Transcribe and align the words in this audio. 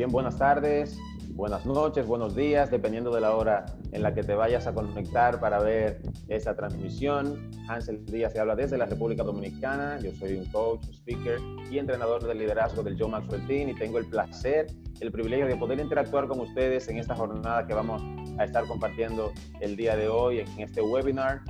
Bien, 0.00 0.10
buenas 0.10 0.38
tardes, 0.38 0.98
buenas 1.34 1.66
noches, 1.66 2.06
buenos 2.06 2.34
días, 2.34 2.70
dependiendo 2.70 3.14
de 3.14 3.20
la 3.20 3.36
hora 3.36 3.66
en 3.92 4.02
la 4.02 4.14
que 4.14 4.22
te 4.22 4.34
vayas 4.34 4.66
a 4.66 4.72
conectar 4.72 5.38
para 5.40 5.60
ver 5.60 6.00
esta 6.28 6.56
transmisión. 6.56 7.50
Hansel 7.68 8.06
Díaz 8.06 8.32
se 8.32 8.40
habla 8.40 8.56
desde 8.56 8.78
la 8.78 8.86
República 8.86 9.24
Dominicana. 9.24 9.98
Yo 10.00 10.10
soy 10.12 10.38
un 10.38 10.46
coach, 10.46 10.86
speaker 10.90 11.38
y 11.70 11.76
entrenador 11.76 12.26
de 12.26 12.34
liderazgo 12.34 12.82
del 12.82 12.98
Joe 12.98 13.10
Maxwell 13.10 13.46
Team 13.46 13.68
y 13.68 13.74
tengo 13.74 13.98
el 13.98 14.06
placer, 14.06 14.68
el 15.00 15.12
privilegio 15.12 15.46
de 15.46 15.56
poder 15.56 15.78
interactuar 15.78 16.28
con 16.28 16.40
ustedes 16.40 16.88
en 16.88 16.96
esta 16.96 17.14
jornada 17.14 17.66
que 17.66 17.74
vamos 17.74 18.00
a 18.38 18.44
estar 18.44 18.64
compartiendo 18.64 19.32
el 19.60 19.76
día 19.76 19.96
de 19.96 20.08
hoy 20.08 20.38
en 20.38 20.60
este 20.60 20.80
webinar 20.80 21.42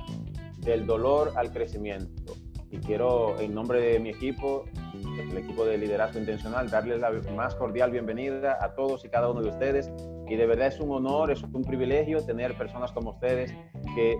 del 0.57 0.85
dolor 0.85 1.31
al 1.37 1.53
crecimiento. 1.53 2.33
Y 2.69 2.79
quiero, 2.79 3.39
en 3.39 3.53
nombre 3.53 3.79
de 3.79 3.99
mi 4.01 4.09
equipo, 4.09 4.65
el 5.05 5.37
equipo 5.37 5.65
de 5.65 5.77
liderazgo 5.77 6.19
intencional, 6.19 6.69
darles 6.69 6.99
la 6.99 7.11
más 7.35 7.55
cordial 7.55 7.91
bienvenida 7.91 8.57
a 8.61 8.73
todos 8.75 9.05
y 9.05 9.09
cada 9.09 9.29
uno 9.29 9.41
de 9.41 9.49
ustedes. 9.49 9.91
Y 10.27 10.35
de 10.35 10.45
verdad 10.45 10.67
es 10.67 10.79
un 10.79 10.91
honor, 10.91 11.31
es 11.31 11.43
un 11.43 11.63
privilegio 11.63 12.25
tener 12.25 12.55
personas 12.57 12.91
como 12.91 13.11
ustedes 13.11 13.53
que 13.95 14.17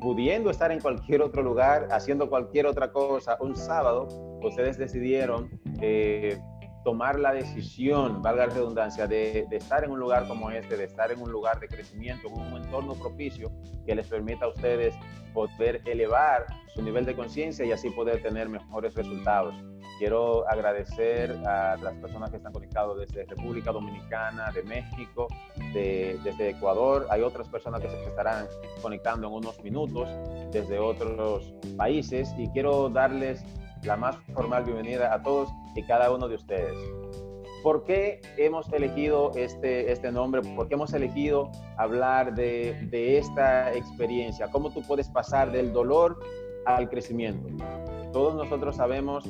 pudiendo 0.00 0.50
estar 0.50 0.72
en 0.72 0.80
cualquier 0.80 1.22
otro 1.22 1.42
lugar, 1.42 1.88
haciendo 1.92 2.28
cualquier 2.28 2.66
otra 2.66 2.90
cosa, 2.90 3.36
un 3.40 3.54
sábado, 3.56 4.08
ustedes 4.42 4.76
decidieron 4.76 5.48
eh, 5.80 6.38
tomar 6.84 7.18
la 7.18 7.32
decisión, 7.32 8.22
valga 8.22 8.46
la 8.46 8.54
redundancia, 8.54 9.06
de, 9.06 9.46
de, 9.48 9.56
estar 9.56 9.84
en 9.84 9.90
un 9.90 10.00
lugar 10.00 10.26
como 10.26 10.50
este, 10.50 10.76
de 10.76 10.84
estar 10.84 11.10
en 11.12 11.20
un 11.20 11.30
lugar 11.30 11.60
de 11.60 11.68
crecimiento, 11.68 12.28
en 12.28 12.34
un 12.34 12.62
entorno 12.62 12.94
propicio 12.94 13.50
que 13.86 13.94
les 13.94 14.06
permita 14.06 14.46
a 14.46 14.48
ustedes 14.48 14.94
poder 15.32 15.80
elevar 15.86 16.46
su 16.74 16.82
nivel 16.82 17.04
de 17.04 17.14
conciencia 17.14 17.64
y 17.64 17.72
así 17.72 17.90
poder 17.90 18.22
tener 18.22 18.48
mejores 18.48 18.94
resultados. 18.94 19.54
Quiero 19.98 20.48
agradecer 20.48 21.30
a 21.46 21.76
las 21.76 21.94
personas 21.96 22.30
que 22.30 22.38
están 22.38 22.52
conectadas 22.52 22.96
desde 22.98 23.24
República 23.26 23.72
Dominicana, 23.72 24.50
de 24.52 24.62
México, 24.62 25.28
de, 25.74 26.18
desde 26.24 26.50
Ecuador. 26.50 27.06
Hay 27.10 27.20
otras 27.22 27.48
personas 27.48 27.82
que 27.82 27.88
se 27.88 28.04
estarán 28.04 28.46
conectando 28.80 29.28
en 29.28 29.34
unos 29.34 29.62
minutos 29.62 30.08
desde 30.50 30.78
otros 30.78 31.54
países 31.76 32.34
y 32.38 32.48
quiero 32.48 32.88
darles 32.88 33.44
la 33.84 33.96
más 33.96 34.16
formal 34.32 34.64
bienvenida 34.64 35.12
a 35.12 35.22
todos 35.22 35.50
y 35.74 35.82
cada 35.82 36.12
uno 36.12 36.28
de 36.28 36.36
ustedes. 36.36 36.74
¿Por 37.62 37.84
qué 37.84 38.20
hemos 38.36 38.72
elegido 38.72 39.32
este, 39.36 39.90
este 39.90 40.10
nombre? 40.10 40.40
¿Por 40.42 40.68
qué 40.68 40.74
hemos 40.74 40.92
elegido 40.92 41.50
hablar 41.76 42.34
de, 42.34 42.88
de 42.90 43.18
esta 43.18 43.72
experiencia? 43.72 44.48
¿Cómo 44.50 44.70
tú 44.70 44.82
puedes 44.82 45.08
pasar 45.08 45.52
del 45.52 45.72
dolor 45.72 46.18
al 46.66 46.88
crecimiento? 46.88 47.48
Todos 48.12 48.34
nosotros 48.34 48.76
sabemos 48.76 49.24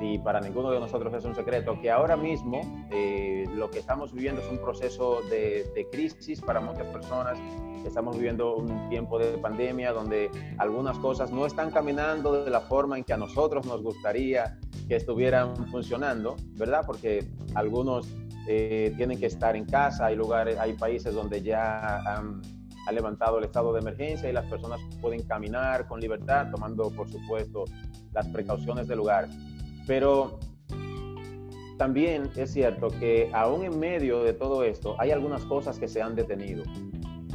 y 0.00 0.18
para 0.18 0.40
ninguno 0.40 0.70
de 0.70 0.80
nosotros 0.80 1.12
es 1.14 1.24
un 1.24 1.34
secreto, 1.34 1.78
que 1.80 1.90
ahora 1.90 2.16
mismo 2.16 2.60
eh, 2.90 3.44
lo 3.54 3.70
que 3.70 3.78
estamos 3.78 4.12
viviendo 4.12 4.40
es 4.40 4.50
un 4.50 4.58
proceso 4.58 5.20
de, 5.28 5.70
de, 5.74 5.88
crisis 5.90 6.40
para 6.40 6.60
muchas 6.60 6.86
personas. 6.86 7.38
Estamos 7.84 8.16
viviendo 8.16 8.56
un 8.56 8.88
tiempo 8.88 9.18
de 9.18 9.36
pandemia 9.38 9.92
donde 9.92 10.30
algunas 10.58 10.98
cosas 10.98 11.30
no 11.30 11.46
están 11.46 11.70
caminando 11.70 12.44
de 12.44 12.50
la 12.50 12.60
forma 12.60 12.96
en 12.96 13.04
que 13.04 13.12
a 13.12 13.16
nosotros 13.16 13.66
nos 13.66 13.82
gustaría 13.82 14.58
que 14.88 14.96
estuvieran 14.96 15.54
funcionando, 15.68 16.36
¿verdad? 16.56 16.82
Porque 16.86 17.28
algunos 17.54 18.08
eh, 18.48 18.94
tienen 18.96 19.18
que 19.18 19.26
estar 19.26 19.54
en 19.54 19.64
casa, 19.66 20.06
hay 20.06 20.16
lugares, 20.16 20.58
hay 20.58 20.72
países 20.74 21.14
donde 21.14 21.42
ya 21.42 21.98
han, 21.98 22.40
han 22.86 22.94
levantado 22.94 23.38
el 23.38 23.44
estado 23.44 23.72
de 23.72 23.80
emergencia 23.80 24.28
y 24.28 24.32
las 24.32 24.46
personas 24.46 24.80
pueden 25.00 25.22
caminar 25.22 25.86
con 25.86 26.00
libertad, 26.00 26.50
tomando, 26.50 26.90
por 26.90 27.08
supuesto, 27.10 27.64
las 28.12 28.26
precauciones 28.28 28.88
del 28.88 28.98
lugar. 28.98 29.28
Pero 29.90 30.38
también 31.76 32.30
es 32.36 32.52
cierto 32.52 32.90
que 33.00 33.28
aún 33.32 33.64
en 33.64 33.76
medio 33.80 34.22
de 34.22 34.32
todo 34.32 34.62
esto 34.62 34.94
hay 35.00 35.10
algunas 35.10 35.44
cosas 35.46 35.80
que 35.80 35.88
se 35.88 36.00
han 36.00 36.14
detenido. 36.14 36.62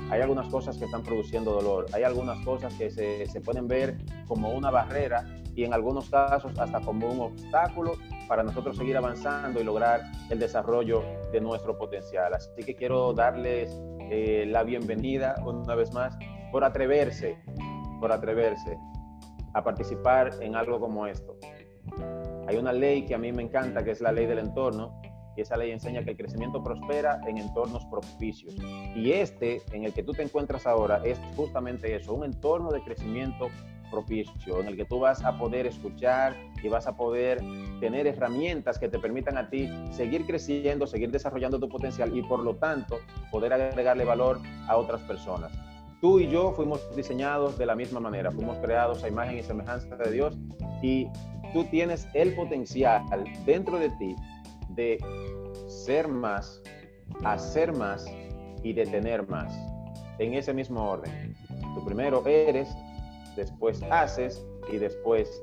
Hay 0.10 0.22
algunas 0.22 0.48
cosas 0.48 0.78
que 0.78 0.86
están 0.86 1.04
produciendo 1.04 1.52
dolor. 1.52 1.88
Hay 1.92 2.04
algunas 2.04 2.40
cosas 2.46 2.74
que 2.76 2.90
se, 2.90 3.26
se 3.26 3.42
pueden 3.42 3.68
ver 3.68 3.98
como 4.26 4.54
una 4.54 4.72
barrera 4.72 5.26
y 5.54 5.66
en 5.66 5.74
algunos 5.74 6.10
casos 6.10 6.58
hasta 6.58 6.80
como 6.80 7.10
un 7.10 7.20
obstáculo 7.20 7.98
para 8.30 8.42
nosotros 8.42 8.78
seguir 8.78 8.96
avanzando 8.96 9.60
y 9.60 9.66
lograr 9.66 10.04
el 10.30 10.40
desarrollo 10.40 11.04
de 11.34 11.42
nuestro 11.42 11.78
potencial. 11.78 12.34
Así 12.36 12.64
que 12.66 12.74
quiero 12.74 13.12
darles 13.12 13.78
eh, 14.10 14.46
la 14.48 14.64
bienvenida 14.64 15.36
una 15.46 15.76
vez 15.76 15.92
más 15.92 16.18
por 16.54 16.64
atreverse, 16.64 17.38
por 18.00 18.14
atreverse 18.14 18.78
a 19.54 19.62
participar 19.62 20.32
en 20.40 20.56
algo 20.56 20.80
como 20.80 21.06
esto. 21.06 21.38
Hay 22.48 22.58
una 22.58 22.74
ley 22.74 23.06
que 23.06 23.16
a 23.16 23.18
mí 23.18 23.32
me 23.32 23.44
encanta, 23.44 23.84
que 23.84 23.92
es 23.92 24.02
la 24.02 24.12
ley 24.12 24.26
del 24.26 24.40
entorno, 24.40 25.00
y 25.36 25.42
esa 25.42 25.58
ley 25.58 25.72
enseña 25.72 26.04
que 26.04 26.12
el 26.12 26.18
crecimiento 26.18 26.64
prospera 26.64 27.20
en 27.28 27.38
entornos 27.38 27.86
propicios. 27.86 28.56
Y 28.96 29.12
este, 29.12 29.62
en 29.74 29.84
el 29.84 29.94
que 29.94 30.04
tú 30.04 30.14
te 30.14 30.24
encuentras 30.24 30.66
ahora, 30.66 31.02
es 31.04 31.20
justamente 31.36 31.94
eso, 31.96 32.14
un 32.14 32.24
entorno 32.24 32.72
de 32.72 32.82
crecimiento 32.82 33.50
propicio, 33.92 34.62
en 34.62 34.68
el 34.68 34.76
que 34.76 34.86
tú 34.86 35.00
vas 35.00 35.24
a 35.24 35.38
poder 35.38 35.68
escuchar 35.68 36.36
y 36.62 36.68
vas 36.68 36.88
a 36.88 36.96
poder 36.96 37.40
tener 37.80 38.08
herramientas 38.08 38.80
que 38.80 38.90
te 38.90 39.00
permitan 39.00 39.38
a 39.38 39.50
ti 39.50 39.70
seguir 39.92 40.26
creciendo, 40.26 40.88
seguir 40.88 41.12
desarrollando 41.12 41.60
tu 41.60 41.70
potencial 41.70 42.16
y 42.16 42.22
por 42.24 42.40
lo 42.40 42.56
tanto 42.56 42.98
poder 43.32 43.54
agregarle 43.54 44.06
valor 44.06 44.40
a 44.68 44.78
otras 44.78 45.02
personas. 45.02 45.52
Tú 46.02 46.20
y 46.20 46.28
yo 46.28 46.52
fuimos 46.52 46.82
diseñados 46.96 47.58
de 47.58 47.66
la 47.66 47.76
misma 47.76 48.00
manera, 48.00 48.32
fuimos 48.32 48.58
creados 48.58 49.04
a 49.04 49.08
imagen 49.08 49.38
y 49.38 49.44
semejanza 49.44 49.96
de 49.96 50.12
Dios 50.12 50.38
y 50.82 51.08
tú 51.56 51.64
tienes 51.64 52.06
el 52.14 52.36
potencial 52.36 53.02
dentro 53.46 53.80
de 53.80 53.90
ti 53.92 54.14
de 54.72 54.98
ser 55.68 56.06
más, 56.10 56.62
hacer 57.24 57.74
más 57.74 58.06
y 58.62 58.74
de 58.74 58.86
tener 58.86 59.26
más 59.30 59.58
en 60.20 60.34
ese 60.34 60.54
mismo 60.54 60.84
orden. 60.84 61.34
Tú 61.74 61.86
primero 61.86 62.28
eres, 62.28 62.68
después 63.38 63.82
haces 63.90 64.46
y 64.70 64.76
después 64.80 65.42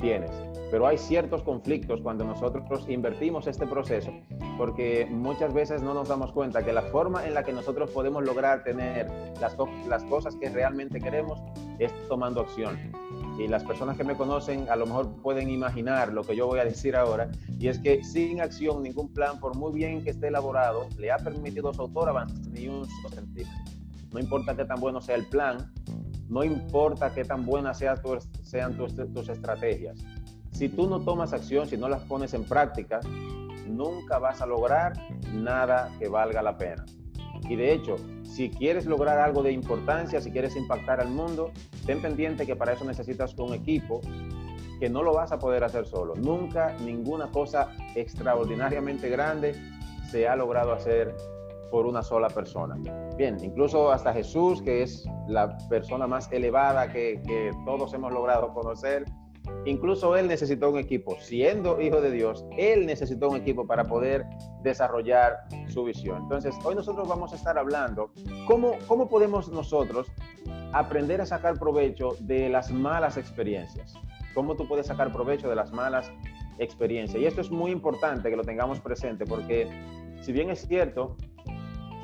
tienes. 0.00 0.32
Pero 0.72 0.88
hay 0.88 0.98
ciertos 0.98 1.44
conflictos 1.44 2.00
cuando 2.00 2.24
nosotros 2.24 2.88
invertimos 2.88 3.46
este 3.46 3.64
proceso 3.64 4.12
porque 4.58 5.06
muchas 5.08 5.54
veces 5.54 5.82
no 5.82 5.94
nos 5.94 6.08
damos 6.08 6.32
cuenta 6.32 6.64
que 6.64 6.72
la 6.72 6.82
forma 6.82 7.26
en 7.26 7.34
la 7.34 7.44
que 7.44 7.52
nosotros 7.52 7.90
podemos 7.90 8.24
lograr 8.24 8.64
tener 8.64 9.08
las, 9.40 9.56
las 9.88 10.02
cosas 10.04 10.34
que 10.34 10.48
realmente 10.48 11.00
queremos 11.00 11.40
es 11.78 11.92
tomando 12.08 12.40
acción 12.40 12.76
y 13.38 13.48
las 13.48 13.64
personas 13.64 13.96
que 13.96 14.04
me 14.04 14.16
conocen 14.16 14.68
a 14.68 14.76
lo 14.76 14.86
mejor 14.86 15.20
pueden 15.22 15.50
imaginar 15.50 16.12
lo 16.12 16.22
que 16.22 16.36
yo 16.36 16.46
voy 16.46 16.60
a 16.60 16.64
decir 16.64 16.96
ahora, 16.96 17.30
y 17.58 17.68
es 17.68 17.78
que 17.78 18.04
sin 18.04 18.40
acción 18.40 18.82
ningún 18.82 19.12
plan, 19.12 19.40
por 19.40 19.56
muy 19.56 19.72
bien 19.72 20.04
que 20.04 20.10
esté 20.10 20.28
elaborado, 20.28 20.88
le 20.98 21.10
ha 21.10 21.16
permitido 21.16 21.70
a 21.70 21.74
su 21.74 21.82
autor 21.82 22.08
avanzar 22.08 22.46
ni 22.52 22.68
un 22.68 22.86
centímetro. 22.86 23.52
No 24.12 24.20
importa 24.20 24.54
qué 24.54 24.64
tan 24.64 24.80
bueno 24.80 25.00
sea 25.00 25.16
el 25.16 25.26
plan, 25.26 25.72
no 26.28 26.44
importa 26.44 27.12
qué 27.12 27.24
tan 27.24 27.44
buenas 27.44 27.78
sea 27.78 27.96
tu, 27.96 28.16
sean 28.42 28.76
tus, 28.76 28.94
tus 28.94 29.28
estrategias. 29.28 29.98
Si 30.52 30.68
tú 30.68 30.88
no 30.88 31.00
tomas 31.00 31.32
acción, 31.32 31.68
si 31.68 31.76
no 31.76 31.88
las 31.88 32.02
pones 32.02 32.32
en 32.34 32.44
práctica, 32.44 33.00
nunca 33.66 34.18
vas 34.18 34.40
a 34.40 34.46
lograr 34.46 34.92
nada 35.32 35.90
que 35.98 36.08
valga 36.08 36.42
la 36.42 36.56
pena. 36.56 36.84
Y 37.48 37.56
de 37.56 37.72
hecho, 37.72 37.96
si 38.22 38.50
quieres 38.50 38.86
lograr 38.86 39.18
algo 39.18 39.42
de 39.42 39.52
importancia, 39.52 40.20
si 40.20 40.30
quieres 40.30 40.56
impactar 40.56 41.00
al 41.00 41.10
mundo, 41.10 41.50
ten 41.86 42.00
pendiente 42.00 42.46
que 42.46 42.56
para 42.56 42.72
eso 42.72 42.84
necesitas 42.84 43.34
un 43.38 43.54
equipo 43.54 44.00
que 44.80 44.88
no 44.88 45.02
lo 45.02 45.14
vas 45.14 45.32
a 45.32 45.38
poder 45.38 45.64
hacer 45.64 45.86
solo. 45.86 46.14
Nunca 46.14 46.76
ninguna 46.84 47.30
cosa 47.30 47.70
extraordinariamente 47.94 49.08
grande 49.08 49.54
se 50.10 50.26
ha 50.28 50.36
logrado 50.36 50.72
hacer 50.72 51.14
por 51.70 51.86
una 51.86 52.02
sola 52.02 52.28
persona. 52.28 52.76
Bien, 53.16 53.36
incluso 53.42 53.90
hasta 53.90 54.12
Jesús, 54.12 54.62
que 54.62 54.82
es 54.82 55.04
la 55.26 55.56
persona 55.68 56.06
más 56.06 56.30
elevada 56.30 56.92
que, 56.92 57.50
todos 57.64 57.92
hemos 57.94 58.12
logrado 58.12 58.52
conocer, 58.52 59.04
Incluso 59.66 60.16
él 60.16 60.28
necesitó 60.28 60.70
un 60.70 60.78
equipo. 60.78 61.16
Siendo 61.20 61.80
hijo 61.80 62.00
de 62.00 62.10
Dios, 62.10 62.44
él 62.56 62.86
necesitó 62.86 63.30
un 63.30 63.36
equipo 63.36 63.66
para 63.66 63.84
poder 63.84 64.26
desarrollar 64.62 65.44
su 65.68 65.84
visión. 65.84 66.22
Entonces, 66.22 66.54
hoy 66.64 66.74
nosotros 66.74 67.08
vamos 67.08 67.32
a 67.32 67.36
estar 67.36 67.58
hablando 67.58 68.12
cómo, 68.46 68.76
cómo 68.86 69.08
podemos 69.08 69.48
nosotros 69.48 70.06
aprender 70.72 71.20
a 71.20 71.26
sacar 71.26 71.58
provecho 71.58 72.16
de 72.20 72.48
las 72.48 72.70
malas 72.70 73.16
experiencias. 73.16 73.94
Cómo 74.34 74.56
tú 74.56 74.66
puedes 74.66 74.86
sacar 74.86 75.12
provecho 75.12 75.48
de 75.48 75.56
las 75.56 75.72
malas 75.72 76.10
experiencias. 76.58 77.22
Y 77.22 77.26
esto 77.26 77.40
es 77.40 77.50
muy 77.50 77.70
importante 77.70 78.30
que 78.30 78.36
lo 78.36 78.44
tengamos 78.44 78.80
presente 78.80 79.24
porque 79.24 79.68
si 80.20 80.32
bien 80.32 80.50
es 80.50 80.66
cierto 80.66 81.16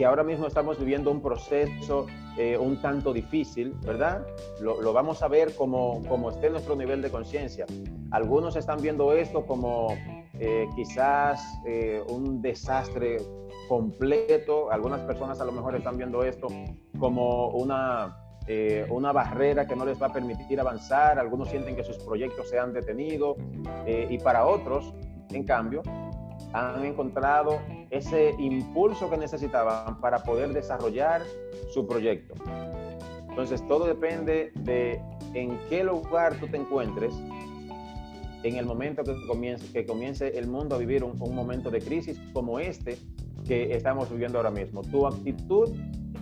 que 0.01 0.07
ahora 0.07 0.25
mismo 0.25 0.47
estamos 0.47 0.79
viviendo 0.79 1.11
un 1.11 1.21
proceso 1.21 2.07
eh, 2.39 2.57
un 2.57 2.81
tanto 2.81 3.13
difícil, 3.13 3.75
¿verdad? 3.85 4.27
Lo, 4.63 4.81
lo, 4.81 4.95
vamos 4.95 5.23
a 5.23 5.29
ver 5.29 5.55
como, 5.55 6.03
como 6.09 6.31
esté 6.31 6.49
nuestro 6.49 6.75
nivel 6.75 7.03
de 7.03 7.11
conciencia. 7.11 7.67
Algunos 8.11 8.57
están 8.57 8.81
viendo 8.81 9.13
esto 9.13 9.45
como 9.45 9.95
eh, 10.39 10.67
quizás 10.75 11.39
eh, 11.67 12.03
un 12.09 12.41
desastre 12.41 13.19
completo, 13.69 14.73
algunas 14.73 15.03
personas 15.03 15.39
a 15.39 15.45
lo 15.45 15.53
mejor 15.53 15.77
están 15.77 15.99
viendo 15.99 16.25
esto 16.25 16.47
como 16.99 17.49
una, 17.49 18.17
eh, 18.47 18.87
una 18.89 19.13
barrera 19.13 19.67
que 19.67 19.77
no 19.77 19.85
les 19.85 20.01
va 20.01 20.07
a 20.07 20.13
permitir 20.15 20.59
avanzar, 20.61 21.19
algunos 21.19 21.51
sienten 21.51 21.77
que 21.77 21.85
sus 21.85 21.99
proyectos 21.99 22.49
se 22.49 22.59
han 22.59 22.73
detenido 22.73 23.37
y 24.09 24.17
para 24.17 24.47
otros, 24.47 24.95
en 25.29 25.45
cambio, 25.45 25.83
han 26.53 26.85
encontrado 26.85 27.61
ese 27.91 28.35
impulso 28.39 29.09
que 29.11 29.17
necesitaban 29.17 30.01
para 30.01 30.23
poder 30.23 30.53
desarrollar 30.53 31.23
su 31.73 31.87
proyecto. 31.87 32.35
Entonces, 33.29 33.67
todo 33.69 33.87
depende 33.87 34.53
de 34.57 35.01
en 35.35 35.59
qué 35.69 35.85
lugar 35.85 36.35
tú 36.41 36.49
te 36.49 36.57
encuentres 36.57 37.15
en 38.43 38.57
el 38.57 38.67
momento 38.67 39.05
que 39.05 39.15
comience, 39.27 39.73
que 39.73 39.87
comience 39.87 40.39
el 40.39 40.47
mundo 40.47 40.77
a 40.77 40.79
vivir 40.79 41.05
un, 41.05 41.21
un 41.21 41.35
momento 41.35 41.71
de 41.71 41.81
crisis 41.81 42.21
como 42.33 42.59
este 42.59 42.99
que 43.47 43.75
estamos 43.75 44.11
viviendo 44.11 44.39
ahora 44.39 44.51
mismo. 44.51 44.83
Tu 44.83 45.07
actitud 45.07 45.71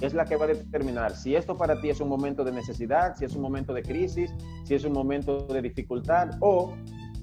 es 0.00 0.14
la 0.14 0.24
que 0.24 0.36
va 0.36 0.44
a 0.44 0.48
determinar 0.48 1.16
si 1.16 1.34
esto 1.34 1.56
para 1.56 1.80
ti 1.80 1.90
es 1.90 2.00
un 2.00 2.08
momento 2.08 2.44
de 2.44 2.52
necesidad, 2.52 3.16
si 3.16 3.24
es 3.24 3.34
un 3.34 3.42
momento 3.42 3.72
de 3.72 3.82
crisis, 3.82 4.32
si 4.64 4.74
es 4.74 4.84
un 4.84 4.92
momento 4.92 5.46
de 5.46 5.62
dificultad 5.62 6.30
o, 6.40 6.74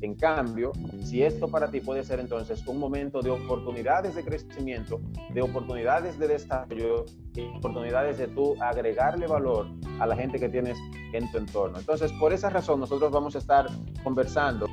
en 0.05 0.15
cambio, 0.15 0.71
si 1.03 1.23
esto 1.23 1.47
para 1.47 1.69
ti 1.69 1.81
puede 1.81 2.03
ser 2.03 2.19
entonces 2.19 2.65
un 2.67 2.79
momento 2.79 3.21
de 3.21 3.31
oportunidades 3.31 4.15
de 4.15 4.23
crecimiento, 4.23 5.01
de 5.33 5.41
oportunidades 5.41 6.17
de 6.19 6.27
desarrollo, 6.27 7.05
de 7.33 7.47
oportunidades 7.57 8.19
de 8.19 8.27
tú 8.27 8.55
agregarle 8.61 9.25
valor 9.27 9.67
a 9.99 10.05
la 10.05 10.15
gente 10.15 10.39
que 10.39 10.47
tienes 10.47 10.77
en 11.11 11.29
tu 11.31 11.39
entorno. 11.39 11.79
Entonces, 11.79 12.11
por 12.13 12.33
esa 12.33 12.49
razón, 12.49 12.79
nosotros 12.79 13.11
vamos 13.11 13.35
a 13.35 13.39
estar 13.39 13.65
conversando 14.03 14.67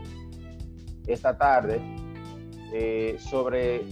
esta 1.06 1.36
tarde 1.36 1.80
eh, 2.74 3.16
sobre 3.18 3.86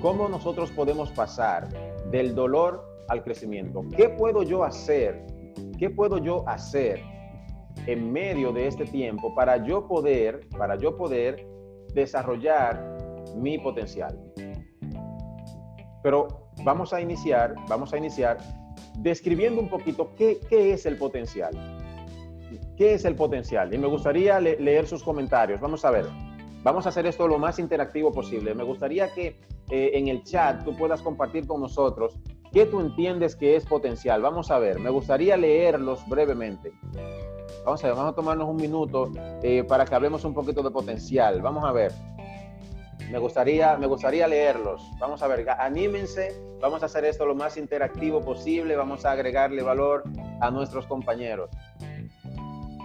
cómo 0.00 0.28
nosotros 0.28 0.70
podemos 0.72 1.10
pasar 1.10 1.68
del 2.10 2.34
dolor 2.34 2.84
al 3.08 3.22
crecimiento. 3.24 3.82
¿Qué 3.96 4.10
puedo 4.10 4.42
yo 4.42 4.62
hacer? 4.62 5.24
¿Qué 5.78 5.88
puedo 5.90 6.18
yo 6.18 6.46
hacer 6.48 7.11
en 7.86 8.12
medio 8.12 8.52
de 8.52 8.66
este 8.66 8.84
tiempo 8.84 9.34
para 9.34 9.64
yo 9.64 9.86
poder, 9.86 10.48
para 10.56 10.76
yo 10.76 10.96
poder 10.96 11.46
desarrollar 11.94 12.96
mi 13.36 13.58
potencial? 13.58 14.18
Pero 16.02 16.50
vamos 16.64 16.92
a 16.92 17.00
iniciar, 17.00 17.54
vamos 17.68 17.92
a 17.92 17.98
iniciar 17.98 18.38
describiendo 18.98 19.60
un 19.60 19.68
poquito 19.68 20.14
qué, 20.16 20.38
qué 20.48 20.72
es 20.72 20.86
el 20.86 20.96
potencial. 20.96 21.52
¿Qué 22.76 22.94
es 22.94 23.04
el 23.04 23.14
potencial? 23.14 23.72
Y 23.72 23.78
me 23.78 23.86
gustaría 23.86 24.40
leer 24.40 24.86
sus 24.86 25.02
comentarios. 25.02 25.60
Vamos 25.60 25.84
a 25.84 25.90
ver. 25.90 26.06
Vamos 26.62 26.86
a 26.86 26.90
hacer 26.90 27.06
esto 27.06 27.26
lo 27.26 27.38
más 27.38 27.58
interactivo 27.58 28.12
posible. 28.12 28.54
Me 28.54 28.62
gustaría 28.62 29.12
que 29.12 29.40
eh, 29.70 29.90
en 29.94 30.08
el 30.08 30.22
chat 30.22 30.64
tú 30.64 30.76
puedas 30.76 31.02
compartir 31.02 31.46
con 31.46 31.60
nosotros 31.60 32.18
qué 32.52 32.66
tú 32.66 32.80
entiendes 32.80 33.34
que 33.36 33.56
es 33.56 33.64
potencial. 33.64 34.22
Vamos 34.22 34.50
a 34.50 34.58
ver, 34.58 34.78
me 34.78 34.90
gustaría 34.90 35.36
leerlos 35.36 36.06
brevemente. 36.08 36.72
Vamos 37.64 37.82
a 37.82 37.86
ver, 37.86 37.96
vamos 37.96 38.12
a 38.12 38.16
tomarnos 38.16 38.48
un 38.48 38.56
minuto 38.56 39.10
eh, 39.42 39.64
para 39.64 39.84
que 39.84 39.94
hablemos 39.94 40.24
un 40.24 40.34
poquito 40.34 40.62
de 40.62 40.70
potencial. 40.70 41.40
Vamos 41.40 41.64
a 41.64 41.72
ver. 41.72 41.92
Me 43.10 43.18
gustaría, 43.18 43.76
me 43.76 43.86
gustaría 43.86 44.26
leerlos. 44.26 44.82
Vamos 44.98 45.22
a 45.22 45.28
ver, 45.28 45.48
anímense. 45.50 46.32
Vamos 46.60 46.82
a 46.82 46.86
hacer 46.86 47.04
esto 47.04 47.26
lo 47.26 47.34
más 47.34 47.56
interactivo 47.56 48.20
posible. 48.20 48.76
Vamos 48.76 49.04
a 49.04 49.12
agregarle 49.12 49.62
valor 49.62 50.04
a 50.40 50.50
nuestros 50.50 50.86
compañeros. 50.86 51.50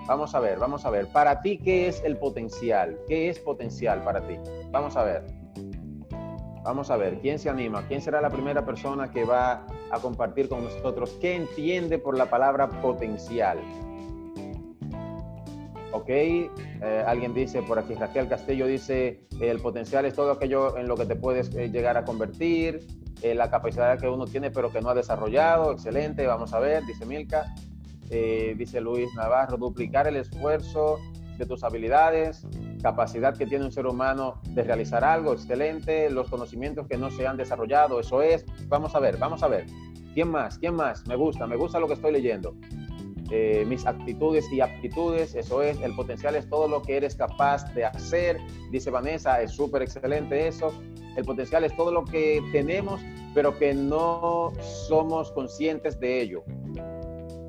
Vamos 0.07 0.33
a 0.35 0.39
ver, 0.39 0.57
vamos 0.57 0.85
a 0.85 0.89
ver. 0.89 1.07
Para 1.07 1.41
ti, 1.41 1.57
¿qué 1.57 1.87
es 1.87 2.03
el 2.03 2.17
potencial? 2.17 2.97
¿Qué 3.07 3.29
es 3.29 3.39
potencial 3.39 4.03
para 4.03 4.25
ti? 4.25 4.37
Vamos 4.71 4.95
a 4.95 5.03
ver. 5.03 5.25
Vamos 6.63 6.89
a 6.91 6.97
ver, 6.97 7.19
¿quién 7.21 7.39
se 7.39 7.49
anima? 7.49 7.87
¿Quién 7.87 8.01
será 8.01 8.19
la 8.19 8.29
primera 8.29 8.65
persona 8.65 9.09
que 9.09 9.23
va 9.23 9.65
a 9.89 9.99
compartir 10.01 10.49
con 10.49 10.65
nosotros? 10.65 11.17
¿Qué 11.21 11.33
entiende 11.33 11.97
por 11.97 12.17
la 12.17 12.29
palabra 12.29 12.69
potencial? 12.81 13.57
Ok, 15.97 16.09
eh, 16.09 17.03
alguien 17.07 17.33
dice 17.33 17.63
por 17.63 17.79
aquí, 17.79 17.95
Raquel 17.95 18.27
Castillo 18.27 18.67
dice, 18.67 19.25
el 19.41 19.59
potencial 19.59 20.05
es 20.05 20.13
todo 20.13 20.31
aquello 20.31 20.77
en 20.77 20.87
lo 20.87 20.95
que 20.95 21.07
te 21.07 21.15
puedes 21.15 21.53
eh, 21.55 21.71
llegar 21.71 21.97
a 21.97 22.05
convertir, 22.05 22.85
eh, 23.23 23.33
la 23.33 23.49
capacidad 23.49 23.99
que 23.99 24.07
uno 24.07 24.25
tiene 24.25 24.51
pero 24.51 24.71
que 24.71 24.79
no 24.79 24.91
ha 24.91 24.93
desarrollado, 24.93 25.71
excelente, 25.71 26.27
vamos 26.27 26.53
a 26.53 26.59
ver, 26.59 26.85
dice 26.85 27.05
Milka. 27.05 27.53
Dice 28.09 28.79
Luis 28.79 29.13
Navarro, 29.15 29.57
duplicar 29.57 30.07
el 30.07 30.15
esfuerzo 30.15 30.97
de 31.37 31.45
tus 31.45 31.65
habilidades, 31.65 32.47
capacidad 32.81 33.35
que 33.35 33.45
tiene 33.45 33.65
un 33.65 33.71
ser 33.73 33.85
humano 33.85 34.39
de 34.51 34.63
realizar 34.63 35.03
algo, 35.03 35.33
excelente, 35.33 36.09
los 36.09 36.29
conocimientos 36.29 36.87
que 36.87 36.95
no 36.95 37.11
se 37.11 37.27
han 37.27 37.35
desarrollado, 37.35 37.99
eso 37.99 38.21
es. 38.21 38.45
Vamos 38.69 38.95
a 38.95 38.99
ver, 38.99 39.17
vamos 39.17 39.43
a 39.43 39.49
ver. 39.49 39.65
¿Quién 40.13 40.29
más? 40.31 40.57
¿Quién 40.57 40.75
más? 40.75 41.05
Me 41.05 41.17
gusta, 41.17 41.47
me 41.47 41.57
gusta 41.57 41.81
lo 41.81 41.87
que 41.87 41.95
estoy 41.95 42.13
leyendo. 42.13 42.55
Eh, 43.29 43.65
mis 43.67 43.85
actitudes 43.85 44.49
y 44.51 44.61
aptitudes, 44.61 45.35
eso 45.35 45.61
es, 45.61 45.79
el 45.81 45.93
potencial 45.95 46.35
es 46.35 46.47
todo 46.49 46.67
lo 46.67 46.81
que 46.81 46.97
eres 46.97 47.15
capaz 47.15 47.65
de 47.73 47.83
hacer, 47.83 48.37
dice 48.71 48.89
Vanessa, 48.89 49.41
es 49.41 49.51
súper 49.51 49.81
excelente 49.81 50.47
eso. 50.47 50.71
El 51.17 51.25
potencial 51.25 51.63
es 51.63 51.75
todo 51.75 51.91
lo 51.91 52.05
que 52.05 52.41
tenemos, 52.51 53.01
pero 53.33 53.57
que 53.57 53.73
no 53.73 54.53
somos 54.87 55.31
conscientes 55.31 55.99
de 55.99 56.21
ello 56.21 56.43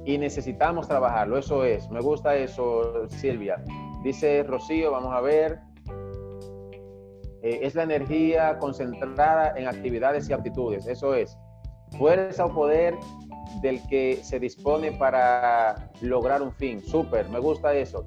y 0.08 0.16
necesitamos 0.16 0.88
trabajarlo. 0.88 1.36
Eso 1.36 1.64
es, 1.64 1.88
me 1.90 2.00
gusta 2.00 2.34
eso, 2.34 3.06
Silvia. 3.08 3.62
Dice 4.02 4.42
Rocío, 4.42 4.90
vamos 4.90 5.14
a 5.14 5.20
ver. 5.20 5.60
Eh, 7.42 7.60
es 7.62 7.74
la 7.74 7.82
energía 7.82 8.58
concentrada 8.58 9.52
en 9.54 9.68
actividades 9.68 10.28
y 10.30 10.32
aptitudes. 10.32 10.86
Eso 10.86 11.14
es. 11.14 11.36
Fuerza 11.98 12.46
o 12.46 12.54
poder 12.54 12.94
del 13.60 13.86
que 13.88 14.20
se 14.22 14.38
dispone 14.38 14.92
para 14.92 15.90
lograr 16.00 16.42
un 16.42 16.52
fin. 16.52 16.80
Súper, 16.82 17.28
me 17.28 17.38
gusta 17.38 17.74
eso. 17.74 18.06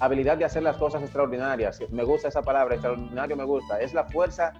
Habilidad 0.00 0.38
de 0.38 0.44
hacer 0.44 0.62
las 0.62 0.76
cosas 0.76 1.02
extraordinarias. 1.02 1.80
Me 1.90 2.04
gusta 2.04 2.28
esa 2.28 2.42
palabra, 2.42 2.74
extraordinario 2.74 3.36
me 3.36 3.44
gusta. 3.44 3.80
Es 3.80 3.94
la 3.94 4.04
fuerza 4.04 4.52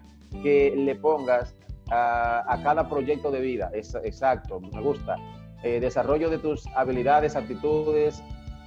que 0.43 0.75
le 0.77 0.95
pongas 0.97 1.55
a, 1.91 2.45
a 2.53 2.63
cada 2.63 2.89
proyecto 2.89 3.31
de 3.31 3.41
vida. 3.41 3.71
Es, 3.73 3.95
exacto, 3.95 4.61
me 4.61 4.81
gusta. 4.81 5.17
Eh, 5.63 5.79
desarrollo 5.79 6.29
de 6.29 6.39
tus 6.39 6.67
habilidades, 6.75 7.37
actitudes 7.37 8.21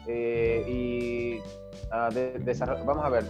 eh, 0.08 0.64
y 0.66 1.40
ah, 1.92 2.10
vamos 2.86 3.04
a 3.04 3.10
ver, 3.10 3.26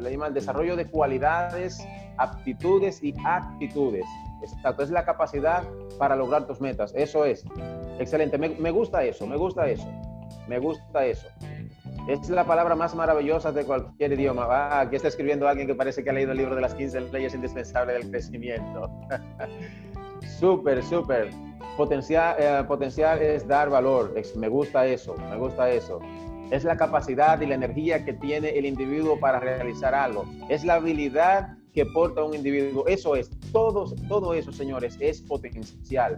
le 0.00 0.10
llaman 0.10 0.32
desarrollo 0.32 0.74
de 0.74 0.86
cualidades, 0.86 1.86
aptitudes 2.16 3.02
y 3.02 3.14
actitudes. 3.24 4.06
Es 4.78 4.90
la 4.90 5.04
capacidad 5.04 5.64
para 5.98 6.16
lograr 6.16 6.46
tus 6.46 6.60
metas. 6.60 6.92
Eso 6.94 7.24
es. 7.24 7.44
Excelente, 7.98 8.38
me, 8.38 8.50
me 8.50 8.70
gusta 8.70 9.04
eso, 9.04 9.26
me 9.26 9.36
gusta 9.36 9.68
eso, 9.68 9.86
me 10.48 10.58
gusta 10.58 11.06
eso. 11.06 11.28
Es 12.06 12.28
la 12.28 12.44
palabra 12.44 12.74
más 12.74 12.94
maravillosa 12.94 13.50
de 13.50 13.64
cualquier 13.64 14.12
idioma. 14.12 14.46
Ah, 14.50 14.80
aquí 14.80 14.96
está 14.96 15.08
escribiendo 15.08 15.48
alguien 15.48 15.66
que 15.66 15.74
parece 15.74 16.04
que 16.04 16.10
ha 16.10 16.12
leído 16.12 16.32
el 16.32 16.38
libro 16.38 16.54
de 16.54 16.60
las 16.60 16.74
15 16.74 17.00
leyes 17.12 17.34
indispensables 17.34 17.96
del 17.96 18.10
crecimiento. 18.10 18.90
súper, 20.38 20.82
súper. 20.82 21.30
Potencial, 21.78 22.36
eh, 22.38 22.62
potencial 22.68 23.22
es 23.22 23.48
dar 23.48 23.70
valor. 23.70 24.14
me 24.36 24.48
gusta 24.48 24.86
eso, 24.86 25.14
me 25.30 25.36
gusta 25.36 25.70
eso. 25.70 25.98
Es 26.50 26.62
la 26.62 26.76
capacidad 26.76 27.40
y 27.40 27.46
la 27.46 27.54
energía 27.54 28.04
que 28.04 28.12
tiene 28.12 28.50
el 28.50 28.66
individuo 28.66 29.18
para 29.18 29.40
realizar 29.40 29.94
algo. 29.94 30.26
Es 30.50 30.62
la 30.62 30.74
habilidad 30.74 31.56
que 31.74 31.84
porta 31.86 32.22
un 32.22 32.34
individuo. 32.34 32.86
Eso 32.86 33.16
es, 33.16 33.30
todo, 33.52 33.92
todo 34.08 34.32
eso, 34.32 34.52
señores, 34.52 34.96
es 35.00 35.20
potencial. 35.20 36.16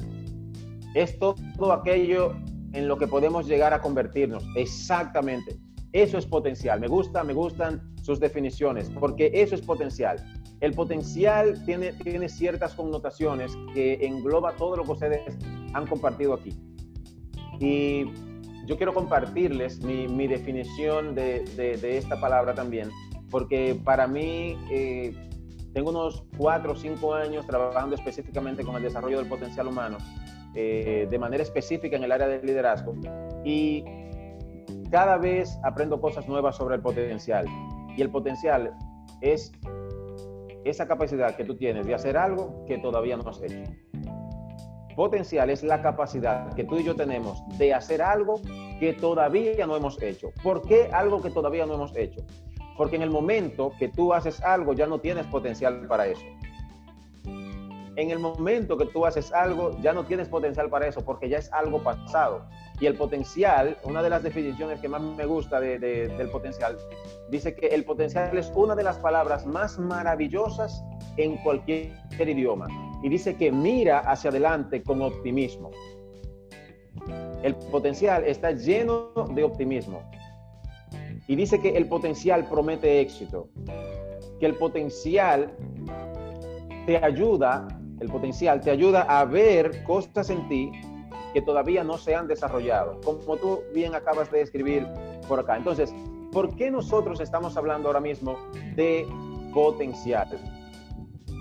Es 0.95 1.19
todo 1.19 1.73
aquello 1.73 2.35
en 2.73 2.89
lo 2.89 2.99
que 2.99 3.07
podemos 3.07 3.47
llegar 3.47 3.73
a 3.73 3.81
convertirnos. 3.81 4.45
Exactamente. 4.55 5.59
Eso 5.93 6.19
es 6.19 6.27
potencial. 6.27 6.79
Me 6.79 6.89
gusta, 6.89 7.25
me 7.25 7.33
gustan 7.33 7.95
sus 8.03 8.21
definiciones, 8.21 8.91
porque 9.01 9.31
eso 9.33 9.55
es 9.55 9.63
potencial. 9.63 10.17
El 10.61 10.73
potencial 10.73 11.65
tiene, 11.65 11.93
tiene 11.95 12.29
ciertas 12.29 12.75
connotaciones 12.75 13.57
que 13.73 13.95
engloba 14.07 14.57
todo 14.57 14.77
lo 14.77 14.85
que 14.85 14.93
ustedes 14.93 15.39
han 15.73 15.87
compartido 15.87 16.35
aquí. 16.35 16.55
Y 17.61 18.05
yo 18.67 18.77
quiero 18.77 18.93
compartirles 18.93 19.83
mi, 19.83 20.07
mi 20.09 20.27
definición 20.27 21.15
de, 21.15 21.45
de, 21.57 21.97
esta 21.97 22.21
palabra 22.21 22.55
también, 22.55 22.91
porque 23.31 23.79
para 23.85 24.07
mí 24.07 24.57
eh, 24.71 25.15
tengo 25.77 25.91
unos 25.91 26.25
cuatro 26.39 26.73
o 26.73 26.75
cinco 26.75 27.13
años 27.13 27.47
trabajando 27.47 27.97
específicamente 27.97 28.65
con 28.65 28.77
el 28.77 28.83
desarrollo 28.83 29.19
del 29.19 29.29
potencial 29.29 29.67
humano, 29.69 29.99
eh, 30.55 31.07
de 31.11 31.19
manera 31.19 31.43
específica 31.43 31.97
en 31.97 32.05
el 32.05 32.13
área 32.13 32.27
del 32.27 32.47
liderazgo, 32.47 32.95
y 33.45 33.85
cada 34.91 35.19
vez 35.19 35.59
aprendo 35.65 36.01
cosas 36.01 36.27
nuevas 36.27 36.57
sobre 36.57 36.77
el 36.77 36.81
potencial. 36.81 37.45
Y 37.95 38.01
el 38.01 38.09
potencial 38.09 38.73
es 39.21 39.53
esa 40.65 40.89
capacidad 40.89 41.37
que 41.37 41.45
tú 41.45 41.59
tienes 41.59 41.87
de 41.87 41.95
hacer 41.95 42.17
algo 42.17 42.65
que 42.65 42.79
todavía 42.79 43.19
no 43.19 43.29
has 43.29 43.43
hecho. 43.43 43.71
Potencial 44.97 45.51
es 45.51 45.63
la 45.63 45.83
capacidad 45.83 46.55
que 46.55 46.65
tú 46.65 46.79
y 46.79 46.85
yo 46.85 46.97
tenemos 46.97 47.43
de 47.59 47.75
hacer 47.75 48.01
algo 48.01 48.41
que 48.81 48.95
todavía 48.99 49.67
no 49.67 49.77
hemos 49.77 50.01
hecho. 50.01 50.31
¿Por 50.43 50.63
qué 50.63 50.89
algo 50.91 51.21
que 51.21 51.29
todavía 51.29 51.67
no 51.67 51.75
hemos 51.75 51.95
hecho? 51.95 52.25
Porque 52.77 52.97
en 52.97 53.03
el 53.03 53.11
momento 53.11 53.73
que 53.79 53.89
tú 53.89 54.13
haces 54.13 54.41
algo 54.43 54.73
ya 54.73 54.87
no 54.87 54.99
tienes 54.99 55.27
potencial 55.27 55.87
para 55.87 56.07
eso. 56.07 56.25
En 57.97 58.11
el 58.11 58.19
momento 58.19 58.77
que 58.77 58.85
tú 58.85 59.07
haces 59.07 59.33
algo, 59.33 59.71
ya 59.81 59.95
no 59.95 60.05
tienes 60.05 60.29
potencial 60.29 60.69
para 60.69 60.87
eso 60.87 61.03
porque 61.03 61.31
ya 61.31 61.39
es 61.39 61.51
algo 61.51 61.83
pasado. 61.83 62.47
Y 62.79 62.85
el 62.85 62.95
potencial, 62.95 63.79
una 63.85 64.03
de 64.03 64.11
las 64.11 64.23
definiciones 64.23 64.81
que 64.81 64.89
más 64.89 65.01
me 65.01 65.25
gusta 65.25 65.61
del 65.61 66.29
potencial, 66.31 66.77
dice 67.31 67.55
que 67.55 67.69
el 67.69 67.87
potencial 67.87 68.37
es 68.37 68.53
una 68.55 68.75
de 68.75 68.83
las 68.83 68.99
palabras 68.99 69.47
más 69.47 69.79
maravillosas 69.79 70.85
en 71.17 71.39
cualquier 71.39 71.91
idioma. 72.21 72.67
Y 73.03 73.09
dice 73.09 73.35
que 73.35 73.51
mira 73.51 74.01
hacia 74.01 74.29
adelante 74.29 74.83
con 74.83 75.01
optimismo. 75.01 75.71
El 77.43 77.55
potencial 77.71 78.25
está 78.25 78.51
lleno 78.51 79.11
de 79.35 79.43
optimismo. 79.43 80.03
Y 81.29 81.37
dice 81.37 81.61
que 81.61 81.71
el 81.71 81.89
potencial 81.89 82.49
promete 82.49 83.01
éxito. 83.01 83.49
Que 84.39 84.47
el 84.47 84.55
potencial 84.55 85.53
te 86.87 86.99
ayuda, 86.99 87.67
el 88.01 88.09
potencial 88.09 88.61
te 88.61 88.71
ayuda 88.71 89.03
a 89.03 89.25
ver 89.25 89.83
cosas 89.85 90.31
en 90.31 90.49
ti 90.49 90.71
que 91.37 91.43
todavía 91.43 91.85
no 91.85 91.99
se 91.99 92.15
han 92.15 92.29
desarrollado, 92.29 92.99
como 93.05 93.37
tú 93.37 93.61
bien 93.75 93.95
acabas 93.95 94.31
de 94.31 94.41
escribir 94.41 94.87
por 95.29 95.39
acá. 95.39 95.57
Entonces, 95.57 95.95
¿por 96.33 96.55
qué 96.57 96.71
nosotros 96.71 97.21
estamos 97.21 97.59
hablando 97.59 97.89
ahora 97.89 98.01
mismo 98.01 98.39
de 98.75 99.07
potencial? 99.53 100.29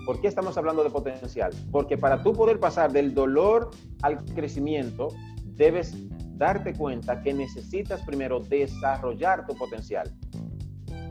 ¿Por 0.05 0.19
qué 0.19 0.27
estamos 0.27 0.57
hablando 0.57 0.83
de 0.83 0.89
potencial? 0.89 1.53
Porque 1.71 1.97
para 1.97 2.21
tú 2.23 2.33
poder 2.33 2.59
pasar 2.59 2.91
del 2.91 3.13
dolor 3.13 3.71
al 4.01 4.23
crecimiento, 4.25 5.07
debes 5.55 5.95
darte 6.37 6.73
cuenta 6.73 7.21
que 7.21 7.33
necesitas 7.33 8.01
primero 8.03 8.39
desarrollar 8.39 9.45
tu 9.45 9.55
potencial. 9.55 10.11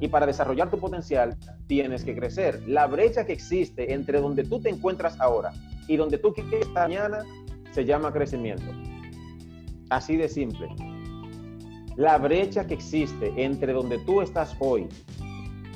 Y 0.00 0.09
para 0.09 0.26
desarrollar 0.26 0.71
tu 0.71 0.78
potencial 0.78 1.37
tienes 1.66 2.04
que 2.04 2.14
crecer. 2.14 2.62
La 2.66 2.87
brecha 2.87 3.25
que 3.25 3.33
existe 3.33 3.93
entre 3.93 4.21
donde 4.21 4.45
tú 4.45 4.61
te 4.61 4.69
encuentras 4.69 5.19
ahora 5.21 5.52
y 5.88 5.97
donde 5.97 6.19
tú 6.19 6.33
quieres 6.33 6.66
estar 6.66 6.88
mañana 6.88 7.25
se 7.73 7.85
llama 7.85 8.12
crecimiento. 8.12 8.71
Así 9.90 10.16
de 10.16 10.28
simple. 10.28 10.69
La 11.97 12.19
brecha 12.19 12.66
que 12.66 12.75
existe 12.75 13.33
entre 13.37 13.73
donde 13.73 13.99
tú 13.99 14.21
estás 14.21 14.57
hoy 14.59 14.88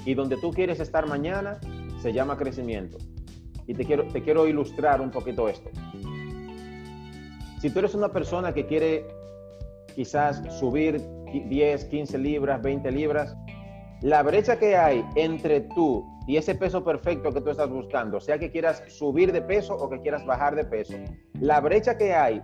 y 0.04 0.14
donde 0.14 0.36
tú 0.36 0.50
quieres 0.50 0.80
estar 0.80 1.06
mañana 1.06 1.60
se 2.02 2.12
llama 2.12 2.36
crecimiento. 2.36 2.98
Y 3.66 3.74
te 3.74 3.84
quiero, 3.84 4.04
te 4.08 4.22
quiero 4.22 4.48
ilustrar 4.48 5.00
un 5.00 5.10
poquito 5.10 5.48
esto. 5.48 5.70
Si 7.60 7.70
tú 7.70 7.80
eres 7.80 7.94
una 7.94 8.08
persona 8.08 8.54
que 8.54 8.66
quiere 8.66 9.04
quizás 9.98 10.40
subir 10.60 11.02
10, 11.32 11.84
15 11.86 12.18
libras, 12.18 12.62
20 12.62 12.88
libras, 12.92 13.36
la 14.00 14.22
brecha 14.22 14.56
que 14.56 14.76
hay 14.76 15.04
entre 15.16 15.62
tú 15.74 16.06
y 16.28 16.36
ese 16.36 16.54
peso 16.54 16.84
perfecto 16.84 17.32
que 17.32 17.40
tú 17.40 17.50
estás 17.50 17.68
buscando, 17.68 18.20
sea 18.20 18.38
que 18.38 18.52
quieras 18.52 18.84
subir 18.86 19.32
de 19.32 19.42
peso 19.42 19.74
o 19.74 19.90
que 19.90 20.00
quieras 20.00 20.24
bajar 20.24 20.54
de 20.54 20.64
peso, 20.64 20.94
la 21.40 21.58
brecha 21.58 21.98
que 21.98 22.14
hay 22.14 22.40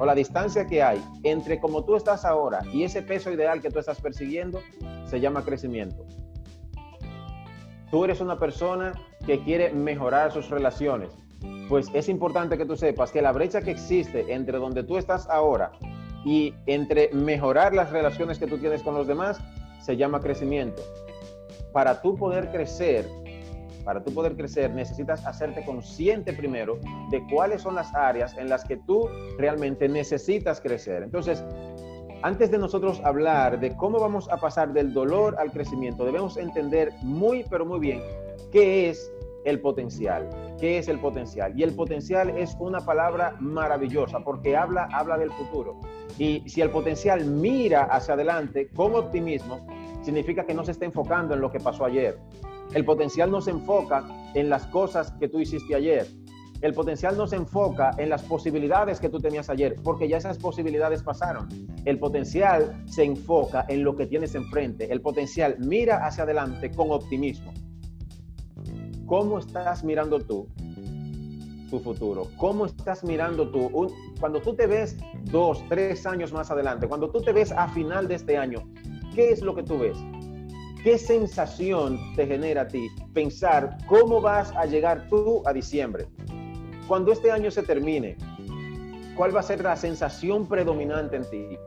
o 0.00 0.04
la 0.04 0.16
distancia 0.16 0.66
que 0.66 0.82
hay 0.82 1.00
entre 1.22 1.60
como 1.60 1.84
tú 1.84 1.94
estás 1.94 2.24
ahora 2.24 2.58
y 2.72 2.82
ese 2.82 3.02
peso 3.02 3.30
ideal 3.30 3.62
que 3.62 3.70
tú 3.70 3.78
estás 3.78 4.00
persiguiendo, 4.00 4.58
se 5.06 5.20
llama 5.20 5.44
crecimiento. 5.44 6.04
Tú 7.92 8.02
eres 8.02 8.20
una 8.20 8.36
persona 8.36 8.94
que 9.24 9.38
quiere 9.44 9.72
mejorar 9.72 10.32
sus 10.32 10.50
relaciones, 10.50 11.12
pues 11.68 11.86
es 11.94 12.08
importante 12.08 12.58
que 12.58 12.66
tú 12.66 12.76
sepas 12.76 13.12
que 13.12 13.22
la 13.22 13.30
brecha 13.30 13.60
que 13.60 13.70
existe 13.70 14.34
entre 14.34 14.58
donde 14.58 14.82
tú 14.82 14.98
estás 14.98 15.28
ahora 15.28 15.70
y 16.24 16.54
entre 16.66 17.10
mejorar 17.12 17.74
las 17.74 17.90
relaciones 17.90 18.38
que 18.38 18.46
tú 18.46 18.58
tienes 18.58 18.82
con 18.82 18.94
los 18.94 19.06
demás 19.06 19.38
se 19.80 19.96
llama 19.96 20.20
crecimiento. 20.20 20.82
Para 21.72 22.00
tú 22.00 22.16
poder 22.16 22.50
crecer, 22.50 23.06
para 23.84 24.02
tú 24.02 24.12
poder 24.14 24.34
crecer 24.34 24.72
necesitas 24.74 25.26
hacerte 25.26 25.64
consciente 25.64 26.32
primero 26.32 26.78
de 27.10 27.22
cuáles 27.30 27.62
son 27.62 27.74
las 27.74 27.94
áreas 27.94 28.36
en 28.38 28.48
las 28.48 28.64
que 28.64 28.78
tú 28.78 29.08
realmente 29.38 29.88
necesitas 29.88 30.60
crecer. 30.60 31.02
Entonces, 31.02 31.44
antes 32.22 32.50
de 32.50 32.56
nosotros 32.56 33.02
hablar 33.04 33.60
de 33.60 33.76
cómo 33.76 34.00
vamos 34.00 34.30
a 34.30 34.38
pasar 34.38 34.72
del 34.72 34.94
dolor 34.94 35.36
al 35.38 35.52
crecimiento, 35.52 36.06
debemos 36.06 36.38
entender 36.38 36.90
muy, 37.02 37.44
pero 37.50 37.66
muy 37.66 37.80
bien 37.80 38.00
qué 38.50 38.88
es 38.88 39.12
el 39.44 39.60
potencial. 39.60 40.28
¿Qué 40.60 40.78
es 40.78 40.88
el 40.88 40.98
potencial? 40.98 41.58
Y 41.58 41.62
el 41.62 41.74
potencial 41.74 42.30
es 42.30 42.56
una 42.58 42.80
palabra 42.80 43.36
maravillosa 43.40 44.20
porque 44.20 44.56
habla, 44.56 44.88
habla 44.92 45.18
del 45.18 45.30
futuro. 45.32 45.80
Y 46.18 46.42
si 46.48 46.60
el 46.60 46.70
potencial 46.70 47.24
mira 47.24 47.84
hacia 47.84 48.14
adelante 48.14 48.68
con 48.68 48.94
optimismo, 48.94 49.66
significa 50.02 50.44
que 50.44 50.54
no 50.54 50.64
se 50.64 50.72
está 50.72 50.84
enfocando 50.84 51.34
en 51.34 51.40
lo 51.40 51.50
que 51.50 51.60
pasó 51.60 51.84
ayer. 51.84 52.18
El 52.72 52.84
potencial 52.84 53.30
no 53.30 53.40
se 53.40 53.50
enfoca 53.50 54.04
en 54.34 54.48
las 54.48 54.66
cosas 54.66 55.12
que 55.18 55.28
tú 55.28 55.38
hiciste 55.40 55.74
ayer. 55.74 56.06
El 56.60 56.72
potencial 56.72 57.16
no 57.16 57.26
se 57.26 57.36
enfoca 57.36 57.90
en 57.98 58.08
las 58.08 58.22
posibilidades 58.22 58.98
que 58.98 59.10
tú 59.10 59.20
tenías 59.20 59.50
ayer, 59.50 59.76
porque 59.82 60.08
ya 60.08 60.16
esas 60.16 60.38
posibilidades 60.38 61.02
pasaron. 61.02 61.48
El 61.84 61.98
potencial 61.98 62.82
se 62.86 63.04
enfoca 63.04 63.66
en 63.68 63.84
lo 63.84 63.94
que 63.96 64.06
tienes 64.06 64.34
enfrente. 64.34 64.90
El 64.90 65.02
potencial 65.02 65.56
mira 65.58 66.06
hacia 66.06 66.24
adelante 66.24 66.70
con 66.70 66.90
optimismo. 66.90 67.52
¿Cómo 69.06 69.38
estás 69.38 69.84
mirando 69.84 70.18
tú 70.18 70.48
tu 71.70 71.80
futuro? 71.80 72.28
¿Cómo 72.36 72.66
estás 72.66 73.04
mirando 73.04 73.48
tú? 73.50 73.92
cuando 74.20 74.40
tú 74.40 74.54
te 74.54 74.66
ves 74.66 74.96
dos, 75.24 75.62
tres 75.68 76.06
años 76.06 76.32
más 76.32 76.50
adelante, 76.50 76.86
cuando 76.86 77.10
tú 77.10 77.20
te 77.20 77.32
ves 77.32 77.52
a 77.52 77.68
final 77.68 78.08
de 78.08 78.14
este 78.14 78.36
año, 78.36 78.62
¿qué 79.14 79.30
es 79.30 79.42
lo 79.42 79.54
que 79.54 79.62
tú 79.62 79.78
ves? 79.78 79.98
¿Qué 80.82 80.98
sensación 80.98 81.98
te 82.14 82.26
genera 82.26 82.62
a 82.62 82.68
ti 82.68 82.88
pensar 83.12 83.76
cómo 83.88 84.20
vas 84.20 84.52
a 84.52 84.66
llegar 84.66 85.08
tú 85.08 85.42
a 85.46 85.52
diciembre? 85.52 86.06
Cuando 86.86 87.12
este 87.12 87.30
año 87.30 87.50
se 87.50 87.62
termine, 87.62 88.16
¿cuál 89.16 89.34
va 89.34 89.40
a 89.40 89.42
ser 89.42 89.62
la 89.62 89.76
sensación 89.76 90.46
predominante 90.46 91.16
en 91.16 91.30
ti? 91.30 91.58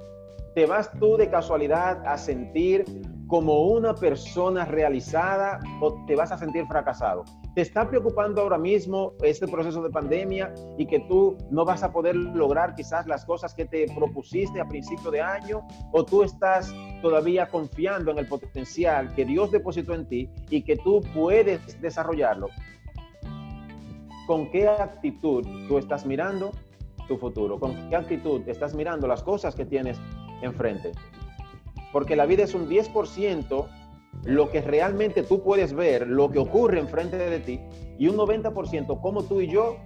¿Te 0.57 0.65
vas 0.65 0.89
tú 0.99 1.17
de 1.17 1.29
casualidad 1.29 2.03
a 2.03 2.17
sentir 2.17 2.83
como 3.27 3.67
una 3.67 3.93
persona 3.93 4.65
realizada 4.65 5.59
o 5.81 6.03
te 6.07 6.15
vas 6.15 6.31
a 6.31 6.37
sentir 6.39 6.65
fracasado? 6.65 7.25
¿Te 7.53 7.61
está 7.61 7.87
preocupando 7.87 8.41
ahora 8.41 8.57
mismo 8.57 9.13
este 9.21 9.47
proceso 9.47 9.83
de 9.83 9.91
pandemia 9.91 10.51
y 10.79 10.87
que 10.87 11.01
tú 11.01 11.37
no 11.51 11.63
vas 11.63 11.83
a 11.83 11.91
poder 11.91 12.15
lograr 12.15 12.73
quizás 12.73 13.05
las 13.05 13.23
cosas 13.23 13.53
que 13.53 13.65
te 13.65 13.85
propusiste 13.95 14.59
a 14.59 14.67
principio 14.67 15.11
de 15.11 15.21
año? 15.21 15.61
¿O 15.91 16.03
tú 16.03 16.23
estás 16.23 16.73
todavía 17.03 17.47
confiando 17.49 18.09
en 18.09 18.17
el 18.17 18.27
potencial 18.27 19.13
que 19.13 19.25
Dios 19.25 19.51
depositó 19.51 19.93
en 19.93 20.07
ti 20.07 20.27
y 20.49 20.63
que 20.63 20.75
tú 20.77 21.01
puedes 21.13 21.79
desarrollarlo? 21.79 22.47
¿Con 24.25 24.49
qué 24.49 24.67
actitud 24.67 25.45
tú 25.67 25.77
estás 25.77 26.03
mirando 26.03 26.49
tu 27.07 27.15
futuro? 27.15 27.59
¿Con 27.59 27.91
qué 27.91 27.95
actitud 27.95 28.41
estás 28.47 28.73
mirando 28.73 29.05
las 29.05 29.21
cosas 29.21 29.53
que 29.53 29.63
tienes 29.63 30.01
enfrente? 30.41 30.91
Porque 31.91 32.15
la 32.15 32.25
vida 32.25 32.43
es 32.43 32.53
un 32.53 32.69
10% 32.69 33.67
lo 34.23 34.49
que 34.49 34.61
realmente 34.61 35.23
tú 35.23 35.43
puedes 35.43 35.73
ver, 35.73 36.07
lo 36.07 36.29
que 36.31 36.39
ocurre 36.39 36.79
enfrente 36.79 37.17
de 37.17 37.39
ti, 37.39 37.59
y 37.97 38.07
un 38.07 38.17
90% 38.17 38.99
cómo 39.01 39.23
tú 39.23 39.41
y 39.41 39.47
yo 39.47 39.77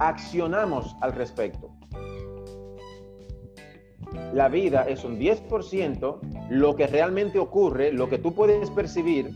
accionamos 0.00 0.96
al 1.00 1.12
respecto. 1.12 1.70
La 4.32 4.48
vida 4.48 4.84
es 4.88 5.04
un 5.04 5.18
10% 5.18 6.18
lo 6.50 6.76
que 6.76 6.86
realmente 6.86 7.38
ocurre, 7.38 7.92
lo 7.92 8.08
que 8.08 8.18
tú 8.18 8.34
puedes 8.34 8.70
percibir, 8.70 9.30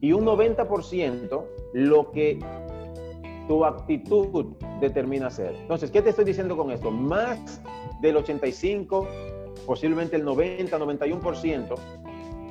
y 0.00 0.12
un 0.12 0.24
90% 0.24 1.44
lo 1.74 2.10
que 2.10 2.38
tu 3.48 3.64
actitud 3.64 4.54
determina 4.80 5.30
ser. 5.30 5.54
Entonces, 5.54 5.90
¿qué 5.90 6.02
te 6.02 6.10
estoy 6.10 6.24
diciendo 6.24 6.56
con 6.56 6.70
esto? 6.70 6.90
Más 6.90 7.60
del 8.02 8.16
85, 8.16 9.08
posiblemente 9.64 10.16
el 10.16 10.24
90, 10.24 10.78
91% 10.78 11.78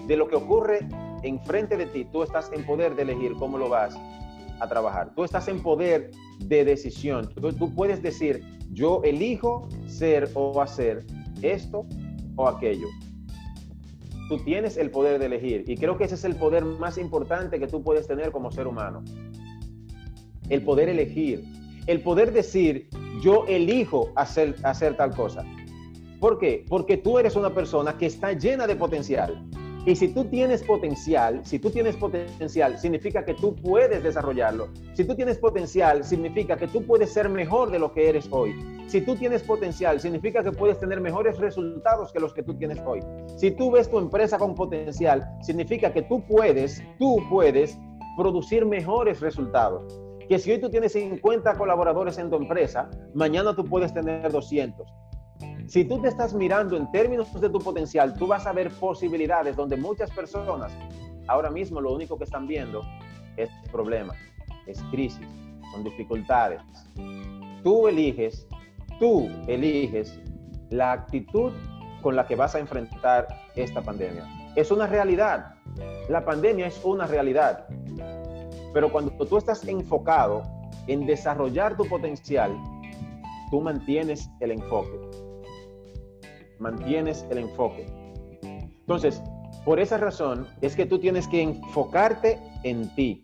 de 0.07 0.17
lo 0.17 0.27
que 0.27 0.35
ocurre 0.35 0.79
enfrente 1.23 1.77
de 1.77 1.85
ti, 1.85 2.05
tú 2.05 2.23
estás 2.23 2.51
en 2.53 2.65
poder 2.65 2.95
de 2.95 3.03
elegir 3.03 3.33
cómo 3.33 3.57
lo 3.57 3.69
vas 3.69 3.95
a 4.59 4.67
trabajar. 4.67 5.13
Tú 5.13 5.23
estás 5.23 5.47
en 5.47 5.61
poder 5.61 6.11
de 6.39 6.65
decisión. 6.65 7.29
Tú, 7.35 7.51
tú 7.53 7.73
puedes 7.75 8.01
decir, 8.01 8.43
yo 8.71 9.01
elijo 9.03 9.67
ser 9.87 10.29
o 10.33 10.61
hacer 10.61 11.05
esto 11.41 11.85
o 12.35 12.47
aquello. 12.47 12.87
Tú 14.29 14.37
tienes 14.43 14.77
el 14.77 14.89
poder 14.89 15.19
de 15.19 15.25
elegir 15.25 15.65
y 15.67 15.75
creo 15.75 15.97
que 15.97 16.05
ese 16.05 16.15
es 16.15 16.23
el 16.23 16.35
poder 16.35 16.63
más 16.63 16.97
importante 16.97 17.59
que 17.59 17.67
tú 17.67 17.83
puedes 17.83 18.07
tener 18.07 18.31
como 18.31 18.51
ser 18.51 18.67
humano. 18.67 19.03
El 20.49 20.63
poder 20.63 20.89
elegir, 20.89 21.43
el 21.87 22.01
poder 22.01 22.31
decir, 22.31 22.89
yo 23.21 23.45
elijo 23.47 24.11
hacer, 24.15 24.55
hacer 24.63 24.97
tal 24.97 25.15
cosa. 25.15 25.45
¿Por 26.19 26.37
qué? 26.37 26.65
Porque 26.69 26.97
tú 26.97 27.17
eres 27.17 27.35
una 27.35 27.53
persona 27.53 27.97
que 27.97 28.05
está 28.05 28.33
llena 28.33 28.67
de 28.67 28.75
potencial. 28.75 29.43
Y 29.83 29.95
si 29.95 30.09
tú 30.09 30.25
tienes 30.25 30.61
potencial, 30.61 31.41
si 31.43 31.57
tú 31.57 31.71
tienes 31.71 31.95
potencial, 31.95 32.77
significa 32.77 33.25
que 33.25 33.33
tú 33.33 33.55
puedes 33.55 34.03
desarrollarlo. 34.03 34.69
Si 34.93 35.03
tú 35.03 35.15
tienes 35.15 35.39
potencial, 35.39 36.03
significa 36.03 36.55
que 36.55 36.67
tú 36.67 36.85
puedes 36.85 37.11
ser 37.11 37.27
mejor 37.29 37.71
de 37.71 37.79
lo 37.79 37.91
que 37.91 38.07
eres 38.07 38.27
hoy. 38.29 38.55
Si 38.85 39.01
tú 39.01 39.15
tienes 39.15 39.41
potencial, 39.41 39.99
significa 39.99 40.43
que 40.43 40.51
puedes 40.51 40.79
tener 40.79 41.01
mejores 41.01 41.39
resultados 41.39 42.11
que 42.11 42.19
los 42.19 42.31
que 42.31 42.43
tú 42.43 42.53
tienes 42.53 42.79
hoy. 42.85 42.99
Si 43.37 43.49
tú 43.49 43.71
ves 43.71 43.89
tu 43.89 43.97
empresa 43.97 44.37
con 44.37 44.53
potencial, 44.53 45.27
significa 45.41 45.91
que 45.91 46.03
tú 46.03 46.23
puedes, 46.27 46.83
tú 46.99 47.17
puedes 47.27 47.79
producir 48.15 48.67
mejores 48.67 49.19
resultados 49.19 50.00
que 50.31 50.39
si 50.39 50.49
hoy 50.49 50.61
tú 50.61 50.69
tienes 50.69 50.93
50 50.93 51.57
colaboradores 51.57 52.17
en 52.17 52.29
tu 52.29 52.37
empresa, 52.37 52.89
mañana 53.13 53.53
tú 53.53 53.65
puedes 53.65 53.93
tener 53.93 54.31
200. 54.31 54.87
Si 55.67 55.83
tú 55.83 56.01
te 56.01 56.07
estás 56.07 56.33
mirando 56.33 56.77
en 56.77 56.89
términos 56.89 57.27
de 57.41 57.49
tu 57.49 57.59
potencial, 57.59 58.13
tú 58.13 58.27
vas 58.27 58.47
a 58.47 58.53
ver 58.53 58.71
posibilidades 58.71 59.57
donde 59.57 59.75
muchas 59.75 60.09
personas 60.11 60.71
ahora 61.27 61.49
mismo 61.49 61.81
lo 61.81 61.93
único 61.93 62.17
que 62.17 62.23
están 62.23 62.47
viendo 62.47 62.81
es 63.35 63.49
problemas, 63.73 64.15
es 64.67 64.81
crisis, 64.83 65.27
son 65.73 65.83
dificultades. 65.83 66.61
Tú 67.61 67.89
eliges, 67.89 68.47
tú 69.01 69.29
eliges 69.47 70.17
la 70.69 70.93
actitud 70.93 71.51
con 72.01 72.15
la 72.15 72.25
que 72.25 72.37
vas 72.37 72.55
a 72.55 72.59
enfrentar 72.59 73.27
esta 73.57 73.81
pandemia. 73.81 74.25
Es 74.55 74.71
una 74.71 74.87
realidad. 74.87 75.55
La 76.07 76.23
pandemia 76.23 76.67
es 76.67 76.79
una 76.85 77.05
realidad. 77.05 77.67
Pero 78.73 78.91
cuando 78.91 79.11
tú 79.11 79.37
estás 79.37 79.67
enfocado 79.67 80.43
en 80.87 81.05
desarrollar 81.05 81.75
tu 81.77 81.85
potencial, 81.85 82.51
tú 83.49 83.61
mantienes 83.61 84.29
el 84.39 84.51
enfoque. 84.51 84.99
Mantienes 86.59 87.25
el 87.29 87.39
enfoque. 87.39 87.85
Entonces, 88.41 89.21
por 89.65 89.79
esa 89.79 89.97
razón 89.97 90.47
es 90.61 90.75
que 90.75 90.85
tú 90.85 90.99
tienes 90.99 91.27
que 91.27 91.41
enfocarte 91.41 92.39
en 92.63 92.93
ti. 92.95 93.23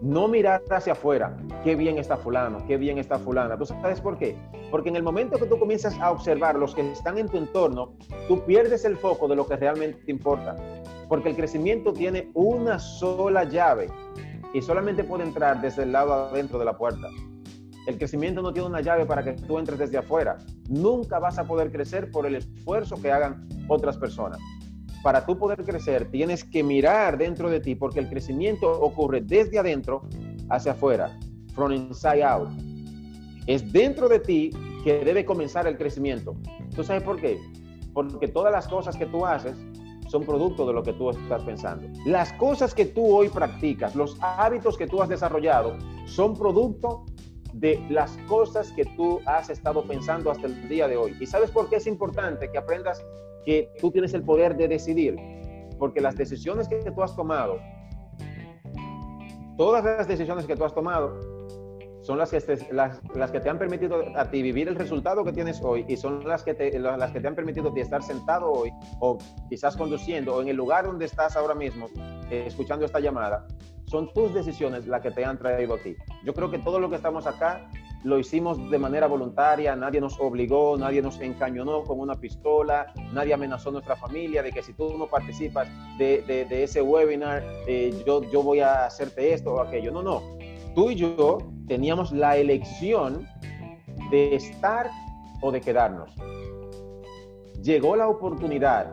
No 0.00 0.26
mirar 0.26 0.62
hacia 0.70 0.94
afuera. 0.94 1.36
Qué 1.62 1.76
bien 1.76 1.98
está 1.98 2.16
fulano, 2.16 2.64
qué 2.66 2.76
bien 2.76 2.98
está 2.98 3.18
fulana. 3.18 3.56
¿Tú 3.56 3.66
sabes 3.66 4.00
por 4.00 4.18
qué? 4.18 4.36
Porque 4.70 4.88
en 4.88 4.96
el 4.96 5.02
momento 5.02 5.38
que 5.38 5.46
tú 5.46 5.58
comienzas 5.58 5.98
a 6.00 6.10
observar 6.10 6.56
los 6.56 6.74
que 6.74 6.90
están 6.90 7.18
en 7.18 7.28
tu 7.28 7.36
entorno, 7.36 7.92
tú 8.28 8.44
pierdes 8.44 8.84
el 8.84 8.96
foco 8.96 9.28
de 9.28 9.36
lo 9.36 9.46
que 9.46 9.56
realmente 9.56 10.10
importa. 10.10 10.56
Porque 11.08 11.28
el 11.28 11.36
crecimiento 11.36 11.92
tiene 11.92 12.30
una 12.34 12.78
sola 12.78 13.44
llave 13.44 13.88
y 14.54 14.62
solamente 14.62 15.04
puede 15.04 15.24
entrar 15.24 15.60
desde 15.60 15.84
el 15.84 15.92
lado 15.92 16.12
adentro 16.12 16.58
de 16.58 16.64
la 16.64 16.76
puerta. 16.76 17.08
El 17.86 17.98
crecimiento 17.98 18.42
no 18.42 18.52
tiene 18.52 18.68
una 18.68 18.80
llave 18.80 19.06
para 19.06 19.24
que 19.24 19.32
tú 19.32 19.58
entres 19.58 19.78
desde 19.78 19.98
afuera. 19.98 20.38
Nunca 20.68 21.18
vas 21.18 21.38
a 21.38 21.44
poder 21.44 21.72
crecer 21.72 22.10
por 22.10 22.26
el 22.26 22.36
esfuerzo 22.36 23.00
que 23.00 23.10
hagan 23.10 23.48
otras 23.68 23.96
personas. 23.96 24.38
Para 25.02 25.26
tú 25.26 25.36
poder 25.36 25.64
crecer, 25.64 26.08
tienes 26.12 26.44
que 26.44 26.62
mirar 26.62 27.18
dentro 27.18 27.50
de 27.50 27.58
ti, 27.58 27.74
porque 27.74 27.98
el 27.98 28.08
crecimiento 28.08 28.70
ocurre 28.70 29.20
desde 29.20 29.58
adentro 29.58 30.02
hacia 30.48 30.72
afuera, 30.72 31.18
from 31.54 31.72
inside 31.72 32.22
out. 32.22 32.48
Es 33.48 33.72
dentro 33.72 34.08
de 34.08 34.20
ti 34.20 34.50
que 34.84 35.04
debe 35.04 35.24
comenzar 35.24 35.66
el 35.66 35.76
crecimiento. 35.76 36.36
¿Tú 36.76 36.84
sabes 36.84 37.02
por 37.02 37.20
qué? 37.20 37.40
Porque 37.92 38.28
todas 38.28 38.52
las 38.52 38.68
cosas 38.68 38.96
que 38.96 39.06
tú 39.06 39.26
haces 39.26 39.56
son 40.12 40.24
producto 40.24 40.66
de 40.66 40.74
lo 40.74 40.82
que 40.82 40.92
tú 40.92 41.08
estás 41.08 41.42
pensando. 41.42 41.88
Las 42.04 42.34
cosas 42.34 42.74
que 42.74 42.84
tú 42.84 43.16
hoy 43.16 43.30
practicas, 43.30 43.96
los 43.96 44.18
hábitos 44.20 44.76
que 44.76 44.86
tú 44.86 45.00
has 45.00 45.08
desarrollado, 45.08 45.74
son 46.04 46.36
producto 46.36 47.06
de 47.54 47.82
las 47.88 48.18
cosas 48.28 48.70
que 48.72 48.84
tú 48.84 49.20
has 49.24 49.48
estado 49.48 49.82
pensando 49.84 50.30
hasta 50.30 50.48
el 50.48 50.68
día 50.68 50.86
de 50.86 50.98
hoy. 50.98 51.16
¿Y 51.18 51.24
sabes 51.24 51.50
por 51.50 51.70
qué 51.70 51.76
es 51.76 51.86
importante 51.86 52.50
que 52.50 52.58
aprendas 52.58 53.02
que 53.46 53.72
tú 53.80 53.90
tienes 53.90 54.12
el 54.12 54.22
poder 54.22 54.54
de 54.54 54.68
decidir? 54.68 55.16
Porque 55.78 56.02
las 56.02 56.14
decisiones 56.14 56.68
que 56.68 56.76
tú 56.76 57.02
has 57.02 57.16
tomado, 57.16 57.58
todas 59.56 59.82
las 59.82 60.06
decisiones 60.06 60.44
que 60.44 60.56
tú 60.56 60.64
has 60.66 60.74
tomado, 60.74 61.18
son 62.02 62.18
las 62.18 62.30
que, 62.30 62.40
te, 62.40 62.72
las, 62.72 63.00
las, 63.14 63.30
que 63.30 63.40
te 63.40 63.48
han 63.48 63.58
permitido 63.58 64.04
a 64.16 64.30
ti 64.30 64.42
vivir 64.42 64.68
el 64.68 64.74
resultado 64.74 65.24
que 65.24 65.32
tienes 65.32 65.60
hoy 65.62 65.84
y 65.88 65.96
son 65.96 66.26
las 66.26 66.42
que, 66.42 66.54
te, 66.54 66.78
las 66.78 67.12
que 67.12 67.20
te 67.20 67.28
han 67.28 67.34
permitido 67.34 67.70
a 67.70 67.74
ti 67.74 67.80
estar 67.80 68.02
sentado 68.02 68.50
hoy 68.50 68.70
o 69.00 69.18
quizás 69.48 69.76
conduciendo 69.76 70.34
o 70.34 70.42
en 70.42 70.48
el 70.48 70.56
lugar 70.56 70.86
donde 70.86 71.04
estás 71.04 71.36
ahora 71.36 71.54
mismo 71.54 71.88
eh, 72.30 72.44
escuchando 72.46 72.84
esta 72.84 73.00
llamada. 73.00 73.46
Son 73.86 74.12
tus 74.12 74.34
decisiones 74.34 74.86
las 74.86 75.00
que 75.00 75.10
te 75.10 75.24
han 75.24 75.38
traído 75.38 75.74
a 75.74 75.78
ti. 75.78 75.94
Yo 76.24 76.34
creo 76.34 76.50
que 76.50 76.58
todo 76.58 76.80
lo 76.80 76.88
que 76.88 76.96
estamos 76.96 77.26
acá 77.26 77.68
lo 78.04 78.18
hicimos 78.18 78.70
de 78.70 78.78
manera 78.78 79.06
voluntaria, 79.06 79.76
nadie 79.76 80.00
nos 80.00 80.18
obligó, 80.18 80.76
nadie 80.76 81.02
nos 81.02 81.20
encañonó 81.20 81.84
con 81.84 82.00
una 82.00 82.16
pistola, 82.16 82.92
nadie 83.12 83.34
amenazó 83.34 83.68
a 83.68 83.72
nuestra 83.72 83.94
familia 83.94 84.42
de 84.42 84.50
que 84.50 84.62
si 84.62 84.72
tú 84.72 84.96
no 84.98 85.06
participas 85.06 85.68
de, 85.98 86.22
de, 86.26 86.46
de 86.46 86.64
ese 86.64 86.82
webinar, 86.82 87.44
eh, 87.68 88.02
yo, 88.04 88.22
yo 88.24 88.42
voy 88.42 88.60
a 88.60 88.86
hacerte 88.86 89.32
esto 89.32 89.54
o 89.54 89.60
aquello. 89.60 89.92
No, 89.92 90.02
no. 90.02 90.22
Tú 90.74 90.90
y 90.90 90.96
yo 90.96 91.38
teníamos 91.72 92.12
la 92.12 92.36
elección 92.36 93.26
de 94.10 94.36
estar 94.36 94.90
o 95.40 95.50
de 95.50 95.62
quedarnos. 95.62 96.14
Llegó 97.62 97.96
la 97.96 98.08
oportunidad 98.08 98.90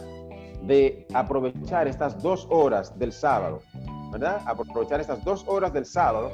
de 0.61 1.05
aprovechar 1.13 1.89
estas 1.89 2.23
dos 2.23 2.47
horas 2.49 2.97
del 2.97 3.11
sábado, 3.11 3.59
¿verdad? 4.13 4.41
Aprovechar 4.45 5.01
estas 5.01 5.21
dos 5.25 5.43
horas 5.49 5.73
del 5.73 5.85
sábado 5.85 6.31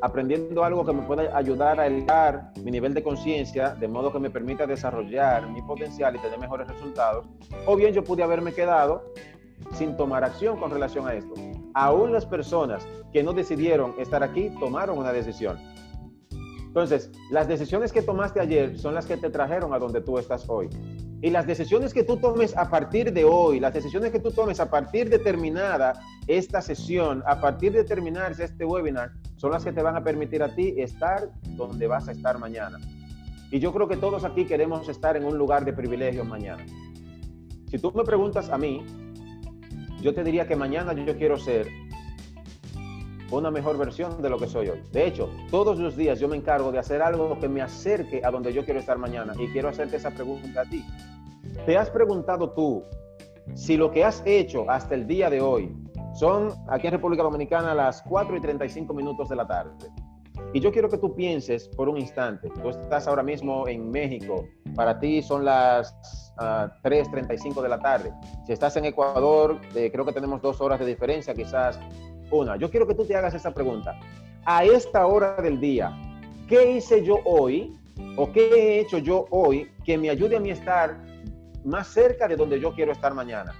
aprendiendo 0.00 0.64
algo 0.64 0.82
que 0.82 0.94
me 0.94 1.02
pueda 1.02 1.36
ayudar 1.36 1.78
a 1.78 1.88
elevar 1.88 2.50
mi 2.62 2.70
nivel 2.70 2.94
de 2.94 3.02
conciencia, 3.02 3.74
de 3.74 3.86
modo 3.86 4.10
que 4.10 4.18
me 4.20 4.30
permita 4.30 4.66
desarrollar 4.66 5.46
mi 5.50 5.60
potencial 5.60 6.16
y 6.16 6.20
tener 6.20 6.38
mejores 6.38 6.68
resultados, 6.68 7.26
o 7.66 7.76
bien 7.76 7.92
yo 7.92 8.02
pude 8.02 8.22
haberme 8.22 8.52
quedado 8.52 9.12
sin 9.72 9.96
tomar 9.96 10.24
acción 10.24 10.58
con 10.58 10.70
relación 10.70 11.06
a 11.06 11.14
esto. 11.14 11.34
Aún 11.74 12.12
las 12.12 12.26
personas 12.26 12.86
que 13.12 13.22
no 13.22 13.32
decidieron 13.32 13.94
estar 13.98 14.22
aquí 14.22 14.50
tomaron 14.60 14.98
una 14.98 15.12
decisión. 15.12 15.58
Entonces, 16.66 17.12
las 17.30 17.46
decisiones 17.46 17.92
que 17.92 18.02
tomaste 18.02 18.40
ayer 18.40 18.76
son 18.78 18.94
las 18.94 19.06
que 19.06 19.16
te 19.16 19.30
trajeron 19.30 19.72
a 19.72 19.78
donde 19.78 20.00
tú 20.00 20.18
estás 20.18 20.48
hoy. 20.48 20.68
Y 21.22 21.30
las 21.30 21.46
decisiones 21.46 21.94
que 21.94 22.02
tú 22.02 22.16
tomes 22.16 22.56
a 22.56 22.68
partir 22.68 23.12
de 23.12 23.24
hoy, 23.24 23.60
las 23.60 23.72
decisiones 23.72 24.10
que 24.10 24.18
tú 24.18 24.30
tomes 24.30 24.58
a 24.58 24.68
partir 24.68 25.08
de 25.08 25.18
terminada 25.20 25.94
esta 26.26 26.60
sesión, 26.60 27.22
a 27.26 27.40
partir 27.40 27.72
de 27.72 27.84
terminarse 27.84 28.44
este 28.44 28.64
webinar, 28.64 29.12
son 29.36 29.52
las 29.52 29.64
que 29.64 29.72
te 29.72 29.82
van 29.82 29.96
a 29.96 30.02
permitir 30.02 30.42
a 30.42 30.54
ti 30.54 30.74
estar 30.76 31.30
donde 31.56 31.86
vas 31.86 32.08
a 32.08 32.12
estar 32.12 32.38
mañana. 32.38 32.78
Y 33.50 33.60
yo 33.60 33.72
creo 33.72 33.86
que 33.86 33.96
todos 33.96 34.24
aquí 34.24 34.44
queremos 34.44 34.88
estar 34.88 35.16
en 35.16 35.24
un 35.24 35.38
lugar 35.38 35.64
de 35.64 35.72
privilegio 35.72 36.24
mañana. 36.24 36.66
Si 37.70 37.78
tú 37.78 37.92
me 37.92 38.02
preguntas 38.02 38.50
a 38.50 38.58
mí, 38.58 38.84
yo 40.00 40.14
te 40.14 40.24
diría 40.24 40.46
que 40.46 40.56
mañana 40.56 40.92
yo 40.92 41.16
quiero 41.16 41.38
ser 41.38 41.68
una 43.30 43.50
mejor 43.50 43.76
versión 43.78 44.20
de 44.22 44.30
lo 44.30 44.38
que 44.38 44.46
soy 44.46 44.68
hoy. 44.68 44.82
De 44.92 45.06
hecho, 45.06 45.30
todos 45.50 45.78
los 45.78 45.96
días 45.96 46.20
yo 46.20 46.28
me 46.28 46.36
encargo 46.36 46.70
de 46.70 46.78
hacer 46.78 47.02
algo 47.02 47.38
que 47.38 47.48
me 47.48 47.62
acerque 47.62 48.20
a 48.24 48.30
donde 48.30 48.52
yo 48.52 48.64
quiero 48.64 48.80
estar 48.80 48.98
mañana 48.98 49.32
y 49.38 49.48
quiero 49.48 49.68
hacerte 49.68 49.96
esa 49.96 50.10
pregunta 50.10 50.60
a 50.60 50.64
ti. 50.64 50.84
¿Te 51.66 51.76
has 51.76 51.90
preguntado 51.90 52.50
tú 52.50 52.84
si 53.54 53.76
lo 53.76 53.90
que 53.90 54.04
has 54.04 54.22
hecho 54.24 54.68
hasta 54.70 54.94
el 54.94 55.06
día 55.06 55.30
de 55.30 55.40
hoy 55.40 55.74
son 56.14 56.52
aquí 56.68 56.86
en 56.86 56.92
República 56.92 57.22
Dominicana 57.22 57.74
las 57.74 58.02
4 58.02 58.36
y 58.36 58.40
35 58.40 58.94
minutos 58.94 59.28
de 59.28 59.36
la 59.36 59.46
tarde? 59.46 59.72
Y 60.54 60.60
yo 60.60 60.70
quiero 60.70 60.88
que 60.88 60.98
tú 60.98 61.16
pienses 61.16 61.66
por 61.66 61.88
un 61.88 61.98
instante, 61.98 62.48
tú 62.62 62.70
estás 62.70 63.08
ahora 63.08 63.24
mismo 63.24 63.66
en 63.66 63.90
México, 63.90 64.46
para 64.76 65.00
ti 65.00 65.20
son 65.20 65.44
las 65.44 65.90
uh, 66.38 66.42
ah, 66.42 66.78
3.35 66.84 67.60
de 67.60 67.68
la 67.68 67.80
tarde. 67.80 68.12
Si 68.46 68.52
estás 68.52 68.76
en 68.76 68.84
Ecuador, 68.84 69.60
creo 69.72 70.04
que 70.04 70.12
tenemos 70.12 70.40
dos 70.40 70.60
horas 70.60 70.78
de 70.78 70.86
diferencia, 70.86 71.34
quizás 71.34 71.80
una. 72.30 72.54
Yo 72.56 72.70
quiero 72.70 72.86
que 72.86 72.94
tú 72.94 73.04
te 73.04 73.16
hagas 73.16 73.34
esa 73.34 73.52
pregunta. 73.52 73.98
A 74.44 74.62
esta 74.62 75.04
hora 75.08 75.34
del 75.42 75.58
día, 75.58 75.90
¿qué 76.48 76.70
hice 76.70 77.04
yo 77.04 77.18
hoy 77.24 77.76
o 78.16 78.30
qué 78.30 78.46
he 78.46 78.78
hecho 78.78 78.98
yo 78.98 79.26
hoy 79.30 79.72
que 79.84 79.98
me 79.98 80.08
ayude 80.08 80.36
a 80.36 80.40
mí 80.40 80.50
estar 80.50 81.04
más 81.64 81.88
cerca 81.88 82.28
de 82.28 82.36
donde 82.36 82.60
yo 82.60 82.72
quiero 82.72 82.92
estar 82.92 83.12
mañana? 83.12 83.54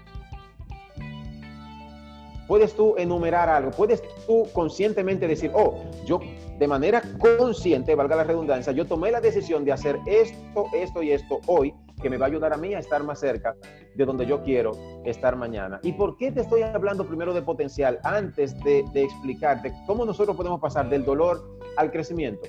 Puedes 2.46 2.74
tú 2.74 2.94
enumerar 2.98 3.48
algo, 3.48 3.70
puedes 3.70 4.02
tú 4.26 4.46
conscientemente 4.52 5.26
decir, 5.26 5.50
oh, 5.54 5.82
yo 6.04 6.20
de 6.58 6.68
manera 6.68 7.02
consciente, 7.18 7.94
valga 7.94 8.16
la 8.16 8.24
redundancia, 8.24 8.72
yo 8.72 8.86
tomé 8.86 9.10
la 9.10 9.20
decisión 9.20 9.64
de 9.64 9.72
hacer 9.72 9.98
esto, 10.06 10.66
esto 10.74 11.02
y 11.02 11.12
esto 11.12 11.40
hoy, 11.46 11.74
que 12.00 12.10
me 12.10 12.18
va 12.18 12.26
a 12.26 12.28
ayudar 12.28 12.52
a 12.52 12.56
mí 12.56 12.74
a 12.74 12.78
estar 12.78 13.02
más 13.02 13.20
cerca 13.20 13.56
de 13.94 14.04
donde 14.04 14.26
yo 14.26 14.42
quiero 14.42 14.72
estar 15.04 15.36
mañana. 15.36 15.80
¿Y 15.82 15.92
por 15.92 16.16
qué 16.16 16.32
te 16.32 16.40
estoy 16.42 16.62
hablando 16.62 17.06
primero 17.06 17.32
de 17.32 17.42
potencial 17.42 17.98
antes 18.02 18.58
de, 18.62 18.84
de 18.92 19.04
explicarte 19.04 19.72
cómo 19.86 20.04
nosotros 20.04 20.36
podemos 20.36 20.60
pasar 20.60 20.88
del 20.88 21.04
dolor 21.04 21.58
al 21.76 21.90
crecimiento? 21.90 22.46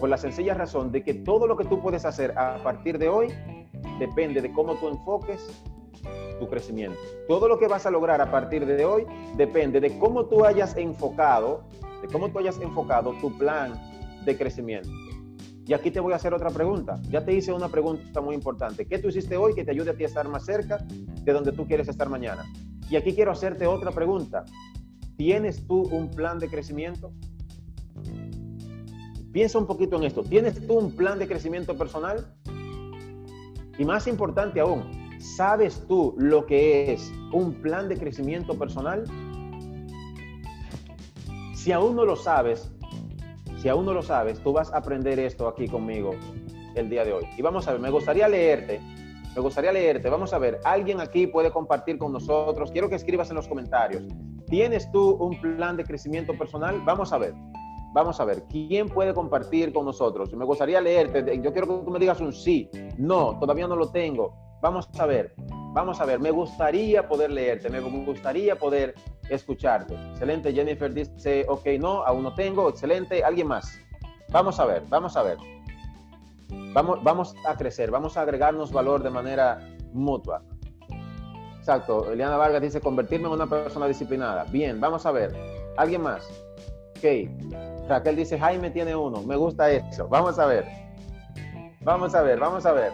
Por 0.00 0.08
la 0.08 0.16
sencilla 0.16 0.54
razón 0.54 0.92
de 0.92 1.02
que 1.02 1.14
todo 1.14 1.46
lo 1.46 1.56
que 1.56 1.64
tú 1.64 1.80
puedes 1.80 2.04
hacer 2.04 2.32
a 2.38 2.62
partir 2.62 2.98
de 2.98 3.08
hoy 3.08 3.28
depende 3.98 4.40
de 4.40 4.52
cómo 4.52 4.76
tú 4.76 4.88
enfoques 4.88 5.46
tu 6.38 6.48
crecimiento. 6.48 6.98
Todo 7.26 7.48
lo 7.48 7.58
que 7.58 7.68
vas 7.68 7.86
a 7.86 7.90
lograr 7.90 8.20
a 8.20 8.30
partir 8.30 8.66
de 8.66 8.84
hoy 8.84 9.06
depende 9.36 9.80
de 9.80 9.98
cómo 9.98 10.26
tú 10.26 10.44
hayas 10.44 10.76
enfocado, 10.76 11.64
de 12.02 12.08
cómo 12.08 12.30
tú 12.30 12.38
hayas 12.38 12.58
enfocado 12.60 13.12
tu 13.20 13.36
plan 13.36 13.72
de 14.24 14.36
crecimiento. 14.36 14.88
Y 15.66 15.74
aquí 15.74 15.90
te 15.90 16.00
voy 16.00 16.14
a 16.14 16.16
hacer 16.16 16.32
otra 16.32 16.48
pregunta. 16.48 16.98
Ya 17.10 17.22
te 17.24 17.34
hice 17.34 17.52
una 17.52 17.68
pregunta 17.68 18.22
muy 18.22 18.34
importante. 18.34 18.86
¿Qué 18.86 18.98
tú 18.98 19.08
hiciste 19.08 19.36
hoy 19.36 19.54
que 19.54 19.64
te 19.64 19.70
ayude 19.70 19.90
a 19.90 19.94
ti 19.94 20.04
a 20.04 20.06
estar 20.06 20.26
más 20.26 20.46
cerca 20.46 20.78
de 20.78 21.32
donde 21.32 21.52
tú 21.52 21.66
quieres 21.66 21.88
estar 21.88 22.08
mañana? 22.08 22.46
Y 22.88 22.96
aquí 22.96 23.14
quiero 23.14 23.32
hacerte 23.32 23.66
otra 23.66 23.90
pregunta. 23.90 24.46
¿Tienes 25.18 25.66
tú 25.66 25.82
un 25.82 26.10
plan 26.10 26.38
de 26.38 26.48
crecimiento? 26.48 27.12
Piensa 29.30 29.58
un 29.58 29.66
poquito 29.66 29.96
en 29.96 30.04
esto. 30.04 30.22
¿Tienes 30.22 30.66
tú 30.66 30.78
un 30.78 30.96
plan 30.96 31.18
de 31.18 31.28
crecimiento 31.28 31.76
personal? 31.76 32.34
Y 33.78 33.84
más 33.84 34.06
importante 34.06 34.60
aún, 34.60 35.07
¿Sabes 35.18 35.84
tú 35.88 36.14
lo 36.16 36.46
que 36.46 36.92
es 36.92 37.12
un 37.32 37.54
plan 37.54 37.88
de 37.88 37.96
crecimiento 37.96 38.56
personal? 38.58 39.04
Si 41.54 41.72
aún 41.72 41.96
no 41.96 42.04
lo 42.04 42.16
sabes, 42.16 42.70
si 43.60 43.68
aún 43.68 43.84
no 43.84 43.92
lo 43.92 44.02
sabes, 44.02 44.40
tú 44.40 44.52
vas 44.52 44.72
a 44.72 44.78
aprender 44.78 45.18
esto 45.18 45.48
aquí 45.48 45.66
conmigo 45.66 46.12
el 46.76 46.88
día 46.88 47.04
de 47.04 47.12
hoy. 47.12 47.24
Y 47.36 47.42
vamos 47.42 47.66
a 47.66 47.72
ver, 47.72 47.80
me 47.80 47.90
gustaría 47.90 48.28
leerte, 48.28 48.80
me 49.34 49.40
gustaría 49.40 49.72
leerte, 49.72 50.08
vamos 50.08 50.32
a 50.32 50.38
ver, 50.38 50.60
alguien 50.64 51.00
aquí 51.00 51.26
puede 51.26 51.50
compartir 51.50 51.98
con 51.98 52.12
nosotros, 52.12 52.70
quiero 52.70 52.88
que 52.88 52.94
escribas 52.94 53.28
en 53.30 53.36
los 53.36 53.48
comentarios, 53.48 54.04
¿tienes 54.46 54.90
tú 54.92 55.10
un 55.10 55.40
plan 55.40 55.76
de 55.76 55.84
crecimiento 55.84 56.38
personal? 56.38 56.80
Vamos 56.84 57.12
a 57.12 57.18
ver, 57.18 57.34
vamos 57.92 58.20
a 58.20 58.24
ver, 58.24 58.44
¿quién 58.48 58.88
puede 58.88 59.14
compartir 59.14 59.72
con 59.72 59.84
nosotros? 59.84 60.32
Me 60.34 60.44
gustaría 60.44 60.80
leerte, 60.80 61.40
yo 61.40 61.52
quiero 61.52 61.66
que 61.66 61.84
tú 61.84 61.90
me 61.90 61.98
digas 61.98 62.20
un 62.20 62.32
sí, 62.32 62.70
no, 62.96 63.38
todavía 63.38 63.66
no 63.66 63.76
lo 63.76 63.90
tengo, 63.90 64.34
vamos 64.60 64.88
a 64.98 65.06
ver, 65.06 65.34
vamos 65.72 66.00
a 66.00 66.04
ver, 66.04 66.20
me 66.20 66.30
gustaría 66.30 67.06
poder 67.08 67.30
leerte, 67.30 67.70
me 67.70 67.80
gustaría 67.80 68.56
poder 68.56 68.94
escucharte. 69.28 69.94
Excelente, 70.10 70.52
Jennifer 70.52 70.92
dice, 70.92 71.44
ok, 71.48 71.66
no, 71.78 72.02
aún 72.04 72.22
no 72.22 72.34
tengo, 72.34 72.68
excelente, 72.68 73.22
alguien 73.22 73.48
más. 73.48 73.78
Vamos 74.30 74.58
a 74.60 74.66
ver, 74.66 74.82
vamos 74.88 75.16
a 75.16 75.22
ver. 75.22 75.38
Vamos, 76.72 77.02
vamos 77.02 77.34
a 77.46 77.56
crecer, 77.56 77.90
vamos 77.90 78.16
a 78.16 78.22
agregarnos 78.22 78.72
valor 78.72 79.02
de 79.02 79.10
manera 79.10 79.58
mutua. 79.92 80.42
Exacto, 81.58 82.10
Eliana 82.10 82.36
Vargas 82.36 82.62
dice, 82.62 82.80
convertirme 82.80 83.26
en 83.26 83.34
una 83.34 83.46
persona 83.46 83.86
disciplinada. 83.86 84.44
Bien, 84.44 84.80
vamos 84.80 85.04
a 85.04 85.12
ver. 85.12 85.34
¿Alguien 85.76 86.02
más? 86.02 86.26
Ok. 86.96 87.77
Raquel 87.88 88.16
dice, 88.16 88.38
Jaime 88.38 88.70
tiene 88.70 88.94
uno. 88.94 89.22
Me 89.22 89.36
gusta 89.36 89.70
eso. 89.70 90.08
Vamos 90.08 90.38
a 90.38 90.46
ver. 90.46 90.66
Vamos 91.80 92.14
a 92.14 92.22
ver, 92.22 92.38
vamos 92.38 92.66
a 92.66 92.72
ver. 92.72 92.92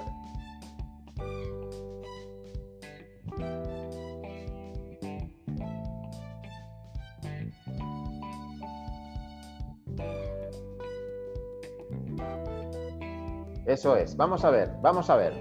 Eso 13.67 13.97
es. 13.97 14.17
Vamos 14.17 14.45
a 14.45 14.51
ver, 14.51 14.71
vamos 14.81 15.11
a 15.11 15.17
ver. 15.17 15.33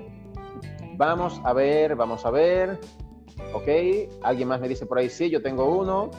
Vamos 0.95 1.41
a 1.43 1.53
ver, 1.53 1.95
vamos 1.95 2.25
a 2.25 2.31
ver. 2.31 2.79
Ok, 3.53 3.67
alguien 4.23 4.47
más 4.47 4.61
me 4.61 4.67
dice 4.67 4.85
por 4.85 4.97
ahí, 4.97 5.09
sí, 5.09 5.29
yo 5.29 5.41
tengo 5.41 5.65
uno. 5.65 6.09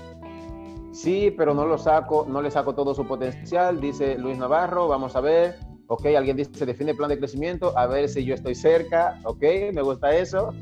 Sí, 0.94 1.34
pero 1.36 1.54
no 1.54 1.66
lo 1.66 1.76
saco, 1.76 2.24
no 2.28 2.40
le 2.40 2.52
saco 2.52 2.72
todo 2.72 2.94
su 2.94 3.04
potencial, 3.04 3.80
dice 3.80 4.16
Luis 4.16 4.38
Navarro. 4.38 4.86
Vamos 4.86 5.16
a 5.16 5.20
ver. 5.20 5.56
Ok, 5.88 6.06
alguien 6.16 6.36
dice, 6.36 6.52
se 6.54 6.64
define 6.64 6.94
plan 6.94 7.10
de 7.10 7.18
crecimiento, 7.18 7.76
a 7.76 7.86
ver 7.86 8.08
si 8.08 8.24
yo 8.24 8.34
estoy 8.34 8.54
cerca. 8.54 9.20
Ok, 9.24 9.42
me 9.72 9.82
gusta 9.82 10.14
eso. 10.16 10.54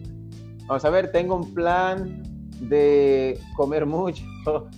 Vamos 0.66 0.85
a 0.87 0.90
ver, 0.90 1.12
tengo 1.12 1.37
un 1.37 1.53
plan 1.53 2.23
de 2.61 3.38
comer 3.57 3.85
mucho, 3.85 4.25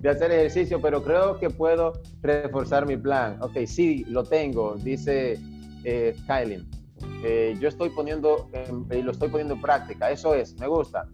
de 0.00 0.08
hacer 0.08 0.32
ejercicio, 0.32 0.80
pero 0.82 1.02
creo 1.02 1.38
que 1.38 1.48
puedo 1.48 1.92
reforzar 2.20 2.86
mi 2.86 2.96
plan. 2.96 3.38
Ok, 3.40 3.58
sí, 3.66 4.04
lo 4.08 4.24
tengo, 4.24 4.74
dice 4.74 5.38
eh, 5.84 6.16
Kylie. 6.26 6.64
Eh, 7.22 7.56
yo 7.60 7.68
estoy 7.68 7.90
poniendo, 7.90 8.50
y 8.90 9.00
lo 9.00 9.12
estoy 9.12 9.28
poniendo 9.28 9.54
en 9.54 9.60
práctica, 9.60 10.10
eso 10.10 10.34
es, 10.34 10.58
me 10.58 10.66
gusta. 10.66 11.06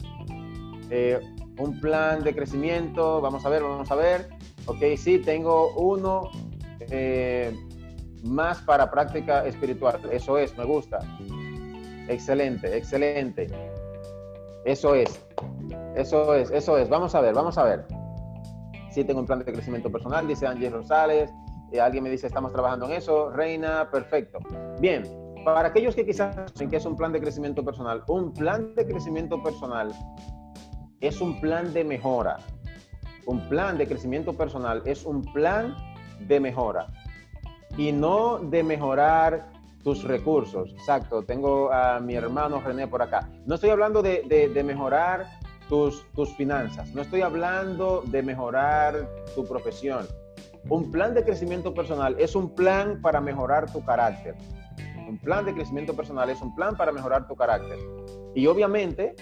Un 1.61 1.79
plan 1.79 2.23
de 2.23 2.33
crecimiento, 2.33 3.21
vamos 3.21 3.45
a 3.45 3.49
ver, 3.49 3.61
vamos 3.61 3.91
a 3.91 3.95
ver. 3.95 4.29
Ok, 4.65 4.79
sí, 4.97 5.19
tengo 5.19 5.75
uno 5.75 6.31
eh, 6.89 7.55
más 8.23 8.63
para 8.63 8.89
práctica 8.89 9.45
espiritual, 9.45 10.01
eso 10.11 10.39
es, 10.39 10.57
me 10.57 10.65
gusta. 10.65 10.97
Excelente, 12.07 12.75
excelente. 12.75 13.47
Eso 14.65 14.95
es. 14.95 15.23
Eso 15.95 16.33
es, 16.33 16.49
eso 16.49 16.79
es. 16.79 16.89
Vamos 16.89 17.13
a 17.13 17.21
ver, 17.21 17.35
vamos 17.35 17.59
a 17.59 17.63
ver. 17.63 17.85
Sí, 18.89 19.03
tengo 19.03 19.19
un 19.19 19.27
plan 19.27 19.39
de 19.39 19.45
crecimiento 19.45 19.91
personal, 19.91 20.27
dice 20.27 20.47
Angie 20.47 20.71
Rosales. 20.71 21.31
Eh, 21.71 21.79
alguien 21.79 22.03
me 22.03 22.09
dice, 22.09 22.25
estamos 22.25 22.51
trabajando 22.51 22.87
en 22.87 22.93
eso. 22.93 23.29
Reina, 23.29 23.87
perfecto. 23.91 24.39
Bien, 24.79 25.03
para 25.45 25.67
aquellos 25.67 25.93
que 25.93 26.07
quizás 26.07 26.35
saben 26.35 26.71
que 26.71 26.77
es 26.77 26.85
un 26.85 26.95
plan 26.95 27.11
de 27.11 27.21
crecimiento 27.21 27.63
personal, 27.63 28.03
un 28.07 28.33
plan 28.33 28.73
de 28.73 28.87
crecimiento 28.87 29.41
personal 29.43 29.91
es 31.01 31.19
un 31.21 31.41
plan 31.41 31.73
de 31.73 31.83
mejora. 31.83 32.37
Un 33.25 33.47
plan 33.49 33.77
de 33.77 33.87
crecimiento 33.87 34.33
personal 34.33 34.81
es 34.85 35.05
un 35.05 35.21
plan 35.33 35.75
de 36.19 36.39
mejora. 36.39 36.87
Y 37.77 37.91
no 37.91 38.39
de 38.39 38.63
mejorar 38.63 39.49
tus 39.83 40.03
recursos. 40.03 40.71
Exacto, 40.73 41.23
tengo 41.23 41.71
a 41.71 41.99
mi 41.99 42.15
hermano 42.15 42.61
René 42.61 42.87
por 42.87 43.01
acá. 43.01 43.29
No 43.45 43.55
estoy 43.55 43.71
hablando 43.71 44.01
de, 44.01 44.23
de 44.53 44.63
mejorar 44.63 45.27
tus, 45.71 46.35
finanzas. 46.35 46.93
No 46.93 47.01
estoy 47.01 47.21
hablando 47.21 48.03
de 48.05 48.21
mejorar 48.21 49.07
tu 49.33 49.45
profesión. 49.45 50.05
Un 50.67 50.91
plan 50.91 51.13
de 51.13 51.23
crecimiento 51.23 51.73
personal 51.73 52.15
es 52.19 52.35
un 52.35 52.53
plan 52.53 53.01
para 53.01 53.21
mejorar 53.21 53.71
tu 53.71 53.83
carácter. 53.85 54.35
Un 55.07 55.17
plan 55.17 55.45
de 55.45 55.53
crecimiento 55.53 55.95
personal 55.95 56.29
es 56.29 56.41
un 56.41 56.53
plan 56.55 56.75
para 56.75 56.91
mejorar 56.91 57.25
tu 57.25 57.37
carácter. 57.37 57.79
Y 58.35 58.47
obviamente, 58.47 59.15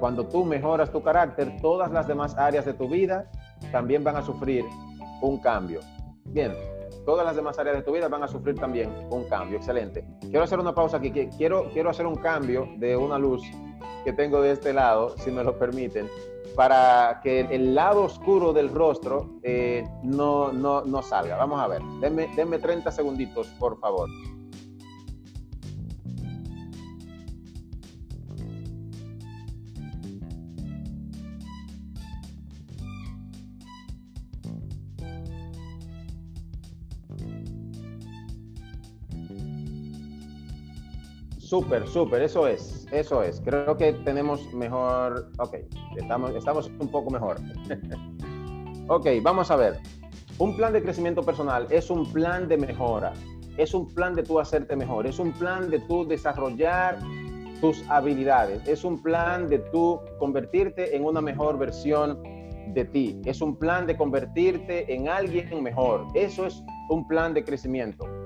cuando 0.00 0.26
tú 0.26 0.44
mejoras 0.44 0.90
tu 0.90 1.02
carácter, 1.02 1.56
todas 1.60 1.90
las 1.90 2.06
demás 2.06 2.36
áreas 2.36 2.64
de 2.64 2.74
tu 2.74 2.88
vida 2.88 3.30
también 3.72 4.04
van 4.04 4.16
a 4.16 4.22
sufrir 4.22 4.64
un 5.20 5.38
cambio. 5.38 5.80
Bien, 6.26 6.54
todas 7.04 7.24
las 7.24 7.36
demás 7.36 7.58
áreas 7.58 7.76
de 7.76 7.82
tu 7.82 7.92
vida 7.92 8.08
van 8.08 8.22
a 8.22 8.28
sufrir 8.28 8.54
también 8.56 8.90
un 9.10 9.24
cambio. 9.24 9.58
Excelente. 9.58 10.06
Quiero 10.20 10.42
hacer 10.42 10.58
una 10.58 10.74
pausa 10.74 10.98
aquí. 10.98 11.10
Quiero, 11.10 11.70
quiero 11.72 11.90
hacer 11.90 12.06
un 12.06 12.16
cambio 12.16 12.68
de 12.76 12.96
una 12.96 13.18
luz 13.18 13.42
que 14.04 14.12
tengo 14.12 14.40
de 14.42 14.52
este 14.52 14.72
lado, 14.72 15.16
si 15.18 15.30
me 15.30 15.42
lo 15.42 15.58
permiten, 15.58 16.08
para 16.54 17.20
que 17.22 17.40
el 17.40 17.74
lado 17.74 18.04
oscuro 18.04 18.52
del 18.52 18.68
rostro 18.68 19.38
eh, 19.42 19.84
no, 20.02 20.52
no, 20.52 20.82
no, 20.82 21.02
salga. 21.02 21.36
Vamos 21.36 21.60
a 21.60 21.66
ver, 21.66 21.82
denme, 22.00 22.28
denme 22.36 22.58
30 22.58 22.90
segunditos, 22.92 23.48
por 23.58 23.78
favor. 23.80 24.08
Súper, 41.54 41.86
súper, 41.86 42.22
eso 42.22 42.48
es, 42.48 42.84
eso 42.90 43.22
es. 43.22 43.40
Creo 43.40 43.76
que 43.76 43.92
tenemos 43.92 44.52
mejor, 44.52 45.30
ok, 45.38 45.54
estamos, 45.96 46.34
estamos 46.34 46.68
un 46.80 46.88
poco 46.88 47.12
mejor. 47.12 47.36
ok, 48.88 49.06
vamos 49.22 49.52
a 49.52 49.54
ver. 49.54 49.78
Un 50.38 50.56
plan 50.56 50.72
de 50.72 50.82
crecimiento 50.82 51.22
personal 51.22 51.68
es 51.70 51.90
un 51.90 52.12
plan 52.12 52.48
de 52.48 52.56
mejora, 52.56 53.12
es 53.56 53.72
un 53.72 53.86
plan 53.86 54.16
de 54.16 54.24
tú 54.24 54.40
hacerte 54.40 54.74
mejor, 54.74 55.06
es 55.06 55.20
un 55.20 55.30
plan 55.30 55.70
de 55.70 55.78
tú 55.78 56.04
desarrollar 56.04 56.98
tus 57.60 57.88
habilidades, 57.88 58.66
es 58.66 58.82
un 58.82 59.00
plan 59.00 59.48
de 59.48 59.60
tú 59.60 60.00
convertirte 60.18 60.96
en 60.96 61.04
una 61.04 61.20
mejor 61.20 61.56
versión 61.56 62.20
de 62.74 62.84
ti, 62.84 63.22
es 63.26 63.40
un 63.40 63.54
plan 63.56 63.86
de 63.86 63.96
convertirte 63.96 64.92
en 64.92 65.08
alguien 65.08 65.62
mejor. 65.62 66.08
Eso 66.14 66.46
es 66.46 66.64
un 66.88 67.06
plan 67.06 67.32
de 67.32 67.44
crecimiento. 67.44 68.23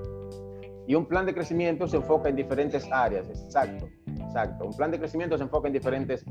Y 0.89 0.95
un 0.95 1.05
plan 1.05 1.23
de 1.23 1.35
crecimiento 1.35 1.87
se 1.87 1.97
enfoca 1.97 2.29
en 2.29 2.35
diferentes 2.35 2.91
áreas, 2.91 3.29
exacto, 3.29 3.87
exacto. 4.07 4.65
Un 4.65 4.75
plan 4.75 4.89
de 4.89 4.97
crecimiento 4.97 5.37
se 5.37 5.43
enfoca 5.43 5.67
en 5.67 5.73
diferentes 5.73 6.25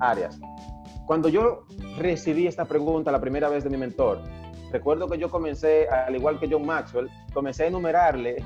áreas. 0.00 0.36
Cuando 1.06 1.28
yo 1.28 1.62
recibí 1.96 2.48
esta 2.48 2.64
pregunta 2.64 3.12
la 3.12 3.20
primera 3.20 3.48
vez 3.48 3.62
de 3.62 3.70
mi 3.70 3.76
mentor, 3.76 4.20
recuerdo 4.72 5.06
que 5.06 5.16
yo 5.16 5.30
comencé, 5.30 5.88
al 5.88 6.16
igual 6.16 6.40
que 6.40 6.48
John 6.50 6.66
Maxwell, 6.66 7.08
comencé 7.32 7.62
a 7.62 7.66
enumerarle 7.68 8.42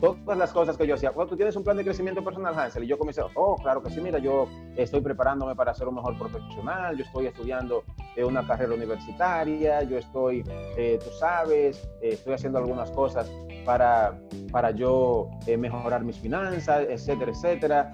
todas 0.00 0.38
las 0.38 0.52
cosas 0.52 0.76
que 0.76 0.86
yo 0.86 0.94
hacía. 0.94 1.10
Bueno, 1.10 1.28
tú 1.28 1.36
tienes 1.36 1.56
un 1.56 1.64
plan 1.64 1.76
de 1.76 1.84
crecimiento 1.84 2.22
personal, 2.22 2.58
Hansel. 2.58 2.84
Y 2.84 2.86
yo 2.86 2.98
comencé, 2.98 3.22
oh, 3.34 3.56
claro 3.56 3.82
que 3.82 3.90
sí, 3.90 4.00
mira, 4.00 4.18
yo 4.18 4.46
estoy 4.76 5.00
preparándome 5.00 5.54
para 5.54 5.74
ser 5.74 5.88
un 5.88 5.94
mejor 5.96 6.18
profesional, 6.18 6.96
yo 6.96 7.04
estoy 7.04 7.26
estudiando 7.26 7.84
eh, 8.14 8.24
una 8.24 8.46
carrera 8.46 8.74
universitaria, 8.74 9.82
yo 9.82 9.98
estoy, 9.98 10.44
eh, 10.76 10.98
tú 11.02 11.10
sabes, 11.18 11.88
eh, 12.02 12.10
estoy 12.12 12.34
haciendo 12.34 12.58
algunas 12.58 12.90
cosas 12.90 13.30
para, 13.64 14.18
para 14.52 14.70
yo 14.70 15.30
mejorar 15.58 16.04
mis 16.04 16.18
finanzas, 16.18 16.86
etcétera, 16.88 17.32
etcétera. 17.32 17.90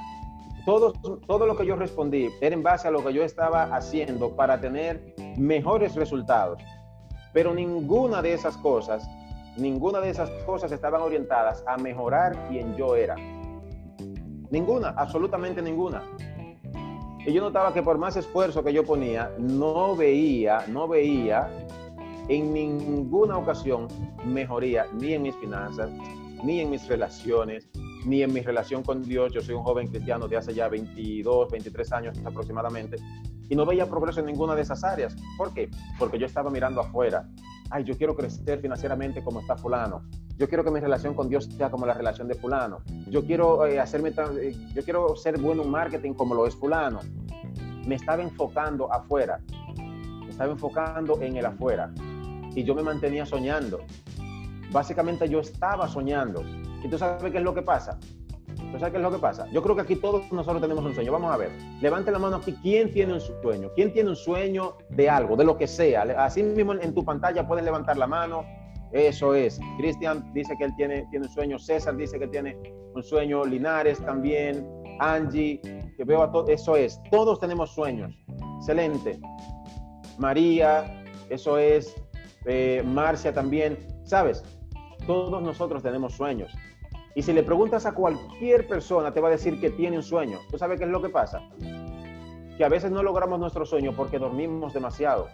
Todo, 0.65 0.93
todo 0.93 1.47
lo 1.47 1.57
que 1.57 1.67
yo 1.67 1.75
respondí 1.75 2.31
era 2.41 2.55
en 2.55 2.63
base 2.63 2.87
a 2.87 2.91
lo 2.91 3.05
que 3.05 3.13
yo 3.13 3.25
estaba 3.25 3.65
haciendo 3.75 4.37
para 4.37 4.61
tener 4.61 5.15
mejores 5.37 5.97
resultados. 5.97 6.63
Pero 7.33 7.55
ninguna 7.55 8.23
de 8.23 8.35
esas 8.35 8.57
cosas 8.59 9.09
Ninguna 9.57 10.01
de 10.01 10.11
esas 10.11 10.31
cosas 10.45 10.73
estaban 10.73 11.03
orientadas 11.03 11.63
a 11.67 11.77
mejorar 11.77 12.49
quien 12.49 12.75
yo 12.77 12.97
era. 12.97 13.17
Ninguna, 14.51 14.91
absolutamente 14.91 15.63
ninguna. 15.63 16.03
Y 17.25 17.33
yo 17.33 17.41
notaba 17.41 17.73
que 17.73 17.83
por 17.83 17.99
más 17.99 18.17
esfuerzo 18.17 18.65
que 18.65 18.73
yo 18.73 18.85
ponía, 18.85 19.31
no 19.39 19.95
veía, 19.95 20.65
no 20.69 20.89
veía 20.89 21.49
en 22.29 22.53
ninguna 22.53 23.37
ocasión 23.39 23.89
mejoría 24.25 24.87
ni 24.93 25.15
en 25.15 25.23
mis 25.23 25.37
finanzas, 25.37 25.91
ni 26.43 26.61
en 26.61 26.71
mis 26.71 26.87
relaciones, 26.89 27.69
ni 28.05 28.23
en 28.23 28.33
mi 28.33 28.41
relación 28.41 28.83
con 28.83 29.03
Dios. 29.03 29.33
Yo 29.33 29.41
soy 29.41 29.55
un 29.55 29.63
joven 29.63 29.89
cristiano 29.89 30.27
de 30.29 30.37
hace 30.37 30.55
ya 30.55 30.69
22, 30.69 31.51
23 31.51 31.93
años 31.93 32.19
aproximadamente. 32.25 32.97
y 33.49 33.55
no 33.55 33.67
veía 33.67 33.87
progreso 33.87 34.21
en 34.21 34.27
ninguna 34.27 34.55
de 34.55 34.63
esas 34.63 34.83
áreas. 34.83 35.15
¿Por 35.37 35.53
qué? 35.53 35.69
Porque 35.99 36.19
yo 36.19 36.25
estaba 36.25 36.49
mirando 36.51 36.81
afuera. 36.81 37.29
Ay, 37.75 37.85
yo 37.85 37.97
quiero 37.97 38.15
crecer 38.15 38.61
financieramente 38.61 39.25
como 39.25 39.41
está 39.41 39.57
fulano. 39.57 40.03
Yo 40.37 40.47
quiero 40.47 40.63
que 40.63 40.71
mi 40.71 40.79
relación 40.79 41.15
con 41.15 41.31
Dios 41.31 41.47
sea 41.47 41.71
como 41.71 41.87
la 41.87 41.95
relación 41.95 42.29
de 42.29 42.35
fulano. 42.35 42.83
Yo 43.09 43.25
quiero 43.25 43.65
eh, 43.65 43.81
hacerme, 43.81 44.11
eh, 44.11 44.55
yo 44.75 44.85
quiero 44.85 45.17
ser 45.17 45.41
bueno 45.41 45.63
en 45.63 45.71
marketing 45.71 46.13
como 46.13 46.35
lo 46.35 46.47
es 46.47 46.55
fulano. 46.55 47.01
Me 47.87 47.95
estaba 47.95 48.23
enfocando 48.23 48.93
afuera. 48.93 49.41
Me 49.79 50.29
estaba 50.29 50.53
enfocando 50.53 51.19
en 51.23 51.39
el 51.39 51.47
afuera. 51.47 51.91
Y 52.55 52.63
yo 52.63 52.75
me 52.75 52.83
mantenía 52.83 53.25
soñando. 53.25 53.81
Básicamente 54.71 55.27
yo 55.27 55.41
estaba 55.41 55.89
soñando. 55.89 56.45
¿Y 56.85 56.89
tú 56.89 56.99
sabes 56.99 57.33
qué 57.33 57.39
es 57.39 57.45
lo 57.45 57.55
que 57.55 57.63
pasa? 57.63 57.99
¿Tú 58.73 58.79
sabes 58.79 58.93
qué 58.93 58.97
es 58.97 59.03
lo 59.03 59.11
que 59.11 59.19
pasa? 59.19 59.47
Yo 59.53 59.63
creo 59.63 59.77
que 59.77 59.83
aquí 59.83 59.97
todos 59.97 60.33
nosotros 60.33 60.63
tenemos 60.63 60.83
un 60.83 60.95
sueño. 60.95 61.13
Vamos 61.13 61.31
a 61.31 61.37
ver. 61.37 61.51
Levante 61.83 62.11
la 62.11 62.19
mano 62.19 62.37
aquí. 62.37 62.57
¿Quién 62.63 62.91
tiene 62.91 63.13
un 63.13 63.21
sueño? 63.21 63.71
¿Quién 63.75 63.93
tiene 63.93 64.09
un 64.09 64.17
sueño 64.17 64.79
de 64.89 65.11
algo, 65.11 65.37
de 65.37 65.45
lo 65.45 65.59
que 65.59 65.67
sea? 65.67 66.03
Así 66.17 66.43
mismo 66.43 66.73
en 66.73 66.95
tu 66.95 67.05
pantalla 67.05 67.47
pueden 67.47 67.67
levantar 67.67 67.99
la 67.99 68.07
mano. 68.07 68.47
Eso 68.93 69.35
es. 69.35 69.61
Cristian 69.77 70.33
dice 70.33 70.55
que 70.57 70.65
él 70.65 70.73
tiene, 70.77 71.07
tiene 71.11 71.27
un 71.27 71.33
sueño. 71.33 71.59
César 71.59 71.97
dice 71.97 72.19
que 72.19 72.29
tiene 72.29 72.57
un 72.95 73.03
sueño. 73.03 73.45
Linares 73.45 73.99
también. 74.07 74.67
Angie, 75.01 75.61
que 75.97 76.05
veo 76.05 76.23
a 76.23 76.33
todos. 76.33 76.49
Eso 76.49 76.75
es. 76.75 76.99
Todos 77.11 77.41
tenemos 77.41 77.75
sueños. 77.75 78.19
Excelente. 78.57 79.21
María, 80.17 81.05
eso 81.29 81.59
es. 81.59 81.95
Eh, 82.47 82.83
Marcia 82.87 83.35
también. 83.35 83.77
¿Sabes? 84.05 84.43
Todos 85.07 85.43
nosotros 85.43 85.83
tenemos 85.83 86.15
sueños. 86.15 86.51
Y 87.15 87.23
si 87.23 87.33
le 87.33 87.43
preguntas 87.43 87.85
a 87.85 87.93
cualquier 87.93 88.67
persona, 88.67 89.13
te 89.13 89.21
va 89.21 89.29
a 89.29 89.33
decir 89.33 89.61
que 89.61 89.71
tiene 89.71 89.97
un 89.97 90.03
sueño. 90.03 90.39
¿Tú 90.51 90.57
sabes 90.57 90.79
qué 90.79 90.85
es 90.85 90.91
lo 90.91 91.03
que 91.03 91.11
pasa? 91.11 91.43
Que 92.57 92.65
a 92.65 92.69
veces 92.69 92.91
no 92.91 93.03
logramos 93.03 93.39
nuestro 93.39 93.67
sueño 93.67 93.93
porque 93.95 94.19
dormimos 94.19 94.73
demasiado. 94.73 95.29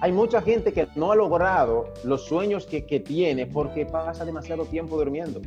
Hay 0.00 0.10
mucha 0.10 0.40
gente 0.40 0.72
que 0.72 0.88
no 0.96 1.12
ha 1.12 1.16
logrado 1.16 1.92
los 2.02 2.24
sueños 2.24 2.66
que, 2.66 2.86
que 2.86 2.98
tiene 2.98 3.46
porque 3.46 3.86
pasa 3.86 4.24
demasiado 4.24 4.64
tiempo 4.64 4.96
durmiendo. 4.96 5.40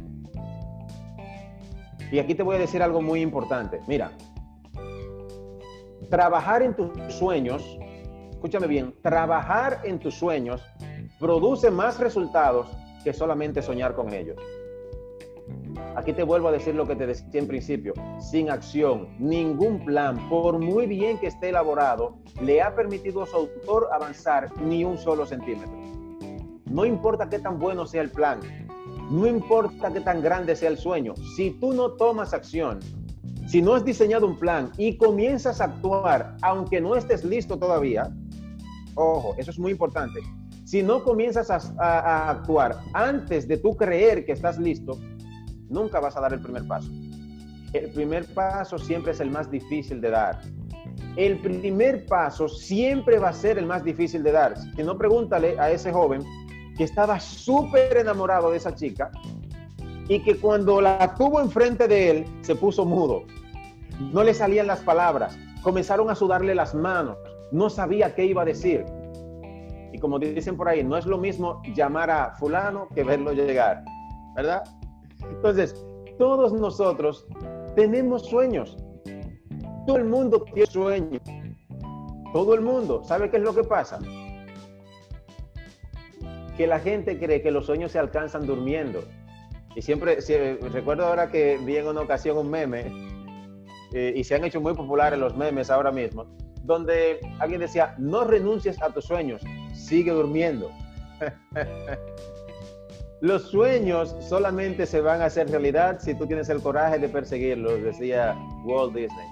Y 2.12 2.20
aquí 2.20 2.36
te 2.36 2.44
voy 2.44 2.56
a 2.56 2.60
decir 2.60 2.82
algo 2.84 3.02
muy 3.02 3.22
importante. 3.22 3.82
Mira, 3.88 4.12
trabajar 6.10 6.62
en 6.62 6.76
tus 6.76 6.92
sueños, 7.14 7.64
escúchame 8.30 8.68
bien, 8.68 8.94
trabajar 9.02 9.82
en 9.84 10.00
tus 10.00 10.14
sueños 10.14 10.62
produce 11.20 11.72
más 11.72 12.00
resultados 12.00 12.68
que 13.04 13.14
solamente 13.14 13.62
soñar 13.62 13.96
con 13.96 14.14
ellos. 14.14 14.38
Aquí 15.96 16.12
te 16.12 16.24
vuelvo 16.24 16.50
a 16.50 16.52
decir 16.52 16.76
lo 16.76 16.86
que 16.86 16.96
te 16.96 17.08
decía 17.08 17.26
en 17.34 17.48
principio. 17.48 17.94
Sin 18.20 18.50
acción, 18.50 19.08
ningún 19.18 19.86
plan, 19.86 20.30
por 20.30 20.60
muy 20.60 20.88
bien 20.88 21.18
que 21.18 21.28
esté 21.28 21.50
elaborado, 21.50 22.18
le 22.42 22.62
ha 22.62 22.76
permitido 22.76 23.24
a 23.24 23.26
su 23.26 23.38
autor 23.38 23.88
avanzar 23.94 24.52
ni 24.62 24.84
un 24.84 24.98
solo 24.98 25.26
centímetro. 25.26 25.72
No 26.66 26.86
importa 26.86 27.30
qué 27.30 27.40
tan 27.40 27.60
bueno 27.60 27.86
sea 27.86 28.02
el 28.02 28.12
plan, 28.12 28.42
no 29.10 29.26
importa 29.26 29.94
qué 29.94 30.02
tan 30.02 30.22
grande 30.22 30.56
sea 30.58 30.70
el 30.70 30.78
sueño, 30.78 31.14
si 31.38 31.52
tú 31.52 31.74
no 31.74 31.92
tomas 31.92 32.34
acción, 32.34 32.80
si 33.48 33.62
no 33.62 33.76
has 33.76 33.86
diseñado 33.86 34.28
un 34.28 34.38
plan 34.38 34.72
y 34.78 34.98
comienzas 34.98 35.62
a 35.62 35.66
actuar 35.66 36.36
aunque 36.42 36.82
no 36.82 36.96
estés 36.96 37.24
listo 37.24 37.58
todavía, 37.58 38.12
ojo, 38.96 39.36
eso 39.38 39.52
es 39.52 39.60
muy 39.60 39.72
importante. 39.72 40.20
Si 40.66 40.82
no 40.82 41.04
comienzas 41.04 41.52
a, 41.52 41.60
a 41.80 42.32
actuar 42.32 42.80
antes 42.94 43.48
de 43.48 43.58
tú 43.58 43.78
creer 43.78 44.26
que 44.26 44.32
estás 44.32 44.58
listo, 44.58 45.00
nunca 45.70 46.00
vas 46.00 46.16
a 46.18 46.22
dar 46.22 46.34
el 46.34 46.42
primer 46.42 46.68
paso. 46.68 46.90
El 47.74 47.92
primer 47.92 48.26
paso 48.34 48.78
siempre 48.78 49.12
es 49.12 49.20
el 49.20 49.32
más 49.32 49.52
difícil 49.52 50.00
de 50.00 50.10
dar. 50.10 50.40
El 51.18 51.40
primer 51.40 52.06
paso 52.06 52.48
siempre 52.48 53.20
va 53.20 53.30
a 53.30 53.34
ser 53.34 53.58
el 53.58 53.66
más 53.66 53.84
difícil 53.84 54.24
de 54.24 54.32
dar. 54.32 54.58
Si 54.58 54.84
no, 54.84 54.98
pregúntale 54.98 55.60
a 55.60 55.72
ese 55.72 55.92
joven 55.92 56.24
que 56.78 56.84
estaba 56.84 57.20
súper 57.20 57.98
enamorado 57.98 58.52
de 58.52 58.58
esa 58.58 58.76
chica 58.76 59.12
y 60.08 60.22
que 60.22 60.38
cuando 60.38 60.82
la 60.82 61.16
tuvo 61.16 61.42
enfrente 61.42 61.88
de 61.88 62.12
él 62.12 62.26
se 62.42 62.56
puso 62.56 62.86
mudo. 62.86 63.24
No 64.00 64.24
le 64.24 64.34
salían 64.34 64.68
las 64.68 64.82
palabras, 64.82 65.38
comenzaron 65.62 66.10
a 66.10 66.16
sudarle 66.16 66.54
las 66.54 66.76
manos, 66.76 67.18
no 67.52 67.70
sabía 67.70 68.14
qué 68.14 68.26
iba 68.26 68.42
a 68.42 68.46
decir. 68.46 68.86
Y 69.94 70.00
como 70.00 70.20
dicen 70.20 70.58
por 70.58 70.68
ahí, 70.68 70.84
no 70.84 70.98
es 70.98 71.06
lo 71.06 71.18
mismo 71.18 71.62
llamar 71.74 72.10
a 72.10 72.36
fulano 72.36 72.90
que 72.94 73.04
verlo 73.04 73.32
llegar, 73.32 73.84
¿verdad? 74.36 74.64
Entonces, 75.32 75.86
todos 76.18 76.54
nosotros 76.54 77.28
tenemos 77.76 78.26
sueños. 78.26 78.78
Todo 79.86 79.98
el 79.98 80.06
mundo 80.06 80.44
tiene 80.54 80.66
sueños. 80.66 81.22
Todo 82.34 82.54
el 82.54 82.62
mundo. 82.62 83.04
¿Sabe 83.04 83.30
qué 83.30 83.38
es 83.38 83.44
lo 83.44 83.54
que 83.54 83.64
pasa? 83.64 84.00
Que 86.58 86.68
la 86.68 86.80
gente 86.80 87.20
cree 87.20 87.42
que 87.42 87.52
los 87.52 87.66
sueños 87.66 87.92
se 87.92 88.00
alcanzan 88.00 88.46
durmiendo. 88.46 89.04
Y 89.76 89.82
siempre, 89.82 90.20
recuerdo 90.72 91.06
ahora 91.06 91.30
que 91.30 91.58
vi 91.58 91.78
en 91.78 91.88
una 91.88 92.02
ocasión 92.02 92.38
un 92.38 92.50
meme, 92.50 92.92
eh, 93.94 94.14
y 94.16 94.24
se 94.24 94.36
han 94.36 94.44
hecho 94.44 94.60
muy 94.62 94.74
populares 94.74 95.20
los 95.20 95.36
memes 95.36 95.70
ahora 95.70 95.92
mismo, 95.92 96.26
donde 96.64 97.20
alguien 97.40 97.62
decía, 97.62 97.96
no 97.98 98.24
renuncies 98.24 98.82
a 98.82 98.90
tus 98.90 99.06
sueños, 99.06 99.42
sigue 99.74 100.12
durmiendo. 100.12 100.72
Los 103.22 103.44
sueños 103.44 104.16
solamente 104.20 104.86
se 104.86 105.00
van 105.00 105.22
a 105.22 105.26
hacer 105.26 105.50
realidad 105.50 106.00
si 106.00 106.14
tú 106.16 106.28
tienes 106.28 106.50
el 106.50 106.62
coraje 106.62 107.00
de 107.00 107.08
perseguirlos, 107.08 107.82
decía 107.82 108.36
Walt 108.66 108.94
Disney. 108.94 109.28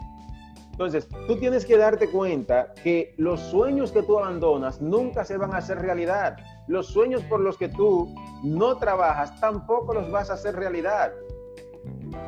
Entonces, 0.72 1.08
tú 1.28 1.38
tienes 1.38 1.65
que 1.65 1.78
darte 1.78 2.10
cuenta 2.10 2.74
que 2.84 3.13
los 3.17 3.39
sueños 3.39 3.91
que 3.91 4.02
tú 4.02 4.17
abandonas 4.17 4.82
nunca 4.82 5.24
se 5.24 5.38
van 5.38 5.54
a 5.54 5.58
hacer 5.58 5.80
realidad. 5.80 6.38
Los 6.67 6.88
sueños 6.88 7.22
por 7.24 7.41
los 7.41 7.58
que 7.58 7.69
tú 7.69 8.12
no 8.43 8.78
trabajas 8.78 9.39
tampoco 9.39 9.93
los 9.93 10.10
vas 10.10 10.32
a 10.32 10.34
hacer 10.34 10.56
realidad. 10.56 11.12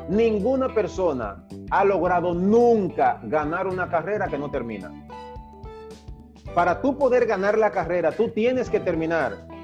Ninguna 0.08 0.72
persona 0.72 1.44
ha 1.70 1.84
logrado 1.84 2.34
nunca 2.34 3.18
ganar 3.24 3.66
una 3.66 3.88
carrera 3.88 4.28
que 4.28 4.38
no 4.38 4.50
termina. 4.50 4.92
Para 6.54 6.80
tú 6.80 6.96
poder 6.96 7.26
ganar 7.26 7.58
la 7.58 7.72
carrera, 7.72 8.12
tú 8.12 8.28
tienes 8.28 8.70
que 8.70 8.78
terminar 8.78 9.55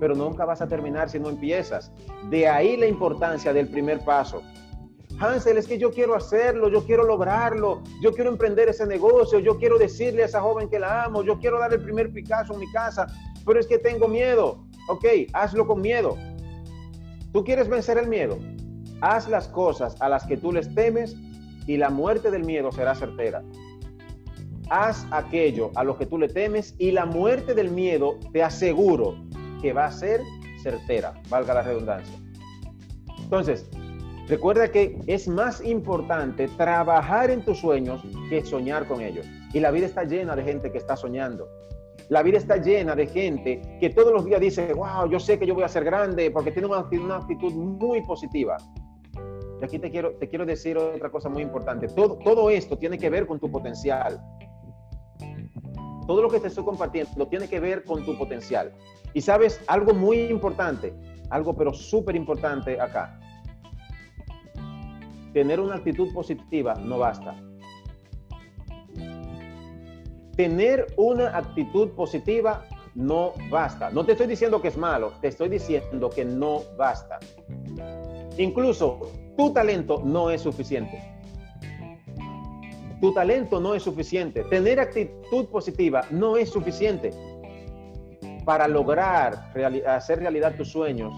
pero 0.00 0.14
nunca 0.14 0.44
vas 0.44 0.62
a 0.62 0.66
terminar 0.66 1.10
si 1.10 1.20
no 1.20 1.28
empiezas. 1.28 1.92
De 2.30 2.48
ahí 2.48 2.76
la 2.76 2.86
importancia 2.86 3.52
del 3.52 3.68
primer 3.68 4.00
paso. 4.00 4.42
Hansel, 5.20 5.58
es 5.58 5.68
que 5.68 5.78
yo 5.78 5.90
quiero 5.90 6.14
hacerlo, 6.14 6.70
yo 6.70 6.84
quiero 6.86 7.04
lograrlo, 7.04 7.82
yo 8.00 8.12
quiero 8.12 8.30
emprender 8.30 8.70
ese 8.70 8.86
negocio, 8.86 9.38
yo 9.38 9.58
quiero 9.58 9.78
decirle 9.78 10.22
a 10.22 10.26
esa 10.26 10.40
joven 10.40 10.70
que 10.70 10.78
la 10.80 11.04
amo, 11.04 11.22
yo 11.22 11.38
quiero 11.38 11.58
dar 11.58 11.74
el 11.74 11.82
primer 11.82 12.10
Picasso 12.10 12.54
en 12.54 12.60
mi 12.60 12.72
casa, 12.72 13.06
pero 13.44 13.60
es 13.60 13.66
que 13.66 13.78
tengo 13.78 14.08
miedo. 14.08 14.64
Ok, 14.88 15.04
hazlo 15.34 15.66
con 15.66 15.82
miedo. 15.82 16.16
¿Tú 17.32 17.44
quieres 17.44 17.68
vencer 17.68 17.98
el 17.98 18.08
miedo? 18.08 18.38
Haz 19.02 19.28
las 19.28 19.46
cosas 19.48 19.94
a 20.00 20.08
las 20.08 20.26
que 20.26 20.38
tú 20.38 20.52
les 20.52 20.74
temes 20.74 21.14
y 21.66 21.76
la 21.76 21.90
muerte 21.90 22.30
del 22.30 22.44
miedo 22.44 22.72
será 22.72 22.94
certera. 22.94 23.42
Haz 24.70 25.06
aquello 25.10 25.70
a 25.74 25.84
lo 25.84 25.98
que 25.98 26.06
tú 26.06 26.16
le 26.16 26.28
temes 26.28 26.74
y 26.78 26.92
la 26.92 27.04
muerte 27.04 27.54
del 27.54 27.70
miedo, 27.70 28.18
te 28.32 28.42
aseguro, 28.42 29.16
que 29.60 29.72
va 29.72 29.86
a 29.86 29.92
ser 29.92 30.20
certera, 30.62 31.14
valga 31.28 31.54
la 31.54 31.62
redundancia. 31.62 32.18
Entonces, 33.22 33.68
recuerda 34.28 34.70
que 34.70 34.98
es 35.06 35.28
más 35.28 35.64
importante 35.64 36.48
trabajar 36.56 37.30
en 37.30 37.44
tus 37.44 37.58
sueños 37.58 38.02
que 38.28 38.44
soñar 38.44 38.86
con 38.86 39.00
ellos. 39.00 39.26
Y 39.52 39.60
la 39.60 39.70
vida 39.70 39.86
está 39.86 40.04
llena 40.04 40.36
de 40.36 40.42
gente 40.42 40.70
que 40.70 40.78
está 40.78 40.96
soñando. 40.96 41.48
La 42.08 42.24
vida 42.24 42.38
está 42.38 42.56
llena 42.56 42.96
de 42.96 43.06
gente 43.06 43.78
que 43.78 43.90
todos 43.90 44.12
los 44.12 44.24
días 44.24 44.40
dice, 44.40 44.72
wow, 44.74 45.08
yo 45.08 45.20
sé 45.20 45.38
que 45.38 45.46
yo 45.46 45.54
voy 45.54 45.62
a 45.62 45.68
ser 45.68 45.84
grande 45.84 46.30
porque 46.30 46.50
tiene 46.50 46.66
una, 46.66 46.80
una 46.80 47.16
actitud 47.16 47.52
muy 47.52 48.02
positiva. 48.02 48.56
Y 49.60 49.64
aquí 49.64 49.78
te 49.78 49.90
quiero, 49.90 50.14
te 50.16 50.28
quiero 50.28 50.44
decir 50.44 50.76
otra 50.76 51.10
cosa 51.10 51.28
muy 51.28 51.42
importante. 51.42 51.86
Todo, 51.86 52.16
todo 52.16 52.50
esto 52.50 52.76
tiene 52.76 52.98
que 52.98 53.10
ver 53.10 53.26
con 53.26 53.38
tu 53.38 53.50
potencial. 53.50 54.20
Todo 56.06 56.22
lo 56.22 56.28
que 56.28 56.40
te 56.40 56.48
estoy 56.48 56.64
compartiendo 56.64 57.28
tiene 57.28 57.46
que 57.46 57.60
ver 57.60 57.84
con 57.84 58.04
tu 58.04 58.18
potencial. 58.18 58.72
Y 59.14 59.20
sabes, 59.20 59.60
algo 59.66 59.92
muy 59.94 60.20
importante, 60.22 60.94
algo 61.30 61.56
pero 61.56 61.72
súper 61.72 62.16
importante 62.16 62.80
acá. 62.80 63.18
Tener 65.32 65.60
una 65.60 65.76
actitud 65.76 66.12
positiva 66.12 66.74
no 66.74 66.98
basta. 66.98 67.36
Tener 70.36 70.86
una 70.96 71.36
actitud 71.36 71.90
positiva 71.90 72.64
no 72.94 73.32
basta. 73.50 73.90
No 73.90 74.04
te 74.04 74.12
estoy 74.12 74.26
diciendo 74.26 74.60
que 74.60 74.68
es 74.68 74.76
malo, 74.76 75.12
te 75.20 75.28
estoy 75.28 75.48
diciendo 75.48 76.10
que 76.10 76.24
no 76.24 76.62
basta. 76.76 77.18
Incluso 78.38 79.00
tu 79.36 79.52
talento 79.52 80.02
no 80.04 80.30
es 80.30 80.42
suficiente. 80.42 81.02
Tu 83.00 83.12
talento 83.14 83.60
no 83.60 83.74
es 83.74 83.82
suficiente. 83.82 84.44
Tener 84.44 84.78
actitud 84.78 85.46
positiva 85.46 86.04
no 86.10 86.36
es 86.36 86.50
suficiente 86.50 87.12
para 88.44 88.68
lograr 88.68 89.52
hacer 89.86 90.20
realidad 90.20 90.54
tus 90.56 90.70
sueños, 90.70 91.12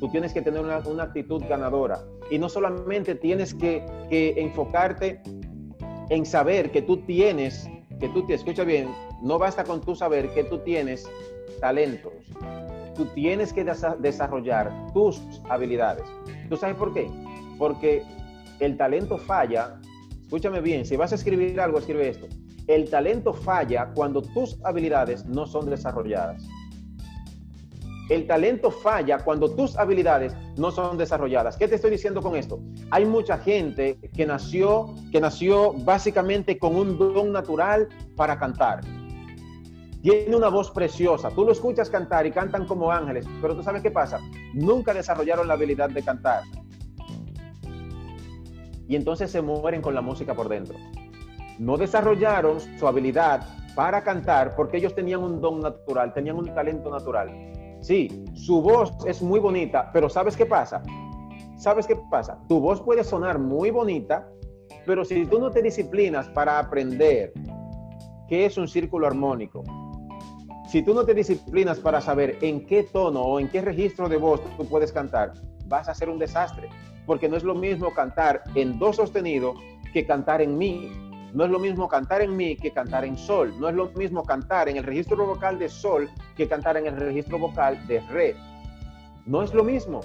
tú 0.00 0.08
tienes 0.08 0.32
que 0.32 0.42
tener 0.42 0.60
una, 0.62 1.02
actitud 1.02 1.42
ganadora. 1.48 2.00
Y 2.30 2.38
no 2.38 2.48
solamente 2.48 3.14
tienes 3.14 3.54
que, 3.54 3.84
enfocarte 4.10 5.20
en 6.08 6.26
saber 6.26 6.70
que 6.70 6.82
tú 6.82 6.98
tienes, 6.98 7.68
que 8.00 8.08
tú 8.08 8.26
te 8.26 8.34
escucha 8.34 8.64
bien, 8.64 8.88
no 9.22 9.38
basta 9.38 9.64
con 9.64 9.80
tú 9.80 9.94
saber 9.94 10.28
que 10.30 10.44
tú 10.44 10.58
tienes 10.58 11.08
talentos. 11.60 12.12
Tú 12.96 13.06
tienes 13.14 13.52
que 13.52 13.64
desarrollar 14.00 14.72
tus 14.92 15.22
habilidades. 15.48 16.04
¿Tú 16.48 16.56
sabes 16.56 16.76
por 16.76 16.92
qué? 16.92 17.08
Porque 17.58 18.02
el 18.60 18.76
talento 18.76 19.18
falla. 19.18 19.80
Escúchame 20.22 20.60
bien, 20.60 20.84
si 20.84 20.96
vas 20.96 21.12
a 21.12 21.14
escribir 21.14 21.60
algo, 21.60 21.78
escribe 21.78 22.08
esto. 22.08 22.26
El 22.72 22.88
talento 22.88 23.34
falla 23.34 23.90
cuando 23.94 24.22
tus 24.22 24.58
habilidades 24.64 25.26
no 25.26 25.46
son 25.46 25.68
desarrolladas. 25.68 26.42
El 28.08 28.26
talento 28.26 28.70
falla 28.70 29.18
cuando 29.18 29.54
tus 29.54 29.76
habilidades 29.76 30.34
no 30.56 30.70
son 30.70 30.96
desarrolladas. 30.96 31.58
¿Qué 31.58 31.68
te 31.68 31.74
estoy 31.74 31.90
diciendo 31.90 32.22
con 32.22 32.34
esto? 32.34 32.60
Hay 32.90 33.04
mucha 33.04 33.36
gente 33.36 33.98
que 34.16 34.24
nació, 34.24 34.94
que 35.12 35.20
nació 35.20 35.74
básicamente 35.84 36.58
con 36.58 36.74
un 36.74 36.96
don 36.96 37.30
natural 37.30 37.90
para 38.16 38.38
cantar. 38.38 38.80
Tiene 40.00 40.34
una 40.34 40.48
voz 40.48 40.70
preciosa. 40.70 41.28
Tú 41.28 41.44
lo 41.44 41.52
escuchas 41.52 41.90
cantar 41.90 42.24
y 42.26 42.30
cantan 42.30 42.64
como 42.64 42.90
ángeles, 42.90 43.26
pero 43.42 43.54
tú 43.54 43.62
sabes 43.62 43.82
qué 43.82 43.90
pasa. 43.90 44.18
Nunca 44.54 44.94
desarrollaron 44.94 45.46
la 45.46 45.54
habilidad 45.54 45.90
de 45.90 46.02
cantar. 46.02 46.44
Y 48.88 48.96
entonces 48.96 49.30
se 49.30 49.42
mueren 49.42 49.82
con 49.82 49.94
la 49.94 50.00
música 50.00 50.32
por 50.32 50.48
dentro. 50.48 50.78
No 51.58 51.76
desarrollaron 51.76 52.60
su 52.78 52.86
habilidad 52.86 53.46
para 53.74 54.02
cantar 54.02 54.54
porque 54.54 54.78
ellos 54.78 54.94
tenían 54.94 55.22
un 55.22 55.40
don 55.40 55.60
natural, 55.60 56.12
tenían 56.12 56.36
un 56.36 56.54
talento 56.54 56.90
natural. 56.90 57.30
Sí, 57.80 58.24
su 58.34 58.62
voz 58.62 58.94
es 59.06 59.22
muy 59.22 59.40
bonita, 59.40 59.90
pero 59.92 60.08
¿sabes 60.08 60.36
qué 60.36 60.46
pasa? 60.46 60.82
¿Sabes 61.56 61.86
qué 61.86 61.96
pasa? 62.10 62.38
Tu 62.48 62.60
voz 62.60 62.80
puede 62.80 63.04
sonar 63.04 63.38
muy 63.38 63.70
bonita, 63.70 64.28
pero 64.86 65.04
si 65.04 65.26
tú 65.26 65.38
no 65.38 65.50
te 65.50 65.62
disciplinas 65.62 66.28
para 66.28 66.58
aprender 66.58 67.32
qué 68.28 68.46
es 68.46 68.56
un 68.56 68.68
círculo 68.68 69.06
armónico, 69.06 69.62
si 70.72 70.82
tú 70.82 70.94
no 70.94 71.04
te 71.04 71.12
disciplinas 71.12 71.78
para 71.80 72.00
saber 72.00 72.38
en 72.40 72.64
qué 72.66 72.84
tono 72.84 73.20
o 73.20 73.38
en 73.38 73.48
qué 73.48 73.60
registro 73.60 74.08
de 74.08 74.16
voz 74.16 74.40
tú 74.56 74.64
puedes 74.64 74.90
cantar, 74.90 75.34
vas 75.66 75.88
a 75.88 75.94
ser 75.94 76.08
un 76.08 76.18
desastre. 76.18 76.68
Porque 77.04 77.28
no 77.28 77.36
es 77.36 77.42
lo 77.42 77.54
mismo 77.54 77.92
cantar 77.92 78.42
en 78.54 78.78
do 78.78 78.92
sostenido 78.92 79.54
que 79.92 80.06
cantar 80.06 80.40
en 80.40 80.56
mi. 80.56 80.90
No 81.32 81.44
es 81.44 81.50
lo 81.50 81.58
mismo 81.58 81.88
cantar 81.88 82.20
en 82.20 82.36
mi 82.36 82.56
que 82.56 82.72
cantar 82.72 83.06
en 83.06 83.16
sol. 83.16 83.54
No 83.58 83.68
es 83.68 83.74
lo 83.74 83.88
mismo 83.92 84.22
cantar 84.22 84.68
en 84.68 84.76
el 84.76 84.84
registro 84.84 85.26
vocal 85.26 85.58
de 85.58 85.68
sol 85.68 86.10
que 86.36 86.46
cantar 86.46 86.76
en 86.76 86.86
el 86.86 86.96
registro 86.96 87.38
vocal 87.38 87.86
de 87.86 88.00
re. 88.00 88.36
No 89.24 89.42
es 89.42 89.54
lo 89.54 89.64
mismo. 89.64 90.00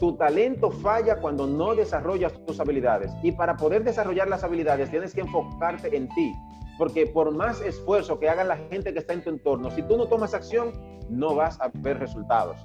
Tu 0.00 0.16
talento 0.16 0.70
falla 0.70 1.16
cuando 1.16 1.46
no 1.46 1.74
desarrollas 1.74 2.32
tus 2.46 2.60
habilidades. 2.60 3.12
Y 3.22 3.32
para 3.32 3.56
poder 3.56 3.84
desarrollar 3.84 4.28
las 4.28 4.42
habilidades 4.42 4.90
tienes 4.90 5.14
que 5.14 5.20
enfocarte 5.20 5.94
en 5.94 6.08
ti. 6.10 6.32
Porque 6.78 7.06
por 7.06 7.34
más 7.34 7.60
esfuerzo 7.60 8.18
que 8.18 8.30
haga 8.30 8.44
la 8.44 8.56
gente 8.56 8.92
que 8.94 9.00
está 9.00 9.12
en 9.12 9.22
tu 9.22 9.30
entorno, 9.30 9.70
si 9.70 9.82
tú 9.82 9.98
no 9.98 10.06
tomas 10.06 10.32
acción, 10.32 10.72
no 11.10 11.34
vas 11.34 11.60
a 11.60 11.70
ver 11.74 11.98
resultados. 11.98 12.56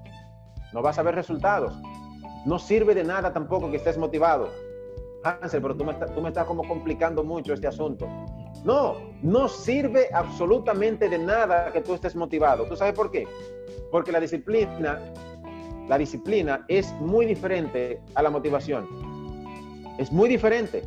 No 0.71 0.81
vas 0.81 0.99
a 0.99 1.03
ver 1.03 1.15
resultados. 1.15 1.77
No 2.45 2.59
sirve 2.59 2.95
de 2.95 3.03
nada 3.03 3.33
tampoco 3.33 3.69
que 3.69 3.77
estés 3.77 3.97
motivado. 3.97 4.49
Hansel, 5.23 5.61
pero 5.61 5.75
tú 5.75 5.85
me, 5.85 5.93
tú 5.93 6.21
me 6.21 6.29
estás 6.29 6.45
como 6.45 6.67
complicando 6.67 7.23
mucho 7.23 7.53
este 7.53 7.67
asunto. 7.67 8.07
No, 8.63 8.95
no 9.21 9.47
sirve 9.47 10.09
absolutamente 10.13 11.09
de 11.09 11.17
nada 11.17 11.71
que 11.71 11.81
tú 11.81 11.93
estés 11.93 12.15
motivado. 12.15 12.65
¿Tú 12.65 12.75
sabes 12.75 12.93
por 12.93 13.11
qué? 13.11 13.27
Porque 13.91 14.11
la 14.11 14.19
disciplina, 14.19 14.99
la 15.87 15.97
disciplina 15.97 16.65
es 16.67 16.91
muy 16.93 17.25
diferente 17.25 18.01
a 18.15 18.21
la 18.21 18.29
motivación. 18.29 18.87
Es 19.97 20.11
muy 20.11 20.29
diferente. 20.29 20.83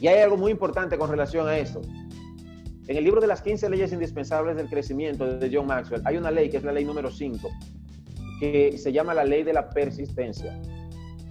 Y 0.00 0.06
hay 0.06 0.20
algo 0.20 0.36
muy 0.36 0.52
importante 0.52 0.96
con 0.96 1.10
relación 1.10 1.48
a 1.48 1.58
esto. 1.58 1.80
En 2.88 2.96
el 2.96 3.04
libro 3.04 3.20
de 3.20 3.26
las 3.26 3.42
15 3.42 3.68
leyes 3.68 3.92
indispensables 3.92 4.56
del 4.56 4.68
crecimiento 4.68 5.26
de 5.26 5.50
John 5.52 5.66
Maxwell 5.66 6.00
hay 6.06 6.16
una 6.16 6.30
ley 6.30 6.48
que 6.48 6.56
es 6.56 6.64
la 6.64 6.72
ley 6.72 6.86
número 6.86 7.10
5, 7.10 7.50
que 8.40 8.78
se 8.78 8.92
llama 8.92 9.12
la 9.12 9.24
ley 9.24 9.42
de 9.42 9.52
la 9.52 9.68
persistencia. 9.68 10.58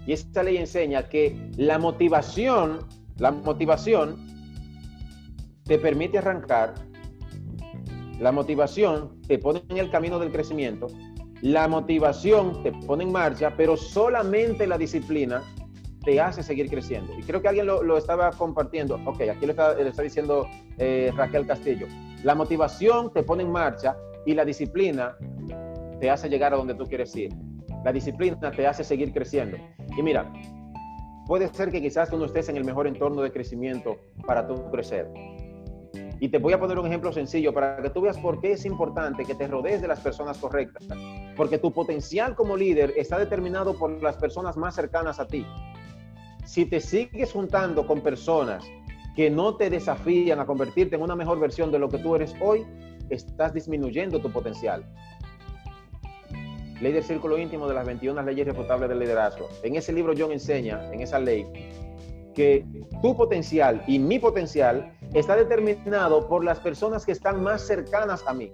Y 0.07 0.13
esta 0.13 0.41
ley 0.41 0.55
enseña 0.57 1.09
que 1.09 1.37
la 1.57 1.77
motivación, 1.77 2.79
la 3.17 3.31
motivación 3.31 4.15
te 5.65 5.77
permite 5.77 6.17
arrancar, 6.17 6.73
la 8.17 8.31
motivación 8.31 9.21
te 9.27 9.37
pone 9.37 9.61
en 9.67 9.77
el 9.77 9.91
camino 9.91 10.17
del 10.17 10.31
crecimiento, 10.31 10.87
la 11.41 11.67
motivación 11.67 12.63
te 12.63 12.71
pone 12.71 13.03
en 13.03 13.11
marcha, 13.11 13.53
pero 13.57 13.75
solamente 13.75 14.65
la 14.65 14.77
disciplina 14.77 15.43
te 16.05 16.21
hace 16.21 16.41
seguir 16.41 16.69
creciendo. 16.69 17.13
Y 17.19 17.23
creo 17.23 17.41
que 17.41 17.49
alguien 17.49 17.65
lo, 17.65 17.97
estaba 17.97 18.31
compartiendo. 18.31 18.95
Ok, 19.05 19.23
aquí 19.29 19.45
lo 19.45 19.51
está, 19.51 20.01
diciendo 20.01 20.47
eh, 20.77 21.11
Raquel 21.17 21.45
Castillo. 21.45 21.85
La 22.23 22.33
motivación 22.33 23.11
te 23.11 23.23
pone 23.23 23.43
en 23.43 23.51
marcha 23.51 23.97
y 24.25 24.33
la 24.33 24.45
disciplina 24.45 25.17
te 25.99 26.09
hace 26.09 26.29
llegar 26.29 26.53
a 26.53 26.57
donde 26.57 26.75
tú 26.75 26.85
quieres 26.85 27.13
ir. 27.13 27.33
La 27.83 27.91
disciplina 27.91 28.51
te 28.51 28.67
hace 28.67 28.83
seguir 28.83 29.13
creciendo. 29.13 29.57
Y 29.97 30.01
mira, 30.01 30.31
puede 31.25 31.47
ser 31.53 31.71
que 31.71 31.81
quizás 31.81 32.09
tú 32.09 32.17
no 32.17 32.25
estés 32.25 32.49
en 32.49 32.57
el 32.57 32.65
mejor 32.65 32.87
entorno 32.87 33.21
de 33.21 33.31
crecimiento 33.31 33.97
para 34.25 34.47
tú 34.47 34.69
crecer. 34.71 35.09
Y 36.19 36.29
te 36.29 36.39
voy 36.39 36.53
a 36.53 36.59
poner 36.59 36.79
un 36.79 36.87
ejemplo 36.87 37.11
sencillo 37.11 37.53
para 37.53 37.81
que 37.81 37.91
tú 37.91 38.01
veas 38.01 38.17
por 38.17 38.41
qué 38.41 38.53
es 38.53 38.65
importante 38.65 39.23
que 39.23 39.35
te 39.35 39.47
rodees 39.47 39.81
de 39.81 39.87
las 39.87 39.99
personas 39.99 40.37
correctas. 40.39 40.87
Porque 41.35 41.59
tu 41.59 41.71
potencial 41.71 42.35
como 42.35 42.57
líder 42.57 42.93
está 42.97 43.19
determinado 43.19 43.77
por 43.77 44.01
las 44.01 44.17
personas 44.17 44.57
más 44.57 44.73
cercanas 44.73 45.19
a 45.19 45.27
ti 45.27 45.45
si 46.47 46.65
te 46.65 46.79
sigues 46.79 47.33
juntando 47.33 47.85
con 47.85 48.01
personas 48.01 48.63
que 49.15 49.29
no 49.29 49.55
te 49.57 49.69
desafían 49.69 50.39
a 50.39 50.45
convertirte 50.45 50.95
en 50.95 51.01
una 51.01 51.15
mejor 51.15 51.39
versión 51.39 51.71
de 51.71 51.79
lo 51.79 51.89
que 51.89 51.97
tú 51.97 52.15
eres 52.15 52.33
hoy, 52.39 52.65
estás 53.09 53.53
disminuyendo 53.53 54.19
tu 54.21 54.31
potencial. 54.31 54.85
Ley 56.81 56.93
del 56.93 57.03
círculo 57.03 57.37
íntimo 57.37 57.67
de 57.67 57.73
las 57.73 57.85
21 57.85 58.21
leyes 58.21 58.45
refutables 58.45 58.89
del 58.89 58.99
liderazgo. 58.99 59.49
En 59.63 59.75
ese 59.75 59.91
libro 59.91 60.13
John 60.17 60.31
enseña, 60.31 60.91
en 60.93 61.01
esa 61.01 61.19
ley, 61.19 61.45
que 62.35 62.63
tu 63.01 63.15
potencial 63.15 63.83
y 63.87 63.97
mi 63.97 64.19
potencial 64.19 64.93
está 65.13 65.35
determinado 65.35 66.27
por 66.27 66.43
las 66.43 66.59
personas 66.59 67.05
que 67.05 67.11
están 67.11 67.41
más 67.41 67.65
cercanas 67.65 68.23
a 68.27 68.33
mí. 68.33 68.51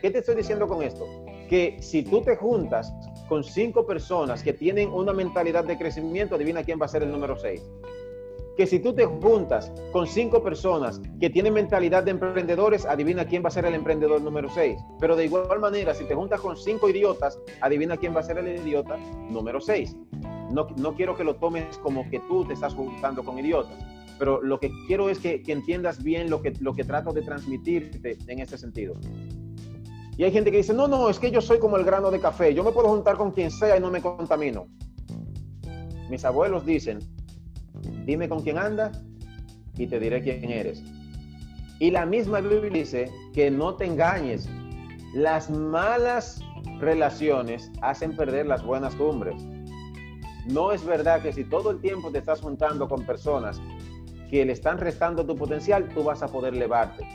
¿Qué 0.00 0.10
te 0.10 0.18
estoy 0.18 0.36
diciendo 0.36 0.68
con 0.68 0.82
esto? 0.82 1.04
Que 1.48 1.76
si 1.80 2.04
tú 2.04 2.22
te 2.22 2.36
juntas 2.36 2.92
con 3.28 3.42
cinco 3.42 3.84
personas 3.84 4.44
que 4.44 4.52
tienen 4.52 4.90
una 4.90 5.12
mentalidad 5.12 5.64
de 5.64 5.76
crecimiento, 5.76 6.36
adivina 6.36 6.62
quién 6.62 6.80
va 6.80 6.86
a 6.86 6.88
ser 6.88 7.02
el 7.02 7.10
número 7.10 7.36
seis. 7.36 7.62
Que 8.56 8.66
si 8.66 8.80
tú 8.80 8.94
te 8.94 9.04
juntas 9.04 9.70
con 9.92 10.06
cinco 10.06 10.42
personas 10.42 11.00
que 11.20 11.28
tienen 11.28 11.52
mentalidad 11.52 12.04
de 12.04 12.12
emprendedores, 12.12 12.86
adivina 12.86 13.26
quién 13.26 13.44
va 13.44 13.48
a 13.48 13.50
ser 13.50 13.66
el 13.66 13.74
emprendedor 13.74 14.20
número 14.22 14.48
seis. 14.48 14.80
Pero 14.98 15.14
de 15.14 15.26
igual 15.26 15.60
manera, 15.60 15.94
si 15.94 16.04
te 16.04 16.14
juntas 16.14 16.40
con 16.40 16.56
cinco 16.56 16.88
idiotas, 16.88 17.38
adivina 17.60 17.98
quién 17.98 18.16
va 18.16 18.20
a 18.20 18.22
ser 18.22 18.38
el 18.38 18.56
idiota 18.66 18.96
número 19.28 19.60
seis. 19.60 19.94
No, 20.50 20.68
no 20.78 20.94
quiero 20.94 21.16
que 21.16 21.24
lo 21.24 21.36
tomes 21.36 21.76
como 21.78 22.08
que 22.08 22.20
tú 22.20 22.46
te 22.46 22.54
estás 22.54 22.72
juntando 22.72 23.22
con 23.22 23.38
idiotas, 23.38 23.76
pero 24.18 24.40
lo 24.40 24.58
que 24.58 24.70
quiero 24.86 25.10
es 25.10 25.18
que, 25.18 25.42
que 25.42 25.52
entiendas 25.52 26.02
bien 26.02 26.30
lo 26.30 26.40
que, 26.40 26.52
lo 26.60 26.72
que 26.72 26.84
trato 26.84 27.12
de 27.12 27.22
transmitirte 27.22 28.16
en 28.26 28.38
ese 28.38 28.56
sentido. 28.56 28.94
Y 30.16 30.24
hay 30.24 30.32
gente 30.32 30.50
que 30.50 30.56
dice, 30.58 30.72
no, 30.72 30.88
no, 30.88 31.10
es 31.10 31.18
que 31.18 31.30
yo 31.30 31.42
soy 31.42 31.58
como 31.58 31.76
el 31.76 31.84
grano 31.84 32.10
de 32.10 32.20
café, 32.20 32.54
yo 32.54 32.64
me 32.64 32.72
puedo 32.72 32.88
juntar 32.88 33.18
con 33.18 33.32
quien 33.32 33.50
sea 33.50 33.76
y 33.76 33.80
no 33.80 33.90
me 33.90 34.00
contamino. 34.00 34.66
Mis 36.08 36.24
abuelos 36.24 36.64
dicen, 36.64 37.00
dime 38.04 38.28
con 38.28 38.42
quién 38.42 38.58
andas 38.58 39.02
y 39.76 39.86
te 39.86 39.98
diré 40.00 40.22
quién 40.22 40.50
eres. 40.50 40.82
Y 41.78 41.90
la 41.90 42.06
misma 42.06 42.40
Biblia 42.40 42.70
dice 42.70 43.10
que 43.34 43.50
no 43.50 43.74
te 43.74 43.84
engañes. 43.84 44.48
Las 45.14 45.50
malas 45.50 46.40
relaciones 46.80 47.70
hacen 47.82 48.16
perder 48.16 48.46
las 48.46 48.64
buenas 48.64 48.94
cumbres. 48.94 49.42
No 50.46 50.72
es 50.72 50.84
verdad 50.84 51.22
que 51.22 51.32
si 51.32 51.44
todo 51.44 51.70
el 51.70 51.80
tiempo 51.80 52.10
te 52.10 52.18
estás 52.18 52.40
juntando 52.40 52.88
con 52.88 53.04
personas 53.04 53.60
que 54.30 54.44
le 54.44 54.52
están 54.52 54.78
restando 54.78 55.26
tu 55.26 55.36
potencial, 55.36 55.88
tú 55.90 56.04
vas 56.04 56.22
a 56.22 56.28
poder 56.28 56.54
elevarte. 56.54 57.06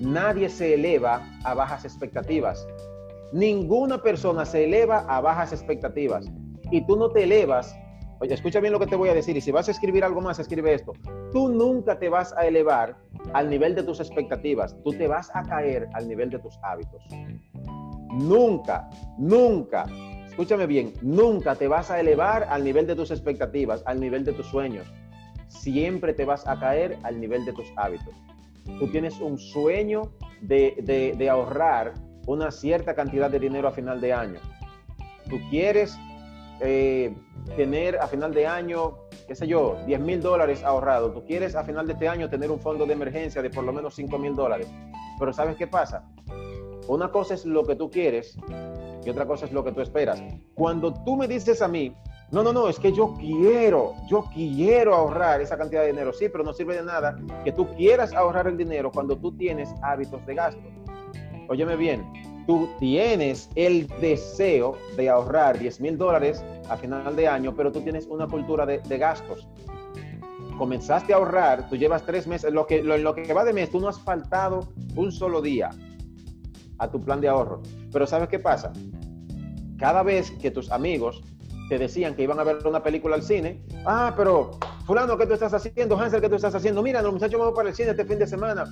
Nadie 0.00 0.48
se 0.48 0.74
eleva 0.74 1.22
a 1.44 1.54
bajas 1.54 1.84
expectativas. 1.84 2.66
Ninguna 3.32 4.02
persona 4.02 4.44
se 4.44 4.64
eleva 4.64 4.98
a 5.08 5.20
bajas 5.20 5.52
expectativas. 5.52 6.26
Y 6.70 6.86
tú 6.86 6.96
no 6.96 7.10
te 7.10 7.24
elevas. 7.24 7.74
Oye, 8.20 8.34
escucha 8.34 8.60
bien 8.60 8.72
lo 8.72 8.78
que 8.78 8.86
te 8.86 8.96
voy 8.96 9.08
a 9.08 9.14
decir. 9.14 9.36
Y 9.36 9.40
si 9.40 9.50
vas 9.50 9.68
a 9.68 9.70
escribir 9.70 10.04
algo 10.04 10.20
más, 10.20 10.38
escribe 10.38 10.74
esto. 10.74 10.92
Tú 11.32 11.48
nunca 11.48 11.98
te 11.98 12.08
vas 12.08 12.32
a 12.36 12.46
elevar 12.46 12.96
al 13.32 13.50
nivel 13.50 13.74
de 13.74 13.82
tus 13.82 14.00
expectativas. 14.00 14.76
Tú 14.82 14.92
te 14.92 15.06
vas 15.06 15.30
a 15.34 15.42
caer 15.42 15.88
al 15.94 16.08
nivel 16.08 16.30
de 16.30 16.38
tus 16.38 16.58
hábitos. 16.62 17.02
Nunca, 18.12 18.88
nunca, 19.18 19.86
escúchame 20.26 20.66
bien, 20.66 20.92
nunca 21.02 21.56
te 21.56 21.66
vas 21.66 21.90
a 21.90 21.98
elevar 21.98 22.44
al 22.44 22.62
nivel 22.62 22.86
de 22.86 22.94
tus 22.94 23.10
expectativas, 23.10 23.82
al 23.86 23.98
nivel 23.98 24.24
de 24.24 24.32
tus 24.32 24.46
sueños. 24.46 24.86
Siempre 25.48 26.14
te 26.14 26.24
vas 26.24 26.46
a 26.46 26.58
caer 26.58 26.96
al 27.02 27.20
nivel 27.20 27.44
de 27.44 27.52
tus 27.52 27.66
hábitos 27.76 28.14
tú 28.78 28.88
tienes 28.88 29.20
un 29.20 29.38
sueño 29.38 30.12
de, 30.40 31.28
ahorrar 31.30 31.94
una 32.26 32.50
cierta 32.50 32.94
cantidad 32.94 33.30
de 33.30 33.38
dinero 33.38 33.68
a 33.68 33.72
final 33.72 34.00
de 34.00 34.12
año. 34.12 34.40
Tú 35.28 35.38
quieres 35.50 35.98
eh, 36.60 37.14
tener 37.56 37.98
a 37.98 38.06
final 38.06 38.32
de 38.32 38.46
año, 38.46 38.98
qué 39.26 39.34
sé 39.34 39.46
yo, 39.46 39.76
10 39.86 40.00
mil 40.00 40.20
dólares 40.20 40.62
ahorrado. 40.62 41.12
Tú 41.12 41.24
quieres 41.24 41.54
a 41.54 41.64
final 41.64 41.86
de 41.86 41.92
este 41.92 42.08
año 42.08 42.28
tener 42.28 42.50
un 42.50 42.60
fondo 42.60 42.86
de 42.86 42.92
emergencia 42.92 43.42
de 43.42 43.50
por 43.50 43.64
lo 43.64 43.72
menos 43.72 43.94
5 43.94 44.18
mil 44.18 44.34
dólares. 44.34 44.68
Pero 45.18 45.32
¿sabes 45.32 45.56
qué 45.56 45.66
pasa? 45.66 46.04
Una 46.88 47.10
cosa 47.10 47.34
es 47.34 47.46
lo 47.46 47.64
que 47.64 47.76
tú 47.76 47.90
quieres 47.90 48.36
y 49.04 49.10
otra 49.10 49.26
cosa 49.26 49.46
es 49.46 49.52
lo 49.52 49.64
que 49.64 49.72
tú 49.72 49.80
esperas. 49.80 50.22
Cuando 50.54 50.92
tú 51.04 51.16
me 51.16 51.28
dices 51.28 51.62
a 51.62 51.68
mí, 51.68 51.94
no, 52.30 52.42
no, 52.42 52.52
no, 52.52 52.68
es 52.68 52.78
que 52.78 52.92
yo 52.92 53.14
quiero, 53.14 53.94
yo 54.08 54.24
quiero 54.34 54.94
ahorrar 54.94 55.40
esa 55.40 55.56
cantidad 55.56 55.82
de 55.82 55.88
dinero. 55.88 56.12
Sí, 56.12 56.28
pero 56.28 56.42
no 56.42 56.52
sirve 56.52 56.76
de 56.76 56.82
nada 56.82 57.16
que 57.44 57.52
tú 57.52 57.68
quieras 57.76 58.12
ahorrar 58.12 58.48
el 58.48 58.56
dinero 58.56 58.90
cuando 58.90 59.16
tú 59.16 59.36
tienes 59.36 59.72
hábitos 59.82 60.24
de 60.26 60.34
gasto. 60.34 60.62
Óyeme 61.48 61.76
bien, 61.76 62.04
tú 62.46 62.68
tienes 62.78 63.48
el 63.54 63.88
deseo 64.00 64.76
de 64.96 65.08
ahorrar 65.08 65.58
10 65.58 65.80
mil 65.80 65.98
dólares 65.98 66.44
a 66.68 66.76
final 66.76 67.16
de 67.16 67.28
año, 67.28 67.54
pero 67.54 67.72
tú 67.72 67.80
tienes 67.80 68.06
una 68.06 68.26
cultura 68.26 68.66
de, 68.66 68.98
gastos. 68.98 69.46
Comenzaste 70.58 71.12
a 71.12 71.16
ahorrar, 71.16 71.68
tú 71.68 71.76
llevas 71.76 72.04
tres 72.04 72.26
meses, 72.26 72.52
lo 72.52 72.66
que, 72.66 72.82
lo, 72.82 72.96
lo 72.96 73.14
que 73.14 73.32
va 73.32 73.44
de 73.44 73.52
mes, 73.52 73.70
tú 73.70 73.80
no 73.80 73.88
has 73.88 73.98
faltado 73.98 74.68
un 74.94 75.10
solo 75.10 75.42
día 75.42 75.70
a 76.78 76.88
tu 76.88 77.00
plan 77.00 77.20
de 77.20 77.28
ahorro. 77.28 77.62
Pero 77.92 78.06
¿sabes 78.06 78.28
qué 78.28 78.38
pasa? 78.38 78.72
Cada 79.78 80.02
vez 80.02 80.30
que 80.30 80.50
tus 80.50 80.70
amigos 80.70 81.22
te 81.68 81.78
decían 81.78 82.14
que 82.14 82.22
iban 82.22 82.38
a 82.38 82.44
ver 82.44 82.58
una 82.66 82.82
película 82.82 83.16
al 83.16 83.22
cine, 83.22 83.62
ah, 83.86 84.14
pero 84.16 84.52
fulano, 84.86 85.16
¿qué 85.16 85.26
tú 85.26 85.34
estás 85.34 85.54
haciendo? 85.54 85.98
Hansel, 85.98 86.20
¿qué 86.20 86.28
tú 86.28 86.36
estás 86.36 86.54
haciendo? 86.54 86.82
Mira, 86.82 87.02
los 87.02 87.12
muchachos 87.12 87.38
vamos 87.38 87.54
para 87.54 87.70
el 87.70 87.74
cine 87.74 87.90
este 87.90 88.04
fin 88.04 88.18
de 88.18 88.26
semana. 88.26 88.64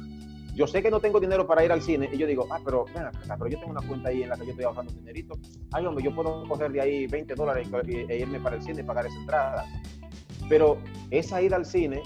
Yo 0.54 0.66
sé 0.66 0.82
que 0.82 0.90
no 0.90 1.00
tengo 1.00 1.18
dinero 1.18 1.46
para 1.46 1.64
ir 1.64 1.72
al 1.72 1.80
cine 1.80 2.10
y 2.12 2.18
yo 2.18 2.26
digo, 2.26 2.46
ah, 2.50 2.60
pero 2.62 2.84
ven 2.94 3.04
acá, 3.04 3.36
pero 3.38 3.48
yo 3.48 3.58
tengo 3.58 3.72
una 3.72 3.86
cuenta 3.86 4.10
ahí 4.10 4.22
en 4.22 4.28
la 4.28 4.36
que 4.36 4.44
yo 4.44 4.50
estoy 4.50 4.64
ahorrando 4.64 4.92
dinerito. 4.92 5.38
Ay, 5.72 5.86
hombre, 5.86 6.04
yo 6.04 6.14
puedo 6.14 6.46
coger 6.46 6.72
de 6.72 6.80
ahí 6.80 7.06
20 7.06 7.34
dólares 7.34 7.68
e 7.86 8.18
irme 8.18 8.38
para 8.38 8.56
el 8.56 8.62
cine 8.62 8.82
y 8.82 8.84
pagar 8.84 9.06
esa 9.06 9.16
entrada. 9.16 9.64
Pero 10.48 10.76
esa 11.10 11.40
ida 11.40 11.56
al 11.56 11.64
cine 11.64 12.02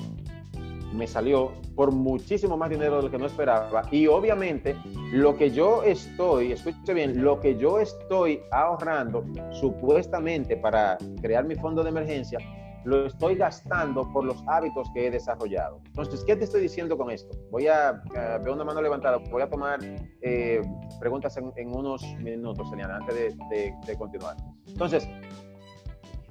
me 0.93 1.07
salió 1.07 1.53
por 1.75 1.93
muchísimo 1.93 2.57
más 2.57 2.71
dinero 2.71 2.97
de 2.97 3.03
lo 3.05 3.11
que 3.11 3.19
no 3.19 3.27
esperaba. 3.27 3.83
Y 3.91 4.07
obviamente 4.07 4.77
lo 5.13 5.37
que 5.37 5.51
yo 5.51 5.83
estoy, 5.83 6.53
escuche 6.53 6.95
bien, 6.95 7.23
lo 7.23 7.41
que 7.41 7.57
yo 7.57 7.81
estoy 7.81 8.41
ahorrando 8.51 9.25
supuestamente 9.53 10.57
para 10.57 10.97
crear 11.21 11.45
mi 11.45 11.55
fondo 11.55 11.83
de 11.83 11.91
emergencia, 11.91 12.39
lo 12.87 13.07
estoy 13.07 13.35
gastando 13.35 14.11
por 14.13 14.25
los 14.25 14.43
hábitos 14.47 14.89
que 14.95 15.07
he 15.07 15.11
desarrollado. 15.11 15.81
Entonces, 15.87 16.25
¿qué 16.25 16.37
te 16.37 16.45
estoy 16.45 16.63
diciendo 16.63 16.97
con 16.97 17.11
esto? 17.11 17.37
Voy 17.51 17.67
a, 17.67 18.01
ver 18.13 18.41
veo 18.43 18.55
una 18.55 18.65
mano 18.65 18.81
levantada, 18.81 19.19
voy 19.31 19.43
a 19.43 19.51
tomar 19.51 19.81
eh, 20.23 20.63
preguntas 21.01 21.37
en, 21.37 21.77
unos 21.77 22.03
minutos, 22.21 22.73
Eliana, 22.73 22.97
antes 22.97 23.37
de, 23.51 23.75
de 23.85 23.97
continuar. 23.97 24.37
Entonces, 24.69 25.09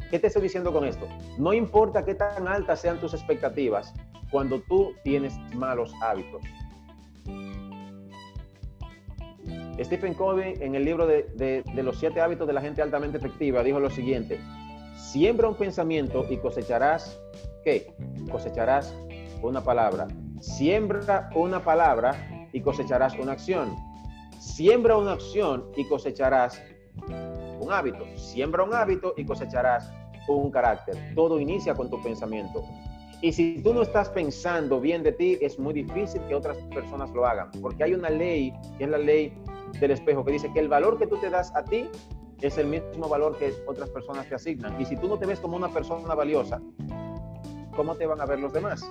¿qué 0.09 0.17
te 0.17 0.27
estoy 0.27 0.43
diciendo 0.43 0.71
con 0.71 0.85
esto? 0.85 1.07
No 1.37 1.53
importa 1.53 2.05
qué 2.05 2.15
tan 2.15 2.47
altas 2.47 2.79
sean 2.79 3.01
tus 3.01 3.13
expectativas, 3.13 3.93
cuando 4.31 4.61
tú 4.61 4.93
tienes 5.03 5.37
malos 5.55 5.93
hábitos. 6.01 6.41
Stephen 9.83 10.13
Covey 10.13 10.53
en 10.61 10.75
el 10.75 10.85
libro 10.85 11.05
de, 11.05 11.63
los 11.75 11.99
siete 11.99 12.21
hábitos 12.21 12.47
de 12.47 12.53
la 12.53 12.61
gente 12.61 12.81
altamente 12.81 13.17
efectiva 13.17 13.61
dijo 13.61 13.79
lo 13.79 13.89
siguiente, 13.89 14.39
siembra 14.95 15.47
un 15.47 15.55
pensamiento 15.55 16.25
y 16.29 16.37
cosecharás, 16.37 17.19
¿qué? 17.63 17.93
Cosecharás 18.31 18.95
una 19.41 19.61
palabra. 19.61 20.07
Siembra 20.39 21.29
una 21.35 21.63
palabra 21.63 22.47
y 22.51 22.61
cosecharás 22.61 23.17
una 23.17 23.33
acción. 23.33 23.75
Siembra 24.39 24.97
una 24.97 25.13
acción 25.13 25.65
y 25.75 25.87
cosecharás 25.87 26.61
un 27.59 27.71
hábito. 27.71 28.05
Siembra 28.15 28.63
un 28.63 28.73
hábito 28.73 29.13
y 29.17 29.25
cosecharás 29.25 29.91
un 30.27 30.51
carácter. 30.51 30.95
Todo 31.15 31.39
inicia 31.39 31.73
con 31.73 31.89
tu 31.89 32.01
pensamiento. 32.01 32.63
Y 33.21 33.31
si 33.31 33.61
tú 33.63 33.73
no 33.73 33.81
estás 33.81 34.09
pensando 34.09 34.79
bien 34.79 35.01
de 35.01 35.11
ti, 35.11 35.37
es 35.41 35.57
muy 35.57 35.73
difícil 35.73 36.21
que 36.27 36.35
otras 36.35 36.57
personas 36.73 37.09
lo 37.11 37.25
hagan, 37.25 37.49
porque 37.61 37.83
hay 37.83 37.93
una 37.93 38.09
ley, 38.09 38.53
que 38.77 38.83
es 38.83 38.89
la 38.89 38.97
ley 38.97 39.33
del 39.79 39.91
espejo, 39.91 40.23
que 40.23 40.33
dice 40.33 40.51
que 40.53 40.59
el 40.59 40.67
valor 40.67 40.97
que 40.97 41.07
tú 41.07 41.17
te 41.17 41.29
das 41.29 41.55
a 41.55 41.63
ti 41.63 41.89
es 42.41 42.57
el 42.57 42.67
mismo 42.67 43.07
valor 43.09 43.37
que 43.37 43.53
otras 43.65 43.89
personas 43.89 44.27
te 44.27 44.35
asignan. 44.35 44.79
Y 44.79 44.85
si 44.85 44.95
tú 44.97 45.07
no 45.07 45.17
te 45.17 45.25
ves 45.25 45.39
como 45.39 45.55
una 45.55 45.69
persona 45.69 46.13
valiosa, 46.15 46.61
¿cómo 47.75 47.95
te 47.95 48.05
van 48.05 48.21
a 48.21 48.25
ver 48.25 48.39
los 48.39 48.53
demás? 48.53 48.83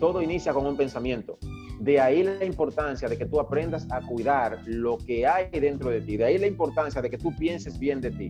Todo 0.00 0.22
inicia 0.22 0.52
con 0.52 0.66
un 0.66 0.76
pensamiento. 0.76 1.38
De 1.80 2.00
ahí 2.00 2.22
la 2.22 2.44
importancia 2.44 3.08
de 3.08 3.16
que 3.16 3.26
tú 3.26 3.38
aprendas 3.38 3.86
a 3.90 4.00
cuidar 4.00 4.60
lo 4.66 4.98
que 4.98 5.26
hay 5.26 5.48
dentro 5.50 5.90
de 5.90 6.00
ti. 6.00 6.16
De 6.16 6.24
ahí 6.24 6.38
la 6.38 6.46
importancia 6.46 7.00
de 7.00 7.10
que 7.10 7.18
tú 7.18 7.34
pienses 7.36 7.78
bien 7.78 8.00
de 8.00 8.10
ti. 8.10 8.28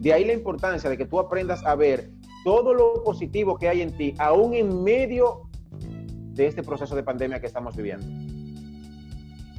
De 0.00 0.12
ahí 0.12 0.24
la 0.24 0.32
importancia 0.32 0.88
de 0.88 0.96
que 0.96 1.06
tú 1.06 1.18
aprendas 1.18 1.64
a 1.64 1.74
ver 1.74 2.10
todo 2.44 2.72
lo 2.72 3.02
positivo 3.02 3.58
que 3.58 3.68
hay 3.68 3.82
en 3.82 3.96
ti, 3.96 4.14
aún 4.18 4.54
en 4.54 4.82
medio 4.82 5.42
de 6.36 6.46
este 6.46 6.62
proceso 6.62 6.94
de 6.94 7.02
pandemia 7.02 7.40
que 7.40 7.46
estamos 7.46 7.74
viviendo. 7.74 8.06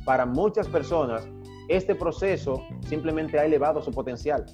Para 0.05 0.25
muchas 0.25 0.67
personas, 0.67 1.27
este 1.67 1.95
proceso 1.95 2.63
simplemente 2.87 3.39
ha 3.39 3.45
elevado 3.45 3.81
su 3.81 3.91
potencial. 3.91 4.45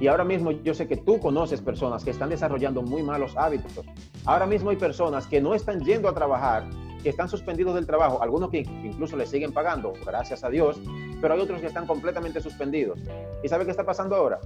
Y 0.00 0.06
ahora 0.06 0.24
mismo 0.24 0.50
yo 0.50 0.74
sé 0.74 0.86
que 0.86 0.96
tú 0.96 1.18
conoces 1.18 1.60
personas 1.60 2.04
que 2.04 2.10
están 2.10 2.28
desarrollando 2.28 2.82
muy 2.82 3.02
malos 3.02 3.36
hábitos. 3.36 3.84
Ahora 4.24 4.46
mismo 4.46 4.70
hay 4.70 4.76
personas 4.76 5.26
que 5.26 5.40
no 5.40 5.54
están 5.54 5.80
yendo 5.80 6.08
a 6.08 6.14
trabajar, 6.14 6.64
que 7.02 7.08
están 7.08 7.28
suspendidos 7.28 7.74
del 7.74 7.86
trabajo, 7.86 8.22
algunos 8.22 8.50
que 8.50 8.58
incluso 8.58 9.16
le 9.16 9.26
siguen 9.26 9.52
pagando, 9.52 9.92
gracias 10.04 10.44
a 10.44 10.50
Dios, 10.50 10.80
pero 11.20 11.34
hay 11.34 11.40
otros 11.40 11.60
que 11.60 11.66
están 11.66 11.86
completamente 11.86 12.40
suspendidos. 12.40 13.00
¿Y 13.42 13.48
sabe 13.48 13.64
qué 13.64 13.70
está 13.70 13.84
pasando 13.84 14.16
ahora? 14.16 14.38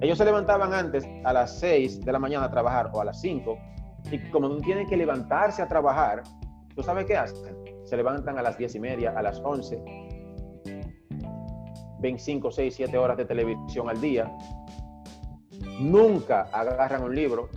Ellos 0.00 0.18
se 0.18 0.24
levantaban 0.24 0.72
antes 0.72 1.06
a 1.24 1.32
las 1.32 1.58
6 1.60 2.04
de 2.04 2.12
la 2.12 2.18
mañana 2.18 2.46
a 2.46 2.50
trabajar 2.50 2.90
o 2.92 3.00
a 3.00 3.04
las 3.04 3.20
5 3.20 3.58
y 4.10 4.18
como 4.30 4.48
no 4.48 4.56
tienen 4.58 4.86
que 4.86 4.96
levantarse 4.96 5.62
a 5.62 5.68
trabajar, 5.68 6.22
¿tú 6.74 6.82
sabes 6.82 7.06
qué 7.06 7.16
hacen? 7.16 7.56
Se 7.84 7.96
levantan 7.96 8.38
a 8.38 8.42
las 8.42 8.58
10 8.58 8.74
y 8.74 8.80
media, 8.80 9.14
a 9.16 9.22
las 9.22 9.40
11, 9.40 9.82
ven 12.02 12.18
5, 12.18 12.50
6, 12.50 12.74
7 12.74 12.98
horas 12.98 13.16
de 13.16 13.24
televisión 13.24 13.88
al 13.88 14.00
día, 14.00 14.30
nunca 15.80 16.42
agarran 16.52 17.04
un 17.04 17.14
libro, 17.14 17.48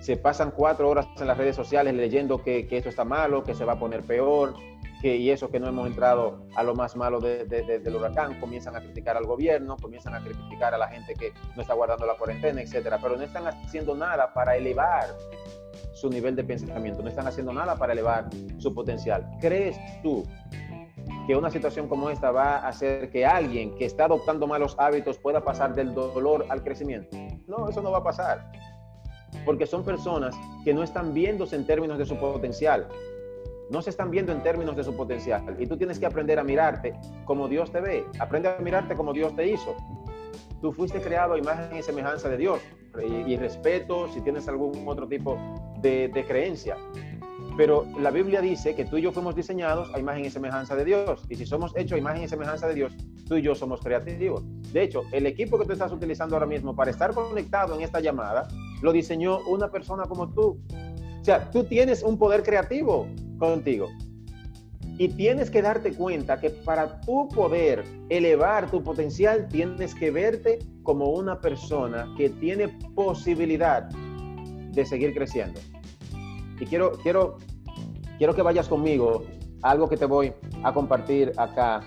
se 0.00 0.16
pasan 0.16 0.52
4 0.52 0.88
horas 0.88 1.06
en 1.20 1.26
las 1.26 1.36
redes 1.36 1.56
sociales 1.56 1.92
leyendo 1.92 2.42
que, 2.42 2.66
que 2.66 2.78
esto 2.78 2.88
está 2.88 3.04
malo, 3.04 3.42
que 3.42 3.54
se 3.54 3.64
va 3.64 3.74
a 3.74 3.78
poner 3.78 4.02
peor, 4.02 4.54
y 5.14 5.30
eso 5.30 5.50
que 5.50 5.60
no 5.60 5.68
hemos 5.68 5.86
entrado 5.86 6.46
a 6.56 6.62
lo 6.62 6.74
más 6.74 6.96
malo 6.96 7.20
del 7.20 7.94
huracán, 7.96 8.40
comienzan 8.40 8.74
a 8.76 8.80
criticar 8.80 9.16
al 9.16 9.24
gobierno, 9.24 9.76
comienzan 9.76 10.14
a 10.14 10.20
criticar 10.20 10.74
a 10.74 10.78
la 10.78 10.88
gente 10.88 11.14
que 11.14 11.32
no 11.54 11.62
está 11.62 11.74
guardando 11.74 12.06
la 12.06 12.14
cuarentena, 12.14 12.60
etcétera, 12.60 12.98
pero 13.00 13.16
no 13.16 13.22
están 13.22 13.46
haciendo 13.46 13.94
nada 13.94 14.32
para 14.32 14.56
elevar 14.56 15.14
su 15.92 16.10
nivel 16.10 16.34
de 16.34 16.44
pensamiento, 16.44 17.02
no 17.02 17.08
están 17.08 17.26
haciendo 17.26 17.52
nada 17.52 17.76
para 17.76 17.92
elevar 17.92 18.28
su 18.58 18.74
potencial. 18.74 19.26
¿Crees 19.40 19.78
tú 20.02 20.24
que 21.26 21.36
una 21.36 21.50
situación 21.50 21.88
como 21.88 22.10
esta 22.10 22.30
va 22.30 22.58
a 22.58 22.68
hacer 22.68 23.10
que 23.10 23.26
alguien 23.26 23.74
que 23.76 23.84
está 23.84 24.04
adoptando 24.04 24.46
malos 24.46 24.76
hábitos 24.78 25.18
pueda 25.18 25.42
pasar 25.42 25.74
del 25.74 25.94
dolor 25.94 26.46
al 26.48 26.62
crecimiento? 26.62 27.16
No, 27.46 27.68
eso 27.68 27.82
no 27.82 27.90
va 27.90 27.98
a 27.98 28.04
pasar. 28.04 28.50
Porque 29.44 29.66
son 29.66 29.84
personas 29.84 30.34
que 30.64 30.72
no 30.72 30.82
están 30.82 31.12
viéndose 31.12 31.56
en 31.56 31.66
términos 31.66 31.98
de 31.98 32.06
su 32.06 32.16
potencial, 32.16 32.88
no 33.70 33.82
se 33.82 33.90
están 33.90 34.10
viendo 34.10 34.32
en 34.32 34.42
términos 34.42 34.76
de 34.76 34.84
su 34.84 34.94
potencial. 34.96 35.56
Y 35.58 35.66
tú 35.66 35.76
tienes 35.76 35.98
que 35.98 36.06
aprender 36.06 36.38
a 36.38 36.44
mirarte 36.44 36.94
como 37.24 37.48
Dios 37.48 37.72
te 37.72 37.80
ve. 37.80 38.04
Aprende 38.20 38.48
a 38.48 38.58
mirarte 38.58 38.94
como 38.94 39.12
Dios 39.12 39.34
te 39.34 39.48
hizo. 39.48 39.74
Tú 40.60 40.72
fuiste 40.72 41.00
creado 41.00 41.34
a 41.34 41.38
imagen 41.38 41.76
y 41.76 41.82
semejanza 41.82 42.28
de 42.28 42.36
Dios. 42.36 42.60
Y, 43.26 43.36
respeto 43.36 44.08
si 44.08 44.22
tienes 44.22 44.48
algún 44.48 44.88
otro 44.88 45.06
tipo 45.06 45.36
de, 45.80 46.08
de 46.08 46.24
creencia. 46.24 46.76
Pero 47.56 47.86
la 47.98 48.10
Biblia 48.10 48.42
dice 48.42 48.74
que 48.74 48.84
tú 48.84 48.98
y 48.98 49.02
yo 49.02 49.12
fuimos 49.12 49.34
diseñados 49.34 49.92
a 49.94 49.98
imagen 49.98 50.26
y 50.26 50.30
semejanza 50.30 50.76
de 50.76 50.84
Dios. 50.84 51.24
Y 51.30 51.36
si 51.36 51.46
somos 51.46 51.72
hechos 51.74 51.96
a 51.96 51.98
imagen 51.98 52.22
y 52.22 52.28
semejanza 52.28 52.68
de 52.68 52.74
Dios, 52.74 52.92
tú 53.26 53.36
y 53.36 53.42
yo 53.42 53.54
somos 53.54 53.80
creativos. 53.80 54.42
De 54.72 54.82
hecho, 54.82 55.02
el 55.12 55.26
equipo 55.26 55.58
que 55.58 55.64
tú 55.64 55.72
estás 55.72 55.90
utilizando 55.90 56.36
ahora 56.36 56.46
mismo 56.46 56.76
para 56.76 56.90
estar 56.90 57.14
conectado 57.14 57.74
en 57.74 57.80
esta 57.80 58.00
llamada, 58.00 58.46
lo 58.82 58.92
diseñó 58.92 59.40
una 59.46 59.70
persona 59.70 60.04
como 60.04 60.28
tú. 60.28 60.60
O 61.20 61.24
sea, 61.24 61.50
tú 61.50 61.64
tienes 61.64 62.02
un 62.02 62.18
poder 62.18 62.42
creativo 62.42 63.08
contigo. 63.38 63.88
Y 64.98 65.08
tienes 65.08 65.50
que 65.50 65.60
darte 65.62 65.92
cuenta 65.92 66.40
que 66.40 66.50
para 66.50 67.00
tú 67.02 67.28
poder 67.28 67.84
elevar 68.08 68.70
tu 68.70 68.82
potencial, 68.82 69.46
tienes 69.48 69.94
que 69.94 70.10
verte 70.10 70.58
como 70.82 71.10
una 71.10 71.40
persona 71.40 72.06
que 72.16 72.30
tiene 72.30 72.68
posibilidad 72.94 73.88
de 73.90 74.86
seguir 74.86 75.14
creciendo. 75.14 75.60
Y 76.58 76.66
quiero, 76.66 76.92
quiero, 77.02 77.38
quiero 78.18 78.34
que 78.34 78.42
vayas 78.42 78.68
conmigo 78.68 79.24
a 79.62 79.70
algo 79.70 79.88
que 79.88 79.96
te 79.96 80.06
voy 80.06 80.32
a 80.62 80.72
compartir 80.72 81.32
acá 81.36 81.80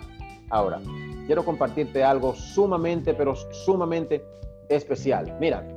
ahora. 0.50 0.80
Quiero 1.26 1.46
compartirte 1.46 2.04
algo 2.04 2.34
sumamente, 2.36 3.14
pero 3.14 3.36
sumamente 3.36 4.24
especial. 4.70 5.38
Mira, 5.40 5.68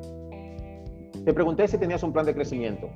te 1.25 1.33
pregunté 1.33 1.69
si 1.69 1.79
tenías 1.79 2.03
un 2.03 2.13
plan 2.13 2.27
de 2.27 2.35
crecimiento. 2.35 2.89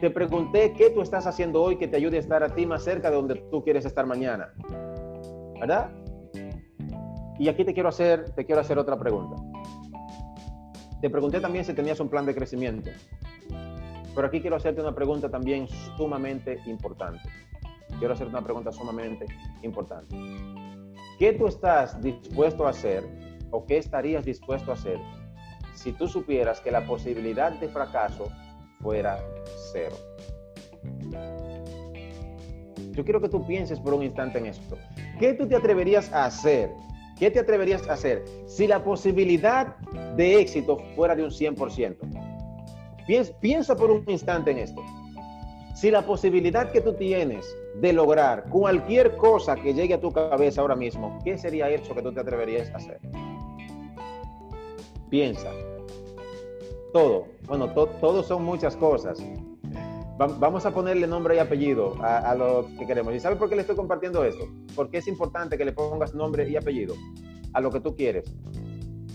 Te 0.00 0.10
pregunté 0.10 0.72
qué 0.72 0.90
tú 0.90 1.00
estás 1.00 1.26
haciendo 1.26 1.62
hoy 1.62 1.76
que 1.76 1.86
te 1.86 1.96
ayude 1.96 2.16
a 2.16 2.20
estar 2.20 2.42
a 2.42 2.48
ti 2.48 2.66
más 2.66 2.82
cerca 2.82 3.08
de 3.08 3.16
donde 3.16 3.36
tú 3.50 3.62
quieres 3.62 3.84
estar 3.84 4.04
mañana. 4.06 4.52
¿Verdad? 5.60 5.90
Y 7.38 7.48
aquí 7.48 7.64
te 7.64 7.72
quiero 7.72 7.88
hacer, 7.88 8.30
te 8.30 8.44
quiero 8.44 8.60
hacer 8.60 8.78
otra 8.78 8.98
pregunta. 8.98 9.36
Te 11.00 11.08
pregunté 11.08 11.40
también 11.40 11.64
si 11.64 11.72
tenías 11.72 12.00
un 12.00 12.08
plan 12.08 12.26
de 12.26 12.34
crecimiento. 12.34 12.90
Pero 14.14 14.26
aquí 14.26 14.40
quiero 14.40 14.56
hacerte 14.56 14.80
una 14.80 14.94
pregunta 14.94 15.30
también 15.30 15.68
sumamente 15.96 16.60
importante. 16.66 17.22
Quiero 17.98 18.14
hacerte 18.14 18.30
una 18.30 18.42
pregunta 18.42 18.72
sumamente 18.72 19.26
importante. 19.62 20.16
¿Qué 21.18 21.32
tú 21.32 21.46
estás 21.46 22.00
dispuesto 22.00 22.66
a 22.66 22.70
hacer 22.70 23.04
o 23.50 23.64
qué 23.64 23.78
estarías 23.78 24.24
dispuesto 24.24 24.70
a 24.70 24.74
hacer 24.74 24.98
si 25.74 25.92
tú 25.92 26.08
supieras 26.08 26.60
que 26.60 26.70
la 26.70 26.84
posibilidad 26.86 27.52
de 27.52 27.68
fracaso 27.68 28.28
fuera 28.80 29.18
cero? 29.72 29.96
Yo 32.90 33.04
quiero 33.04 33.20
que 33.20 33.28
tú 33.28 33.46
pienses 33.46 33.80
por 33.80 33.94
un 33.94 34.02
instante 34.02 34.38
en 34.38 34.46
esto. 34.46 34.76
¿Qué 35.18 35.32
tú 35.34 35.46
te 35.48 35.56
atreverías 35.56 36.12
a 36.12 36.26
hacer? 36.26 36.70
¿Qué 37.18 37.30
te 37.30 37.38
atreverías 37.38 37.88
a 37.88 37.94
hacer 37.94 38.24
si 38.46 38.66
la 38.66 38.82
posibilidad 38.82 39.76
de 40.16 40.40
éxito 40.40 40.76
fuera 40.94 41.14
de 41.14 41.22
un 41.22 41.30
100%? 41.30 42.31
Piensa, 43.06 43.76
por 43.76 43.90
un 43.90 44.04
instante 44.08 44.50
en 44.50 44.58
esto. 44.58 44.82
Si 45.74 45.90
la 45.90 46.06
posibilidad 46.06 46.70
que 46.70 46.80
tú 46.80 46.94
tienes 46.94 47.46
de 47.80 47.92
lograr 47.92 48.44
cualquier 48.48 49.16
cosa 49.16 49.56
que 49.56 49.74
llegue 49.74 49.94
a 49.94 50.00
tu 50.00 50.12
cabeza 50.12 50.60
ahora 50.60 50.76
mismo, 50.76 51.18
¿qué 51.24 51.36
sería 51.36 51.68
eso 51.70 51.94
que 51.94 52.02
tú 52.02 52.12
te 52.12 52.20
atreverías 52.20 52.70
a 52.70 52.76
hacer? 52.76 53.00
Piensa. 55.10 55.50
Todo. 56.92 57.26
Bueno, 57.46 57.70
todo 57.70 58.22
son 58.22 58.44
muchas 58.44 58.76
cosas 58.76 59.22
vamos 60.18 60.66
a 60.66 60.72
ponerle 60.72 61.06
nombre 61.06 61.36
y 61.36 61.38
apellido 61.38 61.96
a, 62.02 62.34
lo 62.34 62.66
que 62.78 62.86
queremos. 62.86 63.14
¿Y 63.14 63.20
sabes 63.20 63.38
por 63.38 63.48
qué 63.48 63.56
le 63.56 63.62
estoy 63.62 63.76
compartiendo 63.76 64.24
esto? 64.24 64.46
Porque 64.74 64.98
es 64.98 65.08
importante 65.08 65.56
que 65.56 65.64
le 65.64 65.72
pongas 65.72 66.14
nombre 66.14 66.48
y 66.48 66.56
apellido 66.56 66.94
a 67.52 67.60
lo 67.60 67.70
que 67.70 67.80
tú 67.80 67.94
quieres. 67.96 68.32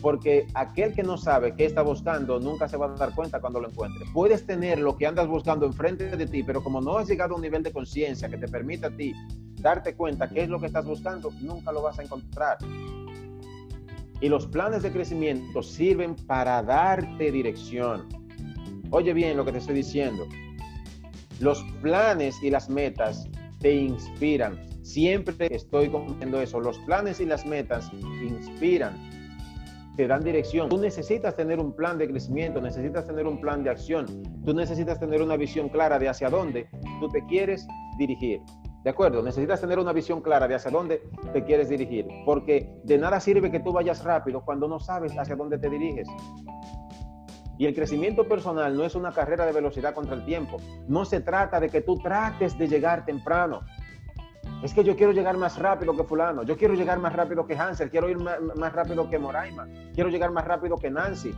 Porque 0.02 0.48
aquel 0.54 0.94
que 0.94 1.04
no 1.04 1.18
sabe 1.18 1.56
qué 1.56 1.66
está 1.66 1.82
buscando 1.82 2.40
nunca 2.40 2.68
se 2.70 2.78
va 2.78 2.86
a 2.88 2.90
dar 2.90 3.16
cuenta 3.16 3.40
cuando 3.40 3.60
lo 3.60 3.70
encuentre. 3.70 4.06
Puedes 4.14 4.46
tener 4.46 4.80
lo 4.80 4.96
que 4.96 5.08
andas 5.08 5.28
buscando 5.28 5.66
enfrente 5.66 6.16
de 6.16 6.28
ti, 6.28 6.44
pero 6.44 6.64
como 6.64 6.82
no 6.82 6.98
has 6.98 7.08
llegado 7.08 7.34
a 7.34 7.36
un 7.36 7.42
nivel 7.42 7.64
de 7.64 7.72
conciencia 7.72 8.30
que 8.30 8.38
te 8.38 8.48
permita 8.48 8.88
a 8.88 8.92
ti 8.92 9.14
darte 9.62 9.96
cuenta 9.96 10.30
qué 10.30 10.44
es 10.44 10.50
lo 10.50 10.60
que 10.60 10.68
estás 10.68 10.86
buscando, 10.86 11.32
nunca 11.42 11.72
lo 11.72 11.82
vas 11.82 12.00
a 12.00 12.04
encontrar. 12.04 12.58
Y 14.20 14.30
los 14.30 14.48
planes 14.48 14.84
de 14.84 14.92
crecimiento 14.92 15.62
sirven 15.62 16.16
para 16.16 16.64
darte 16.64 17.32
dirección. 17.32 18.08
Oye 18.90 19.14
bien 19.14 19.38
lo 19.38 19.46
que 19.46 19.52
te 19.52 19.60
estoy 19.60 19.76
diciendo. 19.76 20.28
Los 21.40 21.64
planes 21.82 22.42
y 22.42 22.50
las 22.50 22.70
metas 22.70 23.28
te 23.60 23.76
inspiran. 23.76 24.60
Siempre 24.82 25.54
estoy 25.54 25.90
comentando 25.90 26.42
eso. 26.42 26.60
Los 26.60 26.80
planes 26.80 27.20
y 27.20 27.26
las 27.26 27.46
metas 27.46 27.92
te 27.92 28.26
inspiran, 28.26 28.96
te 29.98 30.08
dan 30.08 30.24
dirección. 30.24 30.70
Tú 30.70 30.78
necesitas 30.78 31.36
tener 31.36 31.60
un 31.60 31.76
plan 31.76 31.98
de 31.98 32.08
crecimiento, 32.08 32.62
necesitas 32.62 33.06
tener 33.06 33.26
un 33.26 33.42
plan 33.42 33.64
de 33.64 33.72
acción. 33.72 34.06
Tú 34.46 34.54
necesitas 34.54 35.00
tener 35.00 35.24
una 35.24 35.36
visión 35.36 35.70
clara 35.70 35.98
de 35.98 36.08
hacia 36.08 36.30
dónde 36.30 36.70
tú 37.00 37.10
te 37.10 37.26
quieres 37.26 37.68
dirigir. 37.98 38.40
¿De 38.84 38.92
acuerdo? 38.92 39.24
Necesitas 39.24 39.60
tener 39.60 39.80
una 39.80 39.92
visión 39.92 40.22
clara 40.22 40.48
de 40.48 40.56
hacia 40.56 40.72
dónde 40.72 41.02
te 41.34 41.44
quieres 41.44 41.68
dirigir. 41.68 42.08
Porque 42.26 42.80
de 42.84 42.98
nada 43.00 43.20
sirve 43.20 43.52
que 43.52 43.60
tú 43.60 43.74
vayas 43.74 44.04
rápido 44.04 44.46
cuando 44.46 44.68
no 44.68 44.80
sabes 44.80 45.18
hacia 45.18 45.36
dónde 45.36 45.58
te 45.58 45.68
diriges. 45.68 46.08
Y 47.58 47.66
el 47.66 47.74
crecimiento 47.74 48.28
personal 48.28 48.78
no 48.78 48.84
es 48.84 48.94
una 48.94 49.12
carrera 49.12 49.48
de 49.48 49.52
velocidad 49.52 49.96
contra 49.96 50.14
el 50.14 50.24
tiempo. 50.26 50.58
No 50.88 51.06
se 51.06 51.22
trata 51.22 51.60
de 51.60 51.70
que 51.70 51.82
tú 51.82 51.98
trates 51.98 52.56
de 52.56 52.68
llegar 52.68 53.04
temprano. 53.04 53.62
Es 54.64 54.74
que 54.74 54.84
yo 54.84 54.96
quiero 54.96 55.12
llegar 55.12 55.38
más 55.38 55.60
rápido 55.60 55.96
que 55.96 56.04
fulano. 56.04 56.44
Yo 56.44 56.58
quiero 56.58 56.74
llegar 56.74 57.00
más 57.00 57.14
rápido 57.14 57.46
que 57.46 57.56
Hansel. 57.56 57.92
Quiero 57.92 58.10
ir 58.10 58.18
más, 58.18 58.74
rápido 58.74 59.10
que 59.10 59.20
Moraima. 59.20 59.68
Quiero 59.94 60.10
llegar 60.10 60.32
más 60.32 60.46
rápido 60.46 60.78
que 60.78 60.90
Nancy. 60.90 61.34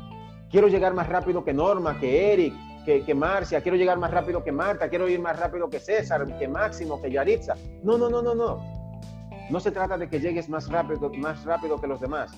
Quiero 0.50 0.68
llegar 0.68 0.94
más 0.94 1.08
rápido 1.08 1.44
que 1.44 1.54
Norma, 1.54 2.00
que 2.00 2.34
Eric, 2.34 2.54
que, 2.86 3.04
que, 3.04 3.14
Marcia. 3.14 3.62
Quiero 3.62 3.78
llegar 3.78 3.98
más 3.98 4.12
rápido 4.12 4.44
que 4.44 4.52
Marta. 4.52 4.90
Quiero 4.90 5.10
ir 5.10 5.20
más 5.20 5.38
rápido 5.38 5.70
que 5.70 5.80
César, 5.80 6.26
que 6.40 6.48
Máximo, 6.48 7.02
que 7.02 7.12
Yaritza. 7.12 7.56
No, 7.84 7.98
no, 7.98 8.10
no, 8.10 8.22
no, 8.22 8.34
no. 8.34 8.80
No 9.50 9.60
se 9.60 9.72
trata 9.72 9.98
de 9.98 10.08
que 10.08 10.20
llegues 10.20 10.48
más 10.48 10.70
rápido, 10.70 11.12
más 11.18 11.44
rápido 11.44 11.80
que 11.80 11.88
los 11.88 12.00
demás. 12.00 12.32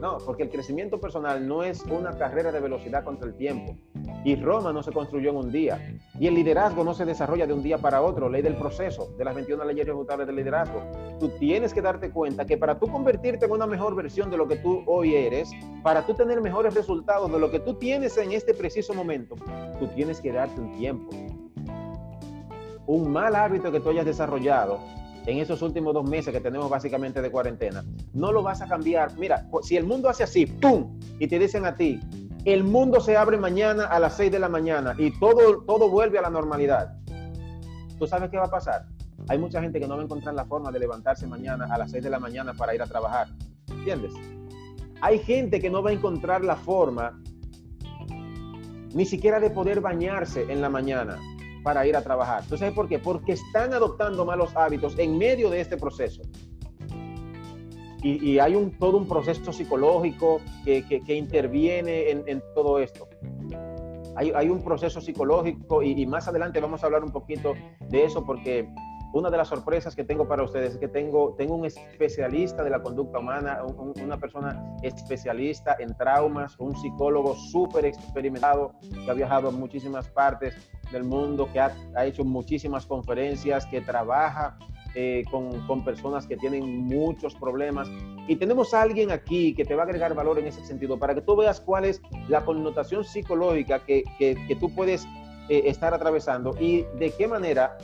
No, 0.00 0.18
porque 0.18 0.42
el 0.42 0.50
crecimiento 0.50 1.00
personal 1.00 1.46
no 1.46 1.62
es 1.62 1.82
una 1.84 2.16
carrera 2.18 2.52
de 2.52 2.60
velocidad 2.60 3.04
contra 3.04 3.28
el 3.28 3.34
tiempo. 3.34 3.76
Y 4.24 4.36
Roma 4.36 4.72
no 4.72 4.82
se 4.82 4.92
construyó 4.92 5.30
en 5.30 5.36
un 5.36 5.52
día. 5.52 5.98
Y 6.18 6.26
el 6.26 6.34
liderazgo 6.34 6.84
no 6.84 6.94
se 6.94 7.04
desarrolla 7.04 7.46
de 7.46 7.52
un 7.52 7.62
día 7.62 7.78
para 7.78 8.02
otro. 8.02 8.28
Ley 8.28 8.42
del 8.42 8.56
proceso, 8.56 9.14
de 9.16 9.24
las 9.24 9.34
21 9.34 9.64
leyes 9.64 9.86
ejecutables 9.86 10.26
del 10.26 10.36
liderazgo. 10.36 10.82
Tú 11.18 11.30
tienes 11.38 11.72
que 11.72 11.80
darte 11.80 12.10
cuenta 12.10 12.44
que 12.44 12.58
para 12.58 12.78
tú 12.78 12.88
convertirte 12.88 13.46
en 13.46 13.52
una 13.52 13.66
mejor 13.66 13.94
versión 13.94 14.30
de 14.30 14.36
lo 14.36 14.46
que 14.46 14.56
tú 14.56 14.82
hoy 14.86 15.14
eres, 15.14 15.50
para 15.82 16.04
tú 16.04 16.14
tener 16.14 16.40
mejores 16.40 16.74
resultados 16.74 17.30
de 17.32 17.38
lo 17.38 17.50
que 17.50 17.60
tú 17.60 17.74
tienes 17.74 18.18
en 18.18 18.32
este 18.32 18.52
preciso 18.52 18.92
momento, 18.92 19.36
tú 19.78 19.86
tienes 19.88 20.20
que 20.20 20.32
darte 20.32 20.60
un 20.60 20.72
tiempo. 20.76 21.10
Un 22.86 23.10
mal 23.10 23.34
hábito 23.34 23.72
que 23.72 23.80
tú 23.80 23.88
hayas 23.88 24.04
desarrollado 24.04 24.78
en 25.26 25.38
esos 25.38 25.60
últimos 25.60 25.92
dos 25.92 26.08
meses 26.08 26.32
que 26.32 26.40
tenemos 26.40 26.70
básicamente 26.70 27.20
de 27.20 27.30
cuarentena, 27.30 27.84
no 28.16 28.32
lo 28.32 28.42
vas 28.42 28.62
a 28.62 28.66
cambiar. 28.66 29.16
Mira, 29.18 29.46
si 29.62 29.76
el 29.76 29.84
mundo 29.84 30.08
hace 30.08 30.24
así, 30.24 30.46
¡pum! 30.46 30.98
Y 31.18 31.28
te 31.28 31.38
dicen 31.38 31.66
a 31.66 31.74
ti, 31.74 32.00
el 32.44 32.64
mundo 32.64 33.00
se 33.00 33.16
abre 33.16 33.36
mañana 33.36 33.84
a 33.84 34.00
las 34.00 34.16
6 34.16 34.32
de 34.32 34.38
la 34.38 34.48
mañana 34.48 34.94
y 34.96 35.10
todo, 35.18 35.62
todo 35.66 35.90
vuelve 35.90 36.18
a 36.18 36.22
la 36.22 36.30
normalidad. 36.30 36.96
¿Tú 37.98 38.06
sabes 38.06 38.30
qué 38.30 38.38
va 38.38 38.46
a 38.46 38.50
pasar? 38.50 38.86
Hay 39.28 39.38
mucha 39.38 39.60
gente 39.60 39.78
que 39.78 39.86
no 39.86 39.96
va 39.96 40.02
a 40.02 40.04
encontrar 40.04 40.34
la 40.34 40.44
forma 40.46 40.70
de 40.72 40.78
levantarse 40.78 41.26
mañana 41.26 41.68
a 41.70 41.78
las 41.78 41.90
6 41.90 42.02
de 42.04 42.10
la 42.10 42.18
mañana 42.18 42.54
para 42.54 42.74
ir 42.74 42.82
a 42.82 42.86
trabajar. 42.86 43.28
¿Entiendes? 43.68 44.12
Hay 45.02 45.18
gente 45.18 45.60
que 45.60 45.68
no 45.68 45.82
va 45.82 45.90
a 45.90 45.92
encontrar 45.92 46.42
la 46.42 46.56
forma 46.56 47.20
ni 48.94 49.04
siquiera 49.04 49.40
de 49.40 49.50
poder 49.50 49.82
bañarse 49.82 50.50
en 50.50 50.62
la 50.62 50.70
mañana 50.70 51.18
para 51.62 51.86
ir 51.86 51.96
a 51.96 52.02
trabajar. 52.02 52.44
Entonces, 52.44 52.72
¿por 52.72 52.88
qué? 52.88 52.98
Porque 52.98 53.32
están 53.32 53.74
adoptando 53.74 54.24
malos 54.24 54.56
hábitos 54.56 54.98
en 54.98 55.18
medio 55.18 55.50
de 55.50 55.60
este 55.60 55.76
proceso. 55.76 56.22
Y, 58.02 58.38
hay 58.38 58.54
un, 58.54 58.72
todo 58.78 58.98
un 58.98 59.08
proceso 59.08 59.52
psicológico 59.52 60.40
que, 60.64 61.02
interviene 61.08 62.10
en, 62.10 62.42
todo 62.54 62.78
esto. 62.78 63.08
Hay, 64.14 64.48
un 64.48 64.62
proceso 64.62 65.00
psicológico 65.00 65.82
y, 65.82 66.00
y, 66.00 66.06
más 66.06 66.28
adelante 66.28 66.60
vamos 66.60 66.82
a 66.82 66.86
hablar 66.86 67.02
un 67.04 67.10
poquito 67.10 67.54
de 67.88 68.04
eso 68.04 68.24
porque 68.24 68.68
una 69.12 69.30
de 69.30 69.36
las 69.38 69.48
sorpresas 69.48 69.96
que 69.96 70.04
tengo 70.04 70.28
para 70.28 70.42
ustedes 70.42 70.74
es 70.74 70.78
que 70.78 70.88
tengo, 70.88 71.34
tengo 71.38 71.54
un 71.54 71.64
especialista 71.64 72.62
de 72.62 72.70
la 72.70 72.82
conducta 72.82 73.18
humana, 73.18 73.62
una 74.02 74.18
persona 74.18 74.76
especialista 74.82 75.76
en 75.78 75.96
traumas, 75.96 76.58
un 76.58 76.76
psicólogo 76.76 77.34
súper 77.34 77.86
experimentado 77.86 78.74
que 78.80 79.10
ha 79.10 79.14
viajado 79.14 79.48
a 79.48 79.52
muchísimas 79.52 80.08
partes 80.08 80.54
del 80.92 81.04
mundo, 81.04 81.48
que 81.50 81.60
ha, 81.60 81.74
ha 81.94 82.04
hecho 82.04 82.24
muchísimas 82.24 82.84
conferencias, 82.84 83.64
que 83.66 83.80
trabaja 83.80 84.58
eh, 84.98 85.24
con, 85.30 85.84
personas 85.84 86.26
que 86.26 86.36
tienen 86.36 86.86
muchos 86.86 87.34
problemas. 87.34 87.88
Y 88.26 88.36
tenemos 88.36 88.72
a 88.72 88.82
alguien 88.82 89.10
aquí 89.10 89.54
que 89.54 89.64
te 89.64 89.74
va 89.74 89.82
a 89.82 89.84
agregar 89.84 90.14
valor 90.14 90.38
en 90.38 90.46
ese 90.46 90.64
sentido, 90.64 90.98
para 90.98 91.14
que 91.14 91.20
tú 91.20 91.36
veas 91.36 91.60
cuál 91.60 91.84
es 91.84 92.00
la 92.28 92.44
connotación 92.44 93.04
psicológica 93.04 93.84
que, 93.84 94.04
que, 94.18 94.56
tú 94.58 94.74
puedes 94.74 95.04
eh, 95.50 95.64
estar 95.66 95.92
atravesando 95.92 96.56
y 96.58 96.86
de 96.98 97.12
qué 97.16 97.28
manera 97.28 97.76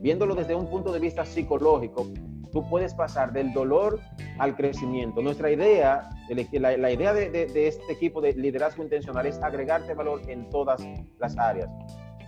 viéndolo 0.00 0.34
desde 0.34 0.54
un 0.54 0.68
punto 0.68 0.92
de 0.92 0.98
vista 0.98 1.24
psicológico, 1.24 2.06
tú 2.52 2.66
puedes 2.68 2.94
pasar 2.94 3.32
del 3.32 3.52
dolor 3.52 4.00
al 4.38 4.56
crecimiento. 4.56 5.20
Nuestra 5.20 5.50
idea, 5.50 6.08
la, 6.52 6.76
la 6.76 6.90
idea 6.90 7.12
de, 7.12 7.30
de, 7.30 7.68
este 7.68 7.92
equipo 7.92 8.20
de 8.20 8.32
liderazgo 8.32 8.82
intencional 8.82 9.26
es 9.26 9.38
agregarte 9.42 9.94
valor 9.94 10.22
en 10.28 10.48
todas 10.50 10.82
las 11.18 11.36
áreas. 11.36 11.68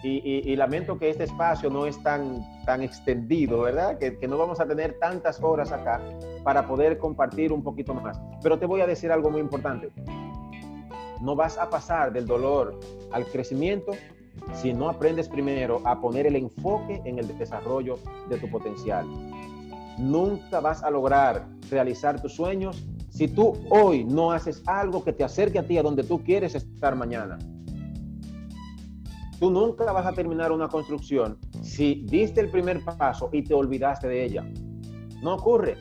Y, 0.03 0.55
lamento 0.55 0.97
que 0.97 1.11
este 1.11 1.25
espacio 1.25 1.71
no 1.71 1.87
es 1.87 2.01
tan, 2.03 2.45
tan 2.65 2.83
extendido, 2.83 3.63
¿verdad? 3.63 3.99
Que, 3.99 4.17
que 4.17 4.29
no 4.29 4.39
vamos 4.39 4.61
a 4.61 4.67
tener 4.67 4.97
tantas 5.01 5.43
horas 5.43 5.73
acá 5.73 6.01
para 6.45 6.69
poder 6.69 6.99
compartir 6.99 7.53
un 7.53 7.63
poquito 7.63 7.95
más. 7.95 8.21
Pero 8.43 8.59
te 8.59 8.67
voy 8.67 8.81
a 8.81 8.87
decir 8.87 9.11
algo 9.11 9.29
muy 9.31 9.41
importante. 9.41 9.91
No 11.21 11.35
vas 11.35 11.59
a 11.59 11.69
pasar 11.69 12.13
del 12.13 12.27
dolor 12.27 12.79
al 13.11 13.27
crecimiento 13.27 13.93
si 14.55 14.73
no 14.73 14.89
aprendes 14.89 15.29
primero 15.29 15.81
a 15.85 16.01
poner 16.01 16.27
el 16.27 16.37
enfoque 16.37 17.03
en 17.05 17.19
el 17.19 17.37
desarrollo 17.39 17.99
de 18.29 18.39
tu 18.39 18.49
potencial. 18.49 19.07
Nunca 19.99 20.61
vas 20.61 20.83
a 20.83 20.91
lograr 20.91 21.47
realizar 21.71 22.23
tus 22.23 22.35
sueños 22.35 22.87
si 23.11 23.27
tú 23.27 23.55
hoy 23.71 24.05
no 24.05 24.31
haces 24.31 24.63
algo 24.67 25.03
que 25.03 25.13
te 25.13 25.25
acerque 25.25 25.59
a 25.59 25.67
ti 25.67 25.77
a 25.77 25.83
donde 25.83 26.05
tú 26.05 26.23
quieres 26.23 26.55
estar 26.55 26.95
mañana. 26.95 27.39
Tú 29.39 29.51
nunca 29.51 29.93
vas 29.93 30.07
a 30.07 30.13
terminar 30.13 30.51
una 30.51 30.69
construcción 30.69 31.39
si 31.63 32.03
diste 32.07 32.41
el 32.41 32.51
primer 32.51 32.85
paso 32.85 33.31
y 33.33 33.43
te 33.43 33.55
olvidaste 33.55 34.09
de 34.09 34.25
ella. 34.25 34.45
No 35.23 35.35
ocurre. 35.35 35.77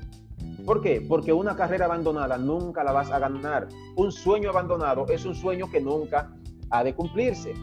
¿Por 0.66 0.82
qué? 0.82 1.02
Porque 1.08 1.34
una 1.34 1.56
carrera 1.56 1.86
abandonada 1.86 2.38
nunca 2.38 2.84
la 2.84 2.92
vas 2.92 3.10
a 3.10 3.20
ganar. 3.20 3.68
Un 3.96 4.12
sueño 4.12 4.50
abandonado 4.50 5.06
es 5.08 5.26
un 5.26 5.34
sueño 5.34 5.72
que 5.72 5.82
nunca 5.82 6.30
ha 6.70 6.84
de 6.84 6.94
cumplirse. 6.94 7.54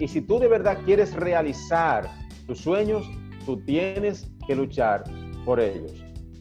Y 0.00 0.08
si 0.08 0.22
tú 0.22 0.40
de 0.40 0.48
verdad 0.48 0.78
quieres 0.84 1.14
realizar 1.14 2.10
tus 2.46 2.58
sueños, 2.58 3.04
tú 3.46 3.58
tienes 3.64 4.28
que 4.46 4.56
luchar 4.56 5.04
por 5.44 5.60
ellos. 5.60 5.92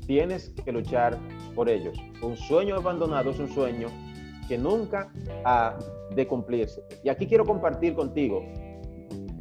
Tienes 0.07 0.49
que 0.65 0.71
luchar 0.71 1.19
por 1.53 1.69
ellos. 1.69 1.95
Un 2.21 2.35
sueño 2.35 2.77
abandonado 2.77 3.29
es 3.29 3.39
un 3.39 3.49
sueño 3.49 3.89
que 4.47 4.57
nunca 4.57 5.11
ha 5.45 5.77
de 6.15 6.27
cumplirse. 6.27 6.83
Y 7.03 7.09
aquí 7.09 7.27
quiero 7.27 7.45
compartir 7.45 7.95
contigo, 7.95 8.43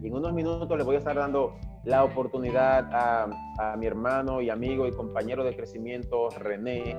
en 0.02 0.14
unos 0.14 0.32
minutos 0.32 0.76
le 0.76 0.84
voy 0.84 0.96
a 0.96 0.98
estar 0.98 1.16
dando 1.16 1.54
la 1.84 2.04
oportunidad 2.04 2.88
a, 2.92 3.28
a, 3.58 3.76
mi 3.76 3.86
hermano 3.86 4.40
y 4.40 4.50
amigo 4.50 4.86
y 4.86 4.92
compañero 4.92 5.44
de 5.44 5.54
crecimiento, 5.54 6.28
René, 6.30 6.96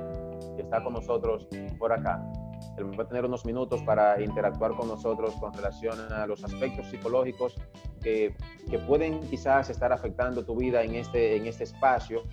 que 0.55 0.61
está 0.61 0.83
con 0.83 0.93
nosotros 0.93 1.47
por 1.77 1.91
acá. 1.91 2.23
Él 2.77 2.97
va 2.97 3.03
a 3.03 3.07
tener 3.07 3.25
unos 3.25 3.45
minutos 3.45 3.81
para 3.83 4.21
interactuar 4.21 4.71
con 4.75 4.87
nosotros 4.87 5.33
con 5.35 5.53
relación 5.53 5.99
a 6.11 6.25
los 6.25 6.43
aspectos 6.43 6.87
psicológicos 6.87 7.55
que, 8.01 8.35
que 8.69 8.79
pueden 8.79 9.19
quizás 9.21 9.69
estar 9.69 9.91
afectando 9.91 10.43
tu 10.45 10.55
vida 10.55 10.83
en 10.83 10.95
este, 10.95 11.35
en 11.35 11.45
este 11.45 11.65
espacio 11.65 12.23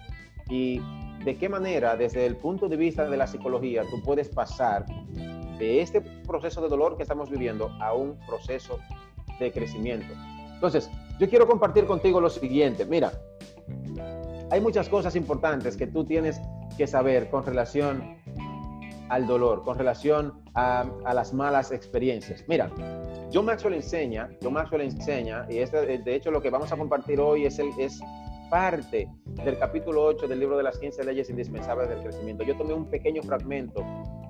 y 0.48 0.80
de 1.24 1.36
qué 1.36 1.48
manera, 1.48 1.96
desde 1.96 2.26
el 2.26 2.36
punto 2.36 2.68
de 2.68 2.76
vista 2.76 3.08
de 3.08 3.16
la 3.16 3.26
psicología, 3.26 3.82
tú 3.90 4.02
puedes 4.02 4.28
pasar 4.28 4.86
de 5.60 5.80
este 5.82 6.00
proceso 6.00 6.60
de 6.60 6.68
dolor 6.68 6.96
que 6.96 7.04
estamos 7.04 7.30
viviendo 7.30 7.70
a 7.80 7.92
un 7.94 8.18
proceso 8.26 8.80
de 9.38 9.52
crecimiento. 9.52 10.12
Entonces, 10.54 10.90
yo 11.20 11.28
quiero 11.28 11.46
compartir 11.46 11.86
contigo 11.86 12.20
lo 12.20 12.30
siguiente. 12.30 12.84
Mira, 12.84 13.12
hay 14.50 14.60
muchas 14.60 14.88
cosas 14.88 15.14
importantes 15.14 15.76
que 15.76 15.86
tú 15.86 16.04
tienes 16.04 16.40
que 16.76 16.86
saber 16.86 17.30
con 17.30 17.44
relación 17.44 18.16
al 19.10 19.26
dolor, 19.26 19.62
con 19.62 19.76
relación 19.76 20.42
a, 20.54 20.86
a 21.04 21.14
las 21.14 21.34
malas 21.34 21.72
experiencias. 21.72 22.44
Mira, 22.48 22.70
John 23.32 23.44
Maxwell 23.44 23.74
enseña, 23.74 24.30
John 24.42 24.54
Maxwell 24.54 24.82
enseña, 24.82 25.46
y 25.48 25.58
este, 25.58 25.98
de 25.98 26.14
hecho 26.14 26.30
lo 26.30 26.40
que 26.40 26.50
vamos 26.50 26.72
a 26.72 26.76
compartir 26.76 27.20
hoy 27.20 27.44
es, 27.46 27.58
el, 27.58 27.68
es 27.78 28.00
parte 28.50 29.08
del 29.44 29.58
capítulo 29.58 30.04
8 30.04 30.28
del 30.28 30.40
libro 30.40 30.56
de 30.56 30.64
las 30.64 30.78
15 30.78 31.04
leyes 31.04 31.30
indispensables 31.30 31.88
del 31.88 32.02
crecimiento. 32.02 32.42
Yo 32.44 32.56
tomé 32.56 32.74
un 32.74 32.90
pequeño 32.90 33.22
fragmento 33.22 33.84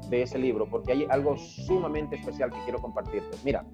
de 0.08 0.22
ese 0.22 0.38
libro 0.38 0.68
porque 0.68 0.92
hay 0.92 1.06
algo 1.10 1.36
sumamente 1.36 2.16
especial 2.16 2.50
que 2.50 2.58
quiero 2.64 2.80
compartirte. 2.80 3.36
Mira, 3.44 3.64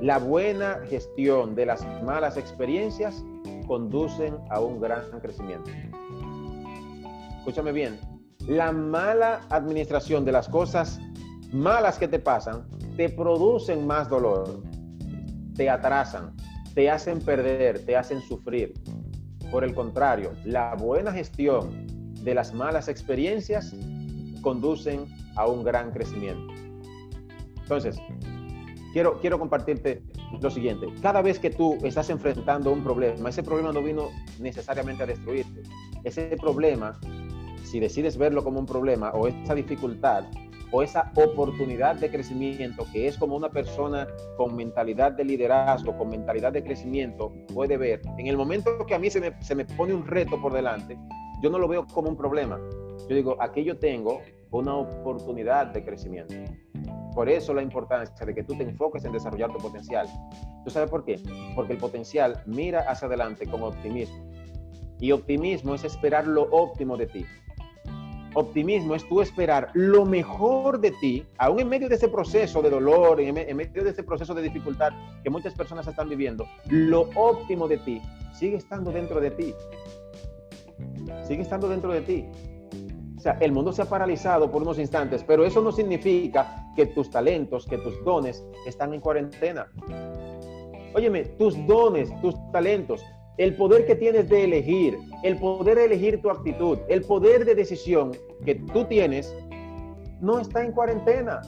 la 0.00 0.18
buena 0.18 0.80
gestión 0.88 1.54
de 1.54 1.66
las 1.66 1.86
malas 2.02 2.36
experiencias 2.36 3.22
conducen 3.66 4.36
a 4.50 4.60
un 4.60 4.80
gran 4.80 5.20
crecimiento. 5.20 5.70
Escúchame 7.38 7.72
bien, 7.72 8.00
la 8.46 8.72
mala 8.72 9.42
administración 9.50 10.24
de 10.24 10.32
las 10.32 10.48
cosas 10.48 11.00
malas 11.52 11.98
que 11.98 12.08
te 12.08 12.18
pasan 12.18 12.66
te 12.96 13.08
producen 13.08 13.86
más 13.86 14.08
dolor, 14.08 14.62
te 15.54 15.68
atrasan, 15.68 16.34
te 16.74 16.90
hacen 16.90 17.20
perder, 17.20 17.84
te 17.84 17.96
hacen 17.96 18.20
sufrir. 18.22 18.74
Por 19.52 19.64
el 19.64 19.74
contrario, 19.74 20.32
la 20.46 20.74
buena 20.74 21.12
gestión 21.12 21.86
de 22.24 22.34
las 22.34 22.54
malas 22.54 22.88
experiencias 22.88 23.76
conducen 24.40 25.04
a 25.36 25.46
un 25.46 25.62
gran 25.62 25.92
crecimiento. 25.92 26.54
Entonces, 27.60 28.00
quiero, 28.94 29.20
quiero 29.20 29.38
compartirte 29.38 30.02
lo 30.40 30.50
siguiente. 30.50 30.86
Cada 31.02 31.20
vez 31.20 31.38
que 31.38 31.50
tú 31.50 31.76
estás 31.84 32.08
enfrentando 32.08 32.72
un 32.72 32.82
problema, 32.82 33.28
ese 33.28 33.42
problema 33.42 33.72
no 33.72 33.82
vino 33.82 34.08
necesariamente 34.40 35.02
a 35.02 35.06
destruirte. 35.06 35.62
Ese 36.02 36.34
problema, 36.40 36.98
si 37.62 37.78
decides 37.78 38.16
verlo 38.16 38.42
como 38.42 38.58
un 38.58 38.66
problema 38.66 39.10
o 39.10 39.28
esa 39.28 39.54
dificultad 39.54 40.24
o 40.72 40.82
esa 40.82 41.12
oportunidad 41.14 41.96
de 41.96 42.10
crecimiento 42.10 42.86
que 42.92 43.06
es 43.06 43.16
como 43.16 43.36
una 43.36 43.50
persona 43.50 44.08
con 44.36 44.56
mentalidad 44.56 45.12
de 45.12 45.24
liderazgo, 45.24 45.96
con 45.96 46.08
mentalidad 46.08 46.52
de 46.52 46.64
crecimiento 46.64 47.32
puede 47.54 47.76
ver, 47.76 48.00
en 48.18 48.26
el 48.26 48.36
momento 48.36 48.70
que 48.86 48.94
a 48.94 48.98
mí 48.98 49.10
se 49.10 49.20
me, 49.20 49.40
se 49.42 49.54
me 49.54 49.64
pone 49.64 49.94
un 49.94 50.06
reto 50.06 50.40
por 50.40 50.52
delante, 50.52 50.98
yo 51.42 51.50
no 51.50 51.58
lo 51.58 51.68
veo 51.68 51.86
como 51.86 52.08
un 52.08 52.16
problema. 52.16 52.58
Yo 53.08 53.16
digo, 53.16 53.36
aquí 53.40 53.64
yo 53.64 53.78
tengo 53.78 54.20
una 54.52 54.76
oportunidad 54.76 55.66
de 55.66 55.84
crecimiento. 55.84 56.34
Por 57.14 57.28
eso 57.28 57.52
la 57.52 57.62
importancia 57.62 58.24
de 58.24 58.34
que 58.34 58.44
tú 58.44 58.54
te 58.54 58.62
enfoques 58.62 59.04
en 59.04 59.12
desarrollar 59.12 59.52
tu 59.52 59.58
potencial. 59.58 60.06
¿Tú 60.64 60.70
sabes 60.70 60.88
por 60.88 61.04
qué? 61.04 61.20
Porque 61.54 61.72
el 61.72 61.78
potencial 61.78 62.42
mira 62.46 62.80
hacia 62.88 63.08
adelante 63.08 63.46
con 63.46 63.62
optimismo. 63.62 64.30
Y 65.00 65.10
optimismo 65.10 65.74
es 65.74 65.84
esperar 65.84 66.26
lo 66.26 66.42
óptimo 66.50 66.96
de 66.96 67.06
ti. 67.06 67.26
Optimismo 68.34 68.94
es 68.94 69.06
tú 69.08 69.20
esperar 69.20 69.70
lo 69.74 70.06
mejor 70.06 70.80
de 70.80 70.90
ti, 70.92 71.26
aún 71.38 71.60
en 71.60 71.68
medio 71.68 71.88
de 71.88 71.96
ese 71.96 72.08
proceso 72.08 72.62
de 72.62 72.70
dolor, 72.70 73.20
en, 73.20 73.34
medio 73.34 73.84
de 73.84 73.90
ese 73.90 74.02
proceso 74.02 74.34
de 74.34 74.42
dificultad 74.42 74.92
que 75.22 75.28
muchas 75.28 75.54
personas 75.54 75.86
están 75.86 76.08
viviendo, 76.08 76.46
lo 76.68 77.10
óptimo 77.14 77.68
de 77.68 77.78
ti 77.78 78.00
sigue 78.32 78.56
estando 78.56 78.90
dentro 78.90 79.20
de 79.20 79.30
ti. 79.32 79.54
Sigue 81.24 81.42
estando 81.42 81.68
dentro 81.68 81.92
de 81.92 82.00
ti. 82.00 82.26
O 83.16 83.20
sea, 83.20 83.38
el 83.40 83.52
mundo 83.52 83.72
se 83.72 83.82
ha 83.82 83.84
paralizado 83.84 84.50
por 84.50 84.62
unos 84.62 84.78
instantes, 84.78 85.22
pero 85.22 85.44
eso 85.44 85.60
no 85.60 85.70
significa 85.70 86.66
que 86.74 86.86
tus 86.86 87.10
talentos, 87.10 87.66
que 87.66 87.78
tus 87.78 88.02
dones 88.04 88.42
están 88.66 88.94
en 88.94 89.00
cuarentena. 89.00 89.68
Óyeme, 90.94 91.24
tus 91.38 91.54
dones, 91.66 92.10
tus 92.20 92.34
talentos, 92.50 93.04
el 93.38 93.56
poder 93.56 93.86
que 93.86 93.94
tienes 93.94 94.28
de 94.28 94.44
elegir, 94.44 94.98
el 95.22 95.38
poder 95.38 95.76
de 95.78 95.84
elegir 95.86 96.20
tu 96.20 96.30
actitud, 96.30 96.78
el 96.88 97.02
poder 97.02 97.44
de 97.44 97.54
decisión 97.54 98.12
que 98.44 98.56
tú 98.56 98.84
tienes, 98.84 99.34
no 100.20 100.38
está 100.38 100.62
en 100.62 100.72
cuarentena. 100.72 101.40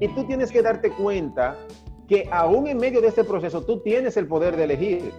Y 0.00 0.08
tú 0.08 0.24
tienes 0.24 0.52
que 0.52 0.62
darte 0.62 0.90
cuenta 0.90 1.56
que 2.06 2.28
aún 2.30 2.68
en 2.68 2.78
medio 2.78 3.00
de 3.00 3.08
este 3.08 3.24
proceso 3.24 3.64
tú 3.64 3.80
tienes 3.80 4.16
el 4.16 4.26
poder 4.26 4.56
de 4.56 4.64
elegir. 4.64 5.12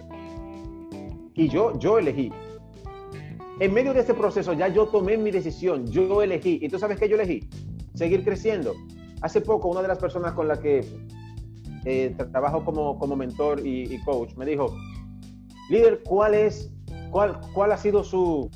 Y 1.34 1.48
yo, 1.48 1.78
yo 1.78 1.98
elegí. 1.98 2.30
En 3.60 3.74
medio 3.74 3.92
de 3.92 4.00
este 4.00 4.14
proceso 4.14 4.54
ya 4.54 4.68
yo 4.68 4.86
tomé 4.86 5.16
mi 5.18 5.30
decisión, 5.30 5.86
yo 5.86 6.22
elegí. 6.22 6.58
¿Y 6.62 6.68
tú 6.68 6.78
sabes 6.78 6.98
qué 6.98 7.08
yo 7.08 7.16
elegí? 7.16 7.48
Seguir 7.94 8.24
creciendo. 8.24 8.74
Hace 9.20 9.42
poco 9.42 9.68
una 9.68 9.82
de 9.82 9.88
las 9.88 9.98
personas 9.98 10.32
con 10.32 10.48
la 10.48 10.58
que 10.58 10.82
eh, 11.84 12.14
trabajo 12.32 12.64
como, 12.64 12.98
como 12.98 13.16
mentor 13.16 13.64
y, 13.66 13.94
y 13.94 14.02
coach 14.02 14.34
me 14.36 14.46
dijo, 14.46 14.74
Líder, 15.70 16.02
¿cuál 16.02 16.34
es, 16.34 16.68
cuál, 17.12 17.40
cuál 17.54 17.70
ha 17.70 17.76
sido 17.76 18.02
su, 18.02 18.50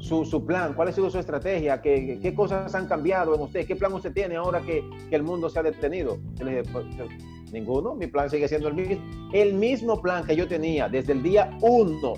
su, 0.00 0.24
su, 0.24 0.44
plan? 0.44 0.74
¿Cuál 0.74 0.88
ha 0.88 0.92
sido 0.92 1.08
su 1.08 1.18
estrategia? 1.20 1.80
¿Qué, 1.80 2.18
¿Qué, 2.20 2.34
cosas 2.34 2.74
han 2.74 2.88
cambiado 2.88 3.36
en 3.36 3.40
usted? 3.40 3.64
¿Qué 3.68 3.76
plan 3.76 3.92
usted 3.92 4.12
tiene 4.12 4.34
ahora 4.34 4.60
que, 4.60 4.82
que 5.08 5.14
el 5.14 5.22
mundo 5.22 5.48
se 5.48 5.60
ha 5.60 5.62
detenido? 5.62 6.18
Yo 6.34 6.44
le 6.44 6.56
dije, 6.56 6.72
pues, 6.72 6.86
pues, 6.96 7.08
ninguno, 7.52 7.94
mi 7.94 8.08
plan 8.08 8.28
sigue 8.28 8.48
siendo 8.48 8.66
el 8.66 8.74
mismo. 8.74 8.96
El 9.32 9.54
mismo 9.54 10.02
plan 10.02 10.26
que 10.26 10.34
yo 10.34 10.48
tenía 10.48 10.88
desde 10.88 11.12
el 11.12 11.22
día 11.22 11.56
1 11.62 12.14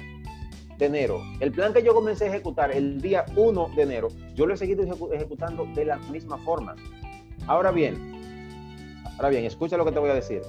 de 0.78 0.86
enero, 0.86 1.20
el 1.40 1.52
plan 1.52 1.74
que 1.74 1.82
yo 1.82 1.92
comencé 1.92 2.24
a 2.24 2.28
ejecutar 2.28 2.72
el 2.72 3.02
día 3.02 3.26
1 3.36 3.70
de 3.76 3.82
enero, 3.82 4.08
yo 4.34 4.46
lo 4.46 4.54
he 4.54 4.56
seguido 4.56 4.82
ejecutando 5.12 5.66
de 5.74 5.84
la 5.84 5.98
misma 6.10 6.38
forma. 6.38 6.74
Ahora 7.46 7.70
bien, 7.70 8.14
ahora 9.16 9.28
bien, 9.28 9.44
escucha 9.44 9.76
lo 9.76 9.84
que 9.84 9.92
te 9.92 9.98
voy 9.98 10.08
a 10.08 10.14
decir 10.14 10.40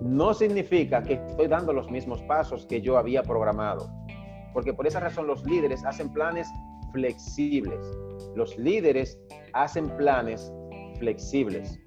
no 0.00 0.34
significa 0.34 1.02
que 1.02 1.14
estoy 1.14 1.48
dando 1.48 1.72
los 1.72 1.90
mismos 1.90 2.22
pasos 2.22 2.66
que 2.66 2.80
yo 2.80 2.98
había 2.98 3.22
programado. 3.22 3.88
Porque 4.52 4.72
por 4.72 4.86
esa 4.86 5.00
razón 5.00 5.26
los 5.26 5.44
líderes 5.44 5.84
hacen 5.84 6.12
planes 6.12 6.48
flexibles. 6.92 7.84
Los 8.34 8.56
líderes 8.58 9.18
hacen 9.52 9.88
planes 9.96 10.52
flexibles. 10.98 11.78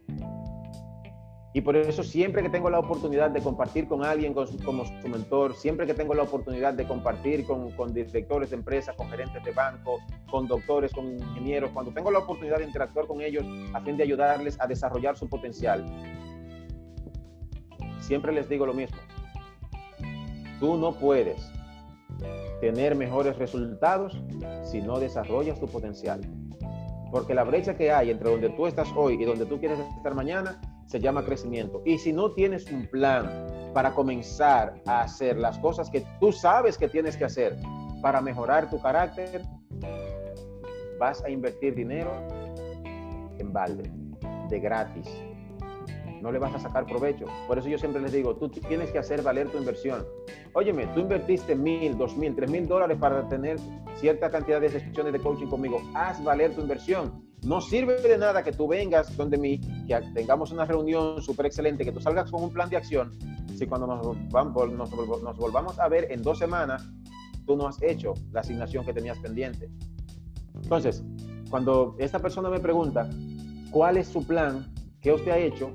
Y 1.53 1.61
por 1.61 1.75
eso 1.75 2.03
siempre 2.03 2.43
que 2.43 2.49
tengo 2.49 2.69
la 2.69 2.77
oportunidad 2.77 3.31
de 3.31 3.41
compartir 3.41 3.87
con 3.87 4.05
alguien 4.05 4.31
como 4.33 4.85
su 4.85 5.07
mentor, 5.07 5.55
siempre 5.55 5.87
que 5.87 5.95
tengo 5.95 6.13
la 6.13 6.21
oportunidad 6.21 6.75
de 6.75 6.87
compartir 6.87 7.45
con, 7.45 7.71
con 7.71 7.93
directores 7.95 8.51
de 8.51 8.57
empresas, 8.57 8.95
con 8.95 9.09
gerentes 9.09 9.43
de 9.43 9.53
banco, 9.53 9.97
con 10.29 10.47
doctores, 10.47 10.93
con 10.93 11.17
ingenieros, 11.17 11.71
cuando 11.71 11.91
tengo 11.91 12.11
la 12.11 12.19
oportunidad 12.19 12.57
de 12.57 12.65
interactuar 12.65 13.07
con 13.07 13.21
ellos 13.21 13.43
a 13.73 13.81
fin 13.81 13.97
de 13.97 14.03
ayudarles 14.03 14.55
a 14.61 14.67
desarrollar 14.67 15.17
su 15.17 15.27
potencial, 15.27 15.83
siempre 17.99 18.31
les 18.31 18.49
digo 18.49 18.65
lo 18.65 18.73
mismo. 18.73 18.97
Tú 20.59 20.77
no 20.77 20.93
puedes 20.93 21.51
tener 22.61 22.95
mejores 22.95 23.37
resultados 23.37 24.21
si 24.63 24.81
no 24.81 24.99
desarrollas 24.99 25.59
tu 25.59 25.67
potencial. 25.67 26.21
Porque 27.11 27.33
la 27.33 27.43
brecha 27.43 27.75
que 27.75 27.91
hay 27.91 28.09
entre 28.09 28.29
donde 28.29 28.49
tú 28.49 28.67
estás 28.67 28.89
hoy 28.95 29.21
y 29.21 29.25
donde 29.25 29.45
tú 29.45 29.59
quieres 29.59 29.79
estar 29.97 30.13
mañana 30.13 30.59
se 30.87 30.99
llama 30.99 31.23
crecimiento. 31.23 31.81
Y 31.85 31.97
si 31.97 32.11
no 32.11 32.31
tienes 32.31 32.69
un 32.71 32.87
plan 32.87 33.47
para 33.73 33.93
comenzar 33.93 34.81
a 34.85 35.01
hacer 35.01 35.37
las 35.37 35.57
cosas 35.59 35.89
que 35.89 36.05
tú 36.19 36.31
sabes 36.31 36.77
que 36.77 36.89
tienes 36.89 37.15
que 37.15 37.25
hacer 37.25 37.55
para 38.01 38.21
mejorar 38.21 38.69
tu 38.69 38.81
carácter, 38.81 39.41
vas 40.99 41.23
a 41.23 41.29
invertir 41.29 41.75
dinero 41.75 42.11
en 43.37 43.53
balde, 43.53 43.91
de 44.49 44.59
gratis 44.59 45.26
no 46.21 46.31
le 46.31 46.39
vas 46.39 46.53
a 46.55 46.59
sacar 46.59 46.85
provecho. 46.85 47.25
Por 47.47 47.57
eso 47.57 47.67
yo 47.67 47.77
siempre 47.77 48.01
les 48.01 48.11
digo, 48.11 48.35
tú 48.35 48.49
tienes 48.49 48.91
que 48.91 48.99
hacer 48.99 49.21
valer 49.21 49.49
tu 49.49 49.57
inversión. 49.57 50.05
Óyeme, 50.53 50.87
tú 50.87 51.01
invertiste 51.01 51.55
mil, 51.55 51.97
dos 51.97 52.15
mil, 52.17 52.35
tres 52.35 52.49
mil 52.49 52.67
dólares 52.67 52.97
para 52.99 53.27
tener 53.27 53.57
cierta 53.95 54.29
cantidad 54.29 54.61
de 54.61 54.69
sesiones 54.69 55.13
de 55.13 55.19
coaching 55.19 55.47
conmigo. 55.47 55.81
Haz 55.93 56.23
valer 56.23 56.53
tu 56.55 56.61
inversión. 56.61 57.25
No 57.43 57.61
sirve 57.61 58.01
de 58.01 58.17
nada 58.17 58.43
que 58.43 58.51
tú 58.51 58.67
vengas 58.67 59.15
donde 59.15 59.37
mí, 59.37 59.61
que 59.87 59.99
tengamos 60.13 60.51
una 60.51 60.65
reunión 60.65 61.21
súper 61.21 61.45
excelente, 61.45 61.85
que 61.85 61.91
tú 61.91 61.99
salgas 61.99 62.31
con 62.31 62.43
un 62.43 62.51
plan 62.51 62.69
de 62.69 62.77
acción. 62.77 63.17
Si 63.55 63.65
cuando 63.67 63.87
nos, 63.87 64.29
vamos, 64.29 64.71
nos, 64.71 64.91
nos 64.91 65.37
volvamos 65.37 65.79
a 65.79 65.87
ver 65.87 66.11
en 66.11 66.23
dos 66.23 66.39
semanas, 66.39 66.87
tú 67.45 67.55
no 67.55 67.67
has 67.67 67.81
hecho 67.81 68.13
la 68.31 68.41
asignación 68.41 68.85
que 68.85 68.93
tenías 68.93 69.17
pendiente. 69.19 69.69
Entonces, 70.55 71.03
cuando 71.49 71.95
esta 71.99 72.19
persona 72.19 72.49
me 72.49 72.59
pregunta, 72.59 73.09
cuál 73.71 73.97
es 73.97 74.07
su 74.07 74.25
plan, 74.25 74.73
qué 74.99 75.13
usted 75.13 75.31
ha 75.31 75.37
hecho, 75.37 75.71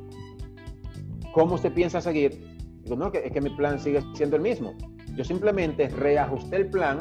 cómo 1.33 1.57
usted 1.57 1.73
piensa 1.73 2.01
seguir. 2.01 2.41
Digo, 2.83 2.97
no, 2.97 3.13
es 3.13 3.33
que 3.33 3.41
mi 3.41 3.51
plan 3.51 3.79
sigue 3.79 4.03
siendo 4.15 4.37
el 4.37 4.43
mismo. 4.43 4.75
Yo 5.15 5.25
simplemente 5.25 5.89
reajusté 5.89 6.57
el 6.57 6.71
plan 6.71 7.01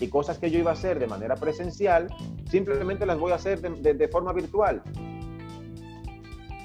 y 0.00 0.08
cosas 0.08 0.38
que 0.38 0.50
yo 0.50 0.58
iba 0.58 0.70
a 0.70 0.74
hacer 0.74 0.98
de 0.98 1.06
manera 1.06 1.36
presencial, 1.36 2.08
simplemente 2.50 3.06
las 3.06 3.18
voy 3.18 3.32
a 3.32 3.36
hacer 3.36 3.60
de, 3.60 4.08
forma 4.08 4.32
virtual. 4.32 4.82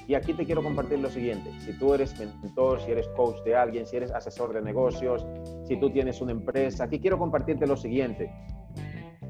Y 0.06 0.14
aquí 0.14 0.34
te 0.34 0.44
quiero 0.44 0.62
compartir 0.62 0.98
lo 0.98 1.08
siguiente. 1.08 1.50
Si 1.60 1.72
tú 1.78 1.94
eres 1.94 2.18
mentor, 2.18 2.80
si 2.80 2.90
eres 2.90 3.08
coach 3.16 3.42
de 3.44 3.56
alguien, 3.56 3.86
si 3.86 3.96
eres 3.96 4.10
asesor 4.10 4.52
de 4.52 4.60
negocios, 4.60 5.24
si 5.66 5.78
tú 5.78 5.90
tienes 5.90 6.20
una 6.20 6.32
empresa, 6.32 6.84
aquí 6.84 6.98
quiero 6.98 7.18
compartirte 7.18 7.66
lo 7.66 7.76
siguiente. 7.76 8.30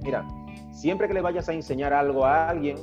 Mira, 0.02 0.26
siempre 0.72 1.06
que 1.06 1.14
le 1.14 1.20
vayas 1.20 1.48
a 1.48 1.52
enseñar 1.52 1.92
algo 1.92 2.24
a 2.24 2.48
alguien, 2.48 2.76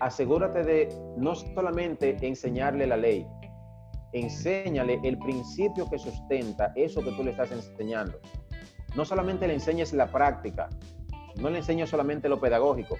asegúrate 0.00 0.62
de 0.64 0.88
no 1.16 1.34
solamente 1.34 2.16
enseñarle 2.20 2.86
la 2.86 2.98
ley, 2.98 3.26
enséñale 4.12 5.00
el 5.02 5.18
principio 5.18 5.88
que 5.90 5.98
sustenta 5.98 6.72
eso 6.74 7.02
que 7.02 7.12
tú 7.12 7.24
le 7.24 7.32
estás 7.32 7.52
enseñando. 7.52 8.18
No 8.94 9.04
solamente 9.04 9.46
le 9.46 9.54
enseñes 9.54 9.92
la 9.92 10.06
práctica, 10.06 10.68
no 11.36 11.50
le 11.50 11.58
enseñes 11.58 11.90
solamente 11.90 12.28
lo 12.28 12.40
pedagógico. 12.40 12.96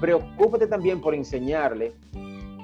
Preocúpate 0.00 0.66
también 0.66 1.00
por 1.00 1.14
enseñarle 1.14 1.94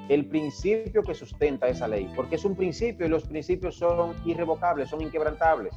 el 0.09 0.27
principio 0.27 1.03
que 1.03 1.15
sustenta 1.15 1.69
esa 1.69 1.87
ley, 1.87 2.11
porque 2.17 2.37
es 2.37 2.45
un 2.45 2.57
principio 2.57 3.07
y 3.07 3.11
los 3.11 3.25
principios 3.25 3.77
son 3.77 4.15
irrevocables, 4.25 4.89
son 4.89 5.03
inquebrantables. 5.03 5.75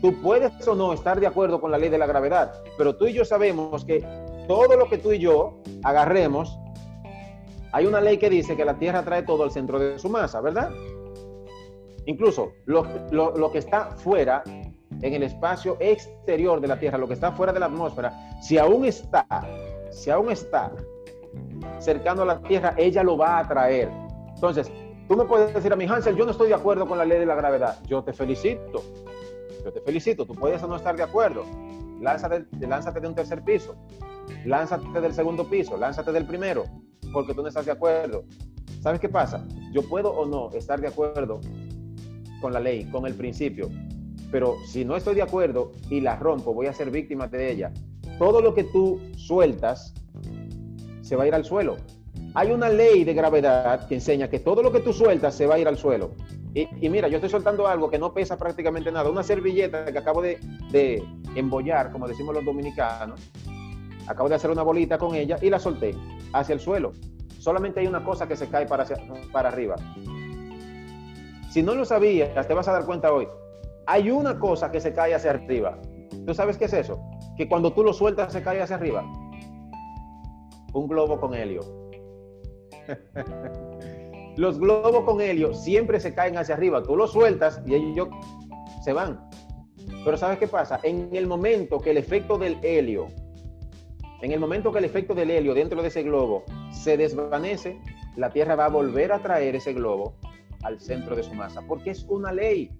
Tú 0.00 0.14
puedes 0.22 0.66
o 0.66 0.74
no 0.74 0.92
estar 0.92 1.18
de 1.18 1.26
acuerdo 1.26 1.60
con 1.60 1.72
la 1.72 1.78
ley 1.78 1.88
de 1.88 1.98
la 1.98 2.06
gravedad, 2.06 2.62
pero 2.76 2.96
tú 2.96 3.06
y 3.06 3.12
yo 3.12 3.24
sabemos 3.24 3.84
que 3.84 4.00
todo 4.46 4.76
lo 4.76 4.88
que 4.88 4.98
tú 4.98 5.12
y 5.12 5.18
yo 5.18 5.60
agarremos, 5.82 6.56
hay 7.72 7.86
una 7.86 8.00
ley 8.00 8.16
que 8.16 8.30
dice 8.30 8.56
que 8.56 8.64
la 8.64 8.78
Tierra 8.78 9.04
trae 9.04 9.24
todo 9.24 9.42
al 9.42 9.50
centro 9.50 9.78
de 9.78 9.98
su 9.98 10.08
masa, 10.08 10.40
¿verdad? 10.40 10.70
Incluso 12.08 12.54
lo, 12.64 12.86
lo, 13.10 13.52
que 13.52 13.58
está 13.58 13.90
fuera, 13.90 14.42
en 14.46 15.12
el 15.12 15.22
espacio 15.22 15.76
exterior 15.78 16.58
de 16.58 16.66
la 16.66 16.78
Tierra, 16.78 16.96
lo 16.96 17.06
que 17.06 17.12
está 17.12 17.32
fuera 17.32 17.52
de 17.52 17.60
la 17.60 17.66
atmósfera, 17.66 18.40
si 18.40 18.56
aún 18.56 18.86
está, 18.86 19.26
si 19.90 20.08
aún 20.08 20.30
está 20.30 20.72
cercano 21.80 22.22
a 22.22 22.24
la 22.24 22.40
Tierra, 22.40 22.72
ella 22.78 23.02
lo 23.02 23.18
va 23.18 23.36
a 23.36 23.40
atraer. 23.40 23.90
Entonces, 24.34 24.72
tú 25.06 25.18
me 25.18 25.26
puedes 25.26 25.52
decir 25.52 25.70
a 25.70 25.76
mi 25.76 25.84
Hansel, 25.84 26.16
yo 26.16 26.24
no 26.24 26.30
estoy 26.30 26.48
de 26.48 26.54
acuerdo 26.54 26.86
con 26.86 26.96
la 26.96 27.04
ley 27.04 27.18
de 27.18 27.26
la 27.26 27.34
gravedad. 27.34 27.76
Yo 27.86 28.02
te 28.02 28.14
felicito. 28.14 28.82
Yo 29.62 29.70
te 29.70 29.82
felicito. 29.82 30.24
Tú 30.24 30.34
puedes 30.34 30.62
no 30.62 30.76
estar 30.76 30.96
de 30.96 31.02
acuerdo. 31.02 31.44
Lánzate, 32.00 32.46
lánzate 32.58 33.00
de 33.00 33.08
un 33.08 33.14
tercer 33.14 33.44
piso. 33.44 33.76
Lánzate 34.46 34.98
del 35.02 35.12
segundo 35.12 35.44
piso. 35.44 35.76
Lánzate 35.76 36.10
del 36.12 36.24
primero. 36.24 36.64
Porque 37.12 37.34
tú 37.34 37.42
no 37.42 37.48
estás 37.48 37.66
de 37.66 37.72
acuerdo. 37.72 38.24
¿Sabes 38.80 38.98
qué 38.98 39.10
pasa? 39.10 39.44
Yo 39.72 39.86
puedo 39.86 40.10
o 40.10 40.24
no 40.24 40.50
estar 40.56 40.80
de 40.80 40.88
acuerdo 40.88 41.40
con 42.40 42.52
la 42.52 42.60
ley, 42.60 42.84
con 42.90 43.06
el 43.06 43.14
principio. 43.14 43.68
Pero 44.30 44.56
si 44.66 44.84
no 44.84 44.96
estoy 44.96 45.14
de 45.14 45.22
acuerdo 45.22 45.72
y 45.90 46.00
la 46.00 46.16
rompo, 46.16 46.52
voy 46.52 46.66
a 46.66 46.72
ser 46.72 46.90
víctima 46.90 47.28
de 47.28 47.50
ella. 47.50 47.72
Todo 48.18 48.40
lo 48.40 48.54
que 48.54 48.64
tú 48.64 49.00
sueltas 49.16 49.94
se 51.02 51.16
va 51.16 51.24
a 51.24 51.26
ir 51.26 51.34
al 51.34 51.44
suelo. 51.44 51.76
Hay 52.34 52.50
una 52.50 52.68
ley 52.68 53.04
de 53.04 53.14
gravedad 53.14 53.88
que 53.88 53.94
enseña 53.94 54.28
que 54.28 54.38
todo 54.38 54.62
lo 54.62 54.70
que 54.70 54.80
tú 54.80 54.92
sueltas 54.92 55.34
se 55.34 55.46
va 55.46 55.54
a 55.54 55.58
ir 55.58 55.68
al 55.68 55.78
suelo. 55.78 56.10
Y, 56.54 56.88
mira, 56.88 57.08
yo 57.08 57.16
estoy 57.16 57.30
soltando 57.30 57.66
algo 57.66 57.88
que 57.88 57.98
no 57.98 58.12
pesa 58.12 58.36
prácticamente 58.36 58.90
nada. 58.90 59.10
Una 59.10 59.22
servilleta 59.22 59.84
que 59.86 59.98
acabo 59.98 60.20
de, 60.20 60.38
de 60.70 61.02
embollar, 61.34 61.92
como 61.92 62.08
decimos 62.08 62.34
los 62.34 62.44
dominicanos. 62.44 63.20
Acabo 64.06 64.28
de 64.28 64.34
hacer 64.34 64.50
una 64.50 64.62
bolita 64.62 64.98
con 64.98 65.14
ella 65.14 65.38
y 65.40 65.50
la 65.50 65.58
solté 65.58 65.94
hacia 66.32 66.54
el 66.54 66.60
suelo. 66.60 66.92
Solamente 67.38 67.80
hay 67.80 67.86
una 67.86 68.02
cosa 68.04 68.26
que 68.26 68.36
se 68.36 68.48
cae 68.48 68.66
para, 68.66 68.84
para 69.30 69.48
arriba. 69.50 69.76
Si 71.50 71.62
no 71.62 71.74
lo 71.74 71.84
sabías, 71.84 72.46
te 72.46 72.54
vas 72.54 72.68
a 72.68 72.72
dar 72.72 72.84
cuenta 72.84 73.12
hoy. 73.12 73.26
Hay 73.86 74.10
una 74.10 74.38
cosa 74.38 74.70
que 74.70 74.80
se 74.80 74.92
cae 74.92 75.14
hacia 75.14 75.30
arriba. 75.30 75.78
¿Tú 76.26 76.34
sabes 76.34 76.58
qué 76.58 76.66
es 76.66 76.74
eso? 76.74 77.00
Que 77.36 77.48
cuando 77.48 77.72
tú 77.72 77.82
lo 77.82 77.92
sueltas 77.92 78.32
se 78.32 78.42
cae 78.42 78.60
hacia 78.60 78.76
arriba. 78.76 79.02
Un 80.74 80.88
globo 80.88 81.18
con 81.18 81.34
helio. 81.34 81.60
Los 84.36 84.58
globos 84.58 85.04
con 85.04 85.20
helio 85.20 85.54
siempre 85.54 86.00
se 86.00 86.14
caen 86.14 86.36
hacia 86.36 86.54
arriba. 86.54 86.82
Tú 86.82 86.96
lo 86.96 87.08
sueltas 87.08 87.60
y 87.66 87.74
ellos 87.74 88.08
se 88.84 88.92
van. 88.92 89.28
Pero 90.04 90.16
¿sabes 90.16 90.38
qué 90.38 90.46
pasa? 90.46 90.78
En 90.82 91.08
el 91.12 91.26
momento 91.26 91.78
que 91.78 91.90
el 91.90 91.96
efecto 91.96 92.38
del 92.38 92.58
helio, 92.62 93.08
en 94.22 94.30
el 94.30 94.38
momento 94.38 94.70
que 94.70 94.78
el 94.78 94.84
efecto 94.84 95.14
del 95.14 95.30
helio 95.30 95.54
dentro 95.54 95.82
de 95.82 95.88
ese 95.88 96.02
globo 96.02 96.44
se 96.70 96.96
desvanece, 96.96 97.80
la 98.16 98.30
Tierra 98.30 98.54
va 98.54 98.66
a 98.66 98.70
volver 98.70 99.12
a 99.12 99.18
traer 99.20 99.56
ese 99.56 99.72
globo 99.72 100.14
al 100.62 100.80
centro 100.80 101.14
de 101.16 101.22
su 101.22 101.34
masa, 101.34 101.62
porque 101.66 101.90
es 101.90 102.04
una 102.08 102.32
ley. 102.32 102.70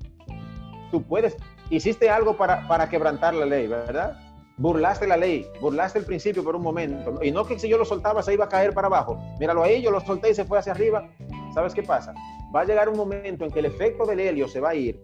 Tú 0.90 1.02
puedes, 1.02 1.36
hiciste 1.70 2.08
algo 2.08 2.36
para, 2.36 2.66
para 2.66 2.88
quebrantar 2.88 3.34
la 3.34 3.46
ley, 3.46 3.66
¿verdad? 3.66 4.18
Burlaste 4.56 5.06
la 5.06 5.16
ley, 5.16 5.46
burlaste 5.60 6.00
el 6.00 6.04
principio 6.04 6.42
por 6.42 6.56
un 6.56 6.62
momento. 6.62 7.22
Y 7.22 7.30
no 7.30 7.44
que 7.44 7.58
si 7.58 7.68
yo 7.68 7.78
lo 7.78 7.84
soltaba 7.84 8.22
se 8.22 8.34
iba 8.34 8.46
a 8.46 8.48
caer 8.48 8.74
para 8.74 8.88
abajo. 8.88 9.18
Míralo 9.38 9.62
ahí, 9.62 9.82
yo 9.82 9.90
lo 9.90 10.00
solté 10.00 10.30
y 10.30 10.34
se 10.34 10.44
fue 10.44 10.58
hacia 10.58 10.72
arriba. 10.72 11.08
¿Sabes 11.54 11.74
qué 11.74 11.82
pasa? 11.82 12.12
Va 12.54 12.62
a 12.62 12.64
llegar 12.64 12.88
un 12.88 12.96
momento 12.96 13.44
en 13.44 13.50
que 13.50 13.60
el 13.60 13.66
efecto 13.66 14.04
del 14.06 14.20
helio 14.20 14.48
se 14.48 14.60
va 14.60 14.70
a 14.70 14.74
ir 14.74 15.00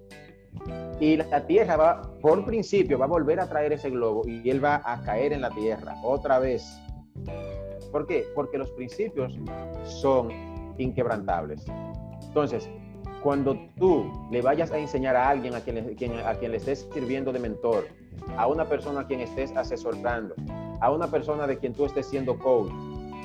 y 1.00 1.16
la 1.16 1.46
Tierra 1.46 1.76
va, 1.76 2.02
por 2.20 2.44
principio, 2.44 2.98
va 2.98 3.06
a 3.06 3.08
volver 3.08 3.40
a 3.40 3.48
traer 3.48 3.72
ese 3.72 3.90
globo 3.90 4.22
y 4.26 4.48
él 4.48 4.64
va 4.64 4.80
a 4.84 5.02
caer 5.02 5.32
en 5.32 5.40
la 5.40 5.50
Tierra 5.50 5.94
otra 6.02 6.38
vez. 6.38 6.80
¿Por 7.90 8.06
qué? 8.06 8.26
Porque 8.34 8.58
los 8.58 8.70
principios 8.70 9.38
son 9.84 10.30
inquebrantables. 10.78 11.64
Entonces, 12.26 12.68
cuando 13.22 13.56
tú 13.78 14.10
le 14.30 14.42
vayas 14.42 14.70
a 14.70 14.78
enseñar 14.78 15.16
a 15.16 15.30
alguien 15.30 15.54
a 15.54 15.60
quien, 15.60 15.76
le 15.76 16.56
estés 16.56 16.86
sirviendo 16.92 17.32
de 17.32 17.38
mentor, 17.38 17.86
a 18.36 18.46
una 18.46 18.66
persona 18.68 19.00
a 19.00 19.06
quien 19.06 19.20
estés 19.20 19.50
asesorando, 19.56 20.34
a 20.80 20.90
una 20.90 21.06
persona 21.10 21.46
de 21.46 21.58
quien 21.58 21.72
tú 21.72 21.86
estés 21.86 22.06
siendo 22.06 22.38
coach, 22.38 22.70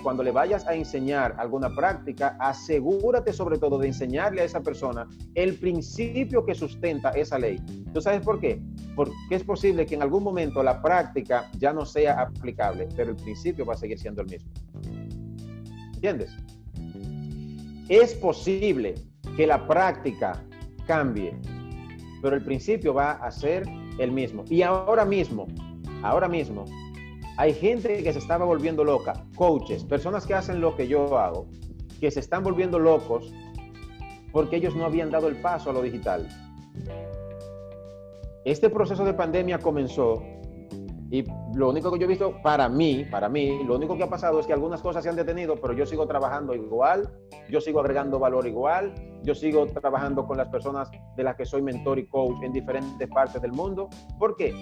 cuando 0.01 0.23
le 0.23 0.31
vayas 0.31 0.65
a 0.67 0.73
enseñar 0.73 1.35
alguna 1.37 1.75
práctica, 1.75 2.37
asegúrate 2.39 3.33
sobre 3.33 3.57
todo 3.57 3.77
de 3.77 3.87
enseñarle 3.87 4.41
a 4.41 4.45
esa 4.45 4.61
persona 4.61 5.05
el 5.35 5.55
principio 5.55 6.45
que 6.45 6.55
sustenta 6.55 7.09
esa 7.09 7.37
ley. 7.37 7.59
¿Tú 7.93 7.99
sabes 7.99 8.21
por 8.21 8.39
qué? 8.39 8.61
Porque 8.95 9.13
es 9.31 9.43
posible 9.43 9.85
que 9.85 9.95
en 9.95 10.01
algún 10.01 10.23
momento 10.23 10.63
la 10.63 10.81
práctica 10.81 11.49
ya 11.57 11.73
no 11.73 11.85
sea 11.85 12.21
aplicable, 12.21 12.87
pero 12.95 13.09
el 13.11 13.17
principio 13.17 13.65
va 13.65 13.73
a 13.73 13.77
seguir 13.77 13.99
siendo 13.99 14.21
el 14.21 14.29
mismo. 14.29 14.49
¿Entiendes? 15.95 16.31
Es 17.89 18.13
posible 18.13 18.93
que 19.35 19.47
la 19.47 19.67
práctica 19.67 20.45
cambie, 20.85 21.35
pero 22.21 22.35
el 22.35 22.43
principio 22.43 22.93
va 22.93 23.13
a 23.13 23.31
ser 23.31 23.63
el 23.97 24.11
mismo. 24.11 24.45
Y 24.47 24.61
ahora 24.61 25.05
mismo, 25.05 25.47
ahora 26.03 26.27
mismo, 26.27 26.65
hay 27.37 27.53
gente 27.53 28.03
que 28.03 28.13
se 28.13 28.19
estaba 28.19 28.45
volviendo 28.45 28.83
loca, 28.83 29.25
coaches, 29.35 29.83
personas 29.83 30.27
que 30.27 30.35
hacen 30.35 30.61
lo 30.61 30.75
que 30.75 30.87
yo 30.87 31.17
hago, 31.17 31.47
que 31.99 32.11
se 32.11 32.19
están 32.19 32.43
volviendo 32.43 32.77
locos 32.77 33.33
porque 34.31 34.57
ellos 34.57 34.75
no 34.75 34.85
habían 34.85 35.09
dado 35.09 35.27
el 35.27 35.37
paso 35.37 35.71
a 35.71 35.73
lo 35.73 35.81
digital. 35.81 36.27
Este 38.45 38.69
proceso 38.69 39.03
de 39.03 39.13
pandemia 39.13 39.57
comenzó 39.57 40.23
y 41.11 41.23
lo 41.55 41.69
único 41.69 41.91
que 41.91 41.97
yo 41.97 42.05
he 42.05 42.07
visto 42.07 42.39
para 42.43 42.69
mí, 42.69 43.05
para 43.09 43.29
mí, 43.29 43.63
lo 43.63 43.75
único 43.75 43.97
que 43.97 44.03
ha 44.03 44.09
pasado 44.09 44.39
es 44.39 44.45
que 44.45 44.53
algunas 44.53 44.81
cosas 44.81 45.03
se 45.03 45.09
han 45.09 45.15
detenido, 45.15 45.55
pero 45.55 45.73
yo 45.73 45.85
sigo 45.85 46.05
trabajando 46.05 46.53
igual, 46.53 47.09
yo 47.49 47.59
sigo 47.59 47.79
agregando 47.79 48.19
valor 48.19 48.45
igual, 48.45 48.93
yo 49.23 49.33
sigo 49.33 49.65
trabajando 49.65 50.27
con 50.27 50.37
las 50.37 50.49
personas 50.49 50.91
de 51.15 51.23
las 51.23 51.35
que 51.35 51.45
soy 51.45 51.63
mentor 51.63 51.97
y 51.97 52.05
coach 52.07 52.43
en 52.43 52.53
diferentes 52.53 53.09
partes 53.09 53.41
del 53.41 53.53
mundo. 53.53 53.89
¿Por 54.19 54.35
qué? 54.35 54.53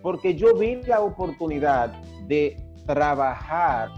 Porque 0.00 0.36
yo 0.36 0.54
vi 0.54 0.76
la 0.82 1.00
oportunidad 1.00 1.92
de 2.28 2.56
trabajar 2.86 3.90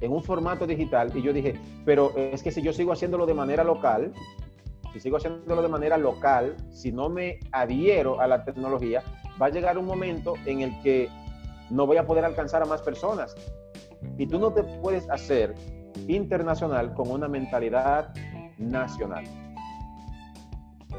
en 0.00 0.12
un 0.12 0.22
formato 0.22 0.64
digital 0.64 1.10
y 1.14 1.22
yo 1.22 1.32
dije, 1.32 1.54
pero 1.84 2.16
es 2.16 2.40
que 2.40 2.52
si 2.52 2.62
yo 2.62 2.72
sigo 2.72 2.92
haciéndolo 2.92 3.26
de 3.26 3.34
manera 3.34 3.64
local, 3.64 4.12
si 4.92 5.00
sigo 5.00 5.16
haciéndolo 5.16 5.60
de 5.60 5.68
manera 5.68 5.96
local, 5.96 6.56
si 6.70 6.92
no 6.92 7.08
me 7.08 7.40
adhiero 7.50 8.20
a 8.20 8.28
la 8.28 8.44
tecnología, 8.44 9.02
va 9.40 9.46
a 9.46 9.50
llegar 9.50 9.78
un 9.78 9.86
momento 9.86 10.34
en 10.46 10.60
el 10.60 10.82
que 10.82 11.08
no 11.70 11.86
voy 11.86 11.96
a 11.96 12.06
poder 12.06 12.24
alcanzar 12.24 12.62
a 12.62 12.66
más 12.66 12.82
personas. 12.82 13.34
Y 14.18 14.26
tú 14.26 14.38
no 14.38 14.52
te 14.52 14.62
puedes 14.62 15.08
hacer 15.10 15.54
internacional 16.08 16.94
con 16.94 17.10
una 17.10 17.28
mentalidad 17.28 18.12
nacional. 18.58 19.24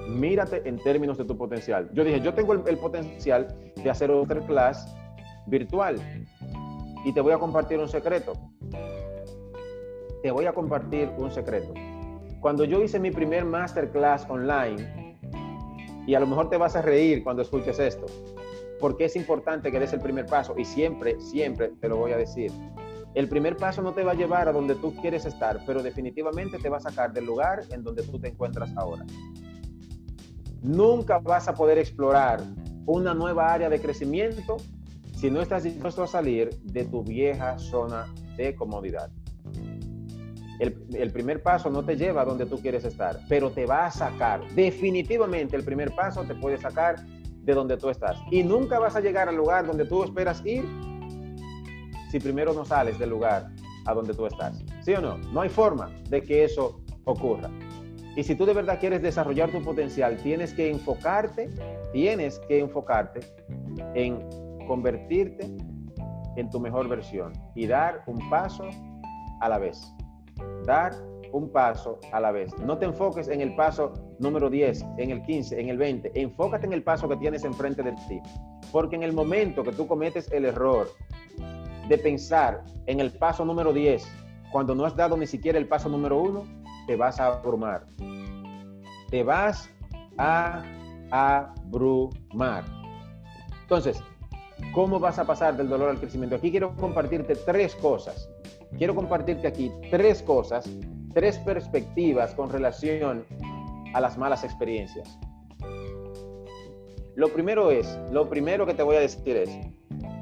Mírate 0.07 0.67
en 0.67 0.77
términos 0.79 1.17
de 1.17 1.25
tu 1.25 1.37
potencial. 1.37 1.89
Yo 1.93 2.03
dije, 2.03 2.21
yo 2.21 2.33
tengo 2.33 2.53
el, 2.53 2.77
potencial 2.77 3.47
de 3.75 3.89
hacer 3.89 4.09
otra 4.09 4.39
clase 4.41 4.89
virtual. 5.47 5.97
Y 7.05 7.13
te 7.13 7.21
voy 7.21 7.33
a 7.33 7.37
compartir 7.37 7.79
un 7.79 7.89
secreto. 7.89 8.33
Te 10.23 10.31
voy 10.31 10.45
a 10.45 10.53
compartir 10.53 11.09
un 11.17 11.31
secreto. 11.31 11.73
Cuando 12.39 12.63
yo 12.63 12.81
hice 12.81 12.99
mi 12.99 13.11
primer 13.11 13.45
masterclass 13.45 14.27
online, 14.29 15.00
y 16.11 16.15
a 16.15 16.19
lo 16.19 16.27
mejor 16.27 16.49
te 16.49 16.57
vas 16.57 16.75
a 16.75 16.81
reír 16.81 17.23
cuando 17.23 17.41
escuches 17.41 17.79
esto, 17.79 18.05
porque 18.81 19.05
es 19.05 19.15
importante 19.15 19.71
que 19.71 19.79
des 19.79 19.93
el 19.93 20.01
primer 20.01 20.25
paso 20.25 20.53
y 20.57 20.65
siempre, 20.65 21.17
siempre 21.21 21.69
te 21.79 21.87
lo 21.87 21.95
voy 21.95 22.11
a 22.11 22.17
decir. 22.17 22.51
El 23.13 23.29
primer 23.29 23.55
paso 23.55 23.81
no 23.81 23.93
te 23.93 24.03
va 24.03 24.11
a 24.11 24.15
llevar 24.15 24.49
a 24.49 24.51
donde 24.51 24.75
tú 24.75 24.93
quieres 24.97 25.25
estar, 25.25 25.61
pero 25.65 25.81
definitivamente 25.81 26.57
te 26.59 26.67
va 26.67 26.77
a 26.77 26.79
sacar 26.81 27.13
del 27.13 27.23
lugar 27.23 27.61
en 27.69 27.81
donde 27.81 28.03
tú 28.03 28.19
te 28.19 28.27
encuentras 28.27 28.75
ahora. 28.75 29.05
Nunca 30.61 31.19
vas 31.19 31.47
a 31.47 31.53
poder 31.53 31.77
explorar 31.77 32.41
una 32.85 33.13
nueva 33.13 33.53
área 33.53 33.69
de 33.69 33.79
crecimiento 33.79 34.57
si 35.15 35.31
no 35.31 35.41
estás 35.41 35.63
dispuesto 35.63 36.03
a 36.03 36.07
salir 36.07 36.49
de 36.61 36.83
tu 36.83 37.05
vieja 37.05 37.57
zona 37.57 38.13
de 38.35 38.53
comodidad. 38.53 39.09
El, 40.61 41.11
primer 41.11 41.41
paso 41.41 41.71
no 41.71 41.83
te 41.83 41.97
lleva 41.97 42.21
a 42.21 42.25
donde 42.25 42.45
tú 42.45 42.59
quieres 42.61 42.85
estar, 42.85 43.17
pero 43.27 43.49
te 43.49 43.65
va 43.65 43.87
a 43.87 43.91
sacar. 43.91 44.47
Definitivamente 44.53 45.55
el 45.55 45.63
primer 45.63 45.95
paso 45.95 46.23
te 46.23 46.35
puede 46.35 46.59
sacar 46.59 47.03
de 47.03 47.53
donde 47.55 47.77
tú 47.77 47.89
estás. 47.89 48.19
Y 48.29 48.43
nunca 48.43 48.77
vas 48.77 48.95
a 48.95 48.99
llegar 48.99 49.27
al 49.27 49.35
lugar 49.35 49.65
donde 49.65 49.85
tú 49.85 50.03
esperas 50.03 50.45
ir 50.45 50.63
si 52.11 52.19
primero 52.19 52.53
no 52.53 52.63
sales 52.63 52.99
del 52.99 53.09
lugar 53.09 53.49
a 53.87 53.93
donde 53.95 54.13
tú 54.13 54.27
estás. 54.27 54.63
¿Sí 54.81 54.93
o 54.93 55.01
no? 55.01 55.17
No 55.33 55.41
hay 55.41 55.49
forma 55.49 55.89
de 56.09 56.21
que 56.21 56.43
eso 56.43 56.79
ocurra. 57.05 57.49
Y 58.15 58.21
si 58.21 58.35
tú 58.35 58.45
de 58.45 58.53
verdad 58.53 58.79
quieres 58.79 59.01
desarrollar 59.01 59.49
tu 59.49 59.63
potencial, 59.63 60.17
tienes 60.17 60.53
que 60.53 60.69
enfocarte, 60.69 61.49
tienes 61.91 62.39
que 62.47 62.59
enfocarte 62.59 63.21
en 63.95 64.19
convertirte 64.67 65.49
en 66.35 66.49
tu 66.51 66.59
mejor 66.59 66.87
versión 66.87 67.33
y 67.55 67.65
dar 67.65 68.03
un 68.05 68.29
paso 68.29 68.65
a 69.39 69.49
la 69.49 69.57
vez. 69.57 69.91
Dar 70.65 70.93
un 71.31 71.49
paso 71.49 71.99
a 72.11 72.19
la 72.19 72.31
vez. 72.31 72.57
No 72.59 72.77
te 72.77 72.85
enfoques 72.85 73.27
en 73.27 73.41
el 73.41 73.55
paso 73.55 73.93
número 74.19 74.49
10, 74.49 74.85
en 74.97 75.11
el 75.11 75.21
15, 75.23 75.59
en 75.59 75.69
el 75.69 75.77
20. 75.77 76.11
Enfócate 76.15 76.65
en 76.65 76.73
el 76.73 76.83
paso 76.83 77.07
que 77.07 77.17
tienes 77.17 77.43
enfrente 77.43 77.83
de 77.83 77.93
ti. 78.07 78.19
Porque 78.71 78.95
en 78.95 79.03
el 79.03 79.13
momento 79.13 79.63
que 79.63 79.71
tú 79.71 79.87
cometes 79.87 80.31
el 80.31 80.45
error 80.45 80.89
de 81.87 81.97
pensar 81.97 82.63
en 82.85 82.99
el 82.99 83.11
paso 83.11 83.45
número 83.45 83.73
10, 83.73 84.05
cuando 84.51 84.75
no 84.75 84.85
has 84.85 84.95
dado 84.95 85.17
ni 85.17 85.27
siquiera 85.27 85.57
el 85.57 85.67
paso 85.67 85.89
número 85.89 86.21
1, 86.21 86.43
te 86.87 86.95
vas 86.95 87.19
a 87.19 87.27
abrumar. 87.27 87.85
Te 89.09 89.23
vas 89.23 89.69
a 90.17 90.63
abrumar. 91.11 92.63
Entonces, 93.61 94.03
¿cómo 94.73 94.99
vas 94.99 95.19
a 95.19 95.25
pasar 95.25 95.55
del 95.55 95.69
dolor 95.69 95.89
al 95.89 95.99
crecimiento? 95.99 96.35
Aquí 96.35 96.51
quiero 96.51 96.75
compartirte 96.75 97.35
tres 97.35 97.75
cosas. 97.75 98.29
Quiero 98.77 98.95
compartirte 98.95 99.47
aquí 99.47 99.71
tres 99.89 100.21
cosas, 100.21 100.69
tres 101.13 101.37
perspectivas 101.39 102.33
con 102.33 102.49
relación 102.49 103.25
a 103.93 104.01
las 104.01 104.17
malas 104.17 104.43
experiencias. 104.43 105.17
Lo 107.15 107.29
primero 107.29 107.71
es, 107.71 107.99
lo 108.11 108.29
primero 108.29 108.65
que 108.65 108.73
te 108.73 108.83
voy 108.83 108.95
a 108.95 109.01
decir 109.01 109.35
es 109.35 109.49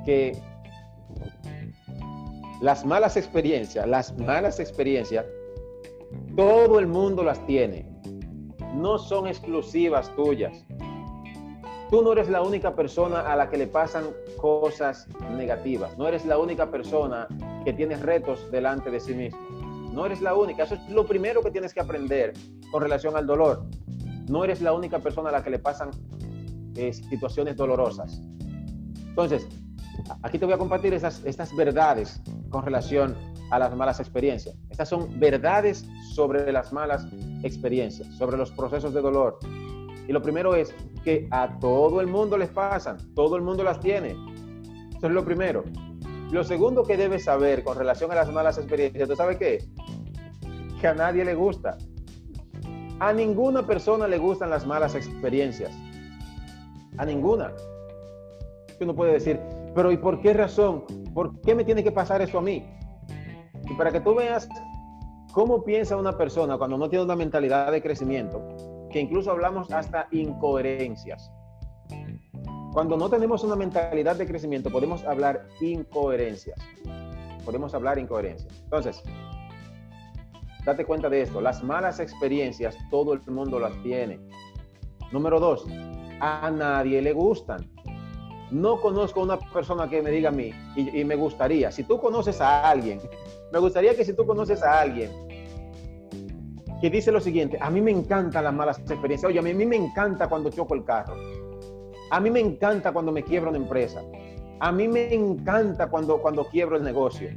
que 0.05 0.35
las 2.61 2.85
malas 2.85 3.15
experiencias, 3.15 3.87
las 3.87 4.17
malas 4.17 4.59
experiencias, 4.59 5.25
todo 6.35 6.79
el 6.79 6.87
mundo 6.87 7.23
las 7.23 7.45
tiene. 7.45 7.85
No 8.75 8.97
son 8.97 9.27
exclusivas 9.27 10.13
tuyas. 10.15 10.65
Tú 11.89 12.03
no 12.03 12.11
eres 12.11 12.29
la 12.29 12.43
única 12.43 12.75
persona 12.75 13.21
a 13.21 13.35
la 13.35 13.49
que 13.49 13.57
le 13.57 13.65
pasan 13.65 14.05
cosas 14.37 15.07
negativas. 15.35 15.97
No 15.97 16.07
eres 16.07 16.23
la 16.23 16.37
única 16.37 16.69
persona 16.69 17.27
que 17.65 17.73
tiene 17.73 17.97
retos 17.97 18.51
delante 18.51 18.91
de 18.91 18.99
sí 18.99 19.15
mismo. 19.15 19.39
No 19.91 20.05
eres 20.05 20.21
la 20.21 20.35
única. 20.35 20.63
Eso 20.63 20.75
es 20.75 20.89
lo 20.89 21.07
primero 21.07 21.41
que 21.41 21.49
tienes 21.49 21.73
que 21.73 21.79
aprender 21.79 22.33
con 22.71 22.83
relación 22.83 23.17
al 23.17 23.25
dolor. 23.25 23.63
No 24.29 24.43
eres 24.43 24.61
la 24.61 24.73
única 24.73 24.99
persona 24.99 25.29
a 25.29 25.31
la 25.31 25.43
que 25.43 25.49
le 25.49 25.57
pasan 25.57 25.89
eh, 26.75 26.93
situaciones 26.93 27.55
dolorosas. 27.55 28.21
Entonces, 29.07 29.47
aquí 30.21 30.37
te 30.37 30.45
voy 30.45 30.53
a 30.53 30.59
compartir 30.59 30.93
estas 30.93 31.55
verdades 31.55 32.21
con 32.49 32.63
relación 32.63 33.15
a 33.49 33.57
las 33.57 33.75
malas 33.75 33.99
experiencias. 33.99 34.55
Estas 34.69 34.89
son 34.89 35.19
verdades 35.19 35.85
sobre 36.13 36.51
las 36.51 36.71
malas 36.71 37.07
experiencias, 37.41 38.07
sobre 38.15 38.37
los 38.37 38.51
procesos 38.51 38.93
de 38.93 39.01
dolor. 39.01 39.39
Y 40.10 40.12
lo 40.12 40.24
primero 40.24 40.55
es 40.55 40.74
que 41.03 41.28
a 41.30 41.60
todo 41.60 42.01
el 42.01 42.07
mundo 42.07 42.36
les 42.36 42.49
pasan, 42.49 42.97
todo 43.14 43.36
el 43.36 43.43
mundo 43.43 43.64
las 43.64 43.80
tiene. 43.80 44.16
Eso 44.97 45.05
es 45.05 45.14
lo 45.14 45.24
primero. 45.24 45.64
Lo 46.32 46.43
segundo 46.43 46.82
que 46.82 46.97
debes 46.97 47.26
saber 47.26 47.64
con 47.64 47.78
relación 47.78 48.12
a 48.12 48.16
las 48.16 48.34
malas 48.34 48.57
experiencias, 48.57 49.07
¿tú 49.07 49.16
sabes 49.16 49.38
qué? 49.38 49.64
Que 50.82 50.88
a 50.88 50.95
nadie 50.95 51.24
le 51.24 51.36
gusta. 51.36 51.78
A 52.99 53.14
ninguna 53.14 53.68
persona 53.68 54.07
le 54.07 54.18
gustan 54.18 54.49
las 54.49 54.66
malas 54.66 54.95
experiencias. 54.95 55.78
A 56.97 57.05
ninguna. 57.05 57.53
Uno 58.82 58.95
puede 58.95 59.12
decir, 59.12 59.39
pero 59.76 59.91
¿y 59.91 59.97
por 59.97 60.22
qué 60.22 60.34
razón? 60.34 60.86
¿Por 61.14 61.39
qué 61.41 61.53
me 61.53 61.64
tiene 61.64 61.84
que 61.84 61.91
pasar 61.91 62.24
eso 62.24 62.39
a 62.39 62.41
mí? 62.41 62.66
Y 63.70 63.76
para 63.76 63.91
que 63.91 64.01
tú 64.01 64.16
veas 64.16 64.49
cómo 65.34 65.64
piensa 65.64 65.95
una 65.97 66.18
persona 66.18 66.57
cuando 66.57 66.80
no 66.80 66.89
tiene 66.89 67.05
una 67.05 67.16
mentalidad 67.16 67.72
de 67.72 67.80
crecimiento, 67.84 68.41
que 68.91 68.99
incluso 68.99 69.31
hablamos 69.31 69.71
hasta 69.71 70.07
incoherencias. 70.11 71.31
Cuando 72.73 72.97
no 72.97 73.09
tenemos 73.09 73.43
una 73.43 73.55
mentalidad 73.55 74.15
de 74.15 74.27
crecimiento, 74.27 74.69
podemos 74.69 75.03
hablar 75.03 75.47
incoherencias. 75.59 76.59
Podemos 77.43 77.73
hablar 77.73 77.97
incoherencias. 77.97 78.61
Entonces, 78.63 79.01
date 80.65 80.85
cuenta 80.85 81.09
de 81.09 81.23
esto. 81.23 81.41
Las 81.41 81.63
malas 81.63 81.99
experiencias, 81.99 82.77
todo 82.91 83.13
el 83.13 83.21
mundo 83.27 83.59
las 83.59 83.73
tiene. 83.81 84.19
Número 85.11 85.39
dos, 85.39 85.65
a 86.19 86.51
nadie 86.51 87.01
le 87.01 87.13
gustan 87.13 87.69
no 88.51 88.81
conozco 88.81 89.21
a 89.21 89.23
una 89.23 89.39
persona 89.39 89.89
que 89.89 90.01
me 90.01 90.11
diga 90.11 90.29
a 90.29 90.31
mí 90.31 90.51
y, 90.75 91.03
me 91.03 91.15
gustaría, 91.15 91.71
si 91.71 91.83
tú 91.83 91.99
conoces 91.99 92.41
a 92.41 92.69
alguien, 92.69 92.99
me 93.51 93.59
gustaría 93.59 93.95
que 93.95 94.03
si 94.03 94.13
tú 94.13 94.25
conoces 94.25 94.63
a 94.63 94.81
alguien 94.81 95.11
que 96.82 96.89
dice 96.89 97.11
lo 97.11 97.19
siguiente, 97.19 97.57
a 97.59 97.69
mí 97.69 97.82
me 97.82 97.91
encantan 97.91 98.43
las 98.43 98.53
malas 98.53 98.80
experiencias, 98.80 99.30
oye, 99.30 99.39
a 99.39 99.41
mí, 99.41 99.53
me 99.53 99.75
encanta 99.75 100.27
cuando 100.27 100.49
choco 100.49 100.75
el 100.75 100.86
carro, 100.86 101.15
a 102.09 102.19
mí 102.19 102.30
me 102.30 102.39
encanta 102.39 102.91
cuando 102.91 103.11
me 103.11 103.23
quiebra 103.23 103.49
una 103.49 103.59
empresa, 103.59 104.01
a 104.59 104.71
mí 104.71 104.88
me 104.88 105.13
encanta 105.13 105.88
cuando, 105.88 106.21
cuando 106.21 106.45
quiebro 106.45 106.77
el 106.77 106.84
negocio, 106.84 107.30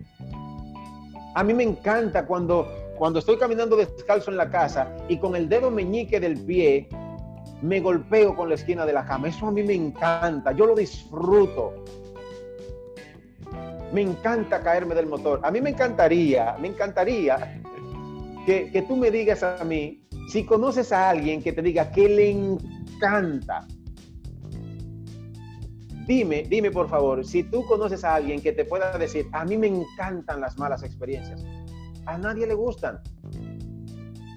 a 1.35 1.43
mí 1.43 1.55
me 1.55 1.65
encanta 1.65 2.27
cuando, 2.27 2.69
cuando 2.99 3.19
estoy 3.19 3.37
caminando 3.39 3.77
descalzo 3.77 4.31
en 4.31 4.37
la 4.37 4.51
casa 4.51 4.95
y 5.09 5.19
con 5.19 5.35
el 5.35 5.49
dedo 5.49 5.71
meñique 5.71 6.21
del 6.21 6.39
pie 6.45 6.89
me 7.63 7.81
golpeo 7.81 8.37
con 8.37 8.49
la 8.49 8.57
esquina 8.57 8.85
de 8.85 8.93
la 8.93 9.05
cama. 9.07 9.29
Eso 9.29 9.47
a 9.47 9.53
mí 9.53 9.63
me 9.63 9.75
encanta, 9.75 10.53
yo 10.53 10.67
lo 10.67 10.75
disfruto. 10.75 11.85
Me 13.93 14.03
encanta 14.03 14.61
caerme 14.61 14.95
del 14.95 15.07
motor. 15.07 15.41
A 15.43 15.51
mí 15.51 15.61
me 15.61 15.71
encantaría, 15.71 16.57
me 16.61 16.69
encantaría 16.69 17.63
que, 18.47 18.71
que 18.71 18.83
tú 18.83 18.97
me 18.97 19.11
digas 19.11 19.43
a 19.43 19.65
mí, 19.65 20.03
si 20.29 20.45
conoces 20.45 20.93
a 20.93 21.11
alguien 21.11 21.43
que 21.43 21.53
te 21.53 21.63
diga 21.63 21.91
que 21.91 22.09
le 22.09 22.31
encanta, 22.31 23.67
dime, 26.07 26.45
dime 26.49 26.71
por 26.71 26.89
favor, 26.89 27.25
si 27.25 27.43
tú 27.45 27.65
conoces 27.67 28.05
a 28.05 28.17
alguien 28.17 28.41
que 28.41 28.53
te 28.53 28.65
pueda 28.65 28.97
decir, 28.99 29.27
a 29.33 29.45
mí 29.45 29.57
me 29.57 29.69
encantan 29.69 30.41
las 30.41 30.59
malas 30.59 30.83
experiencias. 30.83 31.45
A 32.07 32.19
nadie 32.19 32.47
le 32.47 32.55
gustan. 32.55 33.01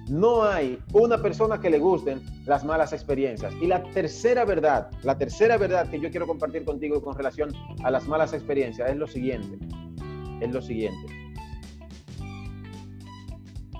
No 0.08 0.44
hay 0.44 0.78
una 0.92 1.20
persona 1.20 1.60
que 1.60 1.68
le 1.68 1.78
gusten 1.78 2.22
las 2.44 2.64
malas 2.64 2.92
experiencias. 2.92 3.52
Y 3.60 3.66
la 3.66 3.82
tercera 3.82 4.44
verdad, 4.44 4.88
la 5.02 5.18
tercera 5.18 5.56
verdad 5.56 5.90
que 5.90 5.98
yo 5.98 6.10
quiero 6.10 6.28
compartir 6.28 6.64
contigo 6.64 7.02
con 7.02 7.16
relación 7.16 7.52
a 7.82 7.90
las 7.90 8.06
malas 8.06 8.32
experiencias 8.32 8.88
es 8.88 8.96
lo 8.96 9.08
siguiente. 9.08 9.58
Es 10.40 10.52
lo 10.52 10.62
siguiente. 10.62 11.06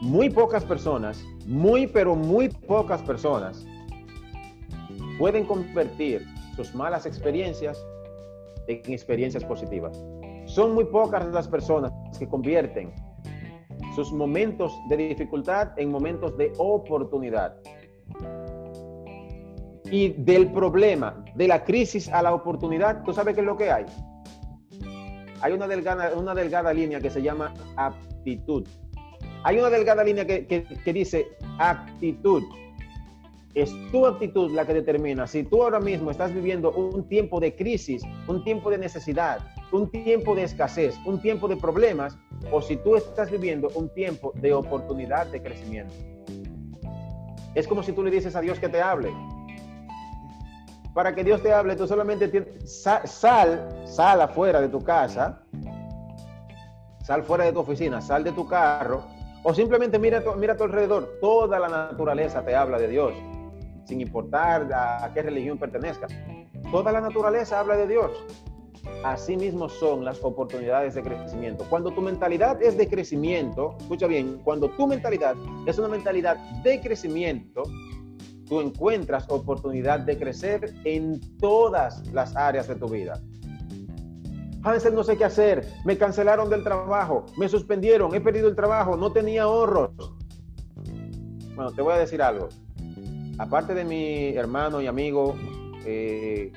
Muy 0.01 0.31
pocas 0.31 0.65
personas, 0.65 1.25
muy 1.47 1.87
pero 1.87 2.15
muy 2.15 2.49
pocas 2.49 3.03
personas 3.03 3.67
pueden 5.19 5.45
convertir 5.47 6.27
sus 6.55 6.75
malas 6.75 7.07
experiencias 7.07 7.83
en 8.69 8.93
experiencias 8.93 9.45
positivas. 9.45 10.03
Son 10.47 10.75
muy 10.75 10.85
pocas 10.85 11.27
las 11.27 11.49
personas 11.49 11.93
que 12.19 12.29
convierten 12.29 12.93
sus 13.95 14.13
momentos 14.13 14.77
de 14.89 14.97
dificultad 14.97 15.79
en 15.79 15.91
momentos 15.91 16.37
de 16.37 16.53
oportunidad. 16.59 17.57
Y 19.91 20.11
del 20.11 20.53
problema, 20.53 21.25
de 21.35 21.49
la 21.49 21.65
crisis 21.65 22.09
a 22.09 22.21
la 22.23 22.35
oportunidad, 22.35 23.03
¿tú 23.05 23.13
sabes 23.13 23.35
qué 23.35 23.41
es 23.41 23.47
lo 23.47 23.57
que 23.57 23.71
hay? 23.71 23.87
Hay 25.41 25.53
una 25.53 25.69
delgada, 25.69 26.13
una 26.17 26.35
delgada 26.35 26.73
línea 26.73 27.01
que 27.01 27.11
se 27.11 27.23
llama 27.23 27.55
aptitud. 27.77 28.67
Hay 29.47 29.61
una 29.61 29.71
delgada 29.71 30.03
línea 30.03 30.27
que, 30.27 30.45
que 30.45 30.93
dice 30.93 31.29
actitud. 31.61 32.43
Es 33.55 33.73
tu 33.93 34.05
actitud 34.05 34.51
la 34.51 34.67
que 34.67 34.75
determina 34.75 35.29
si 35.29 35.45
tú 35.45 35.63
ahora 35.63 35.79
mismo 35.79 36.11
estás 36.11 36.35
viviendo 36.35 36.73
un 36.73 37.07
tiempo 37.07 37.39
de 37.39 37.55
crisis, 37.55 38.03
un 38.27 38.43
tiempo 38.43 38.71
de 38.71 38.79
necesidad, 38.79 39.39
un 39.71 39.89
tiempo 39.93 40.35
de 40.35 40.43
escasez, 40.43 40.97
un 41.05 41.23
tiempo 41.23 41.47
de 41.47 41.57
problemas, 41.59 42.19
o 42.51 42.61
si 42.61 42.77
tú 42.79 42.97
estás 42.97 43.31
viviendo 43.31 43.69
un 43.77 43.89
tiempo 43.95 44.33
de 44.35 44.53
oportunidad 44.53 45.29
de 45.29 45.41
crecimiento. 45.41 45.95
Es 47.55 47.69
como 47.69 47.85
si 47.85 47.93
tú 47.93 48.03
le 48.03 48.11
dices 48.11 48.35
a 48.35 48.41
Dios 48.41 48.59
que 48.59 48.69
te 48.69 48.83
hable. 48.83 49.13
Para 50.93 51.15
que 51.15 51.23
Dios 51.23 51.41
te 51.41 51.53
hable, 51.53 51.77
tú 51.77 51.87
solamente 51.87 52.27
tienes, 52.27 52.83
sal, 52.83 53.85
sal 53.85 54.21
afuera 54.21 54.61
de 54.61 54.69
tu 54.69 54.83
casa, 54.83 55.41
sal 57.05 57.23
fuera 57.23 57.45
de 57.45 57.53
tu 57.53 57.61
oficina, 57.61 58.01
sal 58.01 58.25
de 58.25 58.33
tu 58.33 58.45
carro, 58.49 59.15
o 59.49 59.55
simplemente 59.55 59.97
mira, 60.01 60.25
mira 60.37 60.55
a 60.55 60.57
tu 60.57 60.65
alrededor. 60.65 61.19
Toda 61.21 61.61
la 61.61 61.69
naturaleza 61.69 62.45
te 62.45 62.57
habla 62.57 62.81
de 62.81 62.89
Dios, 62.89 63.13
sin 63.85 64.01
importar 64.01 64.69
a, 64.75 65.09
qué 65.15 65.23
religión 65.23 65.57
pertenezcas. 65.57 66.13
Toda 66.73 66.91
la 66.91 67.01
naturaleza 67.01 67.61
habla 67.61 67.77
de 67.77 67.87
Dios. 67.87 68.11
Así 69.05 69.37
mismo 69.37 69.69
son 69.69 70.05
las 70.05 70.19
oportunidades 70.25 70.97
de 70.97 71.03
crecimiento. 71.03 71.65
Cuando 71.71 71.93
tu 71.93 72.03
mentalidad 72.03 72.61
es 72.61 72.77
de 72.77 72.89
crecimiento, 72.89 73.77
escucha 73.79 74.09
bien, 74.09 74.41
cuando 74.43 74.69
tu 74.71 74.85
mentalidad 74.89 75.37
es 75.65 75.79
una 75.79 75.87
mentalidad 75.87 76.37
de 76.65 76.81
crecimiento, 76.81 77.63
tú 78.49 78.61
encuentras 78.61 79.31
oportunidad 79.31 80.01
de 80.01 80.19
crecer 80.19 80.75
en 80.85 81.21
todas 81.39 82.05
las 82.13 82.35
áreas 82.35 82.67
de 82.67 82.75
tu 82.75 82.89
vida. 82.89 83.23
Hansel 84.67 84.97
no 84.97 85.05
sé 85.05 85.17
qué 85.17 85.25
hacer, 85.25 85.65
me 85.85 85.97
cancelaron 85.97 86.51
del 86.51 86.65
trabajo, 86.65 87.27
me 87.37 87.49
suspendieron, 87.49 88.13
he 88.17 88.21
perdido 88.21 88.49
el 88.49 88.57
trabajo, 88.57 88.97
no 88.97 89.13
tenía 89.13 89.45
ahorros. 89.45 89.93
Bueno, 91.55 91.71
te 91.71 91.83
voy 91.83 91.95
a 91.95 91.99
decir 91.99 92.21
algo. 92.21 92.49
Aparte 93.39 93.75
de 93.75 93.85
mi 93.85 94.37
hermano 94.37 94.81
y 94.81 94.89
amigo 94.89 95.37
eh, 95.85 96.53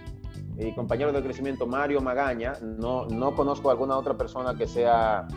y 0.57 0.73
compañero 0.73 1.11
de 1.11 1.21
crecimiento 1.21 1.67
Mario 1.67 2.01
Magaña, 2.01 2.53
no, 2.63 3.05
no 3.05 3.35
conozco 3.35 3.69
alguna 3.69 3.95
otra 3.95 4.17
persona 4.17 4.55
que 4.57 4.67
sea 4.67 5.27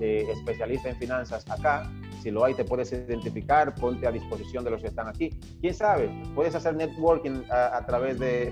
eh, 0.00 0.26
especialista 0.30 0.88
en 0.88 0.96
finanzas 0.96 1.44
acá. 1.50 1.92
Si 2.22 2.30
lo 2.30 2.46
hay, 2.46 2.54
te 2.54 2.64
puedes 2.64 2.90
identificar, 2.92 3.74
ponte 3.74 4.06
a 4.06 4.10
disposición 4.10 4.64
de 4.64 4.70
los 4.70 4.80
que 4.80 4.88
están 4.88 5.06
aquí. 5.06 5.38
¿Quién 5.60 5.74
sabe? 5.74 6.10
Puedes 6.34 6.54
hacer 6.54 6.74
networking 6.76 7.42
a, 7.50 7.84
través 7.84 8.18
de, 8.18 8.50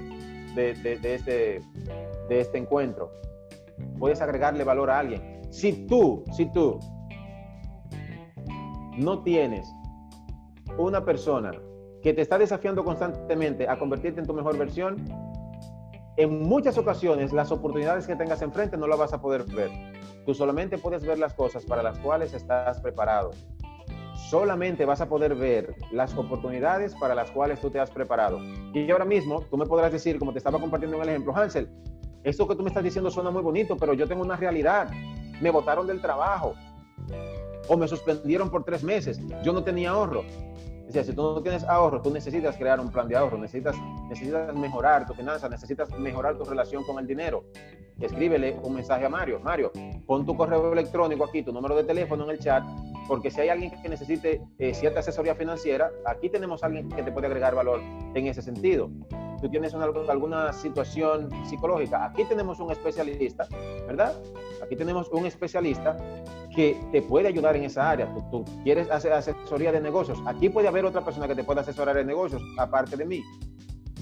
de, 0.54 1.14
este, 1.14 1.62
de 2.28 2.40
este 2.40 2.58
encuentro 2.58 3.10
puedes 3.98 4.20
agregarle 4.20 4.64
valor 4.64 4.90
a 4.90 4.98
alguien. 4.98 5.42
Si 5.50 5.86
tú, 5.86 6.24
si 6.32 6.50
tú 6.52 6.78
no 8.98 9.22
tienes 9.22 9.66
una 10.78 11.04
persona 11.04 11.52
que 12.02 12.12
te 12.12 12.20
está 12.20 12.38
desafiando 12.38 12.84
constantemente 12.84 13.68
a 13.68 13.78
convertirte 13.78 14.20
en 14.20 14.26
tu 14.26 14.34
mejor 14.34 14.58
versión, 14.58 14.96
en 16.16 16.42
muchas 16.42 16.78
ocasiones 16.78 17.32
las 17.32 17.50
oportunidades 17.50 18.06
que 18.06 18.14
tengas 18.14 18.42
enfrente 18.42 18.76
no 18.76 18.86
las 18.86 18.98
vas 18.98 19.12
a 19.12 19.20
poder 19.20 19.44
ver. 19.44 19.70
Tú 20.24 20.34
solamente 20.34 20.78
puedes 20.78 21.04
ver 21.04 21.18
las 21.18 21.34
cosas 21.34 21.64
para 21.64 21.82
las 21.82 21.98
cuales 21.98 22.32
estás 22.34 22.80
preparado. 22.80 23.30
Solamente 24.28 24.84
vas 24.84 25.00
a 25.00 25.08
poder 25.08 25.34
ver 25.34 25.74
las 25.92 26.14
oportunidades 26.16 26.94
para 26.94 27.14
las 27.14 27.30
cuales 27.30 27.60
tú 27.60 27.70
te 27.70 27.80
has 27.80 27.90
preparado. 27.90 28.38
Y 28.72 28.88
ahora 28.90 29.04
mismo 29.04 29.42
tú 29.50 29.56
me 29.56 29.66
podrás 29.66 29.92
decir, 29.92 30.18
como 30.18 30.32
te 30.32 30.38
estaba 30.38 30.60
compartiendo 30.60 30.96
en 30.96 31.02
el 31.02 31.08
ejemplo, 31.10 31.34
Hansel, 31.36 31.68
esto 32.24 32.48
que 32.48 32.56
tú 32.56 32.62
me 32.62 32.68
estás 32.68 32.82
diciendo 32.82 33.10
suena 33.10 33.30
muy 33.30 33.42
bonito, 33.42 33.76
pero 33.76 33.92
yo 33.92 34.08
tengo 34.08 34.22
una 34.22 34.36
realidad. 34.36 34.90
Me 35.40 35.50
botaron 35.50 35.86
del 35.86 36.00
trabajo 36.00 36.54
o 37.68 37.76
me 37.76 37.86
suspendieron 37.86 38.50
por 38.50 38.64
tres 38.64 38.82
meses. 38.82 39.20
Yo 39.42 39.52
no 39.52 39.62
tenía 39.62 39.90
ahorro. 39.90 40.24
O 40.88 40.92
sea, 40.92 41.04
si 41.04 41.12
tú 41.12 41.22
no 41.22 41.42
tienes 41.42 41.64
ahorro, 41.64 42.00
tú 42.00 42.10
necesitas 42.10 42.56
crear 42.56 42.78
un 42.78 42.90
plan 42.90 43.08
de 43.08 43.16
ahorro, 43.16 43.38
necesitas, 43.38 43.74
necesitas 44.08 44.54
mejorar 44.54 45.06
tu 45.06 45.14
finanza, 45.14 45.48
necesitas 45.48 45.90
mejorar 45.98 46.36
tu 46.36 46.44
relación 46.44 46.84
con 46.84 46.98
el 46.98 47.06
dinero. 47.06 47.44
Escríbele 48.00 48.58
un 48.62 48.74
mensaje 48.74 49.04
a 49.04 49.08
Mario. 49.08 49.40
Mario, 49.40 49.72
pon 50.06 50.24
tu 50.24 50.36
correo 50.36 50.72
electrónico 50.72 51.24
aquí, 51.24 51.42
tu 51.42 51.52
número 51.52 51.74
de 51.76 51.84
teléfono 51.84 52.24
en 52.24 52.30
el 52.30 52.38
chat, 52.38 52.64
porque 53.06 53.30
si 53.30 53.40
hay 53.40 53.48
alguien 53.48 53.70
que 53.82 53.88
necesite 53.88 54.40
eh, 54.58 54.74
cierta 54.74 55.00
asesoría 55.00 55.34
financiera, 55.34 55.90
aquí 56.06 56.28
tenemos 56.28 56.62
a 56.62 56.66
alguien 56.66 56.88
que 56.88 57.02
te 57.02 57.12
puede 57.12 57.26
agregar 57.26 57.54
valor 57.54 57.80
en 58.14 58.26
ese 58.26 58.42
sentido 58.42 58.90
tú 59.44 59.50
tienes 59.50 59.74
alguna 59.74 60.54
situación 60.54 61.28
psicológica, 61.44 62.06
aquí 62.06 62.24
tenemos 62.24 62.60
un 62.60 62.72
especialista, 62.72 63.46
¿verdad? 63.86 64.14
Aquí 64.62 64.74
tenemos 64.74 65.10
un 65.10 65.26
especialista 65.26 65.98
que 66.56 66.80
te 66.90 67.02
puede 67.02 67.28
ayudar 67.28 67.54
en 67.54 67.64
esa 67.64 67.90
área. 67.90 68.08
Tú, 68.30 68.42
quieres 68.62 68.90
hacer 68.90 69.12
asesoría 69.12 69.70
de 69.70 69.82
negocios, 69.82 70.18
aquí 70.24 70.48
puede 70.48 70.68
haber 70.68 70.86
otra 70.86 71.04
persona 71.04 71.28
que 71.28 71.34
te 71.34 71.44
pueda 71.44 71.60
asesorar 71.60 71.98
en 71.98 72.06
negocios, 72.06 72.42
aparte 72.56 72.96
de 72.96 73.04
mí. 73.04 73.22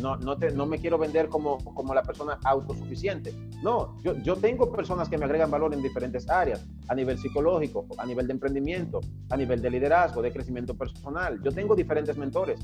No, 0.00 0.16
no, 0.16 0.36
te, 0.36 0.50
no 0.52 0.66
me 0.66 0.78
quiero 0.78 0.98
vender 0.98 1.28
como, 1.28 1.58
como 1.58 1.94
la 1.94 2.02
persona 2.02 2.38
autosuficiente. 2.44 3.32
No, 3.62 4.00
yo, 4.02 4.16
yo 4.18 4.36
tengo 4.36 4.72
personas 4.72 5.08
que 5.08 5.18
me 5.18 5.26
agregan 5.26 5.50
valor 5.50 5.74
en 5.74 5.82
diferentes 5.82 6.28
áreas, 6.28 6.66
a 6.88 6.94
nivel 6.94 7.18
psicológico, 7.18 7.86
a 7.98 8.06
nivel 8.06 8.26
de 8.26 8.32
emprendimiento, 8.32 9.00
a 9.30 9.36
nivel 9.36 9.60
de 9.60 9.70
liderazgo, 9.70 10.22
de 10.22 10.32
crecimiento 10.32 10.74
personal. 10.74 11.40
Yo 11.42 11.52
tengo 11.52 11.74
diferentes 11.74 12.16
mentores. 12.16 12.58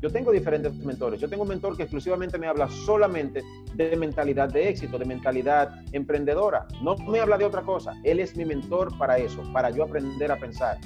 Yo 0.00 0.10
tengo 0.10 0.30
diferentes 0.30 0.72
mentores. 0.74 1.20
Yo 1.20 1.28
tengo 1.28 1.42
un 1.42 1.48
mentor 1.48 1.76
que 1.76 1.82
exclusivamente 1.82 2.38
me 2.38 2.46
habla 2.46 2.68
solamente 2.68 3.42
de 3.74 3.96
mentalidad 3.96 4.48
de 4.48 4.68
éxito, 4.68 4.96
de 4.96 5.04
mentalidad 5.04 5.82
emprendedora. 5.92 6.66
No 6.82 6.96
me 6.96 7.18
habla 7.18 7.36
de 7.36 7.44
otra 7.44 7.62
cosa. 7.62 7.94
Él 8.04 8.20
es 8.20 8.36
mi 8.36 8.44
mentor 8.44 8.96
para 8.96 9.18
eso, 9.18 9.42
para 9.52 9.70
yo 9.70 9.82
aprender 9.82 10.30
a 10.30 10.38
pensar. 10.38 10.78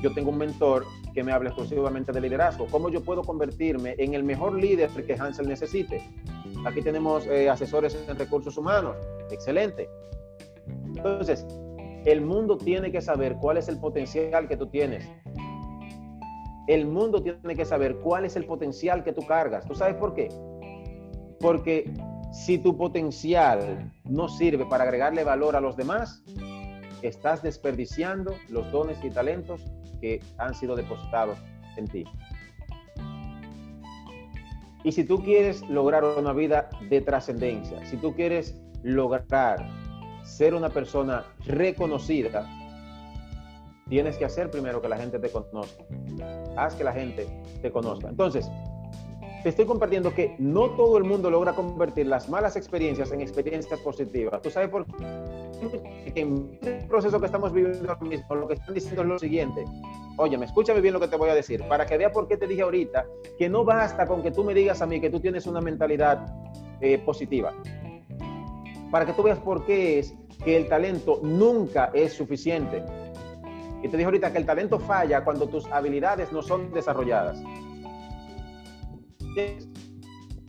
Yo 0.00 0.12
tengo 0.12 0.30
un 0.30 0.38
mentor 0.38 0.84
que 1.14 1.22
me 1.22 1.32
habla 1.32 1.50
exclusivamente 1.50 2.12
de 2.12 2.20
liderazgo. 2.20 2.66
¿Cómo 2.70 2.88
yo 2.88 3.02
puedo 3.02 3.22
convertirme 3.22 3.94
en 3.98 4.14
el 4.14 4.24
mejor 4.24 4.54
líder 4.54 4.90
que 4.90 5.14
Hansel 5.14 5.48
necesite? 5.48 6.02
Aquí 6.66 6.82
tenemos 6.82 7.26
eh, 7.26 7.48
asesores 7.48 7.96
en 8.08 8.18
recursos 8.18 8.56
humanos. 8.56 8.96
Excelente. 9.30 9.88
Entonces, 10.86 11.46
el 12.04 12.20
mundo 12.20 12.56
tiene 12.58 12.90
que 12.90 13.00
saber 13.00 13.36
cuál 13.36 13.56
es 13.56 13.68
el 13.68 13.78
potencial 13.78 14.48
que 14.48 14.56
tú 14.56 14.66
tienes 14.66 15.08
el 16.66 16.86
mundo 16.86 17.22
tiene 17.22 17.54
que 17.54 17.64
saber 17.64 17.96
cuál 17.96 18.24
es 18.24 18.36
el 18.36 18.46
potencial 18.46 19.04
que 19.04 19.12
tú 19.12 19.26
cargas. 19.26 19.66
¿Tú 19.66 19.74
sabes 19.74 19.96
por 19.96 20.14
qué? 20.14 20.28
Porque 21.40 21.92
si 22.32 22.58
tu 22.58 22.76
potencial 22.76 23.92
no 24.04 24.28
sirve 24.28 24.64
para 24.66 24.84
agregarle 24.84 25.24
valor 25.24 25.56
a 25.56 25.60
los 25.60 25.76
demás, 25.76 26.22
estás 27.02 27.42
desperdiciando 27.42 28.34
los 28.48 28.70
dones 28.72 28.98
y 29.04 29.10
talentos 29.10 29.60
que 30.04 30.20
han 30.36 30.54
sido 30.54 30.76
depositados 30.76 31.38
en 31.78 31.88
ti. 31.88 32.04
Y 34.84 34.92
si 34.92 35.02
tú 35.04 35.22
quieres 35.22 35.62
lograr 35.70 36.04
una 36.04 36.34
vida 36.34 36.68
de 36.90 37.00
trascendencia, 37.00 37.82
si 37.86 37.96
tú 37.96 38.14
quieres 38.14 38.54
lograr 38.82 39.66
ser 40.22 40.54
una 40.54 40.68
persona 40.68 41.24
reconocida, 41.46 42.46
tienes 43.88 44.18
que 44.18 44.26
hacer 44.26 44.50
primero 44.50 44.82
que 44.82 44.90
la 44.90 44.98
gente 44.98 45.18
te 45.18 45.30
conozca. 45.30 45.82
Haz 46.58 46.74
que 46.74 46.84
la 46.84 46.92
gente 46.92 47.26
te 47.62 47.70
conozca. 47.70 48.10
Entonces, 48.10 48.46
te 49.42 49.48
estoy 49.48 49.64
compartiendo 49.64 50.12
que 50.12 50.36
no 50.38 50.68
todo 50.72 50.98
el 50.98 51.04
mundo 51.04 51.30
logra 51.30 51.54
convertir 51.54 52.08
las 52.08 52.28
malas 52.28 52.56
experiencias 52.56 53.10
en 53.10 53.22
experiencias 53.22 53.80
positivas. 53.80 54.42
¿Tú 54.42 54.50
sabes 54.50 54.68
por 54.68 54.84
qué? 54.84 55.43
En 56.14 56.58
el 56.62 56.86
proceso 56.86 57.18
que 57.18 57.26
estamos 57.26 57.52
viviendo 57.52 57.90
ahora 57.90 58.00
mismo, 58.06 58.34
lo 58.34 58.48
que 58.48 58.54
están 58.54 58.74
diciendo 58.74 59.02
es 59.02 59.08
lo 59.08 59.18
siguiente. 59.18 59.64
Oye, 60.16 60.38
me 60.38 60.46
escúchame 60.46 60.80
bien 60.80 60.94
lo 60.94 61.00
que 61.00 61.08
te 61.08 61.16
voy 61.16 61.30
a 61.30 61.34
decir, 61.34 61.66
para 61.68 61.86
que 61.86 61.98
vea 61.98 62.12
por 62.12 62.28
qué 62.28 62.36
te 62.36 62.46
dije 62.46 62.62
ahorita 62.62 63.04
que 63.38 63.48
no 63.48 63.64
basta 63.64 64.06
con 64.06 64.22
que 64.22 64.30
tú 64.30 64.44
me 64.44 64.54
digas 64.54 64.80
a 64.80 64.86
mí 64.86 65.00
que 65.00 65.10
tú 65.10 65.20
tienes 65.20 65.46
una 65.46 65.60
mentalidad 65.60 66.26
eh, 66.80 66.98
positiva. 66.98 67.52
Para 68.90 69.06
que 69.06 69.12
tú 69.12 69.22
veas 69.22 69.38
por 69.38 69.64
qué 69.64 69.98
es 69.98 70.14
que 70.44 70.56
el 70.56 70.68
talento 70.68 71.20
nunca 71.22 71.90
es 71.94 72.12
suficiente. 72.12 72.82
Y 73.82 73.88
te 73.88 73.96
dije 73.96 74.04
ahorita 74.04 74.32
que 74.32 74.38
el 74.38 74.46
talento 74.46 74.78
falla 74.78 75.24
cuando 75.24 75.48
tus 75.48 75.66
habilidades 75.66 76.32
no 76.32 76.42
son 76.42 76.72
desarrolladas. 76.72 77.42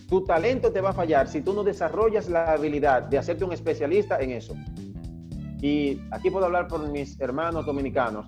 Tu 0.08 0.24
talento 0.24 0.72
te 0.72 0.82
va 0.82 0.92
a 0.92 0.94
fallar 0.94 1.28
si 1.28 1.42
tú 1.42 1.54
no 1.54 1.64
desarrollas 1.64 2.30
la 2.30 2.54
habilidad 2.54 3.04
de 3.04 3.18
hacerte 3.18 3.44
un 3.44 3.54
especialista 3.54 4.20
en 4.20 4.32
eso. 4.32 4.56
Y 5.66 6.00
aquí 6.12 6.30
puedo 6.30 6.46
hablar 6.46 6.68
por 6.68 6.88
mis 6.90 7.20
hermanos 7.20 7.66
dominicanos, 7.66 8.28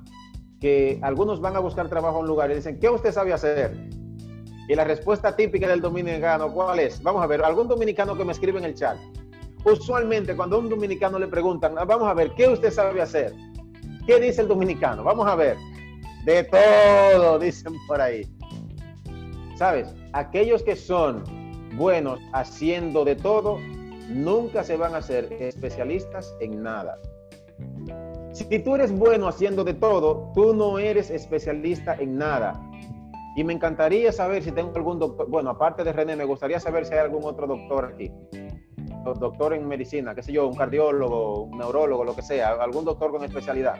que 0.59 0.97
algunos 1.03 1.39
van 1.39 1.55
a 1.55 1.59
buscar 1.59 1.87
trabajo 1.87 2.17
en 2.17 2.23
un 2.23 2.29
lugar 2.29 2.49
y 2.49 2.55
dicen, 2.55 2.79
¿qué 2.79 2.89
usted 2.89 3.11
sabe 3.11 3.31
hacer? 3.31 3.77
Y 4.67 4.73
la 4.73 4.83
respuesta 4.83 5.35
típica 5.35 5.67
del 5.67 5.79
dominicano, 5.79 6.51
¿cuál 6.51 6.79
es? 6.79 6.99
Vamos 7.03 7.21
a 7.21 7.27
ver, 7.27 7.43
algún 7.43 7.67
dominicano 7.67 8.17
que 8.17 8.25
me 8.25 8.31
escribe 8.31 8.57
en 8.57 8.65
el 8.65 8.73
chat. 8.73 8.97
Usualmente 9.63 10.35
cuando 10.35 10.55
a 10.55 10.59
un 10.59 10.67
dominicano 10.67 11.19
le 11.19 11.27
preguntan, 11.27 11.75
vamos 11.75 12.09
a 12.09 12.15
ver, 12.15 12.31
¿qué 12.33 12.47
usted 12.47 12.71
sabe 12.71 13.03
hacer? 13.03 13.35
¿Qué 14.07 14.19
dice 14.19 14.41
el 14.41 14.47
dominicano? 14.47 15.03
Vamos 15.03 15.27
a 15.27 15.35
ver. 15.35 15.57
De 16.25 16.43
todo, 16.43 17.37
dicen 17.39 17.75
por 17.87 18.01
ahí. 18.01 18.23
¿Sabes? 19.57 19.93
Aquellos 20.13 20.63
que 20.63 20.75
son 20.75 21.23
buenos 21.77 22.19
haciendo 22.33 23.05
de 23.05 23.15
todo, 23.15 23.59
nunca 24.09 24.63
se 24.63 24.75
van 24.75 24.95
a 24.95 25.03
ser 25.03 25.31
especialistas 25.33 26.35
en 26.39 26.63
nada. 26.63 26.97
Si 28.33 28.59
tú 28.59 28.75
eres 28.75 28.91
bueno 28.91 29.27
haciendo 29.27 29.63
de 29.63 29.73
todo, 29.73 30.31
tú 30.35 30.53
no 30.53 30.77
eres 30.77 31.09
especialista 31.09 31.95
en 31.95 32.17
nada. 32.17 32.61
Y 33.35 33.43
me 33.43 33.53
encantaría 33.53 34.11
saber 34.11 34.43
si 34.43 34.51
tengo 34.51 34.71
algún 34.75 34.99
doctor, 34.99 35.27
bueno, 35.29 35.51
aparte 35.51 35.83
de 35.83 35.93
René, 35.93 36.15
me 36.15 36.25
gustaría 36.25 36.59
saber 36.59 36.85
si 36.85 36.93
hay 36.93 36.99
algún 36.99 37.23
otro 37.23 37.45
doctor 37.45 37.93
aquí. 37.93 38.11
Doctor 39.19 39.53
en 39.53 39.67
medicina, 39.67 40.13
qué 40.15 40.23
sé 40.23 40.33
yo, 40.33 40.47
un 40.47 40.55
cardiólogo, 40.55 41.43
un 41.43 41.57
neurólogo, 41.57 42.03
lo 42.03 42.15
que 42.15 42.21
sea, 42.21 42.53
algún 42.53 42.83
doctor 42.83 43.11
con 43.11 43.23
especialidad. 43.23 43.79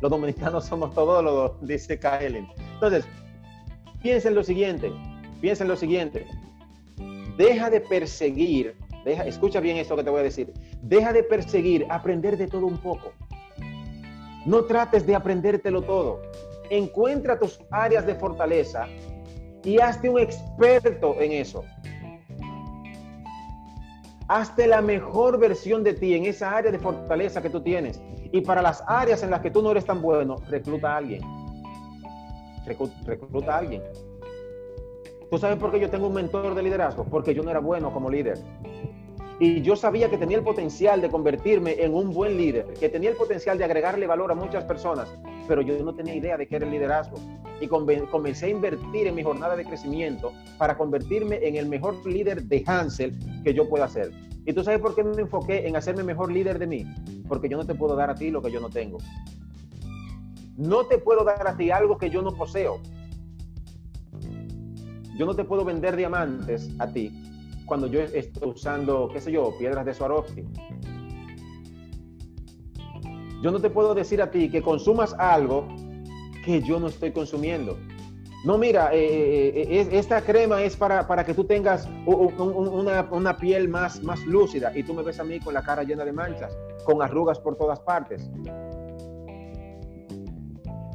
Los 0.00 0.10
dominicanos 0.10 0.64
somos 0.66 0.94
todólogos, 0.94 1.52
dice 1.62 1.98
Kaelin. 1.98 2.48
Entonces, 2.74 3.06
piensa 4.02 4.28
en 4.28 4.34
lo 4.34 4.44
siguiente, 4.44 4.92
piensa 5.40 5.64
en 5.64 5.68
lo 5.68 5.76
siguiente. 5.76 6.26
Deja 7.36 7.70
de 7.70 7.80
perseguir, 7.80 8.76
escucha 9.12 9.60
bien 9.60 9.76
esto 9.76 9.96
que 9.96 10.04
te 10.04 10.10
voy 10.10 10.20
a 10.20 10.24
decir. 10.24 10.52
Deja 10.82 11.12
de 11.12 11.22
perseguir, 11.22 11.86
aprender 11.90 12.36
de 12.36 12.46
todo 12.46 12.66
un 12.66 12.78
poco. 12.78 13.12
No 14.44 14.64
trates 14.64 15.06
de 15.06 15.14
aprendértelo 15.14 15.82
todo. 15.82 16.22
Encuentra 16.70 17.38
tus 17.38 17.60
áreas 17.70 18.06
de 18.06 18.14
fortaleza 18.14 18.86
y 19.64 19.80
hazte 19.80 20.08
un 20.08 20.18
experto 20.18 21.20
en 21.20 21.32
eso. 21.32 21.64
Hazte 24.28 24.66
la 24.66 24.82
mejor 24.82 25.38
versión 25.38 25.84
de 25.84 25.94
ti 25.94 26.14
en 26.14 26.26
esa 26.26 26.56
área 26.56 26.72
de 26.72 26.78
fortaleza 26.78 27.40
que 27.40 27.50
tú 27.50 27.60
tienes. 27.60 28.00
Y 28.32 28.40
para 28.40 28.60
las 28.60 28.82
áreas 28.86 29.22
en 29.22 29.30
las 29.30 29.40
que 29.40 29.50
tú 29.50 29.62
no 29.62 29.70
eres 29.70 29.84
tan 29.84 30.02
bueno, 30.02 30.36
recluta 30.48 30.94
a 30.94 30.96
alguien. 30.96 31.22
Recluta 32.66 33.54
a 33.54 33.58
alguien. 33.58 33.82
¿Tú 35.30 35.38
sabes 35.38 35.58
por 35.58 35.72
qué 35.72 35.80
yo 35.80 35.90
tengo 35.90 36.06
un 36.06 36.14
mentor 36.14 36.54
de 36.54 36.62
liderazgo? 36.62 37.04
Porque 37.04 37.34
yo 37.34 37.42
no 37.42 37.50
era 37.50 37.58
bueno 37.58 37.92
como 37.92 38.08
líder. 38.08 38.38
Y 39.38 39.60
yo 39.60 39.76
sabía 39.76 40.08
que 40.08 40.16
tenía 40.16 40.38
el 40.38 40.44
potencial 40.44 41.02
de 41.02 41.10
convertirme 41.10 41.82
en 41.82 41.94
un 41.94 42.10
buen 42.14 42.38
líder, 42.38 42.72
que 42.80 42.88
tenía 42.88 43.10
el 43.10 43.16
potencial 43.16 43.58
de 43.58 43.64
agregarle 43.64 44.06
valor 44.06 44.32
a 44.32 44.34
muchas 44.34 44.64
personas, 44.64 45.14
pero 45.46 45.60
yo 45.60 45.76
no 45.84 45.94
tenía 45.94 46.14
idea 46.14 46.38
de 46.38 46.46
qué 46.46 46.56
era 46.56 46.64
el 46.64 46.72
liderazgo. 46.72 47.18
Y 47.60 47.66
comencé 47.66 48.46
a 48.46 48.48
invertir 48.48 49.08
en 49.08 49.14
mi 49.14 49.22
jornada 49.22 49.56
de 49.56 49.64
crecimiento 49.64 50.32
para 50.56 50.78
convertirme 50.78 51.46
en 51.46 51.56
el 51.56 51.66
mejor 51.66 51.94
líder 52.06 52.44
de 52.44 52.64
Hansel 52.66 53.12
que 53.44 53.52
yo 53.52 53.68
pueda 53.68 53.88
ser. 53.88 54.10
¿Y 54.46 54.52
tú 54.52 54.62
sabes 54.62 54.80
por 54.80 54.94
qué 54.94 55.02
me 55.02 55.20
enfoqué 55.20 55.66
en 55.66 55.76
hacerme 55.76 56.02
mejor 56.04 56.32
líder 56.32 56.58
de 56.58 56.68
mí? 56.68 56.86
Porque 57.28 57.48
yo 57.48 57.56
no 57.56 57.66
te 57.66 57.74
puedo 57.74 57.96
dar 57.96 58.10
a 58.10 58.14
ti 58.14 58.30
lo 58.30 58.40
que 58.40 58.52
yo 58.52 58.60
no 58.60 58.70
tengo. 58.70 58.98
No 60.56 60.86
te 60.86 60.96
puedo 60.98 61.24
dar 61.24 61.46
a 61.46 61.56
ti 61.56 61.70
algo 61.70 61.98
que 61.98 62.08
yo 62.08 62.22
no 62.22 62.30
poseo. 62.32 62.80
Yo 65.16 65.24
no 65.24 65.34
te 65.34 65.44
puedo 65.44 65.64
vender 65.64 65.96
diamantes 65.96 66.70
a 66.78 66.86
ti 66.88 67.10
cuando 67.64 67.86
yo 67.86 68.00
estoy 68.00 68.50
usando, 68.50 69.08
qué 69.12 69.20
sé 69.20 69.32
yo, 69.32 69.52
piedras 69.58 69.84
de 69.84 69.94
Swarovski. 69.94 70.44
Yo 73.42 73.50
no 73.50 73.60
te 73.60 73.70
puedo 73.70 73.94
decir 73.94 74.20
a 74.22 74.30
ti 74.30 74.50
que 74.50 74.62
consumas 74.62 75.14
algo 75.18 75.66
que 76.44 76.62
yo 76.62 76.78
no 76.78 76.88
estoy 76.88 77.12
consumiendo. 77.12 77.76
No, 78.44 78.58
mira, 78.58 78.90
eh, 78.92 79.48
eh, 79.48 79.80
eh, 79.80 79.88
esta 79.92 80.20
crema 80.22 80.62
es 80.62 80.76
para, 80.76 81.06
para 81.06 81.24
que 81.24 81.34
tú 81.34 81.44
tengas 81.44 81.88
una, 82.06 83.08
una, 83.10 83.36
piel 83.36 83.68
más, 83.68 84.02
más 84.04 84.24
lúcida 84.24 84.70
y 84.76 84.84
tú 84.84 84.94
me 84.94 85.02
ves 85.02 85.18
a 85.18 85.24
mí 85.24 85.40
con 85.40 85.52
la 85.54 85.62
cara 85.62 85.82
llena 85.82 86.04
de 86.04 86.12
manchas, 86.12 86.56
con 86.84 87.02
arrugas 87.02 87.40
por 87.40 87.56
todas 87.56 87.80
partes. 87.80 88.30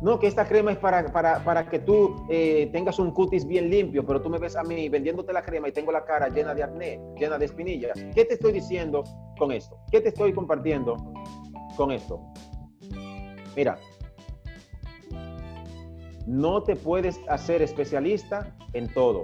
No, 0.01 0.19
que 0.19 0.25
esta 0.25 0.47
crema 0.47 0.71
es 0.71 0.79
para, 0.79 1.13
para, 1.13 1.69
que 1.69 1.77
tú 1.77 2.25
eh, 2.27 2.69
tengas 2.73 2.97
un 2.97 3.11
cutis 3.11 3.45
bien 3.45 3.69
limpio, 3.69 4.03
pero 4.03 4.19
tú 4.19 4.29
me 4.29 4.39
ves 4.39 4.55
a 4.55 4.63
mí 4.63 4.89
vendiéndote 4.89 5.31
la 5.31 5.43
crema 5.43 5.69
y 5.69 5.71
tengo 5.71 5.91
la 5.91 6.03
cara 6.03 6.27
llena 6.27 6.55
de 6.55 6.63
acné, 6.63 6.99
llena 7.19 7.37
de 7.37 7.45
espinillas. 7.45 8.03
¿Qué 8.15 8.25
te 8.25 8.33
estoy 8.33 8.51
diciendo 8.51 9.03
con 9.37 9.51
esto? 9.51 9.77
¿Qué 9.91 10.01
te 10.01 10.09
estoy 10.09 10.33
compartiendo 10.33 10.97
con 11.77 11.91
esto? 11.91 12.19
Mira, 13.55 13.77
no 16.25 16.63
te 16.63 16.75
puedes 16.75 17.19
hacer 17.27 17.61
especialista 17.61 18.55
en 18.73 18.91
todo. 18.91 19.21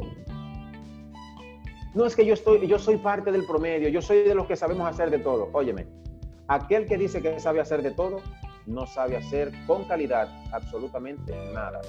No 1.96 2.06
es 2.06 2.16
que 2.16 2.24
yo 2.24 2.36
estoy, 2.36 2.68
yo 2.68 2.78
soy 2.78 2.98
parte 2.98 3.32
del 3.32 3.48
promedio, 3.48 3.90
yo 3.90 4.04
soy 4.04 4.22
de 4.22 4.36
los 4.36 4.46
que 4.46 4.56
sabemos 4.56 4.88
hacer 4.88 5.10
de 5.10 5.18
todo. 5.18 5.50
Óyeme, 5.54 5.88
aquel 6.48 6.86
que 6.86 7.00
dice 7.00 7.20
que 7.20 7.40
sabe 7.40 7.62
hacer 7.62 7.82
de 7.82 7.90
todo 7.90 8.22
no 8.68 8.86
sabe 8.86 9.18
hacer 9.18 9.52
con 9.66 9.86
calidad 9.86 10.28
absolutamente 10.52 11.34
nada. 11.54 11.82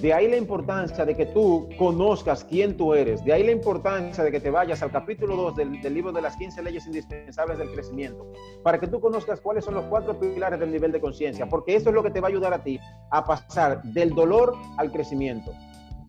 De 0.00 0.12
ahí 0.12 0.28
la 0.28 0.36
importancia 0.36 1.06
de 1.06 1.16
que 1.16 1.24
tú 1.24 1.70
conozcas 1.78 2.44
quién 2.44 2.76
tú 2.76 2.92
eres. 2.92 3.24
De 3.24 3.32
ahí 3.32 3.42
la 3.42 3.52
importancia 3.52 4.22
de 4.22 4.30
que 4.30 4.40
te 4.40 4.50
vayas 4.50 4.82
al 4.82 4.90
capítulo 4.90 5.36
2 5.36 5.56
del, 5.56 5.72
libro 5.94 6.12
de 6.12 6.20
las 6.20 6.36
15 6.36 6.62
leyes 6.62 6.86
indispensables 6.86 7.56
del 7.56 7.72
crecimiento. 7.72 8.30
Para 8.62 8.78
que 8.78 8.88
tú 8.88 9.00
conozcas 9.00 9.40
cuáles 9.40 9.64
son 9.64 9.74
los 9.74 9.86
cuatro 9.86 10.18
pilares 10.20 10.60
del 10.60 10.70
nivel 10.70 10.92
de 10.92 11.00
conciencia. 11.00 11.48
Porque 11.48 11.74
eso 11.74 11.88
es 11.88 11.94
lo 11.94 12.02
que 12.02 12.10
te 12.10 12.20
va 12.20 12.28
a 12.28 12.30
ayudar 12.30 12.52
a 12.52 12.62
ti 12.62 12.78
a 13.10 13.24
pasar 13.24 13.82
del 13.84 14.10
dolor 14.10 14.54
al 14.76 14.92
crecimiento. 14.92 15.52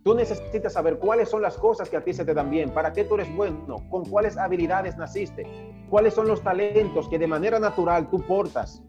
Tú 0.04 0.14
necesitas 0.14 0.74
saber 0.74 1.00
cuáles 1.00 1.30
son 1.30 1.42
las 1.42 1.58
cosas 1.58 1.90
que 1.90 1.98
a 1.98 2.04
ti 2.04 2.14
se 2.14 2.24
te 2.24 2.34
dan 2.34 2.50
bien, 2.50 2.70
para 2.70 2.94
qué 2.94 3.04
tú 3.04 3.16
eres 3.16 3.34
bueno, 3.36 3.76
con 3.90 4.06
cuáles 4.06 4.38
habilidades 4.38 4.96
naciste, 4.96 5.46
cuáles 5.90 6.14
son 6.14 6.30
los 6.30 6.42
talentos 6.42 7.10
que 7.10 7.20
de 7.20 7.28
manera 7.28 7.60
natural 7.60 8.10
tú 8.10 8.22
portas. 8.22 8.82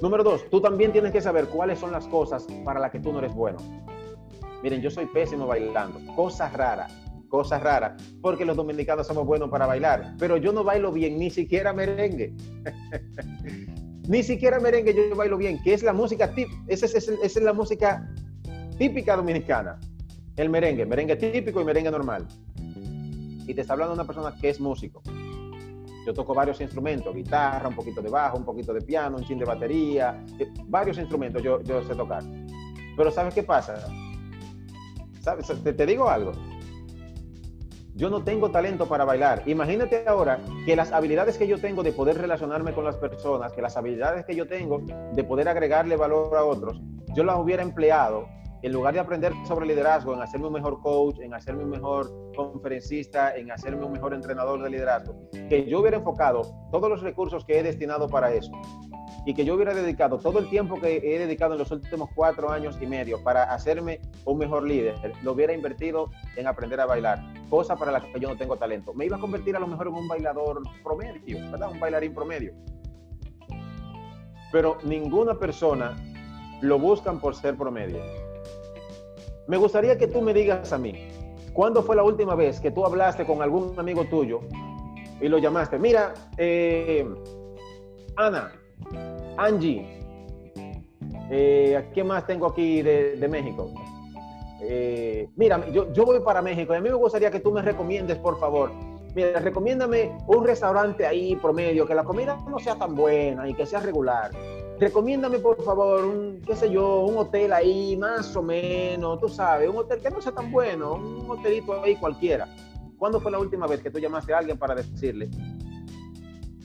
Número 0.00 0.24
dos, 0.24 0.48
tú 0.48 0.62
también 0.62 0.92
tienes 0.92 1.12
que 1.12 1.20
saber 1.20 1.46
cuáles 1.48 1.78
son 1.78 1.92
las 1.92 2.06
cosas 2.06 2.46
para 2.64 2.80
las 2.80 2.90
que 2.90 3.00
tú 3.00 3.12
no 3.12 3.18
eres 3.18 3.34
bueno. 3.34 3.58
Miren, 4.62 4.80
yo 4.80 4.90
soy 4.90 5.06
pésimo 5.06 5.46
bailando, 5.46 6.00
cosas 6.14 6.52
raras, 6.54 6.92
cosas 7.28 7.62
raras, 7.62 8.02
porque 8.22 8.46
los 8.46 8.56
dominicanos 8.56 9.06
somos 9.06 9.26
buenos 9.26 9.50
para 9.50 9.66
bailar, 9.66 10.14
pero 10.18 10.38
yo 10.38 10.52
no 10.52 10.64
bailo 10.64 10.90
bien, 10.90 11.18
ni 11.18 11.30
siquiera 11.30 11.74
merengue. 11.74 12.34
ni 14.08 14.22
siquiera 14.22 14.58
merengue 14.58 14.94
yo 14.94 15.14
bailo 15.14 15.36
bien, 15.36 15.62
que 15.62 15.74
es 15.74 15.82
la 15.82 15.92
música 15.92 16.34
tip, 16.34 16.48
esa 16.66 16.86
es, 16.86 17.08
es 17.08 17.42
la 17.42 17.52
música 17.52 18.10
típica 18.78 19.16
dominicana, 19.16 19.78
el 20.36 20.48
merengue, 20.48 20.86
merengue 20.86 21.16
típico 21.16 21.60
y 21.60 21.64
merengue 21.64 21.90
normal. 21.90 22.26
Y 23.46 23.54
te 23.54 23.60
está 23.60 23.74
hablando 23.74 23.94
una 23.94 24.06
persona 24.06 24.34
que 24.40 24.48
es 24.48 24.60
músico. 24.60 25.02
Yo 26.10 26.14
toco 26.14 26.34
varios 26.34 26.60
instrumentos, 26.60 27.14
guitarra, 27.14 27.68
un 27.68 27.76
poquito 27.76 28.02
de 28.02 28.10
bajo, 28.10 28.36
un 28.36 28.44
poquito 28.44 28.74
de 28.74 28.80
piano, 28.80 29.16
un 29.16 29.24
chin 29.24 29.38
de 29.38 29.44
batería, 29.44 30.24
eh, 30.40 30.48
varios 30.66 30.98
instrumentos 30.98 31.40
yo, 31.40 31.62
yo 31.62 31.84
sé 31.84 31.94
tocar. 31.94 32.24
Pero 32.96 33.12
¿sabes 33.12 33.32
qué 33.32 33.44
pasa? 33.44 33.76
¿Sabes? 35.20 35.46
Te, 35.62 35.72
te 35.72 35.86
digo 35.86 36.10
algo. 36.10 36.32
Yo 37.94 38.10
no 38.10 38.24
tengo 38.24 38.50
talento 38.50 38.86
para 38.88 39.04
bailar. 39.04 39.44
Imagínate 39.46 40.02
ahora 40.04 40.40
que 40.66 40.74
las 40.74 40.90
habilidades 40.90 41.38
que 41.38 41.46
yo 41.46 41.60
tengo 41.60 41.84
de 41.84 41.92
poder 41.92 42.18
relacionarme 42.18 42.72
con 42.72 42.84
las 42.84 42.96
personas, 42.96 43.52
que 43.52 43.62
las 43.62 43.76
habilidades 43.76 44.24
que 44.24 44.34
yo 44.34 44.48
tengo 44.48 44.82
de 45.12 45.22
poder 45.22 45.48
agregarle 45.48 45.94
valor 45.94 46.36
a 46.36 46.42
otros, 46.42 46.80
yo 47.14 47.22
las 47.22 47.38
hubiera 47.38 47.62
empleado 47.62 48.26
en 48.62 48.72
lugar 48.72 48.94
de 48.94 49.00
aprender 49.00 49.32
sobre 49.46 49.66
liderazgo, 49.66 50.14
en 50.14 50.20
hacerme 50.20 50.48
un 50.48 50.52
mejor 50.52 50.80
coach, 50.80 51.18
en 51.20 51.34
hacerme 51.34 51.64
un 51.64 51.70
mejor 51.70 52.10
conferencista, 52.36 53.34
en 53.34 53.50
hacerme 53.50 53.84
un 53.84 53.92
mejor 53.92 54.14
entrenador 54.14 54.62
de 54.62 54.70
liderazgo, 54.70 55.14
que 55.48 55.66
yo 55.66 55.80
hubiera 55.80 55.98
enfocado 55.98 56.42
todos 56.70 56.88
los 56.90 57.02
recursos 57.02 57.44
que 57.44 57.58
he 57.58 57.62
destinado 57.62 58.08
para 58.08 58.32
eso 58.32 58.52
y 59.26 59.34
que 59.34 59.44
yo 59.44 59.54
hubiera 59.54 59.74
dedicado 59.74 60.18
todo 60.18 60.38
el 60.38 60.48
tiempo 60.48 60.80
que 60.80 60.96
he 60.96 61.18
dedicado 61.18 61.52
en 61.52 61.58
los 61.58 61.70
últimos 61.70 62.08
cuatro 62.14 62.50
años 62.50 62.78
y 62.80 62.86
medio 62.86 63.22
para 63.22 63.44
hacerme 63.44 64.00
un 64.24 64.38
mejor 64.38 64.66
líder, 64.66 64.94
lo 65.22 65.32
hubiera 65.32 65.52
invertido 65.52 66.10
en 66.36 66.46
aprender 66.46 66.80
a 66.80 66.86
bailar, 66.86 67.20
cosa 67.48 67.76
para 67.76 67.92
la 67.92 68.00
que 68.00 68.18
yo 68.20 68.28
no 68.28 68.36
tengo 68.36 68.56
talento. 68.56 68.94
Me 68.94 69.06
iba 69.06 69.16
a 69.16 69.20
convertir 69.20 69.56
a 69.56 69.60
lo 69.60 69.66
mejor 69.66 69.88
en 69.88 69.94
un 69.94 70.08
bailador 70.08 70.62
promedio, 70.82 71.38
¿verdad? 71.50 71.70
Un 71.70 71.80
bailarín 71.80 72.14
promedio. 72.14 72.54
Pero 74.52 74.78
ninguna 74.84 75.38
persona 75.38 75.96
lo 76.60 76.78
buscan 76.78 77.20
por 77.20 77.34
ser 77.34 77.56
promedio 77.56 78.00
me 79.50 79.56
gustaría 79.56 79.98
que 79.98 80.06
tú 80.06 80.22
me 80.22 80.32
digas 80.32 80.72
a 80.72 80.78
mí, 80.78 81.08
¿cuándo 81.52 81.82
fue 81.82 81.96
la 81.96 82.04
última 82.04 82.36
vez 82.36 82.60
que 82.60 82.70
tú 82.70 82.86
hablaste 82.86 83.26
con 83.26 83.42
algún 83.42 83.76
amigo 83.76 84.04
tuyo 84.04 84.42
y 85.20 85.26
lo 85.26 85.38
llamaste? 85.38 85.76
Mira, 85.76 86.14
eh, 86.38 87.04
Ana, 88.14 88.52
Angie, 89.36 89.84
eh, 91.32 91.84
¿qué 91.92 92.04
más 92.04 92.28
tengo 92.28 92.46
aquí 92.46 92.80
de, 92.82 93.26
México? 93.28 93.72
Eh, 94.62 95.28
mira, 95.34 95.68
yo, 95.70 95.92
yo 95.92 96.04
voy 96.04 96.20
para 96.20 96.40
México 96.40 96.72
y 96.72 96.76
a 96.76 96.80
mí 96.80 96.88
me 96.88 96.94
gustaría 96.94 97.32
que 97.32 97.40
tú 97.40 97.50
me 97.50 97.60
recomiendes, 97.60 98.18
por 98.18 98.38
favor, 98.38 98.70
mira, 99.16 99.40
recomiéndame 99.40 100.16
un 100.28 100.46
restaurante 100.46 101.04
ahí 101.04 101.34
promedio, 101.34 101.88
que 101.88 101.96
la 101.96 102.04
comida 102.04 102.38
no 102.48 102.60
sea 102.60 102.76
tan 102.76 102.94
buena 102.94 103.48
y 103.48 103.54
que 103.54 103.66
sea 103.66 103.80
regular 103.80 104.30
recomiéndame 104.80 105.38
por 105.38 105.62
favor 105.62 106.04
un, 106.04 106.40
qué 106.40 106.56
sé 106.56 106.70
yo, 106.70 107.04
un 107.04 107.18
hotel 107.18 107.52
ahí 107.52 107.96
más 107.98 108.34
o 108.34 108.42
menos, 108.42 109.20
tú 109.20 109.28
sabes, 109.28 109.68
un 109.68 109.76
hotel 109.76 110.00
que 110.00 110.10
no 110.10 110.22
sea 110.22 110.32
tan 110.32 110.50
bueno, 110.50 110.94
un 110.94 111.30
hotelito 111.30 111.82
ahí 111.84 111.96
cualquiera. 111.96 112.48
¿Cuándo 112.96 113.20
fue 113.20 113.30
la 113.30 113.38
última 113.38 113.66
vez 113.66 113.82
que 113.82 113.90
tú 113.90 113.98
llamaste 113.98 114.32
a 114.32 114.38
alguien 114.38 114.58
para 114.58 114.74
decirle 114.74 115.28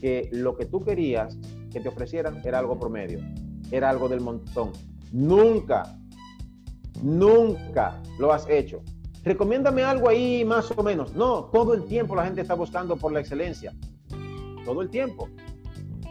que 0.00 0.30
lo 0.32 0.56
que 0.56 0.64
tú 0.64 0.82
querías 0.82 1.38
que 1.70 1.80
te 1.80 1.88
ofrecieran 1.88 2.40
era 2.42 2.58
algo 2.58 2.78
promedio, 2.78 3.20
era 3.70 3.90
algo 3.90 4.08
del 4.08 4.22
montón? 4.22 4.72
Nunca, 5.12 5.98
nunca 7.02 8.02
lo 8.18 8.32
has 8.32 8.48
hecho. 8.48 8.82
Recomiéndame 9.24 9.82
algo 9.82 10.08
ahí 10.08 10.44
más 10.44 10.70
o 10.70 10.82
menos. 10.82 11.14
No, 11.14 11.44
todo 11.46 11.74
el 11.74 11.84
tiempo 11.84 12.14
la 12.14 12.24
gente 12.24 12.40
está 12.40 12.54
buscando 12.54 12.96
por 12.96 13.12
la 13.12 13.20
excelencia. 13.20 13.74
Todo 14.64 14.82
el 14.82 14.88
tiempo. 14.88 15.28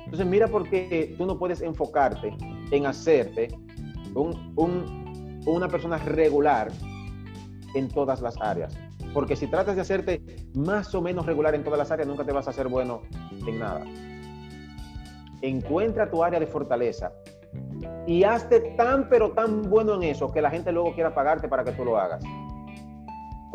Entonces 0.06 0.26
mira 0.26 0.48
por 0.48 0.70
qué 0.70 1.14
tú 1.18 1.26
no 1.26 1.38
puedes 1.38 1.62
enfocarte 1.62 2.36
en 2.72 2.86
hacerte 2.86 3.50
una 4.14 5.68
persona 5.68 5.98
regular 5.98 6.72
en 7.74 7.90
todas 7.90 8.22
las 8.22 8.40
áreas. 8.40 8.78
Porque 9.14 9.36
si 9.36 9.48
tratas 9.48 9.76
de 9.76 9.82
hacerte 9.82 10.22
más 10.54 10.94
o 10.96 11.02
menos 11.02 11.26
regular 11.26 11.56
en 11.56 11.64
todas 11.64 11.80
las 11.80 11.92
áreas, 11.92 12.08
nunca 12.08 12.24
te 12.24 12.32
vas 12.32 12.48
a 12.48 12.52
hacer 12.52 12.68
bueno 12.68 13.02
en 13.48 13.60
nada. 13.60 13.84
Encuentra 15.42 16.10
tu 16.10 16.24
área 16.24 16.40
de 16.40 16.48
fortaleza 16.48 17.12
y 18.08 18.24
hazte 18.24 18.60
tan 18.78 19.10
pero 19.10 19.32
tan 19.32 19.70
bueno 19.70 19.96
en 19.96 20.04
eso 20.04 20.32
que 20.32 20.42
la 20.42 20.50
gente 20.50 20.72
luego 20.72 20.94
quiera 20.94 21.14
pagarte 21.14 21.48
para 21.48 21.64
que 21.64 21.72
tú 21.72 21.84
lo 21.84 21.98
hagas. 21.98 22.24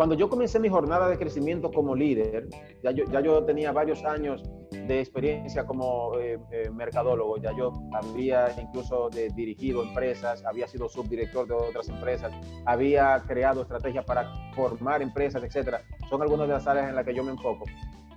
Cuando 0.01 0.15
yo 0.15 0.31
comencé 0.31 0.59
mi 0.59 0.71
jornada 0.71 1.11
de 1.11 1.19
crecimiento 1.19 1.71
como 1.71 1.95
líder, 1.95 2.49
ya 2.83 2.91
yo, 2.91 3.05
ya 3.13 3.21
yo 3.21 3.45
tenía 3.45 3.71
varios 3.71 4.03
años 4.03 4.43
de 4.71 4.99
experiencia 4.99 5.67
como 5.67 6.19
eh, 6.19 6.39
eh, 6.53 6.71
mercadólogo. 6.71 7.37
Ya 7.37 7.55
yo 7.55 7.71
había 7.93 8.47
incluso 8.59 9.11
dirigido 9.11 9.83
empresas, 9.83 10.43
había 10.47 10.67
sido 10.69 10.89
subdirector 10.89 11.47
de 11.49 11.53
otras 11.53 11.91
empresas, 11.91 12.33
había 12.65 13.23
creado 13.27 13.61
estrategias 13.61 14.07
para 14.07 14.27
formar 14.55 15.03
empresas, 15.03 15.43
etcétera. 15.43 15.83
Son 16.09 16.23
algunas 16.23 16.49
de 16.49 16.55
las 16.55 16.67
áreas 16.67 16.89
en 16.89 16.95
las 16.95 17.05
que 17.05 17.15
yo 17.15 17.23
me 17.23 17.33
enfoco. 17.33 17.67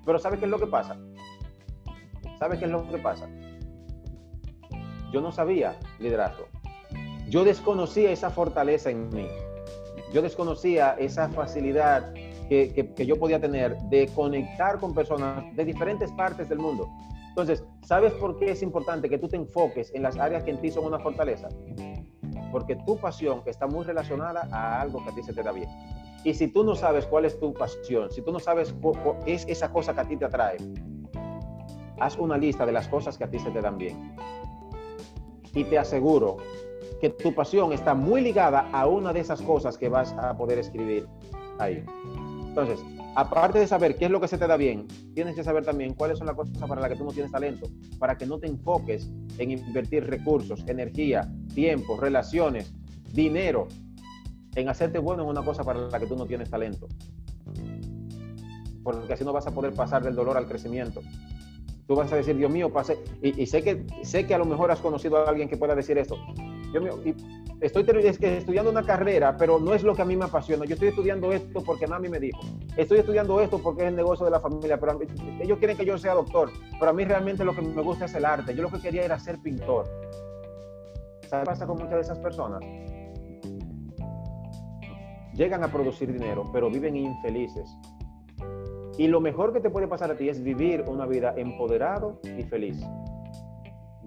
Pero 0.05 0.19
¿sabe 0.19 0.37
qué 0.37 0.45
es 0.45 0.51
lo 0.51 0.59
que 0.59 0.67
pasa? 0.67 0.97
¿Sabe 2.39 2.57
qué 2.57 2.63
es 2.63 2.71
lo 2.71 2.89
que 2.89 2.97
pasa? 2.99 3.27
Yo 5.11 5.19
no 5.19 5.33
sabía 5.33 5.77
liderazgo. 5.99 6.45
Yo 7.27 7.43
desconocía 7.43 8.09
esa 8.09 8.29
fortaleza 8.29 8.89
en 8.89 9.09
mí. 9.09 9.27
Yo 10.13 10.21
desconocía 10.21 10.95
esa 10.99 11.27
facilidad 11.29 12.13
que, 12.47 12.93
yo 13.05 13.17
podía 13.17 13.39
tener 13.41 13.75
de 13.89 14.07
conectar 14.09 14.79
con 14.79 14.93
personas 14.93 15.43
de 15.55 15.65
diferentes 15.65 16.11
partes 16.11 16.47
del 16.49 16.59
mundo. 16.59 16.87
Entonces, 17.29 17.63
¿sabes 17.81 18.13
por 18.13 18.37
qué 18.37 18.51
es 18.51 18.61
importante 18.61 19.09
que 19.09 19.17
tú 19.17 19.27
te 19.27 19.37
enfoques 19.37 19.91
en 19.95 20.03
las 20.03 20.17
áreas 20.19 20.43
que 20.43 20.51
en 20.51 20.61
ti 20.61 20.69
son 20.69 20.85
una 20.85 20.99
fortaleza? 20.99 21.49
Porque 22.51 22.75
tu 22.85 22.95
pasión 22.97 23.41
está 23.47 23.65
muy 23.65 23.83
relacionada 23.85 24.47
a 24.51 24.81
algo 24.81 25.03
que 25.03 25.09
a 25.09 25.15
ti 25.15 25.23
se 25.23 25.33
te 25.33 25.41
da 25.41 25.51
bien. 25.51 25.69
Y 26.23 26.35
si 26.35 26.47
tú 26.47 26.63
no 26.63 26.75
sabes 26.75 27.07
cuál 27.07 27.25
es 27.25 27.39
tu 27.39 27.51
pasión, 27.51 28.11
si 28.11 28.21
tú 28.21 28.31
no 28.31 28.39
sabes 28.39 28.75
qué 29.25 29.33
es 29.33 29.47
esa 29.47 29.71
cosa 29.71 29.95
que 29.95 30.01
a 30.01 30.07
ti 30.07 30.15
te 30.15 30.25
atrae, 30.25 30.57
haz 31.99 32.19
una 32.19 32.37
lista 32.37 32.67
de 32.67 32.71
las 32.71 32.87
cosas 32.87 33.17
que 33.17 33.23
a 33.23 33.31
ti 33.31 33.39
se 33.39 33.49
te 33.49 33.61
dan 33.61 33.79
bien. 33.79 34.15
Y 35.55 35.63
te 35.63 35.79
aseguro 35.79 36.37
que 37.03 37.09
tu 37.09 37.35
pasión 37.35 37.73
está 37.73 37.93
muy 37.93 38.21
ligada 38.21 38.69
a 38.71 38.87
una 38.87 39.11
de 39.11 39.19
esas 39.19 39.41
cosas 39.41 39.77
que 39.77 39.89
vas 39.89 40.13
a 40.13 40.37
poder 40.37 40.57
escribir 40.57 41.05
ahí. 41.59 41.83
Entonces, 42.47 42.79
aparte 43.15 43.59
de 43.59 43.67
saber 43.67 43.97
qué 43.97 44.05
es 44.05 44.11
lo 44.11 44.21
que 44.21 44.29
se 44.29 44.37
te 44.37 44.47
da 44.47 44.55
bien, 44.55 44.87
tienes 45.13 45.35
que 45.35 45.43
saber 45.43 45.65
también 45.65 45.95
cuáles 45.95 46.17
son 46.17 46.27
las 46.27 46.35
cosas 46.37 46.57
para 46.65 46.79
las 46.79 46.89
que 46.89 46.95
tú 46.95 47.03
no 47.03 47.11
tienes 47.11 47.29
talento, 47.29 47.67
para 47.99 48.17
que 48.17 48.25
no 48.25 48.39
te 48.39 48.47
enfoques 48.47 49.11
en 49.37 49.51
invertir 49.51 50.05
recursos, 50.05 50.63
energía, 50.65 51.29
tiempo, 51.53 51.99
relaciones, 51.99 52.73
dinero, 53.11 53.67
en 54.55 54.69
hacerte 54.69 54.97
bueno 54.97 55.23
en 55.23 55.29
una 55.29 55.43
cosa 55.43 55.65
para 55.65 55.81
la 55.89 55.99
que 55.99 56.07
tú 56.07 56.15
no 56.15 56.25
tienes 56.25 56.49
talento. 56.49 56.87
Porque 58.81 59.11
así 59.11 59.25
no 59.25 59.33
vas 59.33 59.45
a 59.45 59.51
poder 59.51 59.73
pasar 59.73 60.01
del 60.05 60.15
dolor 60.15 60.37
al 60.37 60.47
crecimiento. 60.47 61.01
Tú 61.85 61.95
vas 61.95 62.13
a 62.13 62.15
decir, 62.15 62.37
Dios 62.37 62.49
mío, 62.49 62.71
pase. 62.71 62.97
Y, 63.21 63.45
sé, 63.45 63.61
que, 63.61 63.85
sé 64.03 64.25
que 64.25 64.35
a 64.35 64.37
lo 64.37 64.45
mejor 64.45 64.71
has 64.71 64.79
conocido 64.79 65.17
a 65.17 65.29
alguien 65.29 65.49
que 65.49 65.57
pueda 65.57 65.75
decir 65.75 65.97
esto. 65.97 66.17
Dios 66.73 66.83
mío, 66.83 66.99
y 67.05 67.15
estoy 67.61 67.85
estudiando 68.21 68.71
una 68.71 68.83
carrera, 68.83 69.37
pero 69.37 69.59
no 69.59 69.73
es 69.73 69.83
lo 69.83 69.93
que 69.93 70.01
a 70.01 70.05
mí 70.05 70.15
me 70.15 70.25
apasiona. 70.25 70.65
Yo 70.65 70.73
estoy 70.73 70.89
estudiando 70.89 71.31
esto 71.31 71.63
porque 71.63 71.85
mami 71.85 72.09
me 72.09 72.19
dijo. 72.19 72.39
Estoy 72.75 72.99
estudiando 72.99 73.39
esto 73.39 73.59
porque 73.59 73.83
es 73.83 73.89
el 73.89 73.95
negocio 73.95 74.25
de 74.25 74.31
la 74.31 74.39
familia, 74.39 74.79
pero 74.79 74.99
ellos 75.39 75.59
quieren 75.59 75.77
que 75.77 75.85
yo 75.85 75.97
sea 75.97 76.15
doctor. 76.15 76.49
Pero 76.79 76.89
a 76.89 76.93
mí 76.93 77.05
realmente 77.05 77.45
lo 77.45 77.55
que 77.55 77.61
me 77.61 77.81
gusta 77.83 78.05
es 78.05 78.15
el 78.15 78.25
arte. 78.25 78.55
Yo 78.55 78.63
lo 78.63 78.71
que 78.71 78.81
quería 78.81 79.05
era 79.05 79.19
ser 79.19 79.37
pintor. 79.39 79.85
¿Sabes 81.29 81.43
qué 81.43 81.51
pasa 81.51 81.67
con 81.67 81.77
muchas 81.77 81.93
de 81.93 82.01
esas 82.01 82.17
personas? 82.19 82.59
Llegan 85.35 85.63
a 85.63 85.67
producir 85.67 86.11
dinero, 86.11 86.49
pero 86.51 86.71
viven 86.71 86.95
infelices. 86.95 87.69
Y 88.97 89.07
lo 89.07 89.21
mejor 89.21 89.53
que 89.53 89.59
te 89.59 89.69
puede 89.69 89.87
pasar 89.87 90.09
a 90.09 90.17
ti 90.17 90.27
es 90.27 90.43
vivir 90.43 90.83
una 90.87 91.05
vida 91.05 91.33
empoderado 91.37 92.19
y 92.37 92.43
feliz. 92.43 92.83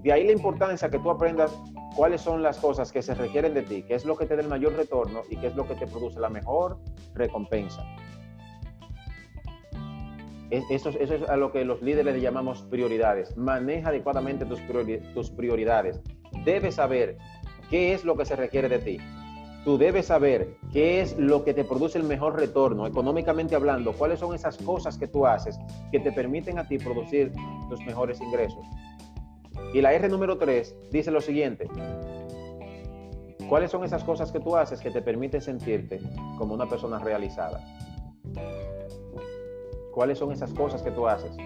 De 0.03 0.13
ahí 0.13 0.25
la 0.25 0.33
importancia 0.33 0.89
que 0.89 0.99
tú 0.99 1.11
aprendas 1.11 1.53
cuáles 1.97 2.21
son 2.21 2.43
las 2.43 2.59
cosas 2.59 2.93
que 2.93 3.03
se 3.03 3.15
requieren 3.15 3.55
de 3.55 3.63
ti, 3.63 3.83
qué 3.83 3.95
es 3.95 4.05
lo 4.05 4.17
que 4.17 4.27
te 4.27 4.37
da 4.37 4.43
el 4.43 4.49
mayor 4.49 4.75
retorno 4.75 5.23
y 5.31 5.37
qué 5.37 5.49
es 5.49 5.57
lo 5.57 5.67
que 5.67 5.75
te 5.75 5.87
produce 5.87 6.21
la 6.21 6.29
mejor 6.29 6.79
recompensa. 7.15 7.85
Eso, 10.51 10.91
es 10.91 11.11
a 11.29 11.37
lo 11.37 11.51
que 11.51 11.65
los 11.65 11.83
líderes 11.83 12.15
le 12.15 12.21
llamamos 12.21 12.63
prioridades. 12.63 13.37
Maneja 13.37 13.89
adecuadamente 13.89 14.45
tus, 14.45 14.61
tus 15.13 15.31
prioridades. 15.31 16.01
Debes 16.45 16.77
saber 16.77 17.17
qué 17.69 17.95
es 17.95 18.05
lo 18.05 18.17
que 18.17 18.25
se 18.25 18.37
requiere 18.37 18.69
de 18.69 18.79
ti. 18.79 18.99
Tú 19.65 19.77
debes 19.77 20.07
saber 20.07 20.57
qué 20.73 21.01
es 21.01 21.19
lo 21.19 21.43
que 21.43 21.53
te 21.53 21.65
produce 21.65 21.99
el 21.99 22.05
mejor 22.05 22.39
retorno, 22.39 22.87
económicamente 22.87 23.57
hablando, 23.57 23.93
cuáles 23.93 24.21
son 24.21 24.33
esas 24.33 24.57
cosas 24.59 24.97
que 24.97 25.09
tú 25.09 25.27
haces 25.27 25.59
que 25.91 25.99
te 25.99 26.13
permiten 26.13 26.61
a 26.61 26.69
ti 26.69 26.79
producir 26.79 27.33
tus 27.69 27.85
mejores 27.85 28.21
ingresos. 28.21 28.65
Y 29.73 29.81
la 29.81 29.93
R 29.93 30.09
número 30.09 30.39
3 30.39 30.75
dice 30.91 31.11
lo 31.11 31.21
siguiente. 31.21 31.69
¿Cuáles 33.49 33.71
son 33.71 33.85
esas 33.85 34.03
cosas 34.03 34.33
que 34.33 34.41
tú 34.41 34.57
haces 34.57 34.81
que 34.81 34.91
te 34.91 35.03
permiten 35.03 35.41
sentirte 35.41 36.01
como 36.39 36.55
una 36.55 36.69
persona 36.69 36.99
realizada? 36.99 37.61
¿Cuáles 39.93 40.19
son 40.19 40.33
esas 40.33 40.53
cosas 40.53 40.83
que 40.83 40.91
tú 40.91 41.07
haces? 41.07 41.37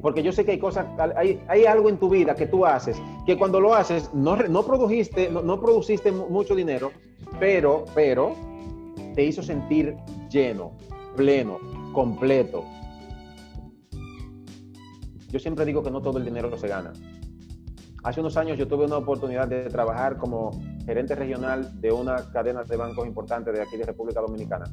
Porque 0.00 0.22
yo 0.22 0.32
sé 0.32 0.44
que 0.44 0.52
hay 0.52 0.58
cosas, 0.58 0.86
hay, 1.16 1.64
algo 1.64 1.88
en 1.88 1.98
tu 1.98 2.08
vida 2.08 2.34
que 2.34 2.46
tú 2.46 2.66
haces, 2.66 3.00
que 3.24 3.36
cuando 3.36 3.60
lo 3.60 3.74
haces 3.74 4.12
no, 4.12 4.36
no 4.36 4.64
produjiste, 4.64 5.30
no, 5.30 5.42
no 5.42 5.60
mucho 6.28 6.54
dinero, 6.54 6.90
pero, 7.38 7.84
pero 7.94 8.34
te 9.14 9.24
hizo 9.24 9.42
sentir 9.42 9.96
lleno, 10.28 10.72
pleno, 11.16 11.58
completo. 11.92 12.64
Yo 15.30 15.38
siempre 15.38 15.64
digo 15.64 15.82
que 15.82 15.90
no 15.90 16.02
todo 16.02 16.18
el 16.18 16.24
dinero 16.24 16.56
se 16.58 16.68
gana. 16.68 16.92
Hace 18.02 18.18
unos 18.18 18.36
años 18.36 18.58
yo 18.58 18.66
tuve 18.66 18.86
una 18.86 18.96
oportunidad 18.96 19.46
de 19.46 19.68
trabajar 19.68 20.16
como 20.16 20.50
gerente 20.84 21.14
regional 21.14 21.80
de 21.80 21.92
una 21.92 22.16
cadena 22.32 22.64
de 22.64 22.76
bancos 22.76 23.06
importante 23.06 23.52
de 23.52 23.62
aquí 23.62 23.76
de 23.76 23.84
República 23.84 24.20
Dominicana. 24.20 24.64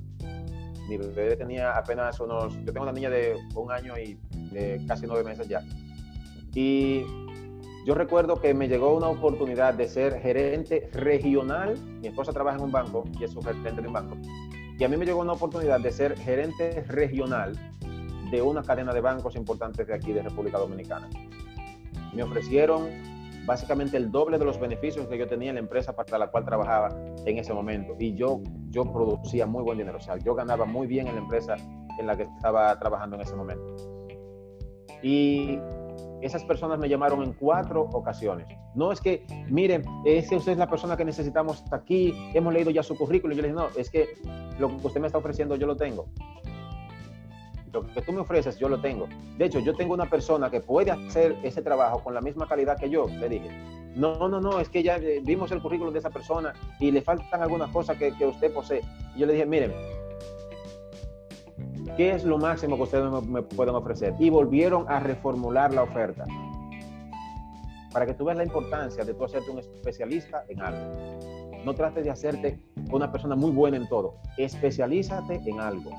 Mi 0.87 0.97
bebé 0.97 1.35
tenía 1.35 1.77
apenas 1.77 2.19
unos, 2.19 2.55
yo 2.65 2.73
tengo 2.73 2.81
una 2.81 2.91
niña 2.91 3.11
de 3.11 3.35
un 3.53 3.71
año 3.71 3.93
y 3.99 4.19
casi 4.87 5.05
nueve 5.05 5.23
meses 5.23 5.47
ya. 5.47 5.61
Y 6.55 7.03
yo 7.85 7.93
recuerdo 7.93 8.41
que 8.41 8.55
me 8.55 8.67
llegó 8.67 8.97
una 8.97 9.09
oportunidad 9.09 9.75
de 9.75 9.87
ser 9.87 10.19
gerente 10.19 10.89
regional. 10.91 11.77
Mi 12.01 12.07
esposa 12.07 12.33
trabaja 12.33 12.57
en 12.57 12.63
un 12.63 12.71
banco 12.71 13.03
y 13.19 13.25
es 13.25 13.31
su 13.31 13.43
gerente 13.43 13.79
de 13.79 13.87
un 13.87 13.93
banco. 13.93 14.17
Y 14.79 14.83
a 14.83 14.87
mí 14.87 14.97
me 14.97 15.05
llegó 15.05 15.21
una 15.21 15.33
oportunidad 15.33 15.79
de 15.79 15.91
ser 15.91 16.17
gerente 16.17 16.83
regional 16.87 17.53
de 18.31 18.41
una 18.41 18.63
cadena 18.63 18.91
de 18.91 19.01
bancos 19.01 19.35
importantes 19.35 19.85
de 19.85 19.93
aquí 19.93 20.13
de 20.13 20.23
República 20.23 20.57
Dominicana. 20.57 21.07
Me 22.15 22.23
ofrecieron 22.23 23.18
básicamente 23.49 23.97
el 23.97 24.11
doble 24.11 24.37
de 24.37 24.45
los 24.45 24.59
beneficios 24.59 25.07
que 25.07 25.17
yo 25.17 25.27
tenía 25.27 25.49
en 25.49 25.55
la 25.55 25.61
empresa 25.61 25.95
para 25.95 26.19
la 26.19 26.27
cual 26.27 26.45
trabajaba 26.45 26.89
en 27.25 27.39
ese 27.39 27.51
momento. 27.51 27.95
Y 27.97 28.13
yo, 28.13 28.41
yo 28.69 28.83
producía 28.83 29.47
muy 29.47 29.63
buen 29.63 29.79
dinero, 29.79 29.97
o 29.97 30.01
sea, 30.01 30.17
yo 30.17 30.35
ganaba 30.35 30.65
muy 30.65 30.85
bien 30.85 31.07
en 31.07 31.15
la 31.15 31.21
empresa 31.21 31.55
en 31.97 32.05
la 32.05 32.15
que 32.15 32.23
estaba 32.23 32.77
trabajando 32.77 33.15
en 33.15 33.23
ese 33.23 33.35
momento. 33.35 33.75
Y 35.01 35.57
esas 36.21 36.43
personas 36.43 36.77
me 36.77 36.87
llamaron 36.87 37.23
en 37.23 37.33
cuatro 37.33 37.89
ocasiones. 37.91 38.47
No 38.75 38.91
es 38.91 39.01
que, 39.01 39.25
miren, 39.49 39.83
es 40.05 40.29
que 40.29 40.35
usted 40.35 40.51
es 40.51 40.57
la 40.59 40.69
persona 40.69 40.95
que 40.95 41.03
necesitamos 41.03 41.63
aquí, 41.71 42.13
hemos 42.35 42.53
leído 42.53 42.69
ya 42.69 42.83
su 42.83 42.95
currículum. 42.95 43.35
Yo 43.35 43.41
les 43.41 43.51
dije, 43.51 43.63
no, 43.63 43.69
es 43.75 43.89
que 43.89 44.09
lo 44.59 44.67
que 44.67 44.85
usted 44.85 45.01
me 45.01 45.07
está 45.07 45.17
ofreciendo 45.17 45.55
yo 45.55 45.65
lo 45.65 45.75
tengo 45.75 46.05
lo 47.71 47.85
que 47.87 48.01
tú 48.01 48.11
me 48.11 48.21
ofreces, 48.21 48.57
yo 48.57 48.69
lo 48.69 48.79
tengo. 48.79 49.07
De 49.37 49.45
hecho, 49.45 49.59
yo 49.59 49.75
tengo 49.75 49.93
una 49.93 50.09
persona 50.09 50.49
que 50.49 50.61
puede 50.61 50.91
hacer 50.91 51.37
ese 51.43 51.61
trabajo 51.61 52.03
con 52.03 52.13
la 52.13 52.21
misma 52.21 52.47
calidad 52.47 52.77
que 52.77 52.89
yo, 52.89 53.07
le 53.07 53.29
dije. 53.29 53.49
No, 53.95 54.27
no, 54.29 54.39
no, 54.39 54.59
es 54.59 54.69
que 54.69 54.83
ya 54.83 54.97
eh, 54.97 55.19
vimos 55.23 55.51
el 55.51 55.61
currículum 55.61 55.93
de 55.93 55.99
esa 55.99 56.09
persona 56.09 56.53
y 56.79 56.91
le 56.91 57.01
faltan 57.01 57.41
algunas 57.41 57.71
cosas 57.71 57.97
que, 57.97 58.15
que 58.17 58.25
usted 58.25 58.53
posee. 58.53 58.81
Y 59.15 59.19
yo 59.19 59.25
le 59.25 59.33
dije, 59.33 59.45
miren, 59.45 59.73
¿qué 61.97 62.11
es 62.11 62.23
lo 62.23 62.37
máximo 62.37 62.75
que 62.77 62.83
ustedes 62.83 63.11
me, 63.11 63.21
me 63.21 63.41
pueden 63.41 63.75
ofrecer? 63.75 64.13
Y 64.19 64.29
volvieron 64.29 64.85
a 64.87 64.99
reformular 64.99 65.73
la 65.73 65.83
oferta 65.83 66.25
para 67.91 68.05
que 68.05 68.13
tú 68.13 68.25
veas 68.25 68.37
la 68.37 68.43
importancia 68.43 69.03
de 69.03 69.13
tú 69.13 69.25
hacerte 69.25 69.49
un 69.49 69.59
especialista 69.59 70.43
en 70.47 70.61
algo. 70.61 71.59
No 71.65 71.73
trates 71.73 72.03
de 72.03 72.11
hacerte 72.11 72.59
una 72.91 73.11
persona 73.11 73.35
muy 73.35 73.51
buena 73.51 73.77
en 73.77 73.89
todo. 73.89 74.15
Especialízate 74.37 75.41
en 75.45 75.59
algo 75.59 75.91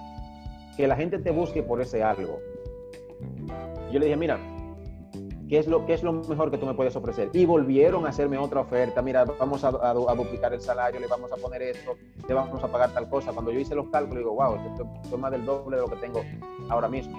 que 0.76 0.86
la 0.86 0.96
gente 0.96 1.18
te 1.18 1.30
busque 1.30 1.62
por 1.62 1.80
ese 1.80 2.02
algo. 2.02 2.38
Yo 3.92 3.98
le 3.98 4.06
dije, 4.06 4.16
mira, 4.16 4.38
¿qué 5.48 5.58
es 5.58 5.66
lo, 5.66 5.84
qué 5.84 5.94
es 5.94 6.02
lo 6.02 6.12
mejor 6.12 6.50
que 6.50 6.58
tú 6.58 6.66
me 6.66 6.74
puedes 6.74 6.94
ofrecer? 6.94 7.30
Y 7.32 7.44
volvieron 7.44 8.06
a 8.06 8.10
hacerme 8.10 8.38
otra 8.38 8.60
oferta, 8.60 9.02
mira, 9.02 9.24
vamos 9.24 9.64
a, 9.64 9.70
duplicar 10.14 10.54
el 10.54 10.60
salario, 10.60 11.00
le 11.00 11.08
vamos 11.08 11.32
a 11.32 11.36
poner 11.36 11.62
esto, 11.62 11.96
le 12.26 12.34
vamos 12.34 12.62
a 12.62 12.68
pagar 12.68 12.92
tal 12.94 13.08
cosa. 13.08 13.32
Cuando 13.32 13.50
yo 13.50 13.58
hice 13.58 13.74
los 13.74 13.88
cálculos, 13.88 14.18
digo, 14.18 14.34
wow, 14.34 14.54
esto, 14.54 14.88
es 15.02 15.18
más 15.18 15.30
del 15.32 15.44
doble 15.44 15.76
de 15.76 15.82
lo 15.82 15.88
que 15.88 15.96
tengo 15.96 16.22
ahora 16.68 16.88
mismo. 16.88 17.18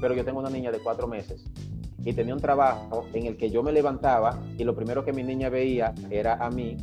Pero 0.00 0.14
yo 0.14 0.24
tengo 0.24 0.40
una 0.40 0.50
niña 0.50 0.70
de 0.70 0.78
cuatro 0.78 1.06
meses 1.06 1.44
y 2.04 2.12
tenía 2.12 2.34
un 2.34 2.40
trabajo 2.40 3.06
en 3.12 3.26
el 3.26 3.36
que 3.36 3.50
yo 3.50 3.62
me 3.62 3.72
levantaba 3.72 4.38
y 4.58 4.64
lo 4.64 4.74
primero 4.74 5.04
que 5.04 5.12
mi 5.12 5.22
niña 5.22 5.48
veía 5.48 5.94
era 6.10 6.34
a 6.34 6.50
mí 6.50 6.76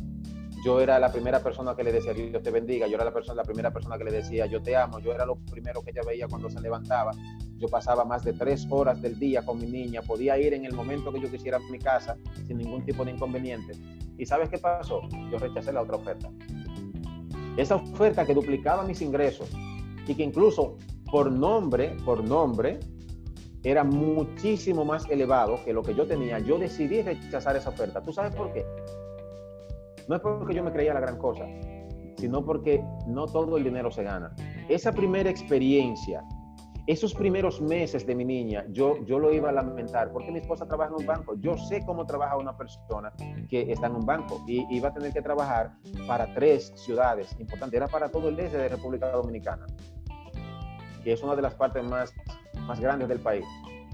yo 0.64 0.80
era 0.80 0.98
la 0.98 1.10
primera 1.10 1.42
persona 1.42 1.74
que 1.74 1.84
le 1.84 1.92
decía 1.92 2.12
Dios 2.12 2.42
te 2.42 2.50
bendiga, 2.50 2.86
yo 2.86 2.96
era 2.96 3.04
la, 3.04 3.12
persona, 3.12 3.36
la 3.36 3.44
primera 3.44 3.72
persona 3.72 3.96
que 3.96 4.04
le 4.04 4.12
decía 4.12 4.46
yo 4.46 4.62
te 4.62 4.76
amo, 4.76 4.98
yo 4.98 5.12
era 5.12 5.24
lo 5.24 5.36
primero 5.36 5.82
que 5.82 5.90
ella 5.90 6.02
veía 6.06 6.28
cuando 6.28 6.50
se 6.50 6.60
levantaba. 6.60 7.12
Yo 7.56 7.68
pasaba 7.68 8.04
más 8.04 8.24
de 8.24 8.32
tres 8.32 8.66
horas 8.70 9.00
del 9.02 9.18
día 9.18 9.44
con 9.44 9.58
mi 9.58 9.66
niña, 9.66 10.02
podía 10.02 10.38
ir 10.38 10.54
en 10.54 10.64
el 10.64 10.72
momento 10.72 11.12
que 11.12 11.20
yo 11.20 11.30
quisiera 11.30 11.58
a 11.58 11.60
mi 11.70 11.78
casa 11.78 12.16
sin 12.46 12.58
ningún 12.58 12.84
tipo 12.84 13.04
de 13.04 13.12
inconveniente. 13.12 13.74
¿Y 14.16 14.26
sabes 14.26 14.48
qué 14.48 14.58
pasó? 14.58 15.02
Yo 15.30 15.38
rechacé 15.38 15.72
la 15.72 15.82
otra 15.82 15.96
oferta. 15.96 16.30
Esa 17.56 17.76
oferta 17.76 18.24
que 18.24 18.34
duplicaba 18.34 18.84
mis 18.84 19.02
ingresos 19.02 19.50
y 20.06 20.14
que 20.14 20.22
incluso 20.22 20.76
por 21.10 21.30
nombre, 21.30 21.96
por 22.04 22.22
nombre, 22.22 22.80
era 23.62 23.84
muchísimo 23.84 24.84
más 24.84 25.08
elevado 25.10 25.62
que 25.64 25.72
lo 25.72 25.82
que 25.82 25.94
yo 25.94 26.06
tenía, 26.06 26.38
yo 26.38 26.58
decidí 26.58 27.02
rechazar 27.02 27.56
esa 27.56 27.70
oferta. 27.70 28.00
¿Tú 28.02 28.12
sabes 28.12 28.34
por 28.34 28.52
qué? 28.52 28.64
No 30.10 30.16
es 30.16 30.22
porque 30.22 30.56
yo 30.56 30.64
me 30.64 30.72
creía 30.72 30.92
la 30.92 30.98
gran 30.98 31.18
cosa, 31.18 31.46
sino 32.16 32.44
porque 32.44 32.84
no 33.06 33.26
todo 33.26 33.56
el 33.56 33.62
dinero 33.62 33.92
se 33.92 34.02
gana. 34.02 34.34
Esa 34.68 34.90
primera 34.90 35.30
experiencia, 35.30 36.24
esos 36.88 37.14
primeros 37.14 37.60
meses 37.60 38.04
de 38.04 38.16
mi 38.16 38.24
niña, 38.24 38.64
yo, 38.70 39.04
yo 39.04 39.20
lo 39.20 39.32
iba 39.32 39.50
a 39.50 39.52
lamentar 39.52 40.10
porque 40.10 40.32
mi 40.32 40.40
esposa 40.40 40.66
trabaja 40.66 40.90
en 40.90 41.02
un 41.02 41.06
banco. 41.06 41.36
Yo 41.38 41.56
sé 41.56 41.84
cómo 41.86 42.04
trabaja 42.06 42.36
una 42.38 42.56
persona 42.56 43.12
que 43.48 43.70
está 43.70 43.86
en 43.86 43.94
un 43.94 44.04
banco 44.04 44.42
y 44.48 44.66
iba 44.74 44.88
a 44.88 44.92
tener 44.92 45.12
que 45.12 45.22
trabajar 45.22 45.74
para 46.08 46.34
tres 46.34 46.72
ciudades 46.74 47.30
importantes. 47.38 47.76
Era 47.76 47.86
para 47.86 48.10
todo 48.10 48.30
el 48.30 48.40
este 48.40 48.58
de 48.58 48.68
República 48.68 49.12
Dominicana, 49.12 49.64
que 51.04 51.12
es 51.12 51.22
una 51.22 51.36
de 51.36 51.42
las 51.42 51.54
partes 51.54 51.84
más 51.84 52.12
más 52.66 52.80
grandes 52.80 53.08
del 53.08 53.20
país. 53.20 53.46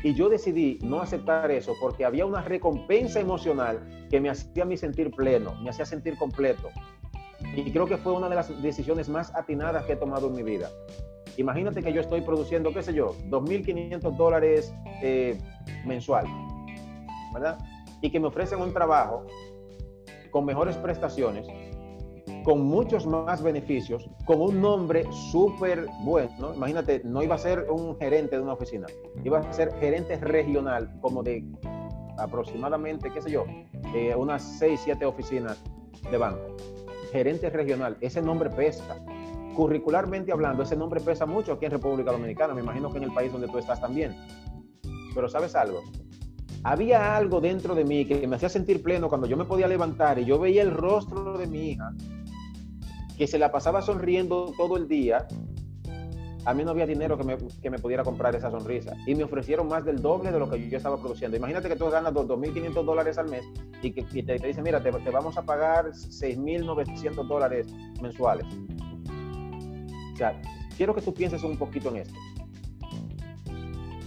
Y 0.03 0.15
yo 0.15 0.29
decidí 0.29 0.79
no 0.83 1.01
aceptar 1.01 1.51
eso 1.51 1.75
porque 1.81 2.05
había 2.05 2.27
una 2.27 2.43
recompensa 2.43 3.21
emocional 3.21 4.07
que 4.11 4.21
me 4.21 4.31
hacía 4.31 4.63
a 4.63 4.67
mí 4.67 4.77
sentir 4.77 5.11
pleno, 5.11 5.55
me 5.63 5.71
hacía 5.71 5.85
sentir 5.85 6.17
completo. 6.17 6.69
Y 7.55 7.71
creo 7.71 7.87
que 7.87 7.97
fue 7.97 8.13
una 8.13 8.29
de 8.29 8.35
las 8.35 8.63
decisiones 8.63 9.09
más 9.09 9.35
atinadas 9.35 9.85
que 9.85 9.93
he 9.93 9.97
tomado 9.97 10.29
en 10.29 10.35
mi 10.35 10.43
vida. 10.43 10.71
Imagínate 11.37 11.83
que 11.83 11.93
yo 11.93 12.01
estoy 12.01 12.23
produciendo, 12.23 12.73
qué 12.73 12.83
sé 12.83 12.95
yo, 12.95 13.15
2.500 13.29 14.17
dólares 14.17 14.75
eh, 15.03 15.39
mensual, 15.85 16.27
¿verdad? 17.33 17.59
Y 18.01 18.11
que 18.11 18.21
me 18.21 18.29
ofrecen 18.29 18.61
un 18.61 18.73
trabajo 18.73 19.27
con 20.31 20.45
mejores 20.45 20.77
prestaciones, 20.77 21.47
con 22.45 22.63
muchos 22.63 23.07
más 23.07 23.43
beneficios, 23.43 24.09
con 24.25 24.41
un 24.41 24.61
nombre 24.61 25.05
súper 25.31 25.87
bueno. 26.05 26.55
Imagínate, 26.55 27.03
no 27.05 27.23
iba 27.23 27.35
a 27.35 27.39
ser 27.39 27.67
un 27.71 27.97
gerente 27.99 28.37
de 28.37 28.43
una 28.43 28.55
oficina, 28.55 28.87
iba 29.25 29.39
a 29.39 29.53
ser 29.53 29.73
gerente 29.81 30.17
regional, 30.17 30.99
como 31.01 31.23
de 31.23 31.45
aproximadamente, 32.19 33.11
qué 33.13 33.21
sé 33.21 33.31
yo, 33.31 33.45
eh, 33.95 34.15
unas 34.17 34.43
6, 34.59 34.81
7 34.85 35.05
oficinas 35.05 35.63
de 36.11 36.17
banco. 36.17 36.57
Gerente 37.13 37.51
regional, 37.51 37.97
ese 38.01 38.23
nombre 38.23 38.51
pesa. 38.51 38.97
Curricularmente 39.55 40.33
hablando, 40.33 40.63
ese 40.63 40.77
nombre 40.77 41.01
pesa 41.01 41.25
mucho 41.25 41.55
aquí 41.55 41.65
en 41.65 41.73
República 41.73 42.13
Dominicana, 42.13 42.55
me 42.55 42.61
imagino 42.61 42.91
que 42.91 42.99
en 42.99 43.05
el 43.05 43.13
país 43.13 43.33
donde 43.33 43.49
tú 43.49 43.59
estás 43.59 43.81
también. 43.81 44.15
Pero 45.15 45.29
sabes 45.29 45.55
algo, 45.55 45.83
había 46.67 47.17
algo 47.17 47.41
dentro 47.41 47.77
de 47.77 47.85
mí 47.85 48.05
que 48.05 48.27
me 48.27 48.35
hacía 48.35 48.49
sentir 48.49 48.83
pleno 48.83 49.09
cuando 49.09 49.29
yo 49.29 49.37
me 49.37 49.45
podía 49.45 49.69
levantar 49.69 50.19
y 50.19 50.25
yo 50.25 50.37
veía 50.37 50.63
el 50.63 50.73
rostro 50.73 51.39
de 51.39 51.47
mi 51.47 51.71
hija 51.71 51.93
que 53.17 53.29
se 53.29 53.39
la 53.39 53.53
pasaba 53.53 53.83
sonriendo 53.83 54.53
todo 54.57 54.77
el 54.77 54.89
día, 54.89 55.29
a 56.45 56.55
mí 56.55 56.65
no 56.65 56.73
había 56.73 56.85
dinero 56.85 57.17
que 57.17 57.23
me, 57.23 57.37
que 57.63 57.71
me, 57.71 57.79
pudiera 57.79 58.03
comprar 58.03 58.35
esa 58.35 58.51
sonrisa. 58.51 58.95
Y 59.07 59.15
me 59.15 59.23
ofrecieron 59.23 59.69
más 59.69 59.85
del 59.85 60.03
doble 60.03 60.33
de 60.33 60.39
lo 60.41 60.51
que 60.51 60.69
yo 60.69 60.77
estaba 60.77 60.99
produciendo. 60.99 61.37
Imagínate 61.37 61.69
que 61.69 61.77
tú 61.77 61.89
ganas 61.89 62.13
2.500 62.13 62.85
dólares 62.85 63.17
al 63.17 63.29
mes 63.31 63.45
y 63.81 63.93
que 63.93 64.03
te, 64.03 64.23
te, 64.39 64.47
dicen, 64.47 64.65
mira, 64.65 64.83
te, 64.83 64.91
te, 64.91 65.11
vamos 65.11 65.39
a 65.39 65.43
pagar 65.43 65.93
6.900 65.93 67.27
dólares 67.27 67.69
mensuales. 68.03 68.45
O 70.13 70.17
sea, 70.17 70.39
quiero 70.77 70.95
que 70.95 71.01
tú 71.01 71.15
pienses 71.15 71.43
un 71.45 71.57
poquito 71.57 71.89
en 71.91 71.99
esto. 71.99 72.19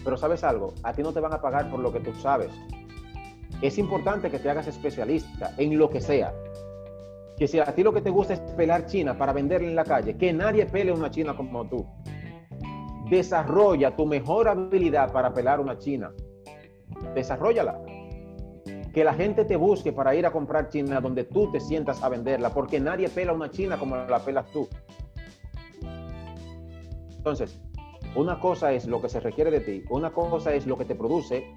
Pero 0.10 0.18
sabes 0.18 0.44
algo, 0.44 0.74
a 0.82 0.92
ti 0.92 1.04
no 1.04 1.14
te 1.14 1.20
van 1.20 1.34
a 1.34 1.40
pagar 1.40 1.70
por 1.70 1.80
lo 1.80 1.94
que 1.94 2.00
tú 2.00 2.12
sabes. 2.16 2.50
Es 3.62 3.78
importante 3.78 4.32
que 4.32 4.40
te 4.40 4.50
hagas 4.50 4.66
especialista 4.66 5.54
en 5.56 5.78
lo 5.78 5.88
que 5.88 6.02
sea 6.02 6.34
que 7.38 7.48
si 7.48 7.60
a 7.60 7.66
ti 7.66 7.84
lo 7.84 7.94
que 7.94 8.02
te 8.02 8.10
gusta 8.10 8.34
es 8.34 8.40
pelar 8.40 8.88
china 8.88 9.16
para 9.16 9.34
venderla 9.34 9.68
en 9.68 9.76
la 9.76 9.84
calle, 9.84 10.18
que 10.18 10.34
nadie 10.34 10.66
pele 10.66 10.92
una 10.92 11.12
china 11.12 11.38
como 11.38 11.70
tú. 11.70 11.86
Desarrolla 13.08 13.96
tu 13.96 14.08
mejor 14.08 14.48
habilidad 14.48 15.14
para 15.14 15.32
pelar 15.32 15.60
una 15.60 15.78
china. 15.78 16.12
Desarrollala. 17.14 17.80
Que 18.92 19.04
la 19.04 19.14
gente 19.14 19.46
te 19.46 19.58
busque 19.58 19.94
para 19.94 20.16
ir 20.16 20.26
a 20.26 20.32
comprar 20.32 20.70
china 20.70 21.00
donde 21.00 21.26
tú 21.26 21.52
te 21.52 21.60
sientas 21.60 22.02
a 22.02 22.10
venderla, 22.10 22.50
porque 22.50 22.80
nadie 22.80 23.10
pela 23.10 23.32
una 23.32 23.52
china 23.52 23.78
como 23.78 23.96
la 23.96 24.18
pelas 24.18 24.50
tú. 24.52 24.68
Entonces, 27.16 27.62
una 28.16 28.40
cosa 28.40 28.72
es 28.72 28.88
lo 28.88 29.02
que 29.02 29.10
se 29.10 29.20
requiere 29.20 29.52
de 29.52 29.60
ti, 29.60 29.84
una 29.90 30.12
cosa 30.12 30.54
es 30.54 30.66
lo 30.66 30.78
que 30.78 30.86
te 30.86 30.96
produce 30.96 31.54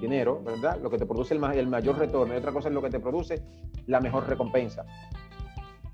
dinero, 0.00 0.40
¿verdad? 0.42 0.78
Lo 0.80 0.90
que 0.90 0.98
te 0.98 1.06
produce 1.06 1.34
el, 1.34 1.44
el 1.44 1.66
mayor 1.66 1.98
retorno 1.98 2.34
y 2.34 2.36
otra 2.36 2.52
cosa 2.52 2.68
es 2.68 2.74
lo 2.74 2.82
que 2.82 2.90
te 2.90 3.00
produce 3.00 3.42
la 3.86 4.00
mejor 4.00 4.28
recompensa. 4.28 4.84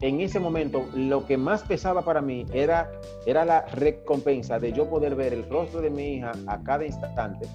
En 0.00 0.20
ese 0.20 0.38
momento, 0.38 0.86
lo 0.94 1.24
que 1.24 1.38
más 1.38 1.62
pesaba 1.62 2.02
para 2.02 2.20
mí 2.20 2.44
era, 2.52 2.90
era 3.26 3.44
la 3.44 3.62
recompensa 3.62 4.58
de 4.58 4.72
yo 4.72 4.88
poder 4.88 5.14
ver 5.14 5.32
el 5.32 5.48
rostro 5.48 5.80
de 5.80 5.90
mi 5.90 6.16
hija 6.16 6.32
a 6.46 6.62
cada 6.62 6.84
instante. 6.84 7.48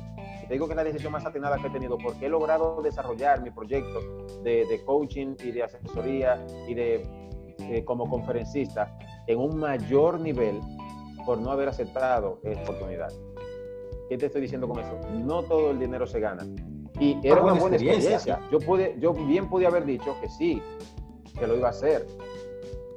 Te 0.48 0.54
digo 0.56 0.66
que 0.66 0.74
es 0.74 0.78
la 0.78 0.84
decisión 0.84 1.12
más 1.12 1.26
atinada 1.26 1.58
que 1.58 1.68
he 1.68 1.70
tenido 1.70 1.98
porque 2.00 2.26
he 2.26 2.30
logrado 2.30 2.82
desarrollar 2.82 3.44
mi 3.44 3.52
proyecto 3.52 4.00
de, 4.44 4.66
de 4.66 4.84
coaching 4.84 5.36
y 5.44 5.52
de 5.52 5.64
asesoría 5.64 6.44
y 6.68 6.74
de 6.74 7.06
eh, 7.60 7.86
como 7.86 8.10
conferencista 8.10 8.98
en 9.28 9.38
un 9.38 9.58
mayor 9.58 10.20
nivel 10.20 10.60
por 11.30 11.40
no 11.40 11.52
haber 11.52 11.70
aceptado 11.70 12.40
esta 12.42 12.64
oportunidad. 12.64 13.10
¿Qué 14.10 14.18
te 14.18 14.26
estoy 14.26 14.42
diciendo 14.42 14.68
con 14.68 14.80
eso? 14.80 15.00
No 15.14 15.44
todo 15.44 15.70
el 15.70 15.78
dinero 15.78 16.08
se 16.08 16.20
gana. 16.20 16.44
Y 17.00 17.20
era 17.22 17.44
una 17.44 17.54
buena 17.54 17.76
experiencia. 17.76 18.40
Yo, 18.52 18.58
pude, 18.58 18.96
yo 19.00 19.14
bien 19.14 19.48
podía 19.48 19.68
haber 19.68 19.86
dicho 19.86 20.16
que 20.22 20.28
sí, 20.28 20.60
que 21.38 21.46
lo 21.46 21.56
iba 21.56 21.68
a 21.68 21.70
hacer. 21.70 22.08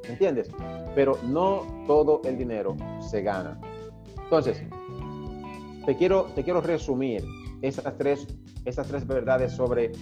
¿Entiendes? 0.09 0.51
Pero 0.95 1.19
no 1.25 1.85
todo 1.87 2.23
el 2.25 2.39
dinero 2.39 2.75
se 3.03 3.21
gana. 3.21 3.61
Entonces, 4.25 4.63
te 5.85 5.95
quiero, 5.95 6.25
te 6.35 6.43
quiero 6.43 6.63
resumir 6.63 7.23
esas 7.61 7.99
tres, 7.99 8.27
esas 8.65 8.89
tres 8.89 9.07
verdades 9.07 9.53
sobre 9.53 9.93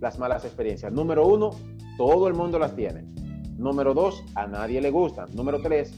las 0.00 0.18
malas 0.18 0.44
experiencias. 0.44 0.92
Número 0.92 1.24
uno, 1.24 1.50
todo 1.96 2.26
el 2.26 2.34
mundo 2.34 2.58
las 2.58 2.74
tiene. 2.74 3.04
Número 3.56 3.94
dos, 3.94 4.24
a 4.34 4.48
nadie 4.48 4.80
le 4.80 4.90
gustan. 4.90 5.28
Número 5.36 5.62
tres, 5.62 5.94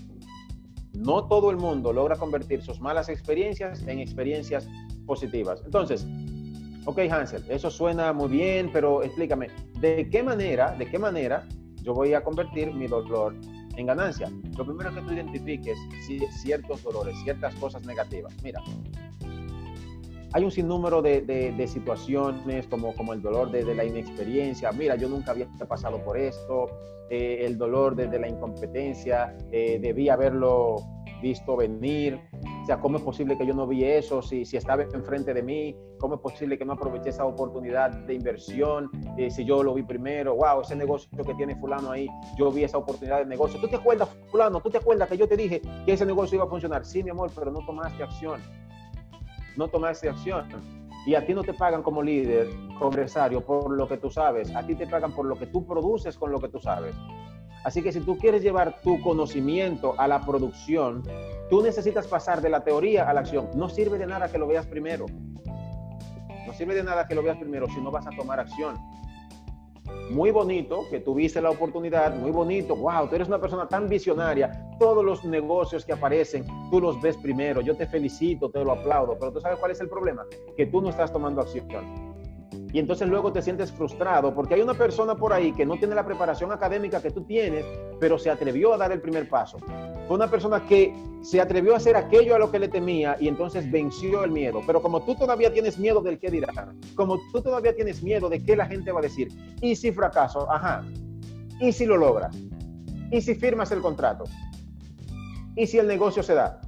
no 0.95 1.27
todo 1.27 1.51
el 1.51 1.57
mundo 1.57 1.93
logra 1.93 2.17
convertir 2.17 2.63
sus 2.63 2.81
malas 2.81 3.09
experiencias 3.09 3.83
en 3.87 3.99
experiencias 3.99 4.69
positivas. 5.07 5.63
Entonces, 5.65 6.07
ok 6.85 6.99
Hansel, 7.11 7.45
eso 7.49 7.71
suena 7.71 8.13
muy 8.13 8.29
bien, 8.29 8.71
pero 8.73 9.03
explícame, 9.03 9.49
¿de 9.81 10.09
qué 10.11 10.23
manera, 10.23 10.73
de 10.73 10.87
qué 10.87 10.99
manera 10.99 11.47
yo 11.83 11.95
voy 11.95 12.15
a 12.15 12.23
convertir 12.23 12.73
mi 12.73 12.87
dolor 12.87 13.35
en 13.77 13.87
ganancia? 13.87 14.31
Lo 14.57 14.65
primero 14.65 14.95
que 14.95 15.01
tú 15.01 15.13
identifiques 15.13 15.79
ciertos 16.43 16.83
dolores, 16.83 17.17
ciertas 17.25 17.55
cosas 17.57 17.85
negativas. 17.87 18.35
Mira, 18.43 18.63
hay 20.33 20.45
un 20.45 20.51
sinnúmero 20.51 21.03
de, 21.03 21.67
situaciones 21.69 22.67
como, 22.67 22.95
como 22.95 23.13
el 23.13 23.21
dolor 23.21 23.51
de, 23.51 23.75
la 23.75 23.85
inexperiencia. 23.85 24.73
Mira, 24.73 24.97
yo 24.97 25.09
nunca 25.09 25.33
había 25.33 25.47
pasado 25.69 26.03
por 26.03 26.17
esto. 26.17 26.67
Eh, 27.11 27.45
el 27.45 27.59
dolor 27.59 27.95
de, 27.95 28.19
la 28.19 28.29
incompetencia. 28.29 29.37
Eh, 29.51 29.79
debí 29.81 30.09
haberlo 30.09 30.77
visto 31.21 31.57
venir. 31.57 32.19
O 32.63 32.65
sea, 32.67 32.81
¿cómo 32.81 32.97
es 32.97 33.03
posible 33.03 33.37
que 33.37 33.47
yo 33.47 33.55
no 33.55 33.67
vi 33.67 33.85
eso 33.85 34.23
si, 34.23 34.45
si 34.45 34.57
estaba 34.57 34.83
enfrente 34.83 35.35
de 35.35 35.43
mí? 35.43 35.77
¿Cómo 35.99 36.15
es 36.15 36.21
posible 36.21 36.57
que 36.57 36.65
no 36.65 36.73
aproveché 36.73 37.11
esa 37.11 37.25
oportunidad 37.25 37.91
de 37.91 38.15
inversión 38.15 38.91
eh, 39.19 39.31
si 39.31 39.45
yo 39.45 39.63
lo 39.63 39.75
vi 39.75 39.83
primero? 39.83 40.35
Wow, 40.35 40.63
ese 40.63 40.77
negocio 40.77 41.09
que 41.25 41.35
tiene 41.35 41.57
fulano 41.57 41.91
ahí, 41.91 42.09
yo 42.39 42.51
vi 42.51 42.65
esa 42.65 42.79
oportunidad 42.79 43.19
de 43.19 43.27
negocio. 43.27 43.61
¿Tú 43.61 43.69
te 43.69 43.77
acuerdas, 43.77 44.09
fulano? 44.31 44.61
¿Tú 44.61 44.71
te 44.71 44.79
acuerdas 44.79 45.09
que 45.09 45.19
yo 45.19 45.29
te 45.29 45.37
dije 45.37 45.61
que 45.85 45.93
ese 45.93 46.07
negocio 46.07 46.37
iba 46.37 46.45
a 46.45 46.49
funcionar? 46.49 46.85
Sí, 46.85 47.03
mi 47.03 47.11
amor, 47.11 47.31
pero 47.35 47.51
no 47.51 47.61
tomaste 47.67 48.03
acción 48.03 48.41
no 49.57 49.69
tomaste 49.69 50.09
acción. 50.09 50.47
Y 51.07 51.15
a 51.15 51.27
ti 51.27 51.35
no 51.35 51.43
te 51.43 51.53
pagan 51.53 51.83
como 51.83 52.03
líder, 52.03 52.49
como 52.79 52.87
empresario, 52.87 53.41
por 53.45 53.71
lo 53.71 53.89
que 53.89 53.97
tú 53.97 54.11
sabes. 54.11 54.55
A 54.55 54.65
ti 54.65 54.75
te 54.75 54.87
pagan 54.87 55.13
por 55.13 55.27
lo 55.27 55.37
que 55.37 55.47
tú 55.47 55.67
produces 55.67 56.17
con 56.17 56.31
lo 56.31 56.41
que 56.41 56.49
tú 56.49 56.61
sabes. 56.61 56.95
Así 57.65 57.83
que 57.83 57.93
si 57.93 58.01
tú 58.01 58.19
quieres 58.19 58.43
llevar 58.43 58.81
tu 58.83 59.01
conocimiento 59.03 59.95
a 59.99 60.09
la 60.09 60.21
producción, 60.25 61.03
tú 61.51 61.63
necesitas 61.63 62.07
pasar 62.07 62.41
de 62.41 62.51
la 62.51 62.63
teoría 62.65 63.09
a 63.09 63.13
la 63.13 63.21
acción. 63.21 63.51
No 63.55 63.69
sirve 63.69 63.99
de 63.99 64.07
nada 64.07 64.29
que 64.31 64.39
lo 64.39 64.47
veas 64.47 64.67
primero. 64.67 65.07
No 66.47 66.53
sirve 66.53 66.75
de 66.75 66.85
nada 66.85 67.07
que 67.07 67.15
lo 67.15 67.23
veas 67.23 67.39
primero 67.39 67.67
si 67.69 67.81
no 67.81 67.91
vas 67.91 68.07
a 68.07 68.11
tomar 68.11 68.41
acción 68.41 68.77
muy 70.11 70.31
bonito 70.31 70.87
que 70.91 71.01
tuviste 71.01 71.41
la 71.41 71.51
oportunidad, 71.51 72.15
muy 72.15 72.31
bonito, 72.31 72.77
wow, 72.77 73.09
tú 73.09 73.17
eres 73.17 73.29
una 73.29 73.41
persona 73.41 73.67
tan 73.67 73.89
visionaria, 73.89 74.69
todos 74.79 75.05
los 75.05 75.25
negocios 75.25 75.85
que 75.85 75.93
aparecen, 75.93 76.45
tú 76.71 76.81
los 76.81 77.01
ves 77.01 77.17
primero, 77.17 77.61
yo 77.61 77.77
te 77.77 77.87
felicito, 77.87 78.51
te 78.51 78.63
lo 78.63 78.73
aplaudo, 78.73 79.17
pero 79.19 79.33
tú 79.33 79.41
sabes 79.41 79.59
cuál 79.59 79.73
es 79.73 79.81
el 79.81 79.89
problema, 79.89 80.27
que 80.57 80.67
tú 80.67 80.81
no 80.81 80.91
estás 80.91 81.13
tomando 81.13 81.41
acción. 81.41 82.12
Y 82.73 82.79
entonces 82.79 83.09
luego 83.09 83.33
te 83.33 83.43
sientes 83.43 83.71
frustrado 83.71 84.35
porque 84.35 84.55
hay 84.55 84.63
una 84.63 84.75
persona 84.75 85.15
por 85.15 85.33
ahí 85.33 85.53
que 85.53 85.67
no 85.67 85.77
tiene 85.77 85.95
la 85.95 86.07
preparación 86.07 86.53
académica 86.53 87.03
que 87.03 87.11
tú 87.11 87.23
tienes, 87.23 87.65
pero 88.01 88.19
se 88.19 88.31
atrevió 88.31 88.73
a 88.73 88.79
dar 88.79 88.93
el 88.93 89.01
primer 89.01 89.29
paso. 89.29 89.59
Fue 90.07 90.17
una 90.17 90.29
persona 90.29 90.65
que 90.67 90.95
se 91.23 91.41
atrevió 91.41 91.75
a 91.75 91.77
hacer 91.77 91.97
aquello 91.97 92.35
a 92.35 92.39
lo 92.39 92.51
que 92.51 92.59
le 92.59 92.69
temía 92.69 93.17
y 93.21 93.29
entonces 93.29 93.71
venció 93.71 94.25
el 94.25 94.31
miedo. 94.31 94.63
Pero 94.67 94.81
como 94.81 95.03
tú 95.03 95.15
todavía 95.15 95.53
tienes 95.53 95.79
miedo 95.79 96.01
del 96.01 96.19
que 96.19 96.31
dirán, 96.31 96.81
como 96.95 97.19
tú 97.33 97.43
todavía 97.43 97.75
tienes 97.75 98.03
miedo 98.03 98.29
de 98.29 98.43
qué 98.43 98.57
la 98.57 98.67
gente 98.67 98.91
va 98.91 99.01
a 99.01 99.03
decir, 99.03 99.29
y 99.61 99.77
si 99.77 99.93
fracaso, 99.93 100.51
ajá, 100.51 100.83
y 101.61 101.73
si 101.73 101.85
lo 101.85 101.97
logras, 101.97 102.35
y 103.11 103.21
si 103.21 103.35
firmas 103.35 103.71
el 103.71 103.83
contrato, 103.83 104.25
y 105.55 105.67
si 105.67 105.79
el 105.79 105.87
negocio 105.87 106.23
se 106.23 106.35
da, 106.35 106.61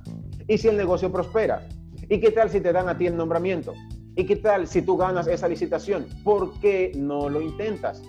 y 0.47 0.59
si 0.59 0.69
el 0.69 0.77
negocio 0.77 1.11
prospera, 1.11 1.67
¿Y 2.09 2.21
qué 2.21 2.31
tal 2.31 2.51
si 2.51 2.61
te 2.61 2.73
dan 2.73 2.89
a 2.89 2.97
ti 2.97 3.07
el 3.07 3.17
nombramiento? 3.17 3.73
¿Y 4.17 4.27
qué 4.27 4.37
tal 4.37 4.67
si 4.69 4.83
tú 4.83 4.97
ganas 4.97 5.27
esa 5.27 5.49
licitación? 5.49 6.07
¿Por 6.23 6.59
qué 6.61 6.93
no 6.97 7.29
lo 7.29 7.41
intentas? 7.41 8.03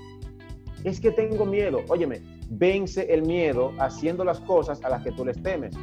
Es 0.83 0.99
que 0.99 1.11
tengo 1.11 1.45
miedo. 1.45 1.81
Óyeme, 1.89 2.21
vence 2.49 3.11
el 3.11 3.23
miedo 3.23 3.71
haciendo 3.79 4.23
las 4.23 4.39
cosas 4.41 4.83
a 4.83 4.89
las 4.89 5.03
que 5.03 5.11
tú 5.11 5.25
les 5.25 5.41
temes. 5.41 5.75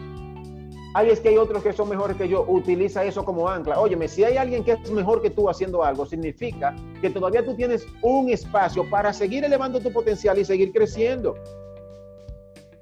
Ay, 0.94 1.08
es 1.08 1.20
que 1.20 1.30
hay 1.30 1.38
otros 1.38 1.62
que 1.62 1.72
son 1.72 1.88
mejores 1.88 2.16
que 2.16 2.28
yo. 2.28 2.44
Utiliza 2.46 3.02
eso 3.02 3.24
como 3.24 3.48
ancla. 3.48 3.80
Óyeme, 3.80 4.06
si 4.06 4.22
hay 4.22 4.36
alguien 4.36 4.62
que 4.62 4.72
es 4.72 4.90
mejor 4.92 5.22
que 5.22 5.30
tú 5.30 5.48
haciendo 5.48 5.82
algo, 5.82 6.06
significa 6.06 6.76
que 7.00 7.10
todavía 7.10 7.44
tú 7.44 7.56
tienes 7.56 7.84
un 8.02 8.28
espacio 8.28 8.88
para 8.90 9.12
seguir 9.12 9.42
elevando 9.42 9.80
tu 9.80 9.92
potencial 9.92 10.38
y 10.38 10.44
seguir 10.44 10.70
creciendo. 10.72 11.34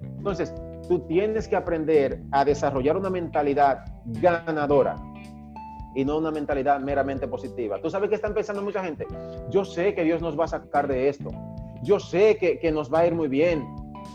Entonces, 0.02 0.52
tú 0.88 0.98
tienes 1.06 1.48
que 1.48 1.56
aprender 1.56 2.20
a 2.32 2.44
desarrollar 2.44 2.98
una 2.98 3.08
mentalidad 3.08 3.84
ganadora 4.04 4.96
y 5.94 6.04
no 6.04 6.18
una 6.18 6.30
mentalidad 6.30 6.80
meramente 6.80 7.26
positiva. 7.26 7.80
Tú 7.80 7.90
sabes 7.90 8.08
que 8.08 8.16
están 8.16 8.34
pensando 8.34 8.62
mucha 8.62 8.82
gente. 8.82 9.06
Yo 9.50 9.64
sé 9.64 9.94
que 9.94 10.04
Dios 10.04 10.22
nos 10.22 10.38
va 10.38 10.44
a 10.44 10.48
sacar 10.48 10.86
de 10.86 11.08
esto. 11.08 11.30
Yo 11.82 11.98
sé 11.98 12.36
que, 12.36 12.58
que 12.58 12.70
nos 12.70 12.92
va 12.92 13.00
a 13.00 13.06
ir 13.06 13.14
muy 13.14 13.28
bien. 13.28 13.66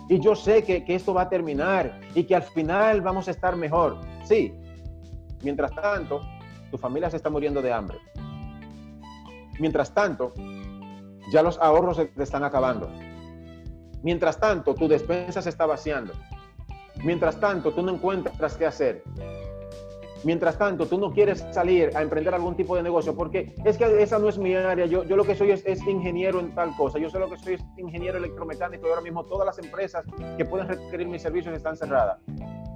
Y 0.08 0.20
yo 0.20 0.36
sé 0.36 0.64
que, 0.64 0.86
que 0.86 0.96
esto 0.96 1.14
va 1.14 1.24
a 1.24 1.30
terminar 1.30 2.00
y 2.14 2.24
que 2.24 2.36
al 2.36 2.44
final 2.44 3.02
vamos 3.02 3.28
a 3.28 3.32
estar 3.32 3.56
mejor. 3.56 4.00
Sí. 4.24 4.54
Mientras 5.44 5.74
tanto, 5.74 6.22
tu 6.72 6.78
familia 6.78 7.10
se 7.10 7.18
está 7.18 7.30
muriendo 7.30 7.62
de 7.62 7.74
hambre. 7.74 7.98
Mientras 9.60 9.94
tanto, 9.94 10.34
ya 11.32 11.42
los 11.42 11.58
ahorros 11.60 11.98
se 11.98 12.06
te 12.06 12.24
están 12.24 12.44
acabando. 12.44 12.90
Mientras 14.04 14.40
tanto, 14.40 14.76
tu 14.76 14.88
despensa 14.88 15.42
se 15.42 15.50
está 15.50 15.66
vaciando. 15.66 16.14
Mientras 17.04 17.40
tanto, 17.40 17.74
tú 17.74 17.82
no 17.82 17.94
encuentras 17.94 18.56
qué 18.56 18.66
hacer. 18.66 19.04
Mientras 20.26 20.58
tanto, 20.58 20.88
tú 20.88 20.98
no 20.98 21.12
quieres 21.12 21.46
salir 21.52 21.96
a 21.96 22.02
emprender 22.02 22.34
algún 22.34 22.56
tipo 22.56 22.76
de 22.76 22.82
negocio 22.82 23.16
porque 23.16 23.54
es 23.64 23.78
que 23.78 24.02
esa 24.02 24.18
no 24.18 24.28
es 24.28 24.40
mi 24.40 24.56
área. 24.56 24.88
Yo, 24.88 25.04
yo 25.04 25.16
lo 25.16 25.24
que 25.24 25.36
soy 25.36 25.52
es, 25.52 25.64
ingeniero 25.88 26.40
en 26.40 26.56
tal 26.56 26.76
cosa. 26.76 26.98
Yo 26.98 27.12
sé 27.12 27.20
lo 27.20 27.30
que 27.30 27.38
soy 27.38 27.54
es 27.54 27.62
ingeniero 27.78 28.18
electromecánico 28.18 28.88
y 28.88 28.90
ahora 28.90 29.02
mismo 29.02 29.24
todas 29.26 29.46
las 29.46 29.60
empresas 29.60 30.04
que 30.36 30.44
pueden 30.44 30.68
requerir 30.68 31.08
mis 31.08 31.22
servicios 31.22 31.56
están 31.56 31.78
cerradas. 31.78 32.18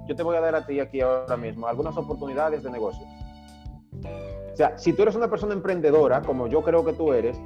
Yo 0.06 0.14
te 0.14 0.22
voy 0.22 0.36
a 0.36 0.40
dar 0.40 0.54
a 0.54 0.64
ti 0.64 0.78
aquí 0.78 1.00
ahora 1.00 1.36
mismo 1.36 1.66
algunas 1.66 1.96
oportunidades 1.96 2.62
de 2.62 2.70
negocio. 2.70 3.04
O 4.52 4.56
sea, 4.56 4.78
si 4.78 4.92
tú 4.92 5.02
eres 5.02 5.16
una 5.16 5.28
persona 5.28 5.52
emprendedora, 5.52 6.22
como 6.22 6.46
yo 6.46 6.62
creo 6.62 6.84
que 6.84 6.92
tú 6.92 7.12
eres, 7.12 7.36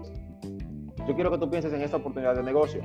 yo 1.08 1.14
quiero 1.14 1.30
que 1.30 1.38
tú 1.38 1.48
pienses 1.48 1.72
en 1.72 1.80
esta 1.80 1.96
oportunidad 1.96 2.34
de 2.34 2.42
negocio. 2.42 2.82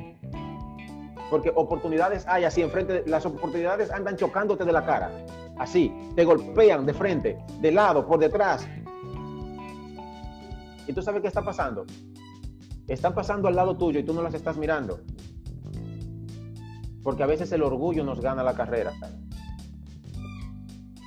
Porque 1.29 1.51
oportunidades 1.55 2.25
hay 2.27 2.43
así 2.43 2.61
enfrente, 2.61 3.03
las 3.05 3.25
oportunidades 3.25 3.91
andan 3.91 4.15
chocándote 4.15 4.65
de 4.65 4.71
la 4.71 4.85
cara 4.85 5.11
así, 5.59 5.93
te 6.15 6.25
golpean 6.25 6.85
de 6.85 6.93
frente, 6.93 7.37
de 7.61 7.71
lado, 7.71 8.07
por 8.07 8.19
detrás. 8.19 8.67
¿Y 10.87 10.93
tú 10.93 11.01
sabes 11.03 11.21
qué 11.21 11.27
está 11.27 11.43
pasando? 11.43 11.85
Están 12.87 13.13
pasando 13.13 13.47
al 13.47 13.55
lado 13.55 13.77
tuyo 13.77 13.99
y 13.99 14.03
tú 14.03 14.13
no 14.13 14.23
las 14.23 14.33
estás 14.33 14.57
mirando. 14.57 15.01
Porque 17.03 17.21
a 17.21 17.27
veces 17.27 17.51
el 17.51 17.61
orgullo 17.61 18.03
nos 18.03 18.21
gana 18.21 18.41
la 18.41 18.55
carrera. 18.55 18.93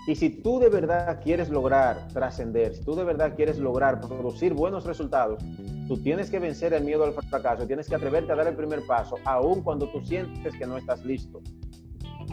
Y 0.07 0.15
si 0.15 0.31
tú 0.31 0.61
de 0.61 0.69
verdad 0.69 1.21
quieres 1.23 1.49
lograr 1.49 2.09
trascender, 2.09 2.75
si 2.75 2.85
tú 2.85 2.95
de 2.95 3.05
verdad 3.05 3.35
quieres 3.35 3.59
lograr 3.59 4.01
producir 4.01 4.53
buenos 4.53 4.85
resultados, 4.85 5.43
tú 5.89 6.03
tienes 6.03 6.31
que 6.31 6.39
vencer 6.39 6.73
el 6.73 6.85
miedo 6.85 7.05
al 7.05 7.13
fracaso, 7.13 7.67
tienes 7.67 7.89
que 7.89 7.95
atreverte 7.95 8.33
a 8.33 8.37
dar 8.37 8.49
el 8.49 8.57
primer 8.57 8.85
paso, 8.87 9.17
aun 9.25 9.63
cuando 9.63 9.89
tú 9.89 10.01
sientes 10.01 10.57
que 10.57 10.67
no 10.67 10.77
estás 10.77 11.05
listo. 11.05 11.41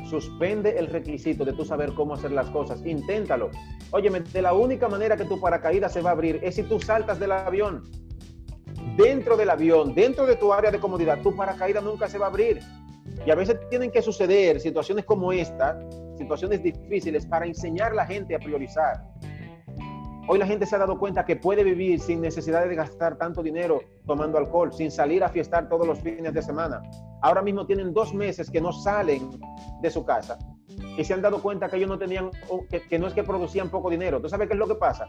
Suspende 0.10 0.78
el 0.78 0.88
requisito 0.88 1.46
de 1.46 1.54
tú 1.54 1.64
saber 1.64 1.94
cómo 1.94 2.16
hacer 2.16 2.32
las 2.32 2.50
cosas. 2.50 2.84
Inténtalo. 2.86 3.52
Óyeme, 3.92 4.22
de 4.22 4.42
la 4.42 4.54
única 4.54 4.88
manera 4.88 5.16
que 5.16 5.26
tu 5.26 5.40
paracaídas 5.40 5.94
se 5.94 6.02
va 6.02 6.10
a 6.10 6.14
abrir 6.14 6.40
es 6.42 6.56
si 6.56 6.64
tú 6.64 6.80
saltas 6.80 7.20
del 7.20 7.32
avión. 7.32 7.84
Dentro 8.98 9.38
del 9.38 9.50
avión, 9.50 9.94
dentro 9.94 10.26
de 10.26 10.36
tu 10.36 10.52
área 10.52 10.72
de 10.72 10.80
comodidad, 10.80 11.22
tu 11.22 11.36
paracaídas 11.36 11.84
nunca 11.84 12.08
se 12.08 12.18
va 12.18 12.26
a 12.26 12.30
abrir. 12.30 12.60
Y 13.26 13.32
a 13.32 13.36
veces 13.36 13.58
tienen 13.70 13.92
que 13.92 14.02
suceder 14.02 14.60
situaciones 14.60 15.06
como 15.06 15.32
esta, 15.32 15.80
situaciones 16.18 16.64
difíciles, 16.64 17.26
para 17.26 17.46
enseñar 17.46 17.92
a 17.92 17.96
la 17.96 18.06
gente 18.06 18.36
a 18.36 18.40
priorizar. 18.40 19.04
Hoy 20.32 20.38
la 20.38 20.46
gente 20.46 20.68
se 20.68 20.76
ha 20.76 20.78
dado 20.78 21.00
cuenta 21.00 21.26
que 21.26 21.38
puede 21.38 21.64
vivir 21.64 22.00
sin 22.00 22.22
necesidad 22.22 22.64
de 22.70 22.76
gastar 22.76 23.18
tanto 23.18 23.42
dinero 23.42 23.82
tomando 24.06 24.38
alcohol, 24.38 24.72
sin 24.72 24.92
salir 24.92 25.24
a 25.24 25.30
fiestar 25.30 25.68
todos 25.68 25.88
los 25.88 25.98
fines 26.02 26.32
de 26.32 26.44
semana. 26.44 26.84
Ahora 27.24 27.42
mismo 27.42 27.66
tienen 27.66 27.96
dos 27.96 28.14
meses 28.14 28.52
que 28.52 28.62
no 28.62 28.72
salen 28.72 29.28
de 29.82 29.90
su 29.90 30.06
casa 30.06 30.38
y 31.00 31.04
se 31.04 31.16
han 31.16 31.24
dado 31.24 31.42
cuenta 31.42 31.68
que 31.68 31.78
ellos 31.78 31.90
no 31.90 31.98
tenían, 31.98 32.30
que, 32.70 33.00
no 33.00 33.08
es 33.08 33.16
que 33.16 33.24
producían 33.24 33.72
poco 33.72 33.90
dinero. 33.90 34.22
¿Tú 34.22 34.30
sabes 34.30 34.48
qué 34.48 34.54
es 34.54 34.60
lo 34.60 34.68
que 34.68 34.76
pasa? 34.76 35.08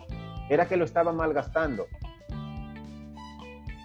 Era 0.49 0.67
que 0.67 0.79
lo 0.79 0.87
estaban 0.87 1.17
malgastando. 1.17 1.85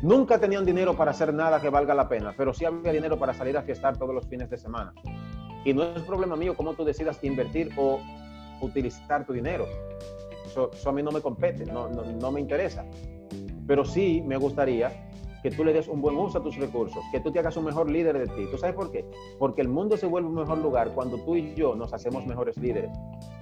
Nunca 0.03 0.40
tenían 0.40 0.66
dinero 0.66 0.95
para 0.95 1.12
hacer 1.12 1.34
nada 1.34 1.60
que 1.60 1.68
valga 1.68 1.94
la 1.94 2.07
pena, 2.07 2.34
pero 2.38 2.53
sí 2.53 2.64
había 2.64 2.94
dinero 2.94 3.20
para 3.20 3.34
salir 3.34 3.57
a 3.57 3.62
fiestar 3.62 3.98
todos 3.98 4.16
los 4.16 4.26
fines 4.26 4.49
de 4.49 4.57
semana. 4.57 4.94
Y 5.66 5.74
no 5.74 5.84
es 5.84 6.02
problema 6.03 6.38
mío 6.38 6.56
cómo 6.56 6.76
tú 6.76 6.86
decidas 6.86 7.22
invertir 7.26 7.74
o 7.76 7.99
utilizar 8.62 9.26
tu 9.26 9.34
dinero. 9.34 9.66
Eso, 10.56 10.90
a 10.90 10.91
mí 10.94 11.03
no 11.03 11.11
me 11.11 11.22
compete, 11.22 11.65
no, 11.65 11.90
no, 11.90 12.32
me 12.32 12.40
interesa. 12.40 12.86
Pero 13.68 13.84
sí 13.84 14.23
me 14.26 14.38
gustaría 14.38 15.10
que 15.44 15.52
tú 15.52 15.65
le 15.65 15.73
des 15.73 15.88
un 15.88 16.02
buen 16.02 16.15
uso 16.15 16.38
a 16.38 16.41
tus 16.41 16.56
recursos, 16.56 17.03
que 17.11 17.19
tú 17.19 17.32
te 17.32 17.40
hagas 17.40 17.57
un 17.57 17.65
mejor 17.65 17.90
líder 17.90 18.18
de 18.18 18.27
ti. 18.27 18.48
¿Tú 18.49 18.57
sabes 18.57 18.76
por 18.76 18.90
qué? 18.90 19.06
Porque 19.38 19.61
el 19.61 19.68
mundo 19.68 19.98
se 19.98 20.07
vuelve 20.07 20.30
un 20.30 20.36
mejor 20.36 20.60
lugar 20.60 20.91
cuando 20.95 21.18
tú 21.18 21.36
y 21.36 21.53
yo 21.56 21.76
nos 21.76 21.94
hacemos 21.94 22.26
mejores 22.26 22.57
líderes. 22.57 22.90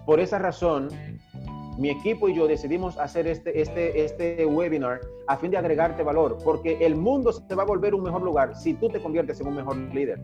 Por 0.05 0.19
esa 0.19 0.39
razón, 0.39 0.89
mi 1.77 1.91
equipo 1.91 2.27
y 2.29 2.35
yo 2.35 2.47
decidimos 2.47 2.97
hacer 2.97 3.27
este, 3.27 3.61
este, 3.61 4.03
este 4.03 4.45
webinar 4.45 4.99
a 5.27 5.37
fin 5.37 5.51
de 5.51 5.57
agregarte 5.57 6.03
valor, 6.03 6.39
porque 6.43 6.77
el 6.83 6.95
mundo 6.95 7.31
se 7.31 7.55
va 7.55 7.63
a 7.63 7.65
volver 7.67 7.93
un 7.93 8.03
mejor 8.03 8.23
lugar 8.23 8.55
si 8.55 8.73
tú 8.73 8.89
te 8.89 8.99
conviertes 8.99 9.39
en 9.39 9.47
un 9.47 9.55
mejor 9.55 9.77
líder. 9.77 10.21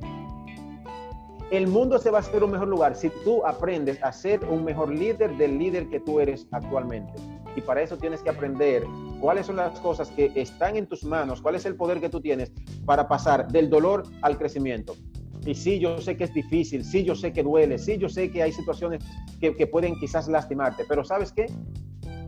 El 1.51 1.65
mundo 1.65 1.97
se 1.97 2.11
va 2.11 2.19
a 2.19 2.21
hacer 2.21 2.43
un 2.43 2.51
mejor 2.51 2.67
lugar 2.67 2.95
si 2.95 3.09
tú 3.23 3.43
aprendes 3.43 4.01
a 4.03 4.11
ser 4.11 4.45
un 4.45 4.63
mejor 4.63 4.93
líder 4.93 5.35
del 5.35 5.57
líder 5.57 5.89
que 5.89 5.99
tú 5.99 6.19
eres 6.19 6.47
actualmente. 6.51 7.13
Y 7.55 7.61
para 7.61 7.81
eso 7.81 7.97
tienes 7.97 8.21
que 8.21 8.29
aprender 8.29 8.83
cuáles 9.19 9.47
son 9.47 9.55
las 9.55 9.79
cosas 9.79 10.11
que 10.11 10.31
están 10.35 10.75
en 10.75 10.85
tus 10.85 11.03
manos, 11.03 11.41
cuál 11.41 11.55
es 11.55 11.65
el 11.65 11.75
poder 11.75 11.99
que 11.99 12.09
tú 12.09 12.21
tienes 12.21 12.51
para 12.85 13.07
pasar 13.07 13.47
del 13.47 13.67
dolor 13.67 14.03
al 14.21 14.37
crecimiento. 14.37 14.93
Y 15.43 15.55
sí, 15.55 15.79
yo 15.79 15.99
sé 15.99 16.15
que 16.15 16.25
es 16.25 16.33
difícil, 16.35 16.83
sí, 16.83 17.03
yo 17.03 17.15
sé 17.15 17.33
que 17.33 17.41
duele, 17.41 17.79
sí, 17.79 17.97
yo 17.97 18.09
sé 18.09 18.29
que 18.29 18.43
hay 18.43 18.51
situaciones 18.51 19.03
que, 19.39 19.65
pueden 19.65 19.95
quizás 19.99 20.27
lastimarte, 20.27 20.83
pero 20.87 21.03
¿sabes 21.03 21.31
qué? 21.31 21.47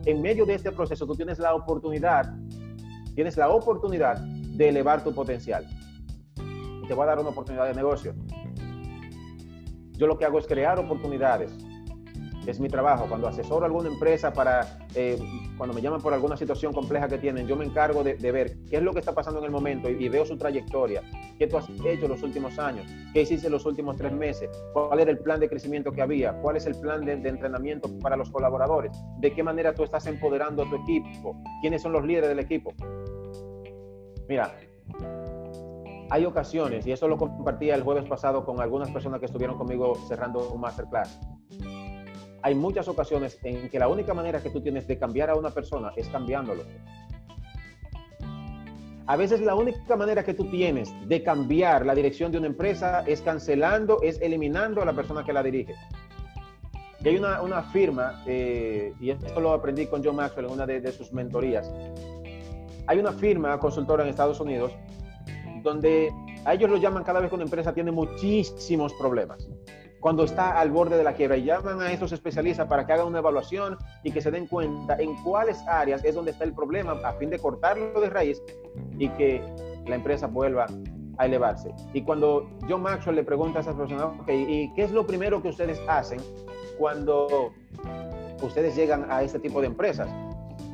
En 0.04 0.20
medio 0.20 0.44
de 0.46 0.54
este 0.54 0.72
proceso 0.72 1.06
tú 1.06 1.14
tienes 1.14 1.38
la 1.38 1.54
oportunidad, 1.54 2.34
tienes 3.14 3.36
la 3.36 3.50
oportunidad 3.50 4.18
de 4.18 4.68
elevar 4.68 5.04
tu 5.04 5.14
potencial. 5.14 5.64
Y 6.82 6.88
te 6.88 6.94
voy 6.94 7.04
a 7.04 7.06
dar 7.06 7.20
una 7.20 7.28
oportunidad 7.28 7.68
de 7.68 7.74
negocio. 7.74 8.14
Yo 9.92 10.06
lo 10.06 10.18
que 10.18 10.24
hago 10.24 10.38
es 10.38 10.46
crear 10.46 10.78
oportunidades. 10.78 11.52
Es 12.46 12.58
mi 12.58 12.68
trabajo. 12.68 13.06
Cuando 13.08 13.28
asesoro 13.28 13.62
a 13.64 13.66
alguna 13.66 13.88
empresa 13.88 14.32
para, 14.32 14.78
eh, 14.94 15.16
cuando 15.56 15.74
me 15.74 15.80
llaman 15.80 16.00
por 16.00 16.12
alguna 16.12 16.36
situación 16.36 16.72
compleja 16.72 17.06
que 17.06 17.18
tienen, 17.18 17.46
yo 17.46 17.54
me 17.54 17.64
encargo 17.64 18.02
de, 18.02 18.14
ver 18.32 18.56
qué 18.68 18.78
es 18.78 18.82
lo 18.82 18.92
que 18.92 18.98
está 18.98 19.14
pasando 19.14 19.38
en 19.38 19.44
el 19.46 19.52
momento 19.52 19.88
y, 19.88 20.08
veo 20.08 20.26
su 20.26 20.36
trayectoria. 20.36 21.02
¿Qué 21.38 21.46
tú 21.46 21.56
has 21.56 21.68
hecho 21.84 22.08
los 22.08 22.22
últimos 22.22 22.58
años? 22.58 22.86
¿Qué 23.12 23.22
hiciste 23.22 23.48
los 23.48 23.64
últimos 23.64 23.96
tres 23.96 24.12
meses? 24.12 24.50
¿Cuál 24.72 24.98
era 24.98 25.10
el 25.12 25.18
plan 25.18 25.38
de 25.38 25.48
crecimiento 25.48 25.92
que 25.92 26.02
había? 26.02 26.32
¿Cuál 26.40 26.56
es 26.56 26.66
el 26.66 26.74
plan 26.74 27.04
de, 27.04 27.16
de 27.16 27.28
entrenamiento 27.28 27.88
para 28.00 28.16
los 28.16 28.30
colaboradores? 28.30 28.92
¿De 29.20 29.32
qué 29.32 29.42
manera 29.42 29.72
tú 29.72 29.84
estás 29.84 30.06
empoderando 30.06 30.64
a 30.64 30.70
tu 30.70 30.76
equipo? 30.76 31.36
¿Quiénes 31.60 31.82
son 31.82 31.92
los 31.92 32.04
líderes 32.04 32.28
del 32.28 32.40
equipo? 32.40 32.72
Mira, 34.28 34.52
hay 36.12 36.26
ocasiones, 36.26 36.86
y 36.86 36.92
eso 36.92 37.08
lo 37.08 37.16
compartía 37.16 37.74
el 37.74 37.82
jueves 37.82 38.04
pasado 38.04 38.44
con 38.44 38.60
algunas 38.60 38.90
personas 38.90 39.18
que 39.18 39.24
estuvieron 39.24 39.56
conmigo 39.56 39.94
cerrando 40.08 40.46
un 40.50 40.60
masterclass. 40.60 41.18
Hay 42.42 42.54
muchas 42.54 42.86
ocasiones 42.86 43.38
en 43.42 43.70
que 43.70 43.78
la 43.78 43.88
única 43.88 44.12
manera 44.12 44.42
que 44.42 44.50
tú 44.50 44.60
tienes 44.60 44.86
de 44.86 44.98
cambiar 44.98 45.30
a 45.30 45.36
una 45.36 45.48
persona 45.48 45.90
es 45.96 46.06
cambiándolo. 46.08 46.64
A 49.06 49.16
veces 49.16 49.40
la 49.40 49.54
única 49.54 49.96
manera 49.96 50.22
que 50.22 50.34
tú 50.34 50.50
tienes 50.50 50.92
de 51.08 51.22
cambiar 51.22 51.86
la 51.86 51.94
dirección 51.94 52.30
de 52.30 52.36
una 52.36 52.48
empresa 52.48 53.04
es 53.06 53.22
cancelando, 53.22 54.02
es 54.02 54.20
eliminando 54.20 54.82
a 54.82 54.84
la 54.84 54.92
persona 54.92 55.24
que 55.24 55.32
la 55.32 55.42
dirige. 55.42 55.74
Hay 57.02 57.16
una, 57.16 57.62
firma, 57.72 58.22
eh, 58.26 58.92
y 59.00 59.08
esto 59.08 59.40
lo 59.40 59.54
aprendí 59.54 59.86
con 59.86 60.04
John 60.04 60.16
Maxwell 60.16 60.44
en 60.44 60.52
una 60.52 60.66
de 60.66 60.92
sus 60.92 61.10
mentorías. 61.10 61.72
Hay 62.86 62.98
una 62.98 63.12
firma 63.12 63.58
consultora 63.58 64.02
en 64.02 64.10
Estados 64.10 64.40
Unidos 64.40 64.72
donde 65.62 66.12
a 66.44 66.54
ellos 66.54 66.70
lo 66.70 66.76
llaman 66.76 67.04
cada 67.04 67.20
vez 67.20 67.28
que 67.28 67.34
una 67.34 67.44
empresa 67.44 67.72
tiene 67.72 67.92
muchísimos 67.92 68.92
problemas. 68.94 69.48
Cuando 70.00 70.24
está 70.24 70.58
al 70.58 70.72
borde 70.72 70.96
de 70.96 71.04
la 71.04 71.14
quiebra 71.14 71.36
y 71.36 71.44
llaman 71.44 71.80
a 71.80 71.92
esos 71.92 72.10
especialistas 72.10 72.66
para 72.66 72.84
que 72.84 72.92
hagan 72.92 73.06
una 73.06 73.20
evaluación 73.20 73.78
y 74.02 74.10
que 74.10 74.20
se 74.20 74.32
den 74.32 74.48
cuenta 74.48 74.96
en 74.96 75.14
cuáles 75.22 75.62
áreas 75.68 76.04
es 76.04 76.14
donde 76.14 76.32
está 76.32 76.42
el 76.42 76.54
problema 76.54 76.92
a 77.04 77.12
fin 77.12 77.30
de 77.30 77.38
cortarlo 77.38 78.00
de 78.00 78.10
raíz 78.10 78.42
y 78.98 79.08
que 79.10 79.40
la 79.86 79.94
empresa 79.94 80.26
vuelva 80.26 80.66
a 81.18 81.26
elevarse. 81.26 81.72
Y 81.92 82.02
cuando 82.02 82.50
John 82.68 82.82
Maxwell 82.82 83.14
le 83.14 83.22
pregunta 83.22 83.58
a 83.58 83.62
esas 83.62 83.76
personas, 83.76 84.08
¿y 84.26 84.72
qué 84.74 84.82
es 84.82 84.90
lo 84.90 85.06
primero 85.06 85.40
que 85.40 85.50
ustedes 85.50 85.80
hacen 85.86 86.18
cuando 86.78 87.52
ustedes 88.42 88.74
llegan 88.74 89.06
a 89.08 89.22
este 89.22 89.38
tipo 89.38 89.60
de 89.60 89.68
empresas 89.68 90.08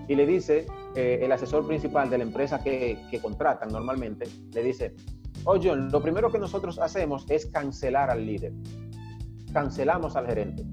y 0.06 0.15
le 0.15 0.27
dice 0.27 0.66
eh, 0.94 1.20
el 1.23 1.32
asesor 1.32 1.66
principal 1.66 2.10
de 2.10 2.19
la 2.19 2.24
empresa 2.24 2.62
que, 2.62 2.98
contratan 3.20 3.70
normalmente, 3.70 4.27
le 4.52 4.62
dice, 4.62 4.94
oye, 5.44 5.74
lo 5.74 6.02
primero 6.02 6.31
que 6.31 6.39
nosotros 6.39 6.78
hacemos 6.78 7.27
es 7.28 7.47
cancelar 7.47 8.10
al 8.10 8.24
líder. 8.24 8.52
Cancelamos 9.52 10.16
al 10.16 10.27
gerente. 10.27 10.65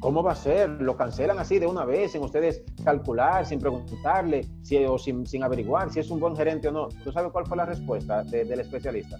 ¿Cómo 0.00 0.22
va 0.22 0.32
a 0.32 0.36
ser? 0.36 0.70
Lo 0.80 0.96
cancelan 0.96 1.38
así 1.38 1.58
de 1.58 1.66
una 1.66 1.84
vez, 1.84 2.12
sin 2.12 2.22
ustedes 2.22 2.64
calcular, 2.84 3.44
sin 3.44 3.58
preguntarle 3.58 4.46
si, 4.62 4.82
o 4.84 4.98
sin 4.98 5.42
averiguar 5.42 5.92
si 5.92 6.00
es 6.00 6.10
un 6.10 6.20
buen 6.20 6.34
gerente 6.34 6.68
o 6.68 6.72
no. 6.72 6.88
¿Tú 7.04 7.12
sabes 7.12 7.30
cuál 7.32 7.46
fue 7.46 7.58
la 7.58 7.66
respuesta 7.66 8.24
del 8.24 8.60
especialista? 8.60 9.18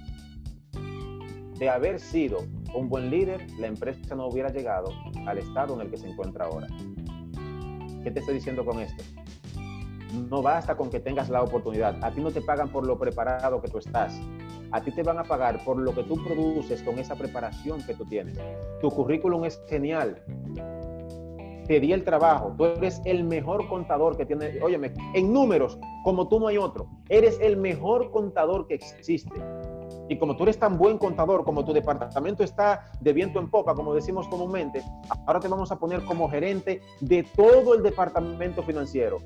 De 1.59 1.69
haber 1.69 2.01
sido 2.01 2.39
un 2.75 2.89
buen 2.89 3.11
líder, 3.11 3.47
la 3.59 3.67
empresa 3.67 4.15
no 4.15 4.29
hubiera 4.29 4.49
llegado 4.49 4.91
al 5.27 5.37
estado 5.37 5.75
en 5.75 5.83
el 5.83 5.91
que 5.91 5.99
se 5.99 6.09
encuentra 6.09 6.47
ahora. 6.47 6.69
¿Qué 8.03 8.11
te 8.11 8.21
estoy 8.21 8.37
diciendo 8.37 8.65
con 8.65 8.81
esto? 8.81 9.05
No 10.13 10.43
basta 10.43 10.77
con 10.77 10.91
que 10.91 11.01
tengas 11.01 11.29
la 11.29 11.43
oportunidad. 11.43 12.03
A 12.03 12.11
ti 12.11 12.21
no 12.21 12.31
te 12.31 12.41
pagan 12.41 12.71
por 12.71 12.87
lo 12.87 12.99
preparado 12.99 13.61
que 13.61 13.69
tú 13.69 13.79
estás. 13.79 14.21
A 14.73 14.81
ti 14.81 14.91
te 14.93 15.03
van 15.03 15.19
a 15.19 15.25
pagar 15.25 15.65
por 15.65 15.79
lo 15.79 15.95
que 15.95 16.03
tú 16.05 16.17
produces 16.23 16.83
con 16.83 16.99
esa 16.99 17.15
preparación 17.15 17.83
que 17.83 17.95
tú 17.95 18.05
tienes. 18.05 18.39
Tu 18.81 18.89
currículum 18.91 19.45
es 19.45 19.61
genial. 19.69 20.23
Te 21.67 21.79
di 21.79 21.93
el 21.93 22.05
trabajo. 22.05 22.55
Tú 22.57 22.65
eres 22.65 23.01
el 23.05 23.25
mejor 23.25 23.69
contador 23.69 24.17
que 24.17 24.27
tiene. 24.27 24.61
Óyeme, 24.63 24.93
en 25.15 25.33
números, 25.33 25.79
como 26.03 26.29
tú 26.29 26.41
no 26.41 26.49
hay 26.49 26.59
otro. 26.59 26.89
Eres 27.09 27.39
el 27.41 27.57
mejor 27.57 28.11
contador 28.11 28.67
que 28.67 28.75
existe. 28.75 29.41
Y 30.09 30.19
como 30.19 30.37
tú 30.37 30.43
eres 30.43 30.59
tan 30.59 30.77
buen 30.77 30.99
contador, 30.99 31.45
como 31.45 31.65
tu 31.65 31.73
departamento 31.73 32.43
está 32.43 32.85
de 33.01 33.13
viento 33.13 33.39
en 33.39 33.49
popa, 33.49 33.77
como 33.77 33.95
decimos 33.95 34.27
comúnmente, 34.27 34.83
ahora 35.25 35.39
te 35.39 35.47
vamos 35.47 35.71
a 35.71 35.79
poner 35.79 36.05
como 36.05 36.29
gerente 36.29 36.81
de 37.01 37.23
todo 37.23 37.75
el 37.75 37.83
departamento 37.85 38.65
financiero. 38.65 39.19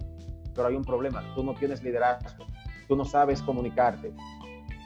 Pero 0.55 0.69
hay 0.69 0.75
un 0.75 0.85
problema, 0.85 1.23
tú 1.35 1.43
no 1.43 1.55
tienes 1.55 1.83
liderazgo, 1.83 2.47
tú 2.89 2.97
no 2.97 3.05
sabes 3.05 3.43
comunicarte, 3.43 4.13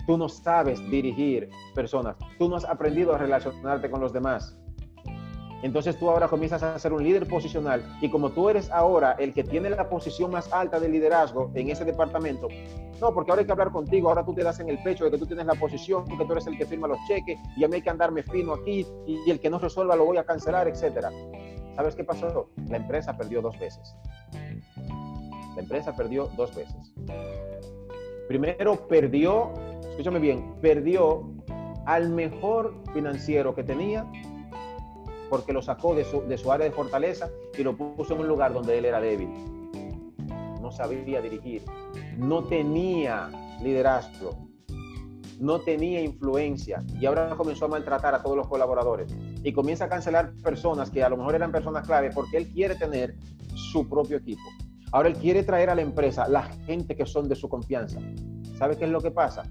tú 0.07 0.17
no 0.17 0.29
sabes 0.29 0.81
dirigir 0.91 1.51
personas, 1.75 2.17
tú 2.39 2.49
no 2.49 2.57
has 2.57 2.65
aprendido 2.65 3.15
a 3.15 3.19
relacionarte 3.19 3.91
con 3.91 4.01
los 4.01 4.13
demás. 4.13 4.57
Entonces 5.63 5.99
tú 5.99 6.09
ahora 6.09 6.29
comienzas 6.29 6.63
a 6.63 6.79
ser 6.79 6.93
un 6.93 7.03
líder 7.03 7.27
posicional 7.27 7.83
y 8.01 8.09
como 8.11 8.31
tú 8.31 8.49
eres 8.49 8.71
ahora 8.71 9.17
el 9.19 9.35
que 9.35 9.43
tiene 9.43 9.71
la 9.71 9.89
posición 9.89 10.31
más 10.31 10.53
alta 10.53 10.79
de 10.79 10.89
liderazgo 10.89 11.51
en 11.55 11.69
ese 11.69 11.85
departamento, 11.85 12.47
no, 13.01 13.13
porque 13.13 13.31
ahora 13.31 13.41
hay 13.41 13.47
que 13.47 13.53
hablar 13.53 13.73
contigo, 13.73 14.09
ahora 14.09 14.25
tú 14.25 14.35
te 14.35 14.45
das 14.45 14.61
en 14.61 14.69
el 14.69 14.81
pecho 14.83 15.05
de 15.05 15.11
que 15.11 15.19
tú 15.19 15.27
tienes 15.27 15.47
la 15.47 15.55
posición, 15.55 16.05
que 16.05 16.25
tú 16.25 16.33
eres 16.33 16.47
el 16.47 16.57
que 16.57 16.65
firma 16.65 16.87
los 16.87 16.99
cheques 17.09 17.39
y 17.57 17.65
a 17.65 17.69
mí 17.69 17.75
hay 17.75 17.83
que 17.83 17.91
andarme 17.91 18.23
fino 18.23 18.55
aquí 18.55 18.87
y, 19.07 19.31
el 19.31 19.41
que 19.41 19.51
no 19.51 19.59
resuelva 19.59 19.97
lo 19.97 20.05
voy 20.05 20.17
a 20.17 20.25
cancelar, 20.25 20.69
etcétera. 20.69 21.11
¿Sabes 21.75 21.95
qué 21.95 22.05
pasó? 22.05 22.51
La 22.69 22.77
empresa 22.77 23.17
perdió 23.17 23.41
dos 23.41 23.59
veces. 23.59 23.95
La 25.59 25.63
empresa 25.65 25.97
perdió 25.97 26.31
dos 26.37 26.55
veces. 26.55 26.95
Primero 28.29 28.87
perdió, 28.87 29.53
escúchame 29.91 30.21
bien, 30.21 30.55
perdió 30.61 31.29
al 31.85 32.11
mejor 32.11 32.77
financiero 32.95 33.57
que 33.57 33.65
tenía 33.65 34.07
porque 35.29 35.53
lo 35.53 35.61
sacó 35.61 35.97
de 35.97 36.05
su, 36.05 36.23
de 36.29 36.39
su 36.39 36.53
área 36.53 36.65
de 36.65 36.71
fortaleza 36.71 37.29
y 37.59 37.65
lo 37.65 37.77
puso 37.77 38.15
en 38.15 38.21
un 38.21 38.29
lugar 38.29 38.53
donde 38.53 38.79
él 38.79 38.85
era 38.85 39.01
débil. 39.01 39.31
No 40.63 40.71
sabía 40.71 41.21
dirigir, 41.21 41.65
no 42.17 42.45
tenía 42.45 43.29
liderazgo, 43.61 44.39
no 45.41 45.59
tenía 45.63 46.01
influencia 46.03 46.85
y 47.01 47.07
ahora 47.07 47.35
comenzó 47.37 47.65
a 47.65 47.69
maltratar 47.69 48.15
a 48.15 48.23
todos 48.23 48.37
los 48.37 48.47
colaboradores 48.47 49.13
y 49.43 49.53
comienza 49.53 49.87
a 49.87 49.89
cancelar 49.89 50.35
personas 50.35 50.89
que 50.89 51.03
a 51.03 51.09
lo 51.09 51.17
mejor 51.17 51.35
eran 51.35 51.51
personas 51.51 51.85
clave 51.85 52.13
porque 52.15 52.37
él 52.37 52.47
quiere 52.47 52.77
tener 52.77 53.17
su 53.73 53.89
propio 53.89 54.19
equipo. 54.19 54.49
Ahora 54.93 55.09
él 55.09 55.17
quiere 55.17 55.43
traer 55.43 55.71
a 55.71 55.75
la 55.75 55.83
empresa 55.83 56.29
la 56.29 56.43
gente 56.43 56.97
que 56.97 57.05
son 57.05 57.29
de 57.29 57.37
su 57.37 57.49
confianza. 57.49 58.01
¿Sabe 58.57 58.77
qué 58.77 58.85
es 58.85 58.91
lo 58.91 59.01
que 59.01 59.11
pasa? 59.11 59.43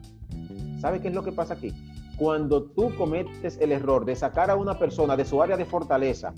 ¿Sabe 0.80 1.00
qué 1.00 1.10
es 1.10 1.14
lo 1.14 1.24
que 1.24 1.32
pasa 1.32 1.54
aquí? 1.54 1.74
Cuando 2.18 2.64
tú 2.64 2.96
cometes 2.96 3.58
el 3.62 3.72
error 3.72 4.06
de 4.06 4.16
sacar 4.16 4.50
a 4.50 4.56
una 4.56 4.80
persona 4.80 5.16
de 5.16 5.26
su 5.26 5.42
área 5.42 5.56
de 5.56 5.66
fortaleza, 5.66 6.34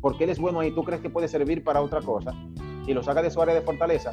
porque 0.00 0.24
él 0.24 0.30
es 0.30 0.38
bueno 0.38 0.60
ahí, 0.60 0.70
tú 0.72 0.84
crees 0.84 1.00
que 1.00 1.10
puede 1.10 1.26
servir 1.26 1.64
para 1.64 1.80
otra 1.80 2.00
cosa, 2.00 2.32
y 2.86 2.94
lo 2.94 3.02
saca 3.02 3.22
de 3.22 3.30
su 3.30 3.42
área 3.42 3.54
de 3.54 3.62
fortaleza, 3.62 4.12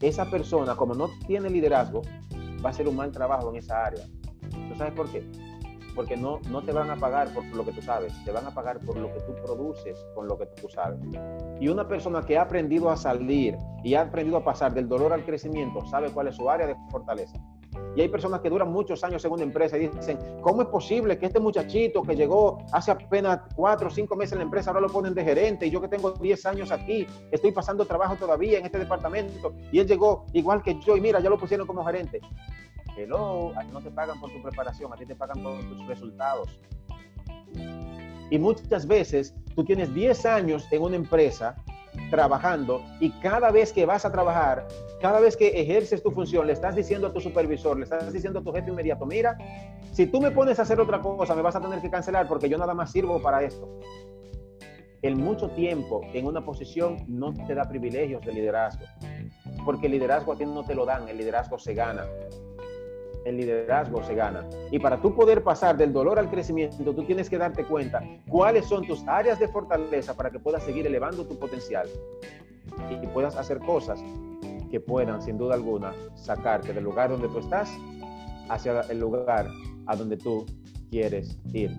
esa 0.00 0.30
persona, 0.30 0.76
como 0.76 0.94
no 0.94 1.08
tiene 1.26 1.48
liderazgo, 1.48 2.02
va 2.64 2.68
a 2.68 2.72
hacer 2.72 2.86
un 2.88 2.96
mal 2.96 3.10
trabajo 3.10 3.50
en 3.50 3.56
esa 3.56 3.86
área. 3.86 4.04
¿Tú 4.68 4.76
sabes 4.76 4.92
por 4.92 5.10
qué? 5.10 5.24
Porque 5.98 6.16
no, 6.16 6.38
no 6.48 6.62
te 6.62 6.70
van 6.70 6.88
a 6.90 6.96
pagar 6.96 7.34
por 7.34 7.44
lo 7.46 7.64
que 7.64 7.72
tú 7.72 7.82
sabes, 7.82 8.12
te 8.24 8.30
van 8.30 8.46
a 8.46 8.54
pagar 8.54 8.78
por 8.78 8.96
lo 8.96 9.12
que 9.12 9.18
tú 9.18 9.34
produces 9.44 9.98
con 10.14 10.28
lo 10.28 10.38
que 10.38 10.46
tú 10.46 10.68
sabes. 10.68 11.00
Y 11.58 11.66
una 11.66 11.88
persona 11.88 12.22
que 12.22 12.38
ha 12.38 12.42
aprendido 12.42 12.88
a 12.88 12.96
salir 12.96 13.56
y 13.82 13.94
ha 13.94 14.02
aprendido 14.02 14.36
a 14.36 14.44
pasar 14.44 14.72
del 14.72 14.88
dolor 14.88 15.12
al 15.12 15.24
crecimiento, 15.24 15.84
sabe 15.86 16.12
cuál 16.12 16.28
es 16.28 16.36
su 16.36 16.48
área 16.48 16.68
de 16.68 16.76
fortaleza. 16.92 17.36
Y 17.96 18.00
hay 18.00 18.08
personas 18.08 18.40
que 18.40 18.50
duran 18.50 18.70
muchos 18.70 19.02
años 19.02 19.24
en 19.24 19.32
una 19.32 19.42
empresa 19.42 19.76
y 19.76 19.88
dicen, 19.88 20.18
¿cómo 20.40 20.62
es 20.62 20.68
posible 20.68 21.18
que 21.18 21.26
este 21.26 21.40
muchachito 21.40 22.02
que 22.02 22.14
llegó 22.14 22.64
hace 22.72 22.92
apenas 22.92 23.40
cuatro 23.56 23.88
o 23.88 23.90
cinco 23.90 24.14
meses 24.14 24.32
en 24.32 24.38
la 24.38 24.44
empresa 24.44 24.70
ahora 24.70 24.82
lo 24.82 24.88
ponen 24.88 25.14
de 25.14 25.24
gerente 25.24 25.66
y 25.66 25.70
yo 25.70 25.80
que 25.80 25.88
tengo 25.88 26.12
10 26.12 26.46
años 26.46 26.70
aquí, 26.70 27.06
estoy 27.32 27.50
pasando 27.50 27.84
trabajo 27.86 28.14
todavía 28.16 28.58
en 28.58 28.66
este 28.66 28.78
departamento 28.78 29.52
y 29.72 29.80
él 29.80 29.86
llegó 29.86 30.26
igual 30.32 30.62
que 30.62 30.78
yo 30.80 30.96
y 30.96 31.00
mira, 31.00 31.20
ya 31.20 31.30
lo 31.30 31.38
pusieron 31.38 31.66
como 31.66 31.84
gerente? 31.84 32.20
Hello, 32.96 33.52
a 33.56 33.62
ti 33.62 33.68
no 33.72 33.80
te 33.80 33.90
pagan 33.90 34.20
por 34.20 34.30
tu 34.32 34.42
preparación, 34.42 34.92
a 34.92 34.96
ti 34.96 35.06
te 35.06 35.14
pagan 35.14 35.42
por 35.42 35.58
tus 35.60 35.86
resultados. 35.86 36.60
Y 38.30 38.38
muchas 38.38 38.86
veces 38.86 39.34
tú 39.54 39.64
tienes 39.64 39.92
10 39.94 40.26
años 40.26 40.68
en 40.70 40.82
una 40.82 40.96
empresa 40.96 41.56
trabajando 42.10 42.82
y 43.00 43.10
cada 43.20 43.50
vez 43.50 43.72
que 43.72 43.86
vas 43.86 44.04
a 44.04 44.12
trabajar, 44.12 44.66
cada 45.00 45.20
vez 45.20 45.36
que 45.36 45.48
ejerces 45.48 46.02
tu 46.02 46.10
función, 46.10 46.46
le 46.46 46.52
estás 46.52 46.74
diciendo 46.74 47.06
a 47.06 47.12
tu 47.12 47.20
supervisor, 47.20 47.76
le 47.76 47.84
estás 47.84 48.12
diciendo 48.12 48.40
a 48.40 48.42
tu 48.42 48.52
jefe 48.52 48.70
inmediato, 48.70 49.06
mira, 49.06 49.36
si 49.92 50.06
tú 50.06 50.20
me 50.20 50.30
pones 50.30 50.58
a 50.58 50.62
hacer 50.62 50.80
otra 50.80 51.00
cosa, 51.00 51.34
me 51.34 51.42
vas 51.42 51.56
a 51.56 51.60
tener 51.60 51.80
que 51.80 51.90
cancelar 51.90 52.26
porque 52.26 52.48
yo 52.48 52.58
nada 52.58 52.74
más 52.74 52.90
sirvo 52.90 53.20
para 53.20 53.42
esto. 53.42 53.68
El 55.02 55.16
mucho 55.16 55.50
tiempo 55.50 56.00
en 56.12 56.26
una 56.26 56.44
posición 56.44 57.04
no 57.06 57.32
te 57.46 57.54
da 57.54 57.64
privilegios 57.64 58.24
de 58.24 58.32
liderazgo, 58.32 58.84
porque 59.64 59.86
el 59.86 59.92
liderazgo 59.92 60.32
a 60.32 60.36
ti 60.36 60.44
no 60.44 60.64
te 60.64 60.74
lo 60.74 60.84
dan, 60.84 61.08
el 61.08 61.16
liderazgo 61.16 61.58
se 61.58 61.74
gana 61.74 62.04
el 63.28 63.36
liderazgo 63.36 64.02
se 64.02 64.14
gana. 64.14 64.44
Y 64.70 64.78
para 64.78 65.00
tú 65.00 65.14
poder 65.14 65.42
pasar 65.42 65.76
del 65.76 65.92
dolor 65.92 66.18
al 66.18 66.30
crecimiento, 66.30 66.76
tú 66.82 67.04
tienes 67.04 67.28
que 67.28 67.38
darte 67.38 67.64
cuenta 67.64 68.02
cuáles 68.28 68.66
son 68.66 68.86
tus 68.86 69.06
áreas 69.06 69.38
de 69.38 69.48
fortaleza 69.48 70.14
para 70.14 70.30
que 70.30 70.38
puedas 70.38 70.62
seguir 70.62 70.86
elevando 70.86 71.26
tu 71.26 71.38
potencial 71.38 71.88
y 73.02 73.06
puedas 73.08 73.36
hacer 73.36 73.58
cosas 73.58 74.02
que 74.68 74.80
puedan, 74.80 75.20
sin 75.22 75.38
duda 75.38 75.54
alguna, 75.54 75.92
sacarte 76.14 76.72
del 76.72 76.84
lugar 76.84 77.10
donde 77.10 77.28
tú 77.28 77.38
estás 77.38 77.70
hacia 78.48 78.80
el 78.82 78.98
lugar 78.98 79.48
a 79.86 79.96
donde 79.96 80.16
tú 80.16 80.46
quieres 80.90 81.38
ir. 81.52 81.70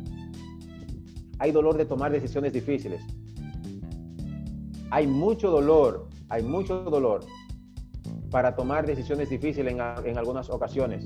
Hay 1.39 1.51
dolor 1.51 1.77
de 1.77 1.85
tomar 1.85 2.11
decisiones 2.11 2.53
difíciles. 2.53 3.01
Hay 4.91 5.07
mucho 5.07 5.51
dolor, 5.51 6.09
hay 6.29 6.43
mucho 6.43 6.83
dolor 6.83 7.21
para 8.31 8.55
tomar 8.55 8.85
decisiones 8.85 9.29
difíciles 9.29 9.73
en, 9.73 9.79
en 10.05 10.17
algunas 10.17 10.49
ocasiones. 10.49 11.05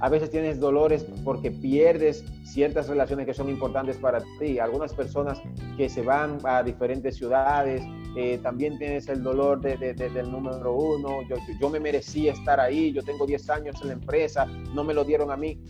A 0.00 0.10
veces 0.10 0.30
tienes 0.30 0.60
dolores 0.60 1.06
porque 1.24 1.50
pierdes 1.50 2.24
ciertas 2.44 2.88
relaciones 2.88 3.26
que 3.26 3.32
son 3.32 3.48
importantes 3.48 3.96
para 3.96 4.22
ti. 4.38 4.58
Algunas 4.58 4.92
personas 4.92 5.40
que 5.76 5.88
se 5.88 6.02
van 6.02 6.38
a 6.44 6.62
diferentes 6.62 7.16
ciudades, 7.16 7.82
eh, 8.18 8.38
también 8.38 8.78
tienes 8.78 9.08
el 9.08 9.22
dolor 9.22 9.60
de, 9.60 9.76
del 9.76 10.32
número 10.32 10.72
uno. 10.72 11.20
Yo, 11.28 11.36
yo 11.60 11.68
me 11.68 11.78
merecía 11.78 12.32
estar 12.32 12.58
ahí, 12.58 12.90
yo 12.90 13.02
tengo 13.02 13.26
10 13.26 13.50
años 13.50 13.76
en 13.82 13.88
la 13.88 13.92
empresa, 13.92 14.46
no 14.46 14.84
me 14.84 14.94
lo 14.94 15.04
dieron 15.04 15.30
a 15.30 15.36
mí. 15.36 15.62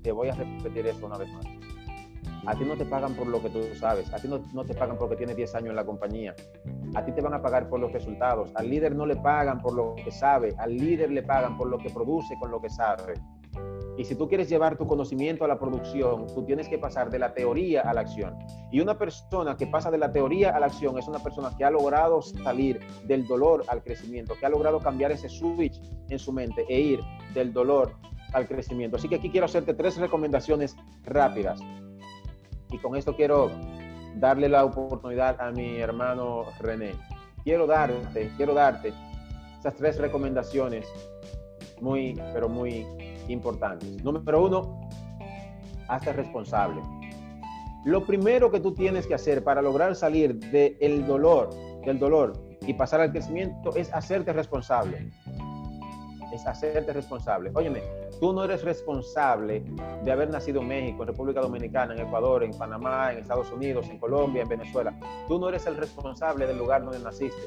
Te 0.00 0.12
voy 0.12 0.28
a 0.28 0.34
repetir 0.34 0.86
eso 0.86 1.04
una 1.04 1.18
vez 1.18 1.28
más. 1.32 1.44
A 2.46 2.54
ti 2.54 2.64
no 2.64 2.76
te 2.76 2.86
pagan 2.86 3.14
por 3.14 3.26
lo 3.26 3.42
que 3.42 3.50
tú 3.50 3.60
sabes, 3.74 4.12
a 4.14 4.18
ti 4.18 4.28
no, 4.28 4.40
no, 4.54 4.64
te 4.64 4.72
pagan 4.72 4.96
porque 4.96 5.16
tienes 5.16 5.36
10 5.36 5.54
años 5.56 5.70
en 5.70 5.76
la 5.76 5.84
compañía. 5.84 6.34
A 6.94 7.04
ti 7.04 7.10
te 7.10 7.20
van 7.20 7.34
a 7.34 7.42
pagar 7.42 7.68
por 7.68 7.80
los 7.80 7.92
resultados. 7.92 8.52
Al 8.54 8.70
líder 8.70 8.94
no 8.94 9.04
le 9.04 9.16
pagan 9.16 9.60
por 9.60 9.74
lo 9.74 9.96
que 9.96 10.12
sabe, 10.12 10.54
al 10.58 10.76
líder 10.76 11.10
le 11.10 11.24
pagan 11.24 11.58
por 11.58 11.68
lo 11.68 11.78
que 11.78 11.90
produce 11.90 12.36
con 12.38 12.52
lo 12.52 12.60
que 12.60 12.70
sabe. 12.70 13.14
Y 14.00 14.06
si 14.06 14.14
tú 14.14 14.28
quieres 14.28 14.48
llevar 14.48 14.78
tu 14.78 14.86
conocimiento 14.86 15.44
a 15.44 15.48
la 15.48 15.58
producción, 15.58 16.26
tú 16.34 16.42
tienes 16.46 16.70
que 16.70 16.78
pasar 16.78 17.10
de 17.10 17.18
la 17.18 17.34
teoría 17.34 17.82
a 17.82 17.92
la 17.92 18.00
acción. 18.00 18.34
Y 18.72 18.80
una 18.80 18.96
persona 18.96 19.58
que 19.58 19.66
pasa 19.66 19.90
de 19.90 19.98
la 19.98 20.10
teoría 20.10 20.56
a 20.56 20.58
la 20.58 20.66
acción 20.68 20.98
es 20.98 21.06
una 21.06 21.18
persona 21.18 21.54
que 21.54 21.66
ha 21.66 21.70
logrado 21.70 22.22
salir 22.22 22.80
del 23.04 23.26
dolor 23.26 23.62
al 23.68 23.82
crecimiento, 23.82 24.32
que 24.40 24.46
ha 24.46 24.48
logrado 24.48 24.80
cambiar 24.80 25.12
ese 25.12 25.28
switch 25.28 25.82
en 26.08 26.18
su 26.18 26.32
mente 26.32 26.64
e 26.70 26.80
ir 26.80 27.00
del 27.34 27.52
dolor 27.52 27.92
al 28.32 28.48
crecimiento. 28.48 28.96
Así 28.96 29.06
que 29.06 29.16
aquí 29.16 29.28
quiero 29.28 29.44
hacerte 29.44 29.74
tres 29.74 29.98
recomendaciones 29.98 30.76
rápidas. 31.04 31.60
Y 32.70 32.78
con 32.78 32.96
esto 32.96 33.14
quiero 33.14 33.50
darle 34.14 34.48
la 34.48 34.64
oportunidad 34.64 35.38
a 35.42 35.50
mi 35.50 35.76
hermano 35.78 36.46
René. 36.58 36.92
Quiero 37.44 37.66
darte, 37.66 38.32
quiero 38.38 38.54
darte 38.54 38.94
esas 39.58 39.74
tres 39.74 39.98
recomendaciones 39.98 40.88
muy, 41.82 42.14
pero 42.32 42.48
muy 42.48 42.86
importantes. 43.28 44.02
Número 44.02 44.44
uno, 44.44 44.88
hazte 45.88 46.12
responsable. 46.12 46.80
Lo 47.84 48.04
primero 48.04 48.50
que 48.50 48.60
tú 48.60 48.74
tienes 48.74 49.06
que 49.06 49.14
hacer 49.14 49.42
para 49.42 49.62
lograr 49.62 49.96
salir 49.96 50.38
del 50.38 51.06
dolor 51.06 51.50
del 51.84 51.98
dolor 51.98 52.32
y 52.66 52.74
pasar 52.74 53.00
al 53.00 53.10
crecimiento 53.10 53.74
es 53.74 53.92
hacerte 53.92 54.32
responsable. 54.32 55.10
Es 56.32 56.46
hacerte 56.46 56.92
responsable. 56.92 57.50
Óyeme, 57.54 57.82
tú 58.20 58.32
no 58.32 58.44
eres 58.44 58.62
responsable 58.62 59.64
de 60.04 60.12
haber 60.12 60.30
nacido 60.30 60.60
en 60.60 60.68
México, 60.68 61.02
en 61.02 61.08
República 61.08 61.40
Dominicana, 61.40 61.94
en 61.94 62.00
Ecuador, 62.00 62.44
en 62.44 62.52
Panamá, 62.52 63.12
en 63.12 63.18
Estados 63.18 63.50
Unidos, 63.50 63.88
en 63.88 63.98
Colombia, 63.98 64.42
en 64.42 64.48
Venezuela. 64.48 64.96
Tú 65.26 65.38
no 65.38 65.48
eres 65.48 65.66
el 65.66 65.76
responsable 65.76 66.46
del 66.46 66.58
lugar 66.58 66.84
donde 66.84 67.00
naciste, 67.00 67.40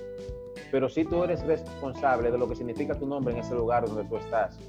pero 0.72 0.90
sí 0.90 1.06
tú 1.06 1.24
eres 1.24 1.45
responsable 1.45 2.30
de 2.30 2.38
lo 2.38 2.50
que 2.50 2.56
significa 2.56 2.98
tu 2.98 3.06
nombre 3.06 3.34
en 3.34 3.40
ese 3.40 3.54
lugar 3.56 3.86
donde 3.86 4.04
tú 4.06 4.18
estás. 4.18 4.60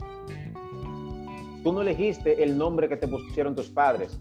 Tú 1.64 1.72
no 1.72 1.80
elegiste 1.80 2.44
el 2.44 2.58
nombre 2.58 2.90
que 2.90 2.98
te 2.98 3.08
pusieron 3.08 3.54
tus 3.54 3.70
padres, 3.70 4.20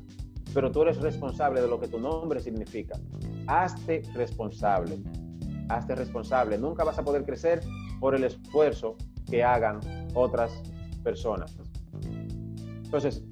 pero 0.53 0.71
tú 0.71 0.83
eres 0.83 1.01
responsable 1.01 1.59
de 1.59 1.67
lo 1.67 1.77
que 1.77 1.89
tu 1.89 1.99
nombre 1.99 2.39
significa. 2.39 2.97
Hazte 3.47 4.01
responsable. 4.13 4.97
Hazte 5.67 5.93
responsable. 5.93 6.57
Nunca 6.57 6.85
vas 6.85 6.97
a 6.99 7.03
poder 7.03 7.25
crecer 7.25 7.59
por 7.99 8.15
el 8.15 8.23
esfuerzo 8.23 8.95
que 9.29 9.43
hagan 9.43 9.81
otras 10.13 10.63
personas. 11.03 11.57
Entonces, 12.85 13.25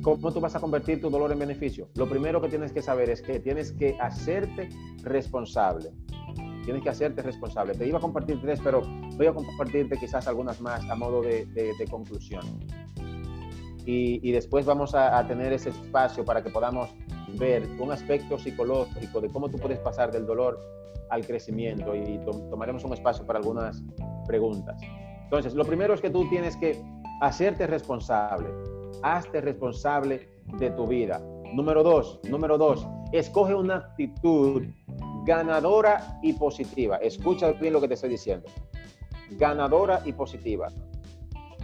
¿cómo 0.00 0.32
tú 0.32 0.40
vas 0.40 0.56
a 0.56 0.60
convertir 0.60 0.98
tu 0.98 1.10
dolor 1.10 1.30
en 1.32 1.38
beneficio? 1.38 1.90
Lo 1.96 2.08
primero 2.08 2.40
que 2.40 2.48
tienes 2.48 2.72
que 2.72 2.80
saber 2.80 3.10
es 3.10 3.20
que 3.20 3.40
tienes 3.40 3.72
que 3.72 3.94
hacerte 4.00 4.70
responsable. 5.02 5.90
Tienes 6.66 6.82
que 6.82 6.90
hacerte 6.90 7.22
responsable. 7.22 7.74
Te 7.74 7.86
iba 7.86 7.98
a 7.98 8.00
compartir 8.00 8.40
tres, 8.42 8.60
pero 8.62 8.82
voy 9.16 9.26
a 9.28 9.32
compartirte 9.32 9.96
quizás 9.96 10.26
algunas 10.26 10.60
más 10.60 10.84
a 10.90 10.96
modo 10.96 11.22
de, 11.22 11.46
conclusión. 11.88 12.42
Y, 13.86 14.32
después 14.32 14.66
vamos 14.66 14.92
a, 14.96 15.24
tener 15.28 15.52
ese 15.52 15.70
espacio 15.70 16.24
para 16.24 16.42
que 16.42 16.50
podamos 16.50 16.90
ver 17.38 17.68
un 17.78 17.92
aspecto 17.92 18.36
psicológico 18.36 19.20
de 19.20 19.28
cómo 19.28 19.48
tú 19.48 19.58
puedes 19.58 19.78
pasar 19.78 20.10
del 20.10 20.26
dolor 20.26 20.60
al 21.10 21.24
crecimiento 21.24 21.94
y 21.94 22.18
tomaremos 22.50 22.82
un 22.82 22.94
espacio 22.94 23.24
para 23.24 23.38
algunas 23.38 23.84
preguntas. 24.26 24.76
Entonces, 25.22 25.54
lo 25.54 25.64
primero 25.64 25.94
es 25.94 26.00
que 26.00 26.10
tú 26.10 26.28
tienes 26.28 26.56
que 26.56 26.82
hacerte 27.20 27.68
responsable. 27.68 28.48
Hazte 29.04 29.40
responsable 29.40 30.28
de 30.58 30.70
tu 30.72 30.88
vida. 30.88 31.22
Número 31.54 31.84
dos, 31.84 32.18
número 32.28 32.58
dos, 32.58 32.88
escoge 33.12 33.54
una 33.54 33.76
actitud 33.76 34.64
ganadora 35.26 36.18
y 36.22 36.32
positiva. 36.32 36.96
Escucha 36.98 37.52
bien 37.52 37.72
lo 37.72 37.80
que 37.80 37.88
te 37.88 37.94
estoy 37.94 38.10
diciendo. 38.10 38.46
Ganadora 39.32 40.00
y 40.04 40.12
positiva. 40.12 40.68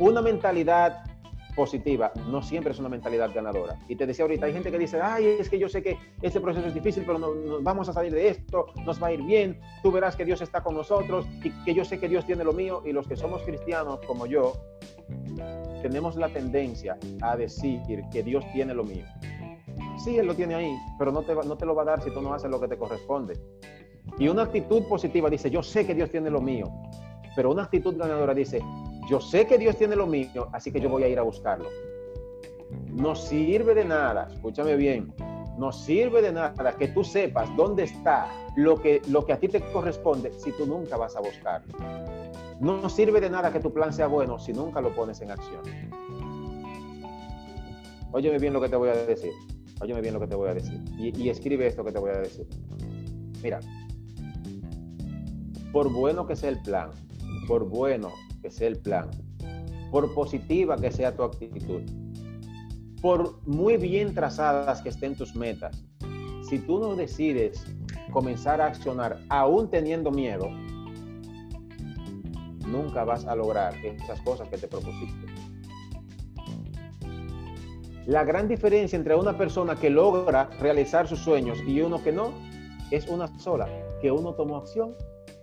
Una 0.00 0.20
mentalidad 0.20 1.04
positiva 1.54 2.12
no 2.28 2.42
siempre 2.42 2.72
es 2.72 2.78
una 2.78 2.88
mentalidad 2.88 3.30
ganadora. 3.32 3.78
Y 3.88 3.96
te 3.96 4.06
decía 4.06 4.24
ahorita, 4.24 4.46
hay 4.46 4.52
gente 4.52 4.70
que 4.70 4.78
dice, 4.78 5.00
ay, 5.00 5.36
es 5.38 5.48
que 5.48 5.58
yo 5.58 5.68
sé 5.68 5.82
que 5.82 5.96
este 6.22 6.40
proceso 6.40 6.66
es 6.66 6.74
difícil, 6.74 7.04
pero 7.06 7.18
no, 7.18 7.28
vamos 7.60 7.88
a 7.88 7.92
salir 7.92 8.12
de 8.12 8.28
esto, 8.28 8.66
nos 8.84 9.02
va 9.02 9.08
a 9.08 9.12
ir 9.12 9.22
bien, 9.22 9.60
tú 9.82 9.92
verás 9.92 10.16
que 10.16 10.24
Dios 10.24 10.40
está 10.40 10.62
con 10.62 10.74
nosotros 10.74 11.26
y 11.44 11.50
que 11.64 11.74
yo 11.74 11.84
sé 11.84 12.00
que 12.00 12.08
Dios 12.08 12.24
tiene 12.26 12.42
lo 12.42 12.52
mío. 12.52 12.82
Y 12.84 12.92
los 12.92 13.06
que 13.06 13.16
somos 13.16 13.42
cristianos 13.42 14.00
como 14.06 14.26
yo, 14.26 14.54
tenemos 15.82 16.16
la 16.16 16.30
tendencia 16.30 16.98
a 17.20 17.36
decir 17.36 17.80
que 18.10 18.22
Dios 18.22 18.44
tiene 18.52 18.74
lo 18.74 18.84
mío. 18.84 19.04
Sí, 19.98 20.18
Él 20.18 20.26
lo 20.26 20.34
tiene 20.34 20.54
ahí, 20.54 20.76
pero 20.98 21.12
no 21.12 21.22
te, 21.22 21.34
no 21.34 21.56
te 21.56 21.66
lo 21.66 21.74
va 21.74 21.82
a 21.82 21.86
dar 21.86 22.02
si 22.02 22.10
tú 22.10 22.20
no 22.20 22.34
haces 22.34 22.50
lo 22.50 22.60
que 22.60 22.68
te 22.68 22.76
corresponde. 22.76 23.34
Y 24.18 24.28
una 24.28 24.42
actitud 24.42 24.82
positiva 24.88 25.30
dice, 25.30 25.50
yo 25.50 25.62
sé 25.62 25.86
que 25.86 25.94
Dios 25.94 26.10
tiene 26.10 26.30
lo 26.30 26.40
mío. 26.40 26.66
Pero 27.34 27.50
una 27.50 27.62
actitud 27.64 27.96
ganadora 27.96 28.34
dice, 28.34 28.60
yo 29.08 29.20
sé 29.20 29.46
que 29.46 29.58
Dios 29.58 29.76
tiene 29.76 29.96
lo 29.96 30.06
mío, 30.06 30.48
así 30.52 30.70
que 30.70 30.80
yo 30.80 30.88
voy 30.88 31.04
a 31.04 31.08
ir 31.08 31.18
a 31.18 31.22
buscarlo. 31.22 31.68
No 32.88 33.14
sirve 33.14 33.74
de 33.74 33.84
nada, 33.84 34.28
escúchame 34.30 34.76
bien, 34.76 35.14
no 35.58 35.72
sirve 35.72 36.22
de 36.22 36.32
nada 36.32 36.72
que 36.76 36.88
tú 36.88 37.04
sepas 37.04 37.54
dónde 37.56 37.84
está 37.84 38.28
lo 38.56 38.80
que, 38.80 39.00
lo 39.08 39.24
que 39.24 39.32
a 39.32 39.38
ti 39.38 39.48
te 39.48 39.60
corresponde 39.72 40.32
si 40.38 40.52
tú 40.52 40.66
nunca 40.66 40.96
vas 40.96 41.16
a 41.16 41.20
buscarlo. 41.20 41.76
No 42.60 42.88
sirve 42.88 43.20
de 43.20 43.30
nada 43.30 43.52
que 43.52 43.60
tu 43.60 43.72
plan 43.72 43.92
sea 43.92 44.06
bueno 44.06 44.38
si 44.38 44.52
nunca 44.52 44.80
lo 44.80 44.94
pones 44.94 45.20
en 45.20 45.30
acción. 45.30 45.62
Óyeme 48.12 48.38
bien 48.38 48.52
lo 48.52 48.60
que 48.60 48.68
te 48.68 48.76
voy 48.76 48.90
a 48.90 48.94
decir. 48.94 49.32
Óyeme 49.82 50.00
bien 50.00 50.14
lo 50.14 50.20
que 50.20 50.28
te 50.28 50.36
voy 50.36 50.48
a 50.48 50.54
decir. 50.54 50.80
Y, 50.96 51.28
escribe 51.28 51.66
esto 51.66 51.84
que 51.84 51.90
te 51.90 51.98
voy 51.98 52.10
a 52.10 52.20
decir. 52.20 52.46
Mira, 53.42 53.58
por 55.72 55.92
bueno 55.92 56.24
que 56.24 56.36
sea 56.36 56.50
el 56.50 56.62
plan, 56.62 56.90
por 57.48 57.68
bueno 57.68 58.12
que 58.40 58.50
sea 58.50 58.68
el 58.68 58.78
plan, 58.78 59.10
por 59.90 60.14
positiva 60.14 60.76
que 60.76 60.92
sea 60.92 61.16
tu 61.16 61.24
actitud, 61.24 61.82
por 63.00 63.44
muy 63.44 63.76
bien 63.76 64.14
trazadas 64.14 64.80
que 64.82 64.90
estén 64.90 65.16
tus 65.16 65.34
metas, 65.34 65.84
si 66.48 66.60
tú 66.60 66.78
no 66.78 66.94
decides 66.94 67.64
comenzar 68.12 68.60
a 68.60 68.66
accionar 68.66 69.18
aún 69.30 69.68
teniendo 69.68 70.12
miedo, 70.12 70.48
nunca 72.68 73.02
vas 73.02 73.24
a 73.24 73.34
lograr 73.34 73.74
esas 73.84 74.20
cosas 74.20 74.48
que 74.48 74.58
te 74.58 74.68
propusiste. 74.68 75.31
La 78.06 78.24
gran 78.24 78.48
diferencia 78.48 78.96
entre 78.96 79.14
una 79.14 79.36
persona 79.36 79.76
que 79.76 79.88
logra 79.88 80.50
realizar 80.60 81.06
sus 81.06 81.20
sueños 81.20 81.58
y 81.66 81.80
uno 81.80 82.02
que 82.02 82.10
no 82.10 82.32
es 82.90 83.08
una 83.08 83.28
sola, 83.38 83.68
que 84.00 84.10
uno 84.10 84.34
tomó 84.34 84.56
acción 84.56 84.94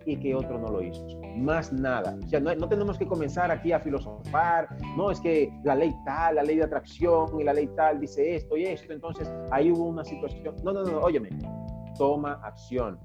y 0.05 0.17
que 0.17 0.35
otro 0.35 0.59
no 0.59 0.67
lo 0.67 0.81
hizo. 0.81 1.05
Más 1.37 1.71
nada. 1.71 2.17
O 2.21 2.27
sea, 2.27 2.39
no, 2.39 2.67
tenemos 2.67 2.97
que 2.97 3.07
comenzar 3.07 3.49
aquí 3.49 3.71
a 3.71 3.79
filosofar, 3.79 4.67
no 4.97 5.09
es 5.09 5.21
que 5.21 5.49
la 5.63 5.75
ley 5.75 5.93
tal, 6.05 6.35
la 6.35 6.43
ley 6.43 6.57
de 6.57 6.63
atracción 6.63 7.39
y 7.39 7.43
la 7.43 7.53
ley 7.53 7.69
tal 7.75 7.99
dice 7.99 8.35
esto 8.35 8.57
y 8.57 8.65
esto, 8.65 8.91
entonces 8.91 9.31
ahí 9.51 9.71
hubo 9.71 9.85
una 9.85 10.03
situación. 10.03 10.55
No, 10.63 10.73
no, 10.73 10.83
no, 10.83 10.99
óyeme, 10.99 11.29
toma 11.97 12.39
acción, 12.43 12.99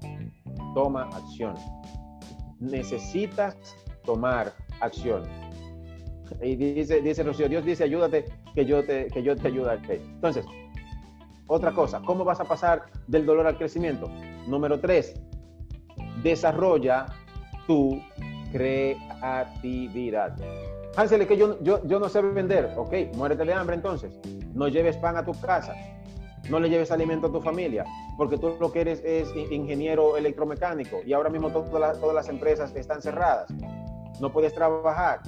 toma 0.73 1.03
acción. 1.13 1.55
Necesitas 2.59 3.55
tomar 4.03 4.51
acción. 4.81 5.23
Y 6.41 6.55
dice, 6.55 7.01
dice 7.01 7.23
Rocío, 7.23 7.49
Dios 7.49 7.65
dice, 7.65 7.83
ayúdate, 7.83 8.25
que 8.53 8.65
yo 8.65 8.83
te, 8.83 9.07
que 9.07 9.23
yo 9.23 9.35
te 9.35 9.47
ayudaré. 9.47 10.01
Entonces, 10.03 10.45
otra 11.47 11.71
cosa, 11.73 12.01
¿cómo 12.05 12.23
vas 12.23 12.39
a 12.39 12.45
pasar 12.45 12.83
del 13.07 13.25
dolor 13.25 13.47
al 13.47 13.57
crecimiento? 13.57 14.09
Número 14.47 14.79
tres, 14.79 15.19
desarrolla 16.23 17.05
tu 17.67 18.01
creatividad. 18.51 20.35
Hansel, 20.95 21.21
es 21.21 21.27
que 21.27 21.37
yo, 21.37 21.61
yo, 21.61 21.85
yo 21.85 21.99
no 21.99 22.09
sé 22.09 22.21
vender. 22.21 22.73
Ok, 22.77 22.93
muérete 23.15 23.43
de 23.43 23.53
hambre 23.53 23.75
entonces. 23.75 24.17
No 24.53 24.67
lleves 24.67 24.97
pan 24.97 25.17
a 25.17 25.25
tu 25.25 25.33
casa. 25.39 25.75
No 26.49 26.59
le 26.59 26.69
lleves 26.69 26.91
alimento 26.91 27.27
a 27.27 27.31
tu 27.31 27.41
familia, 27.41 27.85
porque 28.17 28.37
tú 28.37 28.55
lo 28.59 28.71
que 28.71 28.81
eres 28.81 29.03
es 29.03 29.27
ingeniero 29.51 30.15
electromecánico 30.15 30.99
y 31.03 31.11
ahora 31.11 31.29
mismo 31.29 31.49
todas 31.49 31.99
todas 31.99 32.15
las 32.15 32.29
empresas 32.29 32.75
están 32.75 33.01
cerradas. 33.01 33.51
No 34.21 34.31
puedes 34.31 34.53
trabajar 34.53 35.21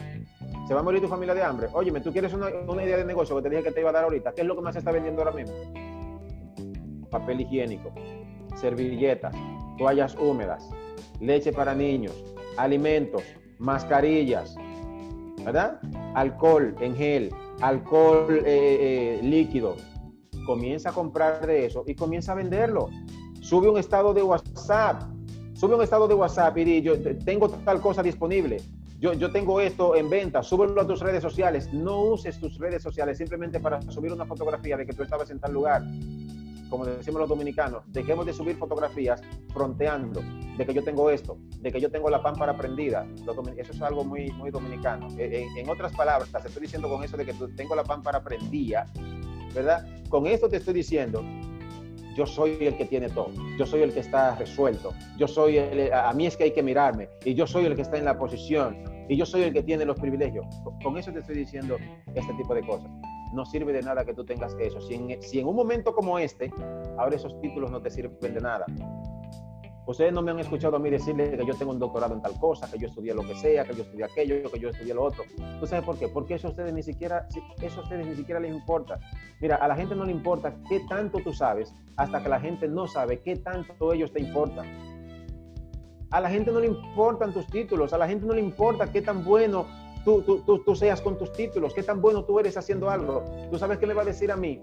se 0.67 0.73
va 0.73 0.81
a 0.81 0.83
morir 0.83 1.01
tu 1.01 1.07
familia 1.07 1.33
de 1.33 1.41
hambre. 1.41 1.69
Óyeme, 1.71 2.01
tú 2.01 2.11
quieres 2.11 2.33
una, 2.33 2.49
idea 2.83 2.97
de 2.97 3.05
negocio 3.05 3.37
que 3.37 3.43
te 3.43 3.49
dije 3.49 3.63
que 3.63 3.71
te 3.71 3.79
iba 3.79 3.89
a 3.89 3.93
dar 3.93 4.03
ahorita. 4.03 4.33
¿Qué 4.33 4.41
es 4.41 4.47
lo 4.47 4.55
que 4.55 4.61
más 4.61 4.73
se 4.73 4.79
está 4.79 4.91
vendiendo 4.91 5.21
ahora 5.21 5.33
mismo? 5.33 5.55
Papel 7.09 7.39
higiénico, 7.39 7.93
servilletas, 8.55 9.33
toallas 9.77 10.15
húmedas, 10.17 10.69
leche 11.21 11.53
para 11.53 11.73
niños, 11.73 12.13
alimentos, 12.57 13.23
mascarillas, 13.59 14.55
¿verdad? 15.45 15.79
Alcohol 16.15 16.75
en 16.81 16.95
gel, 16.97 17.29
alcohol 17.61 18.27
eh, 18.29 18.43
eh, 18.45 19.19
líquido. 19.23 19.77
Comienza 20.45 20.89
a 20.89 20.93
comprar 20.93 21.47
de 21.47 21.65
eso 21.65 21.85
y 21.87 21.95
comienza 21.95 22.33
a 22.33 22.35
venderlo. 22.35 22.89
Sube 23.39 23.69
un 23.69 23.77
estado 23.77 24.13
de 24.13 24.21
WhatsApp. 24.21 25.03
Sube 25.53 25.75
un 25.75 25.81
estado 25.81 26.09
de 26.09 26.13
WhatsApp 26.13 26.57
y 26.57 26.63
di, 26.65 26.81
yo 26.81 27.01
tengo 27.23 27.49
tal 27.49 27.81
cosa 27.81 28.03
disponible 28.03 28.61
yo, 28.99 29.13
yo 29.13 29.31
tengo 29.31 29.61
esto 29.61 29.95
en 29.95 30.09
venta, 30.09 30.41
súbelo 30.41 30.81
a 30.81 30.87
tus 30.87 31.01
redes 31.01 31.21
sociales. 31.21 31.71
No 31.71 32.01
uses 32.01 32.39
tus 32.39 32.57
redes 32.57 32.81
sociales 32.81 33.17
simplemente 33.17 33.59
para 33.59 33.81
subir 33.83 34.11
una 34.11 34.25
fotografía 34.25 34.75
de 34.75 34.85
que 34.85 34.93
tú 34.93 35.03
estabas 35.03 35.29
en 35.29 35.39
tal 35.39 35.53
lugar. 35.53 35.83
Como 36.69 36.85
decimos 36.85 37.21
los 37.21 37.29
dominicanos, 37.29 37.83
dejemos 37.87 38.25
de 38.25 38.33
subir 38.33 38.57
fotografías 38.57 39.21
fronteando 39.53 40.21
de 40.57 40.65
que 40.65 40.73
yo 40.73 40.83
tengo 40.83 41.09
esto, 41.09 41.37
de 41.61 41.71
que 41.71 41.79
yo 41.79 41.89
tengo 41.89 42.09
la 42.09 42.21
pámpara 42.21 42.57
prendida. 42.57 43.07
Eso 43.55 43.71
es 43.71 43.81
algo 43.81 44.03
muy, 44.03 44.31
muy 44.31 44.49
dominicano. 44.49 45.07
E, 45.17 45.43
e, 45.43 45.61
en, 45.61 45.69
otras 45.69 45.95
palabras, 45.95 46.29
te 46.31 46.47
estoy 46.47 46.63
diciendo 46.63 46.89
con 46.89 47.03
eso 47.03 47.15
de 47.15 47.25
que 47.25 47.33
tengo 47.55 47.75
la 47.75 47.83
pámpara 47.83 48.23
prendida, 48.23 48.85
¿verdad? 49.53 49.85
Con 50.09 50.25
esto 50.27 50.49
te 50.49 50.57
estoy 50.57 50.73
diciendo 50.73 51.23
yo 52.17 52.25
soy 52.25 52.57
el 52.61 52.75
que 52.75 52.85
tiene 52.85 53.09
todo, 53.09 53.31
yo 53.59 53.65
soy 53.65 53.83
el 53.83 53.93
que 53.93 53.99
está 53.99 54.35
resuelto, 54.35 54.91
yo 55.17 55.27
soy 55.27 55.57
el, 55.57 55.93
a 55.93 56.11
mí 56.13 56.25
es 56.25 56.35
que 56.35 56.45
hay 56.45 56.51
que 56.51 56.63
mirarme 56.63 57.09
y 57.23 57.35
yo 57.35 57.45
soy 57.45 57.65
el 57.65 57.75
que 57.75 57.83
está 57.83 57.97
en 57.97 58.05
la 58.05 58.17
posición 58.17 58.75
y 59.07 59.15
yo 59.15 59.25
soy 59.25 59.43
el 59.43 59.53
que 59.53 59.61
tiene 59.61 59.85
los 59.85 59.97
privilegios. 59.99 60.45
Con 60.83 60.97
eso 60.97 61.13
te 61.13 61.19
estoy 61.19 61.37
diciendo 61.37 61.77
este 62.15 62.33
tipo 62.33 62.53
de 62.55 62.65
cosas. 62.65 62.89
No 63.33 63.45
sirve 63.45 63.71
de 63.71 63.81
nada 63.81 64.03
que 64.03 64.13
tú 64.13 64.25
tengas 64.25 64.55
eso. 64.59 64.81
Si 64.81 64.95
en, 64.95 65.21
si 65.21 65.39
en 65.39 65.47
un 65.47 65.55
momento 65.55 65.93
como 65.93 66.17
este, 66.17 66.51
ahora 66.97 67.15
esos 67.15 67.39
títulos 67.39 67.71
no 67.71 67.81
te 67.81 67.89
sirven 67.91 68.33
de 68.33 68.41
nada. 68.41 68.65
Ustedes 69.87 70.11
no 70.11 70.21
me 70.21 70.31
han 70.31 70.39
escuchado 70.39 70.75
a 70.75 70.79
mí 70.79 70.89
decirle 70.89 71.37
que 71.37 71.45
yo 71.45 71.55
tengo 71.55 71.71
un 71.71 71.79
doctorado 71.79 72.13
en 72.13 72.21
tal 72.21 72.37
cosa, 72.37 72.69
que 72.69 72.77
yo 72.77 72.89
estudié 72.89 73.13
lo 73.13 73.21
que 73.21 73.33
sea, 73.35 73.63
que 73.63 73.73
yo 73.73 73.83
estudié 73.83 74.03
aquello, 74.03 74.51
que 74.51 74.59
yo 74.59 74.69
estudié 74.69 74.93
lo 74.93 75.05
otro. 75.05 75.23
¿Tú 75.61 75.65
sabes 75.65 75.85
por 75.85 75.97
qué? 75.97 76.09
Porque 76.09 76.33
eso 76.33 76.47
a 76.47 76.49
ustedes 76.49 76.73
ni 76.73 76.83
siquiera, 76.83 77.25
eso 77.61 77.79
a 77.79 77.83
ustedes 77.83 78.05
ni 78.05 78.13
siquiera 78.13 78.41
les 78.41 78.53
importa. 78.53 78.99
Mira, 79.39 79.55
a 79.55 79.65
la 79.65 79.77
gente 79.77 79.95
no 79.95 80.03
le 80.03 80.11
importa 80.11 80.53
qué 80.67 80.81
tanto 80.89 81.19
tú 81.19 81.31
sabes 81.31 81.73
hasta 81.95 82.21
que 82.21 82.27
la 82.27 82.37
gente 82.37 82.67
no 82.67 82.85
sabe 82.85 83.21
qué 83.21 83.37
tanto 83.37 83.93
ellos 83.93 84.11
te 84.11 84.19
importan. 84.19 84.67
A 86.11 86.19
la 86.19 86.29
gente 86.29 86.51
no 86.51 86.59
le 86.59 86.67
importan 86.67 87.31
tus 87.31 87.47
títulos, 87.47 87.93
a 87.93 87.97
la 87.97 88.09
gente 88.09 88.25
no 88.25 88.33
le 88.33 88.41
importa 88.41 88.91
qué 88.91 89.01
tan 89.01 89.23
bueno 89.23 89.67
tú, 90.03 90.21
tú, 90.21 90.63
tú, 90.65 90.75
seas 90.75 90.99
con 91.01 91.17
tus 91.17 91.31
títulos, 91.31 91.73
qué 91.73 91.83
tan 91.83 92.01
bueno 92.01 92.25
tú 92.25 92.39
eres 92.39 92.57
haciendo 92.57 92.89
algo. 92.89 93.23
¿Tú 93.49 93.57
sabes 93.57 93.77
qué 93.77 93.87
me 93.87 93.93
va 93.93 94.01
a 94.01 94.05
decir 94.05 94.33
a 94.33 94.35
mí? 94.35 94.61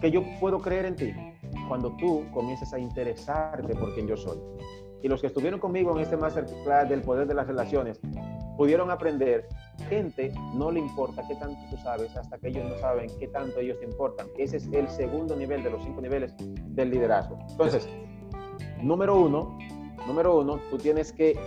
Que 0.00 0.10
yo 0.10 0.22
puedo 0.40 0.58
creer 0.58 0.86
en 0.86 0.96
ti 0.96 1.29
cuando 1.70 1.92
tú 1.92 2.24
comiences 2.32 2.72
a 2.72 2.80
interesarte 2.80 3.76
por 3.76 3.94
quien 3.94 4.08
yo 4.08 4.16
soy. 4.16 4.38
Y 5.04 5.08
los 5.08 5.20
que 5.20 5.28
estuvieron 5.28 5.60
conmigo 5.60 5.92
en 5.92 6.02
este 6.02 6.16
masterclass 6.16 6.88
del 6.88 7.00
poder 7.00 7.28
de 7.28 7.34
las 7.34 7.46
relaciones 7.46 8.00
pudieron 8.56 8.90
aprender 8.90 9.46
gente 9.88 10.32
no 10.52 10.72
le 10.72 10.80
importa 10.80 11.22
qué 11.28 11.36
tanto 11.36 11.60
tú 11.70 11.76
sabes 11.76 12.14
hasta 12.16 12.38
que 12.38 12.48
ellos 12.48 12.68
no 12.68 12.76
saben 12.78 13.08
qué 13.20 13.28
tanto 13.28 13.60
ellos 13.60 13.78
te 13.78 13.86
importan. 13.86 14.26
Ese 14.36 14.56
es 14.56 14.68
el 14.72 14.88
segundo 14.88 15.36
nivel 15.36 15.62
de 15.62 15.70
los 15.70 15.84
cinco 15.84 16.00
niveles 16.00 16.34
del 16.40 16.90
liderazgo. 16.90 17.38
Entonces, 17.48 17.88
número 18.82 19.14
uno, 19.14 19.56
número 20.08 20.40
uno, 20.40 20.58
tú 20.70 20.76
tienes 20.76 21.12
que 21.12 21.38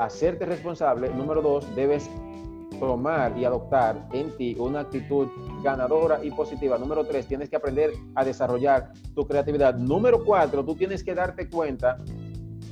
hacerte 0.00 0.46
responsable. 0.46 1.10
Número 1.10 1.42
dos, 1.42 1.76
debes 1.76 2.10
tomar 2.78 3.36
y 3.38 3.44
adoptar 3.44 4.08
en 4.12 4.36
ti 4.36 4.56
una 4.58 4.80
actitud 4.80 5.28
ganadora 5.62 6.24
y 6.24 6.30
positiva. 6.30 6.78
Número 6.78 7.04
tres, 7.04 7.26
tienes 7.26 7.48
que 7.48 7.56
aprender 7.56 7.92
a 8.14 8.24
desarrollar 8.24 8.92
tu 9.14 9.26
creatividad. 9.26 9.74
Número 9.74 10.24
cuatro, 10.24 10.64
tú 10.64 10.74
tienes 10.74 11.04
que 11.04 11.14
darte 11.14 11.48
cuenta 11.48 11.98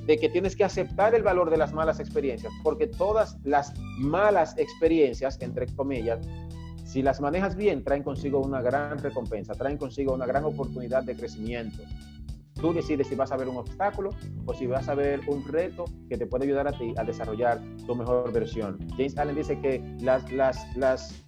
de 0.06 0.18
que 0.18 0.28
tienes 0.28 0.56
que 0.56 0.64
aceptar 0.64 1.14
el 1.14 1.22
valor 1.22 1.50
de 1.50 1.56
las 1.56 1.72
malas 1.72 2.00
experiencias, 2.00 2.52
porque 2.62 2.86
todas 2.86 3.36
las 3.44 3.72
malas 3.98 4.56
experiencias, 4.58 5.40
entre 5.40 5.66
comillas, 5.66 6.18
si 6.84 7.02
las 7.02 7.20
manejas 7.20 7.54
bien, 7.54 7.84
traen 7.84 8.02
consigo 8.02 8.40
una 8.40 8.60
gran 8.60 8.98
recompensa, 8.98 9.54
traen 9.54 9.76
consigo 9.76 10.12
una 10.12 10.26
gran 10.26 10.44
oportunidad 10.44 11.04
de 11.04 11.14
crecimiento. 11.14 11.82
Tú 12.60 12.72
decides 12.74 13.08
si 13.08 13.14
vas 13.14 13.32
a 13.32 13.36
ver 13.36 13.48
un 13.48 13.56
obstáculo 13.56 14.10
o 14.46 14.54
si 14.54 14.66
vas 14.66 14.88
a 14.88 14.94
ver 14.94 15.20
un 15.26 15.46
reto 15.46 15.84
que 16.08 16.16
te 16.16 16.26
puede 16.26 16.44
ayudar 16.44 16.68
a 16.68 16.72
ti 16.72 16.92
a 16.96 17.04
desarrollar 17.04 17.60
tu 17.86 17.94
mejor 17.94 18.32
versión. 18.32 18.78
James 18.96 19.16
Allen 19.16 19.36
dice 19.36 19.58
que 19.60 19.82
las, 20.00 20.30
las, 20.30 20.76
las, 20.76 21.22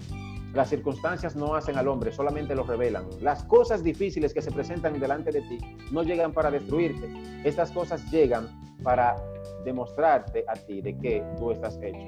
las 0.53 0.69
circunstancias 0.69 1.35
no 1.35 1.55
hacen 1.55 1.77
al 1.79 1.89
hombre, 1.89 2.13
solamente 2.13 2.55
lo 2.55 2.65
revelan. 2.65 3.07
Las 3.21 3.45
cosas 3.45 3.83
difíciles 3.83 4.35
que 4.35 4.43
se 4.43 4.53
presentan 4.53 5.01
delante 5.01 5.31
de 5.31 5.41
ti 5.43 5.59
no 5.91 6.03
llegan 6.03 6.33
para 6.33 6.51
destruirte. 6.51 7.09
Estas 7.45 7.71
cosas 7.73 8.11
llegan 8.11 8.49
para 8.83 9.17
demostrarte 9.65 10.45
a 10.49 10.55
ti 10.55 10.83
de 10.83 10.99
qué 10.99 11.25
tú 11.39 11.51
estás 11.51 11.79
hecho. 11.83 12.07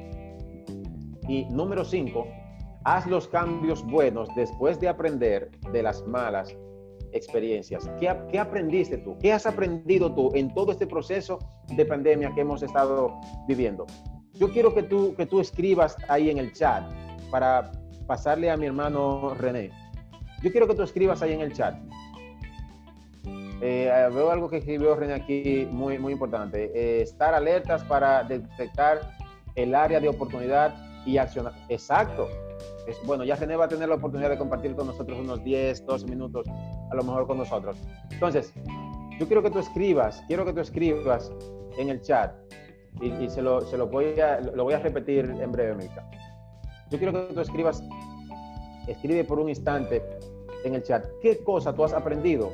Y 1.29 1.47
número 1.47 1.85
cinco, 1.85 2.27
haz 2.85 3.07
los 3.07 3.27
cambios 3.29 3.83
buenos 3.87 4.29
después 4.37 4.79
de 4.81 4.89
aprender 4.89 5.51
de 5.73 5.83
las 5.83 6.07
malas 6.07 6.55
experiencias. 7.15 7.89
¿Qué, 7.99 8.39
aprendiste 8.39 8.99
tú? 8.99 9.17
¿Qué 9.19 9.33
has 9.33 9.47
aprendido 9.47 10.13
tú 10.13 10.31
en 10.35 10.53
todo 10.53 10.73
este 10.73 10.87
proceso 10.87 11.39
de 11.69 11.87
pandemia 11.87 12.33
que 12.35 12.43
hemos 12.43 12.63
estado 12.63 13.19
viviendo? 13.49 13.87
Yo 14.35 14.51
quiero 14.51 14.75
que 14.75 14.83
tú, 14.83 15.15
que 15.15 15.25
tú 15.25 15.41
escribas 15.41 15.97
ahí 16.09 16.29
en 16.29 16.39
el 16.39 16.53
chat 16.53 16.85
para 17.31 17.71
pasarle 18.07 18.51
a 18.51 18.57
mi 18.57 18.67
hermano 18.67 19.35
René. 19.35 19.71
Yo 20.43 20.51
quiero 20.51 20.67
que 20.67 20.75
tú 20.75 20.83
escribas 20.83 21.23
ahí 21.23 21.33
en 21.33 21.41
el 21.41 21.53
chat. 21.53 21.77
Eh, 23.61 23.91
veo 24.13 24.31
algo 24.31 24.51
que 24.51 24.59
escribió 24.59 24.95
René 24.97 25.15
aquí 25.15 25.67
muy, 25.71 25.99
muy 25.99 26.13
importante. 26.13 26.71
Eh, 26.75 27.03
estar 27.03 27.33
alertas 27.33 27.85
para 27.85 28.25
detectar 28.25 29.01
el 29.55 29.75
área 29.75 30.01
de 30.01 30.09
oportunidad 30.09 30.75
y 31.07 31.17
accionar. 31.17 31.55
Exacto 31.69 32.29
bueno, 33.05 33.25
ya 33.25 33.37
René 33.37 33.57
va 33.57 33.65
a 33.65 33.69
tener 33.69 33.89
la 33.89 33.95
oportunidad 33.97 34.31
de 34.31 34.39
compartir 34.39 34.75
con 34.75 34.87
nosotros 34.87 35.19
unos 35.19 35.43
10, 35.43 35.87
12 35.87 36.07
minutos, 36.07 36.47
a 36.91 36.95
lo 36.95 37.03
mejor 37.03 37.27
con 37.27 37.39
nosotros. 37.39 37.77
Entonces, 38.11 38.53
yo 39.19 39.27
quiero 39.27 39.43
que 39.43 39.51
tú 39.51 39.59
escribas, 39.59 40.23
quiero 40.27 40.45
que 40.45 40.53
tú 40.53 40.61
escribas 40.61 41.33
en 41.79 41.89
el 41.89 42.01
chat, 42.03 42.35
y, 43.01 43.29
se, 43.29 43.43
lo, 43.43 43.61
se, 43.63 43.77
lo, 43.77 43.89
voy 43.89 44.19
a, 44.21 44.41
lo 44.41 44.65
voy 44.65 44.75
a 44.75 44.79
repetir 44.79 45.25
en 45.41 45.51
breve, 45.51 45.75
Mica. 45.75 46.09
Yo 46.91 46.99
quiero 46.99 47.13
que 47.13 47.35
tú 47.35 47.41
escribas, 47.41 47.83
escribe 48.87 49.25
por 49.25 49.41
un 49.41 49.49
instante 49.49 50.03
en 50.65 50.75
el 50.75 50.83
chat, 50.83 51.05
¿qué 51.21 51.39
cosa 51.39 51.75
tú 51.75 51.85
has 51.85 51.93
aprendido 51.93 52.53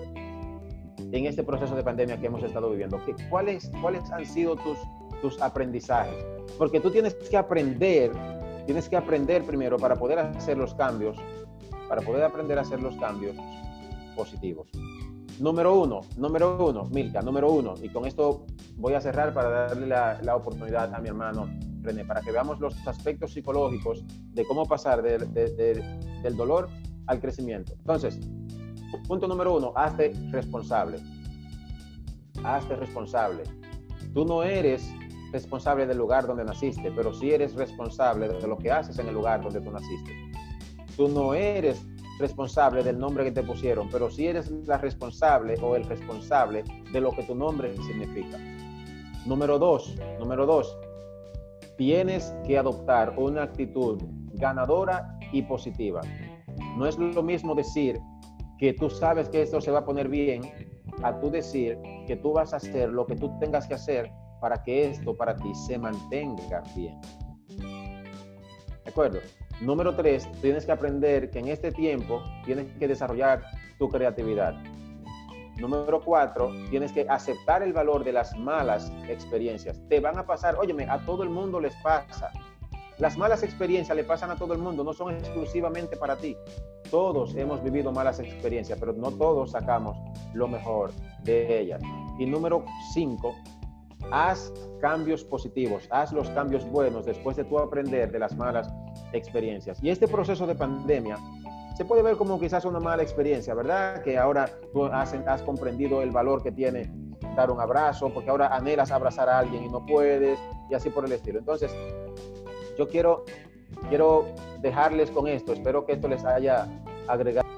en 1.13 1.27
este 1.27 1.43
proceso 1.43 1.75
de 1.77 1.83
pandemia 1.83 2.19
que 2.19 2.27
hemos 2.27 2.43
estado 2.43 2.71
viviendo? 2.71 3.01
¿Qué, 3.05 3.15
cuáles, 3.29 3.71
¿Cuáles 3.83 4.11
han 4.11 4.25
sido 4.25 4.57
tus, 4.57 4.79
tus 5.21 5.41
aprendizajes? 5.43 6.25
Porque 6.57 6.81
tú 6.81 6.91
tienes 6.91 7.15
que 7.15 7.37
aprender 7.37 8.13
Tienes 8.71 8.89
que 8.89 8.97
aprender 8.97 9.45
primero 9.45 9.79
para 9.79 9.97
poder 9.97 10.21
hacer 10.21 10.57
los 10.57 10.77
cambios, 10.77 11.17
para 11.89 12.03
poder 12.03 12.23
aprender 12.23 12.57
a 12.57 12.61
hacer 12.61 12.81
los 12.81 12.95
cambios 12.99 13.35
positivos. 14.15 14.69
Número 15.41 15.75
uno, 15.75 16.03
número 16.17 16.69
uno, 16.69 16.85
Milka, 16.85 17.21
número 17.21 17.51
uno. 17.51 17.75
Y 17.83 17.89
con 17.89 18.07
esto 18.07 18.47
voy 18.77 18.95
a 18.95 19.01
cerrar 19.01 19.35
para 19.35 19.67
darle 19.67 19.89
la, 19.89 20.37
oportunidad 20.37 20.95
a 20.95 21.01
mi 21.01 21.09
hermano 21.09 21.51
René, 21.83 22.05
para 22.05 22.21
que 22.21 22.31
veamos 22.31 22.61
los 22.61 22.87
aspectos 22.87 23.33
psicológicos 23.33 24.05
de 24.35 24.45
cómo 24.45 24.65
pasar 24.67 25.03
del 25.03 26.37
dolor 26.37 26.69
al 27.09 27.21
crecimiento. 27.21 27.73
Entonces, 27.73 28.21
punto 29.09 29.27
número 29.27 29.57
uno, 29.57 29.73
hazte 29.75 30.13
responsable. 30.31 30.99
Hazte 32.45 32.77
responsable. 32.77 33.43
Tú 34.15 34.25
no 34.25 34.45
eres 34.45 34.89
responsable 35.33 35.87
del 35.87 35.99
lugar 35.99 36.27
donde 36.27 36.45
naciste, 36.45 36.91
pero 36.91 37.13
sí 37.13 37.33
eres 37.33 37.55
responsable 37.55 38.29
de 38.29 38.47
lo 38.47 38.59
que 38.59 38.71
haces 38.71 38.99
en 38.99 39.09
el 39.09 39.15
lugar 39.15 39.43
donde 39.43 39.61
tú 39.61 39.71
naciste. 39.71 40.13
Tú 40.97 41.09
no 41.09 41.35
eres 41.35 41.87
responsable 42.19 42.83
del 42.83 42.99
nombre 42.99 43.25
que 43.25 43.33
te 43.33 43.43
pusieron, 43.43 43.89
pero 43.91 44.11
sí 44.11 44.27
eres 44.27 44.51
la 44.67 44.79
responsable 44.79 45.55
o 45.63 45.75
el 45.75 45.85
responsable 45.85 46.65
de 46.93 47.01
lo 47.01 47.13
que 47.13 47.23
tu 47.23 47.35
nombre 47.35 47.75
significa. 47.77 48.39
Número 49.27 49.59
dos, 49.59 49.97
número 50.19 50.47
dos, 50.47 50.77
tienes 51.77 52.35
que 52.47 52.59
adoptar 52.59 53.15
una 53.17 53.45
actitud 53.45 54.03
ganadora 54.35 55.19
y 55.33 55.43
positiva. 55.43 56.01
No 56.77 56.87
es 56.87 56.99
lo 56.99 57.23
mismo 57.23 57.55
decir 57.55 57.99
que 58.59 58.75
tú 58.75 58.91
sabes 58.91 59.29
que 59.29 59.43
esto 59.43 59.61
se 59.61 59.71
va 59.71 59.81
a 59.81 59.85
poner 59.85 60.09
bien 60.09 60.43
a 61.03 61.19
tú 61.19 61.31
decir 61.31 61.79
que 62.07 62.17
tú 62.17 62.33
vas 62.33 62.53
a 62.53 62.57
hacer 62.57 62.91
lo 62.91 63.07
que 63.07 63.17
tú 63.17 63.31
tengas 63.41 63.67
que 63.67 63.75
hacer 63.75 64.11
para 64.41 64.63
que 64.63 64.91
esto 64.91 65.17
para 65.17 65.37
ti 65.37 65.55
se 65.55 65.79
mantenga 65.79 66.63
bien. 66.75 67.01
¿De 68.85 68.91
acuerdo? 68.91 69.21
Número 69.61 69.95
tres, 69.95 70.27
tienes 70.41 70.65
que 70.65 70.73
aprender 70.73 71.31
que 71.31 71.39
en 71.39 71.49
este 71.49 71.71
tiempo 71.71 72.23
tienes 72.45 72.73
que 72.79 72.89
desarrollar 72.89 73.43
tu 73.79 73.89
creatividad. 73.89 74.55
Número 75.59 76.01
cuatro, 76.03 76.51
tienes 76.71 76.91
que 76.91 77.07
aceptar 77.07 77.63
el 77.63 77.75
valor 77.75 78.03
de 78.03 78.13
las 78.13 78.35
malas 78.39 78.91
experiencias. 79.07 79.79
Te 79.89 80.01
van 80.01 80.19
a 80.19 80.27
pasar, 80.27 80.57
óyeme, 80.57 80.89
a 80.89 81.05
todo 81.05 81.23
el 81.23 81.29
mundo 81.29 81.61
les 81.61 81.75
pasa. 81.83 82.33
Las 82.97 83.19
malas 83.19 83.43
experiencias 83.43 83.95
le 83.95 84.05
pasan 84.05 84.31
a 84.31 84.37
todo 84.37 84.55
el 84.55 84.59
mundo, 84.59 84.85
no 84.85 84.95
son 84.95 85.15
exclusivamente 85.15 85.97
para 85.97 86.17
ti. 86.17 86.37
Todos 86.91 87.35
hemos 87.35 87.63
vivido 87.63 87.93
malas 87.93 88.19
experiencias, 88.21 88.79
pero 88.79 88.95
no 88.95 89.11
todos 89.11 89.51
sacamos 89.51 89.97
lo 90.33 90.49
mejor 90.49 90.93
de 91.25 91.61
ellas. 91.61 91.83
Y 92.19 92.25
número 92.25 92.65
cinco, 92.95 93.35
haz 94.11 94.53
cambios 94.81 95.25
positivos, 95.25 95.87
haz 95.91 96.13
los 96.13 96.31
cambios 96.31 96.69
buenos 96.71 97.07
después 97.07 97.37
de 97.37 97.45
tú 97.45 97.59
aprender 97.59 98.11
de 98.11 98.19
las 98.19 98.37
malas 98.37 98.73
experiencias. 99.13 99.83
Y 99.83 99.91
este 99.91 100.09
proceso 100.09 100.47
de 100.47 100.55
pandemia 100.55 101.17
se 101.77 101.85
puede 101.85 102.03
ver 102.03 102.17
como 102.17 102.39
quizás 102.39 102.65
una 102.65 102.81
mala 102.81 103.03
experiencia, 103.03 103.55
¿verdad? 103.55 104.03
Que 104.03 104.19
ahora 104.19 104.51
tú 104.73 104.85
has, 104.85 105.43
comprendido 105.45 106.03
el 106.03 106.11
valor 106.11 106.43
que 106.43 106.53
tiene 106.53 106.91
dar 107.35 107.51
un 107.51 107.61
abrazo, 107.61 108.13
porque 108.13 108.31
ahora 108.31 108.55
anhelas 108.55 108.91
abrazar 108.91 109.29
a 109.29 109.39
alguien 109.39 109.65
y 109.65 109.69
no 109.69 109.87
puedes, 109.87 110.39
y 110.69 110.75
así 110.75 110.91
por 110.91 111.05
el 111.05 111.13
estilo. 111.13 111.39
Entonces, 111.39 111.75
yo 112.77 112.89
quiero, 112.89 113.25
quiero 113.89 114.27
dejarles 114.61 115.11
con 115.11 115.27
esto, 115.27 115.53
espero 115.53 115.87
que 115.87 115.93
esto 115.93 116.09
les 116.09 116.25
haya 116.25 116.67
agregado. 117.09 117.49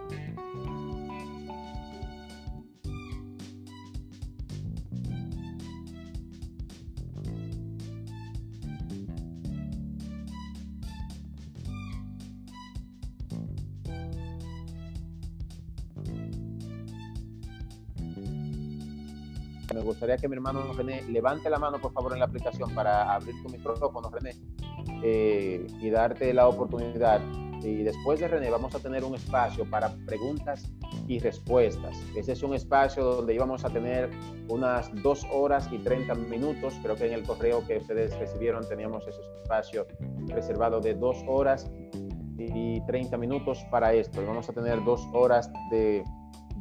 Me 19.83 19.89
gustaría 19.89 20.17
que 20.17 20.29
mi 20.29 20.37
hermano 20.37 20.73
René 20.75 21.03
levante 21.09 21.51
la 21.51 21.59
mano, 21.59 21.81
por 21.81 21.93
favor, 21.93 22.13
en 22.13 22.21
la 22.21 22.27
aplicación 22.27 22.73
para 22.73 23.13
abrir 23.13 23.35
tu 23.43 23.49
micrófono, 23.49 24.09
René, 24.11 24.37
eh, 25.03 25.67
y 25.81 25.91
darte 25.91 26.33
la 26.33 26.47
oportunidad. 26.47 27.21
Y 27.65 27.83
después 27.83 28.21
de 28.21 28.29
René 28.29 28.49
vamos 28.49 28.77
a 28.77 28.79
tener 28.79 29.03
un 29.03 29.17
espacio 29.17 29.69
para 29.69 29.93
preguntas 30.07 30.71
y 31.09 31.19
respuestas. 31.19 31.99
Ese 32.15 32.31
es 32.31 32.45
un 32.45 32.55
espacio 32.55 33.03
donde 33.03 33.35
íbamos 33.35 33.65
a 33.65 33.71
tener 33.71 34.09
unas 34.49 34.89
dos 35.03 35.27
horas 35.33 35.69
y 35.73 35.79
30 35.79 36.15
minutos. 36.15 36.75
Creo 36.81 36.95
que 36.95 37.07
en 37.07 37.15
el 37.15 37.25
correo 37.25 37.67
que 37.67 37.79
ustedes 37.79 38.17
recibieron 38.21 38.65
teníamos 38.69 39.05
ese 39.09 39.21
espacio 39.43 39.89
reservado 40.29 40.81
de 40.81 40.95
dos 40.95 41.25
horas 41.27 41.69
y 42.39 42.81
30 42.83 43.17
minutos 43.17 43.67
para 43.69 43.93
esto. 43.95 44.25
Vamos 44.25 44.49
a 44.49 44.53
tener 44.53 44.85
dos 44.85 45.05
horas 45.13 45.51
de 45.73 46.05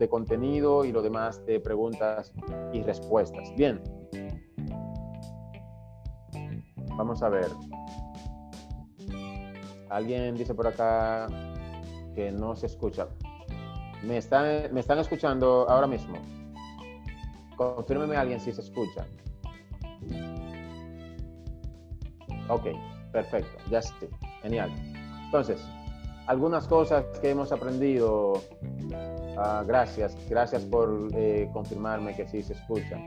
de 0.01 0.09
contenido 0.09 0.83
y 0.83 0.91
lo 0.91 1.01
demás 1.01 1.45
de 1.45 1.59
preguntas 1.59 2.33
y 2.73 2.81
respuestas. 2.81 3.53
Bien, 3.55 3.81
Vamos 6.97 7.23
a 7.23 7.29
ver. 7.29 7.47
Alguien 9.89 10.35
dice 10.35 10.53
por 10.53 10.67
acá 10.67 11.27
que 12.13 12.31
no 12.31 12.55
se 12.55 12.67
escucha. 12.67 13.07
¿Me 14.03 14.17
están, 14.17 14.73
¿Me 14.73 14.81
están 14.81 14.99
escuchando 14.99 15.65
ahora 15.69 15.87
mismo? 15.87 16.15
Confírmeme 17.55 18.15
alguien 18.15 18.39
si 18.39 18.51
se 18.51 18.61
escucha. 18.61 19.07
Ok, 22.49 22.67
perfecto, 23.11 23.57
ya 23.69 23.81
sí, 23.81 23.93
genial. 24.41 24.71
Entonces, 25.25 25.59
algunas 26.27 26.67
cosas 26.67 27.05
que 27.19 27.31
hemos 27.31 27.51
aprendido. 27.51 28.33
Ah, 29.37 29.63
gracias, 29.65 30.15
gracias 30.29 30.63
por 30.65 31.09
eh, 31.13 31.49
confirmarme 31.53 32.15
que 32.15 32.27
sí 32.27 32.43
se 32.43 32.53
escucha. 32.53 32.97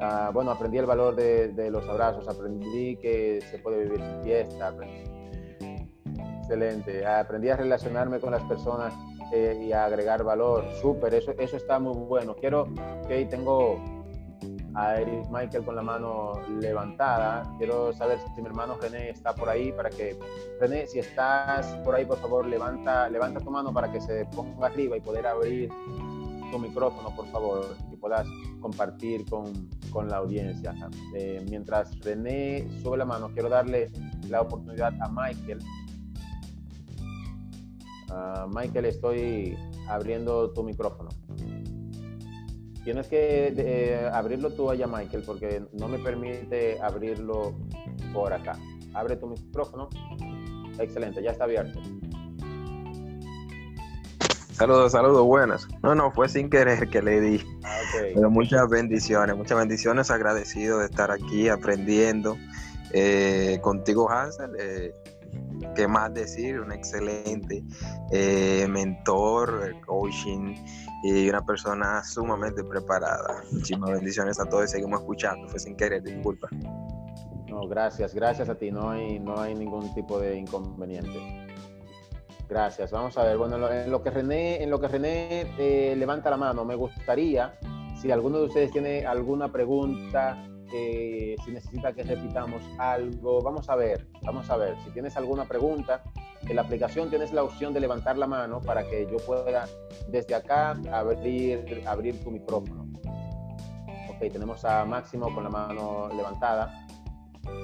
Ah, 0.00 0.30
bueno, 0.32 0.50
aprendí 0.50 0.78
el 0.78 0.86
valor 0.86 1.16
de, 1.16 1.70
los 1.70 1.88
abrazos, 1.88 2.28
aprendí 2.28 2.96
que 2.96 3.40
se 3.50 3.58
puede 3.58 3.84
vivir 3.84 4.00
sin 4.00 4.22
fiesta. 4.22 4.74
Excelente, 6.40 7.04
aprendí 7.06 7.48
a 7.48 7.56
relacionarme 7.56 8.20
con 8.20 8.30
las 8.30 8.42
personas 8.44 8.94
eh, 9.32 9.58
y 9.66 9.72
a 9.72 9.86
agregar 9.86 10.22
valor. 10.22 10.64
Súper, 10.80 11.14
eso, 11.14 11.32
eso 11.38 11.56
está 11.56 11.78
muy 11.78 11.94
bueno. 11.94 12.36
Quiero, 12.36 12.68
que 13.08 13.24
tengo 13.24 13.95
a 14.76 15.00
Eric 15.00 15.28
Michael 15.30 15.64
con 15.64 15.74
la 15.74 15.82
mano 15.82 16.32
levantada. 16.60 17.50
Quiero 17.56 17.92
saber 17.94 18.18
si 18.20 18.42
mi 18.42 18.46
hermano 18.48 18.76
René 18.80 19.10
está 19.10 19.34
por 19.34 19.48
ahí 19.48 19.72
para 19.72 19.88
que, 19.88 20.18
René, 20.60 20.86
si 20.86 20.98
estás 20.98 21.66
por 21.82 21.94
ahí, 21.94 22.04
por 22.04 22.18
favor, 22.18 22.46
levanta, 22.46 23.08
levanta 23.08 23.40
tu 23.40 23.50
mano 23.50 23.72
para 23.72 23.90
que 23.90 24.00
se 24.00 24.26
ponga 24.26 24.66
arriba 24.66 24.96
y 24.96 25.00
poder 25.00 25.26
abrir 25.26 25.70
tu 26.50 26.58
micrófono, 26.58 27.14
por 27.16 27.26
favor, 27.28 27.74
y 27.90 27.96
puedas 27.96 28.26
compartir 28.60 29.24
con, 29.28 29.68
con 29.90 30.08
la 30.08 30.18
audiencia. 30.18 30.74
Eh, 31.14 31.44
mientras 31.48 31.98
René 32.00 32.68
sube 32.82 32.98
la 32.98 33.06
mano, 33.06 33.30
quiero 33.32 33.48
darle 33.48 33.90
la 34.28 34.42
oportunidad 34.42 34.92
a 35.00 35.08
Michael. 35.08 35.58
Uh, 38.08 38.46
Michael, 38.54 38.84
estoy 38.84 39.56
abriendo 39.88 40.52
tu 40.52 40.62
micrófono. 40.62 41.08
Tienes 42.86 43.08
que 43.08 43.52
eh, 43.56 44.10
abrirlo 44.12 44.52
tú 44.52 44.70
allá, 44.70 44.86
Michael, 44.86 45.24
porque 45.26 45.60
no 45.72 45.88
me 45.88 45.98
permite 45.98 46.80
abrirlo 46.80 47.52
por 48.14 48.32
acá. 48.32 48.56
Abre 48.94 49.16
tu 49.16 49.26
micrófono. 49.26 49.88
Excelente, 50.78 51.20
ya 51.20 51.32
está 51.32 51.42
abierto. 51.42 51.80
Saludos, 54.52 54.92
saludos, 54.92 55.24
buenas. 55.24 55.66
No, 55.82 55.96
no, 55.96 56.12
fue 56.12 56.28
sin 56.28 56.48
querer 56.48 56.88
que 56.88 57.02
le 57.02 57.20
di. 57.20 57.44
Ah, 57.64 57.80
Pero 58.14 58.30
muchas 58.30 58.68
bendiciones, 58.68 59.34
muchas 59.34 59.58
bendiciones, 59.58 60.08
agradecido 60.12 60.78
de 60.78 60.84
estar 60.84 61.10
aquí 61.10 61.48
aprendiendo 61.48 62.38
eh, 62.92 63.58
contigo, 63.62 64.08
Hansel. 64.08 64.52
Eh, 64.60 64.94
¿Qué 65.74 65.86
más 65.88 66.12
decir? 66.12 66.60
Un 66.60 66.72
excelente 66.72 67.62
eh, 68.10 68.66
mentor, 68.68 69.74
coaching 69.86 70.54
y 71.02 71.28
una 71.28 71.44
persona 71.44 72.02
sumamente 72.02 72.64
preparada. 72.64 73.42
Muchísimas 73.52 73.92
bendiciones 73.92 74.40
a 74.40 74.46
todos 74.46 74.64
y 74.64 74.68
seguimos 74.68 75.00
escuchando. 75.00 75.48
Fue 75.48 75.58
sin 75.58 75.76
querer, 75.76 76.02
disculpa. 76.02 76.48
No, 77.48 77.66
gracias, 77.68 78.14
gracias 78.14 78.48
a 78.48 78.54
ti. 78.54 78.70
No 78.70 78.90
hay, 78.90 79.18
no 79.18 79.40
hay 79.40 79.54
ningún 79.54 79.92
tipo 79.94 80.18
de 80.18 80.36
inconveniente. 80.36 81.46
Gracias. 82.48 82.90
Vamos 82.90 83.16
a 83.18 83.24
ver. 83.24 83.36
Bueno, 83.36 83.56
en 83.70 83.90
lo, 83.90 84.02
que 84.02 84.10
René, 84.10 84.62
en 84.62 84.70
lo 84.70 84.80
que 84.80 84.88
René 84.88 85.52
eh, 85.58 85.94
levanta 85.96 86.30
la 86.30 86.36
mano, 86.36 86.64
me 86.64 86.74
gustaría, 86.74 87.58
si 88.00 88.10
alguno 88.10 88.38
de 88.38 88.44
ustedes 88.46 88.70
tiene 88.70 89.04
alguna 89.06 89.50
pregunta, 89.50 90.42
eh, 90.78 91.36
si 91.42 91.52
necesita 91.52 91.92
que 91.94 92.02
repitamos 92.02 92.62
algo, 92.78 93.40
vamos 93.42 93.68
a 93.70 93.76
ver, 93.76 94.06
vamos 94.22 94.50
a 94.50 94.56
ver. 94.58 94.76
Si 94.84 94.90
tienes 94.90 95.16
alguna 95.16 95.46
pregunta, 95.46 96.02
en 96.42 96.54
la 96.54 96.62
aplicación 96.62 97.08
tienes 97.08 97.32
la 97.32 97.42
opción 97.42 97.72
de 97.72 97.80
levantar 97.80 98.18
la 98.18 98.26
mano 98.26 98.60
para 98.60 98.82
que 98.84 99.08
yo 99.10 99.16
pueda 99.24 99.66
desde 100.08 100.34
acá 100.34 100.76
abrir, 100.92 101.82
abrir 101.86 102.22
tu 102.22 102.30
micrófono. 102.30 102.86
Ok, 104.10 104.30
tenemos 104.30 104.64
a 104.66 104.84
Máximo 104.84 105.34
con 105.34 105.44
la 105.44 105.50
mano 105.50 106.08
levantada. 106.14 106.86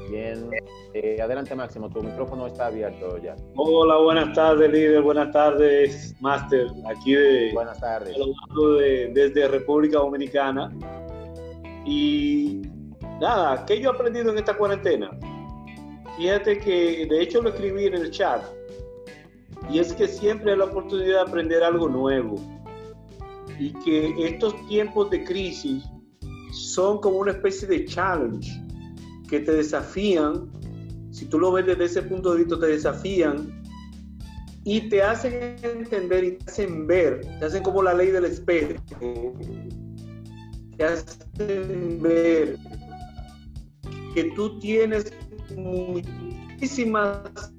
Bien, 0.09 0.49
eh, 0.95 1.21
adelante 1.21 1.55
Máximo, 1.55 1.91
tu 1.91 2.03
micrófono 2.03 2.47
está 2.47 2.67
abierto 2.67 3.19
ya. 3.19 3.37
Hola, 3.57 3.99
buenas 3.99 4.33
tardes 4.33 4.71
líder, 4.71 5.03
buenas 5.03 5.33
tardes 5.33 6.15
Master, 6.21 6.69
aquí 6.89 7.15
de... 7.15 7.51
Buenas 7.53 7.79
tardes. 7.79 8.17
desde 9.13 9.49
República 9.49 9.99
Dominicana. 9.99 10.71
Y 11.85 12.72
nada, 13.23 13.65
¿qué 13.65 13.81
yo 13.81 13.91
he 13.91 13.95
aprendido 13.95 14.33
en 14.33 14.39
esta 14.39 14.55
cuarentena? 14.55 15.11
Fíjate 16.17 16.59
que 16.59 17.07
de 17.09 17.23
hecho 17.23 17.41
lo 17.41 17.51
escribí 17.51 17.87
en 17.87 17.95
el 17.95 18.11
chat. 18.11 18.43
Y 19.71 19.79
es 19.79 19.93
que 19.95 20.09
siempre 20.09 20.53
hay 20.53 20.59
la 20.59 20.65
oportunidad 20.65 21.25
de 21.25 21.31
aprender 21.31 21.63
algo 21.63 21.89
nuevo. 21.89 22.35
Y 23.59 23.73
que 23.85 24.27
estos 24.27 24.55
tiempos 24.67 25.09
de 25.11 25.25
crisis 25.25 25.85
son 26.53 27.01
como 27.01 27.19
una 27.19 27.31
especie 27.31 27.69
de 27.69 27.85
challenge 27.85 28.51
que 29.29 29.41
te 29.41 29.53
desafían. 29.53 30.51
Si 31.13 31.27
tú 31.27 31.39
lo 31.39 31.53
ves 31.53 31.67
desde 31.67 31.85
ese 31.85 32.03
punto 32.03 32.33
de 32.33 32.39
vista, 32.39 32.59
te 32.59 32.67
desafían 32.67 33.63
y 34.65 34.89
te 34.89 35.03
hacen 35.03 35.57
entender 35.63 36.25
y 36.25 36.33
te 36.33 36.51
hacen 36.51 36.87
ver, 36.87 37.21
te 37.39 37.45
hacen 37.45 37.63
como 37.63 37.83
la 37.83 37.95
ley 37.95 38.09
del 38.09 38.25
espejo, 38.25 38.75
te 40.77 40.85
hacen 40.85 42.01
ver 42.01 42.59
que 44.15 44.25
tú 44.33 44.59
tienes 44.59 45.13
muchísimas 45.57 47.53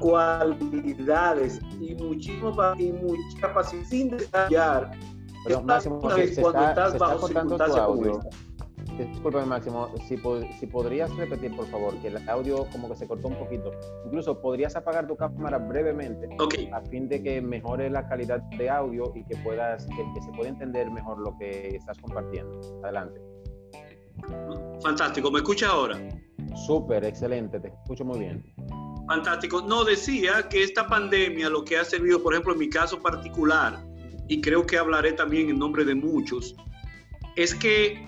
cualidades 0.00 1.60
y 1.80 1.94
muchísimo 1.94 2.52
y 2.78 2.92
mucha 2.92 3.40
capacidad 3.40 3.84
sin 3.84 4.10
desarrollar 4.10 4.90
Pero, 5.44 5.62
Máximo, 5.62 6.00
cuando 6.00 6.20
estás 6.20 6.98
bajo 6.98 7.28
circunstancias 7.28 7.86
como 9.22 9.46
Máximo, 9.46 9.88
si, 10.06 10.16
si, 10.58 10.66
podrías 10.66 11.14
repetir, 11.16 11.54
por 11.56 11.66
favor, 11.66 11.96
que 12.00 12.08
el 12.08 12.28
audio 12.28 12.66
como 12.70 12.88
que 12.88 12.96
se 12.96 13.08
cortó 13.08 13.28
un 13.28 13.36
poquito. 13.36 13.72
Incluso 14.06 14.40
podrías 14.40 14.76
apagar 14.76 15.06
tu 15.06 15.16
cámara 15.16 15.58
brevemente 15.58 16.28
a 16.72 16.80
fin 16.82 17.08
de 17.08 17.22
que 17.22 17.40
mejore 17.40 17.90
la 17.90 18.06
calidad 18.08 18.40
de 18.56 18.70
audio 18.70 19.12
y 19.16 19.24
que 19.24 19.36
puedas, 19.38 19.86
que, 19.86 20.04
que 20.14 20.22
se 20.22 20.30
pueda 20.32 20.48
entender 20.48 20.90
mejor 20.90 21.18
lo 21.18 21.36
que 21.38 21.76
estás 21.76 21.98
compartiendo. 21.98 22.60
Adelante. 22.84 23.20
Fantástico, 24.82 25.30
¿me 25.30 25.38
escucha 25.38 25.68
ahora? 25.68 25.98
Súper, 26.66 27.04
excelente, 27.04 27.58
te 27.60 27.68
escucho 27.68 28.04
muy 28.04 28.20
bien. 28.20 28.54
Fantástico. 29.06 29.62
No, 29.62 29.84
decía 29.84 30.48
que 30.48 30.62
esta 30.62 30.86
pandemia 30.86 31.50
lo 31.50 31.64
que 31.64 31.76
ha 31.76 31.84
servido, 31.84 32.22
por 32.22 32.32
ejemplo, 32.32 32.52
en 32.52 32.58
mi 32.58 32.68
caso 32.68 33.00
particular, 33.02 33.84
y 34.28 34.40
creo 34.40 34.66
que 34.66 34.78
hablaré 34.78 35.12
también 35.12 35.50
en 35.50 35.58
nombre 35.58 35.84
de 35.84 35.94
muchos, 35.94 36.54
es 37.36 37.54
que 37.54 38.06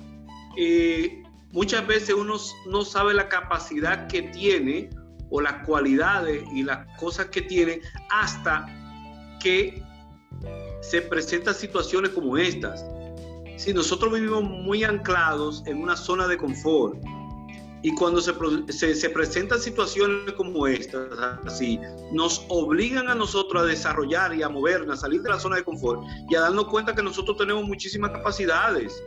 eh, 0.57 1.23
muchas 1.53 1.87
veces 1.87 2.15
uno 2.15 2.37
no 2.67 2.85
sabe 2.85 3.15
la 3.15 3.29
capacidad 3.29 4.07
que 4.07 4.23
tiene 4.23 4.91
o 5.31 5.41
las 5.41 5.67
cualidades 5.67 6.45
y 6.55 6.63
las 6.63 6.87
cosas 6.99 7.27
que 7.27 7.43
tiene 7.43 7.81
hasta 8.11 8.67
que 9.41 9.83
se 10.81 11.03
presentan 11.03 11.55
situaciones 11.55 12.11
como 12.11 12.39
estas. 12.39 12.85
Si 13.57 13.73
nosotros 13.73 14.13
vivimos 14.13 14.43
muy 14.43 14.85
anclados 14.85 15.63
en 15.67 15.83
una 15.83 15.97
zona 15.97 16.29
de 16.29 16.37
confort. 16.37 16.99
Y 17.83 17.95
cuando 17.95 18.21
se, 18.21 18.95
se, 18.95 19.11
presentan 19.11 19.61
situaciones 19.61 20.33
como 20.33 20.67
estas, 20.67 21.07
así, 21.45 21.79
nos 22.11 22.45
obligan 22.49 23.09
a 23.09 23.15
nosotros 23.15 23.63
a 23.63 23.67
desarrollar 23.67 24.35
y 24.35 24.43
a 24.43 24.49
movernos, 24.49 24.99
a 24.99 25.01
salir 25.03 25.23
de 25.23 25.31
la 25.31 25.39
zona 25.39 25.57
de 25.57 25.65
confort 25.65 26.03
y 26.29 26.35
a 26.35 26.41
darnos 26.41 26.67
cuenta 26.67 26.95
que 26.95 27.03
nosotros 27.03 27.37
tenemos 27.37 27.65
muchísimas 27.65 28.11
capacidades. 28.11 29.03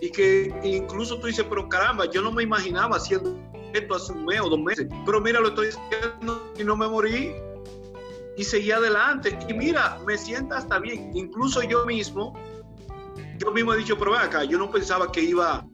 Y 0.00 0.10
que 0.10 0.52
incluso 0.64 1.18
tú 1.20 1.28
dices, 1.28 1.46
pero 1.48 1.68
caramba, 1.68 2.10
yo 2.10 2.20
no 2.22 2.32
me 2.32 2.42
imaginaba 2.42 2.96
haciendo 2.96 3.38
esto 3.72 3.94
hace 3.94 4.12
un 4.12 4.26
mes 4.26 4.40
o 4.40 4.48
dos 4.48 4.60
meses, 4.60 4.86
pero 5.06 5.20
mira, 5.20 5.40
lo 5.40 5.48
estoy 5.48 5.68
haciendo 5.68 6.52
y 6.58 6.64
no 6.64 6.76
me 6.76 6.88
morí 6.88 7.32
y 8.36 8.44
seguí 8.44 8.70
adelante. 8.72 9.38
Y 9.48 9.54
mira, 9.54 9.98
me 10.06 10.16
sienta 10.18 10.58
hasta 10.58 10.78
bien, 10.78 11.10
incluso 11.14 11.62
yo 11.62 11.84
mismo 11.86 12.34
yo 13.42 13.50
mismo 13.50 13.74
he 13.74 13.78
dicho, 13.78 13.98
pero 13.98 14.14
acá, 14.14 14.44
yo 14.44 14.58
no 14.58 14.70
pensaba 14.70 15.10
que 15.10 15.22
iba 15.22 15.66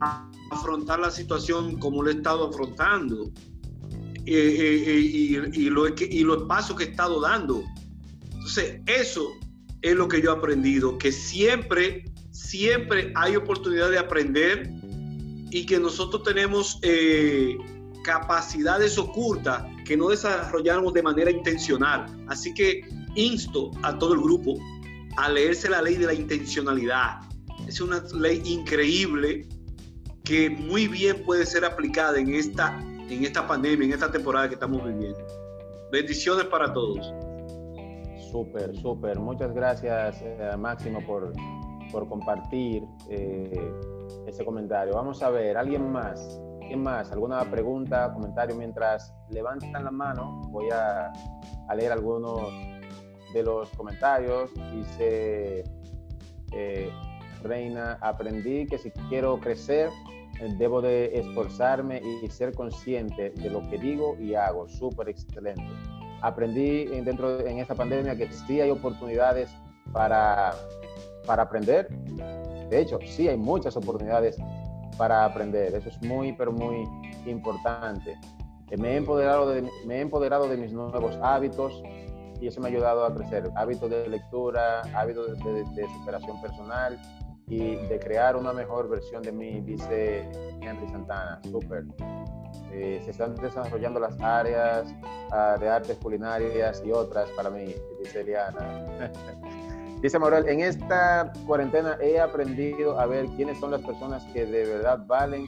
a 0.00 0.30
afrontar 0.50 1.00
la 1.00 1.10
situación 1.10 1.78
como 1.78 2.02
lo 2.02 2.10
he 2.10 2.14
estado 2.14 2.48
afrontando 2.48 3.32
eh, 4.24 4.56
eh, 4.56 4.84
eh, 4.86 5.50
y, 5.52 5.70
lo, 5.70 5.88
y 5.88 6.22
los 6.22 6.44
pasos 6.44 6.76
que 6.76 6.84
he 6.84 6.90
estado 6.90 7.20
dando. 7.20 7.64
Entonces, 8.32 8.80
eso 8.86 9.32
es 9.80 9.96
lo 9.96 10.06
que 10.06 10.22
yo 10.22 10.32
he 10.32 10.36
aprendido, 10.36 10.96
que 10.98 11.10
siempre, 11.10 12.04
siempre 12.30 13.12
hay 13.16 13.34
oportunidad 13.34 13.90
de 13.90 13.98
aprender 13.98 14.70
y 15.50 15.66
que 15.66 15.80
nosotros 15.80 16.22
tenemos 16.22 16.80
capacidades 18.04 18.96
ocultas 18.96 19.64
que 19.84 19.96
no 19.96 20.08
desarrollamos 20.08 20.92
de 20.92 21.02
manera 21.02 21.30
intencional. 21.30 22.06
Así 22.28 22.54
que 22.54 22.82
insto 23.16 23.72
a 23.82 23.98
todo 23.98 24.14
el 24.14 24.20
grupo 24.20 24.56
a 25.16 25.28
leerse 25.28 25.68
la 25.68 25.82
ley 25.82 25.96
de 25.96 26.06
la 26.06 26.14
intencionalidad. 26.14 27.20
Es 27.66 27.80
una 27.80 28.02
ley 28.14 28.42
increíble 28.44 29.46
que 30.24 30.50
muy 30.50 30.88
bien 30.88 31.24
puede 31.24 31.44
ser 31.46 31.64
aplicada 31.64 32.18
en 32.18 32.34
esta, 32.34 32.78
en 32.80 33.24
esta 33.24 33.46
pandemia, 33.46 33.86
en 33.86 33.92
esta 33.92 34.10
temporada 34.10 34.48
que 34.48 34.54
estamos 34.54 34.84
viviendo. 34.84 35.18
Bendiciones 35.90 36.46
para 36.46 36.72
todos. 36.72 37.12
Súper, 38.30 38.74
súper. 38.76 39.18
Muchas 39.18 39.52
gracias, 39.52 40.22
eh, 40.22 40.56
Máximo, 40.56 41.04
por, 41.06 41.32
por 41.90 42.08
compartir 42.08 42.82
eh, 43.10 43.72
ese 44.26 44.44
comentario. 44.44 44.94
Vamos 44.94 45.22
a 45.22 45.28
ver, 45.28 45.58
¿alguien 45.58 45.92
más? 45.92 46.40
¿Quién 46.66 46.82
más? 46.82 47.12
¿Alguna 47.12 47.44
pregunta, 47.50 48.10
comentario? 48.14 48.56
Mientras 48.56 49.12
levantan 49.28 49.84
la 49.84 49.90
mano, 49.90 50.40
voy 50.48 50.70
a, 50.70 51.12
a 51.68 51.74
leer 51.74 51.92
algunos 51.92 52.40
de 53.32 53.42
los 53.42 53.70
comentarios. 53.70 54.50
Dice 54.72 55.64
eh, 56.52 56.90
Reina, 57.42 57.98
aprendí 58.00 58.66
que 58.66 58.78
si 58.78 58.90
quiero 59.08 59.38
crecer, 59.38 59.90
debo 60.58 60.80
de 60.80 61.18
esforzarme 61.18 62.00
y 62.22 62.28
ser 62.28 62.54
consciente 62.54 63.30
de 63.30 63.50
lo 63.50 63.68
que 63.68 63.78
digo 63.78 64.16
y 64.18 64.34
hago. 64.34 64.68
Súper 64.68 65.08
excelente 65.08 65.62
aprendí 66.22 66.86
dentro 67.02 67.40
en 67.40 67.58
esta 67.58 67.74
pandemia 67.74 68.16
que 68.16 68.30
sí 68.32 68.60
hay 68.60 68.70
oportunidades 68.70 69.50
para, 69.92 70.54
para 71.26 71.42
aprender. 71.42 71.88
De 72.70 72.80
hecho, 72.80 72.98
sí 73.04 73.28
hay 73.28 73.36
muchas 73.36 73.76
oportunidades 73.76 74.38
para 74.96 75.24
aprender. 75.24 75.74
Eso 75.74 75.88
es 75.88 76.00
muy, 76.02 76.32
pero 76.32 76.52
muy 76.52 76.88
importante. 77.26 78.16
Eh, 78.70 78.76
me 78.76 78.92
he 78.92 78.96
empoderado 78.96 79.50
de, 79.50 79.68
me 79.84 79.96
he 79.96 80.00
empoderado 80.00 80.48
de 80.48 80.56
mis 80.56 80.72
nuevos 80.72 81.18
hábitos 81.22 81.82
y 82.42 82.48
eso 82.48 82.60
me 82.60 82.66
ha 82.66 82.70
ayudado 82.72 83.04
a 83.04 83.14
crecer. 83.14 83.48
Hábitos 83.54 83.88
de 83.88 84.08
lectura, 84.08 84.82
hábitos 84.94 85.38
de, 85.38 85.86
superación 86.00 86.42
personal 86.42 87.00
y 87.46 87.76
de 87.76 88.00
crear 88.00 88.36
una 88.36 88.52
mejor 88.52 88.88
versión 88.88 89.22
de 89.22 89.30
mí, 89.30 89.60
dice 89.60 90.28
Henry 90.60 90.88
Santana. 90.88 91.40
Súper. 91.44 91.84
Eh, 92.72 93.00
se 93.04 93.12
están 93.12 93.36
desarrollando 93.36 94.00
las 94.00 94.20
áreas 94.20 94.92
uh, 95.30 95.60
de 95.60 95.68
artes 95.68 95.96
culinarias 95.98 96.82
y 96.84 96.90
otras 96.90 97.28
para 97.30 97.48
mí, 97.48 97.74
dice 98.02 98.22
Eliana. 98.22 99.10
dice 100.02 100.18
Manuel, 100.18 100.48
en 100.48 100.60
esta 100.62 101.32
cuarentena 101.46 101.96
he 102.00 102.18
aprendido 102.18 102.98
a 102.98 103.06
ver 103.06 103.26
quiénes 103.36 103.60
son 103.60 103.70
las 103.70 103.82
personas 103.82 104.24
que 104.32 104.46
de 104.46 104.64
verdad 104.64 105.04
valen, 105.06 105.46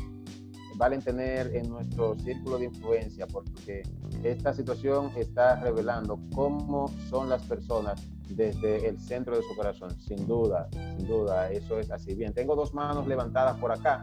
valen 0.76 1.00
tener 1.00 1.54
en 1.54 1.68
nuestro 1.68 2.16
círculo 2.18 2.58
de 2.58 2.66
influencia, 2.66 3.26
porque 3.26 3.82
esta 4.22 4.52
situación 4.52 5.10
está 5.16 5.56
revelando 5.56 6.18
cómo 6.34 6.88
son 7.08 7.28
las 7.28 7.42
personas 7.42 8.00
desde 8.28 8.88
el 8.88 8.98
centro 8.98 9.36
de 9.36 9.42
su 9.42 9.54
corazón, 9.54 9.90
sin 10.00 10.26
duda, 10.26 10.68
sin 10.72 11.06
duda, 11.06 11.50
eso 11.50 11.78
es 11.78 11.90
así. 11.90 12.14
Bien, 12.14 12.32
tengo 12.32 12.56
dos 12.56 12.74
manos 12.74 13.06
levantadas 13.06 13.58
por 13.58 13.70
acá. 13.70 14.00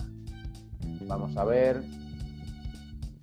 Vamos 1.08 1.36
a 1.36 1.44
ver, 1.44 1.84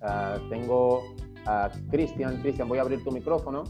Ah, 0.01 0.37
tengo 0.49 1.15
a 1.45 1.69
Cristian. 1.89 2.41
Cristian, 2.41 2.67
voy 2.67 2.77
a 2.77 2.81
abrir 2.81 3.03
tu 3.03 3.11
micrófono. 3.11 3.63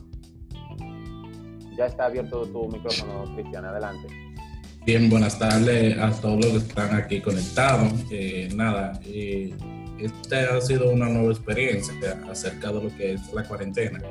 Ya 1.75 1.85
está 1.85 2.05
abierto 2.05 2.45
tu 2.45 2.67
micrófono, 2.67 3.23
Cristian. 3.35 3.65
Adelante. 3.65 4.07
Bien, 4.89 5.07
buenas 5.07 5.37
tardes 5.37 5.99
a 5.99 6.09
todos 6.19 6.45
los 6.45 6.63
que 6.63 6.69
están 6.69 6.95
aquí 6.95 7.21
conectados. 7.21 7.93
Eh, 8.09 8.49
nada, 8.55 8.99
eh, 9.05 9.53
esta 9.99 10.57
ha 10.57 10.61
sido 10.61 10.89
una 10.89 11.07
nueva 11.07 11.31
experiencia 11.31 11.93
acerca 12.27 12.69
de 12.69 12.83
lo 12.85 12.97
que 12.97 13.13
es 13.13 13.31
la 13.31 13.47
cuarentena 13.47 14.01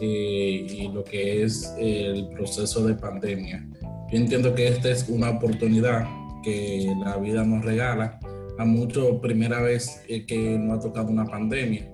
eh, 0.00 0.66
y 0.70 0.86
lo 0.86 1.02
que 1.02 1.42
es 1.42 1.74
el 1.80 2.28
proceso 2.28 2.86
de 2.86 2.94
pandemia. 2.94 3.68
Yo 4.08 4.18
entiendo 4.18 4.54
que 4.54 4.68
esta 4.68 4.90
es 4.90 5.08
una 5.08 5.30
oportunidad 5.30 6.06
que 6.44 6.94
la 7.04 7.16
vida 7.16 7.42
nos 7.42 7.64
regala 7.64 8.20
a 8.56 8.64
mucho 8.64 9.20
primera 9.20 9.60
vez 9.60 10.00
eh, 10.06 10.26
que 10.26 10.56
nos 10.56 10.78
ha 10.78 10.80
tocado 10.80 11.08
una 11.08 11.24
pandemia. 11.24 11.90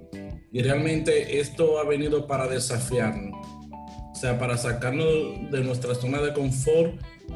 Y 0.52 0.60
realmente 0.60 1.40
esto 1.40 1.78
ha 1.78 1.84
venido 1.84 2.26
para 2.26 2.46
desafiarnos, 2.46 3.34
o 4.16 4.18
sea, 4.18 4.38
para 4.38 4.56
sacarnos 4.56 5.51
de 5.51 5.62
nuestra 5.62 5.94
zona 5.94 6.22
de 6.22 6.32
confort 6.32 6.94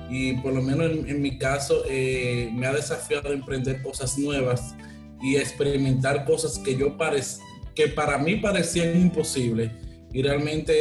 y 0.09 0.32
por 0.39 0.55
lo 0.55 0.62
menos 0.62 0.90
en, 0.90 1.20
mi 1.20 1.36
caso 1.36 1.82
eh, 1.86 2.48
me 2.55 2.66
ha 2.66 2.73
desafiado 2.73 3.28
a 3.28 3.32
emprender 3.35 3.82
cosas 3.82 4.16
nuevas 4.16 4.74
y 5.20 5.36
experimentar 5.36 6.24
cosas 6.24 6.59
que 6.59 6.74
yo 6.78 6.97
parece, 6.97 7.43
que 7.74 7.89
para 7.89 8.16
mí 8.16 8.36
parecían 8.36 8.98
imposibles 8.98 9.70
y 10.11 10.23
realmente 10.23 10.73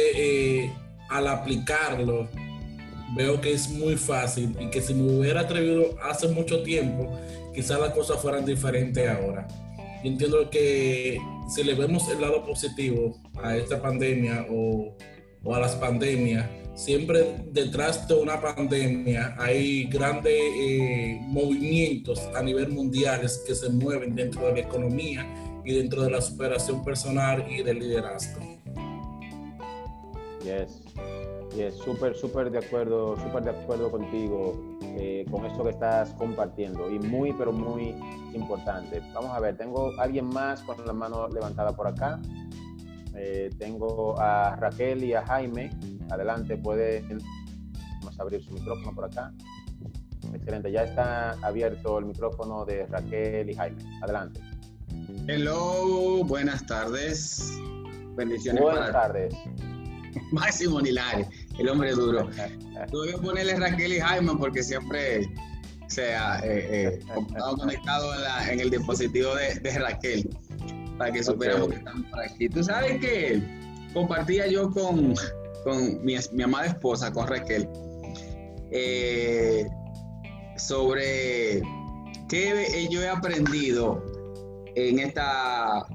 eh, 0.64 0.72
al 1.10 1.28
aplicarlo 1.28 2.30
veo 3.14 3.38
que 3.42 3.52
es 3.52 3.68
muy 3.68 3.98
fácil 3.98 4.56
y 4.58 4.70
que 4.70 4.80
si 4.80 4.94
me 4.94 5.02
hubiera 5.02 5.42
atrevido 5.42 5.98
hace 6.02 6.28
mucho 6.28 6.62
tiempo 6.62 7.12
quizás 7.54 7.78
las 7.78 7.90
cosas 7.90 8.18
fueran 8.22 8.46
diferentes 8.46 9.06
ahora. 9.06 9.46
Entiendo 10.02 10.48
que 10.48 11.20
si 11.54 11.62
le 11.62 11.74
vemos 11.74 12.08
el 12.08 12.22
lado 12.22 12.42
positivo 12.46 13.20
a 13.42 13.54
esta 13.54 13.82
pandemia 13.82 14.46
o, 14.50 14.96
o 15.42 15.54
a 15.54 15.60
las 15.60 15.74
pandemias, 15.76 16.48
siempre 16.74 17.44
detrás 17.50 18.06
de 18.08 18.14
una 18.14 18.40
pandemia 18.40 19.34
hay 19.38 19.84
grandes 19.84 20.32
eh, 20.34 21.18
movimientos 21.22 22.28
a 22.34 22.42
nivel 22.42 22.68
mundial 22.70 23.20
que 23.46 23.54
se 23.54 23.68
mueven 23.70 24.14
dentro 24.14 24.46
de 24.46 24.52
la 24.52 24.60
economía 24.60 25.26
y 25.64 25.74
dentro 25.74 26.02
de 26.02 26.10
la 26.10 26.20
superación 26.20 26.84
personal 26.84 27.44
y 27.50 27.62
del 27.62 27.78
liderazgo. 27.78 28.40
Yes, 30.42 30.82
yes, 31.54 31.74
súper, 31.74 32.16
súper 32.16 32.50
de 32.50 32.58
acuerdo, 32.58 33.16
súper 33.18 33.44
de 33.44 33.50
acuerdo 33.50 33.90
contigo, 33.90 34.78
eh, 34.82 35.26
con 35.30 35.44
esto 35.44 35.62
que 35.64 35.70
estás 35.70 36.10
compartiendo 36.14 36.90
y 36.90 36.98
muy, 36.98 37.32
pero 37.34 37.52
muy 37.52 37.94
importante. 38.34 39.02
Vamos 39.12 39.30
a 39.32 39.40
ver, 39.40 39.56
tengo 39.56 39.92
alguien 39.98 40.26
más 40.26 40.62
con 40.62 40.84
la 40.86 40.92
mano 40.92 41.28
levantada 41.28 41.76
por 41.76 41.86
acá. 41.86 42.20
Eh, 43.14 43.50
tengo 43.58 44.18
a 44.20 44.56
Raquel 44.56 45.04
y 45.04 45.14
a 45.14 45.24
Jaime. 45.26 45.70
Adelante, 46.10 46.56
puede 46.56 47.04
vamos 48.00 48.18
a 48.18 48.22
abrir 48.22 48.42
su 48.42 48.52
micrófono 48.52 48.94
por 48.94 49.04
acá. 49.04 49.32
Excelente, 50.34 50.70
ya 50.70 50.84
está 50.84 51.32
abierto 51.42 51.98
el 51.98 52.06
micrófono 52.06 52.64
de 52.64 52.86
Raquel 52.86 53.50
y 53.50 53.54
Jaime. 53.54 53.82
Adelante. 54.02 54.40
Hello, 55.26 56.24
buenas 56.24 56.64
tardes. 56.66 57.52
Bendiciones. 58.16 58.62
Buenas 58.62 58.92
tardes. 58.92 59.34
Máximo 60.32 60.80
Nilari, 60.80 61.24
el 61.58 61.68
hombre 61.68 61.92
duro. 61.92 62.28
Tuve 62.90 63.12
que 63.12 63.18
ponerle 63.18 63.56
Raquel 63.56 63.92
y 63.94 64.00
Jaime 64.00 64.32
porque 64.38 64.62
siempre 64.62 65.28
se 65.90 66.14
ha 66.14 66.38
eh, 66.40 66.94
eh, 66.94 67.00
conectado 67.58 68.12
en, 68.48 68.60
el 68.60 68.70
dispositivo 68.70 69.34
de, 69.34 69.78
Raquel 69.78 70.28
para 71.00 71.12
que 71.12 71.24
supiéramos 71.24 71.70
que 71.70 71.76
estamos 71.76 72.06
por 72.10 72.20
aquí. 72.20 72.48
Tú 72.50 72.62
sabes 72.62 73.00
que 73.00 73.42
compartía 73.94 74.46
yo 74.48 74.70
con, 74.70 75.14
con 75.64 76.04
mi, 76.04 76.14
amada 76.42 76.66
esposa, 76.66 77.10
con 77.10 77.26
Raquel, 77.26 77.66
eh, 78.70 79.66
sobre 80.58 81.62
qué 82.28 82.86
yo 82.90 83.02
he 83.02 83.08
aprendido 83.08 84.04
en, 84.74 84.98
esta, 84.98 85.86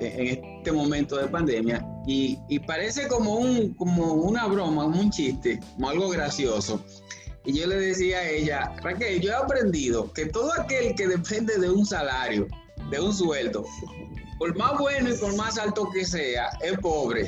en 0.00 0.26
este 0.26 0.72
momento 0.72 1.18
de 1.18 1.28
pandemia 1.28 1.86
y, 2.06 2.58
parece 2.60 3.08
como, 3.08 3.34
un, 3.34 3.74
como 3.74 4.14
una 4.14 4.46
broma, 4.46 4.84
como 4.84 5.00
un 5.02 5.10
chiste, 5.10 5.60
como 5.74 5.90
algo 5.90 6.08
gracioso. 6.08 6.82
Y 7.44 7.60
yo 7.60 7.66
le 7.66 7.76
decía 7.76 8.20
a 8.20 8.28
ella, 8.30 8.72
Raquel, 8.82 9.20
yo 9.20 9.32
he 9.32 9.34
aprendido 9.34 10.10
que 10.14 10.24
todo 10.24 10.50
aquel 10.58 10.94
que 10.94 11.08
depende 11.08 11.58
de 11.58 11.68
un 11.68 11.84
salario, 11.84 12.48
de 12.90 13.00
un 13.00 13.12
sueldo, 13.12 13.64
por 14.38 14.56
más 14.56 14.78
bueno 14.78 15.10
y 15.10 15.16
por 15.16 15.34
más 15.36 15.58
alto 15.58 15.90
que 15.90 16.04
sea, 16.04 16.48
es 16.62 16.78
pobre. 16.78 17.26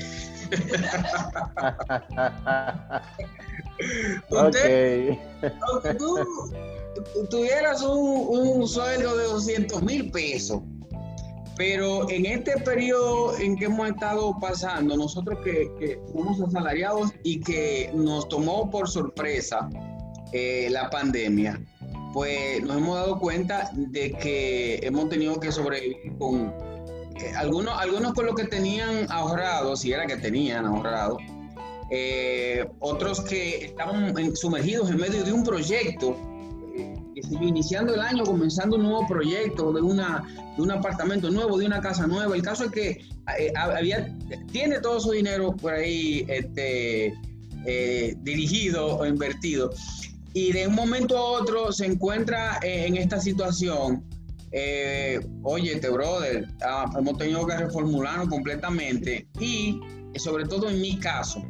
Usted, 4.30 5.18
tú 7.14 7.26
tuvieras 7.30 7.82
un, 7.82 8.58
un 8.58 8.66
sueldo 8.66 9.16
de 9.16 9.24
200 9.24 9.82
mil 9.82 10.10
pesos 10.10 10.62
pero 11.58 12.08
en 12.08 12.24
este 12.24 12.56
periodo 12.60 13.36
en 13.36 13.56
que 13.56 13.64
hemos 13.64 13.88
estado 13.88 14.38
pasando, 14.40 14.96
nosotros 14.96 15.40
que, 15.44 16.00
somos 16.12 16.40
asalariados 16.40 17.10
y 17.24 17.40
que 17.40 17.90
nos 17.92 18.28
tomó 18.28 18.70
por 18.70 18.88
sorpresa 18.88 19.68
eh, 20.32 20.68
la 20.70 20.88
pandemia, 20.88 21.60
pues 22.18 22.60
nos 22.64 22.78
hemos 22.78 22.96
dado 22.96 23.20
cuenta 23.20 23.70
de 23.74 24.10
que 24.10 24.80
hemos 24.82 25.08
tenido 25.08 25.38
que 25.38 25.52
sobrevivir 25.52 26.18
con 26.18 26.52
eh, 27.14 27.32
algunos, 27.36 27.80
algunos 27.80 28.12
con 28.12 28.26
lo 28.26 28.34
que 28.34 28.42
tenían 28.42 29.06
ahorrado, 29.08 29.76
si 29.76 29.92
era 29.92 30.04
que 30.04 30.16
tenían 30.16 30.66
ahorrado, 30.66 31.18
eh, 31.92 32.68
otros 32.80 33.20
que 33.20 33.66
estaban 33.66 34.34
sumergidos 34.34 34.90
en 34.90 34.96
medio 34.96 35.22
de 35.22 35.32
un 35.32 35.44
proyecto 35.44 36.16
iniciando 37.40 37.94
el 37.94 38.00
año, 38.00 38.24
comenzando 38.24 38.74
un 38.74 38.82
nuevo 38.82 39.06
proyecto 39.06 39.72
de, 39.72 39.80
una, 39.80 40.24
de 40.56 40.60
un 40.60 40.72
apartamento 40.72 41.30
nuevo, 41.30 41.56
de 41.56 41.66
una 41.66 41.80
casa 41.80 42.08
nueva. 42.08 42.34
El 42.34 42.42
caso 42.42 42.64
es 42.64 42.72
que 42.72 42.90
eh, 43.38 43.52
había, 43.54 44.12
tiene 44.50 44.80
todo 44.80 44.98
su 44.98 45.12
dinero 45.12 45.54
por 45.54 45.72
ahí 45.72 46.26
este, 46.28 47.14
eh, 47.64 48.16
dirigido 48.22 48.98
o 48.98 49.06
invertido. 49.06 49.70
Y 50.34 50.52
de 50.52 50.66
un 50.66 50.74
momento 50.74 51.16
a 51.16 51.22
otro 51.22 51.72
se 51.72 51.86
encuentra 51.86 52.58
en 52.62 52.96
esta 52.96 53.20
situación. 53.20 54.04
Eh, 54.50 55.20
óyete, 55.42 55.90
brother, 55.90 56.48
ah, 56.62 56.90
hemos 56.96 57.18
tenido 57.18 57.46
que 57.46 57.56
reformularnos 57.56 58.28
completamente 58.28 59.28
y 59.38 59.78
sobre 60.16 60.46
todo 60.46 60.68
en 60.70 60.80
mi 60.80 60.98
caso, 60.98 61.42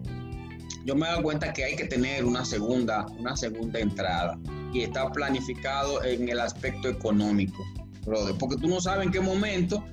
yo 0.84 0.94
me 0.94 1.06
he 1.06 1.08
dado 1.10 1.22
cuenta 1.22 1.52
que 1.52 1.64
hay 1.64 1.76
que 1.76 1.84
tener 1.84 2.24
una 2.24 2.44
segunda, 2.44 3.06
una 3.18 3.36
segunda 3.36 3.78
entrada 3.78 4.38
y 4.72 4.82
está 4.82 5.10
planificado 5.10 6.02
en 6.02 6.28
el 6.28 6.40
aspecto 6.40 6.88
económico, 6.88 7.64
brother, 8.04 8.34
porque 8.38 8.56
tú 8.56 8.68
no 8.68 8.80
sabes 8.80 9.06
en 9.06 9.12
qué 9.12 9.20
momento 9.20 9.84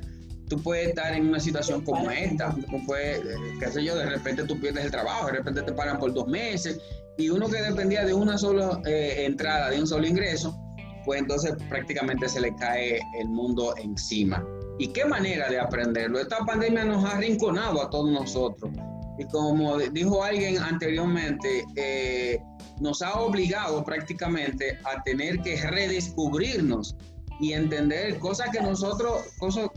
tú 0.49 0.61
puedes 0.61 0.89
estar 0.89 1.13
en 1.13 1.27
una 1.27 1.39
situación 1.39 1.81
como 1.81 2.09
esta, 2.11 2.53
tú 2.53 2.85
puedes, 2.85 3.19
eh, 3.19 3.35
qué 3.59 3.67
sé 3.71 3.83
yo, 3.83 3.95
de 3.95 4.05
repente 4.05 4.43
tú 4.43 4.59
pierdes 4.59 4.85
el 4.85 4.91
trabajo, 4.91 5.27
de 5.27 5.33
repente 5.33 5.61
te 5.63 5.73
pagan 5.73 5.99
por 5.99 6.13
dos 6.13 6.27
meses 6.27 6.79
y 7.17 7.29
uno 7.29 7.47
que 7.47 7.61
dependía 7.61 8.05
de 8.05 8.13
una 8.13 8.37
sola 8.37 8.81
eh, 8.85 9.23
entrada, 9.25 9.69
de 9.69 9.79
un 9.79 9.87
solo 9.87 10.05
ingreso, 10.05 10.57
pues 11.05 11.21
entonces 11.21 11.53
prácticamente 11.69 12.27
se 12.27 12.41
le 12.41 12.53
cae 12.55 12.99
el 13.19 13.29
mundo 13.29 13.75
encima. 13.77 14.45
¿Y 14.79 14.87
qué 14.87 15.05
manera 15.05 15.49
de 15.49 15.59
aprenderlo? 15.59 16.19
Esta 16.19 16.39
pandemia 16.39 16.83
nos 16.83 17.05
ha 17.05 17.17
arrinconado 17.17 17.81
a 17.81 17.89
todos 17.89 18.11
nosotros. 18.11 18.71
Y 19.17 19.25
como 19.25 19.77
dijo 19.77 20.23
alguien 20.23 20.57
anteriormente, 20.57 21.63
eh, 21.77 22.41
nos 22.81 23.01
ha 23.01 23.13
obligado 23.13 23.83
prácticamente 23.85 24.77
a 24.83 25.01
tener 25.03 25.39
que 25.39 25.55
redescubrirnos 25.61 26.97
y 27.39 27.53
entender 27.53 28.19
cosas 28.19 28.49
que 28.49 28.61
nosotros, 28.61 29.23
cosas, 29.37 29.69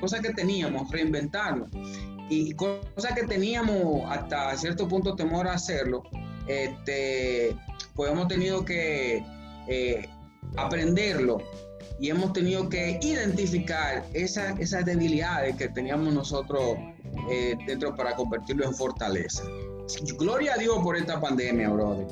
cosas 0.00 0.20
que 0.20 0.34
teníamos, 0.34 0.90
reinventarlo. 0.90 1.68
Y 2.28 2.52
cosas 2.54 3.14
que 3.14 3.24
teníamos 3.26 4.10
hasta 4.10 4.56
cierto 4.56 4.88
punto 4.88 5.14
temor 5.14 5.46
a 5.48 5.54
hacerlo, 5.54 6.02
este, 6.46 7.56
pues 7.94 8.10
hemos 8.10 8.28
tenido 8.28 8.64
que 8.64 9.24
eh, 9.68 10.08
aprenderlo 10.56 11.38
y 12.00 12.10
hemos 12.10 12.32
tenido 12.32 12.68
que 12.68 12.98
identificar 13.02 14.04
esa, 14.12 14.50
esas 14.52 14.84
debilidades 14.84 15.56
que 15.56 15.68
teníamos 15.68 16.12
nosotros 16.12 16.76
eh, 17.30 17.56
dentro 17.66 17.94
para 17.94 18.16
convertirlo 18.16 18.64
en 18.64 18.74
fortaleza. 18.74 19.44
Gloria 20.18 20.54
a 20.54 20.56
Dios 20.56 20.78
por 20.82 20.96
esta 20.96 21.20
pandemia, 21.20 21.68
brother. 21.68 22.06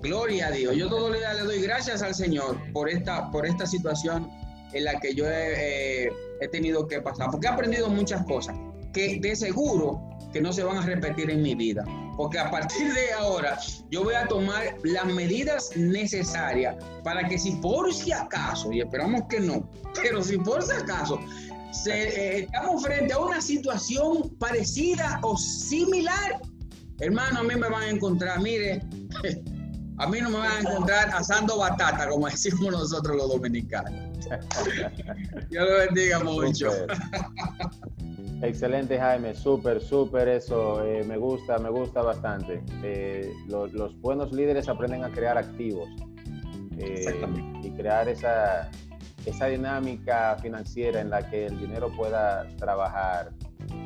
Gloria 0.00 0.48
a 0.48 0.50
Dios. 0.50 0.76
Yo 0.76 0.88
todo 0.88 1.10
le, 1.10 1.20
doy 1.44 1.60
gracias 1.60 2.02
al 2.02 2.14
Señor 2.14 2.58
por 2.72 2.88
esta, 2.88 3.30
por 3.30 3.46
esta 3.46 3.66
situación 3.66 4.30
en 4.72 4.84
la 4.84 4.98
que 4.98 5.14
yo 5.14 5.26
he, 5.26 6.06
eh, 6.06 6.12
he 6.40 6.48
tenido 6.48 6.86
que 6.88 7.00
pasar, 7.00 7.30
porque 7.30 7.46
he 7.46 7.50
aprendido 7.50 7.88
muchas 7.88 8.24
cosas 8.24 8.56
que 8.92 9.20
de 9.20 9.36
seguro 9.36 10.11
que 10.32 10.40
no 10.40 10.52
se 10.52 10.62
van 10.62 10.78
a 10.78 10.82
repetir 10.82 11.30
en 11.30 11.42
mi 11.42 11.54
vida. 11.54 11.84
Porque 12.16 12.38
a 12.38 12.50
partir 12.50 12.92
de 12.92 13.12
ahora 13.12 13.58
yo 13.90 14.04
voy 14.04 14.14
a 14.14 14.26
tomar 14.26 14.76
las 14.84 15.06
medidas 15.06 15.70
necesarias 15.76 16.76
para 17.04 17.26
que 17.28 17.38
si 17.38 17.52
por 17.52 17.92
si 17.92 18.12
acaso, 18.12 18.72
y 18.72 18.80
esperamos 18.80 19.22
que 19.28 19.40
no, 19.40 19.68
pero 20.02 20.22
si 20.22 20.38
por 20.38 20.62
si 20.62 20.72
acaso 20.72 21.18
eh, 21.86 22.46
estamos 22.46 22.82
frente 22.82 23.12
a 23.12 23.18
una 23.18 23.40
situación 23.40 24.34
parecida 24.38 25.20
o 25.22 25.36
similar, 25.36 26.40
hermano, 27.00 27.40
a 27.40 27.42
mí 27.42 27.54
me 27.54 27.68
van 27.68 27.82
a 27.82 27.90
encontrar, 27.90 28.40
mire, 28.40 28.80
a 29.98 30.06
mí 30.06 30.20
no 30.20 30.30
me 30.30 30.38
van 30.38 30.66
a 30.66 30.70
encontrar 30.70 31.10
asando 31.14 31.58
batata, 31.58 32.08
como 32.08 32.28
decimos 32.28 32.72
nosotros 32.72 33.16
los 33.16 33.28
dominicanos. 33.28 34.11
Dios 35.50 35.68
lo 35.68 35.76
bendiga 35.78 36.20
mucho. 36.20 36.70
Excelente, 38.42 38.98
Jaime, 38.98 39.34
súper, 39.34 39.80
súper 39.80 40.26
eso, 40.28 40.84
eh, 40.84 41.04
me 41.04 41.16
gusta, 41.16 41.58
me 41.58 41.70
gusta 41.70 42.02
bastante. 42.02 42.62
Eh, 42.82 43.32
los 43.46 44.00
buenos 44.00 44.32
líderes 44.32 44.68
aprenden 44.68 45.04
a 45.04 45.10
crear 45.10 45.38
activos 45.38 45.88
eh, 46.76 47.24
y 47.62 47.70
crear 47.70 48.08
esa, 48.08 48.68
esa 49.26 49.46
dinámica 49.46 50.36
financiera 50.42 51.00
en 51.00 51.10
la 51.10 51.30
que 51.30 51.46
el 51.46 51.58
dinero 51.58 51.90
pueda 51.96 52.48
trabajar 52.56 53.30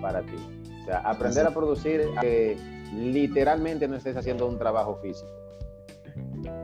para 0.01 0.23
ti. 0.23 0.37
O 0.83 0.85
sea, 0.87 0.99
aprender 1.01 1.47
a 1.47 1.51
producir 1.51 2.07
que 2.23 2.57
literalmente 2.95 3.87
no 3.87 3.97
estés 3.97 4.17
haciendo 4.17 4.47
un 4.47 4.59
trabajo 4.59 4.99
físico. 5.03 5.31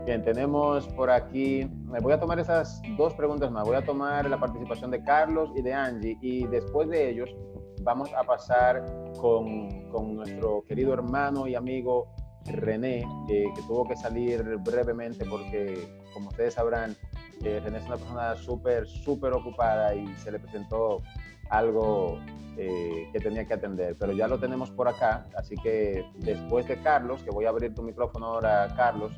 Bien, 0.06 0.22
tenemos 0.24 0.86
por 0.88 1.10
aquí, 1.10 1.68
me 1.92 2.00
voy 2.00 2.14
a 2.14 2.18
tomar 2.18 2.40
esas 2.40 2.80
dos 2.96 3.12
preguntas 3.12 3.50
más. 3.50 3.64
Voy 3.66 3.76
a 3.76 3.84
tomar 3.84 4.28
la 4.28 4.40
participación 4.40 4.90
de 4.90 5.04
Carlos 5.04 5.50
y 5.54 5.60
de 5.60 5.74
Angie 5.74 6.16
y 6.22 6.46
después 6.46 6.88
de 6.88 7.10
ellos 7.10 7.28
vamos 7.82 8.10
a 8.14 8.24
pasar 8.24 8.82
con, 9.20 9.90
con 9.90 10.16
nuestro 10.16 10.64
querido 10.66 10.94
hermano 10.94 11.46
y 11.46 11.54
amigo 11.54 12.08
René, 12.46 13.04
que 13.28 13.52
tuvo 13.66 13.86
que 13.86 13.94
salir 13.94 14.42
brevemente 14.64 15.26
porque, 15.26 15.86
como 16.14 16.30
ustedes 16.30 16.54
sabrán, 16.54 16.96
eh, 17.44 17.60
René 17.62 17.78
es 17.78 17.86
una 17.86 17.96
persona 17.96 18.36
súper, 18.36 18.88
súper 18.88 19.34
ocupada 19.34 19.94
y 19.94 20.06
se 20.16 20.32
le 20.32 20.38
presentó 20.38 21.02
algo 21.50 22.18
eh, 22.56 23.08
que 23.12 23.20
tenía 23.20 23.46
que 23.46 23.54
atender, 23.54 23.96
pero 23.98 24.12
ya 24.12 24.26
lo 24.26 24.38
tenemos 24.38 24.70
por 24.70 24.88
acá, 24.88 25.26
así 25.36 25.54
que 25.62 26.04
después 26.16 26.66
de 26.66 26.80
Carlos, 26.80 27.22
que 27.22 27.30
voy 27.30 27.44
a 27.44 27.50
abrir 27.50 27.74
tu 27.74 27.82
micrófono 27.82 28.26
ahora, 28.26 28.72
Carlos, 28.76 29.12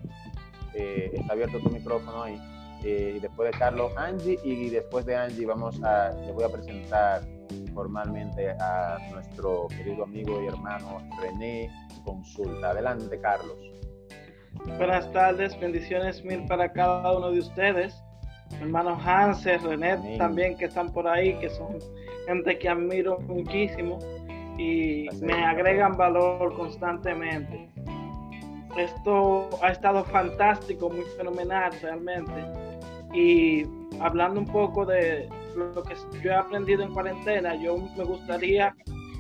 eh, 0.75 1.13
está 1.15 1.33
abierto 1.33 1.61
tu 1.61 1.71
micrófono 1.71 2.25
ahí, 2.25 2.41
y 2.85 3.19
después 3.19 3.51
de 3.51 3.59
Carlos, 3.59 3.93
Angie, 3.97 4.39
y 4.45 4.69
después 4.69 5.07
de 5.07 5.17
Angie 5.17 5.47
vamos 5.47 5.83
a, 5.83 6.11
le 6.27 6.33
voy 6.33 6.45
a 6.45 6.49
presentar 6.51 7.23
formalmente 7.73 8.51
a 8.51 8.99
nuestro 9.11 9.69
querido 9.69 10.05
amigo 10.05 10.41
y 10.43 10.47
hermano 10.47 11.03
René 11.21 11.71
Consulta. 12.05 12.71
Adelante, 12.71 13.19
Carlos. 13.21 13.57
Buenas 14.79 15.11
tardes, 15.13 15.59
bendiciones 15.59 16.25
mil 16.25 16.47
para 16.47 16.73
cada 16.73 17.17
uno 17.17 17.31
de 17.31 17.41
ustedes. 17.41 17.95
Hermano 18.61 18.99
Hanser, 19.05 19.61
René 19.63 20.17
también 20.19 20.57
que 20.57 20.67
están 20.67 20.93
por 20.93 21.09
ahí, 21.09 21.35
que 21.39 21.51
son 21.51 21.79
gente 22.27 22.59
que 22.59 22.69
admiro 22.69 23.19
muchísimo 23.21 23.99
y 24.59 25.09
me 25.23 25.45
agregan 25.45 25.97
valor 25.97 26.55
constantemente. 26.55 27.69
Esto 28.77 29.51
ha 29.63 29.69
estado 29.69 30.05
fantástico, 30.05 30.91
muy 30.91 31.05
fenomenal 31.17 31.73
realmente. 31.81 32.33
Y 33.15 33.65
hablando 34.01 34.41
un 34.41 34.47
poco 34.47 34.85
de, 34.85 35.29
lo 35.57 35.83
que 35.83 35.95
yo 36.23 36.31
he 36.31 36.35
aprendido 36.35 36.83
en 36.83 36.93
cuarentena, 36.93 37.55
yo 37.55 37.77
me 37.97 38.05
gustaría 38.05 38.75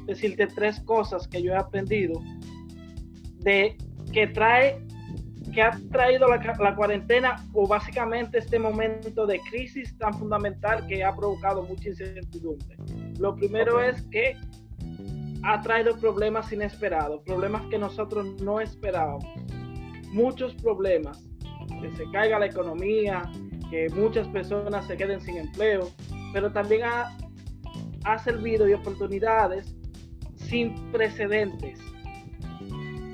decirte 0.06 0.46
tres 0.48 0.80
cosas 0.80 1.26
que 1.28 1.42
yo 1.42 1.52
he 1.52 1.56
aprendido 1.56 2.20
de 3.40 3.76
que 4.12 4.26
trae 4.26 4.84
que 5.52 5.62
ha 5.62 5.78
traído 5.92 6.26
la, 6.28 6.74
cuarentena 6.74 7.36
o 7.52 7.66
básicamente 7.66 8.38
este 8.38 8.58
momento 8.58 9.26
de 9.26 9.38
crisis 9.50 9.96
tan 9.98 10.14
fundamental 10.14 10.86
que 10.86 11.04
ha 11.04 11.14
provocado 11.14 11.62
mucha 11.62 11.90
incertidumbre. 11.90 12.76
Lo 13.18 13.36
primero 13.36 13.80
es 13.80 14.02
que 14.10 14.36
ha 15.42 15.60
traído 15.60 15.96
problemas 15.98 16.52
inesperados, 16.52 17.22
problemas 17.24 17.62
que 17.66 17.78
nosotros 17.78 18.40
no 18.42 18.60
esperábamos. 18.60 19.26
Muchos 20.12 20.54
problemas, 20.54 21.22
que 21.80 21.90
se 21.96 22.10
caiga 22.10 22.38
la 22.38 22.46
economía, 22.46 23.22
que 23.74 23.88
muchas 23.90 24.28
personas 24.28 24.86
se 24.86 24.96
queden 24.96 25.20
sin 25.20 25.36
empleo, 25.36 25.90
pero 26.32 26.52
también 26.52 26.84
ha, 26.84 27.18
ha 28.04 28.18
servido 28.20 28.66
de 28.66 28.76
oportunidades 28.76 29.74
sin 30.36 30.92
precedentes. 30.92 31.80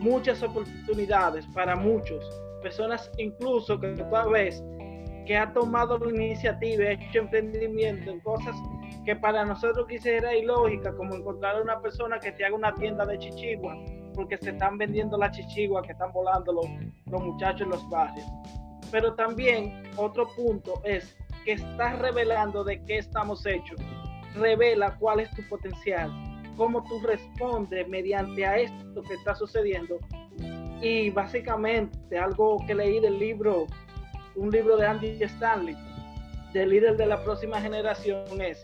Muchas 0.01 0.43
oportunidades 0.43 1.47
para 1.55 1.77
muchos, 1.77 2.23
personas 2.63 3.11
incluso 3.17 3.81
que 3.81 3.89
toda 3.89 4.27
vez 4.27 4.63
que 5.25 5.35
ha 5.35 5.51
tomado 5.51 5.97
la 5.99 6.11
iniciativa, 6.11 6.91
hecho 6.91 7.21
emprendimiento 7.21 8.11
en 8.11 8.21
cosas 8.21 8.55
que 9.07 9.17
para 9.17 9.47
nosotros 9.47 9.87
quisiera 9.89 10.37
ilógica, 10.37 10.95
como 10.95 11.15
encontrar 11.15 11.57
a 11.57 11.63
una 11.63 11.81
persona 11.81 12.19
que 12.19 12.33
te 12.33 12.45
haga 12.45 12.55
una 12.55 12.75
tienda 12.75 13.07
de 13.07 13.19
chichigua, 13.19 13.79
porque 14.15 14.37
se 14.37 14.51
están 14.51 14.77
vendiendo 14.77 15.17
la 15.17 15.31
chichigua 15.31 15.81
que 15.81 15.93
están 15.93 16.13
volando 16.13 16.53
los, 16.53 16.67
los 17.07 17.23
muchachos 17.23 17.63
en 17.63 17.71
los 17.71 17.89
barrios. 17.89 18.27
Pero 18.91 19.15
también 19.15 19.83
otro 19.97 20.29
punto 20.35 20.81
es 20.85 21.17
que 21.45 21.53
estás 21.53 21.99
revelando 21.99 22.65
de 22.65 22.83
qué 22.85 22.99
estamos 22.99 23.45
hechos. 23.47 23.81
Revela 24.35 24.97
cuál 24.99 25.21
es 25.21 25.31
tu 25.31 25.43
potencial, 25.49 26.11
cómo 26.57 26.83
tú 26.85 27.01
respondes 27.01 27.89
mediante 27.89 28.47
a 28.47 28.59
esto 28.59 29.03
que 29.03 29.15
está 29.15 29.35
sucediendo. 29.35 29.99
Y 30.83 31.11
básicamente 31.11 32.19
algo 32.19 32.59
que 32.67 32.75
leí 32.75 33.01
del 33.01 33.19
libro, 33.19 33.67
un 34.35 34.51
libro 34.51 34.77
de 34.77 34.87
Andy 34.87 35.23
Stanley, 35.23 35.77
del 36.53 36.71
líder 36.71 36.97
de 36.97 37.07
la 37.07 37.23
próxima 37.23 37.61
generación, 37.61 38.41
es 38.41 38.63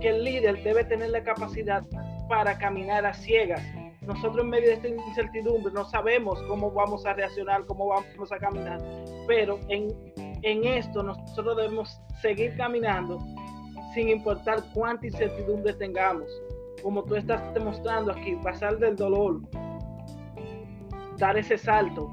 que 0.00 0.10
el 0.10 0.24
líder 0.24 0.62
debe 0.62 0.84
tener 0.84 1.10
la 1.10 1.22
capacidad 1.22 1.82
para 2.28 2.58
caminar 2.58 3.06
a 3.06 3.14
ciegas. 3.14 3.62
Nosotros 4.06 4.44
en 4.44 4.50
medio 4.50 4.68
de 4.68 4.74
esta 4.74 4.88
incertidumbre 4.88 5.72
no 5.72 5.84
sabemos 5.84 6.42
cómo 6.48 6.70
vamos 6.70 7.06
a 7.06 7.12
reaccionar, 7.12 7.64
cómo 7.66 7.88
vamos 7.88 8.32
a 8.32 8.38
caminar, 8.38 8.80
pero 9.26 9.58
en 9.68 10.12
en 10.42 10.64
esto 10.64 11.02
nosotros 11.02 11.56
debemos 11.56 12.00
seguir 12.20 12.56
caminando 12.56 13.20
sin 13.94 14.08
importar 14.08 14.62
cuánta 14.74 15.06
incertidumbre 15.06 15.72
tengamos. 15.74 16.28
Como 16.82 17.04
tú 17.04 17.14
estás 17.14 17.54
demostrando 17.54 18.10
aquí, 18.10 18.34
pasar 18.42 18.78
del 18.78 18.96
dolor, 18.96 19.40
dar 21.18 21.36
ese 21.36 21.56
salto. 21.56 22.10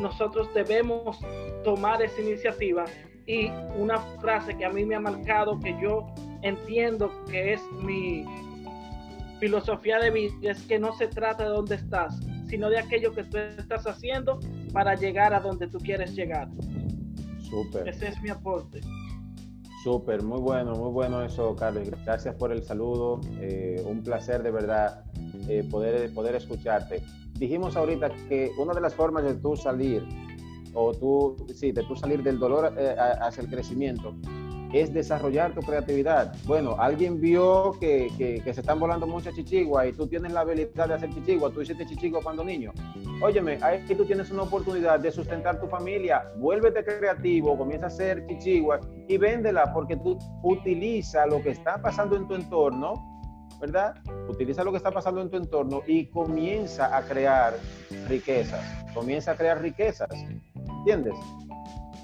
Nosotros 0.00 0.52
debemos 0.54 1.18
tomar 1.62 2.00
esa 2.00 2.20
iniciativa 2.22 2.86
Y 3.26 3.50
una 3.76 3.98
frase 4.20 4.56
que 4.56 4.64
a 4.64 4.70
mí 4.70 4.84
me 4.84 4.96
ha 4.96 5.00
marcado, 5.00 5.60
que 5.60 5.78
yo 5.80 6.06
entiendo 6.42 7.12
que 7.30 7.52
es 7.52 7.62
mi 7.82 8.24
filosofía 9.40 9.98
de 9.98 10.10
vida, 10.10 10.32
es 10.42 10.62
que 10.62 10.78
no 10.78 10.92
se 10.94 11.08
trata 11.08 11.44
de 11.44 11.50
dónde 11.50 11.74
estás, 11.76 12.20
sino 12.48 12.68
de 12.68 12.78
aquello 12.78 13.12
que 13.12 13.24
tú 13.24 13.38
estás 13.38 13.86
haciendo 13.86 14.38
para 14.72 14.94
llegar 14.94 15.34
a 15.34 15.40
donde 15.40 15.66
tú 15.66 15.78
quieres 15.78 16.14
llegar. 16.14 16.48
Súper. 17.40 17.88
Ese 17.88 18.08
es 18.08 18.22
mi 18.22 18.30
aporte. 18.30 18.80
Súper, 19.82 20.22
muy 20.22 20.40
bueno, 20.40 20.74
muy 20.74 20.90
bueno 20.90 21.22
eso, 21.24 21.56
Carlos. 21.56 21.88
Gracias 22.04 22.34
por 22.34 22.52
el 22.52 22.62
saludo. 22.62 23.20
Eh, 23.40 23.82
un 23.86 24.02
placer 24.02 24.42
de 24.42 24.50
verdad 24.50 25.04
eh, 25.48 25.66
poder, 25.70 26.12
poder 26.12 26.34
escucharte. 26.34 27.02
Dijimos 27.32 27.76
ahorita 27.76 28.10
que 28.28 28.50
una 28.58 28.74
de 28.74 28.82
las 28.82 28.94
formas 28.94 29.24
de 29.24 29.34
tú 29.36 29.56
salir, 29.56 30.06
o 30.74 30.92
tú, 30.92 31.34
sí, 31.54 31.72
de 31.72 31.82
tú 31.84 31.96
salir 31.96 32.22
del 32.22 32.38
dolor 32.38 32.74
eh, 32.76 32.94
hacia 32.98 33.42
el 33.42 33.48
crecimiento, 33.48 34.14
es 34.72 34.92
desarrollar 34.92 35.54
tu 35.54 35.60
creatividad. 35.60 36.34
Bueno, 36.44 36.76
alguien 36.78 37.20
vio 37.20 37.72
que, 37.80 38.08
que, 38.16 38.54
se 38.54 38.60
están 38.60 38.78
volando 38.78 39.06
muchas 39.06 39.34
chichiguas 39.34 39.88
y 39.88 39.92
tú 39.92 40.06
tienes 40.06 40.32
la 40.32 40.40
habilidad 40.40 40.88
de 40.88 40.94
hacer 40.94 41.10
chichigua, 41.14 41.50
tú 41.50 41.60
hiciste 41.60 41.86
chichigua 41.86 42.20
cuando 42.22 42.44
niño. 42.44 42.72
Óyeme, 43.22 43.58
ahí 43.62 43.84
tú 43.86 44.04
tienes 44.04 44.30
una 44.30 44.42
oportunidad 44.42 45.00
de 45.00 45.10
sustentar 45.10 45.60
tu 45.60 45.66
familia, 45.66 46.24
vuélvete 46.36 46.84
creativo, 46.84 47.56
comienza 47.56 47.86
a 47.86 47.88
hacer 47.88 48.26
chichigua 48.26 48.80
y 49.08 49.16
véndela 49.16 49.72
porque 49.72 49.96
tú 49.96 50.18
utiliza 50.42 51.26
lo 51.26 51.42
que 51.42 51.50
está 51.50 51.80
pasando 51.82 52.16
en 52.16 52.26
tu 52.28 52.34
entorno, 52.34 52.94
¿verdad? 53.60 53.96
Utiliza 54.28 54.64
lo 54.64 54.70
que 54.70 54.78
está 54.78 54.90
pasando 54.90 55.20
en 55.20 55.30
tu 55.30 55.36
entorno 55.36 55.82
y 55.86 56.06
comienza 56.06 56.96
a 56.96 57.02
crear 57.02 57.54
riquezas, 58.08 58.64
comienza 58.94 59.32
a 59.32 59.36
crear 59.36 59.60
riquezas, 59.60 60.10
¿entiendes? 60.78 61.14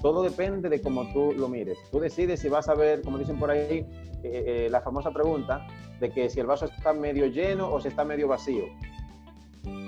Todo 0.01 0.21
depende 0.23 0.69
de 0.69 0.81
cómo 0.81 1.11
tú 1.11 1.33
lo 1.33 1.47
mires. 1.47 1.77
Tú 1.91 1.99
decides 1.99 2.39
si 2.39 2.49
vas 2.49 2.69
a 2.69 2.75
ver, 2.75 3.01
como 3.01 3.17
dicen 3.17 3.39
por 3.39 3.51
ahí, 3.51 3.85
eh, 4.23 4.43
eh, 4.63 4.67
la 4.69 4.81
famosa 4.81 5.11
pregunta 5.11 5.65
de 5.99 6.09
que 6.11 6.29
si 6.29 6.39
el 6.39 6.45
vaso 6.45 6.65
está 6.65 6.93
medio 6.93 7.27
lleno 7.27 7.71
o 7.71 7.79
si 7.79 7.87
está 7.87 8.03
medio 8.03 8.27
vacío. 8.27 8.65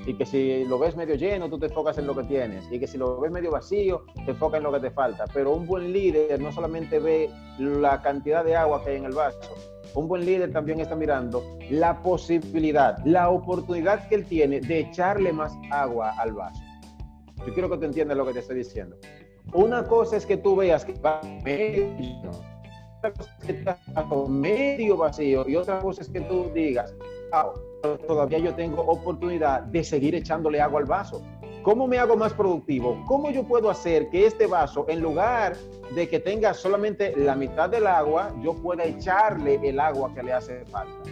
Y 0.05 0.15
que 0.15 0.25
si 0.25 0.65
lo 0.65 0.79
ves 0.79 0.95
medio 0.95 1.15
lleno, 1.15 1.49
tú 1.49 1.59
te 1.59 1.67
enfocas 1.67 1.97
en 1.99 2.07
lo 2.07 2.15
que 2.15 2.23
tienes. 2.23 2.65
Y 2.71 2.79
que 2.79 2.87
si 2.87 2.97
lo 2.97 3.19
ves 3.19 3.31
medio 3.31 3.51
vacío, 3.51 4.05
te 4.25 4.31
enfocas 4.31 4.57
en 4.57 4.63
lo 4.63 4.71
que 4.71 4.79
te 4.79 4.91
falta. 4.91 5.25
Pero 5.33 5.53
un 5.53 5.67
buen 5.67 5.93
líder 5.93 6.41
no 6.41 6.51
solamente 6.51 6.99
ve 6.99 7.29
la 7.59 8.01
cantidad 8.01 8.43
de 8.43 8.55
agua 8.55 8.83
que 8.83 8.91
hay 8.91 8.97
en 8.97 9.05
el 9.05 9.13
vaso, 9.13 9.39
un 9.95 10.07
buen 10.07 10.25
líder 10.25 10.51
también 10.51 10.79
está 10.79 10.95
mirando 10.95 11.43
la 11.69 12.01
posibilidad, 12.01 12.97
la 13.05 13.29
oportunidad 13.29 14.07
que 14.07 14.15
él 14.15 14.25
tiene 14.25 14.59
de 14.59 14.79
echarle 14.81 15.33
más 15.33 15.53
agua 15.71 16.13
al 16.17 16.33
vaso. 16.33 16.61
Yo 17.45 17.53
quiero 17.53 17.69
que 17.69 17.77
te 17.77 17.85
entiendas 17.85 18.17
lo 18.17 18.25
que 18.25 18.33
te 18.33 18.39
estoy 18.39 18.57
diciendo. 18.57 18.97
Una 19.53 19.83
cosa 19.83 20.17
es 20.17 20.25
que 20.25 20.37
tú 20.37 20.55
veas 20.55 20.85
que 20.85 20.93
va 20.93 21.21
medio 21.43 21.87
otra 22.99 23.13
cosa 23.13 23.31
es 23.39 23.45
que 23.45 23.51
está 23.53 23.77
medio 24.27 24.97
vacío 24.97 25.47
y 25.47 25.55
otra 25.55 25.79
cosa 25.79 26.01
es 26.01 26.09
que 26.09 26.19
tú 26.19 26.51
digas, 26.53 26.93
todavía 28.05 28.39
yo 28.39 28.53
tengo 28.55 28.81
oportunidad 28.81 29.61
de 29.63 29.85
seguir 29.85 30.15
echándole 30.15 30.59
agua 30.59 30.81
al 30.81 30.85
vaso. 30.85 31.21
¿Cómo 31.63 31.87
me 31.87 31.97
hago 31.97 32.17
más 32.17 32.33
productivo? 32.33 33.01
¿Cómo 33.07 33.31
yo 33.31 33.47
puedo 33.47 33.69
hacer 33.69 34.09
que 34.09 34.25
este 34.25 34.47
vaso, 34.47 34.85
en 34.89 34.99
lugar 34.99 35.55
de 35.95 36.09
que 36.09 36.19
tenga 36.19 36.53
solamente 36.53 37.15
la 37.15 37.35
mitad 37.35 37.69
del 37.69 37.87
agua, 37.87 38.33
yo 38.43 38.53
pueda 38.53 38.83
echarle 38.83 39.59
el 39.63 39.79
agua 39.79 40.13
que 40.13 40.23
le 40.23 40.33
hace 40.33 40.65
falta? 40.65 41.09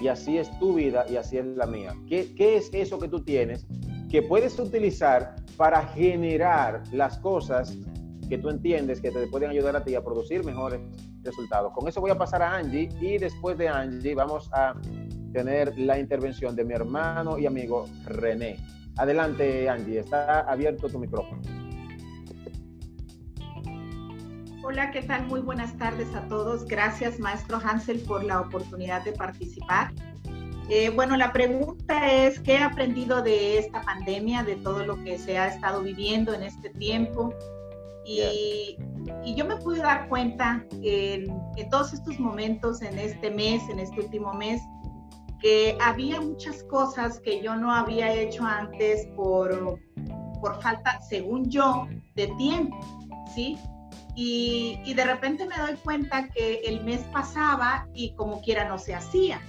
Y 0.00 0.08
así 0.08 0.38
es 0.38 0.50
tu 0.58 0.74
vida 0.74 1.04
y 1.08 1.14
así 1.14 1.38
es 1.38 1.46
la 1.46 1.66
mía. 1.66 1.94
¿Qué, 2.08 2.34
qué 2.34 2.56
es 2.56 2.70
eso 2.72 2.98
que 2.98 3.06
tú 3.06 3.22
tienes 3.22 3.66
que 4.12 4.20
puedes 4.20 4.58
utilizar 4.58 5.36
para 5.56 5.86
generar 5.86 6.82
las 6.92 7.16
cosas 7.20 7.74
que 8.28 8.36
tú 8.36 8.50
entiendes 8.50 9.00
que 9.00 9.10
te 9.10 9.26
pueden 9.28 9.48
ayudar 9.48 9.74
a 9.74 9.82
ti 9.82 9.94
a 9.94 10.04
producir 10.04 10.44
mejores 10.44 10.80
resultados. 11.22 11.72
Con 11.72 11.88
eso 11.88 12.02
voy 12.02 12.10
a 12.10 12.18
pasar 12.18 12.42
a 12.42 12.56
Angie 12.56 12.90
y 13.00 13.16
después 13.16 13.56
de 13.56 13.70
Angie 13.70 14.14
vamos 14.14 14.50
a 14.52 14.74
tener 15.32 15.78
la 15.78 15.98
intervención 15.98 16.54
de 16.54 16.62
mi 16.62 16.74
hermano 16.74 17.38
y 17.38 17.46
amigo 17.46 17.86
René. 18.04 18.58
Adelante 18.98 19.66
Angie, 19.70 20.00
está 20.00 20.40
abierto 20.40 20.90
tu 20.90 20.98
micrófono. 20.98 21.40
Hola, 24.62 24.90
¿qué 24.90 25.02
tal? 25.02 25.26
Muy 25.26 25.40
buenas 25.40 25.74
tardes 25.78 26.14
a 26.14 26.28
todos. 26.28 26.66
Gracias, 26.66 27.18
maestro 27.18 27.56
Hansel, 27.64 28.00
por 28.00 28.22
la 28.24 28.42
oportunidad 28.42 29.02
de 29.04 29.12
participar. 29.12 29.90
Eh, 30.68 30.90
bueno, 30.90 31.16
la 31.16 31.32
pregunta 31.32 32.10
es, 32.10 32.40
¿qué 32.40 32.54
he 32.54 32.62
aprendido 32.62 33.22
de 33.22 33.58
esta 33.58 33.82
pandemia, 33.82 34.42
de 34.42 34.56
todo 34.56 34.84
lo 34.84 35.02
que 35.02 35.18
se 35.18 35.36
ha 35.36 35.48
estado 35.48 35.82
viviendo 35.82 36.32
en 36.32 36.42
este 36.42 36.70
tiempo? 36.70 37.34
Y, 38.04 38.78
yo 39.36 39.44
me 39.44 39.56
pude 39.56 39.80
dar 39.80 40.08
cuenta 40.08 40.64
en, 40.82 41.26
en, 41.56 41.70
todos 41.70 41.92
estos 41.92 42.18
momentos, 42.18 42.82
en 42.82 42.98
este 42.98 43.30
mes, 43.30 43.62
en 43.68 43.78
este 43.78 44.00
último 44.00 44.32
mes, 44.34 44.60
que 45.40 45.76
había 45.80 46.20
muchas 46.20 46.62
cosas 46.64 47.18
que 47.20 47.42
yo 47.42 47.56
no 47.56 47.74
había 47.74 48.12
hecho 48.12 48.44
antes 48.44 49.06
por, 49.16 49.78
por 50.40 50.62
falta, 50.62 51.00
según 51.00 51.50
yo, 51.50 51.88
de 52.14 52.28
tiempo, 52.38 52.76
¿sí? 53.34 53.58
Y, 54.14 54.78
y 54.84 54.94
de 54.94 55.04
repente 55.04 55.46
me 55.46 55.56
doy 55.56 55.76
cuenta 55.76 56.28
que 56.28 56.60
el 56.64 56.84
mes 56.84 57.00
pasaba 57.12 57.88
y 57.94 58.14
como 58.14 58.40
quiera 58.42 58.68
no 58.68 58.78
se 58.78 58.94
hacía. 58.94 59.40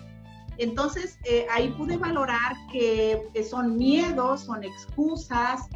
Entonces, 0.58 1.18
eh, 1.26 1.48
ahí 1.52 1.70
pude 1.72 1.98
valorar 1.98 2.54
que, 2.72 3.22
son 3.50 3.78
miedos, 3.78 4.42
son 4.42 4.64
excusas, 4.64 5.68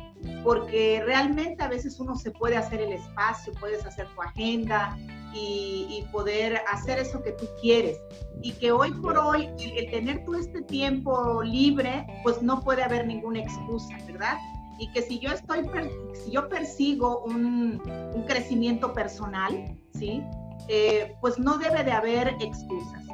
porque 0.43 1.01
realmente 1.05 1.63
a 1.63 1.67
veces 1.67 1.99
uno 1.99 2.15
se 2.15 2.31
puede 2.31 2.57
hacer 2.57 2.81
el 2.81 2.93
espacio, 2.93 3.53
puedes 3.59 3.85
hacer 3.85 4.07
tu 4.15 4.21
agenda 4.21 4.97
y, 5.33 6.05
poder 6.11 6.61
hacer 6.71 6.99
eso 6.99 7.21
que 7.21 7.31
tú 7.33 7.45
quieres. 7.61 7.99
Y 8.41 8.53
que 8.53 8.71
hoy 8.71 8.91
por 9.01 9.17
hoy, 9.17 9.49
el, 9.59 9.91
tener 9.91 10.23
todo 10.25 10.35
este 10.35 10.61
tiempo 10.63 11.43
libre, 11.43 12.05
pues 12.23 12.41
no 12.41 12.61
puede 12.61 12.83
haber 12.83 13.05
ninguna 13.05 13.39
excusa, 13.39 13.97
¿verdad? 14.07 14.37
Y 14.79 14.91
que 14.91 15.01
si 15.01 15.19
yo 15.19 15.31
estoy, 15.31 15.69
si 16.13 16.31
yo 16.31 16.47
persigo 16.49 17.23
un, 17.25 17.81
crecimiento 18.27 18.93
personal, 18.93 19.77
¿sí? 19.93 20.23
Eh, 20.69 21.15
pues 21.21 21.37
no 21.39 21.57
debe 21.57 21.83
de 21.83 21.91
haber 21.91 22.35
excusas 22.41 23.07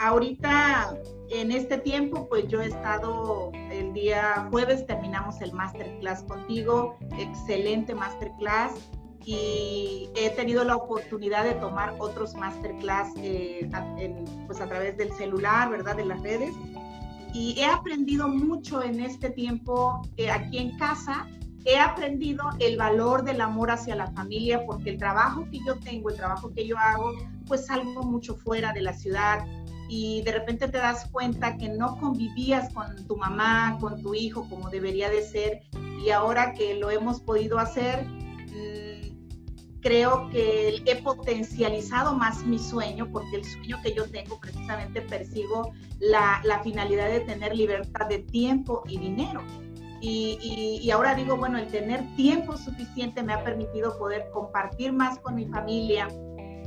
ahorita 0.00 0.96
en 1.30 1.50
este 1.50 1.78
tiempo, 1.78 2.28
pues 2.28 2.46
yo 2.48 2.60
he 2.60 2.66
estado 2.66 3.50
el 3.70 3.92
día 3.92 4.48
jueves, 4.50 4.86
terminamos 4.86 5.40
el 5.40 5.52
masterclass 5.52 6.22
contigo, 6.24 6.96
excelente 7.18 7.94
masterclass 7.94 8.72
y 9.24 10.10
he 10.14 10.30
tenido 10.30 10.64
la 10.64 10.76
oportunidad 10.76 11.44
de 11.44 11.54
tomar 11.54 11.94
otros 11.98 12.34
masterclass 12.34 13.12
eh, 13.16 13.68
pues 14.46 14.60
a 14.60 14.66
través 14.66 14.96
del 14.96 15.12
celular, 15.12 15.70
¿verdad? 15.70 15.96
De 15.96 16.04
las 16.04 16.20
redes. 16.22 16.52
Y 17.32 17.58
he 17.58 17.64
aprendido 17.64 18.28
mucho 18.28 18.82
en 18.82 19.00
este 19.00 19.30
tiempo 19.30 20.02
eh, 20.16 20.30
aquí 20.30 20.58
en 20.58 20.76
casa. 20.76 21.26
He 21.64 21.78
aprendido 21.78 22.44
el 22.58 22.76
valor 22.76 23.24
del 23.24 23.40
amor 23.40 23.70
hacia 23.70 23.94
la 23.94 24.08
familia 24.08 24.66
porque 24.66 24.90
el 24.90 24.98
trabajo 24.98 25.46
que 25.50 25.60
yo 25.64 25.78
tengo, 25.78 26.10
el 26.10 26.16
trabajo 26.16 26.52
que 26.52 26.66
yo 26.66 26.76
hago, 26.76 27.12
pues 27.46 27.66
salgo 27.66 28.02
mucho 28.02 28.34
fuera 28.34 28.72
de 28.72 28.82
la 28.82 28.92
ciudad, 28.92 29.46
y 29.94 30.22
de 30.22 30.32
repente 30.32 30.68
te 30.68 30.78
das 30.78 31.06
cuenta 31.12 31.58
que 31.58 31.68
no 31.68 31.98
convivías 31.98 32.72
con 32.72 33.06
tu 33.06 33.14
mamá, 33.18 33.76
con 33.78 34.00
tu 34.00 34.14
hijo 34.14 34.48
como 34.48 34.70
debería 34.70 35.10
de 35.10 35.20
ser 35.20 35.60
y 36.02 36.08
ahora 36.08 36.54
que 36.54 36.76
lo 36.76 36.90
hemos 36.90 37.20
podido 37.20 37.58
hacer, 37.58 38.06
mm, 38.06 39.80
creo 39.82 40.30
que 40.30 40.82
he 40.86 41.02
potencializado 41.02 42.16
más 42.16 42.42
mi 42.46 42.58
sueño 42.58 43.10
porque 43.12 43.36
el 43.36 43.44
sueño 43.44 43.76
que 43.82 43.92
yo 43.92 44.08
tengo 44.08 44.40
precisamente 44.40 45.02
persigo 45.02 45.74
la, 46.00 46.40
la 46.42 46.62
finalidad 46.62 47.10
de 47.10 47.20
tener 47.20 47.54
libertad 47.54 48.06
de 48.08 48.20
tiempo 48.20 48.84
y 48.88 48.96
dinero. 48.96 49.42
Y, 50.00 50.38
y, 50.40 50.80
y, 50.82 50.90
ahora 50.90 51.14
digo, 51.14 51.36
bueno, 51.36 51.58
el 51.58 51.68
tener 51.68 52.02
tiempo 52.16 52.56
suficiente 52.56 53.22
me 53.22 53.34
ha 53.34 53.44
permitido 53.44 53.96
poder 53.98 54.30
compartir 54.32 54.92
más 54.92 55.18
con 55.18 55.34
mi 55.36 55.44
familia, 55.44 56.08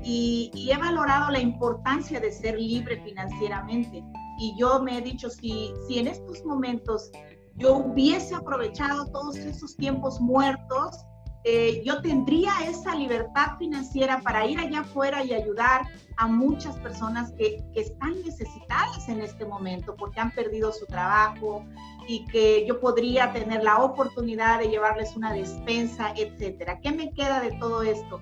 y, 0.06 0.70
he 0.72 0.78
valorado 0.78 1.32
la 1.32 1.40
importancia 1.40 2.20
de 2.20 2.32
ser 2.32 2.60
libre 2.60 3.02
financieramente. 3.04 4.04
Y 4.38 4.56
yo 4.58 4.80
me 4.80 4.98
he 4.98 5.02
dicho, 5.02 5.30
si, 5.30 5.74
si 5.88 6.00
en 6.00 6.08
estos 6.08 6.46
momentos 6.46 7.12
yo 7.56 7.78
hubiese 7.78 8.36
aprovechado 8.36 9.08
todos 9.08 9.38
esos 9.38 9.76
tiempos 9.76 10.20
muertos, 10.22 11.06
eh, 11.48 11.84
yo 11.86 12.02
tendría 12.02 12.52
esa 12.68 12.96
libertad 12.96 13.58
financiera 13.60 14.20
para 14.22 14.48
ir 14.48 14.60
allá 14.60 14.80
afuera 14.80 15.24
y 15.24 15.34
ayudar 15.34 15.82
a 16.18 16.28
muchas 16.28 16.76
personas 16.78 17.32
que, 17.34 17.64
que, 17.74 17.82
están 17.82 18.20
necesitadas 18.24 19.08
en 19.10 19.22
este 19.22 19.46
momento 19.46 19.96
porque 19.96 20.20
han 20.20 20.32
perdido 20.32 20.72
su 20.72 20.88
trabajo 20.88 21.64
y 22.08 22.26
que 22.26 22.66
yo 22.68 22.80
podría 22.80 23.32
tener 23.32 23.64
la 23.64 23.78
oportunidad 23.78 24.60
de 24.60 24.70
llevarles 24.70 25.16
una 25.16 25.34
despensa, 25.34 26.14
etcétera. 26.16 26.80
¿Qué 26.80 26.92
me 26.92 27.12
queda 27.14 27.40
de 27.42 27.52
todo 27.60 27.84
esto? 27.84 28.22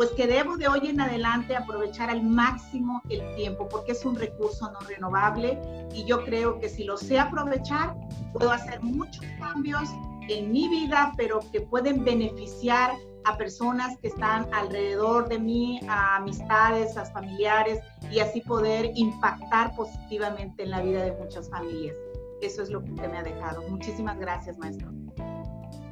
Pues 0.00 0.12
que 0.12 0.26
debo 0.26 0.56
de 0.56 0.66
hoy 0.66 0.88
en 0.88 0.98
adelante 0.98 1.54
aprovechar 1.54 2.08
al 2.08 2.22
máximo 2.22 3.02
el 3.10 3.20
tiempo, 3.36 3.68
porque 3.68 3.92
es 3.92 4.02
un 4.06 4.16
recurso 4.16 4.72
no 4.72 4.80
renovable 4.88 5.60
y 5.92 6.06
yo 6.06 6.24
creo 6.24 6.58
que 6.58 6.70
si 6.70 6.84
lo 6.84 6.96
sé 6.96 7.18
aprovechar, 7.18 7.94
puedo 8.32 8.50
hacer 8.50 8.80
muchos 8.80 9.22
cambios 9.38 9.90
en 10.30 10.52
mi 10.52 10.68
vida, 10.68 11.12
pero 11.18 11.40
que 11.52 11.60
pueden 11.60 12.02
beneficiar 12.02 12.92
a 13.26 13.36
personas 13.36 13.98
que 13.98 14.08
están 14.08 14.48
alrededor 14.54 15.28
de 15.28 15.38
mí, 15.38 15.80
a 15.86 16.16
amistades, 16.16 16.96
a 16.96 17.04
familiares 17.04 17.80
y 18.10 18.20
así 18.20 18.40
poder 18.40 18.92
impactar 18.94 19.76
positivamente 19.76 20.62
en 20.62 20.70
la 20.70 20.80
vida 20.80 21.04
de 21.04 21.12
muchas 21.12 21.50
familias. 21.50 21.94
Eso 22.40 22.62
es 22.62 22.70
lo 22.70 22.82
que 22.82 22.90
me 22.92 23.18
ha 23.18 23.22
dejado. 23.22 23.68
Muchísimas 23.68 24.18
gracias, 24.18 24.56
maestro. 24.56 24.90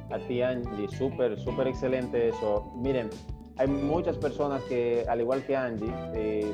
A 0.09 0.17
ti, 0.27 0.41
Angie, 0.41 0.87
súper, 0.97 1.39
súper 1.39 1.67
excelente 1.67 2.29
eso. 2.29 2.73
Miren, 2.75 3.11
hay 3.59 3.67
muchas 3.67 4.17
personas 4.17 4.63
que, 4.63 5.05
al 5.09 5.19
igual 5.19 5.45
que 5.45 5.55
Angie, 5.55 5.93
eh, 6.13 6.53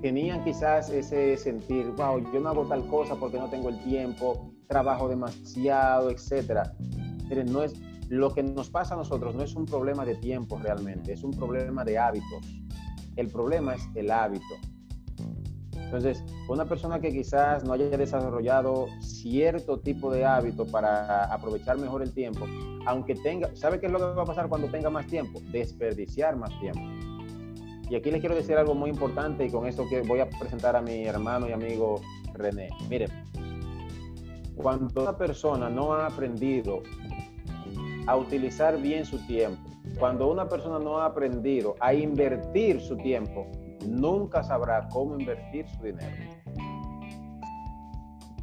tenían 0.00 0.42
quizás 0.42 0.88
ese 0.88 1.36
sentir, 1.36 1.86
wow, 1.96 2.20
yo 2.32 2.40
no 2.40 2.48
hago 2.48 2.66
tal 2.66 2.86
cosa 2.88 3.14
porque 3.16 3.38
no 3.38 3.50
tengo 3.50 3.68
el 3.68 3.78
tiempo, 3.84 4.50
trabajo 4.66 5.10
demasiado, 5.10 6.10
etcétera. 6.10 6.74
Miren, 7.28 7.52
no 7.52 7.62
es, 7.62 7.74
lo 8.08 8.32
que 8.32 8.42
nos 8.42 8.70
pasa 8.70 8.94
a 8.94 8.96
nosotros 8.96 9.34
no 9.34 9.42
es 9.42 9.54
un 9.54 9.66
problema 9.66 10.06
de 10.06 10.14
tiempo 10.14 10.58
realmente, 10.58 11.12
es 11.12 11.22
un 11.22 11.32
problema 11.32 11.84
de 11.84 11.98
hábitos. 11.98 12.46
El 13.16 13.28
problema 13.28 13.74
es 13.74 13.86
el 13.94 14.10
hábito. 14.10 14.54
Entonces, 15.96 16.24
una 16.48 16.64
persona 16.64 16.98
que 16.98 17.12
quizás 17.12 17.62
no 17.62 17.72
haya 17.72 17.88
desarrollado 17.96 18.88
cierto 18.98 19.78
tipo 19.78 20.12
de 20.12 20.24
hábito 20.24 20.66
para 20.66 21.26
aprovechar 21.32 21.78
mejor 21.78 22.02
el 22.02 22.12
tiempo, 22.12 22.46
aunque 22.84 23.14
tenga, 23.14 23.54
¿sabe 23.54 23.78
qué 23.78 23.86
es 23.86 23.92
lo 23.92 23.98
que 23.98 24.04
va 24.06 24.22
a 24.22 24.26
pasar 24.26 24.48
cuando 24.48 24.66
tenga 24.66 24.90
más 24.90 25.06
tiempo? 25.06 25.40
Desperdiciar 25.52 26.34
más 26.34 26.50
tiempo. 26.58 26.80
Y 27.88 27.94
aquí 27.94 28.10
les 28.10 28.18
quiero 28.18 28.34
decir 28.34 28.56
algo 28.56 28.74
muy 28.74 28.90
importante 28.90 29.46
y 29.46 29.50
con 29.50 29.68
esto 29.68 29.88
que 29.88 30.00
voy 30.00 30.18
a 30.18 30.28
presentar 30.28 30.74
a 30.74 30.82
mi 30.82 31.04
hermano 31.04 31.48
y 31.48 31.52
amigo 31.52 32.00
René. 32.32 32.70
Miren, 32.90 33.10
cuando 34.56 35.00
una 35.00 35.16
persona 35.16 35.68
no 35.68 35.92
ha 35.92 36.06
aprendido 36.06 36.82
a 38.08 38.16
utilizar 38.16 38.82
bien 38.82 39.04
su 39.04 39.24
tiempo, 39.28 39.62
cuando 40.00 40.28
una 40.28 40.48
persona 40.48 40.80
no 40.80 40.98
ha 40.98 41.06
aprendido 41.06 41.76
a 41.78 41.94
invertir 41.94 42.80
su 42.80 42.96
tiempo, 42.96 43.46
nunca 43.84 44.42
sabrá 44.42 44.88
cómo 44.88 45.18
invertir 45.18 45.66
su 45.68 45.82
dinero. 45.84 46.16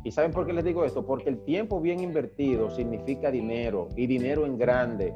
¿Y 0.03 0.11
saben 0.11 0.31
por 0.31 0.47
qué 0.47 0.53
les 0.53 0.65
digo 0.65 0.84
esto? 0.84 1.05
Porque 1.05 1.30
el 1.30 1.43
tiempo 1.43 1.80
bien 1.80 1.99
invertido 1.99 2.72
significa 2.72 3.30
dinero 3.30 3.88
y 3.95 4.07
dinero 4.07 4.45
en 4.45 4.57
grande, 4.57 5.13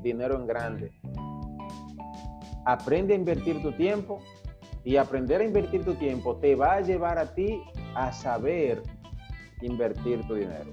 dinero 0.00 0.36
en 0.36 0.46
grande. 0.46 0.92
Aprende 2.64 3.14
a 3.14 3.16
invertir 3.16 3.60
tu 3.62 3.72
tiempo 3.72 4.20
y 4.84 4.96
aprender 4.96 5.40
a 5.40 5.44
invertir 5.44 5.84
tu 5.84 5.94
tiempo 5.94 6.36
te 6.36 6.54
va 6.54 6.74
a 6.74 6.80
llevar 6.80 7.18
a 7.18 7.34
ti 7.34 7.60
a 7.94 8.12
saber 8.12 8.82
invertir 9.60 10.24
tu 10.26 10.34
dinero. 10.34 10.70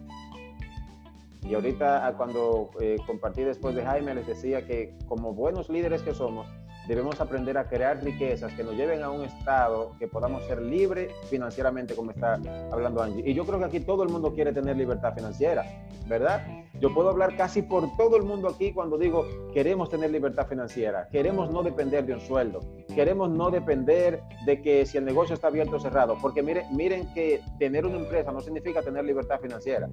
Y 1.43 1.55
ahorita 1.55 2.13
cuando 2.17 2.69
eh, 2.79 2.97
compartí 3.07 3.43
después 3.43 3.73
de 3.73 3.83
Jaime 3.83 4.13
les 4.13 4.27
decía 4.27 4.65
que 4.67 4.95
como 5.07 5.33
buenos 5.33 5.69
líderes 5.69 6.03
que 6.03 6.13
somos, 6.13 6.47
debemos 6.89 7.21
aprender 7.21 7.55
a 7.59 7.69
crear 7.69 8.03
riquezas 8.03 8.51
que 8.53 8.63
nos 8.63 8.73
lleven 8.73 9.03
a 9.03 9.11
un 9.11 9.23
estado 9.23 9.91
que 9.99 10.07
podamos 10.07 10.43
ser 10.45 10.59
libres 10.59 11.13
financieramente, 11.29 11.93
como 11.93 12.09
está 12.09 12.39
hablando 12.71 13.03
Angie. 13.03 13.29
Y 13.29 13.35
yo 13.35 13.45
creo 13.45 13.59
que 13.59 13.65
aquí 13.65 13.79
todo 13.81 14.01
el 14.01 14.09
mundo 14.09 14.33
quiere 14.33 14.51
tener 14.53 14.75
libertad 14.75 15.13
financiera, 15.13 15.63
¿verdad? 16.07 16.41
Yo 16.81 16.91
puedo 16.91 17.09
hablar 17.09 17.37
casi 17.37 17.61
por 17.61 17.95
todo 17.95 18.17
el 18.17 18.23
mundo 18.23 18.47
aquí 18.47 18.73
cuando 18.73 18.97
digo 18.97 19.23
queremos 19.53 19.91
tener 19.91 20.09
libertad 20.09 20.47
financiera, 20.47 21.07
queremos 21.11 21.51
no 21.51 21.61
depender 21.61 22.07
de 22.07 22.13
un 22.13 22.21
sueldo, 22.21 22.61
queremos 22.95 23.29
no 23.29 23.51
depender 23.51 24.23
de 24.47 24.59
que 24.59 24.87
si 24.87 24.97
el 24.97 25.05
negocio 25.05 25.35
está 25.35 25.49
abierto 25.49 25.75
o 25.75 25.79
cerrado, 25.79 26.17
porque 26.19 26.41
miren, 26.41 26.75
miren 26.75 27.13
que 27.13 27.39
tener 27.59 27.85
una 27.85 27.97
empresa 27.97 28.31
no 28.31 28.41
significa 28.41 28.81
tener 28.81 29.05
libertad 29.05 29.39
financiera. 29.39 29.87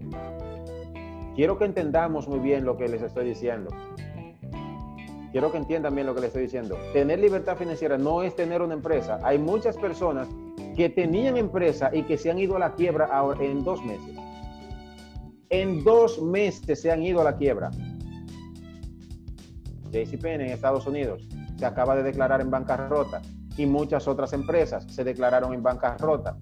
Quiero 1.35 1.59
que 1.59 1.67
entendamos 1.67 2.27
muy 2.27 2.39
bien 2.39 2.65
lo 2.65 2.79
que 2.79 2.89
les 2.89 3.03
estoy 3.03 3.27
diciendo 3.27 3.69
quiero 5.37 5.53
que 5.53 5.59
entiendan 5.59 5.95
bien 5.95 6.07
lo 6.07 6.15
que 6.15 6.23
les 6.23 6.29
estoy 6.29 6.45
diciendo. 6.45 6.79
Tener 6.95 7.19
libertad 7.19 7.59
financiera 7.59 7.99
no 7.99 8.23
es 8.23 8.35
tener 8.35 8.63
una 8.63 8.73
empresa. 8.73 9.21
Hay 9.23 9.37
muchas 9.37 9.77
personas 9.77 10.27
que 10.75 10.89
tenían 10.89 11.37
empresa 11.37 11.91
y 11.93 12.05
que 12.05 12.17
se 12.17 12.31
han 12.31 12.39
ido 12.39 12.57
a 12.57 12.59
la 12.59 12.73
quiebra 12.73 13.05
ahora 13.13 13.45
en 13.45 13.63
dos 13.63 13.85
meses. 13.85 14.17
En 15.51 15.85
dos 15.85 16.23
meses 16.23 16.81
se 16.81 16.91
han 16.91 17.03
ido 17.03 17.21
a 17.21 17.25
la 17.25 17.37
quiebra. 17.37 17.71
JCPenney 19.93 20.47
en 20.47 20.55
Estados 20.55 20.87
Unidos 20.87 21.29
se 21.59 21.67
acaba 21.67 21.95
de 21.97 22.03
declarar 22.03 22.41
en 22.41 22.51
bancarrota 22.51 23.21
y 23.59 23.67
muchas 23.67 24.09
otras 24.09 24.33
empresas 24.33 24.87
se 24.91 25.05
declararon 25.05 25.53
en 25.53 25.63
bancarrota. 25.63 26.39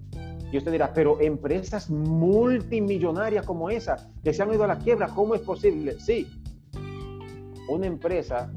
Y 0.53 0.57
usted 0.57 0.71
dirá, 0.71 0.93
pero 0.93 1.19
empresas 1.19 1.89
multimillonarias 1.89 3.45
como 3.45 3.69
esa 3.69 4.09
que 4.23 4.33
se 4.33 4.41
han 4.41 4.53
ido 4.53 4.63
a 4.63 4.67
la 4.67 4.77
quiebra, 4.77 5.07
¿cómo 5.07 5.35
es 5.35 5.41
posible? 5.41 5.99
Sí, 5.99 6.25
una 7.67 7.87
empresa 7.87 8.49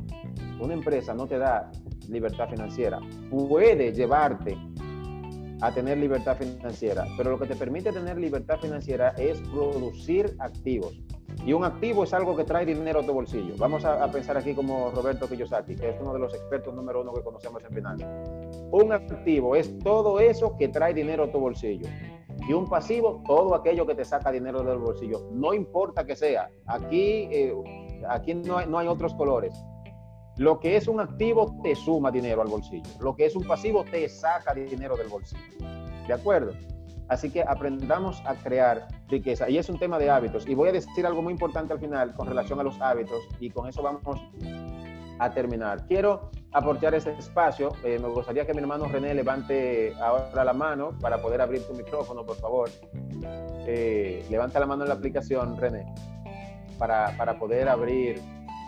una 0.61 0.75
empresa 0.75 1.15
no 1.15 1.27
te 1.27 1.39
da 1.39 1.71
libertad 2.09 2.49
financiera, 2.49 3.01
puede 3.31 3.93
llevarte 3.93 4.57
a 5.61 5.73
tener 5.73 5.99
libertad 5.99 6.37
financiera, 6.37 7.05
pero 7.17 7.31
lo 7.31 7.39
que 7.39 7.47
te 7.47 7.57
permite 7.57 7.93
tener 7.93 8.17
libertad 8.17 8.59
financiera 8.61 9.11
es 9.19 9.41
producir 9.51 10.37
activos. 10.39 11.01
Y 11.45 11.53
un 11.53 11.65
activo 11.65 12.05
es 12.05 12.13
algo 12.13 12.37
que 12.37 12.45
trae 12.45 12.67
dinero 12.67 13.01
a 13.01 13.07
tu 13.07 13.13
bolsillo. 13.13 13.55
Vamos 13.59 13.85
a, 13.85 14.11
pensar 14.11 14.37
aquí 14.37 14.55
como 14.55 14.91
Roberto 14.91 15.29
Kiyosaki, 15.29 15.77
que 15.77 15.91
es 15.91 15.97
uno 16.01 16.13
de 16.13 16.19
los 16.19 16.35
expertos 16.35 16.75
número 16.75 17.01
uno 17.01 17.13
que 17.13 17.23
conocemos 17.23 17.63
en 17.65 17.71
finanzas. 17.71 18.09
Un 18.71 18.93
activo 18.93 19.57
es 19.57 19.79
todo 19.79 20.21
eso 20.21 20.57
que 20.57 20.69
trae 20.69 20.93
dinero 20.93 21.25
a 21.25 21.33
tu 21.33 21.39
bolsillo. 21.39 21.89
Y 22.49 22.53
un 22.53 22.69
pasivo, 22.69 23.23
todo 23.27 23.55
aquello 23.55 23.87
que 23.87 23.95
te 23.95 24.05
saca 24.05 24.31
dinero 24.31 24.63
del 24.63 24.79
bolsillo. 24.79 25.29
No 25.33 25.55
importa 25.55 26.05
que 26.05 26.17
sea. 26.17 26.51
Aquí, 26.67 27.29
eh, 27.31 27.55
aquí 28.09 28.35
no, 28.35 28.65
no 28.67 28.79
hay 28.79 28.87
otros 28.87 29.15
colores. 29.15 29.55
Lo 30.39 30.61
que 30.61 30.77
es 30.77 30.87
un 30.87 31.01
activo 31.01 31.57
te 31.65 31.75
suma 31.75 32.13
dinero 32.13 32.43
al 32.43 32.49
bolsillo. 32.49 32.89
Lo 33.01 33.17
que 33.17 33.27
es 33.27 33.35
un 33.35 33.45
pasivo 33.45 33.85
te 33.85 34.09
saca 34.09 34.55
dinero 34.55 34.97
del 34.97 35.09
bolsillo. 35.09 35.43
¿De 36.07 36.15
acuerdo? 36.15 36.53
Así 37.09 37.29
que 37.31 37.43
aprendamos 37.43 38.23
a 38.25 38.37
crear 38.37 38.87
riqueza. 39.09 39.51
Y 39.51 39.59
es 39.59 39.69
un 39.69 39.81
tema 39.81 39.99
de 39.99 40.11
hábitos. 40.11 40.47
Y 40.47 40.55
voy 40.55 40.69
a 40.69 40.73
decir 40.73 41.05
algo 41.05 41.23
muy 41.23 41.33
importante 41.33 41.73
al 41.73 41.81
final 41.81 42.15
con 42.15 42.29
relación 42.29 42.61
a 42.61 42.63
los 42.63 42.81
hábitos. 42.81 43.21
Y 43.41 43.51
con 43.51 43.69
eso 43.69 43.83
vamos 43.83 44.21
a 45.19 45.31
terminar. 45.31 45.85
Quiero 45.87 46.31
aportar 46.53 46.95
este 46.95 47.11
espacio. 47.19 47.73
Eh, 47.83 47.99
me 47.99 48.07
gustaría 48.07 48.47
que 48.47 48.55
mi 48.55 48.61
hermano 48.61 48.85
René 48.85 49.15
levante 49.15 49.93
ahora 50.01 50.45
la 50.45 50.53
mano 50.53 50.97
para 51.01 51.21
poder 51.21 51.41
abrir 51.41 51.67
tu 51.67 51.75
micrófono, 51.75 52.25
por 52.25 52.37
favor. 52.37 52.71
Eh, 53.67 54.25
levanta 54.31 54.61
la 54.61 54.67
mano 54.67 54.85
en 54.85 54.89
la 54.89 54.95
aplicación, 54.95 55.57
René, 55.57 55.85
para, 56.79 57.17
para 57.17 57.37
poder 57.41 57.69
abrir 57.69 58.23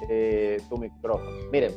eh, 0.09 0.61
tu 0.69 0.79
micrófono. 0.79 1.31
Miren, 1.53 1.73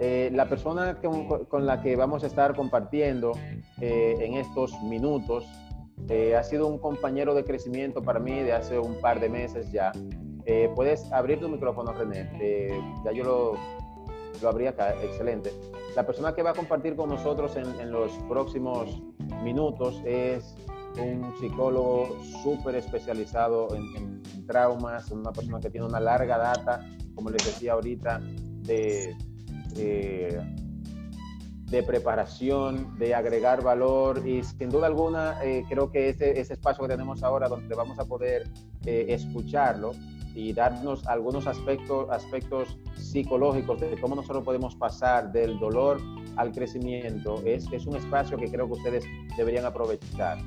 eh, 0.00 0.30
la 0.32 0.48
persona 0.48 0.98
con, 1.00 1.66
la 1.66 1.82
que 1.82 1.96
vamos 1.96 2.24
a 2.24 2.26
estar 2.26 2.54
compartiendo 2.54 3.32
eh, 3.80 4.16
en 4.20 4.34
estos 4.34 4.80
minutos 4.82 5.46
ha 6.36 6.42
sido 6.42 6.66
un 6.66 6.78
compañero 6.78 7.34
de 7.34 7.44
crecimiento 7.44 8.02
para 8.02 8.18
mí 8.18 8.32
de 8.32 8.52
hace 8.52 8.78
un 8.78 9.00
par 9.00 9.20
de 9.20 9.28
meses 9.28 9.70
ya. 9.72 9.92
puedes 10.74 11.10
abrir 11.12 11.40
tu 11.40 11.48
micrófono, 11.48 11.92
René. 11.92 12.28
ya 13.04 13.12
yo 13.12 13.24
lo, 13.24 13.52
lo 14.42 14.48
abrí 14.48 14.66
acá. 14.66 14.94
Excelente. 15.02 15.52
La 15.96 16.04
persona 16.04 16.34
que 16.34 16.42
va 16.42 16.50
a 16.50 16.54
compartir 16.54 16.96
con 16.96 17.08
nosotros 17.08 17.56
en, 17.56 17.90
los 17.90 18.12
próximos 18.28 19.02
minutos 19.42 20.02
es 20.04 20.56
un 21.00 21.34
psicólogo 21.40 22.16
súper 22.42 22.76
especializado 22.76 23.74
en 23.74 24.22
traumas, 24.46 25.10
una 25.10 25.32
persona 25.32 25.60
que 25.60 25.70
tiene 25.70 25.86
una 25.86 26.00
larga 26.00 26.38
data, 26.38 26.86
como 27.14 27.30
les 27.30 27.44
decía 27.44 27.72
ahorita, 27.72 28.20
de, 28.62 29.16
de, 29.74 31.82
preparación, 31.82 32.96
de 32.98 33.14
agregar 33.14 33.62
valor 33.62 34.26
y 34.26 34.44
sin 34.44 34.70
duda 34.70 34.86
alguna 34.86 35.42
eh, 35.42 35.64
creo 35.68 35.90
que 35.90 36.10
ese, 36.10 36.38
ese, 36.38 36.52
espacio 36.52 36.84
que 36.84 36.90
tenemos 36.90 37.24
ahora 37.24 37.48
donde 37.48 37.74
vamos 37.74 37.98
a 37.98 38.04
poder 38.04 38.48
eh, 38.86 39.06
escucharlo 39.08 39.90
y 40.36 40.52
darnos 40.52 41.04
algunos 41.08 41.48
aspectos, 41.48 42.08
aspectos 42.10 42.78
psicológicos 42.96 43.80
de 43.80 44.00
cómo 44.00 44.14
nosotros 44.14 44.44
podemos 44.44 44.76
pasar 44.76 45.32
del 45.32 45.58
dolor 45.58 46.00
al 46.36 46.52
crecimiento, 46.52 47.42
es, 47.44 47.66
es 47.72 47.86
un 47.86 47.96
espacio 47.96 48.36
que 48.36 48.50
creo 48.50 48.66
que 48.66 48.74
ustedes 48.74 49.04
deberían 49.36 49.64
aprovechar. 49.64 50.38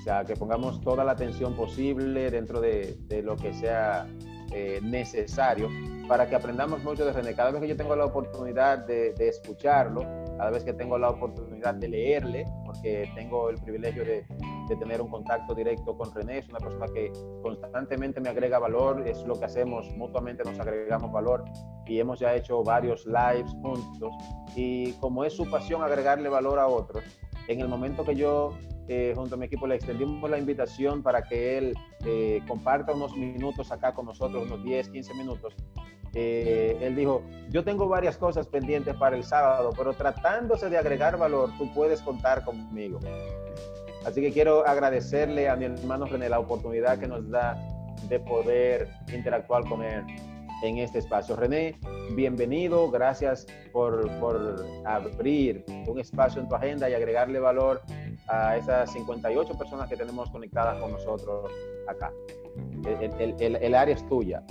O 0.00 0.02
sea, 0.02 0.24
que 0.24 0.34
pongamos 0.34 0.80
toda 0.80 1.04
la 1.04 1.12
atención 1.12 1.54
posible 1.54 2.30
dentro 2.30 2.60
de, 2.60 2.96
de 3.06 3.22
lo 3.22 3.36
que 3.36 3.52
sea 3.52 4.06
eh, 4.52 4.80
necesario 4.82 5.68
para 6.08 6.28
que 6.28 6.34
aprendamos 6.34 6.82
mucho 6.82 7.04
de 7.04 7.12
René. 7.12 7.34
Cada 7.34 7.52
vez 7.52 7.60
que 7.60 7.68
yo 7.68 7.76
tengo 7.76 7.94
la 7.94 8.06
oportunidad 8.06 8.78
de, 8.78 9.12
de, 9.12 9.28
escucharlo, 9.28 10.00
cada 10.36 10.50
vez 10.50 10.64
que 10.64 10.72
tengo 10.72 10.98
la 10.98 11.10
oportunidad 11.10 11.74
de 11.74 11.86
leerle, 11.86 12.44
porque 12.66 13.08
tengo 13.14 13.48
el 13.48 13.58
privilegio 13.58 14.04
de, 14.04 14.26
de, 14.68 14.76
tener 14.76 15.00
un 15.00 15.08
contacto 15.08 15.54
directo 15.54 15.96
con 15.96 16.12
René, 16.12 16.38
es 16.38 16.48
una 16.48 16.58
persona 16.58 16.86
que 16.92 17.12
constantemente 17.42 18.20
me 18.20 18.30
agrega 18.30 18.58
valor, 18.58 19.06
es 19.06 19.22
lo 19.22 19.38
que 19.38 19.44
hacemos, 19.44 19.88
mutuamente 19.96 20.42
nos 20.42 20.58
agregamos 20.58 21.12
valor 21.12 21.44
y 21.86 22.00
hemos 22.00 22.18
ya 22.18 22.34
hecho 22.34 22.64
varios 22.64 23.06
lives 23.06 23.52
juntos 23.62 24.12
y 24.56 24.94
como 24.94 25.24
es 25.24 25.34
su 25.34 25.48
pasión 25.48 25.80
agregarle 25.82 26.28
valor 26.28 26.58
a 26.58 26.66
otros, 26.66 27.04
en 27.46 27.60
el 27.60 27.68
momento 27.68 28.04
que 28.04 28.16
yo 28.16 28.56
eh, 28.92 29.12
junto 29.14 29.36
a 29.36 29.38
mi 29.38 29.46
equipo, 29.46 29.68
le 29.68 29.76
extendimos 29.76 30.28
la 30.28 30.36
invitación 30.36 31.00
para 31.00 31.22
que 31.22 31.56
él 31.56 31.74
eh, 32.04 32.42
comparta 32.48 32.92
unos 32.92 33.16
minutos 33.16 33.70
acá 33.70 33.94
con 33.94 34.04
nosotros, 34.04 34.42
unos 34.46 34.64
10, 34.64 34.88
15 34.88 35.14
minutos. 35.14 35.54
Eh, 36.12 36.76
él 36.80 36.96
dijo, 36.96 37.22
yo 37.50 37.62
tengo 37.62 37.86
varias 37.86 38.16
cosas 38.16 38.48
pendientes 38.48 38.96
para 38.96 39.14
el 39.14 39.22
sábado, 39.22 39.72
pero 39.76 39.92
tratándose 39.92 40.68
de 40.68 40.76
agregar 40.76 41.16
valor, 41.16 41.50
tú 41.56 41.72
puedes 41.72 42.02
contar 42.02 42.44
conmigo. 42.44 42.98
Así 44.04 44.20
que 44.20 44.32
quiero 44.32 44.66
agradecerle 44.66 45.48
a 45.48 45.54
mi 45.54 45.66
hermano 45.66 46.06
René 46.06 46.28
la 46.28 46.40
oportunidad 46.40 46.98
que 46.98 47.06
nos 47.06 47.30
da 47.30 47.56
de 48.08 48.18
poder 48.18 48.88
interactuar 49.14 49.64
con 49.66 49.84
él 49.84 50.04
en 50.62 50.78
este 50.78 50.98
espacio. 50.98 51.36
René, 51.36 51.78
bienvenido, 52.14 52.90
gracias 52.90 53.46
por, 53.72 54.10
por, 54.18 54.66
abrir 54.84 55.64
un 55.86 55.98
espacio 55.98 56.42
en 56.42 56.48
tu 56.48 56.54
agenda 56.54 56.88
y 56.88 56.94
agregarle 56.94 57.38
valor 57.38 57.82
a 58.28 58.56
esas 58.56 58.92
58 58.92 59.58
personas 59.58 59.88
que 59.88 59.96
tenemos 59.96 60.30
conectadas 60.30 60.78
con 60.80 60.92
nosotros 60.92 61.50
acá. 61.88 62.12
El, 62.84 63.34
el, 63.40 63.56
el, 63.56 63.74
área 63.74 63.94
es 63.94 64.06
tuya. 64.08 64.42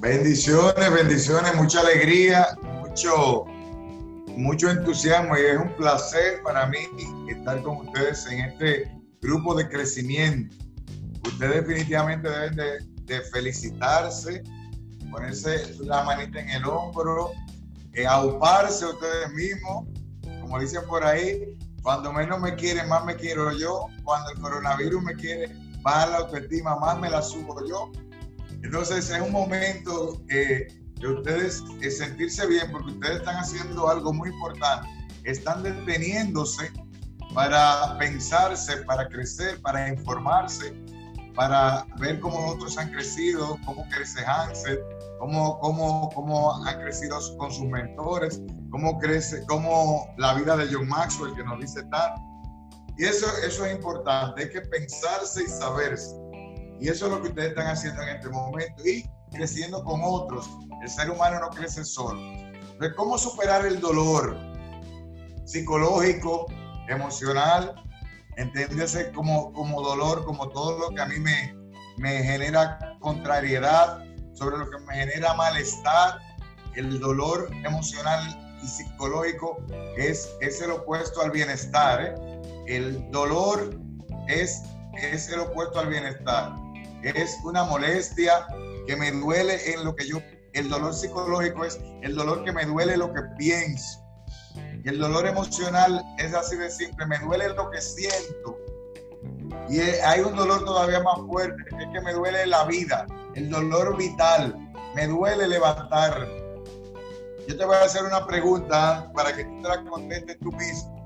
Bendiciones, 0.00 0.92
bendiciones, 0.92 1.54
mucha 1.56 1.80
alegría, 1.80 2.56
mucho, 2.80 3.46
mucho 4.28 4.70
entusiasmo 4.70 5.36
y 5.36 5.40
es 5.40 5.58
un 5.58 5.74
placer 5.74 6.40
para 6.44 6.66
mí 6.66 6.78
estar 7.28 7.60
con 7.62 7.88
ustedes 7.88 8.26
en 8.30 8.40
este 8.40 8.92
grupo 9.20 9.56
de 9.56 9.68
crecimiento 9.68 10.67
ustedes 11.28 11.66
definitivamente 11.66 12.28
deben 12.28 12.56
de, 13.06 13.20
felicitarse, 13.32 14.42
ponerse 15.10 15.74
la 15.80 16.02
manita 16.02 16.40
en 16.40 16.50
el 16.50 16.64
hombro, 16.66 17.32
eh, 17.94 18.06
auparse 18.06 18.84
ustedes 18.84 19.32
mismos, 19.32 19.86
como 20.40 20.60
dicen 20.60 20.82
por 20.86 21.04
ahí, 21.04 21.56
cuando 21.82 22.12
menos 22.12 22.40
me 22.40 22.54
quieren, 22.54 22.88
más 22.88 23.04
me 23.04 23.16
quiero 23.16 23.50
yo, 23.52 23.86
cuando 24.04 24.30
el 24.30 24.40
coronavirus 24.40 25.02
me 25.02 25.14
quiere, 25.14 25.48
más 25.82 26.10
la 26.10 26.18
autoestima, 26.18 26.76
más 26.76 26.98
me 26.98 27.08
la 27.08 27.22
subo 27.22 27.66
yo. 27.66 27.90
Entonces 28.62 29.08
es 29.08 29.20
un 29.20 29.32
momento 29.32 30.20
eh, 30.28 30.68
de 31.00 31.08
ustedes 31.08 31.62
eh, 31.80 31.90
sentirse 31.90 32.46
bien 32.46 32.70
porque 32.72 32.90
ustedes 32.90 33.16
están 33.18 33.36
haciendo 33.36 33.88
algo 33.88 34.12
muy 34.12 34.28
importante, 34.30 34.88
están 35.24 35.62
deteniéndose 35.62 36.70
para 37.34 37.96
pensarse, 37.98 38.78
para 38.78 39.08
crecer, 39.08 39.60
para 39.60 39.88
informarse, 39.88 40.74
para 41.38 41.86
ver 42.00 42.18
cómo 42.18 42.48
otros 42.48 42.76
han 42.78 42.90
crecido, 42.90 43.56
cómo 43.64 43.88
crece 43.90 44.24
Hansel, 44.26 44.80
cómo, 45.20 45.60
cómo, 45.60 46.10
cómo 46.12 46.64
han 46.64 46.80
crecido 46.80 47.16
con 47.36 47.52
sus 47.52 47.64
mentores, 47.66 48.42
cómo 48.70 48.98
crece, 48.98 49.46
cómo 49.46 50.12
la 50.18 50.34
vida 50.34 50.56
de 50.56 50.66
John 50.68 50.88
Maxwell 50.88 51.36
que 51.36 51.44
nos 51.44 51.60
dice 51.60 51.84
tanto. 51.92 52.20
Y 52.96 53.04
eso, 53.04 53.28
eso 53.46 53.64
es 53.64 53.72
importante, 53.72 54.42
hay 54.42 54.50
que 54.50 54.62
pensarse 54.62 55.44
y 55.44 55.46
saberse. 55.46 56.16
Y 56.80 56.88
eso 56.88 57.06
es 57.06 57.12
lo 57.12 57.22
que 57.22 57.28
ustedes 57.28 57.50
están 57.50 57.68
haciendo 57.68 58.02
en 58.02 58.08
este 58.08 58.30
momento 58.30 58.84
y 58.84 59.08
creciendo 59.30 59.84
con 59.84 60.00
otros. 60.02 60.50
El 60.82 60.90
ser 60.90 61.08
humano 61.08 61.38
no 61.38 61.50
crece 61.50 61.84
solo. 61.84 62.20
Entonces, 62.20 62.94
¿cómo 62.96 63.16
superar 63.16 63.64
el 63.64 63.78
dolor 63.78 64.36
psicológico, 65.44 66.46
emocional 66.88 67.76
entiéndese 68.38 69.12
como, 69.12 69.52
como 69.52 69.82
dolor, 69.82 70.24
como 70.24 70.48
todo 70.48 70.78
lo 70.78 70.94
que 70.94 71.02
a 71.02 71.06
mí 71.06 71.18
me, 71.18 71.54
me 71.98 72.22
genera 72.22 72.96
contrariedad, 73.00 74.04
sobre 74.32 74.56
lo 74.56 74.70
que 74.70 74.78
me 74.78 74.94
genera 74.94 75.34
malestar. 75.34 76.20
El 76.76 77.00
dolor 77.00 77.50
emocional 77.64 78.56
y 78.62 78.66
psicológico 78.66 79.58
es, 79.96 80.30
es 80.40 80.62
el 80.62 80.70
opuesto 80.70 81.20
al 81.20 81.32
bienestar. 81.32 82.00
¿eh? 82.00 82.14
El 82.66 83.10
dolor 83.10 83.74
es, 84.28 84.62
es 84.96 85.28
el 85.28 85.40
opuesto 85.40 85.80
al 85.80 85.88
bienestar. 85.88 86.52
Es 87.02 87.36
una 87.42 87.64
molestia 87.64 88.46
que 88.86 88.96
me 88.96 89.10
duele 89.10 89.72
en 89.72 89.84
lo 89.84 89.94
que 89.94 90.08
yo... 90.08 90.18
El 90.54 90.68
dolor 90.68 90.94
psicológico 90.94 91.64
es 91.64 91.78
el 92.02 92.14
dolor 92.14 92.42
que 92.44 92.52
me 92.52 92.64
duele 92.64 92.96
lo 92.96 93.12
que 93.12 93.20
pienso 93.36 94.07
y 94.84 94.88
el 94.88 94.98
dolor 94.98 95.26
emocional 95.26 96.04
es 96.18 96.34
así 96.34 96.56
de 96.56 96.70
simple, 96.70 97.06
me 97.06 97.18
duele 97.18 97.48
lo 97.50 97.70
que 97.70 97.80
siento. 97.80 98.58
Y 99.68 99.80
hay 99.80 100.20
un 100.20 100.36
dolor 100.36 100.64
todavía 100.64 101.02
más 101.02 101.18
fuerte, 101.26 101.62
es 101.78 101.88
que 101.92 102.00
me 102.00 102.12
duele 102.12 102.46
la 102.46 102.64
vida, 102.64 103.06
el 103.34 103.50
dolor 103.50 103.96
vital, 103.96 104.56
me 104.94 105.06
duele 105.06 105.48
levantar. 105.48 106.26
Yo 107.46 107.56
te 107.56 107.64
voy 107.64 107.76
a 107.76 107.84
hacer 107.84 108.04
una 108.04 108.26
pregunta 108.26 109.10
para 109.14 109.34
que 109.34 109.44
tú 109.44 109.62
te 109.62 109.68
la 109.68 109.84
contestes 109.84 110.38
tú 110.38 110.52
mismo, 110.52 111.04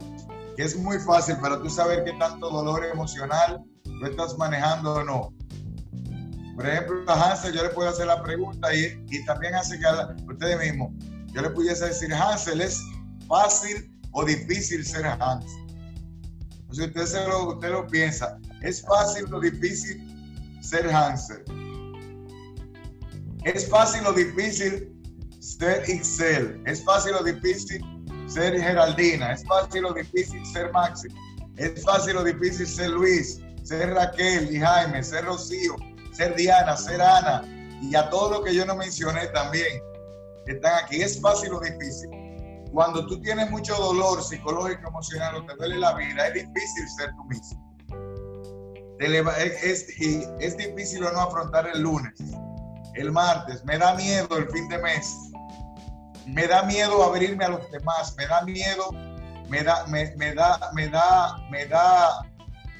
que 0.56 0.64
es 0.64 0.76
muy 0.76 0.98
fácil 0.98 1.36
para 1.38 1.60
tú 1.60 1.70
saber 1.70 2.04
qué 2.04 2.12
tanto 2.14 2.50
dolor 2.50 2.84
emocional 2.84 3.62
tú 3.84 4.06
estás 4.06 4.36
manejando 4.36 4.94
o 4.94 5.04
no. 5.04 5.34
Por 6.56 6.68
ejemplo, 6.68 7.02
a 7.10 7.30
Hansel 7.30 7.54
yo 7.54 7.62
le 7.62 7.70
puedo 7.70 7.88
hacer 7.88 8.06
la 8.06 8.22
pregunta 8.22 8.74
y, 8.74 9.02
y 9.08 9.24
también 9.24 9.54
hace 9.54 9.78
que 9.78 9.86
a 9.86 10.14
ustedes 10.28 10.58
mismos, 10.58 10.90
yo 11.32 11.40
le 11.40 11.50
pudiese 11.50 11.86
decir, 11.86 12.12
Hansel, 12.12 12.60
es 12.60 12.82
fácil 13.26 13.90
o 14.12 14.24
difícil 14.24 14.84
ser 14.84 15.06
Hans. 15.06 15.46
Entonces 16.72 16.86
usted, 16.88 17.58
se 17.60 17.68
lo, 17.68 17.86
piensa, 17.88 18.38
¿es 18.62 18.82
fácil 18.82 19.32
o 19.32 19.40
difícil 19.40 20.00
ser 20.62 20.88
Hansel? 20.90 21.44
¿Es 23.44 23.68
fácil 23.68 24.06
o 24.06 24.12
difícil 24.12 24.90
ser 25.40 25.82
Excel? 25.88 26.62
¿Es 26.64 26.82
fácil 26.82 27.12
o 27.14 27.22
difícil 27.22 27.84
ser 28.26 28.58
Geraldina? 28.58 29.32
¿Es 29.32 29.44
fácil 29.44 29.84
o 29.84 29.92
difícil 29.92 30.44
ser 30.46 30.72
Maxi? 30.72 31.08
¿Es 31.56 31.84
fácil 31.84 32.16
o 32.16 32.24
difícil 32.24 32.66
ser 32.66 32.90
Luis? 32.90 33.40
Ser 33.64 33.90
Raquel 33.90 34.54
y 34.54 34.58
Jaime, 34.58 35.04
ser 35.04 35.24
Rocío, 35.26 35.76
ser 36.12 36.34
Diana, 36.36 36.76
ser 36.76 37.02
Ana 37.02 37.42
y 37.82 37.94
a 37.94 38.08
todo 38.08 38.38
lo 38.38 38.44
que 38.44 38.54
yo 38.54 38.64
no 38.64 38.76
mencioné 38.76 39.26
también 39.28 39.82
están 40.46 40.84
aquí. 40.84 41.02
¿Es 41.02 41.20
fácil 41.20 41.52
o 41.52 41.60
difícil? 41.60 42.21
Cuando 42.72 43.06
tú 43.06 43.20
tienes 43.20 43.50
mucho 43.50 43.74
dolor 43.76 44.22
psicológico, 44.22 44.88
emocional 44.88 45.36
o 45.36 45.44
te 45.44 45.54
duele 45.56 45.76
la 45.78 45.92
vida, 45.94 46.28
es 46.28 46.34
difícil 46.34 46.88
ser 46.96 47.10
tú 47.16 47.24
mismo. 47.24 47.76
Es, 48.98 50.56
difícil 50.56 51.04
o 51.04 51.12
no 51.12 51.20
afrontar 51.20 51.68
el 51.74 51.82
lunes, 51.82 52.14
el 52.94 53.12
martes. 53.12 53.62
Me 53.64 53.76
da 53.76 53.94
miedo 53.94 54.38
el 54.38 54.48
fin 54.50 54.68
de 54.68 54.78
mes. 54.78 55.14
Me 56.26 56.46
da 56.46 56.62
miedo 56.62 57.04
abrirme 57.04 57.44
a 57.44 57.50
los 57.50 57.70
demás. 57.70 58.14
Me 58.16 58.26
da 58.26 58.40
miedo, 58.42 58.90
me 59.50 59.62
da, 59.62 59.86
me, 59.88 60.14
me 60.16 60.34
da, 60.34 60.70
me 60.72 60.88
da, 60.88 61.36
me 61.50 61.66
da, 61.66 62.22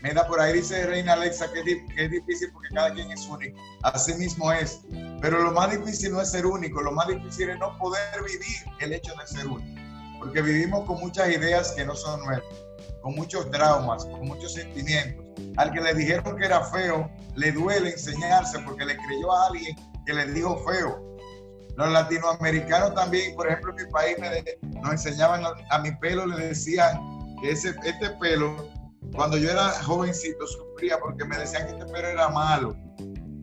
me 0.00 0.14
da, 0.14 0.26
por 0.26 0.40
ahí 0.40 0.54
dice 0.54 0.86
Reina 0.86 1.12
Alexa 1.14 1.52
que 1.52 1.60
es, 1.60 1.66
que 1.94 2.04
es 2.04 2.10
difícil 2.10 2.50
porque 2.52 2.68
cada 2.74 2.94
quien 2.94 3.10
es 3.10 3.26
único. 3.26 3.60
Así 3.82 4.14
mismo 4.14 4.50
es. 4.52 4.80
Pero 5.20 5.42
lo 5.42 5.52
más 5.52 5.70
difícil 5.70 6.12
no 6.12 6.22
es 6.22 6.30
ser 6.30 6.46
único, 6.46 6.80
lo 6.80 6.92
más 6.92 7.08
difícil 7.08 7.50
es 7.50 7.58
no 7.58 7.76
poder 7.76 8.22
vivir 8.22 8.56
el 8.80 8.94
hecho 8.94 9.12
de 9.16 9.26
ser 9.26 9.46
único 9.48 9.81
porque 10.22 10.40
vivimos 10.40 10.84
con 10.86 11.00
muchas 11.00 11.28
ideas 11.30 11.72
que 11.72 11.84
no 11.84 11.96
son 11.96 12.24
nuestras, 12.24 12.54
con 13.00 13.16
muchos 13.16 13.50
traumas, 13.50 14.04
con 14.04 14.28
muchos 14.28 14.52
sentimientos. 14.52 15.24
Al 15.56 15.72
que 15.72 15.80
le 15.80 15.94
dijeron 15.94 16.36
que 16.36 16.44
era 16.44 16.62
feo, 16.66 17.10
le 17.34 17.50
duele 17.50 17.90
enseñarse 17.90 18.60
porque 18.60 18.84
le 18.84 18.96
creyó 18.98 19.32
a 19.32 19.46
alguien 19.48 19.76
que 20.06 20.14
le 20.14 20.26
dijo 20.26 20.56
feo. 20.64 21.16
Los 21.76 21.90
latinoamericanos 21.90 22.94
también, 22.94 23.34
por 23.34 23.48
ejemplo, 23.48 23.74
en 23.76 23.84
mi 23.84 23.92
país 23.92 24.16
nos 24.80 24.92
enseñaban 24.92 25.42
a, 25.70 25.78
mi 25.80 25.90
pelo, 25.96 26.26
le 26.26 26.48
decían 26.48 27.00
que 27.40 27.50
ese, 27.50 27.74
este 27.84 28.10
pelo, 28.20 28.68
cuando 29.16 29.36
yo 29.38 29.50
era 29.50 29.70
jovencito, 29.82 30.46
sufría 30.46 30.98
porque 31.00 31.24
me 31.24 31.36
decían 31.36 31.66
que 31.66 31.72
este 31.72 31.86
pelo 31.86 32.08
era 32.08 32.28
malo. 32.28 32.76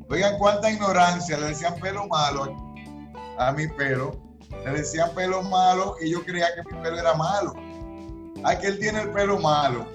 Oigan, 0.09 0.37
cuánta 0.37 0.71
ignorancia, 0.71 1.37
le 1.37 1.47
decían 1.47 1.75
pelo 1.81 2.07
malo 2.07 2.55
a 3.37 3.51
mi 3.51 3.67
pelo 3.67 4.28
le 4.65 4.71
decían 4.71 5.09
pelo 5.15 5.41
malo 5.43 5.95
y 6.01 6.11
yo 6.11 6.23
creía 6.23 6.47
que 6.55 6.73
mi 6.73 6.81
pelo 6.81 6.99
era 6.99 7.13
malo. 7.13 7.53
Ay, 8.43 8.57
que 8.57 8.67
él 8.67 8.79
tiene 8.79 9.01
el 9.01 9.11
pelo 9.11 9.39
malo. 9.39 9.85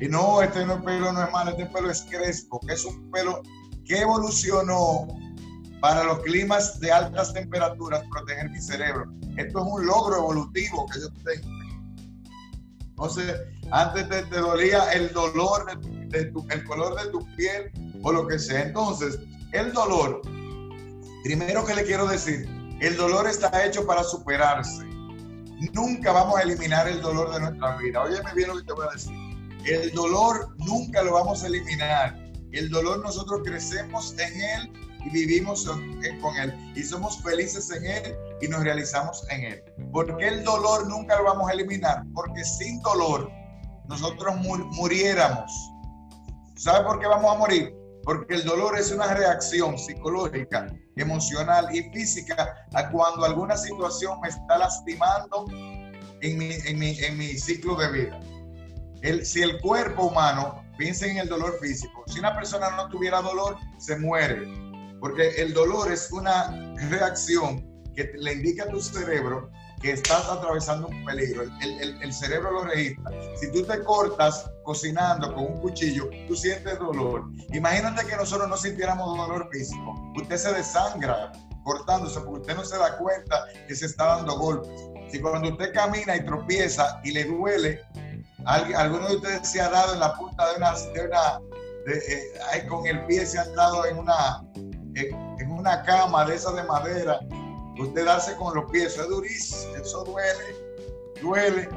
Y 0.00 0.08
no, 0.08 0.42
este 0.42 0.64
no, 0.64 0.74
el 0.74 0.82
pelo 0.82 1.12
no 1.12 1.24
es 1.24 1.32
malo, 1.32 1.50
este 1.50 1.66
pelo 1.66 1.90
es 1.90 2.02
crespo, 2.02 2.60
que 2.60 2.74
es 2.74 2.84
un 2.84 3.10
pelo 3.10 3.42
que 3.84 4.00
evolucionó 4.00 5.06
para 5.80 6.04
los 6.04 6.20
climas 6.20 6.78
de 6.80 6.92
altas 6.92 7.32
temperaturas, 7.32 8.02
proteger 8.10 8.50
mi 8.50 8.60
cerebro. 8.60 9.10
Esto 9.36 9.58
es 9.60 9.64
un 9.66 9.86
logro 9.86 10.16
evolutivo 10.16 10.86
que 10.92 11.00
yo 11.00 11.08
tengo. 11.24 11.48
Entonces, 12.90 13.40
antes 13.70 14.08
te, 14.08 14.22
dolía 14.24 14.92
el 14.92 15.12
dolor, 15.12 15.66
de, 16.08 16.26
tu, 16.26 16.46
el 16.50 16.64
color 16.64 17.02
de 17.02 17.10
tu 17.10 17.24
piel 17.36 17.70
o 18.02 18.12
lo 18.12 18.26
que 18.26 18.38
sea. 18.38 18.62
Entonces, 18.62 19.18
el 19.52 19.72
dolor, 19.72 20.20
primero 21.24 21.64
que 21.64 21.74
le 21.74 21.84
quiero 21.84 22.06
decir, 22.06 22.46
el 22.80 22.96
dolor 22.96 23.28
está 23.28 23.64
hecho 23.64 23.86
para 23.86 24.02
superarse. 24.02 24.84
Nunca 25.72 26.12
vamos 26.12 26.38
a 26.38 26.42
eliminar 26.42 26.88
el 26.88 27.00
dolor 27.00 27.32
de 27.32 27.40
nuestra 27.40 27.76
vida. 27.76 28.02
Óyeme 28.02 28.32
bien 28.34 28.48
lo 28.48 28.56
que 28.56 28.64
te 28.64 28.72
voy 28.72 28.86
a 28.88 28.92
decir. 28.92 29.12
El 29.66 29.92
dolor 29.92 30.54
nunca 30.58 31.02
lo 31.02 31.12
vamos 31.12 31.42
a 31.44 31.46
eliminar. 31.46 32.16
El 32.52 32.70
dolor 32.70 33.00
nosotros 33.00 33.42
crecemos 33.44 34.14
en 34.18 34.40
él 34.40 34.90
y 35.04 35.10
vivimos 35.10 35.64
con 35.64 36.36
Él 36.36 36.72
y 36.74 36.82
somos 36.82 37.22
felices 37.22 37.70
en 37.70 37.84
Él 37.84 38.16
y 38.40 38.48
nos 38.48 38.62
realizamos 38.62 39.24
en 39.30 39.44
Él. 39.44 39.62
Porque 39.92 40.28
el 40.28 40.44
dolor 40.44 40.88
nunca 40.88 41.16
lo 41.16 41.24
vamos 41.24 41.50
a 41.50 41.52
eliminar, 41.52 42.04
porque 42.14 42.44
sin 42.44 42.80
dolor 42.82 43.30
nosotros 43.88 44.34
muriéramos. 44.36 45.50
¿Sabe 46.56 46.84
por 46.84 47.00
qué 47.00 47.06
vamos 47.06 47.34
a 47.34 47.38
morir? 47.38 47.74
Porque 48.04 48.34
el 48.34 48.44
dolor 48.44 48.78
es 48.78 48.90
una 48.90 49.12
reacción 49.14 49.78
psicológica, 49.78 50.66
emocional 50.96 51.74
y 51.74 51.82
física 51.90 52.66
a 52.74 52.90
cuando 52.90 53.24
alguna 53.24 53.56
situación 53.56 54.20
me 54.20 54.28
está 54.28 54.58
lastimando 54.58 55.46
en 56.22 56.38
mi, 56.38 56.52
en 56.64 56.78
mi, 56.78 56.98
en 56.98 57.18
mi 57.18 57.38
ciclo 57.38 57.76
de 57.76 57.92
vida. 57.92 58.20
El, 59.02 59.24
si 59.24 59.42
el 59.42 59.60
cuerpo 59.60 60.06
humano, 60.06 60.62
piensa 60.76 61.06
en 61.06 61.18
el 61.18 61.28
dolor 61.28 61.58
físico, 61.60 62.04
si 62.06 62.18
una 62.18 62.34
persona 62.34 62.70
no 62.70 62.88
tuviera 62.88 63.20
dolor, 63.20 63.56
se 63.78 63.98
muere. 63.98 64.48
Porque 64.98 65.28
el 65.36 65.52
dolor 65.52 65.90
es 65.92 66.10
una 66.12 66.50
reacción 66.88 67.66
que 67.94 68.12
le 68.16 68.32
indica 68.34 68.64
a 68.64 68.68
tu 68.68 68.80
cerebro 68.80 69.50
que 69.80 69.92
estás 69.92 70.28
atravesando 70.28 70.88
un 70.88 71.04
peligro. 71.04 71.44
El, 71.62 72.02
el, 72.02 72.12
cerebro 72.12 72.50
lo 72.52 72.64
registra. 72.64 73.10
Si 73.36 73.50
tú 73.50 73.64
te 73.64 73.82
cortas 73.82 74.50
cocinando 74.62 75.34
con 75.34 75.44
un 75.44 75.60
cuchillo, 75.60 76.08
tú 76.28 76.36
sientes 76.36 76.78
dolor. 76.78 77.24
Imagínate 77.52 78.06
que 78.06 78.16
nosotros 78.16 78.48
no 78.48 78.56
sintiéramos 78.56 79.16
dolor 79.16 79.48
físico. 79.50 80.12
Usted 80.16 80.36
se 80.36 80.52
desangra 80.52 81.32
cortándose 81.64 82.20
porque 82.20 82.40
usted 82.40 82.56
no 82.56 82.64
se 82.64 82.78
da 82.78 82.96
cuenta 82.98 83.46
que 83.66 83.74
se 83.74 83.86
está 83.86 84.16
dando 84.16 84.38
golpes. 84.38 84.70
Si 85.10 85.20
cuando 85.20 85.48
usted 85.50 85.72
camina 85.72 86.16
y 86.16 86.24
tropieza 86.24 87.00
y 87.02 87.12
le 87.12 87.24
duele, 87.24 87.82
alguno 88.44 89.08
de 89.08 89.16
ustedes 89.16 89.48
se 89.48 89.60
ha 89.60 89.68
dado 89.68 89.94
en 89.94 90.00
la 90.00 90.14
punta 90.14 90.50
de 90.50 90.56
una, 90.56 90.72
de 90.72 91.06
una 91.06 91.40
eh, 91.86 92.66
con 92.68 92.86
el 92.86 93.04
pie 93.06 93.24
se 93.24 93.38
ha 93.38 93.44
dado 93.50 93.86
en 93.86 93.98
una, 93.98 94.42
en, 94.94 95.50
una 95.50 95.82
cama 95.82 96.24
de 96.26 96.34
esa 96.34 96.52
de 96.52 96.62
madera 96.64 97.20
Usted 97.80 98.04
darse 98.04 98.36
con 98.36 98.54
los 98.54 98.70
pies, 98.70 98.92
eso 98.92 99.02
es 99.02 99.08
durísimo, 99.08 99.76
eso 99.76 100.04
duele, 100.04 100.54
duele. 101.22 101.68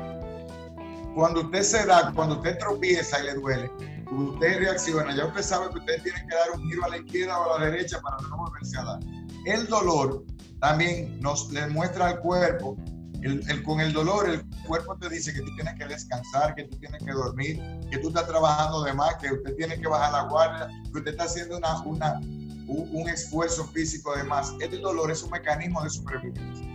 Cuando 1.15 1.41
usted 1.41 1.61
se 1.61 1.85
da, 1.85 2.11
cuando 2.13 2.35
usted 2.35 2.57
tropieza 2.57 3.21
y 3.21 3.25
le 3.27 3.33
duele, 3.35 3.71
usted 4.11 4.59
reacciona, 4.59 5.15
ya 5.15 5.27
usted 5.27 5.41
sabe 5.41 5.69
que 5.71 5.79
usted 5.79 6.03
tiene 6.03 6.19
que 6.27 6.35
dar 6.35 6.59
un 6.59 6.69
giro 6.69 6.85
a 6.85 6.89
la 6.89 6.97
izquierda 6.97 7.39
o 7.39 7.55
a 7.55 7.59
la 7.59 7.65
derecha 7.67 8.01
para 8.01 8.17
no 8.27 8.37
volverse 8.37 8.77
a 8.77 8.83
dar. 8.83 8.99
El 9.45 9.67
dolor 9.67 10.25
también 10.59 11.19
nos 11.21 11.49
le 11.51 11.67
muestra 11.67 12.07
al 12.07 12.19
cuerpo, 12.19 12.75
el, 13.21 13.63
con 13.63 13.79
el 13.79 13.93
dolor 13.93 14.29
el 14.29 14.43
cuerpo 14.67 14.97
te 14.97 15.07
dice 15.07 15.33
que 15.33 15.39
tú 15.39 15.55
tienes 15.55 15.75
que 15.75 15.85
descansar, 15.85 16.55
que 16.55 16.65
tú 16.65 16.77
tienes 16.77 17.01
que 17.01 17.11
dormir, 17.11 17.61
que 17.89 17.97
tú 17.99 18.09
estás 18.09 18.27
trabajando 18.27 18.83
de 18.83 18.93
más, 18.93 19.15
que 19.15 19.31
usted 19.31 19.55
tiene 19.55 19.79
que 19.79 19.87
bajar 19.87 20.11
la 20.11 20.29
guardia, 20.29 20.67
que 20.91 20.97
usted 20.97 21.11
está 21.11 21.23
haciendo 21.23 21.57
una, 21.57 21.81
una, 21.83 22.19
un, 22.67 23.07
esfuerzo 23.09 23.67
físico 23.67 24.15
de 24.15 24.23
más. 24.23 24.53
El 24.59 24.81
dolor 24.81 25.11
es 25.11 25.23
un 25.23 25.31
mecanismo 25.31 25.83
de 25.83 25.89
supervivencia. 25.89 26.67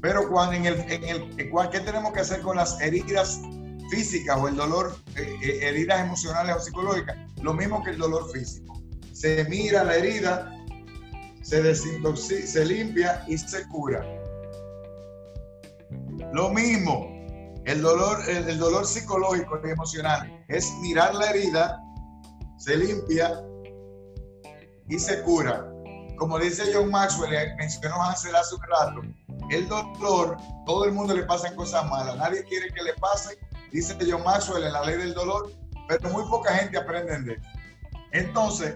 Pero 0.00 0.28
cuando 0.28 0.54
en 0.56 0.66
el, 0.66 0.80
en 0.90 1.04
el, 1.04 1.36
¿qué 1.70 1.80
tenemos 1.80 2.12
que 2.12 2.20
hacer 2.20 2.40
con 2.42 2.56
las 2.56 2.80
heridas 2.80 3.40
físicas 3.90 4.36
o 4.38 4.48
el 4.48 4.56
dolor, 4.56 4.96
eh, 5.16 5.34
eh, 5.42 5.58
heridas 5.62 6.00
emocionales 6.00 6.56
o 6.56 6.60
psicológicas? 6.60 7.16
Lo 7.40 7.54
mismo 7.54 7.82
que 7.82 7.90
el 7.90 7.98
dolor 7.98 8.30
físico. 8.30 8.80
Se 9.12 9.44
mira 9.44 9.84
la 9.84 9.96
herida, 9.96 10.52
se 11.42 11.62
desintoxica, 11.62 12.46
se 12.46 12.64
limpia 12.66 13.24
y 13.28 13.38
se 13.38 13.66
cura. 13.68 14.04
Lo 16.32 16.50
mismo, 16.50 17.08
el 17.64 17.80
dolor, 17.80 18.18
el 18.28 18.58
dolor 18.58 18.84
psicológico 18.84 19.60
y 19.64 19.70
emocional 19.70 20.44
es 20.48 20.70
mirar 20.82 21.14
la 21.14 21.30
herida, 21.30 21.80
se 22.58 22.76
limpia 22.76 23.40
y 24.88 24.98
se 24.98 25.22
cura. 25.22 25.66
Como 26.16 26.38
dice 26.38 26.70
John 26.72 26.90
Maxwell, 26.90 27.34
eh, 27.34 27.54
mencionó 27.58 28.02
hace, 28.02 28.30
hace 28.30 28.54
un 28.54 28.62
rato, 28.62 29.00
el 29.50 29.68
dolor, 29.68 30.36
todo 30.64 30.84
el 30.84 30.92
mundo 30.92 31.14
le 31.14 31.24
pasan 31.24 31.54
cosas 31.56 31.88
malas, 31.90 32.16
nadie 32.16 32.44
quiere 32.44 32.68
que 32.72 32.82
le 32.82 32.94
pase, 32.94 33.38
dice 33.72 33.96
John 34.08 34.22
Maxwell 34.22 34.64
en 34.64 34.72
la 34.72 34.84
ley 34.84 34.96
del 34.96 35.14
dolor, 35.14 35.50
pero 35.88 36.08
muy 36.10 36.24
poca 36.28 36.54
gente 36.54 36.78
aprende 36.78 37.18
de 37.18 37.32
eso. 37.32 37.48
Entonces, 38.12 38.74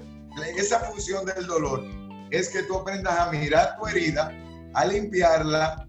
esa 0.56 0.80
función 0.80 1.24
del 1.26 1.46
dolor 1.46 1.84
es 2.30 2.48
que 2.48 2.62
tú 2.64 2.78
aprendas 2.78 3.18
a 3.18 3.30
mirar 3.30 3.76
tu 3.78 3.86
herida, 3.86 4.32
a 4.74 4.84
limpiarla 4.84 5.88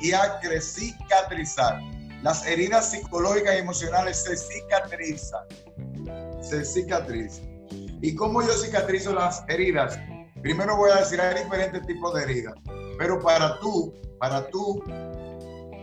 y 0.00 0.12
a 0.12 0.40
cicatrizar. 0.60 1.80
Las 2.22 2.46
heridas 2.46 2.90
psicológicas 2.90 3.54
y 3.54 3.58
emocionales 3.58 4.22
se 4.24 4.36
cicatrizan. 4.36 5.44
Se 6.40 6.64
cicatrizan. 6.64 7.57
¿Y 8.00 8.14
cómo 8.14 8.42
yo 8.42 8.52
cicatrizo 8.52 9.12
las 9.12 9.44
heridas? 9.48 9.98
Primero 10.42 10.76
voy 10.76 10.90
a 10.90 10.96
decir, 10.96 11.20
hay 11.20 11.42
diferentes 11.42 11.84
tipos 11.86 12.14
de 12.14 12.22
heridas, 12.22 12.54
pero 12.96 13.20
para 13.20 13.58
tú, 13.58 13.92
para 14.20 14.48
tú 14.50 14.82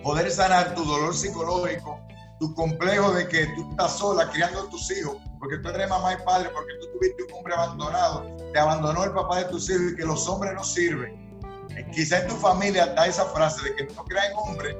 poder 0.02 0.32
sanar 0.32 0.74
tu 0.76 0.86
dolor 0.86 1.14
psicológico, 1.14 2.00
tu 2.40 2.54
complejo 2.54 3.12
de 3.12 3.28
que 3.28 3.48
tú 3.48 3.70
estás 3.72 3.98
sola 3.98 4.30
criando 4.30 4.62
a 4.62 4.70
tus 4.70 4.90
hijos, 4.92 5.18
porque 5.40 5.58
tú 5.58 5.70
eres 5.70 5.90
mamá 5.90 6.14
y 6.14 6.24
padre, 6.24 6.50
porque 6.54 6.72
tú 6.80 6.88
tuviste 6.94 7.24
un 7.24 7.34
hombre 7.34 7.54
abandonado, 7.54 8.24
te 8.54 8.60
abandonó 8.60 9.04
el 9.04 9.12
papá 9.12 9.40
de 9.40 9.46
tus 9.46 9.70
hijos 9.70 9.92
y 9.92 9.96
que 9.96 10.06
los 10.06 10.28
hombres 10.30 10.54
no 10.54 10.64
sirven. 10.64 11.26
Eh, 11.72 11.86
quizá 11.94 12.22
en 12.22 12.28
tu 12.28 12.36
familia 12.36 12.86
está 12.86 13.08
esa 13.08 13.26
frase 13.26 13.70
de 13.70 13.76
que 13.76 13.94
no 13.94 14.06
crean 14.06 14.32
hombres, 14.38 14.76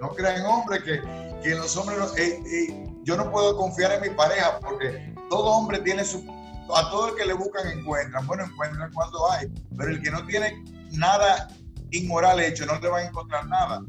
no 0.00 0.10
crean 0.10 0.44
hombres, 0.46 0.82
que, 0.84 1.00
que 1.42 1.54
los 1.54 1.76
hombres 1.76 1.98
no, 1.98 2.06
eh, 2.16 2.40
eh, 2.46 2.94
yo 3.02 3.16
no 3.16 3.30
puedo 3.30 3.56
confiar 3.56 3.92
en 3.92 4.02
mi 4.02 4.10
pareja 4.10 4.60
porque 4.60 5.14
todo 5.28 5.44
hombre 5.46 5.80
tiene 5.80 6.04
su 6.04 6.24
a 6.72 6.90
todo 6.90 7.08
el 7.08 7.14
que 7.16 7.26
le 7.26 7.34
buscan 7.34 7.66
encuentran. 7.68 8.26
Bueno, 8.26 8.44
encuentran 8.44 8.92
cuando 8.92 9.30
hay, 9.32 9.52
pero 9.76 9.90
el 9.90 10.02
que 10.02 10.10
no 10.10 10.24
tiene 10.26 10.64
nada 10.92 11.48
inmoral 11.90 12.40
hecho 12.40 12.66
no 12.66 12.78
le 12.78 12.88
va 12.88 12.98
a 12.98 13.04
encontrar 13.04 13.46
nada. 13.46 13.82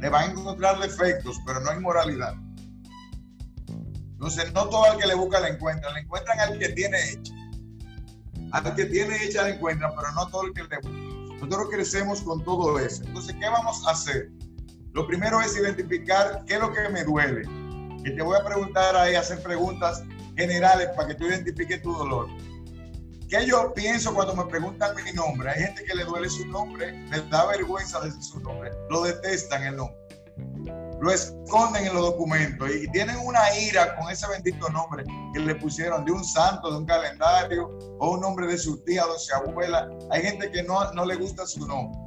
Le 0.00 0.08
va 0.08 0.20
a 0.20 0.26
encontrar 0.26 0.80
defectos, 0.80 1.36
pero 1.46 1.60
no 1.60 1.72
inmoralidad. 1.72 2.34
Entonces, 4.12 4.52
no 4.52 4.68
todo 4.68 4.92
el 4.92 4.98
que 4.98 5.06
le 5.06 5.14
busca 5.14 5.40
le 5.40 5.48
encuentran, 5.48 5.94
le 5.94 6.00
encuentran 6.00 6.38
al 6.40 6.58
que 6.58 6.68
tiene 6.70 6.96
hecha. 7.10 7.34
Al 8.52 8.74
que 8.74 8.86
tiene 8.86 9.24
hecha 9.24 9.42
le 9.44 9.54
encuentran, 9.54 9.92
pero 9.96 10.12
no 10.12 10.28
todo 10.28 10.46
el 10.46 10.52
que 10.52 10.62
le 10.62 10.76
busca. 10.76 11.34
Nosotros 11.34 11.68
crecemos 11.70 12.20
con 12.22 12.44
todo 12.44 12.78
eso. 12.78 13.02
Entonces, 13.04 13.34
¿qué 13.40 13.48
vamos 13.48 13.84
a 13.86 13.90
hacer? 13.90 14.30
Lo 14.92 15.06
primero 15.06 15.40
es 15.40 15.56
identificar 15.56 16.44
qué 16.46 16.54
es 16.54 16.60
lo 16.60 16.72
que 16.72 16.88
me 16.88 17.02
duele. 17.02 17.42
Y 18.04 18.14
te 18.14 18.22
voy 18.22 18.38
a 18.38 18.44
preguntar 18.44 18.94
ahí, 18.94 19.14
hacer 19.14 19.42
preguntas 19.42 20.04
generales 20.36 20.88
para 20.96 21.08
que 21.08 21.14
tú 21.14 21.26
identifiques 21.26 21.82
tu 21.82 21.92
dolor. 21.92 22.28
¿Qué 23.28 23.46
yo 23.46 23.72
pienso 23.72 24.12
cuando 24.14 24.36
me 24.36 24.44
preguntan 24.44 24.94
mi 24.94 25.12
nombre? 25.12 25.48
Hay 25.50 25.62
gente 25.62 25.84
que 25.84 25.94
le 25.94 26.04
duele 26.04 26.28
su 26.28 26.46
nombre, 26.48 26.92
les 27.08 27.30
da 27.30 27.46
vergüenza 27.46 27.98
decir 28.00 28.22
su 28.22 28.40
nombre, 28.40 28.70
lo 28.90 29.04
detestan 29.04 29.62
el 29.62 29.76
nombre, 29.76 29.96
lo 31.00 31.10
esconden 31.10 31.86
en 31.86 31.94
los 31.94 32.02
documentos 32.02 32.68
y 32.70 32.86
tienen 32.88 33.16
una 33.24 33.40
ira 33.58 33.96
con 33.96 34.10
ese 34.10 34.28
bendito 34.28 34.68
nombre 34.68 35.04
que 35.32 35.40
le 35.40 35.54
pusieron 35.54 36.04
de 36.04 36.12
un 36.12 36.22
santo, 36.22 36.70
de 36.70 36.76
un 36.76 36.84
calendario 36.84 37.70
o 38.00 38.10
un 38.12 38.20
nombre 38.20 38.46
de 38.46 38.58
su 38.58 38.82
tía 38.84 39.04
de 39.06 39.18
su 39.18 39.34
abuela. 39.34 39.88
Hay 40.10 40.22
gente 40.22 40.50
que 40.50 40.62
no, 40.62 40.92
no 40.92 41.06
le 41.06 41.16
gusta 41.16 41.46
su 41.46 41.66
nombre. 41.66 41.98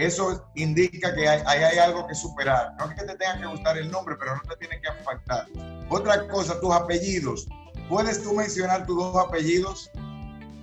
Eso 0.00 0.50
indica 0.54 1.14
que 1.14 1.28
hay, 1.28 1.42
hay, 1.44 1.78
algo 1.78 2.06
que 2.06 2.14
superar. 2.14 2.74
No 2.78 2.86
es 2.86 2.98
que 2.98 3.04
te 3.04 3.16
tenga 3.16 3.38
que 3.38 3.46
gustar 3.46 3.76
el 3.76 3.90
nombre, 3.90 4.16
pero 4.18 4.34
no 4.34 4.42
te 4.48 4.56
tiene 4.56 4.80
que 4.80 4.88
afectar. 4.88 5.46
Otra 5.90 6.26
cosa, 6.26 6.58
tus 6.58 6.72
apellidos. 6.72 7.46
¿Puedes 7.86 8.22
tú 8.22 8.32
mencionar 8.32 8.86
tus 8.86 8.96
dos 8.96 9.26
apellidos 9.26 9.90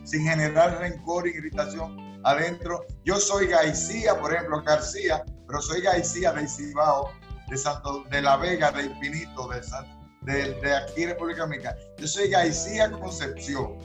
sin 0.06 0.24
generar 0.24 0.80
rencor 0.80 1.28
irritación 1.28 2.20
adentro? 2.24 2.84
Yo 3.06 3.20
soy 3.20 3.46
García, 3.46 4.20
por 4.20 4.34
ejemplo, 4.34 4.64
García, 4.64 5.24
pero 5.46 5.62
soy 5.62 5.82
García 5.82 6.34
de 6.34 6.48
Cibao, 6.48 7.12
de 7.48 7.58
Santo, 7.58 8.06
de 8.10 8.24
La 8.24 8.38
Vega, 8.38 8.72
de 8.72 8.86
Infinito, 8.86 9.50
de, 9.50 10.34
de, 10.34 10.54
de 10.62 10.76
aquí 10.76 11.06
República 11.06 11.42
Dominicana. 11.42 11.78
Yo 12.00 12.08
soy 12.08 12.30
García 12.30 12.90
Concepción. 12.90 13.78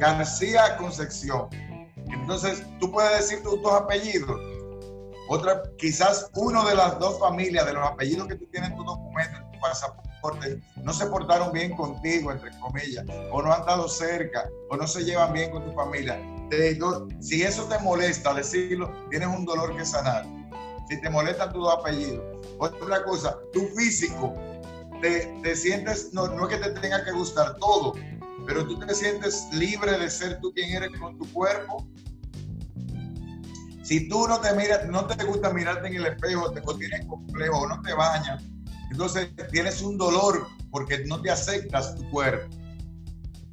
García 0.00 0.76
Concepción. 0.76 1.48
Entonces, 2.12 2.64
tú 2.78 2.90
puedes 2.90 3.18
decir 3.18 3.42
tus 3.42 3.60
dos 3.62 3.72
apellidos. 3.72 4.40
Otra, 5.28 5.62
quizás 5.78 6.28
uno 6.34 6.64
de 6.66 6.74
las 6.74 6.98
dos 6.98 7.18
familias, 7.20 7.64
de 7.64 7.74
los 7.74 7.86
apellidos 7.86 8.26
que 8.26 8.34
tú 8.34 8.46
tienes 8.46 8.70
en 8.70 8.76
tu 8.76 8.84
documento, 8.84 9.38
en 9.38 9.52
tu 9.52 9.60
pasaporte, 9.60 10.60
no 10.82 10.92
se 10.92 11.06
portaron 11.06 11.52
bien 11.52 11.74
contigo, 11.76 12.32
entre 12.32 12.50
comillas, 12.58 13.04
o 13.30 13.40
no 13.40 13.52
han 13.52 13.60
estado 13.60 13.88
cerca, 13.88 14.48
o 14.70 14.76
no 14.76 14.86
se 14.86 15.04
llevan 15.04 15.32
bien 15.32 15.50
con 15.52 15.64
tu 15.64 15.72
familia. 15.72 16.20
si 17.20 17.42
eso 17.42 17.64
te 17.64 17.78
molesta 17.78 18.34
decirlo, 18.34 18.92
tienes 19.08 19.28
un 19.28 19.44
dolor 19.44 19.76
que 19.76 19.84
sanar. 19.84 20.26
Si 20.88 21.00
te 21.00 21.08
molestan 21.08 21.52
tus 21.52 21.62
dos 21.62 21.78
apellidos. 21.78 22.24
Otra 22.58 23.04
cosa, 23.04 23.38
tu 23.52 23.60
físico, 23.68 24.34
te, 25.00 25.26
te 25.42 25.54
sientes, 25.54 26.12
no, 26.12 26.26
no 26.26 26.48
es 26.48 26.56
que 26.56 26.62
te 26.62 26.80
tenga 26.80 27.04
que 27.04 27.12
gustar 27.12 27.56
todo, 27.58 27.94
pero 28.50 28.66
tú 28.66 28.76
te 28.80 28.92
sientes 28.96 29.46
libre 29.52 29.96
de 29.96 30.10
ser 30.10 30.40
tú 30.40 30.52
quien 30.52 30.74
eres 30.74 30.90
con 30.98 31.16
tu 31.16 31.32
cuerpo. 31.32 31.86
Si 33.84 34.08
tú 34.08 34.26
no 34.26 34.40
te 34.40 34.52
miras, 34.54 34.88
no 34.88 35.06
te 35.06 35.24
gusta 35.24 35.52
mirarte 35.52 35.86
en 35.86 35.94
el 35.94 36.06
espejo, 36.06 36.50
te 36.50 36.60
tienes 36.60 37.06
complejo 37.06 37.68
no 37.68 37.80
te 37.80 37.94
bañas, 37.94 38.42
entonces 38.90 39.30
tienes 39.52 39.80
un 39.82 39.96
dolor 39.96 40.48
porque 40.72 41.04
no 41.06 41.22
te 41.22 41.30
aceptas 41.30 41.94
tu 41.94 42.10
cuerpo. 42.10 42.52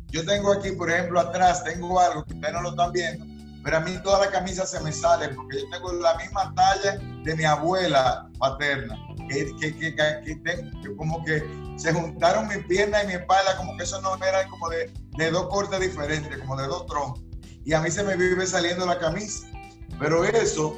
Yo 0.07 0.25
tengo 0.25 0.51
aquí, 0.51 0.71
por 0.71 0.89
ejemplo, 0.89 1.19
atrás, 1.19 1.63
tengo 1.63 1.99
algo 1.99 2.25
que 2.25 2.33
ustedes 2.33 2.53
no 2.55 2.61
lo 2.63 2.69
están 2.71 2.91
viendo, 2.91 3.25
pero 3.67 3.79
a 3.79 3.81
mí 3.81 3.97
toda 4.01 4.25
la 4.25 4.31
camisa 4.31 4.65
se 4.65 4.79
me 4.79 4.93
sale 4.93 5.27
porque 5.35 5.59
yo 5.59 5.69
tengo 5.69 5.91
la 5.91 6.15
misma 6.15 6.53
talla 6.55 6.99
de 7.25 7.35
mi 7.35 7.43
abuela 7.43 8.29
paterna, 8.39 8.97
que, 9.27 9.53
que, 9.57 9.75
que, 9.75 10.95
como 10.95 11.21
que 11.25 11.43
se 11.75 11.91
juntaron 11.91 12.47
mi 12.47 12.63
pierna 12.63 13.03
y 13.03 13.07
mi 13.07 13.13
espalda, 13.15 13.57
como 13.57 13.75
que 13.75 13.83
eso 13.83 13.99
no 13.99 14.15
era 14.25 14.47
como 14.47 14.69
de, 14.69 14.89
de 15.17 15.31
dos 15.31 15.49
cortes 15.49 15.81
diferentes, 15.81 16.37
como 16.37 16.55
de 16.55 16.65
dos 16.65 16.85
troncos. 16.85 17.21
Y 17.65 17.73
a 17.73 17.81
mí 17.81 17.91
se 17.91 18.05
me 18.05 18.15
vive 18.15 18.47
saliendo 18.47 18.85
la 18.85 18.99
camisa. 18.99 19.45
Pero 19.99 20.23
eso 20.23 20.77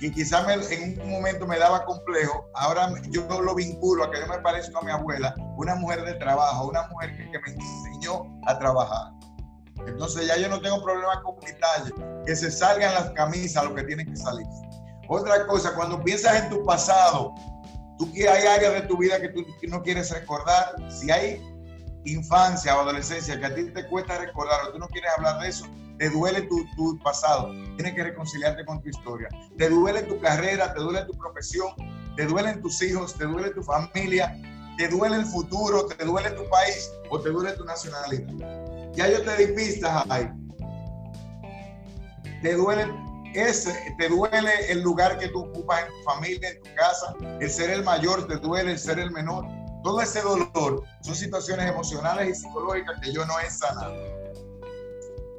que 0.00 0.10
quizás 0.10 0.46
en 0.70 0.98
un 1.02 1.10
momento 1.10 1.46
me 1.46 1.58
daba 1.58 1.84
complejo, 1.84 2.46
ahora 2.54 2.90
yo 3.10 3.26
lo 3.42 3.54
vinculo 3.54 4.02
a 4.02 4.10
que 4.10 4.20
yo 4.20 4.26
me 4.28 4.38
parezco 4.38 4.78
a 4.78 4.82
mi 4.82 4.92
abuela, 4.92 5.34
una 5.58 5.74
mujer 5.74 6.02
de 6.06 6.14
trabajo, 6.14 6.68
una 6.68 6.88
mujer 6.88 7.14
que, 7.18 7.38
me 7.38 7.50
enseñó 7.50 8.34
a 8.46 8.58
trabajar. 8.58 9.12
Entonces 9.86 10.26
ya 10.26 10.36
yo 10.36 10.48
no 10.48 10.60
tengo 10.60 10.82
problema 10.82 11.22
con 11.22 11.36
mi 11.36 11.52
talla, 11.58 12.22
que 12.24 12.34
se 12.34 12.50
salgan 12.50 12.94
las 12.94 13.10
camisas 13.10 13.64
lo 13.64 13.74
que 13.74 13.84
tienen 13.84 14.10
que 14.10 14.16
salir. 14.16 14.46
Otra 15.08 15.46
cosa, 15.46 15.74
cuando 15.74 16.02
piensas 16.02 16.44
en 16.44 16.50
tu 16.50 16.64
pasado, 16.64 17.34
tú 17.98 18.10
que 18.12 18.28
hay 18.28 18.46
áreas 18.46 18.74
de 18.74 18.82
tu 18.82 18.96
vida 18.96 19.20
que 19.20 19.28
tú 19.28 19.44
no 19.68 19.82
quieres 19.82 20.10
recordar, 20.10 20.74
si 20.90 21.10
hay 21.10 21.42
infancia 22.04 22.76
o 22.76 22.80
adolescencia 22.80 23.38
que 23.38 23.46
a 23.46 23.54
ti 23.54 23.64
te 23.70 23.86
cuesta 23.88 24.18
recordar 24.18 24.64
o 24.66 24.72
tú 24.72 24.78
no 24.78 24.88
quieres 24.88 25.10
hablar 25.16 25.40
de 25.40 25.48
eso, 25.48 25.66
te 25.98 26.10
duele 26.10 26.42
tu, 26.42 26.64
tu, 26.76 26.98
pasado, 26.98 27.52
tienes 27.76 27.94
que 27.94 28.02
reconciliarte 28.02 28.64
con 28.64 28.82
tu 28.82 28.88
historia. 28.88 29.28
Te 29.56 29.68
duele 29.68 30.02
tu 30.02 30.20
carrera, 30.20 30.72
te 30.74 30.80
duele 30.80 31.04
tu 31.04 31.12
profesión, 31.12 31.68
te 32.16 32.26
duelen 32.26 32.60
tus 32.62 32.82
hijos, 32.82 33.14
te 33.14 33.24
duele 33.24 33.50
tu 33.50 33.62
familia, 33.62 34.36
te 34.76 34.88
duele 34.88 35.16
el 35.16 35.26
futuro, 35.26 35.86
te 35.86 36.04
duele 36.04 36.30
tu 36.30 36.48
país 36.50 36.90
o 37.10 37.20
te 37.20 37.30
duele 37.30 37.52
tu 37.52 37.64
nacionalidad. 37.64 38.73
Ya 38.94 39.08
yo 39.08 39.22
te 39.22 39.36
di 39.36 39.52
pistas 39.52 40.04
ahí. 40.08 40.30
Te 42.42 42.54
duele, 42.54 42.86
ese, 43.34 43.72
te 43.98 44.08
duele 44.08 44.50
el 44.68 44.82
lugar 44.82 45.18
que 45.18 45.28
tú 45.28 45.44
ocupas 45.44 45.82
en 45.82 45.88
tu 45.88 46.02
familia, 46.04 46.48
en 46.50 46.62
tu 46.62 46.74
casa, 46.74 47.14
el 47.40 47.50
ser 47.50 47.70
el 47.70 47.82
mayor, 47.82 48.26
te 48.28 48.36
duele 48.36 48.72
el 48.72 48.78
ser 48.78 48.98
el 48.98 49.10
menor. 49.10 49.46
Todo 49.82 50.00
ese 50.00 50.20
dolor 50.22 50.82
son 51.02 51.14
situaciones 51.14 51.70
emocionales 51.70 52.28
y 52.30 52.34
psicológicas 52.40 53.00
que 53.00 53.12
yo 53.12 53.24
no 53.26 53.38
he 53.40 53.50
sanado. 53.50 53.94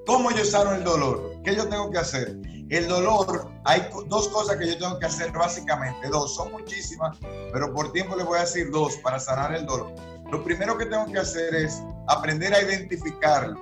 ¿Cómo 0.05 0.29
yo 0.31 0.45
sano 0.45 0.73
el 0.73 0.83
dolor? 0.83 1.33
¿Qué 1.43 1.55
yo 1.55 1.67
tengo 1.67 1.89
que 1.89 1.97
hacer? 1.97 2.37
El 2.69 2.87
dolor, 2.87 3.51
hay 3.63 3.87
dos 4.07 4.27
cosas 4.29 4.57
que 4.57 4.67
yo 4.67 4.77
tengo 4.77 4.99
que 4.99 5.05
hacer 5.05 5.31
básicamente, 5.31 6.09
dos, 6.09 6.35
son 6.35 6.51
muchísimas, 6.51 7.17
pero 7.53 7.73
por 7.73 7.91
tiempo 7.91 8.15
les 8.15 8.25
voy 8.25 8.37
a 8.37 8.41
decir 8.41 8.69
dos 8.71 8.97
para 8.97 9.19
sanar 9.19 9.53
el 9.53 9.65
dolor. 9.65 9.93
Lo 10.31 10.43
primero 10.43 10.77
que 10.77 10.85
tengo 10.85 11.05
que 11.05 11.19
hacer 11.19 11.53
es 11.55 11.81
aprender 12.07 12.53
a 12.53 12.61
identificarlo. 12.61 13.59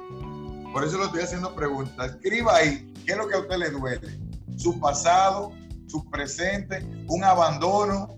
Por 0.72 0.84
eso 0.84 0.98
lo 0.98 1.06
estoy 1.06 1.22
haciendo 1.22 1.54
preguntas. 1.54 2.12
Escriba 2.12 2.56
ahí 2.56 2.92
qué 3.06 3.12
es 3.12 3.18
lo 3.18 3.28
que 3.28 3.36
a 3.36 3.40
usted 3.40 3.58
le 3.58 3.70
duele. 3.70 4.20
Su 4.58 4.80
pasado, 4.80 5.52
su 5.88 6.10
presente, 6.10 6.84
un 7.08 7.24
abandono, 7.24 8.16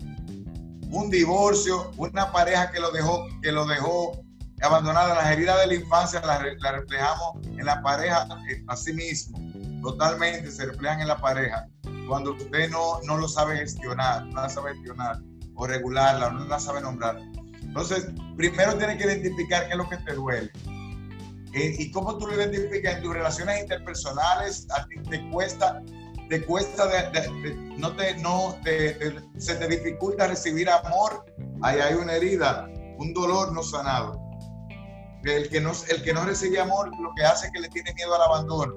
un 0.89 1.09
divorcio, 1.09 1.91
una 1.97 2.31
pareja 2.31 2.71
que 2.71 2.79
lo 2.79 2.91
dejó, 2.91 3.27
que 3.41 3.51
lo 3.51 3.65
dejó 3.65 4.23
abandonada. 4.61 5.15
Las 5.15 5.31
heridas 5.31 5.59
de 5.59 5.67
la 5.67 5.73
infancia 5.75 6.21
las, 6.21 6.41
reflejamos 6.41 7.45
en 7.45 7.65
la 7.65 7.81
pareja 7.81 8.27
eh, 8.49 8.63
a 8.67 8.75
sí 8.77 8.93
mismo. 8.93 9.37
Totalmente 9.81 10.51
se 10.51 10.65
reflejan 10.65 11.01
en 11.01 11.07
la 11.07 11.17
pareja. 11.17 11.67
Cuando 12.07 12.31
usted 12.31 12.69
no, 12.69 13.01
no 13.03 13.17
lo 13.17 13.27
sabe 13.27 13.57
gestionar, 13.57 14.25
no 14.27 14.41
la 14.41 14.49
sabe 14.49 14.73
gestionar 14.73 15.19
o 15.55 15.67
regularla, 15.67 16.29
no 16.29 16.45
la 16.45 16.59
sabe 16.59 16.81
nombrar. 16.81 17.19
Entonces, 17.75 18.07
primero 18.37 18.77
tienes 18.77 18.97
que 18.97 19.03
identificar 19.03 19.65
qué 19.65 19.71
es 19.71 19.77
lo 19.77 19.89
que 19.89 19.97
te 19.97 20.13
duele. 20.13 20.49
Eh, 21.53 21.75
y 21.77 21.91
cómo 21.91 22.17
tú 22.17 22.27
lo 22.27 22.35
identificas 22.35 22.95
en 22.95 23.03
tus 23.03 23.13
relaciones 23.13 23.61
interpersonales, 23.61 24.67
a 24.71 24.85
ti 24.87 24.95
te 25.09 25.29
cuesta, 25.29 25.81
te 26.29 26.41
cuesta, 26.43 26.85
no 27.77 27.95
te, 27.95 28.15
no 28.17 28.57
se 29.37 29.55
te 29.55 29.67
dificulta 29.67 30.27
recibir 30.27 30.69
amor, 30.69 31.25
ahí 31.61 31.79
hay 31.79 31.93
una 31.95 32.13
herida, 32.13 32.67
un 32.97 33.13
dolor 33.13 33.53
no 33.53 33.63
sanado 33.63 34.25
el 35.25 35.49
que 35.49 35.59
no, 35.59 35.71
el 35.89 36.03
que 36.03 36.13
no 36.13 36.23
recibe 36.23 36.59
amor 36.59 36.91
lo 36.99 37.13
que 37.15 37.23
hace 37.23 37.47
es 37.47 37.53
que 37.53 37.59
le 37.59 37.69
tiene 37.69 37.93
miedo 37.93 38.15
al 38.15 38.21
abandono. 38.21 38.75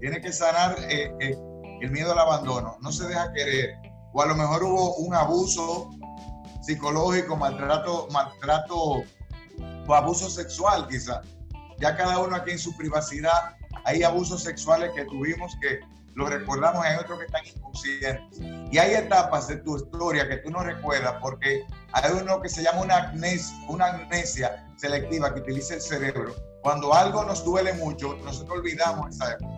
Tiene 0.00 0.20
que 0.20 0.32
sanar 0.32 0.76
eh, 0.90 1.12
eh, 1.20 1.36
el 1.80 1.90
miedo 1.90 2.12
al 2.12 2.18
abandono. 2.18 2.76
No 2.80 2.92
se 2.92 3.08
deja 3.08 3.32
querer. 3.32 3.74
O 4.12 4.22
a 4.22 4.26
lo 4.26 4.34
mejor 4.34 4.62
hubo 4.64 4.96
un 4.96 5.14
abuso 5.14 5.90
psicológico, 6.66 7.36
maltrato, 7.36 8.08
maltrato 8.10 9.04
o 9.86 9.94
abuso 9.94 10.28
sexual 10.28 10.88
quizá. 10.88 11.22
Ya 11.78 11.96
cada 11.96 12.18
uno 12.18 12.34
aquí 12.34 12.50
en 12.52 12.58
su 12.58 12.76
privacidad 12.76 13.56
hay 13.84 14.02
abusos 14.02 14.42
sexuales 14.42 14.90
que 14.94 15.04
tuvimos 15.04 15.56
que 15.60 15.80
lo 16.14 16.26
recordamos, 16.26 16.84
hay 16.84 16.96
otros 16.96 17.18
que 17.18 17.26
están 17.26 17.46
inconscientes. 17.46 18.40
Y 18.72 18.78
hay 18.78 18.94
etapas 18.94 19.48
de 19.48 19.56
tu 19.58 19.76
historia 19.76 20.26
que 20.26 20.38
tú 20.38 20.50
no 20.50 20.64
recuerdas 20.64 21.14
porque 21.20 21.64
hay 21.92 22.12
uno 22.12 22.40
que 22.40 22.48
se 22.48 22.62
llama 22.62 22.80
una 22.80 22.96
amnesia, 22.96 23.54
una 23.68 23.86
amnesia 23.86 24.66
selectiva 24.76 25.32
que 25.34 25.40
utiliza 25.40 25.74
el 25.74 25.82
cerebro. 25.82 26.34
Cuando 26.62 26.92
algo 26.94 27.22
nos 27.24 27.44
duele 27.44 27.74
mucho, 27.74 28.16
nosotros 28.24 28.58
olvidamos 28.58 29.14
esa 29.14 29.32
época. 29.32 29.52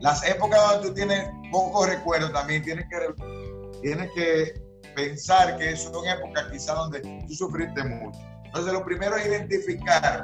Las 0.00 0.28
épocas 0.28 0.60
donde 0.60 0.88
tú 0.88 0.94
tienes 0.94 1.30
pocos 1.50 1.88
recuerdos 1.88 2.32
también 2.32 2.62
tienes 2.62 2.86
que, 2.90 3.80
tienes 3.80 4.10
que 4.14 4.63
pensar 4.94 5.56
que 5.58 5.76
son 5.76 6.06
épocas 6.06 6.46
quizás 6.50 6.76
donde 6.76 7.00
tú 7.00 7.34
sufriste 7.34 7.82
mucho. 7.84 8.18
Entonces 8.44 8.72
lo 8.72 8.84
primero 8.84 9.16
es 9.16 9.26
identificar 9.26 10.22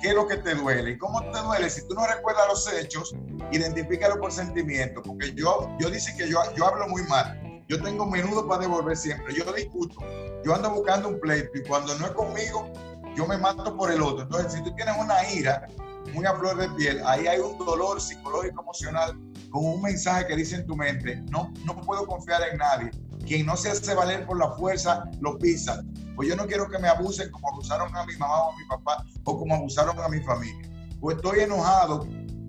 qué 0.00 0.08
es 0.08 0.14
lo 0.14 0.26
que 0.26 0.36
te 0.36 0.54
duele 0.54 0.92
y 0.92 0.98
cómo 0.98 1.20
te 1.30 1.38
duele. 1.38 1.68
Si 1.68 1.86
tú 1.88 1.94
no 1.94 2.06
recuerdas 2.06 2.44
los 2.48 2.72
hechos, 2.72 3.14
identifícalo 3.50 4.20
por 4.20 4.32
sentimiento, 4.32 5.02
porque 5.02 5.32
yo, 5.34 5.68
yo 5.80 5.90
dice 5.90 6.14
que 6.16 6.28
yo, 6.28 6.40
yo 6.56 6.66
hablo 6.66 6.88
muy 6.88 7.02
mal. 7.04 7.40
Yo 7.68 7.82
tengo 7.82 8.06
menudo 8.06 8.46
para 8.46 8.62
devolver 8.62 8.96
siempre. 8.96 9.34
Yo 9.34 9.50
discuto. 9.52 9.96
Yo 10.44 10.54
ando 10.54 10.70
buscando 10.70 11.08
un 11.08 11.18
pleito 11.18 11.50
y 11.54 11.62
cuando 11.62 11.98
no 11.98 12.06
es 12.06 12.12
conmigo, 12.12 12.70
yo 13.16 13.26
me 13.26 13.38
mato 13.38 13.74
por 13.76 13.90
el 13.90 14.02
otro. 14.02 14.22
Entonces, 14.22 14.52
si 14.52 14.62
tú 14.62 14.74
tienes 14.74 14.94
una 14.98 15.28
ira 15.32 15.66
muy 16.12 16.26
a 16.26 16.34
flor 16.34 16.56
de 16.58 16.68
piel, 16.76 17.00
ahí 17.06 17.26
hay 17.26 17.40
un 17.40 17.56
dolor 17.58 18.00
psicológico, 18.00 18.60
emocional, 18.60 19.18
con 19.54 19.66
un 19.66 19.82
mensaje 19.82 20.26
que 20.26 20.34
dice 20.34 20.56
en 20.56 20.66
tu 20.66 20.74
mente, 20.74 21.14
no, 21.30 21.52
no 21.64 21.80
puedo 21.82 22.04
confiar 22.08 22.42
en 22.50 22.58
nadie. 22.58 22.90
Quien 23.24 23.46
no 23.46 23.56
se 23.56 23.70
hace 23.70 23.94
valer 23.94 24.26
por 24.26 24.36
la 24.36 24.50
fuerza, 24.50 25.04
lo 25.20 25.38
pisa. 25.38 25.80
Pues 26.16 26.28
yo 26.28 26.34
no 26.34 26.44
quiero 26.48 26.68
que 26.68 26.76
me 26.80 26.88
abusen 26.88 27.30
como 27.30 27.50
abusaron 27.50 27.94
a 27.96 28.04
mi 28.04 28.16
mamá 28.16 28.34
o 28.34 28.52
a 28.52 28.56
mi 28.56 28.64
papá 28.64 29.06
o 29.22 29.38
como 29.38 29.54
abusaron 29.54 29.96
a 30.00 30.08
mi 30.08 30.18
familia. 30.22 30.68
Pues 30.98 31.18
estoy 31.18 31.38
enojado 31.38 32.04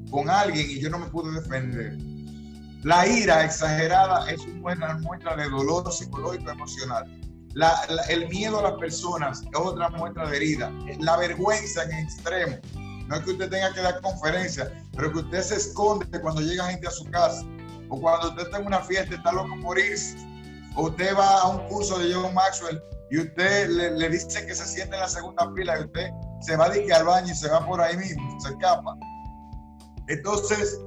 con 0.09 0.31
alguien 0.31 0.67
y 0.67 0.79
yo 0.79 0.89
no 0.89 0.97
me 0.97 1.05
puedo 1.05 1.31
defender. 1.31 1.95
La 2.81 3.07
ira 3.07 3.45
exagerada 3.45 4.27
es 4.31 4.41
una 4.63 4.97
muestra 4.97 5.35
de 5.35 5.47
dolor 5.47 5.93
psicológico 5.93 6.49
emocional. 6.49 7.05
el 8.09 8.29
miedo 8.29 8.61
a 8.61 8.71
las 8.71 8.79
personas 8.79 9.43
es 9.43 9.59
otra 9.59 9.89
muestra 9.91 10.27
de 10.27 10.37
herida. 10.37 10.71
La 11.01 11.17
vergüenza 11.17 11.83
en 11.83 11.99
extremo. 11.99 12.57
No 13.07 13.15
es 13.15 13.21
que 13.23 13.31
usted 13.31 13.49
tenga 13.49 13.73
que 13.73 13.81
dar 13.81 14.01
conferencia, 14.01 14.71
pero 14.95 15.11
que 15.11 15.19
usted 15.19 15.41
se 15.41 15.55
esconde 15.55 16.19
cuando 16.21 16.41
llega 16.41 16.65
gente 16.69 16.87
a 16.87 16.91
su 16.91 17.05
casa. 17.05 17.43
O 17.89 18.01
cuando 18.01 18.29
usted 18.29 18.43
está 18.43 18.57
en 18.57 18.67
una 18.67 18.81
fiesta 18.81 19.15
está 19.15 19.31
loco 19.31 19.55
por 19.61 19.77
irse. 19.77 20.17
O 20.75 20.87
usted 20.87 21.15
va 21.15 21.41
a 21.41 21.47
un 21.49 21.67
curso 21.67 21.99
de 21.99 22.13
John 22.13 22.33
Maxwell 22.33 22.81
y 23.11 23.19
usted 23.19 23.69
le, 23.69 24.09
dice 24.09 24.45
que 24.45 24.55
se 24.55 24.65
siente 24.65 24.95
en 24.95 25.01
la 25.01 25.07
segunda 25.07 25.49
fila 25.55 25.79
y 25.79 25.83
usted 25.83 26.09
se 26.41 26.57
va 26.57 26.65
a 26.65 26.77
ir 26.77 26.91
al 26.93 27.05
baño 27.05 27.31
y 27.31 27.35
se 27.35 27.49
va 27.49 27.65
por 27.65 27.79
ahí 27.79 27.95
mismo, 27.95 28.39
se 28.41 28.49
escapa. 28.49 28.95
Entonces, 30.07 30.79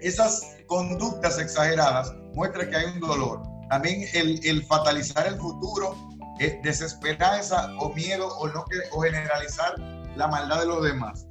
esas 0.00 0.42
conductas 0.66 1.38
exageradas 1.38 2.12
muestran 2.34 2.70
que 2.70 2.76
hay 2.76 2.86
un 2.86 3.00
dolor. 3.00 3.42
También 3.70 4.04
el, 4.12 4.64
fatalizar 4.66 5.26
el 5.26 5.36
futuro, 5.36 5.96
eh, 6.40 6.60
desesperanza 6.62 7.70
o 7.80 7.92
miedo 7.94 8.28
o, 8.38 8.48
no, 8.48 8.64
o 8.92 9.00
generalizar 9.00 9.74
la 10.16 10.28
maldad 10.28 10.60
de 10.60 10.66
los 10.66 10.82
demás. 10.82 11.26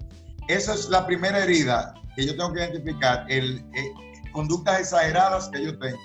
Esa 0.48 0.74
es 0.74 0.90
la 0.90 1.06
primera 1.06 1.44
herida 1.44 1.94
que 2.16 2.26
yo 2.26 2.36
tengo 2.36 2.54
que 2.54 2.60
identificar, 2.60 3.26
el, 3.30 3.58
eh, 3.74 3.94
conductas 4.32 4.80
exageradas 4.80 5.50
que 5.50 5.64
yo 5.64 5.78
tengo. 5.80 6.00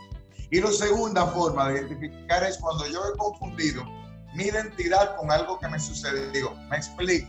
Y 0.50 0.60
la 0.60 0.72
segunda 0.72 1.26
forma 1.26 1.68
de 1.68 1.80
identificar 1.80 2.42
es 2.44 2.58
cuando 2.58 2.86
yo 2.86 3.00
he 3.06 3.18
confundido 3.18 3.84
mi 4.34 4.44
identidad 4.44 5.16
con 5.16 5.30
algo 5.30 5.58
que 5.58 5.68
me 5.68 5.78
sucedió. 5.78 6.54
Me 6.70 6.76
explico. 6.76 7.28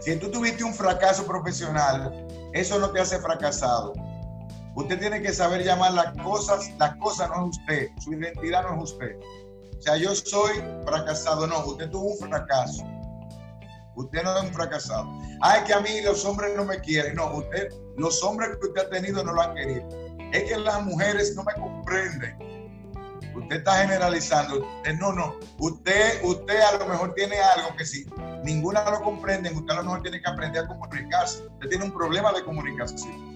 Si 0.00 0.16
tú 0.16 0.30
tuviste 0.30 0.64
un 0.64 0.74
fracaso 0.74 1.26
profesional, 1.26 2.26
eso 2.52 2.78
no 2.78 2.90
te 2.90 3.00
hace 3.00 3.18
fracasado. 3.18 3.92
Usted 4.74 4.98
tiene 4.98 5.22
que 5.22 5.32
saber 5.32 5.64
llamar 5.64 5.92
las 5.92 6.12
cosas, 6.22 6.70
las 6.78 6.96
cosas 6.96 7.28
no 7.30 7.48
es 7.48 7.58
usted, 7.58 7.88
su 8.00 8.12
identidad 8.12 8.64
no 8.64 8.76
es 8.76 8.92
usted. 8.92 9.16
O 9.78 9.82
sea, 9.82 9.96
yo 9.96 10.14
soy 10.14 10.62
fracasado, 10.84 11.46
no, 11.46 11.66
usted 11.66 11.90
tuvo 11.90 12.12
un 12.12 12.18
fracaso. 12.18 12.84
Usted 13.96 14.22
no 14.22 14.36
es 14.36 14.44
un 14.44 14.54
fracasado. 14.54 15.10
Ay, 15.40 15.62
que 15.64 15.74
a 15.74 15.80
mí 15.80 16.00
los 16.02 16.24
hombres 16.24 16.52
no 16.56 16.64
me 16.64 16.80
quieren. 16.80 17.14
No, 17.14 17.36
usted, 17.36 17.68
los 17.96 18.22
hombres 18.22 18.56
que 18.60 18.68
usted 18.68 18.82
ha 18.82 18.90
tenido 18.90 19.22
no 19.22 19.32
lo 19.32 19.42
han 19.42 19.54
querido. 19.54 19.88
Es 20.32 20.44
que 20.44 20.56
las 20.56 20.82
mujeres 20.82 21.34
no 21.36 21.44
me 21.44 21.52
comprenden. 21.54 22.52
Usted 23.34 23.56
está 23.56 23.76
generalizando. 23.78 24.66
no, 24.98 25.12
no. 25.12 25.36
Usted, 25.58 26.22
usted 26.24 26.60
a 26.60 26.78
lo 26.78 26.86
mejor 26.86 27.14
tiene 27.14 27.36
algo 27.38 27.76
que 27.76 27.84
si 27.84 28.06
ninguna 28.44 28.88
lo 28.90 29.02
comprende, 29.02 29.50
usted 29.50 29.72
a 29.72 29.76
lo 29.76 29.84
mejor 29.84 30.02
tiene 30.02 30.20
que 30.20 30.28
aprender 30.28 30.64
a 30.64 30.68
comunicarse. 30.68 31.46
Usted 31.46 31.68
tiene 31.68 31.84
un 31.84 31.92
problema 31.92 32.32
de 32.32 32.44
comunicación. 32.44 33.32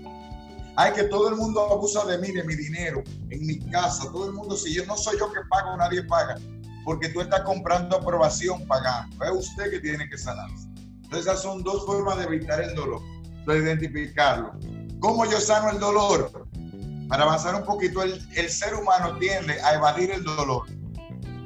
Hay 0.78 0.92
que 0.92 1.04
todo 1.04 1.30
el 1.30 1.36
mundo 1.36 1.72
abusa 1.72 2.04
de 2.04 2.18
mí, 2.18 2.32
de 2.32 2.44
mi 2.44 2.54
dinero, 2.54 3.02
en 3.30 3.46
mi 3.46 3.58
casa. 3.70 4.04
Todo 4.12 4.26
el 4.26 4.32
mundo, 4.32 4.56
si 4.56 4.74
yo 4.74 4.84
no 4.84 4.96
soy 4.96 5.18
yo 5.18 5.32
que 5.32 5.40
pago, 5.48 5.74
nadie 5.76 6.02
paga. 6.02 6.36
Porque 6.86 7.08
tú 7.08 7.20
estás 7.20 7.40
comprando 7.40 7.96
aprobación 7.96 8.64
pagando. 8.68 9.24
Es 9.24 9.32
usted 9.32 9.72
que 9.72 9.80
tiene 9.80 10.08
que 10.08 10.16
sanarse. 10.16 10.68
Entonces, 11.02 11.26
esas 11.26 11.42
son 11.42 11.64
dos 11.64 11.84
formas 11.84 12.16
de 12.16 12.24
evitar 12.24 12.60
el 12.62 12.76
dolor, 12.76 13.02
de 13.44 13.58
identificarlo. 13.58 14.52
¿Cómo 15.00 15.26
yo 15.26 15.40
sano 15.40 15.70
el 15.70 15.80
dolor? 15.80 16.46
Para 17.08 17.24
avanzar 17.24 17.56
un 17.56 17.64
poquito, 17.64 18.04
el, 18.04 18.48
ser 18.48 18.72
humano 18.74 19.18
tiende 19.18 19.60
a 19.62 19.74
evadir 19.74 20.12
el 20.12 20.22
dolor. 20.22 20.66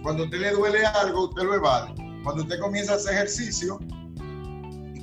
Cuando 0.03 0.25
a 0.25 0.27
usted 0.27 0.41
le 0.41 0.51
duele 0.51 0.85
algo, 0.85 1.31
usted 1.31 1.43
lo 1.43 1.55
evade. 1.55 1.95
Cuando 2.23 2.43
usted 2.43 2.61
comienza 2.61 2.93
a 2.93 2.97
hacer 2.97 3.15
ejercicio, 3.15 3.79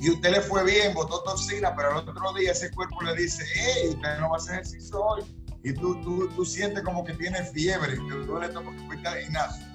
y 0.00 0.08
usted 0.08 0.30
le 0.30 0.40
fue 0.40 0.64
bien, 0.64 0.94
botó 0.94 1.20
toxina, 1.24 1.74
pero 1.74 1.90
el 1.90 2.08
otro 2.08 2.32
día 2.34 2.52
ese 2.52 2.70
cuerpo 2.70 3.02
le 3.02 3.16
dice, 3.16 3.44
hey, 3.56 3.88
usted 3.88 4.20
no 4.20 4.30
va 4.30 4.36
a 4.36 4.38
hacer 4.38 4.54
ejercicio 4.54 5.04
hoy. 5.04 5.24
Y 5.64 5.72
tú, 5.72 6.00
tú, 6.02 6.28
tú 6.28 6.44
sientes 6.44 6.84
como 6.84 7.04
que 7.04 7.14
tiene 7.14 7.42
fiebre, 7.42 7.96
te 7.96 8.24
duele 8.24 8.48
todo 8.50 8.62
porque 8.62 8.86
fuiste 8.86 9.08
al 9.08 9.18
gimnasio. 9.18 9.67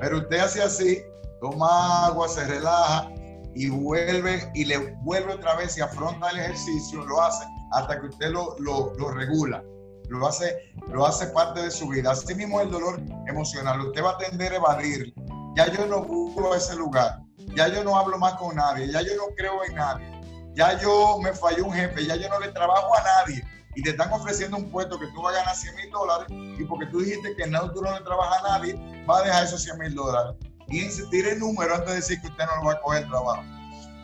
Pero 0.00 0.18
usted 0.18 0.38
hace 0.38 0.62
así, 0.62 1.02
toma 1.40 2.06
agua, 2.06 2.28
se 2.28 2.44
relaja 2.46 3.10
y 3.54 3.70
vuelve 3.70 4.50
y 4.54 4.64
le 4.64 4.94
vuelve 5.02 5.34
otra 5.34 5.56
vez 5.56 5.76
y 5.78 5.80
afronta 5.80 6.30
el 6.30 6.38
ejercicio, 6.38 7.04
lo 7.04 7.20
hace 7.20 7.44
hasta 7.72 8.00
que 8.00 8.06
usted 8.06 8.30
lo, 8.30 8.56
lo, 8.58 9.10
regula. 9.10 9.62
Lo 10.08 10.26
hace, 10.26 10.72
lo 10.90 11.04
hace 11.06 11.26
parte 11.28 11.60
de 11.60 11.70
su 11.70 11.88
vida. 11.88 12.12
Así 12.12 12.34
mismo 12.34 12.60
el 12.62 12.70
dolor 12.70 12.98
emocional. 13.26 13.80
Usted 13.80 14.02
va 14.02 14.12
a 14.12 14.18
tender 14.18 14.52
a 14.52 14.56
evadir. 14.56 15.12
Ya 15.54 15.70
yo 15.70 15.86
no 15.86 16.52
a 16.52 16.56
ese 16.56 16.76
lugar 16.76 17.20
ya 17.54 17.68
yo 17.68 17.84
no 17.84 17.96
hablo 17.96 18.18
más 18.18 18.34
con 18.34 18.56
nadie, 18.56 18.90
ya 18.90 19.02
yo 19.02 19.16
no 19.16 19.34
creo 19.36 19.64
en 19.64 19.74
nadie, 19.74 20.20
ya 20.54 20.78
yo 20.78 21.18
me 21.22 21.32
falló 21.32 21.66
un 21.66 21.72
jefe, 21.72 22.06
ya 22.06 22.16
yo 22.16 22.28
no 22.28 22.40
le 22.40 22.48
trabajo 22.52 22.96
a 22.96 23.02
nadie 23.02 23.42
y 23.78 23.82
te 23.82 23.90
están 23.90 24.12
ofreciendo 24.12 24.56
un 24.56 24.70
puesto 24.70 24.98
que 24.98 25.06
tú 25.14 25.22
vas 25.22 25.36
a 25.36 25.38
ganar 25.38 25.54
100 25.54 25.76
mil 25.76 25.90
dólares 25.90 26.26
y 26.30 26.64
porque 26.64 26.86
tú 26.86 27.00
dijiste 27.00 27.36
que 27.36 27.46
no, 27.46 27.70
tú 27.70 27.80
no 27.80 27.96
le 27.96 28.00
trabajas 28.04 28.42
a 28.42 28.58
nadie, 28.58 28.74
va 29.08 29.18
a 29.18 29.22
dejar 29.22 29.44
esos 29.44 29.62
100 29.62 29.78
mil 29.78 29.94
dólares. 29.94 30.34
Y 30.66 30.82
insistir 30.82 31.26
el 31.28 31.38
número 31.38 31.74
antes 31.74 31.88
de 31.88 31.94
decir 31.94 32.20
que 32.20 32.26
usted 32.26 32.44
no 32.44 32.56
lo 32.56 32.64
va 32.66 32.72
a 32.72 32.80
coger 32.80 33.08
trabajo. 33.08 33.42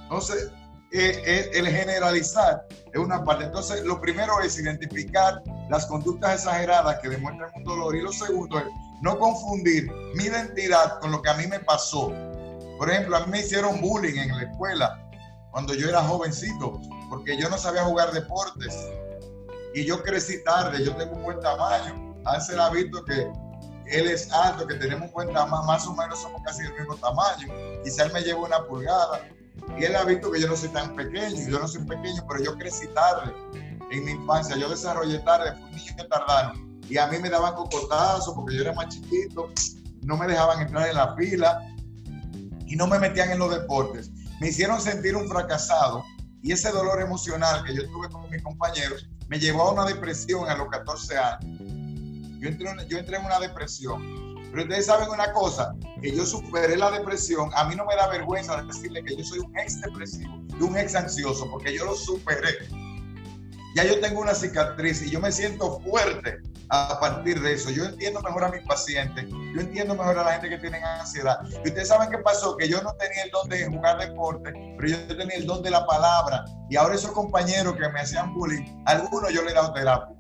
Entonces, 0.05 0.51
eh, 0.93 1.23
eh, 1.27 1.51
el 1.55 1.67
generalizar 1.67 2.65
es 2.70 3.01
una 3.01 3.25
parte. 3.25 3.44
Entonces, 3.44 3.85
lo 3.85 4.01
primero 4.01 4.41
es 4.41 4.59
identificar 4.59 5.43
las 5.69 5.86
conductas 5.86 6.35
exageradas 6.35 7.01
que 7.01 7.09
demuestran 7.09 7.51
un 7.57 7.65
dolor 7.65 7.97
y 7.97 8.01
lo 8.01 8.12
segundo 8.12 8.59
es 8.59 8.67
no 9.03 9.19
confundir 9.19 9.91
mi 10.15 10.25
identidad 10.25 11.01
con 11.01 11.11
lo 11.11 11.20
que 11.20 11.31
a 11.31 11.35
mí 11.35 11.49
me 11.49 11.59
pasó 11.59 12.12
por 12.78 12.91
ejemplo, 12.91 13.17
a 13.17 13.20
mí 13.20 13.31
me 13.31 13.41
hicieron 13.41 13.81
bullying 13.81 14.19
en 14.19 14.36
la 14.36 14.43
escuela 14.43 15.01
cuando 15.51 15.75
yo 15.75 15.89
era 15.89 16.03
jovencito, 16.03 16.81
porque 17.09 17.36
yo 17.39 17.49
no 17.49 17.57
sabía 17.57 17.85
jugar 17.85 18.12
deportes. 18.12 18.75
Y 19.75 19.85
yo 19.85 20.03
crecí 20.03 20.43
tarde, 20.44 20.85
yo 20.85 20.94
tengo 20.94 21.17
un 21.17 21.23
buen 21.25 21.41
tamaño. 21.41 22.15
Hansel 22.25 22.61
ha 22.61 22.70
visto 22.70 23.05
que 23.05 23.28
él 23.86 24.07
es 24.07 24.33
alto, 24.33 24.67
que 24.69 24.75
tenemos 24.75 25.09
un 25.09 25.12
buen 25.12 25.33
tamaño, 25.33 25.65
más 25.65 25.85
o 25.86 25.94
menos 25.94 26.23
somos 26.23 26.41
casi 26.44 26.62
del 26.62 26.75
mismo 26.75 26.94
tamaño. 26.97 27.49
Quizá 27.83 28.05
él 28.05 28.12
me 28.12 28.23
lleva 28.23 28.41
una 28.41 28.65
pulgada. 28.65 29.28
Y 29.77 29.85
él 29.85 29.97
ha 29.97 30.05
visto 30.05 30.31
que 30.31 30.41
yo 30.41 30.47
no 30.47 30.57
soy 30.57 30.69
tan 30.69 30.94
pequeño, 30.94 31.49
yo 31.49 31.59
no 31.59 31.67
soy 31.67 31.85
pequeño, 31.85 32.25
pero 32.28 32.44
yo 32.44 32.57
crecí 32.57 32.86
tarde 32.89 33.35
en 33.91 34.05
mi 34.05 34.12
infancia. 34.12 34.57
Yo 34.57 34.69
desarrollé 34.69 35.19
tarde, 35.20 35.53
fui 35.53 35.65
un 35.65 35.77
niño 35.77 36.09
tardano. 36.09 36.55
Y 36.89 36.97
a 36.97 37.09
mí 37.09 37.19
me 37.19 37.28
daban 37.28 37.55
cocotazos 37.55 38.33
porque 38.35 38.55
yo 38.55 38.62
era 38.62 38.73
más 38.75 38.94
chiquito, 38.94 39.51
no 40.03 40.17
me 40.17 40.28
dejaban 40.28 40.61
entrar 40.61 40.89
en 40.89 40.94
la 40.94 41.17
fila 41.17 41.61
y 42.67 42.77
no 42.77 42.86
me 42.86 43.01
metían 43.01 43.33
en 43.33 43.41
los 43.41 43.51
deportes. 43.51 44.11
Me 44.41 44.49
hicieron 44.49 44.81
sentir 44.81 45.17
un 45.17 45.28
fracasado 45.28 46.05
y 46.43 46.53
ese 46.53 46.70
dolor 46.70 47.01
emocional 47.01 47.65
que 47.65 47.75
yo 47.75 47.89
tuve 47.91 48.09
con 48.11 48.28
mis 48.31 48.43
compañeros 48.43 49.09
me 49.28 49.39
llevó 49.39 49.62
a 49.62 49.73
una 49.73 49.85
depresión 49.85 50.49
a 50.49 50.57
los 50.57 50.69
14 50.69 51.17
años. 51.17 51.61
Yo 52.41 52.49
entré, 52.49 52.69
yo 52.89 52.99
entré 52.99 53.17
en 53.17 53.25
una 53.25 53.41
depresión. 53.41 54.25
Pero 54.51 54.62
ustedes 54.62 54.86
saben 54.86 55.09
una 55.09 55.33
cosa, 55.33 55.75
que 56.01 56.15
yo 56.15 56.25
superé 56.25 56.77
la 56.77 56.91
depresión. 56.91 57.51
A 57.55 57.65
mí 57.65 57.75
no 57.75 57.85
me 57.86 57.97
da 57.97 58.07
vergüenza 58.09 58.62
decirle 58.62 59.03
que 59.03 59.17
yo 59.17 59.25
soy 59.25 59.41
un 59.41 59.59
ex 59.59 59.81
depresivo 59.81 60.41
y 60.49 60.62
un 60.62 60.77
ex 60.77 60.94
ansioso, 60.94 61.51
porque 61.51 61.75
yo 61.75 61.85
lo 61.85 61.94
superé. 61.97 62.69
Ya 63.75 63.85
yo 63.85 63.99
tengo 63.99 64.20
una 64.20 64.35
cicatriz 64.35 65.03
y 65.03 65.11
yo 65.11 65.20
me 65.20 65.33
siento 65.33 65.81
fuerte 65.81 66.41
a 66.70 66.99
partir 67.01 67.41
de 67.41 67.55
eso. 67.55 67.70
Yo 67.70 67.84
entiendo 67.84 68.20
mejor 68.23 68.44
a 68.44 68.49
mis 68.49 68.62
pacientes, 68.67 69.26
yo 69.28 69.60
entiendo 69.60 69.94
mejor 69.94 70.18
a 70.18 70.25
la 70.25 70.33
gente 70.33 70.49
que 70.49 70.59
tiene 70.59 70.83
ansiedad. 70.83 71.39
Y 71.65 71.68
ustedes 71.68 71.89
saben 71.89 72.10
qué 72.10 72.18
pasó, 72.18 72.57
que 72.57 72.68
yo 72.68 72.83
no 72.83 72.93
tenía 72.94 73.25
el 73.25 73.31
don 73.31 73.49
de 73.49 73.67
jugar 73.67 73.99
deporte, 73.99 74.52
pero 74.76 74.89
yo 74.89 75.17
tenía 75.17 75.36
el 75.36 75.47
don 75.47 75.62
de 75.62 75.70
la 75.70 75.86
palabra. 75.86 76.44
Y 76.70 76.76
ahora 76.76 76.94
esos 76.94 77.12
compañeros 77.12 77.75
que 77.76 77.89
me 77.89 78.01
hacían 78.01 78.34
bullying, 78.34 78.83
algunos 78.86 79.33
yo 79.33 79.43
le 79.43 79.51
he 79.51 79.55
dado 79.55 79.73
terapia. 79.73 80.15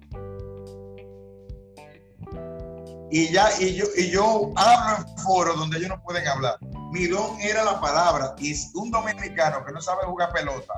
Y 3.10 3.32
ya, 3.32 3.48
y 3.60 3.74
yo, 3.74 3.84
y 3.96 4.10
yo 4.10 4.50
hablo 4.56 5.06
en 5.06 5.18
foros 5.18 5.56
donde 5.56 5.78
ellos 5.78 5.90
no 5.90 6.02
pueden 6.02 6.26
hablar. 6.26 6.56
Mi 6.90 7.06
don 7.06 7.40
era 7.40 7.62
la 7.62 7.80
palabra. 7.80 8.34
Y 8.38 8.54
un 8.74 8.90
dominicano 8.90 9.64
que 9.64 9.72
no 9.72 9.80
sabe 9.80 10.04
jugar 10.04 10.32
pelota 10.32 10.74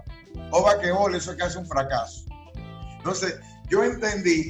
o 0.50 0.62
vaquebol, 0.62 1.14
eso 1.14 1.32
es 1.32 1.38
casi 1.38 1.56
un 1.58 1.66
fracaso. 1.66 2.24
Entonces, 2.98 3.40
yo 3.68 3.82
entendí 3.82 4.48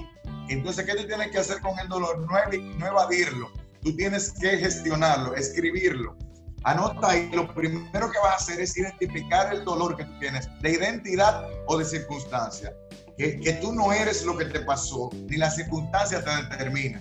entonces, 0.55 0.85
¿qué 0.85 0.95
tú 0.95 1.07
tienes 1.07 1.31
que 1.31 1.39
hacer 1.39 1.61
con 1.61 1.79
el 1.79 1.89
dolor? 1.89 2.21
No, 2.21 2.87
evadirlo. 2.87 3.51
Tú 3.83 3.95
tienes 3.97 4.33
que 4.33 4.59
gestionarlo, 4.59 5.35
escribirlo. 5.35 6.17
Anota 6.65 7.11
ahí, 7.11 7.31
lo 7.33 7.53
primero 7.55 8.11
que 8.11 8.19
vas 8.19 8.33
a 8.33 8.37
hacer 8.37 8.61
es 8.61 8.77
identificar 8.77 9.55
el 9.55 9.65
dolor 9.65 9.97
que 9.97 10.05
tú 10.05 10.19
tienes, 10.19 10.49
de 10.61 10.73
identidad 10.73 11.45
o 11.67 11.79
de 11.79 11.85
circunstancia. 11.85 12.75
Que, 13.17 13.39
que 13.39 13.53
tú 13.55 13.73
no 13.73 13.93
eres 13.93 14.25
lo 14.25 14.37
que 14.37 14.47
te 14.47 14.61
pasó, 14.61 15.11
ni 15.13 15.37
la 15.37 15.51
circunstancia 15.51 16.23
te 16.25 16.31
determina. 16.49 17.01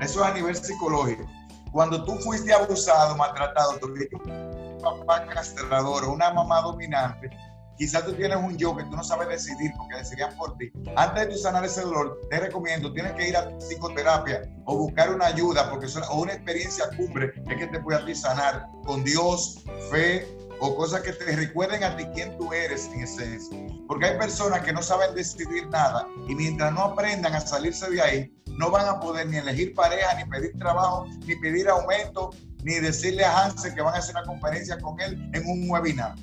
Eso 0.00 0.24
es 0.24 0.30
a 0.30 0.34
nivel 0.34 0.56
psicológico. 0.56 1.24
Cuando 1.72 2.04
tú 2.04 2.14
fuiste 2.16 2.52
abusado, 2.52 3.16
maltratado, 3.16 3.78
tuviste 3.78 4.16
un 4.16 4.78
papá 4.80 5.26
castrador 5.26 6.04
o 6.04 6.12
una 6.12 6.32
mamá 6.32 6.60
dominante, 6.60 7.30
Quizás 7.76 8.04
tú 8.04 8.12
tienes 8.12 8.36
un 8.36 8.56
yo 8.56 8.76
que 8.76 8.84
tú 8.84 8.90
no 8.96 9.02
sabes 9.02 9.28
decidir 9.28 9.72
porque 9.76 9.96
decidirían 9.96 10.34
por 10.36 10.56
ti. 10.56 10.70
Antes 10.96 11.26
de 11.26 11.34
tú 11.34 11.38
sanar 11.38 11.64
ese 11.64 11.82
dolor, 11.82 12.20
te 12.30 12.38
recomiendo, 12.38 12.92
tienes 12.92 13.12
que 13.12 13.28
ir 13.28 13.36
a 13.36 13.48
psicoterapia 13.58 14.42
o 14.64 14.76
buscar 14.76 15.12
una 15.12 15.26
ayuda 15.26 15.70
porque 15.70 15.86
o 16.10 16.20
una 16.20 16.34
experiencia 16.34 16.84
cumbre 16.96 17.32
es 17.48 17.56
que 17.56 17.66
te 17.66 17.80
puede 17.80 17.98
a 18.00 18.04
ti 18.04 18.14
sanar 18.14 18.68
con 18.84 19.02
Dios, 19.02 19.64
fe 19.90 20.26
o 20.60 20.76
cosas 20.76 21.02
que 21.02 21.12
te 21.12 21.36
recuerden 21.36 21.82
a 21.82 21.96
ti 21.96 22.04
quién 22.14 22.36
tú 22.38 22.52
eres 22.52 22.86
en 22.94 23.02
esencia. 23.02 23.58
Porque 23.88 24.06
hay 24.06 24.18
personas 24.18 24.60
que 24.60 24.72
no 24.72 24.82
saben 24.82 25.14
decidir 25.14 25.68
nada 25.68 26.06
y 26.28 26.34
mientras 26.34 26.72
no 26.72 26.84
aprendan 26.84 27.34
a 27.34 27.40
salirse 27.40 27.90
de 27.90 28.00
ahí, 28.00 28.42
no 28.58 28.70
van 28.70 28.86
a 28.86 29.00
poder 29.00 29.26
ni 29.28 29.36
elegir 29.36 29.74
pareja, 29.74 30.14
ni 30.14 30.24
pedir 30.30 30.56
trabajo, 30.58 31.06
ni 31.26 31.34
pedir 31.36 31.68
aumento, 31.68 32.30
ni 32.62 32.74
decirle 32.74 33.24
a 33.24 33.44
Hansel 33.44 33.74
que 33.74 33.82
van 33.82 33.94
a 33.94 33.98
hacer 33.98 34.14
una 34.16 34.24
conferencia 34.24 34.78
con 34.78 35.00
él 35.00 35.30
en 35.34 35.46
un 35.46 35.68
webinar. 35.68 36.14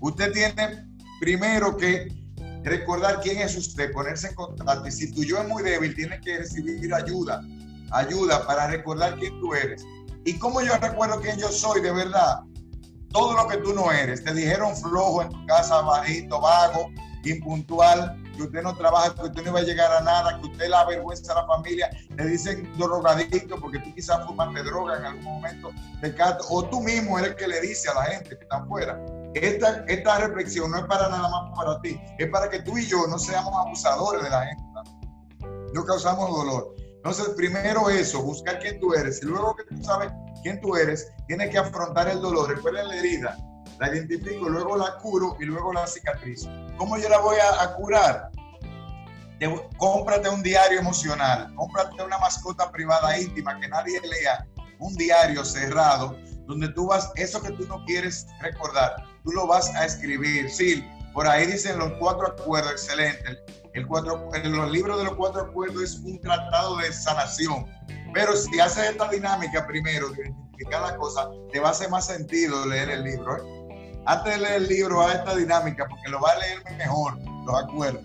Usted 0.00 0.32
tiene 0.32 0.88
primero 1.20 1.76
que 1.76 2.08
recordar 2.64 3.20
quién 3.20 3.38
es 3.38 3.56
usted, 3.56 3.92
ponerse 3.92 4.28
en 4.28 4.34
contacto. 4.34 4.86
Y 4.88 4.92
si 4.92 5.12
tu 5.12 5.22
yo 5.22 5.38
es 5.38 5.48
muy 5.48 5.62
débil, 5.62 5.94
tiene 5.94 6.20
que 6.20 6.38
recibir 6.38 6.92
ayuda, 6.94 7.42
ayuda 7.92 8.46
para 8.46 8.66
recordar 8.68 9.16
quién 9.18 9.38
tú 9.40 9.54
eres. 9.54 9.84
¿Y 10.24 10.38
cómo 10.38 10.62
yo 10.62 10.76
recuerdo 10.78 11.20
quién 11.20 11.38
yo 11.38 11.48
soy 11.48 11.82
de 11.82 11.92
verdad? 11.92 12.40
Todo 13.10 13.34
lo 13.34 13.46
que 13.46 13.58
tú 13.58 13.74
no 13.74 13.92
eres. 13.92 14.24
Te 14.24 14.32
dijeron 14.32 14.74
flojo 14.76 15.22
en 15.22 15.28
tu 15.28 15.46
casa, 15.46 15.82
bajito, 15.82 16.40
vago, 16.40 16.90
impuntual, 17.24 18.20
que 18.36 18.42
usted 18.42 18.62
no 18.62 18.74
trabaja, 18.76 19.14
que 19.14 19.22
usted 19.22 19.42
no 19.42 19.50
iba 19.50 19.60
a 19.60 19.62
llegar 19.62 19.92
a 19.92 20.00
nada, 20.00 20.40
que 20.40 20.46
usted 20.46 20.68
la 20.68 20.84
vergüenza 20.84 21.32
a 21.32 21.42
la 21.42 21.46
familia, 21.46 21.90
le 22.16 22.26
dicen 22.26 22.70
drogadicto 22.76 23.60
porque 23.60 23.78
tú 23.78 23.94
quizás 23.94 24.26
fumaste 24.26 24.62
droga 24.62 24.98
en 24.98 25.04
algún 25.04 25.24
momento, 25.24 25.70
o 26.50 26.64
tú 26.64 26.80
mismo 26.80 27.18
eres 27.18 27.30
el 27.30 27.36
que 27.36 27.48
le 27.48 27.60
dice 27.60 27.88
a 27.90 27.94
la 27.94 28.04
gente 28.04 28.30
que 28.30 28.42
está 28.42 28.56
afuera. 28.56 28.98
Esta, 29.34 29.84
esta 29.88 30.18
reflexión 30.18 30.70
no 30.70 30.78
es 30.78 30.84
para 30.84 31.08
nada 31.08 31.28
más 31.28 31.56
para 31.56 31.80
ti, 31.80 32.00
es 32.18 32.28
para 32.30 32.48
que 32.48 32.60
tú 32.60 32.78
y 32.78 32.86
yo 32.86 33.06
no 33.08 33.18
seamos 33.18 33.52
abusadores 33.54 34.22
de 34.22 34.30
la 34.30 34.46
gente. 34.46 34.62
No 35.72 35.84
causamos 35.84 36.30
dolor. 36.30 36.74
Entonces, 36.78 37.30
primero 37.36 37.90
eso, 37.90 38.22
buscar 38.22 38.58
quién 38.60 38.78
tú 38.80 38.94
eres. 38.94 39.22
Y 39.22 39.26
luego 39.26 39.56
que 39.56 39.64
tú 39.64 39.82
sabes 39.82 40.10
quién 40.42 40.60
tú 40.60 40.76
eres, 40.76 41.12
tienes 41.26 41.50
que 41.50 41.58
afrontar 41.58 42.08
el 42.08 42.20
dolor. 42.20 42.48
Recuerda 42.48 42.84
la 42.84 42.96
herida 42.96 43.36
la 43.78 43.88
identifico, 43.88 44.48
luego 44.48 44.76
la 44.76 44.96
curo 44.98 45.36
y 45.40 45.44
luego 45.44 45.72
la 45.72 45.86
cicatriz. 45.86 46.48
¿Cómo 46.76 46.96
yo 46.98 47.08
la 47.08 47.18
voy 47.18 47.36
a, 47.60 47.74
curar? 47.74 48.30
cómprate 49.76 50.28
un 50.28 50.42
diario 50.42 50.78
emocional, 50.78 51.52
cómprate 51.54 52.02
una 52.02 52.16
mascota 52.18 52.70
privada 52.70 53.18
íntima 53.18 53.60
que 53.60 53.68
nadie 53.68 54.00
lea, 54.00 54.46
un 54.78 54.94
diario 54.94 55.44
cerrado 55.44 56.16
donde 56.46 56.68
tú 56.70 56.88
vas, 56.88 57.10
eso 57.16 57.40
que 57.42 57.50
tú 57.52 57.66
no 57.66 57.84
quieres 57.84 58.26
recordar, 58.40 58.96
tú 59.24 59.32
lo 59.32 59.46
vas 59.46 59.74
a 59.74 59.84
escribir. 59.84 60.50
Sí, 60.50 60.84
por 61.12 61.26
ahí 61.26 61.46
dicen 61.46 61.78
los 61.78 61.92
cuatro 61.98 62.28
acuerdos, 62.28 62.72
excelente. 62.72 63.38
El 63.72 63.86
cuatro, 63.86 64.28
los 64.44 64.70
libros 64.70 64.98
de 64.98 65.04
los 65.04 65.14
cuatro 65.14 65.42
acuerdos 65.42 65.82
es 65.82 65.94
un 66.00 66.20
tratado 66.20 66.76
de 66.76 66.92
sanación 66.92 67.66
Pero 68.12 68.36
si 68.36 68.60
haces 68.60 68.90
esta 68.90 69.08
dinámica 69.08 69.66
primero, 69.66 70.10
de 70.10 70.22
identificar 70.22 70.82
la 70.82 70.96
cosa, 70.96 71.28
te 71.52 71.58
va 71.58 71.68
a 71.68 71.70
hacer 71.72 71.90
más 71.90 72.06
sentido 72.06 72.66
leer 72.66 72.90
el 72.90 73.04
libro. 73.04 73.36
¿eh? 73.36 74.02
Antes 74.06 74.34
de 74.34 74.40
leer 74.40 74.54
el 74.62 74.68
libro, 74.68 75.02
haz 75.02 75.16
esta 75.16 75.34
dinámica 75.34 75.86
porque 75.88 76.08
lo 76.08 76.20
va 76.20 76.32
a 76.32 76.38
leer 76.38 76.62
mejor, 76.76 77.18
los 77.46 77.64
acuerdos. 77.64 78.04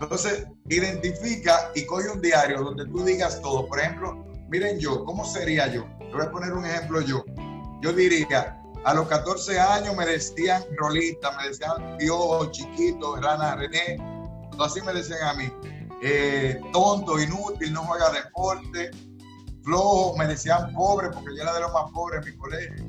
Entonces, 0.00 0.46
identifica 0.68 1.70
y 1.74 1.86
coge 1.86 2.08
un 2.10 2.20
diario 2.20 2.62
donde 2.62 2.84
tú 2.86 3.04
digas 3.04 3.40
todo. 3.40 3.66
Por 3.66 3.80
ejemplo, 3.80 4.26
miren 4.48 4.78
yo, 4.78 5.04
¿cómo 5.04 5.24
sería 5.24 5.68
yo? 5.68 5.84
Te 5.98 6.12
voy 6.12 6.26
a 6.26 6.30
poner 6.30 6.52
un 6.52 6.66
ejemplo 6.66 7.00
yo. 7.00 7.24
Yo 7.82 7.92
diría, 7.92 8.60
a 8.84 8.94
los 8.94 9.08
14 9.08 9.58
años 9.58 9.96
me 9.96 10.06
decían 10.06 10.62
rolita, 10.76 11.36
me 11.36 11.48
decían 11.48 11.96
piojo, 11.98 12.50
chiquito, 12.50 13.16
rana, 13.16 13.56
René, 13.56 13.98
así 14.58 14.80
me 14.82 14.92
decían 14.92 15.22
a 15.22 15.34
mí. 15.34 15.52
Eh, 16.02 16.60
tonto, 16.72 17.18
inútil, 17.18 17.72
no 17.72 17.84
juega 17.84 18.10
deporte, 18.10 18.90
flojo, 19.62 20.16
me 20.16 20.26
decían 20.26 20.72
pobre 20.72 21.10
porque 21.10 21.36
yo 21.36 21.42
era 21.42 21.54
de 21.54 21.60
los 21.60 21.72
más 21.72 21.90
pobres 21.92 22.24
en 22.24 22.32
mi 22.32 22.38
colegio. 22.38 22.84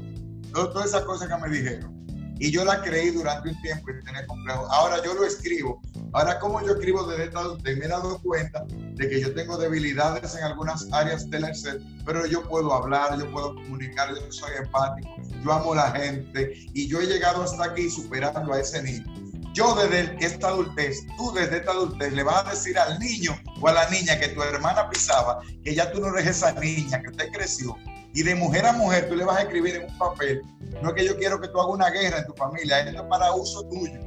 todas 0.52 0.88
esas 0.88 1.04
cosas 1.04 1.28
que 1.28 1.38
me 1.38 1.50
dijeron. 1.50 1.98
Y 2.40 2.52
yo 2.52 2.64
la 2.64 2.82
creí 2.82 3.10
durante 3.10 3.50
un 3.50 3.62
tiempo 3.62 3.90
y 3.90 4.04
tenía 4.04 4.26
complejo. 4.28 4.68
Ahora 4.72 5.04
yo 5.04 5.16
lo 5.16 5.26
escribo. 5.26 5.82
Ahora, 6.14 6.40
como 6.40 6.62
yo 6.66 6.74
escribo 6.74 7.04
desde 7.06 7.26
esta 7.26 7.42
me 7.64 7.86
he 7.86 7.88
dado 7.88 8.20
cuenta 8.22 8.66
de 8.70 9.10
que 9.10 9.22
yo 9.22 9.34
tengo 9.34 9.58
debilidades 9.58 10.36
en 10.36 10.44
algunas 10.44 10.88
áreas 10.92 11.30
del 11.30 11.54
ser, 11.56 11.82
pero 12.06 12.26
yo 12.26 12.44
puedo 12.48 12.74
hablar, 12.74 13.18
yo 13.20 13.32
puedo 13.32 13.56
comunicar, 13.56 14.10
yo 14.16 14.32
soy 14.32 14.52
empático, 14.58 15.10
yo 15.44 15.52
amo 15.52 15.74
a 15.74 15.76
la 15.76 15.92
gente 15.92 16.54
y 16.74 16.88
yo 16.88 17.00
he 17.00 17.06
llegado 17.06 17.44
hasta 17.44 17.66
aquí 17.66 17.90
superando 17.90 18.54
a 18.54 18.60
ese 18.60 18.82
niño. 18.82 19.06
Yo 19.54 19.74
desde 19.76 20.16
esta 20.24 20.50
adultez, 20.50 21.00
tú 21.18 21.32
desde 21.34 21.58
esta 21.58 21.72
adultez 21.72 22.14
le 22.14 22.24
vas 22.24 22.46
a 22.46 22.50
decir 22.52 22.78
al 22.78 23.00
niño 23.00 23.32
o 23.60 23.68
a 23.68 23.74
la 23.74 23.90
niña 23.90 24.20
que 24.20 24.30
tu 24.30 24.42
hermana 24.44 24.90
pisaba, 24.90 25.40
que 25.64 25.74
ya 25.74 25.92
tú 25.92 26.00
no 26.00 26.16
eres 26.16 26.28
esa 26.28 26.54
niña, 26.54 27.02
que 27.02 27.10
usted 27.10 27.32
creció. 27.32 27.76
Y 28.14 28.24
de 28.24 28.36
mujer 28.36 28.66
a 28.66 28.74
mujer 28.74 29.10
tú 29.10 29.16
le 29.16 29.26
vas 29.26 29.38
a 29.38 29.42
escribir 29.42 29.76
en 29.76 29.90
un 29.90 29.98
papel 29.98 30.42
no 30.82 30.90
es 30.90 30.96
que 30.96 31.06
yo 31.06 31.18
quiero 31.18 31.40
que 31.40 31.48
tú 31.48 31.60
hagas 31.60 31.74
una 31.74 31.90
guerra 31.90 32.20
en 32.20 32.26
tu 32.26 32.34
familia, 32.34 32.80
es 32.82 33.02
para 33.04 33.34
uso 33.34 33.64
tuyo. 33.70 34.00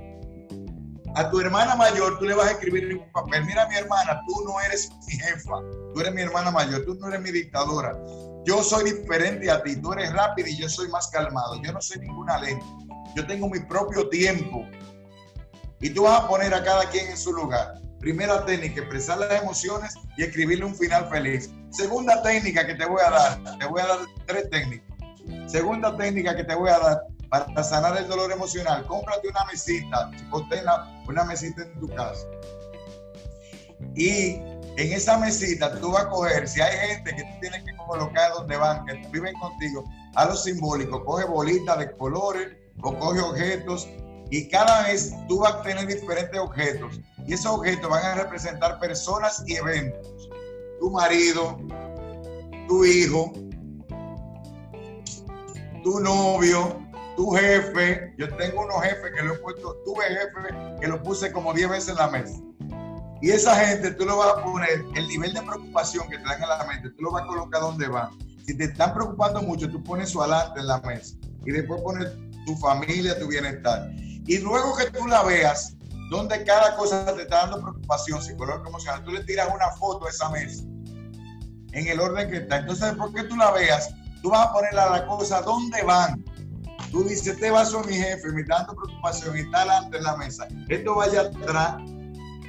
A 1.17 1.29
tu 1.31 1.41
hermana 1.41 1.75
mayor 1.75 2.19
tú 2.19 2.25
le 2.25 2.35
vas 2.35 2.47
a 2.47 2.51
escribir 2.53 2.97
un 2.97 3.11
papel, 3.13 3.45
mira 3.45 3.67
mi 3.69 3.75
hermana, 3.75 4.21
tú 4.27 4.45
no 4.45 4.61
eres 4.61 4.91
mi 5.07 5.15
jefa, 5.15 5.57
tú 5.93 6.01
eres 6.01 6.15
mi 6.15 6.23
hermana 6.23 6.51
mayor, 6.51 6.85
tú 6.85 6.95
no 6.95 7.09
eres 7.09 7.21
mi 7.21 7.33
dictadora. 7.33 7.97
Yo 8.45 8.63
soy 8.63 8.93
diferente 8.93 9.51
a 9.51 9.63
ti, 9.63 9.77
tú 9.77 9.93
eres 9.93 10.13
rápido 10.13 10.49
y 10.49 10.57
yo 10.57 10.69
soy 10.69 10.89
más 10.89 11.09
calmado. 11.09 11.61
Yo 11.63 11.73
no 11.73 11.81
soy 11.81 11.99
ninguna 11.99 12.39
ley. 12.39 12.57
Yo 13.15 13.27
tengo 13.27 13.49
mi 13.49 13.61
propio 13.61 14.09
tiempo. 14.09 14.65
Y 15.81 15.91
tú 15.91 16.05
vas 16.05 16.23
a 16.23 16.29
poner 16.29 16.55
a 16.55 16.63
cada 16.63 16.89
quien 16.89 17.09
en 17.09 17.17
su 17.17 17.33
lugar. 17.33 17.75
Primera 17.99 18.45
técnica, 18.47 18.81
expresar 18.81 19.19
las 19.19 19.43
emociones 19.43 19.95
y 20.17 20.23
escribirle 20.23 20.65
un 20.65 20.75
final 20.75 21.09
feliz. 21.11 21.51
Segunda 21.71 22.23
técnica 22.23 22.67
que 22.67 22.75
te 22.75 22.87
voy 22.87 23.01
a 23.07 23.11
dar, 23.11 23.59
te 23.59 23.67
voy 23.67 23.83
a 23.83 23.87
dar 23.87 23.99
tres 24.27 24.49
técnicas. 24.49 24.89
Segunda 25.47 25.97
técnica 25.97 26.35
que 26.35 26.45
te 26.45 26.55
voy 26.55 26.71
a 26.71 26.79
dar 26.79 27.03
para 27.31 27.63
sanar 27.63 27.97
el 27.97 28.09
dolor 28.09 28.33
emocional, 28.33 28.85
cómprate 28.87 29.29
una 29.29 29.45
mesita, 29.45 30.11
o 30.33 30.45
una 31.09 31.25
mesita 31.25 31.63
en 31.63 31.81
tu 31.81 31.89
casa. 31.89 32.27
Y 33.95 34.35
en 34.77 34.93
esa 34.93 35.17
mesita 35.19 35.79
tú 35.81 35.93
vas 35.93 36.05
a 36.05 36.09
coger, 36.09 36.49
si 36.49 36.61
hay 36.61 36.89
gente 36.89 37.15
que 37.15 37.23
tú 37.23 37.41
tienes 37.41 37.65
que 37.65 37.77
colocar 37.87 38.33
donde 38.33 38.57
van, 38.57 38.85
que 38.85 38.95
viven 39.13 39.35
contigo, 39.39 39.85
a 40.15 40.25
lo 40.25 40.37
simbólico, 40.37 41.05
coge 41.05 41.25
bolitas 41.25 41.79
de 41.79 41.97
colores 41.97 42.49
o 42.83 42.97
coge 42.99 43.21
objetos 43.21 43.89
y 44.31 44.49
cada 44.49 44.83
vez 44.85 45.15
tú 45.29 45.41
vas 45.41 45.55
a 45.55 45.63
tener 45.63 45.87
diferentes 45.87 46.39
objetos 46.39 47.01
y 47.27 47.35
esos 47.35 47.53
objetos 47.53 47.89
van 47.91 48.05
a 48.05 48.15
representar 48.15 48.79
personas 48.81 49.43
y 49.47 49.55
eventos. 49.55 50.29
Tu 50.81 50.91
marido, 50.91 51.59
tu 52.67 52.85
hijo, 52.85 53.33
tu 55.83 56.01
novio, 56.01 56.90
tu 57.17 57.31
jefe. 57.33 58.15
Yo 58.19 58.35
tengo 58.37 58.63
unos 58.63 58.83
jefes 58.83 59.13
que 59.15 59.23
lo 59.23 59.35
he 59.35 59.39
puesto, 59.39 59.77
tuve 59.85 60.05
jefe 60.05 60.79
que 60.81 60.89
lo 60.89 61.03
puse 61.03 61.33
como 61.33 61.53
10 61.53 61.71
veces 61.71 61.89
en 61.91 61.97
la 61.97 62.09
mesa. 62.09 62.41
Y 63.23 63.31
esa 63.31 63.55
gente 63.55 63.91
tú 63.93 64.07
lo 64.07 64.17
vas 64.17 64.39
a 64.39 64.43
poner, 64.43 64.85
el 64.95 65.09
nivel 65.09 65.35
de 65.35 65.43
preocupación 65.43 66.09
que 66.09 66.17
te 66.17 66.25
dan 66.25 66.43
en 66.43 66.49
la 66.49 66.65
mente, 66.65 66.91
tú 66.91 67.03
lo 67.03 67.13
vas 67.13 67.25
a 67.25 67.27
colocar 67.27 67.61
donde 67.61 67.87
va. 67.87 68.11
Si 68.47 68.57
te 68.57 68.65
están 68.65 68.95
preocupando 68.95 69.43
mucho, 69.43 69.71
tú 69.71 69.83
pones 69.83 70.11
su 70.11 70.23
adelante 70.23 70.61
en 70.61 70.67
la 70.67 70.81
mesa 70.81 71.17
y 71.45 71.53
después 71.53 71.83
pones 71.83 72.09
tu 72.47 72.57
familia, 72.57 73.19
tu 73.19 73.29
bienestar. 73.29 73.91
Y 74.27 74.39
luego 74.39 74.75
que 74.77 74.87
tú 74.91 75.07
la 75.07 75.23
veas, 75.23 75.77
donde 76.11 76.43
cada 76.45 76.77
cosa 76.77 77.05
te 77.15 77.23
está 77.23 77.43
dando 77.43 77.61
preocupación 77.61 78.23
psicológica, 78.23 78.69
emocional, 78.69 79.05
tú 79.05 79.13
le 79.13 79.23
tiras 79.25 79.49
una 79.55 79.71
foto 79.73 80.07
a 80.07 80.11
esa 80.11 80.31
mesa 80.31 80.65
en 81.73 81.87
el 81.87 82.01
orden 82.01 82.31
que 82.31 82.39
está. 82.39 82.59
Entonces, 82.59 82.87
después 82.87 83.13
que 83.15 83.25
tú 83.25 83.37
la 83.37 83.51
veas, 83.53 83.91
tú 84.23 84.31
vas 84.31 84.49
a 84.49 84.53
ponerle 84.53 84.81
a 84.81 84.91
la 84.91 85.07
cosa 85.07 85.41
dónde 85.43 85.83
van. 85.83 86.25
Tú 86.91 87.05
dices, 87.05 87.29
este 87.29 87.51
vaso 87.51 87.83
mi 87.85 87.95
jefe, 87.95 88.29
me 88.33 88.43
dando 88.45 88.75
preocupación 88.75 89.37
y 89.37 89.41
está 89.41 89.61
delante 89.61 89.99
en 89.99 90.03
la 90.05 90.17
mesa. 90.17 90.49
Esto 90.69 90.95
vaya 90.97 91.21
atrás 91.23 91.77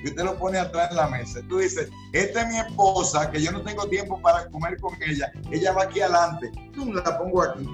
y 0.04 0.08
usted 0.08 0.24
lo 0.24 0.38
pone 0.38 0.58
atrás 0.58 0.90
en 0.92 0.98
la 0.98 1.08
mesa. 1.08 1.40
Tú 1.48 1.60
dices, 1.60 1.90
esta 2.14 2.42
es 2.42 2.48
mi 2.48 2.58
esposa, 2.58 3.30
que 3.30 3.42
yo 3.42 3.52
no 3.52 3.62
tengo 3.62 3.88
tiempo 3.88 4.20
para 4.22 4.50
comer 4.50 4.80
con 4.80 4.94
ella. 5.04 5.32
Ella 5.52 5.74
va 5.74 5.84
aquí 5.84 6.02
adelante. 6.02 6.52
Tú 6.74 6.92
la 6.92 7.20
pongo 7.20 7.44
aquí. 7.44 7.70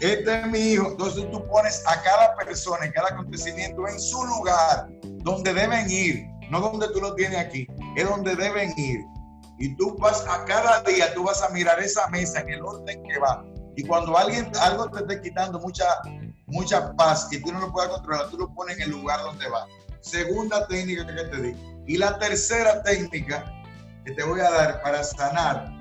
Este 0.00 0.40
es 0.40 0.46
mi 0.46 0.58
hijo. 0.58 0.90
Entonces 0.90 1.28
tú 1.30 1.44
pones 1.48 1.82
a 1.86 2.00
cada 2.02 2.36
persona, 2.36 2.86
en 2.86 2.92
cada 2.92 3.08
acontecimiento 3.08 3.88
en 3.88 3.98
su 3.98 4.24
lugar, 4.24 4.88
donde 5.24 5.52
deben 5.52 5.90
ir. 5.90 6.26
No 6.50 6.60
donde 6.60 6.88
tú 6.88 7.00
lo 7.00 7.14
tienes 7.14 7.38
aquí, 7.38 7.66
es 7.96 8.08
donde 8.08 8.36
deben 8.36 8.72
ir. 8.76 9.00
Y 9.58 9.74
tú 9.76 9.96
vas 9.98 10.24
a 10.28 10.44
cada 10.44 10.82
día, 10.82 11.12
tú 11.14 11.24
vas 11.24 11.42
a 11.42 11.48
mirar 11.48 11.80
esa 11.80 12.06
mesa 12.08 12.40
en 12.40 12.50
el 12.50 12.62
orden 12.62 13.02
que 13.02 13.18
va. 13.18 13.44
Y 13.76 13.84
cuando 13.84 14.16
alguien, 14.16 14.50
algo 14.60 14.88
te 14.90 15.00
esté 15.00 15.20
quitando 15.22 15.58
mucha, 15.58 15.84
mucha 16.46 16.94
paz 16.94 17.28
y 17.32 17.42
tú 17.42 17.52
no 17.52 17.60
lo 17.60 17.72
puedes 17.72 17.90
controlar, 17.90 18.28
tú 18.30 18.38
lo 18.38 18.54
pones 18.54 18.76
en 18.76 18.82
el 18.84 18.90
lugar 18.90 19.20
donde 19.22 19.48
va. 19.48 19.66
Segunda 20.00 20.66
técnica 20.66 21.06
que 21.06 21.24
te 21.24 21.42
di. 21.42 21.56
Y 21.86 21.96
la 21.96 22.18
tercera 22.18 22.82
técnica 22.82 23.44
que 24.04 24.12
te 24.12 24.22
voy 24.22 24.40
a 24.40 24.50
dar 24.50 24.82
para 24.82 25.02
sanar 25.02 25.72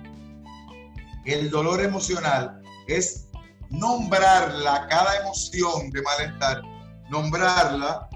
el 1.25 1.49
dolor 1.49 1.81
emocional 1.81 2.61
es 2.88 3.27
nombrarla, 3.69 4.88
cada 4.89 5.17
emoción 5.22 5.89
de 5.91 6.01
malestar, 6.01 6.61
nombrarla, 7.09 8.09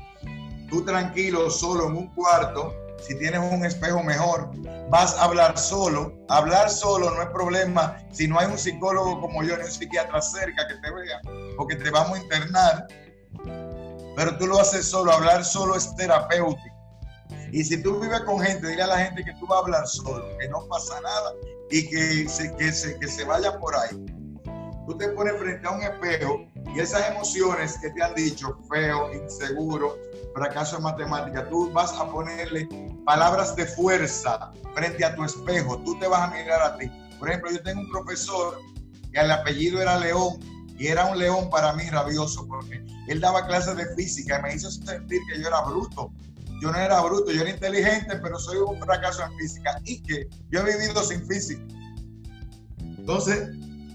tú 0.69 0.83
tranquilo, 0.83 1.49
solo 1.49 1.87
en 1.87 1.97
un 1.97 2.07
cuarto, 2.13 2.73
si 2.99 3.17
tienes 3.17 3.39
un 3.39 3.65
espejo 3.65 4.03
mejor, 4.03 4.51
vas 4.89 5.15
a 5.15 5.23
hablar 5.23 5.57
solo. 5.57 6.13
Hablar 6.29 6.69
solo 6.69 7.11
no 7.11 7.21
es 7.21 7.29
problema 7.29 7.97
si 8.11 8.27
no 8.27 8.39
hay 8.39 8.47
un 8.47 8.57
psicólogo 8.57 9.21
como 9.21 9.43
yo 9.43 9.57
ni 9.57 9.63
un 9.63 9.71
psiquiatra 9.71 10.21
cerca 10.21 10.67
que 10.67 10.75
te 10.75 10.91
vea 10.91 11.21
o 11.57 11.67
que 11.67 11.75
te 11.75 11.89
vamos 11.89 12.17
a 12.17 12.21
internar. 12.21 12.87
Pero 14.15 14.37
tú 14.37 14.47
lo 14.47 14.59
haces 14.59 14.85
solo. 14.85 15.11
Hablar 15.11 15.45
solo 15.45 15.75
es 15.75 15.95
terapéutico. 15.95 16.75
Y 17.51 17.63
si 17.63 17.81
tú 17.81 17.99
vives 17.99 18.21
con 18.21 18.39
gente, 18.39 18.67
dile 18.67 18.83
a 18.83 18.87
la 18.87 18.97
gente 18.97 19.23
que 19.23 19.33
tú 19.33 19.47
vas 19.47 19.59
a 19.59 19.61
hablar 19.61 19.87
solo, 19.87 20.37
que 20.37 20.49
no 20.49 20.67
pasa 20.67 20.99
nada 21.01 21.33
y 21.69 21.87
que 21.87 22.27
se, 22.27 22.53
que 22.55 22.71
se, 22.71 22.97
que 22.99 23.07
se 23.07 23.23
vaya 23.23 23.57
por 23.59 23.75
ahí. 23.75 24.16
Tú 24.87 24.97
te 24.97 25.09
pones 25.09 25.37
frente 25.37 25.67
a 25.67 25.71
un 25.71 25.83
espejo 25.83 26.47
y 26.73 26.79
esas 26.79 27.11
emociones 27.11 27.77
que 27.81 27.89
te 27.89 28.01
han 28.01 28.15
dicho, 28.15 28.57
feo, 28.69 29.13
inseguro, 29.13 29.97
fracaso 30.33 30.77
en 30.77 30.83
matemática, 30.83 31.49
tú 31.49 31.69
vas 31.73 31.91
a 31.91 32.09
ponerle 32.09 32.69
palabras 33.05 33.53
de 33.57 33.65
fuerza 33.65 34.49
frente 34.73 35.03
a 35.03 35.13
tu 35.13 35.25
espejo, 35.25 35.77
tú 35.79 35.99
te 35.99 36.07
vas 36.07 36.21
a 36.21 36.33
mirar 36.33 36.61
a 36.61 36.77
ti. 36.77 36.89
Por 37.19 37.27
ejemplo, 37.27 37.51
yo 37.51 37.61
tengo 37.63 37.81
un 37.81 37.89
profesor 37.89 38.59
que 39.11 39.19
el 39.19 39.29
apellido 39.29 39.81
era 39.81 39.99
León 39.99 40.39
y 40.79 40.87
era 40.87 41.05
un 41.05 41.17
león 41.17 41.49
para 41.49 41.73
mí 41.73 41.89
rabioso 41.89 42.47
porque 42.47 42.81
él 43.09 43.19
daba 43.19 43.45
clases 43.45 43.75
de 43.75 43.93
física 43.93 44.39
y 44.39 44.41
me 44.43 44.55
hizo 44.55 44.71
sentir 44.71 45.19
que 45.27 45.41
yo 45.41 45.47
era 45.47 45.61
bruto. 45.63 46.13
Yo 46.61 46.71
no 46.71 46.77
era 46.77 47.01
bruto, 47.01 47.31
yo 47.31 47.41
era 47.41 47.49
inteligente, 47.49 48.17
pero 48.23 48.39
soy 48.39 48.57
un 48.59 48.79
fracaso 48.79 49.21
en 49.23 49.37
física 49.37 49.81
y 49.83 50.01
que 50.01 50.29
yo 50.49 50.61
he 50.61 50.77
vivido 50.77 51.03
sin 51.03 51.27
física. 51.27 51.61
Entonces, 52.79 53.49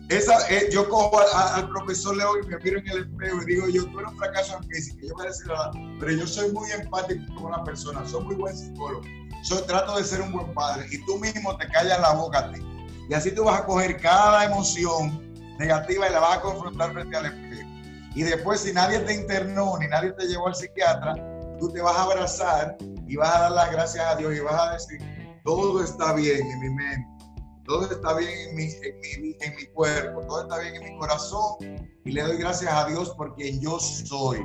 esa, 0.09 0.35
eh, 0.51 0.69
yo 0.71 0.89
cojo 0.89 1.21
al 1.35 1.69
profesor 1.71 2.17
Leo 2.17 2.39
y 2.43 2.47
me 2.47 2.59
miro 2.59 2.79
en 2.79 2.89
el 2.89 2.99
espejo 3.05 3.43
y 3.43 3.47
digo, 3.47 3.69
yo, 3.69 3.87
tú 3.87 4.01
eres 4.01 4.13
un 4.13 4.19
fracaso 4.19 4.57
en 4.57 4.69
física, 4.69 4.99
yo 5.03 5.15
decir 5.23 5.47
nada, 5.47 5.71
pero 6.01 6.13
yo 6.13 6.27
soy 6.27 6.53
muy 6.53 6.71
empático 6.73 7.35
con 7.37 7.53
la 7.53 7.65
persona, 7.65 8.07
soy 8.07 8.25
muy 8.25 8.35
buen 8.35 8.57
psicólogo, 8.57 9.03
soy, 9.43 9.63
trato 9.63 9.97
de 9.97 10.05
ser 10.05 10.21
un 10.21 10.33
buen 10.33 10.53
padre 10.55 10.87
y 10.91 11.05
tú 11.07 11.19
mismo 11.19 11.57
te 11.57 11.67
callas 11.69 12.01
la 12.01 12.13
boca 12.13 12.41
a 12.41 12.53
ti. 12.53 12.61
Y 13.09 13.15
así 13.15 13.35
tú 13.35 13.45
vas 13.45 13.61
a 13.61 13.65
coger 13.65 13.97
cada 14.01 14.45
emoción 14.45 15.33
negativa 15.59 16.09
y 16.09 16.13
la 16.13 16.21
vas 16.21 16.39
a 16.39 16.41
confrontar 16.41 16.93
frente 16.93 17.17
al 17.17 17.27
espejo. 17.27 17.69
Y 18.15 18.23
después, 18.23 18.61
si 18.61 18.73
nadie 18.73 18.99
te 19.01 19.15
internó 19.15 19.79
ni 19.79 19.89
nadie 19.89 20.13
te 20.13 20.27
llevó 20.27 20.49
al 20.49 20.55
psiquiatra, 20.55 21.15
tú 21.59 21.73
te 21.73 21.81
vas 21.81 21.97
a 21.97 22.03
abrazar 22.03 22.77
y 23.07 23.17
vas 23.17 23.35
a 23.35 23.41
dar 23.41 23.53
las 23.53 23.73
gracias 23.73 24.05
a 24.05 24.17
Dios 24.17 24.35
y 24.35 24.41
vas 24.41 24.61
a 24.61 24.73
decir, 24.73 25.01
todo 25.45 25.83
está 25.83 26.13
bien 26.13 26.47
en 26.47 26.61
mi 26.61 26.71
mente 26.71 27.12
todo 27.65 27.91
está 27.91 28.15
bien 28.15 28.31
en 28.49 28.57
mi, 28.57 28.65
en, 28.65 29.57
mi, 29.57 29.67
cuerpo, 29.67 30.21
todo 30.27 30.43
está 30.43 30.59
bien 30.59 30.77
en 30.77 30.93
mi 30.93 30.99
corazón 30.99 31.57
y 32.05 32.13
le 32.13 32.23
doy 32.23 32.37
gracias 32.37 32.73
a 32.73 32.87
Dios 32.87 33.13
porque 33.17 33.59
yo 33.59 33.79
soy. 33.79 34.45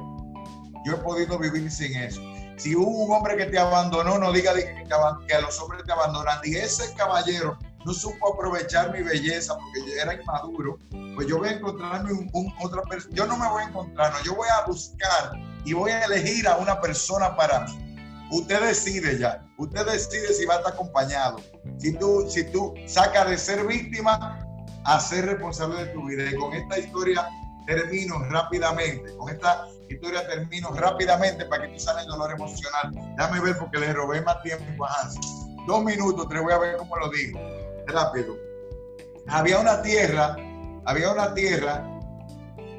Yo 0.86 0.94
he 0.94 0.98
podido 0.98 1.38
vivir 1.38 1.70
sin 1.72 1.96
eso. 1.96 2.22
Si 2.58 2.76
hubo 2.76 3.06
un 3.06 3.12
hombre 3.14 3.36
que 3.38 3.46
te 3.46 3.60
abandonó, 3.60 4.18
no 4.18 4.32
diga 4.32 4.54
que, 4.54 4.66
que, 4.66 5.42
los 5.42 5.60
hombres 5.62 5.84
te 5.86 5.92
abandonan. 5.92 6.40
Diga, 6.42 6.64
ese 6.64 6.94
caballero 6.96 7.58
no 7.86 7.94
supo 7.94 8.34
aprovechar 8.34 8.92
mi 8.92 9.02
belleza 9.02 9.56
porque 9.56 9.80
yo 9.86 10.02
era 10.02 10.14
inmaduro, 10.14 10.78
pues 11.16 11.28
yo 11.28 11.38
voy 11.40 11.50
a 11.50 11.52
encontrarme 11.54 12.12
un, 12.14 12.54
otra 12.62 12.82
persona. 12.84 13.16
Yo 13.16 13.26
no 13.26 13.38
me 13.38 13.48
voy 13.50 13.64
a 13.64 13.68
encontrar, 13.68 14.14
no, 14.14 14.24
yo 14.24 14.36
voy 14.36 14.48
a 14.50 14.66
buscar 14.66 15.32
y 15.66 15.74
voy 15.74 15.92
a 15.92 16.04
elegir 16.06 16.48
a 16.48 16.58
una 16.58 16.80
persona 16.80 17.36
para 17.36 17.62
mí. 17.62 17.87
Usted 18.32 18.62
decide 18.62 19.18
ya, 19.18 19.46
usted 19.58 19.86
decide 19.86 20.34
si 20.34 20.46
va 20.46 20.56
a 20.56 20.58
estar 20.58 20.74
acompañado. 20.74 21.38
Si 21.78 21.94
tú, 21.94 22.26
si 22.30 22.44
tú 22.52 22.74
sacas 22.86 23.30
de 23.30 23.38
ser 23.38 23.66
víctima 23.66 24.40
a 24.88 25.00
ser 25.00 25.26
responsable 25.26 25.86
de 25.86 25.94
tu 25.94 26.06
vida. 26.08 26.30
Y 26.30 26.36
con 26.36 26.54
esta 26.54 26.80
historia 26.80 27.28
termino 27.66 28.20
rápidamente. 28.30 29.16
Con 29.18 29.30
esta 29.30 29.66
historia 29.90 30.26
termino 30.28 30.72
rápidamente 30.72 31.46
para 31.46 31.68
que 31.68 31.74
tú 31.74 31.80
salgas 31.80 32.06
el 32.06 32.12
dolor 32.12 32.32
emocional. 32.32 32.92
Déjame 33.18 33.40
ver 33.42 33.58
porque 33.58 33.80
le 33.80 33.94
robé 33.94 34.22
más 34.22 34.42
tiempo 34.44 34.86
a 34.86 34.94
Hans. 34.94 35.20
Dos 35.68 35.84
minutos, 35.84 36.28
te 36.30 36.40
voy 36.40 36.54
a 36.54 36.58
ver 36.58 36.78
cómo 36.78 36.96
lo 36.96 37.10
digo. 37.10 37.40
Rápido. 37.88 38.36
Había 39.28 39.60
una 39.60 39.82
tierra, 39.82 40.38
había 40.86 41.12
una 41.12 41.34
tierra 41.34 41.86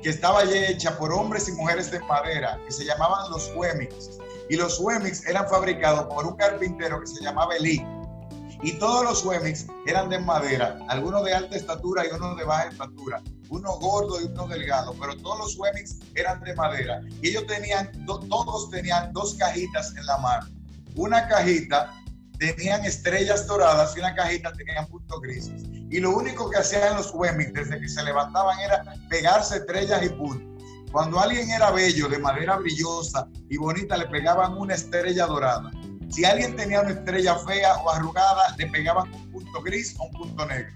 que 0.03 0.09
estaba 0.09 0.45
hecha 0.45 0.97
por 0.97 1.13
hombres 1.13 1.49
y 1.49 1.53
mujeres 1.53 1.91
de 1.91 2.01
madera 2.01 2.59
que 2.65 2.73
se 2.73 2.85
llamaban 2.85 3.31
los 3.31 3.53
Wemix. 3.55 4.18
Y 4.51 4.57
los 4.57 4.81
Wemix 4.81 5.27
eran 5.27 5.49
fabricados 5.49 6.07
por 6.13 6.27
un 6.27 6.37
carpintero 6.37 7.01
que 7.01 7.07
se 7.07 7.23
llamaba 7.23 7.57
Elí 7.57 7.85
y 8.63 8.73
todos 8.73 9.05
los 9.05 9.25
Wemix 9.25 9.67
eran 9.87 10.09
de 10.09 10.19
madera, 10.19 10.79
algunos 10.89 11.25
de 11.25 11.33
alta 11.33 11.57
estatura 11.57 12.05
y 12.05 12.15
unos 12.15 12.37
de 12.37 12.45
baja 12.45 12.69
estatura, 12.69 13.23
uno 13.51 13.77
gordo 13.77 14.21
y 14.21 14.25
uno 14.25 14.49
delgado, 14.49 14.95
pero 15.01 15.17
todos 15.17 15.39
los 15.39 15.59
Wemix 15.59 15.99
eran 16.17 16.41
de 16.43 16.55
madera. 16.55 17.01
Y 17.23 17.29
ellos 17.29 17.47
tenían, 17.47 17.91
todos 18.05 18.69
tenían 18.71 19.13
dos 19.13 19.35
cajitas 19.35 19.95
en 19.97 20.05
la 20.07 20.19
mano. 20.19 20.49
Una 20.97 21.29
cajita 21.29 21.95
tenían 22.39 22.85
estrellas 22.85 23.47
doradas 23.47 23.97
y 23.97 24.01
una 24.01 24.15
cajita 24.15 24.53
tenían 24.53 24.87
puntos 24.89 25.21
grises. 25.21 25.63
Y 25.91 26.01
lo 26.01 26.17
único 26.17 26.51
que 26.51 26.59
hacían 26.59 26.97
los 26.97 27.15
Wemix 27.15 27.53
desde 27.53 27.81
que 27.81 27.89
se 27.89 28.03
levantaban 28.03 28.59
era 28.59 28.83
pegarse 29.09 29.59
estrellas 29.59 30.03
y 30.03 30.09
puntos. 30.09 30.58
Cuando 30.93 31.21
alguien 31.21 31.51
era 31.51 31.71
bello, 31.71 32.09
de 32.09 32.19
madera 32.19 32.57
brillosa 32.57 33.29
y 33.49 33.57
bonita, 33.57 33.97
le 33.97 34.07
pegaban 34.07 34.57
una 34.57 34.75
estrella 34.75 35.27
dorada. 35.27 35.71
Si 36.11 36.25
alguien 36.25 36.57
tenía 36.57 36.81
una 36.81 36.91
estrella 36.91 37.37
fea 37.37 37.77
o 37.77 37.91
arrugada, 37.91 38.55
le 38.57 38.67
pegaban 38.69 39.13
un 39.13 39.31
punto 39.31 39.63
gris 39.63 39.95
o 39.99 40.05
un 40.05 40.13
punto 40.13 40.47
negro. 40.47 40.73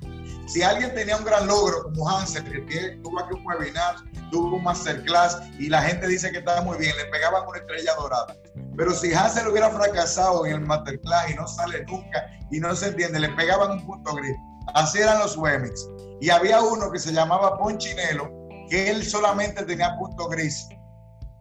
Si 0.46 0.62
alguien 0.62 0.94
tenía 0.94 1.16
un 1.16 1.24
gran 1.24 1.46
logro, 1.46 1.84
como 1.84 2.08
Hansel, 2.08 2.44
que 2.44 2.98
tuvo 3.02 3.20
aquí 3.20 3.34
un 3.34 3.46
webinar, 3.46 3.96
tuvo 4.30 4.56
un 4.56 4.62
masterclass 4.62 5.38
y 5.58 5.68
la 5.68 5.80
gente 5.80 6.06
dice 6.06 6.30
que 6.30 6.38
estaba 6.38 6.60
muy 6.60 6.76
bien, 6.76 6.94
le 6.98 7.06
pegaban 7.06 7.46
una 7.48 7.58
estrella 7.58 7.94
dorada. 7.94 8.36
Pero 8.76 8.92
si 8.92 9.14
Hansel 9.14 9.48
hubiera 9.48 9.70
fracasado 9.70 10.44
en 10.44 10.52
el 10.52 10.60
masterclass 10.60 11.30
y 11.30 11.34
no 11.34 11.48
sale 11.48 11.84
nunca 11.86 12.26
y 12.50 12.60
no 12.60 12.74
se 12.74 12.88
entiende, 12.88 13.20
le 13.20 13.30
pegaban 13.30 13.70
un 13.70 13.86
punto 13.86 14.14
gris. 14.14 14.36
Así 14.74 14.98
eran 14.98 15.20
los 15.20 15.36
Wemix. 15.36 15.88
Y 16.20 16.28
había 16.28 16.60
uno 16.60 16.90
que 16.90 16.98
se 16.98 17.12
llamaba 17.12 17.58
Ponchinelo, 17.58 18.30
que 18.72 18.88
él 18.88 19.04
solamente 19.04 19.62
tenía 19.64 19.94
punto 19.98 20.28
gris 20.28 20.66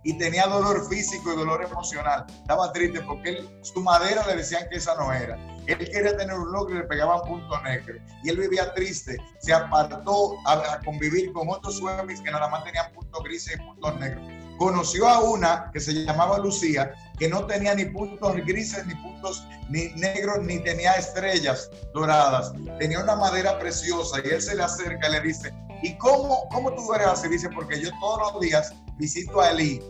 y 0.04 0.18
tenía 0.18 0.48
dolor 0.48 0.86
físico 0.90 1.32
y 1.32 1.38
dolor 1.38 1.64
emocional. 1.64 2.26
Estaba 2.28 2.74
triste 2.74 3.00
porque 3.08 3.30
él, 3.30 3.60
su 3.62 3.80
madera 3.80 4.28
le 4.28 4.36
decían 4.36 4.68
que 4.70 4.76
esa 4.76 4.96
no 4.96 5.14
era. 5.14 5.38
Él 5.66 5.78
quería 5.78 6.18
tener 6.18 6.38
un 6.38 6.52
logro 6.52 6.76
y 6.76 6.80
le 6.80 6.84
pegaban 6.84 7.22
punto 7.22 7.62
negro. 7.62 7.96
Y 8.22 8.30
él 8.32 8.38
vivía 8.38 8.74
triste. 8.74 9.16
Se 9.40 9.54
apartó 9.54 10.36
a, 10.46 10.82
convivir 10.84 11.32
con 11.32 11.48
otros 11.48 11.78
suemis 11.78 12.20
que 12.20 12.32
nada 12.32 12.50
más 12.50 12.66
tenían 12.66 12.92
puntos 12.92 13.24
grises 13.24 13.56
y 13.56 13.64
puntos 13.64 13.98
negros. 13.98 14.41
Conoció 14.62 15.08
a 15.08 15.22
una 15.22 15.72
que 15.74 15.80
se 15.80 15.92
llamaba 15.92 16.38
Lucía, 16.38 16.94
que 17.18 17.28
no 17.28 17.48
tenía 17.48 17.74
ni 17.74 17.86
puntos 17.86 18.36
grises, 18.46 18.86
ni 18.86 18.94
puntos 18.94 19.44
ni 19.72 19.88
negros, 19.96 20.38
ni 20.44 20.60
tenía 20.60 20.92
estrellas 20.92 21.68
doradas. 21.96 22.54
Tenía 22.78 23.00
una 23.00 23.16
madera 23.16 23.58
preciosa 23.58 24.20
y 24.24 24.30
él 24.30 24.40
se 24.40 24.56
le 24.56 24.62
acerca 24.62 25.10
y 25.10 25.14
le 25.14 25.22
dice, 25.22 25.52
¿y 25.82 25.98
cómo, 25.98 26.48
cómo 26.52 26.76
tú 26.76 26.94
eres 26.94 27.08
así? 27.08 27.28
Dice, 27.28 27.50
porque 27.50 27.82
yo 27.82 27.90
todos 28.00 28.34
los 28.34 28.40
días 28.40 28.72
visito 29.00 29.42
a 29.42 29.50
Eli. 29.50 29.82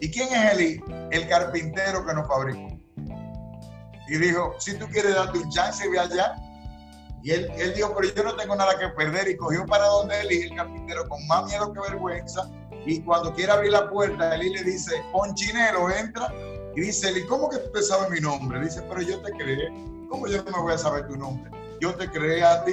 ¿Y 0.00 0.10
quién 0.10 0.34
es 0.34 0.52
Eli? 0.52 0.82
El 1.12 1.28
carpintero 1.28 2.04
que 2.04 2.12
nos 2.12 2.26
fabricó. 2.26 2.76
Y 4.08 4.16
dijo, 4.16 4.56
si 4.58 4.76
tú 4.78 4.88
quieres 4.88 5.14
darte 5.14 5.38
un 5.38 5.48
chance, 5.48 5.88
ve 5.88 6.00
allá. 6.00 6.34
Y 7.22 7.30
él, 7.30 7.52
él 7.56 7.72
dijo, 7.72 7.94
pero 7.96 8.12
yo 8.12 8.24
no 8.24 8.34
tengo 8.34 8.56
nada 8.56 8.76
que 8.76 8.88
perder. 8.88 9.28
Y 9.28 9.36
cogió 9.36 9.64
para 9.64 9.86
donde 9.86 10.22
Eli, 10.22 10.42
el 10.42 10.56
carpintero, 10.56 11.08
con 11.08 11.24
más 11.28 11.44
miedo 11.44 11.72
que 11.72 11.78
vergüenza. 11.78 12.50
Y 12.86 13.00
cuando 13.02 13.32
quiere 13.34 13.52
abrir 13.52 13.72
la 13.72 13.88
puerta, 13.88 14.34
Eli 14.34 14.50
le 14.50 14.64
dice, 14.64 14.92
Ponchinero, 15.12 15.90
entra. 15.90 16.32
Y 16.74 16.80
dice 16.80 17.08
Eli, 17.08 17.24
¿cómo 17.26 17.48
que 17.50 17.58
tú 17.58 17.82
sabes 17.82 18.10
mi 18.10 18.20
nombre? 18.20 18.60
Dice, 18.60 18.82
pero 18.88 19.02
yo 19.02 19.20
te 19.22 19.32
creé. 19.32 19.68
¿Cómo 20.08 20.26
yo 20.26 20.42
no 20.44 20.50
me 20.50 20.62
voy 20.62 20.72
a 20.72 20.78
saber 20.78 21.06
tu 21.06 21.16
nombre? 21.16 21.50
Yo 21.80 21.94
te 21.94 22.10
creé 22.10 22.42
a 22.42 22.64
ti. 22.64 22.72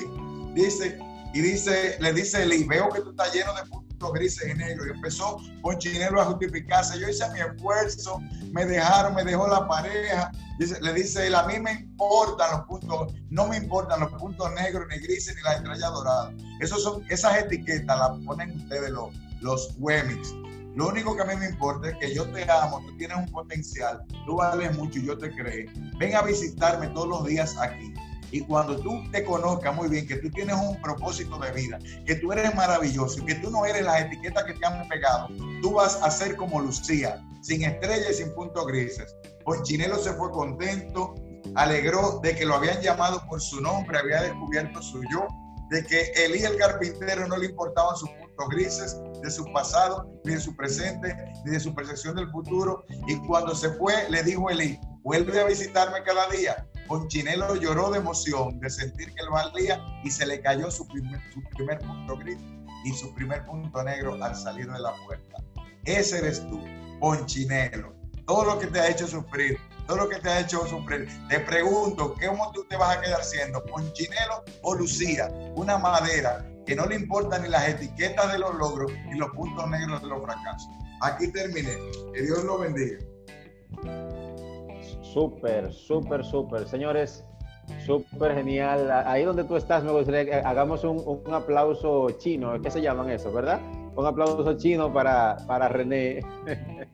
Dice, 0.54 1.00
y 1.34 1.42
dice, 1.42 1.98
le 2.00 2.14
dice 2.14 2.44
Eli, 2.44 2.64
veo 2.64 2.90
que 2.90 3.02
tú 3.02 3.12
estás 3.12 3.34
lleno 3.34 3.54
de 3.54 3.62
grises 4.08 4.50
y 4.50 4.58
negros. 4.58 4.88
Y 4.88 4.92
empezó 4.92 5.38
Ponchinelo 5.62 6.22
a 6.22 6.26
justificarse. 6.26 7.00
Yo 7.00 7.10
hice 7.10 7.30
mi 7.32 7.40
esfuerzo, 7.40 8.20
me 8.52 8.66
dejaron, 8.66 9.16
me 9.16 9.24
dejó 9.24 9.48
la 9.48 9.68
pareja. 9.68 10.32
le 10.58 10.94
dice 10.94 11.28
él, 11.28 11.36
a 11.36 11.44
mí 11.44 11.60
me 11.60 11.72
importan 11.72 12.52
los 12.52 12.62
puntos, 12.62 13.14
no 13.30 13.48
me 13.48 13.58
importan 13.58 14.00
los 14.00 14.12
puntos 14.14 14.52
negros, 14.54 14.86
ni 14.90 15.00
grises, 15.00 15.36
ni 15.36 15.42
las 15.42 15.58
estrellas 15.58 15.92
doradas. 15.92 16.34
Esos 16.62 16.84
son, 16.84 17.04
esas 17.10 17.38
etiquetas 17.38 18.00
las 18.00 18.12
ponen 18.26 18.56
ustedes 18.58 18.90
los, 18.92 19.10
los 19.42 19.76
Wemix. 19.80 20.34
Lo 20.76 20.88
único 20.88 21.16
que 21.16 21.24
a 21.24 21.26
mí 21.26 21.36
me 21.36 21.50
importa 21.50 21.90
es 21.90 21.98
que 21.98 22.14
yo 22.14 22.30
te 22.30 22.50
amo, 22.50 22.82
tú 22.86 22.96
tienes 22.98 23.18
un 23.18 23.26
potencial, 23.32 24.02
tú 24.26 24.38
vales 24.38 24.78
mucho 24.78 25.00
y 25.00 25.08
yo 25.08 25.18
te 25.18 25.32
creo. 25.32 25.70
Ven 25.98 26.16
a 26.16 26.22
visitarme 26.22 26.88
todos 26.90 27.08
los 27.08 27.26
días 27.26 27.58
aquí. 27.60 27.94
Y 28.32 28.42
cuando 28.42 28.78
tú 28.78 29.02
te 29.12 29.24
conozcas 29.24 29.76
muy 29.76 29.90
bien 29.90 30.08
que 30.08 30.18
tú 30.18 30.30
tienes 30.30 30.56
un 30.56 30.80
propósito 30.82 31.40
de 31.40 31.52
vida, 31.52 31.80
que 32.06 32.16
tú 32.16 32.32
eres 32.32 32.54
maravilloso 32.54 33.26
que 33.26 33.36
tú 33.36 33.50
no 33.50 33.66
eres 33.66 33.84
las 33.84 34.02
etiquetas 34.02 34.44
que 34.44 34.54
te 34.54 34.66
han 34.66 34.88
pegado, 34.88 35.28
tú 35.62 35.74
vas 35.74 36.00
a 36.04 36.12
ser 36.12 36.36
como 36.36 36.62
Lucía, 36.62 37.26
sin 37.42 37.64
estrellas 37.64 38.18
sin 38.18 38.34
puntos 38.36 38.68
grises. 38.68 39.16
Ponchinelo 39.44 39.98
se 39.98 40.14
fue 40.14 40.32
contento, 40.32 41.16
alegró 41.56 42.20
de 42.22 42.36
que 42.36 42.46
lo 42.46 42.56
habían 42.56 42.80
llamado 42.82 43.22
por 43.28 43.42
su 43.42 43.60
nombre, 43.62 43.98
había 43.98 44.22
descubierto 44.22 44.82
su 44.82 45.02
yo, 45.12 45.26
de 45.72 45.84
que 45.86 46.12
Elí 46.16 46.44
el 46.44 46.58
carpintero 46.58 47.28
no 47.28 47.38
le 47.38 47.48
importaban 47.48 47.96
sus 47.96 48.10
puntos 48.12 48.50
grises 48.50 48.98
de 49.22 49.32
su 49.32 49.46
pasado, 49.52 50.10
ni 50.26 50.34
de 50.34 50.40
su 50.40 50.56
presente, 50.56 51.16
ni 51.46 51.52
de 51.52 51.60
su 51.60 51.74
percepción 51.74 52.16
del 52.16 52.30
futuro. 52.32 52.86
Y 53.08 53.16
cuando 53.28 53.56
se 53.56 53.70
fue, 53.72 54.10
le 54.10 54.24
dijo 54.24 54.50
Elí, 54.50 54.80
vuelve 55.04 55.40
a 55.40 55.46
visitarme 55.46 56.04
cada 56.04 56.28
día 56.30 56.66
Ponchinelo 56.90 57.56
lloró 57.56 57.92
de 57.92 58.00
emoción 58.00 58.60
de 58.60 58.68
sentir 58.68 59.14
que 59.14 59.22
él 59.22 59.30
valía 59.30 59.80
y 60.04 60.10
se 60.10 60.26
le 60.26 60.42
cayó 60.42 60.72
su 60.72 60.88
primer, 60.88 61.22
su 61.32 61.40
primer 61.56 61.78
punto 61.78 62.18
gris 62.18 62.40
y 62.84 62.92
su 62.94 63.14
primer 63.14 63.46
punto 63.46 63.84
negro 63.84 64.18
al 64.24 64.36
salir 64.36 64.66
de 64.72 64.80
la 64.80 64.92
puerta. 65.06 65.38
Ese 65.86 66.18
eres 66.18 66.42
tú, 66.50 66.60
Ponchinelo. 67.00 67.94
Todo 68.26 68.44
lo 68.44 68.60
que 68.60 68.66
te 68.66 68.80
ha 68.80 68.90
hecho 68.90 69.08
sufrir, 69.08 69.60
todo 69.86 69.98
lo 69.98 70.10
que 70.10 70.18
te 70.18 70.30
ha 70.30 70.40
hecho 70.40 70.66
sufrir. 70.66 71.08
Te 71.30 71.40
pregunto, 71.42 72.16
¿cómo 72.28 72.52
tú 72.54 72.66
te 72.68 72.76
vas 72.76 72.98
a 72.98 73.02
quedar 73.02 73.24
siendo? 73.24 73.64
¿Ponchinelo 73.66 74.44
o 74.64 74.74
Lucía? 74.74 75.30
Una 75.56 75.78
madera 75.78 76.44
que 76.70 76.76
no 76.76 76.86
le 76.86 76.96
importan 76.98 77.42
ni 77.42 77.50
las 77.50 77.68
etiquetas 77.68 78.32
de 78.32 78.38
los 78.38 78.54
logros 78.54 78.92
ni 79.08 79.18
los 79.18 79.32
puntos 79.32 79.68
negros 79.72 80.04
de 80.04 80.08
los 80.08 80.22
fracasos. 80.22 80.70
Aquí 81.02 81.32
terminé. 81.32 81.72
Que 82.14 82.22
Dios 82.22 82.44
lo 82.44 82.60
bendiga. 82.60 83.00
Súper, 85.02 85.74
súper, 85.74 86.24
súper. 86.24 86.68
Señores, 86.68 87.26
súper 87.88 88.36
genial. 88.36 88.92
Ahí 88.92 89.24
donde 89.24 89.46
tú 89.46 89.58
estás, 89.58 89.84
me 89.84 89.92
gustaría 89.92 90.26
que 90.26 90.36
hagamos 90.36 90.84
un, 90.84 91.02
un, 91.26 91.34
aplauso 91.34 92.12
chino. 92.20 92.62
¿Qué 92.62 92.70
se 92.70 92.84
llaman 92.84 93.10
eso, 93.10 93.34
verdad? 93.34 93.60
Un 93.96 94.06
aplauso 94.06 94.56
chino 94.56 94.94
para, 94.94 95.38
para 95.48 95.70
René. 95.70 96.20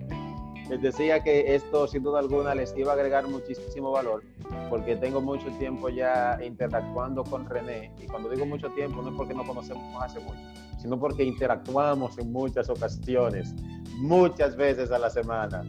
les 0.70 0.82
decía 0.82 1.24
que 1.24 1.56
esto, 1.56 1.88
sin 1.88 2.04
duda 2.04 2.20
alguna, 2.20 2.56
les 2.56 2.76
iba 2.78 2.92
a 2.92 2.96
agregar 2.96 3.28
muchísimo 3.28 3.92
valor, 3.92 4.24
porque 4.70 4.96
tengo 4.96 5.22
mucho 5.22 5.48
tiempo 5.60 5.90
ya 5.90 6.40
interactuando 6.44 7.24
con 7.24 7.48
René. 7.48 7.92
Y 8.02 8.08
cuando 8.08 8.30
digo 8.30 8.46
mucho 8.46 8.70
tiempo, 8.72 9.02
no 9.02 9.10
es 9.10 9.16
porque 9.16 9.34
no 9.34 9.46
conocemos 9.46 9.84
hace 10.02 10.20
mucho, 10.20 10.40
sino 10.80 11.00
porque 11.00 11.24
interactuamos 11.24 12.18
en 12.18 12.32
muchas 12.32 12.70
ocasiones, 12.70 13.54
muchas 13.98 14.56
veces 14.56 14.92
a 14.92 15.00
la 15.00 15.10
semana. 15.10 15.64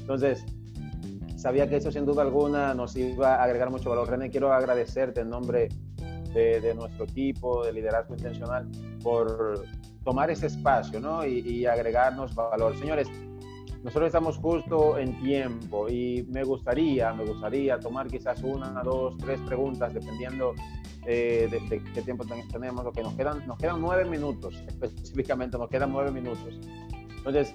Entonces, 0.00 0.44
sabía 1.36 1.68
que 1.68 1.76
eso 1.76 1.90
sin 1.90 2.04
duda 2.04 2.22
alguna 2.22 2.74
nos 2.74 2.94
iba 2.96 3.36
a 3.36 3.44
agregar 3.44 3.70
mucho 3.70 3.90
valor. 3.90 4.08
René, 4.08 4.30
quiero 4.30 4.52
agradecerte 4.52 5.22
en 5.22 5.30
nombre 5.30 5.68
de, 6.34 6.74
nuestro 6.74 7.04
equipo 7.04 7.64
de 7.64 7.72
liderazgo 7.72 8.14
intencional 8.14 8.66
por 9.02 9.64
tomar 10.04 10.30
ese 10.30 10.46
espacio 10.46 11.00
¿no? 11.00 11.26
y, 11.26 11.66
agregarnos 11.66 12.34
valor. 12.34 12.76
Señores, 12.76 13.08
nosotros 13.82 14.06
estamos 14.06 14.38
justo 14.38 14.96
en 14.96 15.18
tiempo 15.20 15.88
y 15.88 16.24
me 16.30 16.44
gustaría, 16.44 17.12
me 17.12 17.24
gustaría 17.24 17.80
tomar 17.80 18.06
quizás 18.06 18.42
una, 18.42 18.82
dos, 18.82 19.16
tres 19.18 19.40
preguntas, 19.40 19.92
dependiendo 19.92 20.54
eh, 21.06 21.48
de, 21.50 21.82
qué 21.92 22.02
tiempo 22.02 22.24
tenemos, 22.52 22.84
lo 22.84 22.92
que 22.92 23.02
nos 23.02 23.14
quedan, 23.14 23.44
nos 23.46 23.58
quedan 23.58 23.80
nueve 23.80 24.04
minutos, 24.04 24.54
específicamente 24.68 25.58
nos 25.58 25.68
quedan 25.68 25.92
nueve 25.92 26.12
minutos. 26.12 26.60
Entonces, 27.16 27.54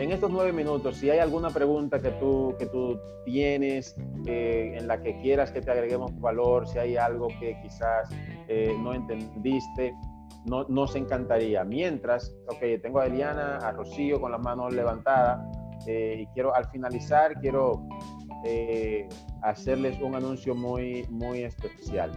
en 0.00 0.12
estos 0.12 0.30
nueve 0.30 0.52
minutos, 0.52 0.96
si 0.96 1.10
hay 1.10 1.18
alguna 1.18 1.50
pregunta 1.50 2.00
que 2.00 2.10
tú, 2.10 2.54
que 2.58 2.66
tú 2.66 2.98
tienes 3.24 3.96
eh, 4.26 4.76
en 4.78 4.86
la 4.86 5.02
que 5.02 5.20
quieras 5.20 5.50
que 5.50 5.60
te 5.60 5.70
agreguemos 5.70 6.18
valor, 6.20 6.68
si 6.68 6.78
hay 6.78 6.96
algo 6.96 7.28
que 7.40 7.58
quizás 7.62 8.08
eh, 8.48 8.72
no 8.80 8.94
entendiste, 8.94 9.94
no, 10.46 10.64
nos 10.68 10.96
encantaría. 10.96 11.64
Mientras, 11.64 12.34
ok, 12.48 12.80
tengo 12.82 13.00
a 13.00 13.06
Eliana, 13.06 13.58
a 13.58 13.72
Rocío 13.72 14.20
con 14.20 14.32
las 14.32 14.40
manos 14.40 14.72
levantadas 14.72 15.40
eh, 15.86 16.16
y 16.20 16.26
quiero, 16.28 16.54
al 16.54 16.68
finalizar, 16.70 17.34
quiero 17.40 17.82
hacerles 19.42 20.00
un 20.00 20.14
anuncio 20.14 20.54
muy, 20.54 21.04
muy 21.10 21.42
especial. 21.42 22.12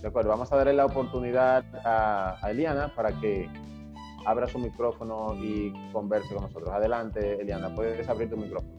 De 0.00 0.08
acuerdo, 0.08 0.30
vamos 0.30 0.50
a 0.52 0.56
darle 0.56 0.72
la 0.72 0.86
oportunidad 0.86 1.64
a, 1.84 2.38
a 2.40 2.50
Eliana 2.50 2.94
para 2.94 3.10
que 3.20 3.48
abra 4.24 4.46
su 4.46 4.58
micrófono 4.58 5.34
y 5.34 5.72
converse 5.92 6.34
con 6.34 6.44
nosotros. 6.44 6.70
Adelante, 6.70 7.40
Eliana, 7.40 7.74
puedes 7.74 8.08
abrir 8.08 8.30
tu 8.30 8.36
micrófono. 8.36 8.78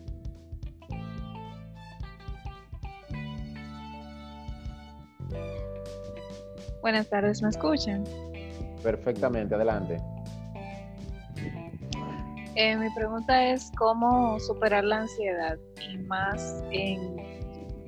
Buenas 6.82 7.10
tardes, 7.10 7.42
¿me 7.42 7.50
escuchan? 7.50 8.06
Perfectamente, 8.84 9.56
adelante. 9.56 9.98
Eh, 12.56 12.76
mi 12.76 12.90
pregunta 12.94 13.52
es 13.52 13.72
cómo 13.78 14.40
superar 14.40 14.84
la 14.84 15.02
ansiedad 15.02 15.58
y 15.90 15.98
más 15.98 16.62
en, 16.72 17.18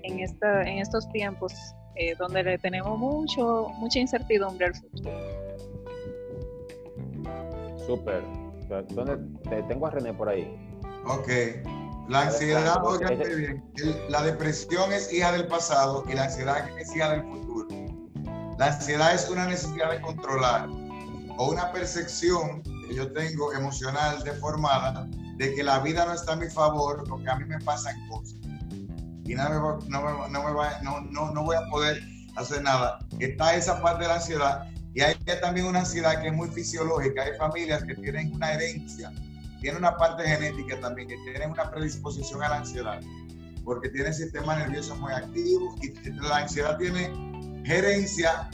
en, 0.04 0.20
esta, 0.20 0.62
en 0.62 0.78
estos 0.78 1.10
tiempos 1.10 1.54
eh, 1.96 2.16
donde 2.18 2.44
le 2.44 2.58
tenemos 2.58 2.98
mucho, 2.98 3.70
mucha 3.80 4.00
incertidumbre 4.00 4.68
al 4.68 4.76
futuro. 4.76 5.12
Súper. 7.86 8.24
¿Dónde 8.92 9.18
te 9.50 9.64
tengo 9.64 9.88
a 9.88 9.90
René 9.90 10.14
por 10.14 10.30
ahí? 10.30 10.56
Ok. 11.06 11.28
La 12.08 12.22
ansiedad, 12.22 12.82
bien, 13.36 13.64
la 14.10 14.22
depresión 14.24 14.92
es 14.92 15.12
hija 15.14 15.32
del 15.34 15.48
pasado 15.48 16.04
y 16.10 16.14
la 16.14 16.24
ansiedad 16.24 16.68
es 16.78 16.96
hija 16.96 17.12
del 17.12 17.24
futuro. 17.24 17.68
La 18.58 18.68
ansiedad 18.68 19.14
es 19.14 19.30
una 19.30 19.48
necesidad 19.48 19.92
de 19.92 20.02
controlar 20.02 20.70
o 21.42 21.50
una 21.50 21.72
percepción 21.72 22.62
que 22.62 22.94
yo 22.94 23.12
tengo 23.14 23.52
emocional 23.52 24.24
deformada 24.24 25.08
de 25.38 25.56
que 25.56 25.64
la 25.64 25.80
vida 25.80 26.06
no 26.06 26.14
está 26.14 26.34
a 26.34 26.36
mi 26.36 26.48
favor 26.48 27.04
o 27.10 27.18
que 27.18 27.30
a 27.32 27.36
mí 27.36 27.46
me 27.46 27.58
pasan 27.62 27.96
cosas. 28.10 28.38
Y 29.24 29.34
no, 29.34 29.50
me, 29.50 29.90
no, 29.90 30.30
no, 30.30 31.02
no, 31.02 31.32
no 31.32 31.44
voy 31.44 31.56
a 31.56 31.68
poder 31.72 32.00
hacer 32.36 32.62
nada. 32.62 33.00
Está 33.18 33.56
esa 33.56 33.82
parte 33.82 34.04
de 34.04 34.10
la 34.10 34.16
ansiedad 34.18 34.70
y 34.94 35.02
hay 35.02 35.16
también 35.42 35.66
una 35.66 35.80
ansiedad 35.80 36.22
que 36.22 36.28
es 36.28 36.34
muy 36.34 36.48
fisiológica. 36.50 37.24
Hay 37.24 37.36
familias 37.40 37.84
que 37.86 37.96
tienen 37.96 38.36
una 38.36 38.54
herencia, 38.54 39.12
tienen 39.62 39.78
una 39.78 39.98
parte 39.98 40.24
genética 40.24 40.80
también, 40.80 41.08
que 41.08 41.18
tienen 41.24 41.50
una 41.50 41.72
predisposición 41.72 42.44
a 42.44 42.50
la 42.50 42.58
ansiedad, 42.58 43.02
porque 43.66 43.90
tienen 43.90 44.14
sistema 44.14 44.58
nervioso 44.58 44.96
muy 44.98 45.12
activo 45.12 45.76
y 45.82 45.92
la 46.22 46.38
ansiedad 46.38 46.78
tiene 46.78 47.12
herencia 47.66 48.48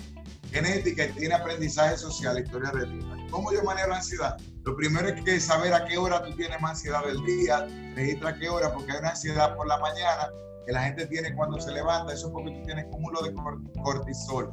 genética 0.51 1.05
y 1.05 1.11
tiene 1.13 1.35
aprendizaje 1.35 1.97
social, 1.97 2.39
historia 2.39 2.71
de 2.71 2.85
vida. 2.85 3.17
¿Cómo 3.29 3.51
yo 3.51 3.63
manejo 3.63 3.89
la 3.89 3.97
ansiedad? 3.97 4.37
Lo 4.63 4.75
primero 4.75 5.07
es 5.07 5.21
que 5.23 5.39
saber 5.39 5.73
a 5.73 5.85
qué 5.85 5.97
hora 5.97 6.23
tú 6.23 6.35
tienes 6.35 6.59
más 6.61 6.71
ansiedad 6.71 7.05
del 7.05 7.23
día, 7.25 7.67
registra 7.95 8.29
a 8.29 8.35
qué 8.37 8.49
hora, 8.49 8.73
porque 8.73 8.91
hay 8.91 8.99
una 8.99 9.09
ansiedad 9.09 9.55
por 9.55 9.67
la 9.67 9.77
mañana 9.79 10.29
que 10.65 10.73
la 10.73 10.83
gente 10.83 11.07
tiene 11.07 11.33
cuando 11.33 11.59
se 11.61 11.71
levanta, 11.71 12.13
eso 12.13 12.27
es 12.27 12.33
porque 12.33 12.51
tú 12.51 12.61
tienes 12.63 12.85
cúmulo 12.91 13.21
de 13.21 13.33
cortisol. 13.81 14.51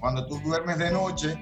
Cuando 0.00 0.26
tú 0.26 0.40
duermes 0.40 0.78
de 0.78 0.90
noche, 0.90 1.38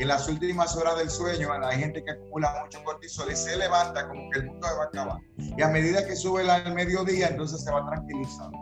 en 0.00 0.08
las 0.08 0.26
últimas 0.28 0.74
horas 0.76 0.96
del 0.96 1.10
sueño, 1.10 1.50
hay 1.62 1.78
gente 1.78 2.02
que 2.02 2.12
acumula 2.12 2.62
mucho 2.64 2.82
cortisol 2.84 3.30
y 3.30 3.36
se 3.36 3.54
levanta 3.58 4.08
como 4.08 4.30
que 4.30 4.38
el 4.38 4.46
mundo 4.46 4.66
se 4.66 4.74
va 4.74 4.82
a 4.84 4.86
acabar. 4.86 5.18
Y 5.36 5.60
a 5.60 5.68
medida 5.68 6.06
que 6.06 6.16
sube 6.16 6.50
al 6.50 6.72
mediodía, 6.72 7.28
entonces 7.28 7.62
se 7.62 7.70
va 7.70 7.84
tranquilizando. 7.84 8.56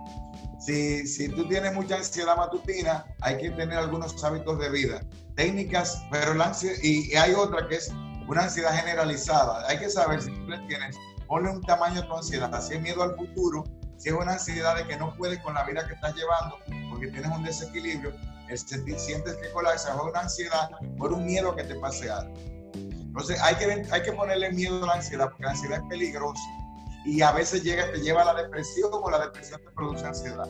Si, 0.59 1.07
si 1.07 1.29
tú 1.29 1.47
tienes 1.49 1.73
mucha 1.73 1.97
ansiedad 1.97 2.37
matutina, 2.37 3.07
hay 3.21 3.37
que 3.39 3.51
tener 3.51 3.79
algunos 3.79 4.23
hábitos 4.25 4.59
de 4.59 4.71
vida, 4.71 5.01
técnicas, 5.37 6.03
pero 6.11 6.35
la 6.35 6.47
ansiedad, 6.47 6.77
y, 6.83 7.15
hay 7.15 7.33
otra 7.35 7.69
que 7.69 7.77
es 7.77 7.93
una 8.27 8.43
ansiedad 8.43 8.75
generalizada. 8.75 9.67
Hay 9.69 9.79
que 9.79 9.89
saber 9.89 10.21
si 10.21 10.31
tú 10.31 10.47
tienes, 10.67 10.97
ponle 11.27 11.51
un 11.51 11.63
tamaño 11.63 12.01
a 12.01 12.07
tu 12.07 12.17
ansiedad, 12.17 12.61
si 12.61 12.75
es 12.75 12.83
miedo 12.83 13.03
al 13.05 13.15
futuro, 13.15 13.65
si 13.97 14.09
es 14.09 14.15
una 14.15 14.33
ansiedad 14.33 14.77
de 14.77 14.87
que 14.87 14.97
no 14.97 15.15
puedes 15.17 15.39
con 15.41 15.55
la 15.55 15.65
vida 15.65 15.87
que 15.87 15.95
estás 15.95 16.15
llevando 16.15 16.59
porque 16.91 17.07
tienes 17.09 17.31
un 17.31 17.45
desequilibrio, 17.45 18.13
sientes 18.57 19.37
que 19.37 19.53
colapsa 19.53 19.95
o 19.97 20.09
una 20.09 20.21
ansiedad 20.21 20.71
por 20.97 21.13
un 21.13 21.25
miedo 21.25 21.55
que 21.55 21.65
te 21.65 21.77
pase 21.77 22.11
algo. 22.11 22.35
Entonces 22.75 23.41
hay 23.41 23.55
que, 23.57 23.87
hay 23.91 24.03
que 24.03 24.13
ponerle 24.13 24.51
miedo 24.53 24.83
a 24.85 24.87
la 24.87 24.95
ansiedad 24.95 25.29
porque 25.29 25.45
la 25.45 25.51
ansiedad 25.51 25.79
es 25.79 25.89
peligrosa 25.89 26.58
y 27.05 27.23
a 27.23 27.33
veces 27.33 27.63
llega, 27.63 27.91
te 27.93 28.01
lleva 28.01 28.23
a 28.23 28.27
la 28.27 28.43
depresión 28.43 28.91
o 28.93 29.11
la 29.11 29.19
depresión 29.19 29.61
te 29.63 29.71
produce 29.71 30.07
ansiedad. 30.07 30.47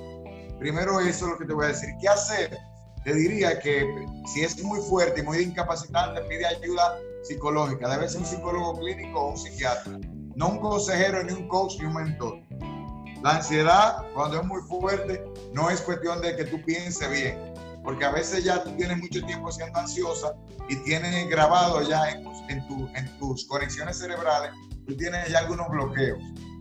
Primero 0.58 1.00
eso 1.00 1.26
es 1.26 1.32
lo 1.32 1.38
que 1.38 1.44
te 1.44 1.54
voy 1.54 1.66
a 1.66 1.68
decir. 1.68 1.90
¿Qué 2.00 2.08
hacer? 2.08 2.58
Te 3.04 3.14
diría 3.14 3.58
que 3.60 3.86
si 4.26 4.42
es 4.42 4.62
muy 4.62 4.80
fuerte 4.80 5.20
y 5.20 5.22
muy 5.22 5.38
incapacitante, 5.38 6.20
pide 6.22 6.46
ayuda 6.46 6.98
psicológica. 7.22 7.88
Debe 7.88 8.08
ser 8.08 8.20
un 8.20 8.26
psicólogo 8.26 8.80
clínico 8.80 9.20
o 9.20 9.30
un 9.30 9.38
psiquiatra. 9.38 9.98
No 10.34 10.48
un 10.48 10.58
consejero, 10.58 11.22
ni 11.22 11.32
un 11.32 11.48
coach, 11.48 11.78
ni 11.78 11.86
un 11.86 11.94
mentor. 11.94 12.40
La 13.22 13.36
ansiedad, 13.36 14.04
cuando 14.14 14.40
es 14.40 14.46
muy 14.46 14.60
fuerte, 14.62 15.24
no 15.52 15.70
es 15.70 15.80
cuestión 15.80 16.20
de 16.20 16.36
que 16.36 16.44
tú 16.44 16.62
pienses 16.64 17.10
bien 17.10 17.48
porque 17.88 18.04
a 18.04 18.10
veces 18.10 18.44
ya 18.44 18.62
tú 18.62 18.70
tienes 18.76 18.98
mucho 18.98 19.24
tiempo 19.24 19.50
siendo 19.50 19.78
ansiosa 19.78 20.34
y 20.68 20.76
tienes 20.84 21.26
grabado 21.30 21.80
ya 21.88 22.10
en 22.10 22.22
tus, 22.22 22.36
en, 22.94 23.18
tus 23.18 23.46
conexiones 23.46 23.98
cerebrales, 23.98 24.52
tú 24.88 24.96
tienes 24.96 25.28
ya 25.28 25.40
algunos 25.40 25.68
bloqueos 25.68 26.18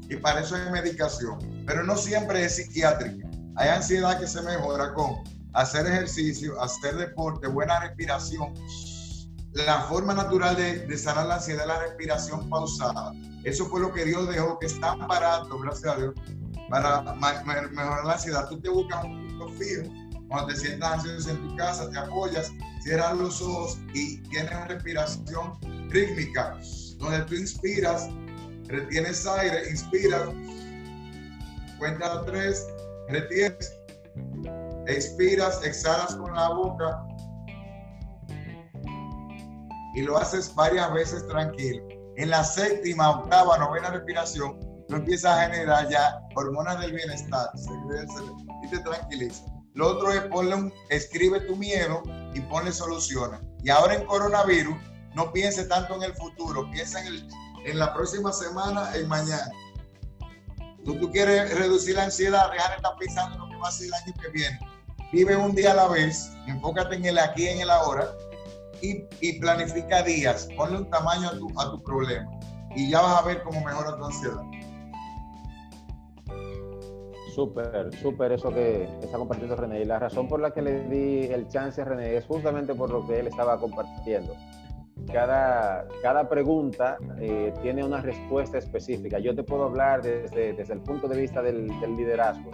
y 0.09 0.17
para 0.17 0.41
eso 0.41 0.55
hay 0.55 0.69
medicación, 0.69 1.39
pero 1.65 1.83
no 1.83 1.95
siempre 1.95 2.43
es 2.43 2.57
psiquiátrica. 2.57 3.27
Hay 3.55 3.69
ansiedad 3.69 4.19
que 4.19 4.27
se 4.27 4.41
mejora 4.41 4.93
con 4.93 5.23
hacer 5.53 5.87
ejercicio, 5.87 6.61
hacer 6.61 6.95
deporte, 6.95 7.47
buena 7.47 7.79
respiración. 7.79 8.53
La 9.53 9.81
forma 9.81 10.13
natural 10.13 10.55
de, 10.55 10.85
de 10.85 10.97
sanar 10.97 11.25
la 11.25 11.35
ansiedad 11.35 11.63
es 11.63 11.67
la 11.67 11.79
respiración 11.79 12.49
pausada. 12.49 13.11
Eso 13.43 13.65
fue 13.65 13.81
lo 13.81 13.91
que 13.91 14.05
Dios 14.05 14.29
dejó, 14.29 14.59
que 14.59 14.67
es 14.67 14.79
tan 14.79 14.99
barato, 15.07 15.57
gracias 15.59 15.93
a 15.93 15.97
Dios, 15.97 16.13
para 16.69 17.01
mejorar 17.01 18.05
la 18.05 18.13
ansiedad. 18.13 18.47
Tú 18.49 18.61
te 18.61 18.69
buscas 18.69 19.03
un 19.03 19.27
punto 19.27 19.49
fijo 19.53 19.89
cuando 20.27 20.53
te 20.53 20.59
sientas 20.59 20.93
ansioso 20.93 21.31
en 21.31 21.47
tu 21.47 21.55
casa, 21.55 21.89
te 21.89 21.97
apoyas, 21.97 22.51
cierras 22.81 23.17
los 23.17 23.41
ojos 23.41 23.79
y 23.93 24.17
tienes 24.23 24.51
una 24.51 24.65
respiración 24.65 25.53
rítmica, 25.89 26.57
donde 26.97 27.21
tú 27.21 27.35
inspiras, 27.35 28.09
retienes 28.65 29.25
aire, 29.25 29.69
inspiras, 29.69 30.29
cuenta 31.79 32.23
tres, 32.25 32.67
retienes, 33.09 33.73
expiras, 34.87 35.63
exhalas 35.63 36.15
con 36.15 36.33
la 36.33 36.49
boca 36.49 37.03
y 39.97 40.03
lo 40.03 40.17
haces 40.17 40.53
varias 40.53 40.93
veces 40.93 41.27
tranquilo. 41.27 41.83
En 42.17 42.29
la 42.29 42.43
séptima, 42.43 43.09
octava, 43.09 43.57
novena 43.57 43.89
respiración, 43.89 44.59
tú 44.87 44.95
empiezas 44.95 45.37
a 45.37 45.49
generar 45.49 45.89
ya 45.89 46.19
hormonas 46.35 46.79
del 46.81 46.93
bienestar 46.93 47.49
y 48.63 48.69
te 48.69 48.79
tranquiliza. 48.79 49.43
Lo 49.73 49.87
otro 49.89 50.11
es 50.11 50.21
ponle 50.23 50.55
un, 50.55 50.73
escribe 50.89 51.39
tu 51.41 51.55
miedo 51.55 52.01
y 52.33 52.41
ponle 52.41 52.71
soluciones. 52.71 53.39
Y 53.63 53.69
ahora 53.69 53.95
en 53.95 54.05
coronavirus, 54.05 54.75
no 55.17 55.33
piense 55.33 55.65
tanto 55.65 55.95
en 55.95 56.03
el 56.03 56.13
futuro, 56.13 56.69
piensa 56.69 57.01
en, 57.01 57.07
el, 57.07 57.27
en 57.65 57.79
la 57.79 57.91
próxima 57.91 58.31
semana, 58.31 58.95
en 58.95 59.07
mañana. 59.07 59.51
Tú, 60.85 60.97
tú 60.99 61.11
quieres 61.11 61.57
reducir 61.57 61.95
la 61.95 62.03
ansiedad, 62.03 62.51
dejar 62.51 62.69
de 62.69 62.75
estar 62.75 62.95
pensando 62.99 63.33
en 63.35 63.41
lo 63.41 63.49
que 63.49 63.57
va 63.57 63.67
a 63.67 63.71
ser 63.71 63.87
el 63.87 63.93
año 63.95 64.13
que 64.21 64.29
viene. 64.29 64.59
Vive 65.11 65.35
un 65.35 65.55
día 65.55 65.71
a 65.71 65.75
la 65.75 65.87
vez, 65.87 66.31
enfócate 66.45 66.95
en 66.97 67.05
el 67.05 67.17
aquí, 67.17 67.47
en 67.47 67.61
el 67.61 67.69
ahora 67.71 68.11
y, 68.83 69.05
y 69.19 69.39
planifica 69.39 70.03
días. 70.03 70.47
Ponle 70.55 70.77
un 70.77 70.89
tamaño 70.91 71.29
a 71.29 71.31
tu, 71.31 71.59
a 71.59 71.71
tu 71.71 71.81
problema 71.81 72.29
y 72.75 72.91
ya 72.91 73.01
vas 73.01 73.23
a 73.23 73.25
ver 73.25 73.41
cómo 73.41 73.59
mejora 73.65 73.97
tu 73.97 74.05
ansiedad. 74.05 74.43
Súper, 77.33 77.95
súper 77.99 78.31
eso 78.33 78.53
que 78.53 78.83
está 79.01 79.17
compartiendo 79.17 79.55
René. 79.55 79.81
Y 79.81 79.85
la 79.85 79.97
razón 79.97 80.27
por 80.27 80.39
la 80.39 80.51
que 80.51 80.61
le 80.61 80.87
di 80.87 81.25
el 81.25 81.47
chance 81.47 81.81
a 81.81 81.85
René 81.85 82.17
es 82.17 82.25
justamente 82.25 82.75
por 82.75 82.91
lo 82.91 83.05
que 83.07 83.19
él 83.19 83.27
estaba 83.27 83.59
compartiendo. 83.59 84.35
Cada, 85.11 85.87
cada 86.01 86.27
pregunta 86.27 86.97
eh, 87.19 87.53
tiene 87.61 87.83
una 87.83 88.01
respuesta 88.01 88.57
específica. 88.57 89.19
Yo 89.19 89.33
te 89.33 89.43
puedo 89.43 89.63
hablar 89.63 90.01
desde, 90.01 90.53
desde 90.53 90.73
el 90.73 90.81
punto 90.81 91.07
de 91.07 91.21
vista 91.21 91.41
del, 91.41 91.67
liderazgo, 91.95 92.51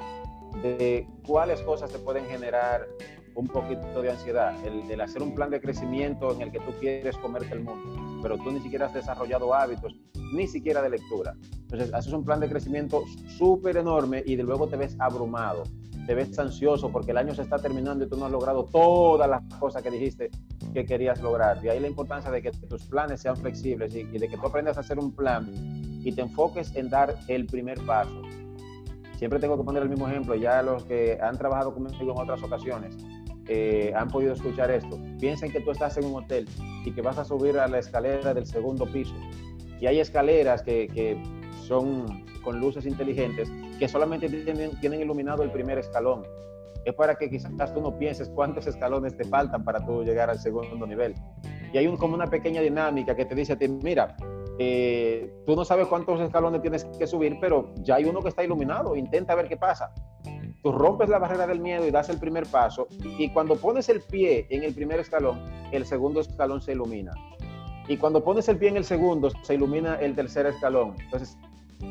de 0.62 1.08
cuáles 1.26 1.62
cosas 1.62 1.92
te 1.92 1.98
pueden 2.00 2.26
generar 2.26 2.88
un 3.36 3.48
poquito 3.48 4.02
de 4.02 4.12
ansiedad, 4.12 4.54
el, 4.66 4.90
el, 4.92 5.02
hacer 5.02 5.24
un 5.24 5.34
plan 5.34 5.50
de 5.50 5.60
crecimiento 5.60 6.32
en 6.32 6.42
el 6.42 6.52
que 6.52 6.60
tú 6.60 6.72
quieres 6.80 7.18
comerte 7.18 7.54
el 7.54 7.62
mundo, 7.62 8.20
pero 8.22 8.38
tú 8.38 8.52
ni 8.52 8.60
siquiera 8.60 8.86
has 8.86 8.94
desarrollado 8.94 9.56
hábitos, 9.56 9.96
ni 10.36 10.48
siquiera 10.48 10.84
de 10.84 10.92
lectura. 10.92 11.36
Entonces, 11.62 11.92
haces 11.92 12.14
un 12.14 12.24
plan 12.24 12.40
de 12.40 12.50
crecimiento 12.50 13.04
súper 13.38 13.78
enorme 13.78 14.22
y 14.26 14.36
de 14.36 14.44
luego 14.44 14.68
te 14.68 14.78
ves 14.78 14.96
abrumado, 15.00 15.64
te 16.06 16.15
ves 16.15 16.38
ansioso 16.38 16.91
porque 16.91 17.11
el 17.11 17.17
año 17.17 17.33
se 17.33 17.41
está 17.41 17.57
terminando 17.57 18.06
y 18.06 18.09
tú 18.09 18.17
no 18.17 18.25
has 18.25 18.32
logrado 18.32 18.65
todas 18.65 19.30
las 19.30 19.41
cosas 19.59 19.82
que 19.82 19.91
dijiste 19.91 20.30
que 20.73 20.85
querías 20.85 21.22
lograr. 21.22 21.61
De 21.61 21.72
ahí 21.72 21.80
la 21.80 21.88
importancia 21.88 22.30
de 22.32 22.41
que 22.41 22.51
tus 22.51 22.83
planes 22.85 23.22
sean 23.22 23.38
flexibles 23.38 23.95
y, 23.95 24.03
de 24.03 24.27
que 24.27 24.38
tú 24.38 24.48
aprendas 24.48 24.77
a 24.77 24.82
hacer 24.82 24.99
un 24.99 25.14
plan 25.15 25.49
y 26.03 26.11
te 26.11 26.22
enfoques 26.22 26.75
en 26.75 26.90
dar 26.90 27.15
el 27.27 27.45
primer 27.45 27.80
paso. 27.85 28.22
Siempre 29.17 29.40
tengo 29.40 29.57
que 29.57 29.64
poner 29.64 29.83
el 29.83 29.90
mismo 29.90 30.07
ejemplo, 30.07 30.35
ya 30.35 30.61
los 30.61 30.83
que 30.83 31.17
han 31.22 31.38
trabajado 31.38 31.73
conmigo 31.73 32.14
en 32.14 32.22
otras 32.22 32.43
ocasiones 32.43 32.98
eh, 33.48 33.93
han 33.95 34.09
podido 34.09 34.33
escuchar 34.33 34.72
esto. 34.72 34.99
Piensen 35.19 35.51
que 35.51 35.61
tú 35.61 35.72
estás 35.72 35.95
en 35.98 36.06
un 36.06 36.15
hotel 36.15 36.48
y 36.85 36.91
que 36.91 37.01
vas 37.01 37.17
a 37.17 37.23
subir 37.23 37.57
a 37.57 37.67
la 37.67 37.80
escalera 37.80 38.33
del 38.33 38.45
segundo 38.45 38.85
piso. 38.85 39.14
Y 39.80 39.88
hay 39.88 39.99
escaleras 39.99 40.61
que 40.64 40.88
son 41.67 42.25
con 42.43 42.59
luces 42.59 42.85
inteligentes 42.85 43.51
que 43.80 43.88
solamente 43.88 44.30
tienen, 44.30 45.01
iluminado 45.01 45.43
el 45.43 45.51
primer 45.51 45.77
escalón. 45.77 46.23
Es 46.85 46.93
para 46.93 47.15
que 47.15 47.30
quizás 47.30 47.73
tú 47.73 47.82
no 47.82 47.98
pienses 47.98 48.30
cuántos 48.30 48.67
escalones 48.67 49.15
te 49.15 49.23
faltan 49.23 49.64
para 49.64 49.85
tú 49.85 50.03
llegar 50.03 50.30
al 50.30 50.40
segundo 50.40 50.85
nivel. 50.85 51.15
Y 51.72 51.77
hay 51.77 51.88
como 51.95 52.14
una 52.14 52.27
pequeña 52.27 52.61
dinámica 52.61 53.15
que 53.15 53.25
te 53.25 53.33
dice 53.33 53.53
a 53.53 53.57
ti, 53.57 53.67
mira, 53.67 54.15
eh, 54.59 55.33
tú 55.45 55.56
no 55.56 55.65
sabes 55.65 55.88
cuántos 55.88 56.19
escalones 56.22 56.61
tienes 56.61 56.85
que 56.85 57.07
subir, 57.07 57.38
pero 57.40 57.73
ya 57.77 57.95
hay 57.95 58.06
uno 58.06 58.22
que 58.22 58.30
está 58.30 58.43
iluminado, 58.43 58.95
intenta 58.95 59.33
ver 59.35 59.48
qué 59.48 59.57
pasa. 59.57 59.93
Tú 60.61 60.72
rompes 60.72 61.09
la 61.09 61.19
barrera 61.19 61.48
del 61.48 61.59
miedo 61.59 61.85
y 61.88 61.91
das 61.91 62.09
el 62.09 62.19
primer 62.19 62.45
paso 62.45 62.88
y 63.17 63.30
cuando 63.32 63.56
pones 63.56 63.90
el 63.90 64.01
pie 64.01 64.48
en 64.49 64.64
el 64.64 64.73
primer 64.73 64.99
escalón, 64.99 65.41
el 65.72 65.85
segundo 65.85 66.22
escalón 66.22 66.61
se 66.61 66.72
ilumina. 66.73 67.11
Y 67.88 67.98
cuando 67.98 68.24
pones 68.24 68.48
el 68.48 68.58
pie 68.58 68.70
en 68.70 68.78
el 68.78 68.86
segundo, 68.86 69.30
se 69.44 69.56
ilumina 69.56 69.95
el 69.95 70.16
tercer 70.16 70.45
escalón. 70.45 70.95
Entonces, 71.00 71.38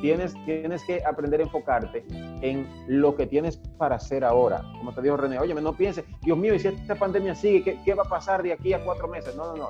tienes, 0.01 0.35
tienes 0.45 0.83
que 0.85 1.05
aprender 1.05 1.41
a 1.41 1.45
enfocarte 1.45 2.05
en 2.41 2.67
lo 2.87 3.15
que 3.15 3.27
tienes 3.27 3.57
para 3.79 3.97
hacer 3.97 4.25
ahora. 4.25 4.63
Como 4.79 4.93
te 4.93 5.03
dijo 5.03 5.17
René, 5.17 5.39
oye, 5.39 5.55
no 5.55 5.77
pienses, 5.77 6.05
Dios 6.23 6.39
mío, 6.39 6.55
y 6.55 6.59
si 6.59 6.69
esta 6.69 6.95
pandemia 6.95 7.35
sigue, 7.35 7.63
¿qué, 7.63 7.79
¿qué, 7.85 7.95
va 7.95 8.05
a 8.05 8.09
pasar 8.09 8.43
de 8.43 8.53
aquí 8.53 8.73
a 8.73 8.85
cuatro 8.85 9.09
meses? 9.09 9.37
No, 9.37 9.47
no, 9.53 9.57
no. 9.57 9.69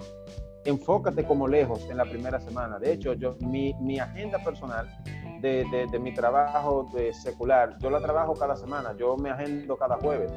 Enfócate 0.65 1.25
como 1.25 1.49
lejos 1.49 1.89
en 1.91 1.97
la 1.97 2.05
primera 2.05 2.39
semana. 2.41 2.79
De 2.79 2.93
hecho, 2.93 3.15
yo, 3.15 3.35
mi, 3.41 3.75
mi 3.81 3.99
agenda 3.99 4.39
personal 4.45 4.89
de, 5.41 5.65
de, 5.73 5.87
de, 5.91 5.99
mi 5.99 6.15
trabajo 6.15 6.89
de 6.95 7.13
secular, 7.13 7.77
yo 7.81 7.91
la 7.91 8.01
trabajo 8.01 8.35
cada 8.35 8.55
semana, 8.55 8.95
yo 8.97 9.17
me 9.17 9.31
agendo 9.31 9.77
cada 9.77 9.97
jueves. 9.97 10.33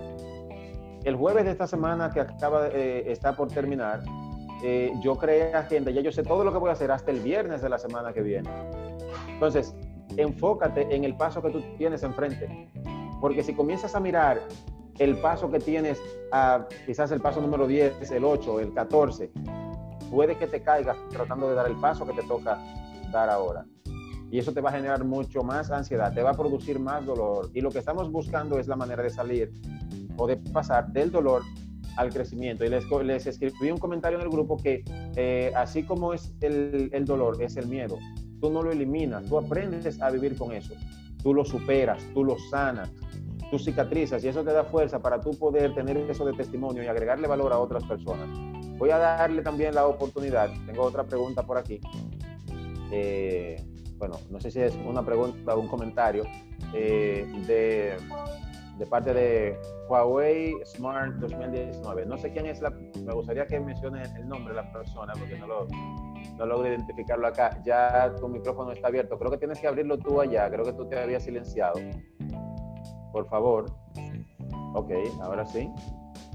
El 1.03 1.15
jueves 1.15 1.45
de 1.45 1.51
esta 1.51 1.67
semana 1.67 2.09
que 2.09 2.21
acaba 2.21 2.67
eh, 2.69 3.03
está 3.11 3.35
por 3.35 3.49
terminar, 3.49 4.01
eh, 4.63 4.93
yo 5.01 5.15
creé 5.17 5.53
agenda, 5.53 5.91
ya 5.91 6.01
yo 6.01 6.11
sé 6.11 6.23
todo 6.23 6.43
lo 6.43 6.51
que 6.51 6.57
voy 6.57 6.69
a 6.69 6.73
hacer 6.73 6.91
hasta 6.91 7.11
el 7.11 7.19
viernes 7.19 7.61
de 7.61 7.69
la 7.69 7.77
semana 7.77 8.13
que 8.13 8.21
viene. 8.21 8.49
Entonces, 9.27 9.75
enfócate 10.17 10.95
en 10.95 11.03
el 11.03 11.15
paso 11.15 11.41
que 11.41 11.49
tú 11.49 11.61
tienes 11.77 12.03
enfrente. 12.03 12.69
Porque 13.19 13.43
si 13.43 13.53
comienzas 13.53 13.95
a 13.95 13.99
mirar 13.99 14.41
el 14.99 15.17
paso 15.17 15.51
que 15.51 15.59
tienes, 15.59 16.01
a, 16.31 16.67
quizás 16.85 17.11
el 17.11 17.21
paso 17.21 17.41
número 17.41 17.67
10, 17.67 18.11
el 18.11 18.23
8, 18.23 18.59
el 18.59 18.73
14, 18.73 19.31
puede 20.09 20.37
que 20.37 20.47
te 20.47 20.61
caigas 20.61 20.97
tratando 21.09 21.49
de 21.49 21.55
dar 21.55 21.67
el 21.67 21.75
paso 21.75 22.05
que 22.05 22.13
te 22.13 22.23
toca 22.23 22.57
dar 23.11 23.29
ahora. 23.29 23.65
Y 24.31 24.39
eso 24.39 24.53
te 24.53 24.61
va 24.61 24.69
a 24.69 24.73
generar 24.73 25.03
mucho 25.03 25.43
más 25.43 25.71
ansiedad, 25.71 26.13
te 26.13 26.23
va 26.23 26.31
a 26.31 26.33
producir 26.33 26.79
más 26.79 27.05
dolor. 27.05 27.51
Y 27.53 27.61
lo 27.61 27.69
que 27.69 27.79
estamos 27.79 28.11
buscando 28.11 28.57
es 28.57 28.67
la 28.67 28.75
manera 28.75 29.03
de 29.03 29.09
salir 29.09 29.51
o 30.17 30.27
de 30.27 30.37
pasar 30.37 30.87
del 30.87 31.11
dolor 31.11 31.43
al 31.97 32.11
crecimiento. 32.11 32.65
Y 32.65 32.69
les, 32.69 32.85
les 33.03 33.27
escribí 33.27 33.71
un 33.71 33.77
comentario 33.77 34.17
en 34.17 34.23
el 34.23 34.29
grupo 34.29 34.57
que 34.57 34.83
eh, 35.15 35.51
así 35.55 35.83
como 35.83 36.13
es 36.13 36.33
el, 36.41 36.89
el 36.93 37.05
dolor, 37.05 37.41
es 37.41 37.57
el 37.57 37.67
miedo 37.67 37.97
tú 38.45 38.51
no 38.51 38.61
lo 38.61 38.71
eliminas, 38.71 39.25
tú 39.25 39.37
aprendes 39.37 40.01
a 40.01 40.09
vivir 40.11 40.37
con 40.37 40.51
eso, 40.51 40.73
tú 41.23 41.33
lo 41.33 41.43
superas, 41.43 42.03
tú 42.13 42.23
lo 42.23 42.37
sanas, 42.51 42.91
tú 43.49 43.59
cicatrizas 43.59 44.23
y 44.23 44.27
eso 44.27 44.43
te 44.43 44.51
da 44.51 44.63
fuerza 44.63 44.99
para 44.99 45.19
tú 45.19 45.31
poder 45.31 45.73
tener 45.73 45.97
eso 45.97 46.25
de 46.25 46.33
testimonio 46.33 46.83
y 46.83 46.87
agregarle 46.87 47.27
valor 47.27 47.53
a 47.53 47.59
otras 47.59 47.83
personas. 47.85 48.27
Voy 48.77 48.89
a 48.91 48.97
darle 48.97 49.41
también 49.41 49.73
la 49.73 49.87
oportunidad, 49.87 50.51
tengo 50.65 50.83
otra 50.83 51.05
pregunta 51.05 51.43
por 51.43 51.57
aquí. 51.57 51.79
Eh, 52.91 53.63
bueno, 53.97 54.19
no 54.29 54.39
sé 54.39 54.51
si 54.51 54.59
es 54.59 54.75
una 54.85 55.03
pregunta 55.03 55.55
o 55.55 55.59
un 55.59 55.67
comentario 55.67 56.23
eh, 56.73 57.25
de, 57.47 57.95
de 58.77 58.85
parte 58.85 59.13
de 59.13 59.59
Huawei 59.89 60.53
Smart 60.65 61.13
2019. 61.15 62.05
No 62.05 62.17
sé 62.17 62.31
quién 62.31 62.45
es 62.45 62.61
la, 62.61 62.69
me 62.69 63.13
gustaría 63.13 63.47
que 63.47 63.59
mencione 63.59 64.03
el 64.03 64.27
nombre 64.27 64.53
de 64.53 64.61
la 64.61 64.71
persona 64.71 65.13
porque 65.17 65.37
no 65.37 65.47
lo, 65.47 65.67
no 66.37 66.45
logro 66.45 66.67
identificarlo 66.67 67.27
acá. 67.27 67.61
Ya 67.63 68.13
tu 68.19 68.27
micrófono 68.27 68.71
está 68.71 68.87
abierto. 68.87 69.17
Creo 69.17 69.31
que 69.31 69.37
tienes 69.37 69.59
que 69.59 69.67
abrirlo 69.67 69.97
tú 69.97 70.19
allá. 70.19 70.49
Creo 70.49 70.65
que 70.65 70.73
tú 70.73 70.87
te 70.87 70.99
habías 70.99 71.23
silenciado. 71.23 71.79
Por 73.11 73.27
favor. 73.29 73.65
Ok, 74.73 74.91
ahora 75.21 75.45
sí. 75.45 75.71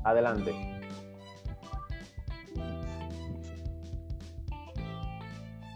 Adelante. 0.04 0.52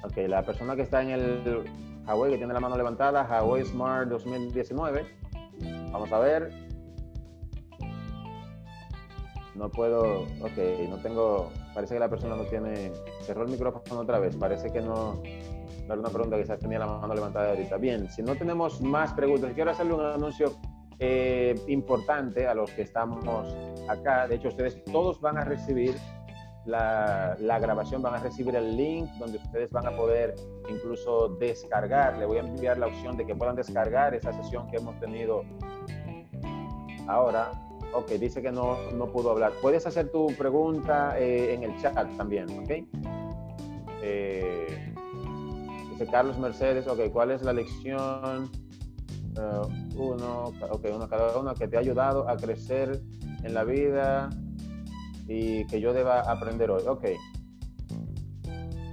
Ok, 0.02 0.16
la 0.28 0.42
persona 0.42 0.76
que 0.76 0.82
está 0.82 1.02
en 1.02 1.10
el 1.10 1.64
Huawei, 2.06 2.32
que 2.32 2.38
tiene 2.38 2.52
la 2.54 2.60
mano 2.60 2.76
levantada, 2.76 3.22
Huawei 3.22 3.64
Smart 3.64 4.08
2019. 4.08 5.23
Vamos 5.94 6.10
a 6.10 6.18
ver. 6.18 6.50
No 9.54 9.70
puedo, 9.70 10.22
ok, 10.22 10.88
no 10.90 10.96
tengo, 10.96 11.52
parece 11.72 11.94
que 11.94 12.00
la 12.00 12.10
persona 12.10 12.34
no 12.34 12.42
tiene, 12.46 12.90
cerró 13.20 13.44
el 13.44 13.50
micrófono 13.50 14.00
otra 14.00 14.18
vez, 14.18 14.34
parece 14.34 14.72
que 14.72 14.80
no, 14.80 15.14
no 15.14 15.22
era 15.84 16.00
una 16.00 16.08
pregunta, 16.08 16.36
quizás 16.36 16.58
tenía 16.58 16.80
la 16.80 16.86
mano 16.88 17.14
levantada 17.14 17.50
ahorita. 17.50 17.76
Bien, 17.76 18.10
si 18.10 18.24
no 18.24 18.34
tenemos 18.34 18.80
más 18.80 19.12
preguntas, 19.12 19.52
quiero 19.54 19.70
hacerle 19.70 19.94
un 19.94 20.04
anuncio 20.04 20.56
eh, 20.98 21.54
importante 21.68 22.48
a 22.48 22.54
los 22.54 22.72
que 22.72 22.82
estamos 22.82 23.24
acá. 23.88 24.26
De 24.26 24.34
hecho, 24.34 24.48
ustedes 24.48 24.82
todos 24.86 25.20
van 25.20 25.38
a 25.38 25.44
recibir 25.44 25.94
la, 26.66 27.58
grabación, 27.60 28.02
van 28.02 28.14
a 28.14 28.18
recibir 28.18 28.54
el 28.56 28.76
link 28.76 29.10
donde 29.18 29.38
ustedes 29.38 29.70
van 29.70 29.86
a 29.86 29.96
poder 29.96 30.34
incluso 30.68 31.28
descargar. 31.40 32.18
Le 32.18 32.26
voy 32.26 32.38
a 32.38 32.40
enviar 32.40 32.78
la 32.78 32.86
opción 32.86 33.16
de 33.16 33.26
que 33.26 33.34
puedan 33.34 33.56
descargar 33.56 34.14
esa 34.14 34.32
sesión 34.32 34.68
que 34.70 34.78
hemos 34.78 34.98
tenido 35.00 35.42
ahora 37.06 37.52
Ok, 37.94 38.10
dice 38.18 38.42
que 38.42 38.50
no, 38.50 38.76
no 38.92 39.06
pudo 39.12 39.30
hablar. 39.30 39.52
Puedes 39.62 39.86
hacer 39.86 40.10
tu 40.10 40.26
pregunta 40.36 41.16
eh, 41.16 41.54
en 41.54 41.62
el 41.62 41.80
chat 41.80 41.94
también, 42.16 42.50
¿ok? 42.58 42.70
Eh, 44.02 44.94
dice 45.92 46.06
Carlos 46.08 46.36
Mercedes, 46.36 46.88
ok, 46.88 47.12
¿cuál 47.12 47.30
es 47.30 47.42
la 47.42 47.52
lección? 47.52 48.50
Uh, 49.36 50.00
uno, 50.00 50.52
ok, 50.70 50.86
uno 50.92 51.08
cada 51.08 51.38
uno 51.38 51.54
que 51.54 51.68
te 51.68 51.76
ha 51.76 51.80
ayudado 51.80 52.28
a 52.28 52.36
crecer 52.36 53.00
en 53.44 53.54
la 53.54 53.62
vida 53.62 54.28
y 55.26 55.66
que 55.66 55.80
yo 55.80 55.92
deba 55.92 56.20
aprender 56.20 56.70
hoy. 56.70 56.82
Ok. 56.86 57.04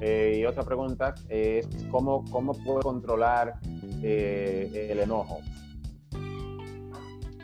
Eh, 0.03 0.38
y 0.40 0.45
otra 0.45 0.64
pregunta 0.64 1.14
es, 1.30 1.68
¿cómo, 1.92 2.26
cómo 2.32 2.53
puedo 2.53 2.80
controlar 2.82 3.60
eh, 4.01 4.88
el 4.92 5.00
enojo? 5.00 5.40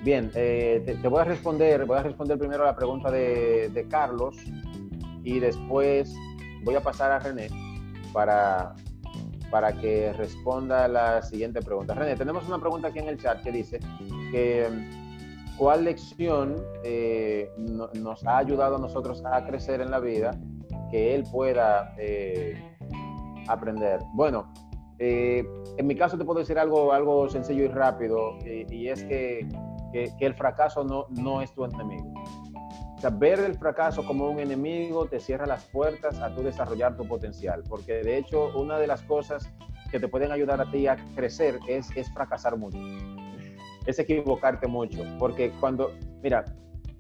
Bien, 0.03 0.32
eh, 0.33 0.82
te, 0.85 0.95
te, 0.95 1.07
voy 1.07 1.22
a 1.22 1.24
responder, 1.25 1.85
voy 1.85 1.98
a 1.98 2.03
responder 2.03 2.38
primero 2.40 2.64
a 2.64 2.67
la 2.67 2.75
pregunta 2.75 3.11
de, 3.11 3.69
de, 3.69 3.88
Carlos 3.88 4.38
y 5.24 5.40
después 5.40 6.16
voy 6.64 6.75
a 6.75 6.82
pasar 6.82 7.11
a 7.11 7.19
René 7.19 7.49
para, 8.14 8.74
para 9.51 9.74
que 9.74 10.14
responda 10.14 10.88
la 10.88 11.22
siguiente 11.22 11.61
pregunta. 11.61 11.93
René, 11.93 12.16
tenemos 12.16 12.48
una 12.48 12.59
pregunta 12.59 12.88
aquí 12.88 12.99
en 12.99 13.09
el 13.09 13.17
chat 13.19 13.43
que 13.43 13.51
dice 13.51 13.80
que 14.32 14.67
cuál 15.57 15.85
lección 15.85 16.55
eh, 16.83 17.51
no, 17.57 17.89
nos 17.93 18.25
ha 18.25 18.37
ayudado 18.37 18.75
a 18.75 18.79
nosotros 18.79 19.23
a 19.25 19.45
crecer 19.45 19.81
en 19.81 19.91
la 19.91 19.99
vida 19.99 20.31
que 20.91 21.15
él 21.15 21.23
pueda 21.31 21.93
eh, 21.97 22.55
aprender. 23.47 23.99
Bueno, 24.13 24.53
eh, 24.99 25.45
en 25.77 25.87
mi 25.87 25.95
caso 25.95 26.17
te 26.17 26.25
puedo 26.25 26.39
decir 26.39 26.57
algo, 26.57 26.93
algo 26.93 27.29
sencillo 27.29 27.63
y 27.63 27.67
rápido 27.67 28.37
y, 28.45 28.73
y 28.73 28.89
es 28.89 29.03
que 29.03 29.47
que, 29.91 30.11
que, 30.17 30.25
el 30.25 30.33
fracaso 30.33 30.83
no, 30.83 31.05
no 31.09 31.41
es 31.41 31.53
tu 31.53 31.65
enemigo. 31.65 32.13
O 32.97 32.99
sea, 32.99 33.09
ver 33.11 33.39
el 33.39 33.55
fracaso 33.55 34.05
como 34.05 34.29
un 34.29 34.39
enemigo 34.39 35.05
te 35.05 35.19
cierra 35.19 35.45
las 35.45 35.63
puertas 35.65 36.19
a 36.19 36.33
tu 36.33 36.41
desarrollar 36.41 36.97
tu 36.97 37.07
potencial, 37.07 37.63
porque 37.69 38.03
de 38.03 38.17
hecho 38.17 38.49
una 38.57 38.79
de 38.79 38.87
las 38.87 39.03
cosas 39.03 39.49
que 39.91 39.99
te 39.99 40.07
pueden 40.07 40.31
ayudar 40.31 40.59
a 40.59 40.69
ti 40.71 40.87
a 40.87 40.97
crecer 41.15 41.59
es, 41.67 41.89
es 41.95 42.11
fracasar 42.11 42.57
mucho, 42.57 42.79
es 43.88 43.98
equivocarte 43.98 44.67
mucho, 44.67 45.03
porque 45.17 45.51
cuando, 45.59 45.91
mira, 46.22 46.45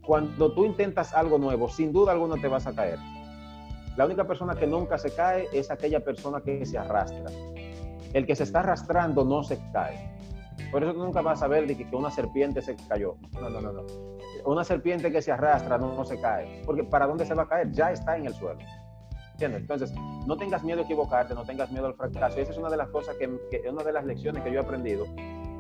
cuando 0.01 0.53
tú 0.53 0.65
intentas 0.65 1.13
algo 1.13 1.37
nuevo, 1.37 1.67
sin 1.67 1.91
duda 1.91 2.13
alguna 2.13 2.41
te 2.41 2.47
vas 2.47 2.65
a 2.65 2.73
caer. 2.73 2.97
La 3.97 4.05
única 4.05 4.25
persona 4.25 4.55
que 4.55 4.65
nunca 4.65 4.97
se 4.97 5.13
cae 5.13 5.47
es 5.51 5.69
aquella 5.69 5.99
persona 5.99 6.39
que 6.41 6.65
se 6.65 6.77
arrastra. 6.77 7.25
El 8.13 8.25
que 8.25 8.35
se 8.35 8.43
está 8.43 8.59
arrastrando 8.59 9.25
no 9.25 9.43
se 9.43 9.59
cae. 9.73 10.15
Por 10.71 10.83
eso 10.83 10.93
nunca 10.93 11.21
vas 11.21 11.43
a 11.43 11.47
ver 11.47 11.67
de 11.67 11.75
que, 11.75 11.95
una 11.95 12.09
serpiente 12.09 12.61
se 12.61 12.75
cayó. 12.87 13.15
No, 13.33 13.49
no, 13.49 13.59
no, 13.59 13.73
no. 13.73 13.85
Una 14.45 14.63
serpiente 14.63 15.11
que 15.11 15.21
se 15.21 15.31
arrastra 15.31 15.77
no, 15.77 15.93
no 15.93 16.05
se 16.05 16.19
cae. 16.21 16.61
Porque 16.65 16.83
¿para 16.83 17.05
dónde 17.05 17.25
se 17.25 17.33
va 17.33 17.43
a 17.43 17.47
caer? 17.47 17.71
Ya 17.71 17.91
está 17.91 18.17
en 18.17 18.27
el 18.27 18.33
suelo. 18.33 18.59
¿Entiendes? 19.33 19.61
Entonces, 19.61 19.93
no 20.25 20.37
tengas 20.37 20.63
miedo 20.63 20.81
a 20.81 20.83
equivocarte, 20.83 21.33
no 21.33 21.43
tengas 21.43 21.71
miedo 21.71 21.85
al 21.85 21.95
fracaso. 21.95 22.39
Esa 22.39 22.51
es 22.51 22.57
una 22.57 22.69
de 22.69 22.77
las 22.77 22.89
cosas 22.89 23.15
que, 23.17 23.29
que 23.51 23.69
una 23.69 23.83
de 23.83 23.91
las 23.91 24.05
lecciones 24.05 24.41
que 24.43 24.51
yo 24.51 24.59
he 24.61 24.63
aprendido, 24.63 25.05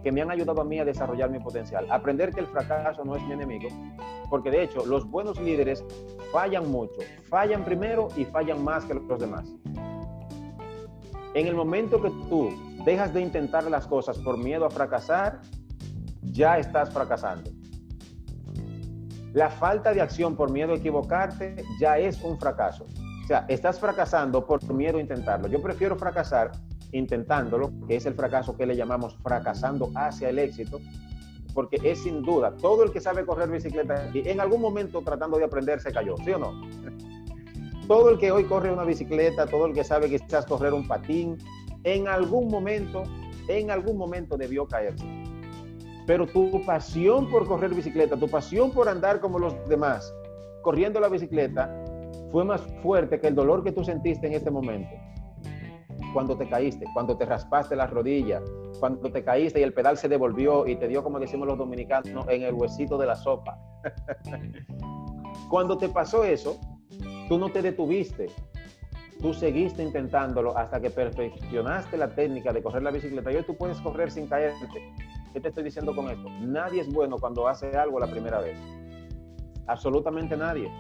que 0.07 0.11
me 0.13 0.21
han 0.21 0.31
ayudado 0.31 0.61
a 0.61 0.63
mí 0.63 0.79
a 0.79 0.85
desarrollar 0.85 1.29
mi 1.29 1.37
potencial. 1.37 1.85
Aprender 1.91 2.33
que 2.33 2.39
el 2.39 2.47
fracaso 2.47 3.03
no 3.03 3.17
es 3.17 3.23
mi 3.23 3.33
enemigo, 3.33 3.67
porque 4.29 4.49
de 4.49 4.63
hecho 4.63 4.85
los 4.85 5.05
buenos 5.05 5.37
líderes 5.37 5.83
fallan 6.31 6.71
mucho, 6.71 6.95
fallan 7.29 7.65
primero 7.65 8.07
y 8.15 8.23
fallan 8.23 8.63
más 8.63 8.85
que 8.85 8.93
los 8.93 9.19
demás. 9.19 9.53
En 11.33 11.45
el 11.45 11.55
momento 11.55 12.01
que 12.01 12.09
tú 12.29 12.51
dejas 12.85 13.13
de 13.13 13.19
intentar 13.19 13.65
las 13.65 13.85
cosas 13.85 14.17
por 14.19 14.37
miedo 14.37 14.65
a 14.65 14.69
fracasar, 14.69 15.41
ya 16.21 16.57
estás 16.57 16.89
fracasando. 16.89 17.51
La 19.33 19.49
falta 19.49 19.91
de 19.91 19.99
acción 19.99 20.37
por 20.37 20.53
miedo 20.53 20.71
a 20.71 20.77
equivocarte 20.77 21.65
ya 21.81 21.97
es 21.97 22.23
un 22.23 22.39
fracaso. 22.39 22.85
O 23.25 23.27
sea, 23.27 23.43
estás 23.49 23.77
fracasando 23.77 24.45
por 24.45 24.63
miedo 24.73 24.99
a 24.99 25.01
intentarlo. 25.01 25.49
Yo 25.49 25.61
prefiero 25.61 25.97
fracasar 25.97 26.51
intentándolo, 26.91 27.71
que 27.87 27.95
es 27.95 28.05
el 28.05 28.13
fracaso 28.13 28.55
que 28.55 28.65
le 28.65 28.75
llamamos 28.75 29.15
fracasando 29.21 29.91
hacia 29.95 30.29
el 30.29 30.39
éxito, 30.39 30.79
porque 31.53 31.79
es 31.83 32.03
sin 32.03 32.21
duda, 32.21 32.55
todo 32.57 32.83
el 32.83 32.91
que 32.91 33.01
sabe 33.01 33.25
correr 33.25 33.49
bicicleta 33.49 34.09
y 34.13 34.27
en 34.29 34.39
algún 34.39 34.61
momento 34.61 35.01
tratando 35.01 35.37
de 35.37 35.45
aprender 35.45 35.79
se 35.79 35.91
cayó, 35.91 36.15
¿sí 36.23 36.31
o 36.31 36.37
no? 36.37 36.53
Todo 37.87 38.09
el 38.09 38.19
que 38.19 38.31
hoy 38.31 38.43
corre 38.43 38.69
una 38.69 38.83
bicicleta, 38.83 39.45
todo 39.45 39.65
el 39.65 39.73
que 39.73 39.81
sabe 39.81 40.09
quizás 40.09 40.45
correr 40.45 40.73
un 40.73 40.85
patín, 40.85 41.37
en 41.85 42.09
algún 42.09 42.49
momento, 42.49 43.03
en 43.47 43.71
algún 43.71 43.97
momento 43.97 44.35
debió 44.35 44.67
caerse. 44.67 45.05
Pero 46.05 46.27
tu 46.27 46.65
pasión 46.65 47.29
por 47.29 47.47
correr 47.47 47.73
bicicleta, 47.73 48.17
tu 48.17 48.27
pasión 48.27 48.71
por 48.71 48.89
andar 48.89 49.21
como 49.21 49.39
los 49.39 49.55
demás, 49.69 50.13
corriendo 50.63 50.99
la 50.99 51.07
bicicleta, 51.07 51.73
fue 52.29 52.43
más 52.43 52.61
fuerte 52.83 53.21
que 53.21 53.27
el 53.27 53.35
dolor 53.35 53.63
que 53.63 53.71
tú 53.71 53.85
sentiste 53.85 54.27
en 54.27 54.33
este 54.33 54.51
momento. 54.51 54.89
Cuando 56.13 56.37
te 56.37 56.47
caíste, 56.47 56.85
cuando 56.93 57.17
te 57.17 57.25
raspaste 57.25 57.75
la 57.75 57.87
rodilla, 57.87 58.41
cuando 58.79 59.11
te 59.11 59.23
caíste 59.23 59.59
y 59.59 59.63
el 59.63 59.73
pedal 59.73 59.97
se 59.97 60.07
devolvió 60.07 60.67
y 60.67 60.75
te 60.75 60.87
dio, 60.87 61.03
como 61.03 61.19
decimos 61.19 61.47
los 61.47 61.57
dominicanos, 61.57 62.27
en 62.29 62.43
el 62.43 62.53
huesito 62.53 62.97
de 62.97 63.05
la 63.05 63.15
sopa. 63.15 63.57
cuando 65.49 65.77
te 65.77 65.89
pasó 65.89 66.23
eso, 66.23 66.59
tú 67.27 67.37
no 67.37 67.49
te 67.49 67.61
detuviste, 67.61 68.27
tú 69.21 69.33
seguiste 69.33 69.83
intentándolo 69.83 70.57
hasta 70.57 70.79
que 70.79 70.89
perfeccionaste 70.89 71.97
la 71.97 72.09
técnica 72.09 72.53
de 72.53 72.61
correr 72.61 72.83
la 72.83 72.91
bicicleta 72.91 73.31
y 73.31 73.35
hoy 73.35 73.43
tú 73.43 73.55
puedes 73.55 73.79
correr 73.81 74.11
sin 74.11 74.27
caerte. 74.27 74.67
¿Qué 75.33 75.41
te 75.41 75.49
estoy 75.49 75.63
diciendo 75.63 75.95
con 75.95 76.09
esto? 76.09 76.29
Nadie 76.41 76.81
es 76.81 76.91
bueno 76.91 77.17
cuando 77.17 77.47
hace 77.47 77.75
algo 77.77 77.99
la 77.99 78.07
primera 78.07 78.39
vez. 78.39 78.57
Absolutamente 79.67 80.37
nadie. 80.37 80.71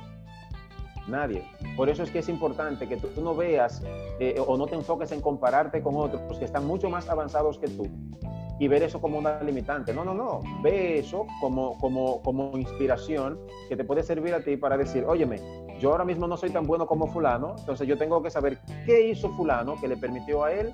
Nadie. 1.07 1.43
Por 1.75 1.89
eso 1.89 2.03
es 2.03 2.11
que 2.11 2.19
es 2.19 2.29
importante 2.29 2.87
que 2.87 2.97
tú, 2.97 3.09
no 3.21 3.35
veas 3.35 3.81
eh, 4.19 4.41
o 4.45 4.57
no 4.57 4.67
te 4.67 4.75
enfoques 4.75 5.11
en 5.11 5.21
compararte 5.21 5.81
con 5.81 5.95
otros 5.95 6.37
que 6.37 6.45
están 6.45 6.65
mucho 6.65 6.89
más 6.89 7.09
avanzados 7.09 7.57
que 7.57 7.67
tú 7.67 7.87
y 8.59 8.67
ver 8.67 8.83
eso 8.83 8.99
como 8.99 9.17
una 9.17 9.41
limitante. 9.41 9.93
No, 9.93 10.03
no, 10.03 10.13
no. 10.13 10.41
Ve 10.61 10.99
eso 10.99 11.27
como, 11.39 11.77
como, 11.77 12.21
como 12.21 12.57
inspiración 12.57 13.39
que 13.69 13.75
te 13.75 13.83
puede 13.83 14.03
servir 14.03 14.33
a 14.33 14.41
ti 14.41 14.57
para 14.57 14.77
decir, 14.77 15.05
óyeme, 15.05 15.39
yo 15.79 15.91
ahora 15.91 16.05
mismo 16.05 16.27
no 16.27 16.37
soy 16.37 16.49
tan 16.49 16.65
bueno 16.65 16.87
como 16.87 17.07
fulano, 17.07 17.55
entonces 17.59 17.87
yo 17.87 17.97
tengo 17.97 18.21
que 18.23 18.31
saber 18.31 18.59
qué 18.85 19.09
hizo 19.09 19.29
fulano 19.35 19.75
que 19.79 19.87
le 19.87 19.97
permitió 19.97 20.43
a 20.43 20.51
él 20.51 20.73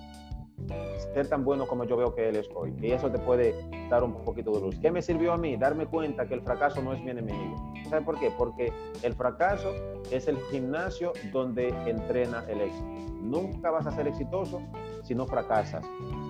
ser 1.14 1.28
tan 1.28 1.44
bueno 1.44 1.68
como 1.68 1.84
yo 1.84 1.98
veo 1.98 2.14
que 2.14 2.30
él 2.30 2.36
es 2.36 2.50
hoy. 2.56 2.74
Y 2.82 2.92
eso 2.92 3.10
te 3.12 3.20
puede 3.20 3.56
dar 3.90 4.04
un 4.04 4.14
poquito 4.24 4.52
de 4.52 4.62
luz. 4.62 4.76
¿Qué 4.82 4.92
me 4.92 5.02
sirvió 5.02 5.34
a 5.34 5.38
mí? 5.38 5.58
Darme 5.58 5.86
cuenta 5.86 6.26
que 6.26 6.34
el 6.34 6.42
fracaso 6.42 6.82
no 6.82 6.94
es 6.94 7.04
mi 7.04 7.12
enemigo. 7.12 7.74
¿Sabes 7.90 8.06
por 8.06 8.20
qué? 8.20 8.32
Porque 8.38 8.72
el 9.02 9.14
fracaso 9.14 9.74
es 10.12 10.28
el 10.28 10.38
gimnasio 10.52 11.14
donde 11.32 11.70
entrena 11.88 12.46
el 12.48 12.62
éxito. 12.62 12.86
Nunca 13.22 13.72
vas 13.72 13.88
a 13.88 13.92
ser 13.92 14.08
exitoso 14.08 14.62
si 15.04 15.16
no 15.16 15.26
fracasas 15.26 15.86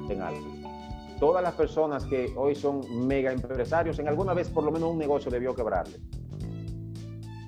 en 0.10 0.22
algo. 0.22 0.48
Todas 1.20 1.42
las 1.42 1.54
personas 1.54 2.06
que 2.06 2.34
hoy 2.36 2.56
son 2.56 3.08
mega 3.08 3.32
empresarios, 3.32 3.98
en 4.00 4.08
alguna 4.08 4.34
vez 4.34 4.50
por 4.50 4.64
lo 4.64 4.72
menos 4.72 4.92
un 4.92 4.98
negocio 4.98 5.32
debió 5.32 5.56
quebrarle 5.56 5.98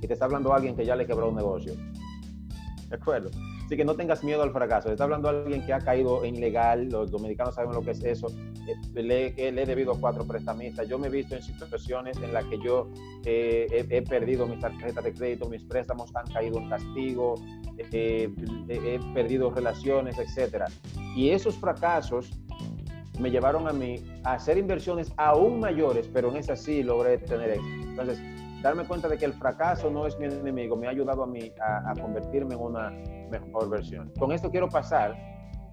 y 0.06 0.08
te 0.08 0.14
está 0.14 0.26
hablando 0.26 0.54
alguien 0.54 0.76
que 0.76 0.86
ya 0.86 0.96
le 0.96 1.06
quebró 1.06 1.30
un 1.30 1.36
negocio. 1.36 1.74
¿De 2.90 2.96
acuerdo? 2.96 3.32
Así 3.66 3.76
que 3.76 3.84
no 3.84 3.96
tengas 3.96 4.24
miedo 4.24 4.44
al 4.44 4.52
fracaso. 4.52 4.92
Está 4.92 5.06
hablando 5.06 5.28
alguien 5.28 5.66
que 5.66 5.74
ha 5.74 5.80
caído 5.80 6.24
en 6.24 6.36
ilegal. 6.36 6.88
Los 6.90 7.10
dominicanos 7.10 7.56
saben 7.56 7.74
lo 7.74 7.82
que 7.82 7.92
es 7.92 8.04
eso. 8.04 8.28
Eh, 8.68 9.02
le, 9.02 9.34
he 9.38 9.66
debido 9.66 9.94
a 9.94 10.00
cuatro 10.00 10.24
prestamistas. 10.26 10.88
Yo 10.88 11.00
me 11.00 11.08
he 11.08 11.10
visto 11.10 11.36
en 11.36 11.42
situaciones 11.42 12.16
en 12.18 12.32
las 12.32 12.46
que 12.46 12.60
yo 12.64 12.88
eh, 13.26 13.88
he, 13.90 14.02
perdido 14.04 14.46
mis 14.46 14.60
tarjetas 14.60 15.04
de 15.04 15.14
crédito, 15.14 15.50
mis 15.50 15.64
préstamos 15.64 16.16
han 16.16 16.32
caído 16.32 16.60
en 16.60 16.70
castigo, 16.70 17.36
eh, 17.92 18.30
he 18.70 19.00
perdido 19.16 19.50
relaciones, 19.50 20.18
etc. 20.20 20.66
Y 21.16 21.32
esos 21.32 21.56
fracasos 21.56 22.30
me 23.20 23.32
llevaron 23.32 23.68
a 23.68 23.74
mí 23.74 24.04
a 24.24 24.34
hacer 24.34 24.60
inversiones 24.60 25.12
aún 25.18 25.60
mayores, 25.60 26.08
pero 26.14 26.30
en 26.30 26.38
esas 26.38 26.62
sí 26.62 26.84
logré 26.84 27.18
tener 27.18 27.52
éxito. 27.52 27.90
Entonces, 27.90 28.20
darme 28.66 28.84
cuenta 28.86 29.08
de 29.08 29.20
que 29.20 29.26
el 29.26 29.34
fracaso 29.34 29.92
no 29.92 30.08
es 30.08 30.18
mi 30.18 30.26
enemigo 30.26 30.76
me 30.76 30.88
ha 30.88 30.90
ayudado 30.90 31.22
a 31.22 31.28
mí 31.28 31.52
a, 31.62 31.94
convertirme 32.02 32.56
en 32.56 32.62
una 32.62 32.90
mejor 33.30 33.70
versión. 33.70 34.12
Con 34.18 34.32
esto 34.32 34.50
quiero 34.50 34.70
pasar 34.70 35.16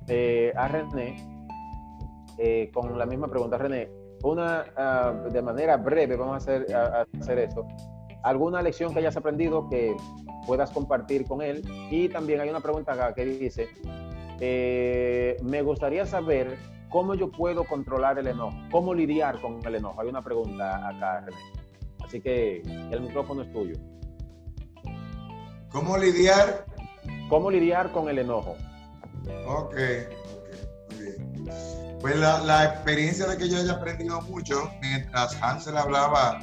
eh, 0.08 0.52
a 0.54 0.68
René 0.68 1.16
eh, 2.36 2.70
con 2.70 2.98
la 2.98 3.06
misma 3.06 3.28
pregunta. 3.28 3.56
René, 3.56 3.90
una, 4.22 4.66
ah, 4.76 5.14
de 5.32 5.40
manera 5.40 5.78
breve, 5.78 6.16
vamos 6.16 6.34
a 6.34 6.36
hacer, 6.36 6.66
hacer 7.18 7.38
esto. 7.38 7.66
¿Alguna 8.24 8.60
lección 8.60 8.92
que 8.92 8.98
hayas 8.98 9.16
aprendido 9.16 9.70
que 9.70 9.96
puedas 10.46 10.70
compartir 10.70 11.26
con 11.26 11.40
él? 11.40 11.64
Y 11.90 12.10
también 12.10 12.42
hay 12.42 12.50
una 12.50 12.60
pregunta 12.60 12.92
acá 12.92 13.14
que 13.14 13.24
dice, 13.24 13.68
eh, 14.38 15.38
me 15.42 15.62
gustaría 15.62 16.04
saber 16.04 16.58
cómo 16.90 17.14
yo 17.14 17.32
puedo 17.32 17.64
controlar 17.64 18.18
el 18.18 18.26
enojo, 18.26 18.54
cómo 18.70 18.92
lidiar 18.92 19.40
con 19.40 19.64
el 19.64 19.76
enojo. 19.76 19.98
Hay 19.98 20.08
una 20.08 20.22
pregunta 20.22 20.86
acá, 20.86 21.20
René. 21.20 21.61
Así 22.12 22.20
que 22.20 22.60
el 22.90 23.00
micrófono 23.00 23.40
es 23.40 23.50
tuyo. 23.54 23.74
¿Cómo 25.70 25.96
lidiar? 25.96 26.66
¿Cómo 27.30 27.50
lidiar 27.50 27.90
con 27.90 28.10
el 28.10 28.18
enojo? 28.18 28.54
Ok, 29.46 29.74
muy 30.90 31.00
bien. 31.00 31.98
Pues 32.02 32.16
la, 32.18 32.64
experiencia 32.66 33.26
de 33.28 33.38
que 33.38 33.48
yo 33.48 33.56
haya 33.56 33.72
aprendido 33.72 34.20
mucho, 34.20 34.70
mientras 34.82 35.42
Hansel 35.42 35.78
hablaba, 35.78 36.38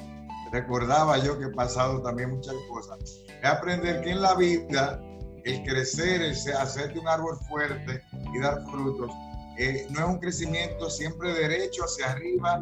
recordaba 0.52 1.20
yo 1.20 1.38
que 1.38 1.46
he 1.46 1.52
pasado 1.52 2.02
también 2.02 2.32
muchas 2.32 2.56
cosas. 2.68 2.98
Es 3.28 3.46
aprender 3.46 4.02
que 4.02 4.10
en 4.10 4.24
la 4.24 4.34
vida 4.34 5.00
el 5.44 5.62
crecer, 5.62 6.24
el 6.24 6.32
hacerte 6.32 6.98
un 6.98 7.08
árbol 7.08 7.38
fuerte 7.48 8.02
y 8.34 8.40
dar 8.40 8.66
frutos, 8.72 9.12
eh, 9.60 9.86
no 9.92 10.00
es 10.00 10.06
un 10.08 10.18
crecimiento 10.18 10.90
siempre 10.90 11.32
derecho 11.32 11.84
hacia 11.84 12.14
arriba, 12.14 12.60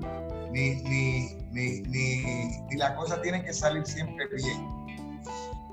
ni, 0.52 0.82
ni, 0.82 1.37
ni, 1.52 1.82
ni, 1.82 2.78
la 2.78 2.96
cosa 2.96 3.22
tiene 3.22 3.44
que 3.44 3.54
salir 3.54 3.86
siempre 3.86 4.28
bien. 4.36 4.88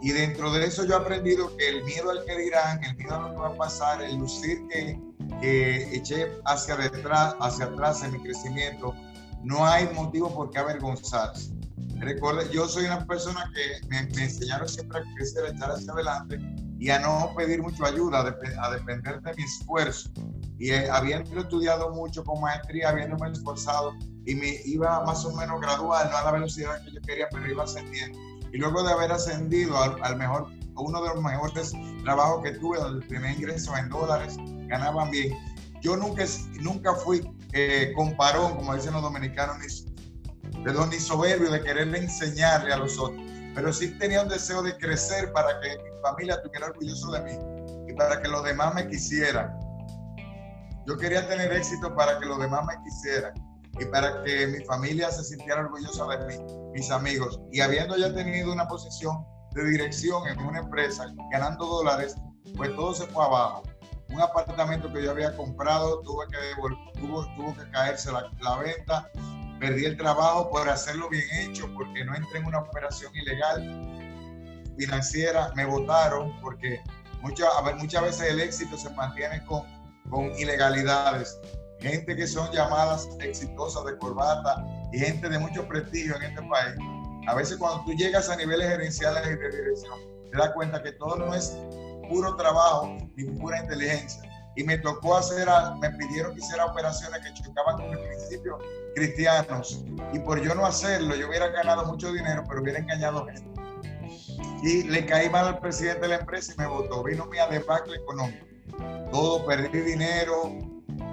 Y 0.03 0.13
dentro 0.13 0.53
de 0.53 0.67
eso 0.67 0.85
yo 0.85 0.95
he 0.95 0.97
aprendido 0.97 1.57
que 1.57 1.69
el 1.69 1.85
miedo 1.85 2.11
al 2.11 2.25
que 2.25 2.37
dirán, 2.37 2.83
el 2.85 2.97
miedo 2.97 3.15
a 3.15 3.19
lo 3.21 3.31
que 3.31 3.37
va 3.37 3.49
a 3.49 3.57
pasar, 3.57 4.03
el 4.03 4.17
lucir 4.17 4.59
que, 4.69 5.01
que 5.41 5.97
eché 5.97 6.31
hacia 6.45 6.77
detrás, 6.77 7.35
hacia 7.41 7.67
atrás 7.67 8.03
en 8.03 8.13
mi 8.13 8.23
crecimiento, 8.23 8.95
no 9.43 9.65
hay 9.67 9.89
motivo 9.95 10.35
por 10.35 10.51
qué 10.51 10.59
avergonzarse. 10.59 11.55
Recuerde, 11.99 12.51
yo 12.53 12.67
soy 12.69 12.87
una 12.87 13.07
persona 13.07 13.51
que 13.55 13.87
me, 13.89 14.01
enseñaron 14.23 14.69
siempre 14.69 14.99
a 14.99 15.03
crecer, 15.15 15.45
a 15.45 15.49
echar 15.51 15.71
hacia 15.71 15.93
adelante 15.93 16.39
y 16.79 16.91
a 16.91 16.99
no 16.99 17.33
pedir 17.37 17.63
mucha 17.63 17.87
ayuda, 17.87 18.21
a, 18.21 18.71
depender 18.71 19.21
de 19.21 19.35
mi 19.35 19.43
esfuerzo. 19.45 20.11
Y 20.59 20.71
eh, 20.71 20.89
habiendo 20.91 21.41
estudiado 21.41 21.91
mucho 21.93 22.25
con 22.25 22.41
maestría, 22.41 22.91
habiéndome 22.91 23.31
esforzado, 23.31 23.95
y 24.27 24.35
me 24.35 24.61
iba 24.65 25.05
más 25.05 25.25
o 25.25 25.33
menos 25.35 25.61
gradual, 25.61 26.09
no 26.11 26.17
a 26.17 26.25
la 26.25 26.33
velocidad 26.33 26.83
que 26.85 26.93
yo 26.93 27.01
quería, 27.03 27.29
pero 27.31 27.47
iba 27.47 27.65
ascendiendo. 27.65 28.19
Y 28.53 28.59
luego 28.59 28.83
de 28.83 28.93
haber 28.93 29.13
ascendido 29.13 29.77
al, 29.77 30.17
mejor, 30.17 30.51
uno 30.77 31.03
de 31.03 31.09
los 31.09 31.23
mejores 31.23 31.73
trabajos 32.05 32.43
que 32.43 32.53
tuve, 32.53 32.79
donde 32.79 33.07
tenía 33.07 33.33
ingresos 33.33 33.77
en 33.77 33.89
dólares, 33.89 34.37
ganaban 34.69 35.11
bien. 35.11 35.37
Yo 35.83 35.97
nunca, 35.97 36.25
nunca 36.61 36.95
fui 36.95 37.29
eh, 37.53 37.93
comparón, 37.95 38.57
como 38.57 38.75
dicen 38.75 38.95
los 38.95 39.03
dominicanos, 39.03 39.59
ni, 39.59 40.63
perdón, 40.63 40.91
ni 40.91 40.99
soberbio 40.99 41.51
de 41.51 41.63
quererle 41.63 41.99
enseñarle 41.99 42.73
a 42.73 42.79
los 42.79 42.99
otros, 42.99 43.21
pero 43.55 43.73
sí 43.73 43.89
tenía 43.99 44.23
un 44.23 44.29
deseo 44.29 44.63
de 44.63 44.77
crecer 44.79 45.33
para 45.33 45.61
que 45.61 45.77
mi 45.77 46.01
familia 46.03 46.35
estuviera 46.37 46.67
orgulloso 46.67 47.13
de 47.13 47.21
mí 47.23 47.33
y 47.89 47.93
para 47.95 48.23
que 48.23 48.29
los 48.29 48.43
demás 48.45 48.75
me 48.75 48.89
quisieran. 48.89 49.53
Yo 50.87 50.97
quería 50.97 51.29
tener 51.29 51.53
éxito 51.53 51.95
para 51.95 52.19
que 52.19 52.27
los 52.27 52.39
demás 52.39 52.65
me 52.67 52.83
quisieran 52.83 53.33
y 53.79 53.85
para 53.87 54.23
que 54.23 54.47
mi 54.47 54.65
familia 54.65 55.11
se 55.11 55.25
sintiera 55.25 55.61
orgullosa 55.61 56.07
de 56.07 56.27
mí, 56.27 56.45
mis 56.73 56.91
amigos. 56.91 57.41
Y 57.53 57.61
habiendo 57.61 57.97
ya 57.97 58.15
tenido 58.15 58.53
una 58.53 58.67
posición 58.69 59.25
de 59.53 59.65
dirección 59.71 60.27
en 60.29 60.39
una 60.41 60.61
empresa, 60.61 61.07
ganando 61.31 61.67
dólares, 61.67 62.15
pues 62.57 62.75
todo 62.77 62.95
se 62.95 63.07
fue 63.07 63.25
abajo. 63.25 63.63
Un 64.11 64.21
apartamento 64.21 64.93
que 64.93 65.03
yo 65.03 65.11
había 65.11 65.35
comprado 65.37 66.01
tuve 66.03 66.27
que 66.29 67.01
tuvo, 67.01 67.25
que 67.55 67.71
caerse 67.71 68.13
la, 68.13 68.31
la 68.41 68.57
venta, 68.59 69.11
perdí 69.59 69.87
el 69.87 69.97
trabajo 69.97 70.51
por 70.51 70.69
hacerlo 70.69 71.09
bien 71.09 71.25
hecho, 71.41 71.69
porque 71.75 72.05
no 72.05 72.15
entré 72.15 72.39
en 72.39 72.47
una 72.47 72.61
operación 72.61 73.15
ilegal 73.17 73.95
financiera, 74.77 75.53
me 75.57 75.65
votaron 75.65 76.39
porque 76.41 76.81
muchas, 77.23 77.49
muchas 77.79 78.03
veces 78.03 78.31
el 78.31 78.41
éxito 78.41 78.77
se 78.77 78.91
mantiene 78.91 79.45
con, 79.47 79.63
con 80.11 80.31
ilegalidades 80.39 81.41
gente 81.85 82.17
que 82.17 82.27
son 82.27 82.51
llamadas 82.53 83.09
exitosas 83.21 83.85
de 83.85 83.97
corbata 83.99 84.65
y 84.93 84.99
gente 84.99 85.29
de 85.29 85.39
mucho 85.39 85.67
prestigio 85.67 86.17
en 86.17 86.23
este 86.23 86.43
país, 86.43 86.75
a 87.27 87.35
veces 87.35 87.57
cuando 87.57 87.85
tú 87.85 87.93
llegas 87.93 88.29
a 88.29 88.37
niveles 88.37 88.69
gerenciales 88.69 89.27
y 89.27 89.37
de 89.37 89.51
dirección, 89.51 89.99
te 90.31 90.39
das 90.39 90.51
cuenta 90.51 90.83
que 90.83 90.93
todo 90.93 91.17
no 91.17 91.35
es 91.35 91.57
puro 92.09 92.37
trabajo 92.37 92.97
ni 93.17 93.25
pura 93.25 93.61
inteligencia. 93.61 94.23
Y 94.57 94.63
me 94.63 94.79
tocó 94.79 95.17
hacer, 95.17 95.49
me 95.81 95.91
pidieron 95.91 96.33
que 96.35 96.41
hiciera 96.41 96.67
operaciones 96.67 97.21
que 97.25 97.35
chocaban 97.35 97.77
con 97.77 97.87
el 97.87 97.99
principio 97.99 98.59
cristianos. 98.95 99.85
Y 100.13 100.21
por 100.21 100.41
yo 100.41 100.55
no 100.55 100.65
hacerlo, 100.65 101.17
yo 101.17 101.29
hubiera 101.29 101.49
ganado 101.49 101.87
mucho 101.87 102.13
dinero, 102.13 102.45
pero 102.49 102.63
hubiera 102.63 102.79
engañado 102.79 103.27
gente. 103.27 103.51
Y 104.63 104.85
le 104.85 105.05
caí 105.07 105.29
mal 105.29 105.47
al 105.49 105.59
presidente 105.59 106.03
de 106.03 106.09
la 106.09 106.17
empresa 106.17 106.53
y 106.57 106.61
me 106.61 106.67
votó. 106.69 107.03
Vino 107.03 107.27
mi 107.27 107.39
debacle 107.51 107.97
económico. 107.97 108.47
Todo, 109.11 109.45
perdí 109.45 109.81
dinero, 109.81 110.53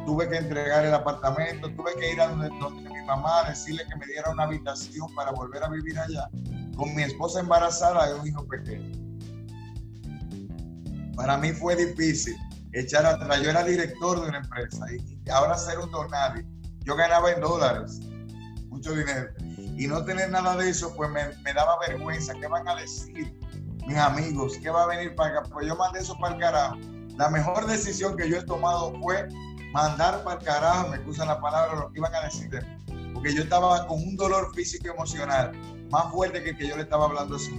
tuve 0.05 0.29
que 0.29 0.37
entregar 0.37 0.85
el 0.85 0.93
apartamento, 0.93 1.69
tuve 1.75 1.93
que 1.95 2.13
ir 2.13 2.21
a 2.21 2.27
donde, 2.27 2.49
mi 2.49 3.05
mamá, 3.05 3.43
decirle 3.47 3.83
que 3.89 3.95
me 3.97 4.05
diera 4.05 4.29
una 4.31 4.43
habitación 4.43 5.13
para 5.15 5.31
volver 5.31 5.63
a 5.63 5.69
vivir 5.69 5.97
allá, 5.99 6.29
con 6.75 6.93
mi 6.95 7.03
esposa 7.03 7.39
embarazada 7.39 8.09
y 8.09 8.19
un 8.19 8.27
hijo 8.27 8.47
pequeño. 8.47 9.01
Para 11.15 11.37
mí 11.37 11.51
fue 11.51 11.75
difícil 11.75 12.35
echar 12.73 13.05
atrás. 13.05 13.41
Yo 13.41 13.49
era 13.49 13.63
director 13.63 14.21
de 14.21 14.29
una 14.29 14.37
empresa 14.39 14.85
y 14.91 15.29
ahora 15.29 15.57
ser 15.57 15.79
un 15.79 15.91
don 15.91 16.09
nadie. 16.09 16.45
Yo 16.83 16.95
ganaba 16.95 17.31
en 17.31 17.41
dólares, 17.41 17.99
mucho 18.69 18.93
dinero. 18.93 19.29
Y 19.57 19.87
no 19.87 20.03
tener 20.03 20.31
nada 20.31 20.55
de 20.57 20.69
eso, 20.69 20.93
pues 20.95 21.09
me, 21.11 21.27
me 21.43 21.53
daba 21.53 21.77
vergüenza. 21.87 22.33
¿Qué 22.33 22.47
van 22.47 22.67
a 22.67 22.75
decir 22.75 23.35
mis 23.87 23.97
amigos? 23.97 24.57
¿Qué 24.57 24.69
va 24.69 24.83
a 24.83 24.87
venir 24.87 25.15
para 25.15 25.39
acá? 25.39 25.49
Pues 25.51 25.67
yo 25.67 25.75
mandé 25.75 25.99
eso 25.99 26.17
para 26.17 26.35
el 26.35 26.41
carajo. 26.41 26.77
La 27.17 27.29
mejor 27.29 27.67
decisión 27.67 28.17
que 28.17 28.29
yo 28.29 28.37
he 28.37 28.43
tomado 28.43 28.93
fue 29.01 29.27
mandar 29.71 30.23
para 30.23 30.39
el 30.39 30.45
carajo, 30.45 30.89
me 30.89 30.97
excusan 30.97 31.27
la 31.27 31.39
palabra, 31.39 31.79
lo 31.79 31.91
que 31.91 31.99
iban 31.99 32.13
a 32.15 32.21
decir. 32.21 32.49
Porque 33.13 33.33
yo 33.33 33.43
estaba 33.43 33.87
con 33.87 34.01
un 34.01 34.15
dolor 34.15 34.53
físico 34.55 34.87
y 34.87 34.89
emocional 34.89 35.51
más 35.91 36.11
fuerte 36.11 36.41
que 36.43 36.51
el 36.51 36.57
que 36.57 36.67
yo 36.67 36.75
le 36.77 36.83
estaba 36.83 37.05
hablando 37.05 37.35
a 37.35 37.39
su 37.39 37.51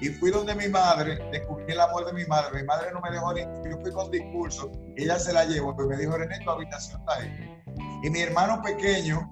y 0.00 0.10
fui 0.10 0.30
donde 0.30 0.54
mi 0.54 0.68
madre, 0.68 1.18
descubrí 1.32 1.72
el 1.72 1.80
amor 1.80 2.06
de 2.06 2.12
mi 2.12 2.24
madre. 2.26 2.60
Mi 2.60 2.66
madre 2.66 2.92
no 2.92 3.00
me 3.00 3.10
dejó 3.10 3.32
ni. 3.32 3.40
Yo 3.40 3.78
fui 3.80 3.90
con 3.90 4.10
discurso, 4.10 4.70
ella 4.96 5.18
se 5.18 5.32
la 5.32 5.44
llevó, 5.44 5.74
y 5.76 5.86
me 5.86 5.96
dijo: 5.96 6.16
René, 6.16 6.38
tu 6.44 6.50
habitación 6.50 7.00
está 7.00 7.14
ahí. 7.14 7.62
Y 8.04 8.10
mi 8.10 8.20
hermano 8.20 8.62
pequeño, 8.62 9.28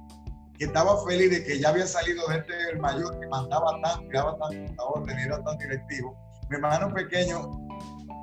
que 0.58 0.64
estaba 0.64 1.04
feliz 1.04 1.30
de 1.30 1.44
que 1.44 1.60
ya 1.60 1.68
había 1.68 1.86
salido 1.86 2.26
de 2.28 2.38
este 2.38 2.70
el 2.72 2.80
mayor 2.80 3.18
que 3.20 3.28
mandaba 3.28 3.80
tanto, 3.80 4.08
que 4.08 4.16
daba 4.16 4.36
tanta 4.38 4.82
orden, 4.82 5.18
era 5.18 5.42
tan 5.44 5.56
directivo. 5.58 6.16
Mi 6.48 6.56
hermano 6.56 6.92
pequeño, 6.92 7.48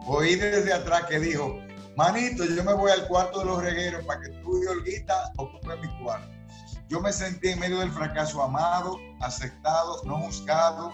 oí 0.08 0.36
desde 0.36 0.74
atrás 0.74 1.06
que 1.06 1.20
dijo: 1.20 1.56
Manito, 1.96 2.44
yo 2.46 2.64
me 2.64 2.74
voy 2.74 2.92
al 2.92 3.08
cuarto 3.08 3.40
de 3.40 3.46
los 3.46 3.62
regueros 3.62 4.04
para 4.06 4.22
que 4.22 4.30
tú 4.30 4.64
y 4.64 4.66
Olguita 4.66 5.32
ocupen 5.38 5.80
mi 5.80 6.04
cuarto. 6.04 6.28
Yo 6.90 7.00
me 7.00 7.14
sentí 7.14 7.50
en 7.50 7.60
medio 7.60 7.80
del 7.80 7.92
fracaso 7.92 8.42
amado, 8.42 8.98
aceptado, 9.22 10.02
no 10.04 10.18
juzgado, 10.22 10.92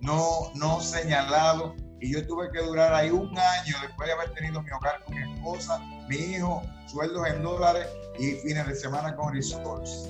no, 0.00 0.52
no 0.54 0.80
señalado. 0.80 1.74
Y 2.00 2.12
yo 2.12 2.24
tuve 2.26 2.52
que 2.52 2.60
durar 2.60 2.94
ahí 2.94 3.10
un 3.10 3.36
año 3.36 3.76
después 3.82 4.06
de 4.06 4.12
haber 4.12 4.32
tenido 4.34 4.62
mi 4.62 4.70
hogar 4.70 5.02
con 5.04 5.16
mi 5.16 5.34
esposa, 5.34 5.80
mi 6.08 6.16
hijo, 6.16 6.62
sueldos 6.86 7.26
en 7.26 7.42
dólares 7.42 7.88
y 8.20 8.32
fines 8.36 8.66
de 8.68 8.76
semana 8.76 9.16
con 9.16 9.34
resorts. 9.34 10.08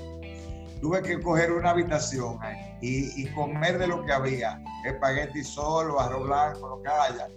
Tuve 0.83 1.03
que 1.03 1.21
coger 1.21 1.53
una 1.53 1.71
habitación 1.71 2.39
y, 2.83 3.23
y, 3.23 3.27
comer 3.33 3.79
de 3.79 3.87
lo 3.87 4.05
que 4.05 4.13
había, 4.13 4.63
espagueti 4.85 5.43
solo, 5.43 5.99
arroz 5.99 6.25
blanco, 6.25 6.69
lo 6.69 6.83
que 6.83 6.89
haya. 6.89 7.29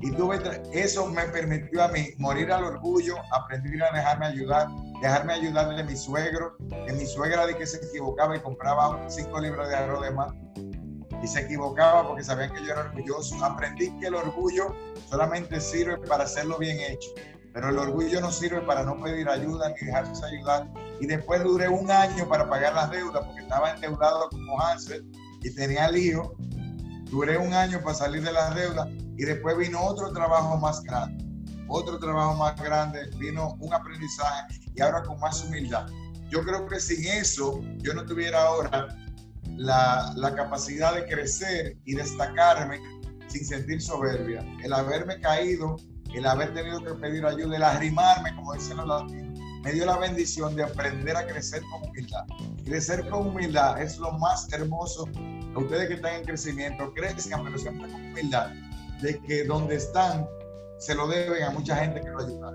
Y 0.00 0.12
tuve, 0.12 0.40
eso 0.72 1.06
me 1.06 1.24
permitió 1.24 1.82
a 1.82 1.88
mí 1.88 2.10
morir 2.18 2.52
al 2.52 2.64
orgullo, 2.64 3.16
aprender 3.32 3.82
a 3.82 3.92
dejarme 3.92 4.26
ayudar, 4.26 4.68
dejarme 5.02 5.32
ayudar 5.32 5.74
de 5.74 5.82
mi 5.82 5.96
suegro, 5.96 6.56
que 6.86 6.92
mi 6.92 7.04
suegra 7.04 7.46
de 7.46 7.56
que 7.56 7.66
se 7.66 7.78
equivocaba 7.84 8.36
y 8.36 8.40
compraba 8.40 9.04
cinco 9.08 9.40
libras 9.40 9.68
de 9.68 9.74
arroz 9.74 10.02
de 10.02 10.10
más 10.12 10.32
y 11.22 11.26
se 11.26 11.40
equivocaba 11.40 12.06
porque 12.06 12.24
sabían 12.24 12.52
que 12.52 12.64
yo 12.64 12.72
era 12.72 12.80
orgulloso. 12.82 13.44
Aprendí 13.44 13.90
que 13.98 14.06
el 14.06 14.14
orgullo 14.14 14.74
solamente 15.08 15.60
sirve 15.60 15.98
para 15.98 16.24
hacerlo 16.24 16.58
bien 16.58 16.78
hecho, 16.80 17.10
pero 17.52 17.70
el 17.70 17.78
orgullo 17.78 18.20
no 18.20 18.30
sirve 18.30 18.60
para 18.62 18.84
no 18.84 19.00
pedir 19.02 19.28
ayuda 19.28 19.70
ni 19.70 19.86
dejarse 19.86 20.24
ayudar. 20.24 20.68
Y 21.00 21.06
después 21.06 21.42
duré 21.42 21.68
un 21.68 21.90
año 21.90 22.28
para 22.28 22.48
pagar 22.48 22.74
las 22.74 22.90
deudas 22.90 23.24
porque 23.24 23.42
estaba 23.42 23.72
endeudado 23.72 24.28
como 24.30 24.60
Hansel 24.60 25.04
y 25.42 25.54
tenía 25.54 25.90
lío. 25.90 26.34
Duré 27.10 27.38
un 27.38 27.54
año 27.54 27.80
para 27.80 27.94
salir 27.94 28.22
de 28.22 28.32
las 28.32 28.54
deudas 28.54 28.88
y 29.16 29.24
después 29.24 29.56
vino 29.56 29.80
otro 29.82 30.12
trabajo 30.12 30.56
más 30.58 30.82
grande. 30.82 31.24
Otro 31.68 31.98
trabajo 31.98 32.34
más 32.34 32.60
grande, 32.60 33.10
vino 33.18 33.56
un 33.60 33.72
aprendizaje 33.72 34.60
y 34.74 34.80
ahora 34.80 35.02
con 35.02 35.18
más 35.20 35.44
humildad. 35.44 35.86
Yo 36.30 36.42
creo 36.44 36.66
que 36.66 36.78
sin 36.80 37.06
eso 37.06 37.62
yo 37.78 37.94
no 37.94 38.04
tuviera 38.04 38.42
ahora 38.42 38.88
la, 39.56 40.12
la, 40.16 40.34
capacidad 40.34 40.94
de 40.94 41.06
crecer 41.06 41.76
y 41.84 41.94
destacarme 41.94 42.80
sin 43.28 43.44
sentir 43.44 43.80
soberbia. 43.80 44.44
El 44.62 44.72
haberme 44.72 45.20
caído, 45.20 45.76
el 46.14 46.26
haber 46.26 46.54
tenido 46.54 46.82
que 46.82 46.94
pedir 46.94 47.24
ayuda, 47.24 47.56
el 47.56 47.62
arrimarme, 47.62 48.34
como 48.36 48.54
dicen 48.54 48.76
los 48.78 48.86
latinos, 48.86 49.27
me 49.68 49.74
dio 49.74 49.84
la 49.84 49.98
bendición 49.98 50.56
de 50.56 50.64
aprender 50.64 51.14
a 51.14 51.26
crecer 51.26 51.60
con 51.70 51.90
humildad. 51.90 52.24
Crecer 52.64 53.06
con 53.10 53.28
humildad 53.28 53.82
es 53.82 53.98
lo 53.98 54.12
más 54.12 54.50
hermoso. 54.50 55.06
Ustedes 55.54 55.88
que 55.88 55.94
están 55.94 56.14
en 56.14 56.24
crecimiento, 56.24 56.90
crezcan, 56.94 57.44
pero 57.44 57.58
siempre 57.58 57.92
con 57.92 58.00
humildad, 58.00 58.50
de 59.02 59.18
que 59.20 59.44
donde 59.44 59.74
están 59.74 60.26
se 60.78 60.94
lo 60.94 61.06
deben 61.06 61.42
a 61.42 61.50
mucha 61.50 61.76
gente 61.76 62.00
que 62.00 62.08
lo 62.08 62.18
ayuda. 62.20 62.52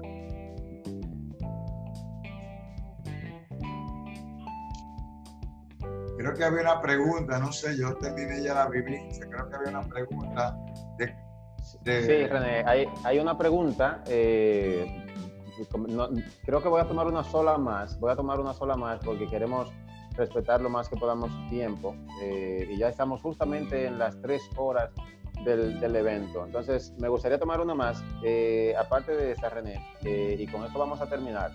creo 6.17 6.33
que 6.35 6.43
había 6.45 6.61
una 6.61 6.81
pregunta, 6.81 7.37
no 7.37 7.51
sé, 7.51 7.75
yo 7.77 7.95
terminé 7.97 8.41
ya 8.41 8.53
la 8.53 8.69
vivencia, 8.69 9.27
creo 9.29 9.49
que 9.49 9.55
había 9.55 9.69
una 9.69 9.81
pregunta 9.81 10.57
de... 10.97 11.13
Sí, 11.83 12.27
René, 12.27 12.63
hay, 12.65 12.87
hay 13.03 13.19
una 13.19 13.37
pregunta, 13.37 14.01
eh, 14.07 15.03
creo 16.45 16.61
que 16.61 16.69
voy 16.69 16.81
a 16.81 16.87
tomar 16.87 17.07
una 17.07 17.23
sola 17.23 17.57
más, 17.57 17.99
voy 17.99 18.11
a 18.11 18.15
tomar 18.15 18.39
una 18.39 18.53
sola 18.53 18.75
más 18.75 18.99
porque 19.03 19.27
queremos 19.27 19.71
respetar 20.15 20.61
lo 20.61 20.69
más 20.69 20.89
que 20.89 20.95
podamos 20.95 21.31
tiempo 21.49 21.95
eh, 22.21 22.67
y 22.69 22.77
ya 22.77 22.89
estamos 22.89 23.21
justamente 23.21 23.85
en 23.85 23.97
las 23.97 24.19
tres 24.21 24.41
horas 24.57 24.91
del, 25.43 25.79
del 25.79 25.95
evento. 25.95 26.45
Entonces, 26.45 26.93
me 26.99 27.07
gustaría 27.07 27.39
tomar 27.39 27.59
una 27.59 27.73
más, 27.73 28.03
eh, 28.23 28.75
aparte 28.77 29.15
de 29.15 29.31
esta, 29.31 29.49
René, 29.49 29.83
y 30.03 30.45
con 30.47 30.63
esto 30.63 30.77
vamos 30.77 31.01
a 31.01 31.07
terminar. 31.07 31.51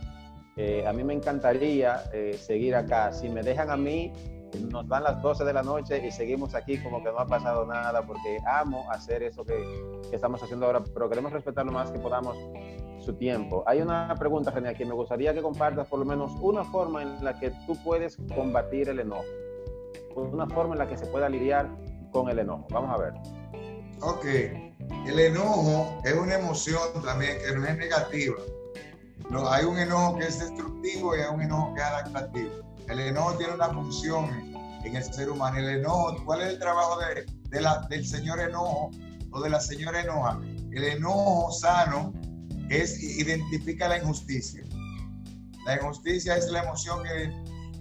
a 0.86 0.92
mí 0.92 1.04
me 1.04 1.14
encantaría 1.14 2.02
seguir 2.36 2.74
acá. 2.74 3.12
Si 3.12 3.28
me 3.28 3.42
dejan 3.42 3.70
a 3.70 3.76
mí, 3.76 4.12
nos 4.70 4.86
van 4.88 5.04
las 5.04 5.20
12 5.22 5.44
de 5.44 5.52
la 5.52 5.62
noche 5.62 6.06
y 6.06 6.10
seguimos 6.10 6.54
aquí 6.54 6.78
como 6.78 7.02
que 7.02 7.10
no 7.10 7.18
ha 7.18 7.26
pasado 7.26 7.66
nada 7.66 8.02
porque 8.02 8.38
amo 8.46 8.90
hacer 8.90 9.22
eso 9.22 9.44
que, 9.44 9.54
que 10.08 10.16
estamos 10.16 10.42
haciendo 10.42 10.66
ahora, 10.66 10.82
pero 10.82 11.08
queremos 11.08 11.32
respetar 11.32 11.66
lo 11.66 11.72
más 11.72 11.90
que 11.90 11.98
podamos 11.98 12.36
su 13.00 13.14
tiempo. 13.14 13.62
Hay 13.66 13.80
una 13.80 14.14
pregunta, 14.18 14.50
René, 14.50 14.74
que 14.74 14.84
me 14.84 14.92
gustaría 14.92 15.32
que 15.32 15.42
compartas 15.42 15.86
por 15.86 15.98
lo 15.98 16.04
menos 16.04 16.32
una 16.40 16.64
forma 16.64 17.02
en 17.02 17.24
la 17.24 17.38
que 17.38 17.50
tú 17.66 17.76
puedes 17.82 18.18
combatir 18.34 18.88
el 18.88 19.00
enojo, 19.00 19.24
una 20.14 20.46
forma 20.46 20.74
en 20.74 20.78
la 20.80 20.88
que 20.88 20.96
se 20.96 21.06
pueda 21.06 21.28
lidiar 21.28 21.68
con 22.12 22.28
el 22.28 22.38
enojo. 22.38 22.66
Vamos 22.70 22.90
a 22.90 22.98
ver. 22.98 23.14
Ok, 24.00 24.24
el 25.06 25.18
enojo 25.18 26.00
es 26.04 26.14
una 26.14 26.34
emoción 26.34 27.02
también 27.04 27.38
que 27.38 27.54
no 27.56 27.66
es 27.66 27.78
negativa. 27.78 28.36
No, 29.30 29.48
hay 29.48 29.64
un 29.64 29.78
enojo 29.78 30.16
que 30.18 30.26
es 30.26 30.38
destructivo 30.38 31.16
y 31.16 31.20
hay 31.20 31.34
un 31.34 31.42
enojo 31.42 31.74
que 31.74 31.80
es 31.80 31.86
adaptativo. 31.86 32.67
El 32.88 33.00
enojo 33.00 33.34
tiene 33.34 33.54
una 33.54 33.68
función 33.68 34.30
en 34.84 34.96
el 34.96 35.04
ser 35.04 35.30
humano. 35.30 35.58
El 35.58 35.68
enojo, 35.68 36.16
¿cuál 36.24 36.42
es 36.42 36.48
el 36.54 36.58
trabajo 36.58 36.98
del 37.88 38.06
señor 38.06 38.40
enojo 38.40 38.90
o 39.30 39.40
de 39.40 39.50
la 39.50 39.60
señora 39.60 40.00
enoja? 40.00 40.40
El 40.72 40.84
enojo 40.84 41.52
sano 41.52 42.12
es 42.70 43.02
identifica 43.02 43.88
la 43.88 43.98
injusticia. 43.98 44.62
La 45.66 45.76
injusticia 45.76 46.36
es 46.36 46.50
la 46.50 46.62
emoción 46.62 47.02
que 47.04 47.30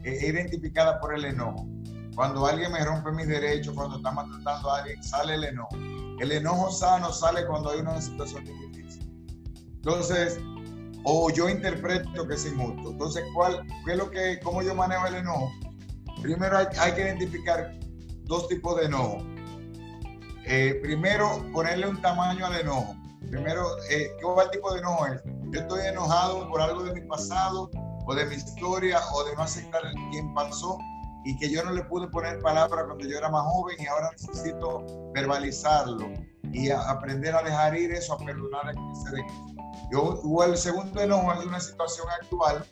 es 0.04 0.24
identificada 0.24 1.00
por 1.00 1.14
el 1.14 1.26
enojo. 1.26 1.68
Cuando 2.16 2.48
alguien 2.48 2.72
me 2.72 2.84
rompe 2.84 3.12
mis 3.12 3.28
derechos, 3.28 3.76
cuando 3.76 3.98
está 3.98 4.12
maltratando 4.12 4.72
a 4.72 4.80
alguien, 4.80 5.04
sale 5.04 5.36
el 5.36 5.44
enojo. 5.44 5.76
El 6.20 6.32
enojo 6.32 6.72
sano 6.72 7.14
sale 7.14 7.46
cuando 7.46 7.70
hay 7.70 7.80
una 7.80 8.02
situación 8.02 8.44
de 8.44 8.52
injusticia. 8.52 9.04
Entonces, 9.76 10.40
o 11.10 11.30
yo 11.30 11.48
interpreto 11.48 12.28
que 12.28 12.34
es 12.34 12.46
injusto. 12.46 12.92
Entonces, 12.92 13.24
¿cuál, 13.34 13.66
qué 13.86 13.94
es 13.94 13.98
lo 13.98 14.12
que, 14.12 14.42
¿cómo 14.44 14.62
yo 14.62 14.76
manejo 14.76 15.08
el 15.08 15.16
enojo? 15.16 15.50
Primero 16.22 16.58
hay, 16.58 16.92
que 16.92 17.02
identificar 17.02 17.72
dos 18.24 18.50
tipos 18.50 18.78
de 18.78 18.88
enojo. 18.88 19.20
Eh, 20.44 20.78
primero, 20.82 21.46
ponerle 21.54 21.88
un 21.88 22.02
tamaño 22.02 22.46
al 22.46 22.60
enojo. 22.60 22.94
Primero, 23.30 23.78
eh, 23.90 24.12
¿qué 24.20 24.50
tipo 24.52 24.74
de 24.74 24.80
enojo 24.80 25.08
es? 25.08 25.22
Yo 25.52 25.62
estoy 25.62 25.86
enojado 25.86 26.50
por 26.50 26.60
algo 26.60 26.84
de 26.84 26.94
mi 26.94 27.08
pasado 27.08 27.70
o 28.06 28.14
de 28.14 28.26
mi 28.26 28.36
historia 28.36 29.00
o 29.14 29.24
de 29.24 29.36
no 29.36 29.44
aceptar 29.44 29.84
quién 30.12 30.34
pasó 30.34 30.78
y 31.24 31.38
que 31.38 31.50
yo 31.50 31.64
no 31.64 31.72
le 31.72 31.84
pude 31.86 32.10
poner 32.10 32.42
palabras 32.42 32.84
cuando 32.86 33.08
yo 33.08 33.18
era 33.18 33.30
más 33.30 33.44
joven 33.44 33.78
y 33.80 33.88
ahora 33.88 34.12
necesito 34.12 34.86
verbalizarlo 35.14 36.12
y 36.52 36.70
aprender 36.70 37.34
a 37.34 37.44
dejar 37.44 37.78
ir 37.78 37.92
eso, 37.94 38.14
a 38.14 38.18
perdonar 38.18 38.68
a 38.68 38.74
que 38.74 38.96
se 38.96 39.57
yo, 39.92 40.02
o 40.02 40.44
el 40.44 40.58
segundo 40.58 41.02
enojo 41.02 41.34
es 41.34 41.46
una 41.46 41.60
situación 41.60 42.08
actual 42.22 42.66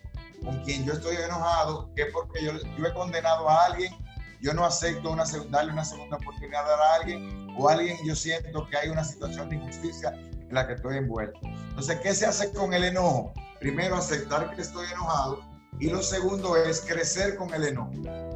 con 0.43 0.61
quien 0.63 0.85
yo 0.85 0.93
estoy 0.93 1.15
enojado, 1.15 1.89
que 1.95 2.05
porque 2.07 2.43
yo, 2.43 2.51
yo 2.77 2.85
he 2.85 2.93
condenado 2.93 3.49
a 3.49 3.65
alguien, 3.65 3.93
yo 4.41 4.53
no 4.53 4.65
acepto 4.65 5.11
una, 5.11 5.23
darle 5.49 5.71
una 5.71 5.85
segunda 5.85 6.17
oportunidad 6.17 6.69
a 6.69 6.95
alguien, 6.95 7.47
o 7.57 7.67
alguien 7.67 7.97
yo 8.05 8.15
siento 8.15 8.67
que 8.69 8.77
hay 8.77 8.89
una 8.89 9.03
situación 9.03 9.49
de 9.49 9.55
injusticia 9.55 10.09
en 10.11 10.53
la 10.53 10.67
que 10.67 10.73
estoy 10.73 10.97
envuelto. 10.97 11.39
Entonces, 11.43 11.99
¿qué 12.01 12.13
se 12.13 12.25
hace 12.25 12.51
con 12.53 12.73
el 12.73 12.83
enojo? 12.83 13.33
Primero, 13.59 13.95
aceptar 13.95 14.53
que 14.55 14.61
estoy 14.61 14.85
enojado, 14.91 15.39
y 15.79 15.89
lo 15.89 16.01
segundo 16.01 16.55
es 16.55 16.81
crecer 16.81 17.35
con 17.35 17.53
el 17.53 17.65
enojo. 17.65 17.91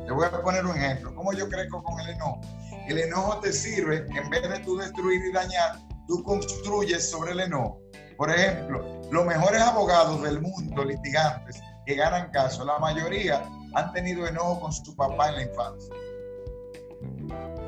Te 0.06 0.12
voy 0.12 0.26
a 0.26 0.42
poner 0.42 0.66
un 0.66 0.76
ejemplo. 0.76 1.14
¿Cómo 1.16 1.32
yo 1.34 1.48
crezco 1.48 1.84
con 1.84 2.00
el 2.00 2.10
enojo? 2.10 2.42
El 2.88 2.98
enojo 2.98 3.40
te 3.40 3.54
sirve, 3.54 4.06
en 4.10 4.30
vez 4.30 4.50
de 4.50 4.60
tú 4.60 4.78
destruir 4.78 5.22
y 5.24 5.32
dañar, 5.32 5.80
tú 6.08 6.24
construyes 6.24 7.10
sobre 7.10 7.34
el 7.34 7.42
enojo. 7.42 7.80
Por 8.20 8.30
ejemplo, 8.30 8.84
los 9.12 9.26
mejores 9.26 9.62
abogados 9.62 10.22
del 10.22 10.42
mundo, 10.42 10.84
litigantes, 10.84 11.62
que 11.86 11.96
ganan 11.96 12.30
casos, 12.32 12.66
la 12.66 12.78
mayoría 12.78 13.50
han 13.74 13.94
tenido 13.94 14.28
enojo 14.28 14.60
con 14.60 14.74
su 14.74 14.94
papá 14.94 15.30
en 15.30 15.36
la 15.36 15.44
infancia 15.44 15.96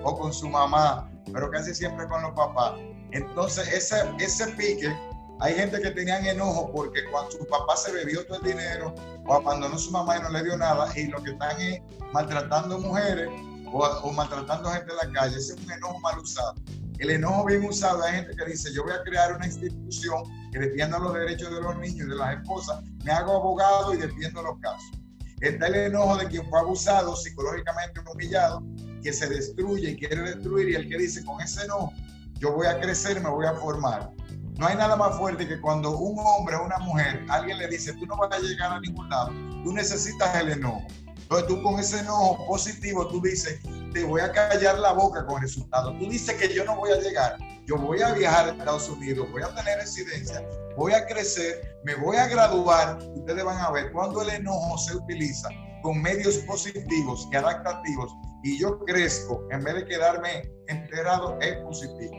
o 0.04 0.20
con 0.20 0.34
su 0.34 0.50
mamá, 0.50 1.10
pero 1.32 1.50
casi 1.50 1.74
siempre 1.74 2.06
con 2.10 2.22
los 2.22 2.34
papás. 2.34 2.74
Entonces, 3.12 3.66
ese, 3.72 3.96
ese 4.20 4.46
pique 4.50 4.94
hay 5.40 5.56
gente 5.56 5.82
que 5.82 5.92
tenían 5.92 6.26
enojo 6.26 6.70
porque 6.74 7.00
cuando 7.10 7.32
su 7.32 7.48
papá 7.48 7.78
se 7.78 7.94
bebió 7.94 8.26
todo 8.26 8.40
el 8.40 8.44
dinero 8.44 8.94
o 9.26 9.34
abandonó 9.36 9.78
su 9.78 9.92
mamá 9.92 10.18
y 10.18 10.22
no 10.22 10.32
le 10.32 10.44
dio 10.44 10.58
nada 10.58 10.86
y 10.98 11.08
lo 11.08 11.24
que 11.24 11.32
están 11.32 11.62
es 11.62 11.80
maltratando 12.12 12.78
mujeres 12.78 13.30
o, 13.72 14.12
maltratando 14.12 14.70
gente 14.72 14.92
en 14.92 15.14
la 15.14 15.22
calle. 15.22 15.38
Ese 15.38 15.54
es 15.54 15.62
un 15.66 15.72
enojo 15.72 15.98
mal 16.02 16.20
usado. 16.20 16.56
El 17.02 17.10
enojo 17.10 17.46
bien 17.46 17.66
usado 17.66 18.04
hay 18.04 18.18
gente 18.18 18.36
que 18.36 18.46
dice, 18.46 18.72
yo 18.76 18.84
voy 18.84 18.94
a 18.94 19.02
crear 19.02 19.36
una 19.36 19.48
institución 19.48 20.22
que 20.52 20.60
defienda 20.60 21.00
los 21.00 21.16
derechos 21.16 21.52
de 21.52 21.60
los 21.60 21.76
niños 21.80 22.06
y 22.06 22.10
de 22.12 22.16
las 22.16 22.38
esposas, 22.38 22.84
me 23.04 23.12
hago 23.12 23.38
abogado 23.38 23.96
y 23.96 23.98
defiendo 23.98 24.44
los 24.44 24.60
casos. 24.60 24.92
Está 25.40 25.66
el 25.66 25.76
enojo 25.78 26.18
de 26.18 26.28
quien 26.28 26.48
fue 26.48 26.60
abusado, 26.60 27.16
psicológicamente 27.16 28.02
humillado, 28.02 28.64
que 29.02 29.12
se 29.12 29.28
destruye 29.28 29.90
y 29.90 29.98
quiere 29.98 30.22
destruir 30.22 30.70
y 30.70 30.76
el 30.76 30.90
que 30.90 31.00
dice, 31.00 31.26
con 31.26 31.42
ese 31.42 31.64
enojo, 31.64 31.92
yo 32.36 32.54
voy 32.54 32.68
a 32.68 32.80
crecer, 32.80 33.20
me 33.20 33.32
voy 33.32 33.48
a 33.48 33.56
formar. 33.56 34.12
No 34.60 34.68
hay 34.68 34.76
nada 34.76 34.96
más 34.96 35.18
fuerte 35.18 35.48
que 35.48 35.60
cuando 35.60 35.98
un 35.98 36.20
hombre 36.20 36.56
o 36.56 36.66
una 36.66 36.78
mujer, 36.78 37.26
alguien 37.30 37.58
le 37.58 37.68
dice, 37.68 37.94
tú 37.94 38.06
no 38.06 38.16
vas 38.16 38.32
a 38.32 38.40
llegar 38.40 38.74
a 38.74 38.80
ningún 38.80 39.10
lado, 39.10 39.30
tú 39.64 39.74
necesitas 39.74 40.36
el 40.36 40.52
enojo. 40.52 40.86
Entonces 41.32 41.48
tú 41.48 41.64
con 41.64 41.80
ese 41.80 42.00
enojo 42.00 42.46
positivo, 42.46 43.08
tú 43.08 43.22
dices, 43.22 43.62
te 43.94 44.04
voy 44.04 44.20
a 44.20 44.34
callar 44.34 44.78
la 44.80 44.92
boca 44.92 45.26
con 45.26 45.38
el 45.38 45.44
resultado. 45.44 45.98
Tú 45.98 46.10
dices 46.10 46.36
que 46.36 46.54
yo 46.54 46.66
no 46.66 46.76
voy 46.76 46.92
a 46.92 47.00
llegar, 47.00 47.38
yo 47.66 47.78
voy 47.78 48.02
a 48.02 48.12
viajar 48.12 48.50
a 48.50 48.52
Estados 48.52 48.90
Unidos, 48.90 49.32
voy 49.32 49.42
a 49.42 49.56
tener 49.56 49.78
residencia, 49.78 50.46
voy 50.76 50.92
a 50.92 51.06
crecer, 51.06 51.80
me 51.86 51.96
voy 51.96 52.18
a 52.18 52.28
graduar. 52.28 52.98
Ustedes 53.16 53.46
van 53.46 53.58
a 53.60 53.72
ver 53.72 53.94
cuando 53.94 54.22
el 54.24 54.30
enojo 54.30 54.78
se 54.78 54.94
utiliza 54.98 55.48
con 55.82 56.02
medios 56.02 56.36
positivos 56.40 57.26
y 57.32 57.36
adaptativos 57.38 58.12
y 58.44 58.60
yo 58.60 58.80
crezco, 58.80 59.48
en 59.52 59.64
vez 59.64 59.76
de 59.76 59.86
quedarme 59.86 60.52
enterado, 60.68 61.40
es 61.40 61.56
positivo. 61.60 62.14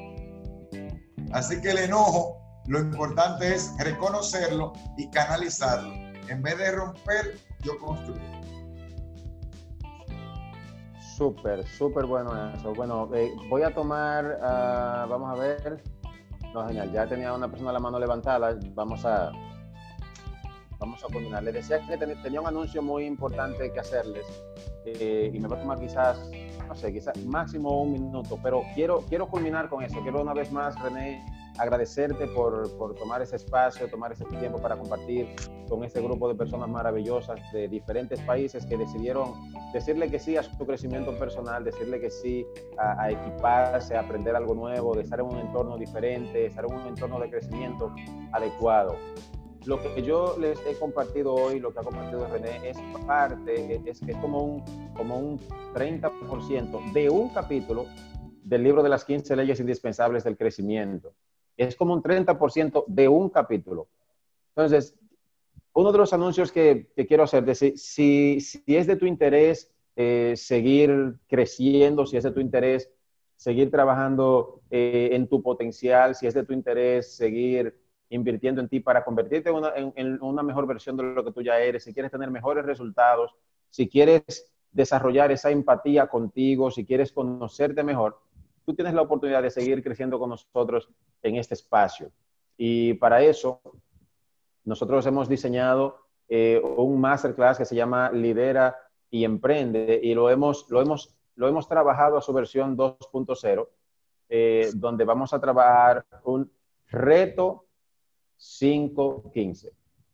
Así 1.32 1.60
que 1.60 1.72
el 1.72 1.80
enojo, 1.80 2.38
lo 2.66 2.78
importante 2.78 3.54
es 3.54 3.74
reconocerlo 3.78 4.72
y 4.96 5.10
canalizarlo. 5.10 5.92
En 6.30 6.40
vez 6.40 6.56
de 6.56 6.70
romper, 6.70 7.38
yo 7.60 7.78
construyo. 7.78 8.41
Súper, 11.16 11.66
súper 11.66 12.06
bueno 12.06 12.52
eso. 12.54 12.72
Bueno, 12.74 13.08
eh, 13.14 13.32
voy 13.48 13.62
a 13.62 13.72
tomar, 13.72 14.38
uh, 14.40 15.08
vamos 15.08 15.30
a 15.30 15.40
ver. 15.40 15.82
No, 16.54 16.66
genial, 16.66 16.92
ya 16.92 17.06
tenía 17.06 17.32
una 17.32 17.48
persona 17.48 17.72
la 17.72 17.80
mano 17.80 17.98
levantada. 17.98 18.58
Vamos 18.74 19.04
a, 19.04 19.32
vamos 20.78 21.04
a 21.04 21.06
culminar. 21.12 21.42
Les 21.42 21.54
decía 21.54 21.80
que 21.86 21.96
tenía 21.96 22.40
un 22.40 22.46
anuncio 22.46 22.82
muy 22.82 23.04
importante 23.04 23.72
que 23.72 23.80
hacerles 23.80 24.26
eh, 24.84 25.30
y 25.32 25.38
me 25.38 25.48
va 25.48 25.56
a 25.56 25.60
tomar 25.60 25.78
quizás 25.78 26.30
no 26.72 26.74
sé, 26.74 26.92
quizás 26.92 27.16
máximo 27.24 27.82
un 27.82 27.92
minuto, 27.92 28.38
pero 28.42 28.62
quiero, 28.74 29.00
quiero 29.08 29.28
culminar 29.28 29.68
con 29.68 29.82
eso. 29.82 30.00
Quiero 30.00 30.22
una 30.22 30.32
vez 30.32 30.50
más, 30.50 30.80
René, 30.80 31.22
agradecerte 31.58 32.26
por, 32.28 32.76
por, 32.76 32.94
tomar 32.94 33.22
ese 33.22 33.36
espacio, 33.36 33.88
tomar 33.88 34.12
ese 34.12 34.24
tiempo 34.24 34.58
para 34.60 34.76
compartir 34.76 35.28
con 35.68 35.84
este 35.84 36.00
grupo 36.00 36.28
de 36.28 36.34
personas 36.34 36.68
maravillosas 36.68 37.40
de 37.52 37.68
diferentes 37.68 38.20
países 38.20 38.66
que 38.66 38.76
decidieron 38.76 39.32
decirle 39.72 40.10
que 40.10 40.18
sí 40.18 40.36
a 40.36 40.42
su 40.42 40.66
crecimiento 40.66 41.18
personal, 41.18 41.64
decirle 41.64 42.00
que 42.00 42.10
sí 42.10 42.46
a, 42.78 43.02
a 43.02 43.10
equiparse, 43.10 43.96
a 43.96 44.00
aprender 44.00 44.36
algo 44.36 44.54
nuevo, 44.54 44.94
de 44.94 45.02
estar 45.02 45.20
en 45.20 45.26
un 45.26 45.38
entorno 45.38 45.76
diferente, 45.76 46.46
estar 46.46 46.64
en 46.64 46.74
un 46.74 46.86
entorno 46.86 47.20
de 47.20 47.30
crecimiento 47.30 47.94
adecuado 48.32 48.96
lo 49.66 49.80
que 49.80 50.02
yo 50.02 50.36
les 50.40 50.58
he 50.66 50.74
compartido 50.78 51.34
hoy, 51.34 51.60
lo 51.60 51.72
que 51.72 51.80
ha 51.80 51.82
compartido 51.82 52.26
René, 52.26 52.68
es 52.68 52.78
parte, 53.06 53.80
es, 53.88 54.02
es 54.02 54.16
como, 54.16 54.42
un, 54.42 54.92
como 54.94 55.18
un 55.18 55.38
30% 55.74 56.92
de 56.92 57.10
un 57.10 57.28
capítulo 57.30 57.86
del 58.42 58.64
libro 58.64 58.82
de 58.82 58.88
las 58.88 59.04
15 59.04 59.36
leyes 59.36 59.60
indispensables 59.60 60.24
del 60.24 60.36
crecimiento. 60.36 61.14
Es 61.56 61.76
como 61.76 61.94
un 61.94 62.02
30% 62.02 62.84
de 62.86 63.08
un 63.08 63.28
capítulo. 63.28 63.88
Entonces, 64.54 64.94
uno 65.74 65.92
de 65.92 65.98
los 65.98 66.12
anuncios 66.12 66.52
que, 66.52 66.90
que 66.94 67.06
quiero 67.06 67.24
hacer, 67.24 67.44
de 67.44 67.54
si, 67.54 67.76
si, 67.76 68.64
es 68.66 68.86
de 68.86 68.96
tu 68.96 69.06
interés 69.06 69.70
eh, 69.96 70.34
seguir 70.36 71.14
creciendo, 71.28 72.06
si 72.06 72.16
es 72.16 72.24
de 72.24 72.32
tu 72.32 72.40
interés 72.40 72.90
seguir 73.36 73.70
trabajando 73.70 74.60
eh, 74.70 75.10
en 75.12 75.26
tu 75.26 75.42
potencial, 75.42 76.14
si 76.14 76.26
es 76.26 76.34
de 76.34 76.44
tu 76.44 76.52
interés 76.52 77.16
seguir 77.16 77.76
invirtiendo 78.08 78.60
en 78.60 78.68
ti 78.68 78.80
para 78.80 79.02
convertirte 79.02 79.50
en 79.50 80.18
una, 80.22 80.42
mejor 80.42 80.66
versión 80.66 80.96
de 80.96 81.02
lo 81.02 81.24
que 81.24 81.32
tú 81.32 81.42
ya 81.42 81.58
eres, 81.58 81.84
si 81.84 81.94
quieres 81.94 82.12
tener 82.12 82.30
mejores 82.30 82.64
resultados, 82.64 83.34
si 83.70 83.88
quieres 83.88 84.52
desarrollar 84.70 85.32
esa 85.32 85.50
empatía 85.50 86.06
contigo, 86.06 86.70
si 86.70 86.84
quieres 86.84 87.10
conocerte 87.10 87.82
mejor, 87.82 88.20
tú 88.64 88.74
tienes 88.74 88.94
la 88.94 89.02
oportunidad 89.02 89.42
de 89.42 89.50
seguir 89.50 89.82
creciendo 89.82 90.18
con 90.18 90.30
nosotros 90.30 90.88
en 91.22 91.36
este 91.36 91.54
espacio. 91.54 92.10
Y 92.56 92.94
para 92.94 93.22
eso, 93.22 93.60
nosotros 94.64 95.04
hemos 95.06 95.28
diseñado 95.28 95.96
eh, 96.28 96.60
un 96.76 97.00
masterclass 97.00 97.58
que 97.58 97.64
se 97.64 97.74
llama 97.74 98.10
Lidera 98.10 98.76
y 99.10 99.24
Emprende 99.24 100.00
y 100.02 100.14
lo 100.14 100.30
hemos, 100.30 100.70
lo 100.70 100.80
hemos, 100.80 101.14
lo 101.34 101.48
hemos 101.48 101.68
trabajado 101.68 102.16
a 102.16 102.22
su 102.22 102.32
versión 102.32 102.76
2.0, 102.76 103.68
eh, 104.28 104.70
donde 104.74 105.04
vamos 105.04 105.32
a 105.32 105.40
trabajar 105.40 106.06
un 106.24 106.50
reto 106.88 107.66
5.15. 108.38 109.70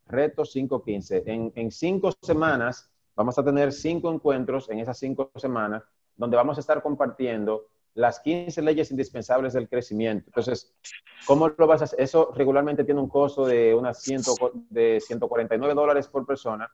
Reto 0.07 0.43
5.15. 0.43 1.23
En, 1.27 1.53
en 1.55 1.71
cinco 1.71 2.13
semanas 2.23 2.91
vamos 3.15 3.39
a 3.39 3.45
tener 3.45 3.73
cinco 3.73 4.13
encuentros 4.13 4.71
en 4.71 4.81
esas 4.81 4.99
cinco 4.99 5.31
semanas 5.37 5.85
donde 6.17 6.37
vamos 6.37 6.57
a 6.57 6.61
estar 6.61 6.83
compartiendo 6.83 7.67
las 7.99 8.21
15 8.21 8.63
leyes 8.63 8.93
indispensables 8.93 9.55
del 9.55 9.69
crecimiento. 9.69 10.27
Entonces, 10.29 10.73
¿cómo 11.27 11.49
lo 11.49 11.67
vas 11.67 11.81
a 11.81 11.85
hacer? 11.85 12.01
Eso 12.01 12.33
regularmente 12.33 12.85
tiene 12.85 13.01
un 13.01 13.09
costo 13.09 13.45
de 13.45 13.75
unas 13.75 14.05
de 14.71 15.01
149 15.01 15.75
dólares 15.75 16.07
por 16.07 16.25
persona, 16.25 16.73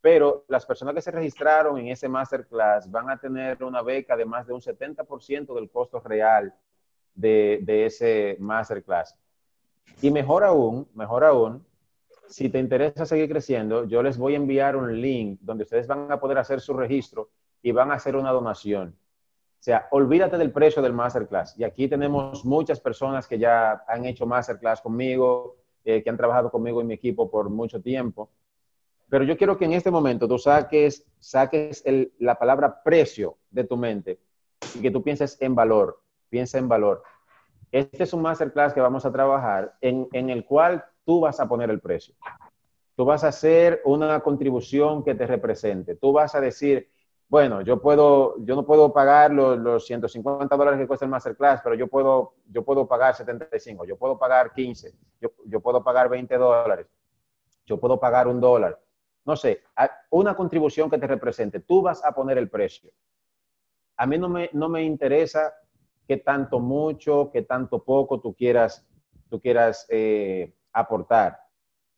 pero 0.00 0.46
las 0.48 0.64
personas 0.64 0.94
que 0.94 1.02
se 1.02 1.10
registraron 1.10 1.78
en 1.78 1.88
ese 1.88 2.08
masterclass 2.08 2.90
van 2.90 3.10
a 3.10 3.18
tener 3.18 3.62
una 3.62 3.82
beca 3.82 4.16
de 4.16 4.24
más 4.24 4.46
de 4.46 4.54
un 4.54 4.62
70% 4.62 5.54
del 5.54 5.68
costo 5.68 6.00
real 6.00 6.54
de, 7.14 7.60
de 7.60 7.84
ese 7.84 8.38
masterclass. 8.40 9.14
Y 10.00 10.10
mejor 10.10 10.44
aún, 10.44 10.88
mejor 10.94 11.24
aún, 11.24 11.62
si 12.26 12.48
te 12.48 12.58
interesa 12.58 13.04
seguir 13.04 13.28
creciendo, 13.28 13.84
yo 13.84 14.02
les 14.02 14.16
voy 14.16 14.32
a 14.32 14.38
enviar 14.38 14.76
un 14.76 14.98
link 14.98 15.40
donde 15.42 15.64
ustedes 15.64 15.86
van 15.86 16.10
a 16.10 16.18
poder 16.18 16.38
hacer 16.38 16.62
su 16.62 16.72
registro 16.72 17.28
y 17.60 17.70
van 17.70 17.90
a 17.90 17.96
hacer 17.96 18.16
una 18.16 18.30
donación. 18.30 18.96
Sea, 19.64 19.88
olvídate 19.92 20.36
del 20.36 20.52
precio 20.52 20.82
del 20.82 20.92
masterclass. 20.92 21.58
Y 21.58 21.64
aquí 21.64 21.88
tenemos 21.88 22.44
muchas 22.44 22.78
personas 22.80 23.26
que 23.26 23.38
ya 23.38 23.82
han 23.88 24.04
hecho 24.04 24.26
masterclass 24.26 24.82
conmigo, 24.82 25.56
eh, 25.86 26.02
que 26.02 26.10
han 26.10 26.18
trabajado 26.18 26.50
conmigo 26.50 26.82
en 26.82 26.86
mi 26.86 26.92
equipo 26.92 27.30
por 27.30 27.48
mucho 27.48 27.80
tiempo. 27.80 28.28
Pero 29.08 29.24
yo 29.24 29.38
quiero 29.38 29.56
que 29.56 29.64
en 29.64 29.72
este 29.72 29.90
momento 29.90 30.28
tú 30.28 30.38
saques, 30.38 31.06
saques 31.18 31.82
la 32.18 32.34
palabra 32.34 32.82
precio 32.82 33.38
de 33.50 33.64
tu 33.64 33.78
mente 33.78 34.20
y 34.74 34.82
que 34.82 34.90
tú 34.90 35.02
pienses 35.02 35.40
en 35.40 35.54
valor. 35.54 35.98
Piensa 36.28 36.58
en 36.58 36.68
valor. 36.68 37.02
Este 37.72 38.02
es 38.02 38.12
un 38.12 38.20
masterclass 38.20 38.74
que 38.74 38.82
vamos 38.82 39.06
a 39.06 39.12
trabajar 39.12 39.78
en, 39.80 40.08
en 40.12 40.28
el 40.28 40.44
cual 40.44 40.84
tú 41.06 41.20
vas 41.20 41.40
a 41.40 41.48
poner 41.48 41.70
el 41.70 41.80
precio. 41.80 42.14
Tú 42.96 43.06
vas 43.06 43.24
a 43.24 43.28
hacer 43.28 43.80
una 43.86 44.20
contribución 44.20 45.02
que 45.02 45.14
te 45.14 45.26
represente. 45.26 45.94
Tú 45.96 46.12
vas 46.12 46.34
a 46.34 46.42
decir, 46.42 46.90
bueno, 47.34 47.62
yo 47.62 47.82
puedo, 47.82 48.36
yo 48.44 48.54
no 48.54 48.64
puedo 48.64 48.92
pagar 48.92 49.32
los, 49.32 49.58
los, 49.58 49.84
150 49.86 50.56
dólares 50.56 50.78
que 50.78 50.86
cuesta 50.86 51.04
el 51.04 51.10
masterclass, 51.10 51.62
pero 51.64 51.74
yo 51.74 51.88
puedo, 51.88 52.34
yo 52.46 52.64
puedo 52.64 52.86
pagar 52.86 53.16
75, 53.16 53.84
yo 53.86 53.96
puedo 53.96 54.16
pagar 54.16 54.52
15, 54.52 54.94
yo, 55.20 55.30
yo 55.46 55.60
puedo 55.60 55.82
pagar 55.82 56.08
20 56.08 56.38
dólares, 56.38 56.86
yo 57.66 57.80
puedo 57.80 57.98
pagar 57.98 58.28
un 58.28 58.40
dólar. 58.40 58.80
No 59.24 59.34
sé, 59.34 59.64
una 60.10 60.36
contribución 60.36 60.88
que 60.88 60.96
te 60.96 61.08
represente. 61.08 61.58
Tú 61.58 61.82
vas 61.82 62.04
a 62.04 62.12
poner 62.12 62.38
el 62.38 62.48
precio. 62.48 62.92
A 63.96 64.06
mí 64.06 64.16
no 64.16 64.28
me, 64.28 64.48
no 64.52 64.68
me 64.68 64.84
interesa 64.84 65.54
qué 66.06 66.18
tanto 66.18 66.60
mucho, 66.60 67.32
qué 67.32 67.42
tanto 67.42 67.82
poco 67.82 68.20
tú 68.20 68.32
quieras, 68.32 68.86
tú 69.28 69.40
quieras 69.40 69.88
eh, 69.88 70.54
aportar. 70.72 71.40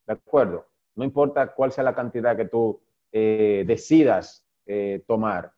¿De 0.07 0.15
acuerdo? 0.15 0.67
No 0.95 1.05
importa 1.05 1.53
cuál 1.53 1.73
sea 1.73 1.85
la 1.85 1.95
cantidad 1.95 2.35
que 2.35 2.47
tú 2.47 2.81
eh, 3.13 3.65
decidas 3.67 4.46
eh, 4.67 5.03
tomar. 5.07 5.53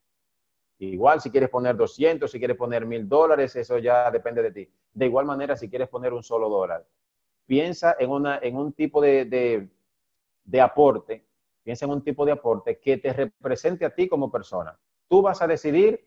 Igual 0.79 1.21
si 1.21 1.31
quieres 1.31 1.49
poner 1.49 1.77
200, 1.77 2.31
si 2.31 2.39
quieres 2.39 2.57
poner 2.57 2.87
mil 2.87 3.09
dólares, 3.09 3.57
eso 3.57 3.79
ya 3.79 4.11
depende 4.11 4.43
de 4.43 4.53
ti. 4.53 4.73
De 4.93 5.07
igual 5.07 5.27
manera, 5.27 5.57
si 5.57 5.69
quieres 5.69 5.89
poner 5.89 6.13
un 6.13 6.23
solo 6.23 6.49
dólar, 6.49 6.87
piensa 7.47 7.97
en, 7.99 8.11
una, 8.11 8.39
en 8.39 8.57
un 8.57 8.73
tipo 8.73 9.01
de, 9.01 9.69
de 10.45 10.61
aporte, 10.61 11.25
piensa 11.65 11.85
en 11.85 11.91
un 11.91 12.03
tipo 12.03 12.25
de 12.25 12.33
aporte 12.33 12.79
que 12.79 12.99
te 12.99 13.13
represente 13.13 13.85
a 13.85 13.95
ti 13.95 14.09
como 14.09 14.31
persona. 14.31 14.79
Tú 15.09 15.23
vas 15.23 15.43
a 15.43 15.47
decidir 15.47 16.07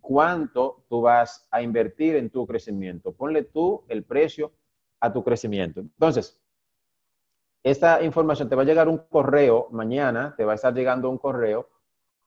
cuánto 0.00 0.84
tú 0.88 1.02
vas 1.02 1.46
a 1.50 1.60
invertir 1.60 2.16
en 2.16 2.30
tu 2.30 2.46
crecimiento. 2.46 3.12
Ponle 3.12 3.42
tú 3.42 3.84
el 3.88 4.04
precio 4.04 4.52
a 5.00 5.12
tu 5.12 5.22
crecimiento. 5.22 5.80
Entonces, 5.80 6.40
esta 7.62 8.02
información 8.02 8.48
te 8.48 8.56
va 8.56 8.62
a 8.62 8.64
llegar 8.64 8.88
un 8.88 8.98
correo 8.98 9.68
mañana, 9.70 10.34
te 10.36 10.44
va 10.44 10.52
a 10.52 10.54
estar 10.54 10.72
llegando 10.72 11.10
un 11.10 11.18
correo 11.18 11.68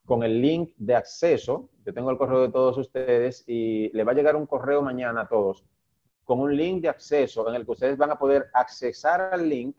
con 0.05 0.23
el 0.23 0.41
link 0.41 0.73
de 0.77 0.95
acceso. 0.95 1.69
Yo 1.85 1.93
tengo 1.93 2.11
el 2.11 2.17
correo 2.17 2.41
de 2.41 2.51
todos 2.51 2.77
ustedes 2.77 3.43
y 3.47 3.89
le 3.95 4.03
va 4.03 4.11
a 4.11 4.15
llegar 4.15 4.35
un 4.35 4.45
correo 4.45 4.81
mañana 4.81 5.21
a 5.21 5.27
todos 5.27 5.63
con 6.23 6.39
un 6.39 6.55
link 6.55 6.81
de 6.81 6.89
acceso 6.89 7.47
en 7.49 7.55
el 7.55 7.65
que 7.65 7.71
ustedes 7.71 7.97
van 7.97 8.11
a 8.11 8.17
poder 8.17 8.49
accesar 8.53 9.33
al 9.33 9.47
link 9.47 9.75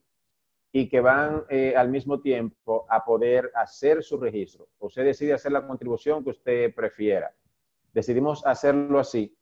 y 0.72 0.88
que 0.88 1.00
van 1.00 1.44
eh, 1.48 1.74
al 1.76 1.88
mismo 1.88 2.20
tiempo 2.20 2.84
a 2.88 3.04
poder 3.04 3.50
hacer 3.54 4.02
su 4.02 4.18
registro. 4.18 4.68
Usted 4.80 5.04
decide 5.04 5.32
hacer 5.32 5.52
la 5.52 5.66
contribución 5.66 6.24
que 6.24 6.30
usted 6.30 6.74
prefiera. 6.74 7.32
Decidimos 7.92 8.44
hacerlo 8.44 8.98
así 8.98 9.36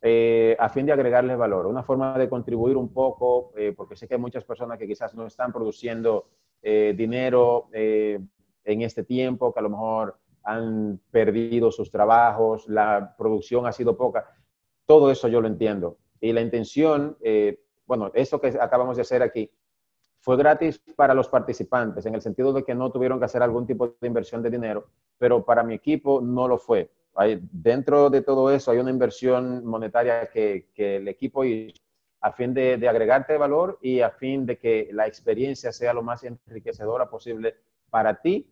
eh, 0.00 0.56
a 0.58 0.68
fin 0.68 0.86
de 0.86 0.92
agregarles 0.92 1.36
valor, 1.36 1.66
una 1.66 1.82
forma 1.82 2.16
de 2.16 2.28
contribuir 2.28 2.76
un 2.76 2.92
poco, 2.92 3.52
eh, 3.56 3.74
porque 3.76 3.96
sé 3.96 4.08
que 4.08 4.14
hay 4.14 4.20
muchas 4.20 4.44
personas 4.44 4.78
que 4.78 4.86
quizás 4.86 5.14
no 5.14 5.26
están 5.26 5.52
produciendo 5.52 6.30
dinero 6.60 7.68
en 7.72 8.82
este 8.82 9.04
tiempo, 9.04 9.54
que 9.54 9.60
a 9.60 9.62
lo 9.62 9.70
mejor 9.70 10.18
han 10.48 11.00
perdido 11.10 11.70
sus 11.70 11.90
trabajos, 11.90 12.66
la 12.68 13.14
producción 13.18 13.66
ha 13.66 13.72
sido 13.72 13.96
poca. 13.96 14.26
Todo 14.86 15.10
eso 15.10 15.28
yo 15.28 15.40
lo 15.40 15.48
entiendo. 15.48 15.98
Y 16.20 16.32
la 16.32 16.40
intención, 16.40 17.16
eh, 17.20 17.60
bueno, 17.86 18.10
eso 18.14 18.40
que 18.40 18.48
acabamos 18.58 18.96
de 18.96 19.02
hacer 19.02 19.22
aquí, 19.22 19.50
fue 20.20 20.36
gratis 20.36 20.80
para 20.96 21.14
los 21.14 21.28
participantes, 21.28 22.06
en 22.06 22.14
el 22.14 22.22
sentido 22.22 22.52
de 22.52 22.64
que 22.64 22.74
no 22.74 22.90
tuvieron 22.90 23.18
que 23.18 23.26
hacer 23.26 23.42
algún 23.42 23.66
tipo 23.66 23.94
de 24.00 24.06
inversión 24.06 24.42
de 24.42 24.50
dinero, 24.50 24.88
pero 25.18 25.44
para 25.44 25.62
mi 25.62 25.74
equipo 25.74 26.20
no 26.20 26.48
lo 26.48 26.58
fue. 26.58 26.90
Dentro 27.52 28.10
de 28.10 28.22
todo 28.22 28.50
eso 28.50 28.70
hay 28.70 28.78
una 28.78 28.90
inversión 28.90 29.64
monetaria 29.66 30.28
que, 30.30 30.68
el 30.76 31.08
equipo 31.08 31.44
hizo 31.44 31.82
a 32.20 32.32
fin 32.32 32.54
de, 32.54 32.88
agregarte 32.88 33.36
valor 33.36 33.78
y 33.82 34.00
a 34.00 34.10
fin 34.10 34.46
de 34.46 34.56
que 34.58 34.88
la 34.92 35.06
experiencia 35.06 35.72
sea 35.72 35.92
lo 35.92 36.02
más 36.02 36.24
enriquecedora 36.24 37.10
posible 37.10 37.56
para 37.90 38.20
ti. 38.20 38.46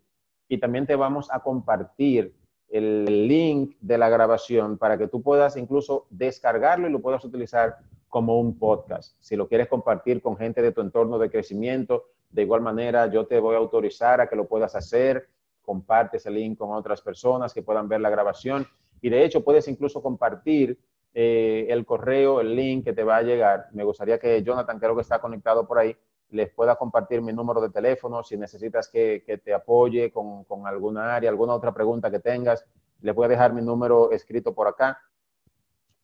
Y 0.49 0.59
también 0.59 0.87
te 0.87 0.97
vamos 0.97 1.29
a 1.31 1.41
compartir 1.41 2.35
el 2.69 3.29
link 3.29 3.77
de 3.81 3.99
la 3.99 4.09
grabación 4.09 4.79
para 4.79 4.99
que 4.99 5.09
tú 5.09 5.23
puedas 5.23 5.57
incluso 5.57 6.07
descargarlo 6.11 6.89
y 6.89 6.93
lo 6.93 7.01
puedas 7.01 7.25
utilizar 7.25 7.77
como 8.09 8.41
un 8.41 8.59
podcast. 8.59 9.17
Si 9.21 9.37
lo 9.37 9.49
quieres 9.49 9.69
compartir 9.69 10.21
con 10.23 10.37
gente 10.37 10.63
de 10.63 10.73
tu 10.73 10.81
entorno 10.81 11.19
de 11.19 11.31
crecimiento, 11.31 12.05
de 12.31 12.43
igual 12.43 12.61
manera 12.61 13.07
yo 13.07 13.27
te 13.27 13.39
voy 13.41 13.55
a 13.55 13.59
autorizar 13.59 14.21
a 14.21 14.29
que 14.29 14.37
lo 14.37 14.47
puedas 14.47 14.75
hacer. 14.75 15.29
Comparte 15.63 16.19
ese 16.19 16.31
link 16.31 16.59
con 16.59 16.73
otras 16.73 17.01
personas 17.03 17.53
que 17.53 17.63
puedan 17.63 17.89
ver 17.89 18.01
la 18.01 18.11
grabación. 18.11 18.67
Y 19.01 19.11
de 19.11 19.25
hecho 19.25 19.45
puedes 19.45 19.69
incluso 19.69 20.03
compartir 20.03 20.79
eh, 21.13 21.67
el 21.71 21.85
correo, 21.87 22.41
el 22.41 22.55
link 22.55 22.85
que 22.85 22.93
te 22.93 23.03
va 23.03 23.17
a 23.17 23.23
llegar. 23.23 23.69
Me 23.73 23.85
gustaría 23.85 24.19
que 24.19 24.43
Jonathan, 24.43 24.79
creo 24.79 24.95
que 24.95 25.03
está 25.03 25.19
conectado 25.19 25.67
por 25.67 25.79
ahí, 25.79 25.97
les 26.31 26.51
pueda 26.51 26.77
compartir 26.77 27.23
mi 27.23 27.33
número 27.33 27.61
de 27.61 27.71
teléfono 27.71 28.23
si 28.23 28.37
necesitas 28.37 28.89
que, 28.89 29.23
te 29.45 29.55
apoye 29.55 30.11
con, 30.11 30.45
con, 30.45 30.67
alguna 30.67 31.15
área, 31.15 31.31
alguna 31.31 31.55
otra 31.55 31.73
pregunta 31.73 32.11
que 32.11 32.19
tengas. 32.19 32.65
Les 33.01 33.15
voy 33.15 33.27
a 33.27 33.29
dejar 33.29 33.53
mi 33.53 33.63
número 33.63 34.11
escrito 34.11 34.55
por 34.55 34.67
acá 34.67 34.99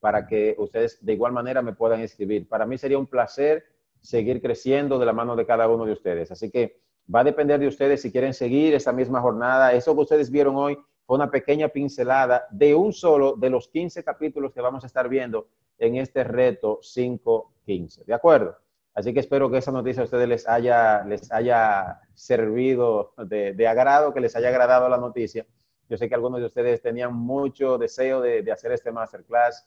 para 0.01 0.27
que 0.27 0.55
ustedes 0.59 1.05
de 1.05 1.13
igual 1.13 1.33
manera 1.33 1.63
me 1.63 1.75
puedan 1.75 2.01
escribir. 2.01 2.49
Para 2.49 2.67
mí 2.67 2.77
sería 2.77 2.99
un 2.99 3.07
placer 3.07 3.65
seguir 4.01 4.43
creciendo 4.43 4.99
de 4.99 5.07
la 5.07 5.13
mano 5.13 5.37
de 5.37 5.47
cada 5.47 5.69
uno 5.69 5.85
de 5.85 5.93
ustedes. 5.93 6.31
Así 6.31 6.51
que 6.51 6.81
va 7.13 7.21
a 7.21 7.25
depender 7.25 7.61
de 7.61 7.69
ustedes 7.69 8.03
si 8.03 8.11
quieren 8.11 8.35
seguir 8.35 8.75
esta 8.75 8.93
misma 8.93 9.21
jornada. 9.21 9.73
Eso 9.73 9.95
que 9.95 10.01
ustedes 10.01 10.31
vieron 10.31 10.57
hoy 10.57 10.77
fue 11.07 11.17
una 11.17 11.31
pequeña 11.31 11.69
pincelada 11.69 12.47
de 12.51 12.75
un 12.75 12.93
solo 12.93 13.37
de 13.37 13.51
los 13.51 13.69
15 13.69 14.03
capítulos 14.03 14.53
que 14.53 14.61
vamos 14.61 14.85
a 14.85 14.87
estar 14.87 15.09
viendo 15.09 15.47
en 15.79 15.97
este 15.97 16.25
reto 16.25 16.81
515. 16.83 18.05
¿De 18.05 18.15
acuerdo? 18.15 18.57
Así 18.95 19.15
que 19.15 19.21
espero 19.21 19.51
que 19.51 19.59
esa 19.59 19.73
noticia 19.73 20.03
a 20.03 20.05
ustedes 20.05 20.29
les 20.29 20.49
haya, 20.49 21.03
les 21.05 21.33
haya 21.33 22.01
servido 22.15 23.15
de, 23.17 23.67
agrado, 23.67 24.13
que 24.13 24.21
les 24.21 24.37
haya 24.37 24.49
agradado 24.49 24.89
la 24.89 24.99
noticia. 24.99 25.47
Yo 25.89 25.97
sé 25.97 26.09
que 26.09 26.15
algunos 26.15 26.41
de 26.41 26.47
ustedes 26.47 26.83
tenían 26.83 27.15
mucho 27.15 27.79
deseo 27.79 28.21
de, 28.21 28.51
hacer 28.53 28.73
este 28.73 28.93
masterclass 28.93 29.67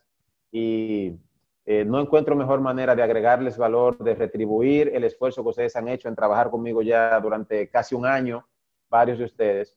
y 0.51 1.19
eh, 1.65 1.83
no 1.85 1.99
encuentro 1.99 2.35
mejor 2.35 2.61
manera 2.61 2.95
de 2.95 3.01
agregarles 3.01 3.57
valor, 3.57 3.97
de 3.97 4.13
retribuir 4.13 4.91
el 4.93 5.03
esfuerzo 5.03 5.41
que 5.41 5.49
ustedes 5.49 5.75
han 5.75 5.87
hecho 5.87 6.07
en 6.07 6.15
trabajar 6.15 6.51
conmigo 6.51 6.83
ya 6.83 7.19
durante 7.19 7.67
casi 7.69 7.95
un 7.95 8.05
año, 8.05 8.47
varios 8.89 9.17
de 9.17 9.25
ustedes. 9.25 9.75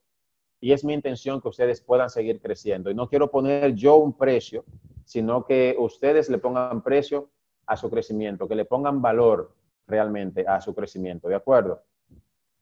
Y 0.60 0.72
es 0.72 0.84
mi 0.84 0.92
intención 0.92 1.40
que 1.40 1.48
ustedes 1.48 1.80
puedan 1.80 2.10
seguir 2.10 2.40
creciendo. 2.40 2.90
Y 2.90 2.94
no 2.94 3.08
quiero 3.08 3.30
poner 3.30 3.74
yo 3.74 3.96
un 3.96 4.12
precio, 4.16 4.64
sino 5.06 5.46
que 5.46 5.74
ustedes 5.78 6.28
le 6.28 6.36
pongan 6.36 6.82
precio 6.82 7.30
a 7.68 7.76
su 7.76 7.90
crecimiento, 7.90 8.48
que 8.48 8.54
le 8.54 8.64
pongan 8.64 9.00
valor 9.00 9.54
realmente 9.86 10.44
a 10.46 10.60
su 10.60 10.74
crecimiento, 10.74 11.28
¿de 11.28 11.34
acuerdo? 11.34 11.82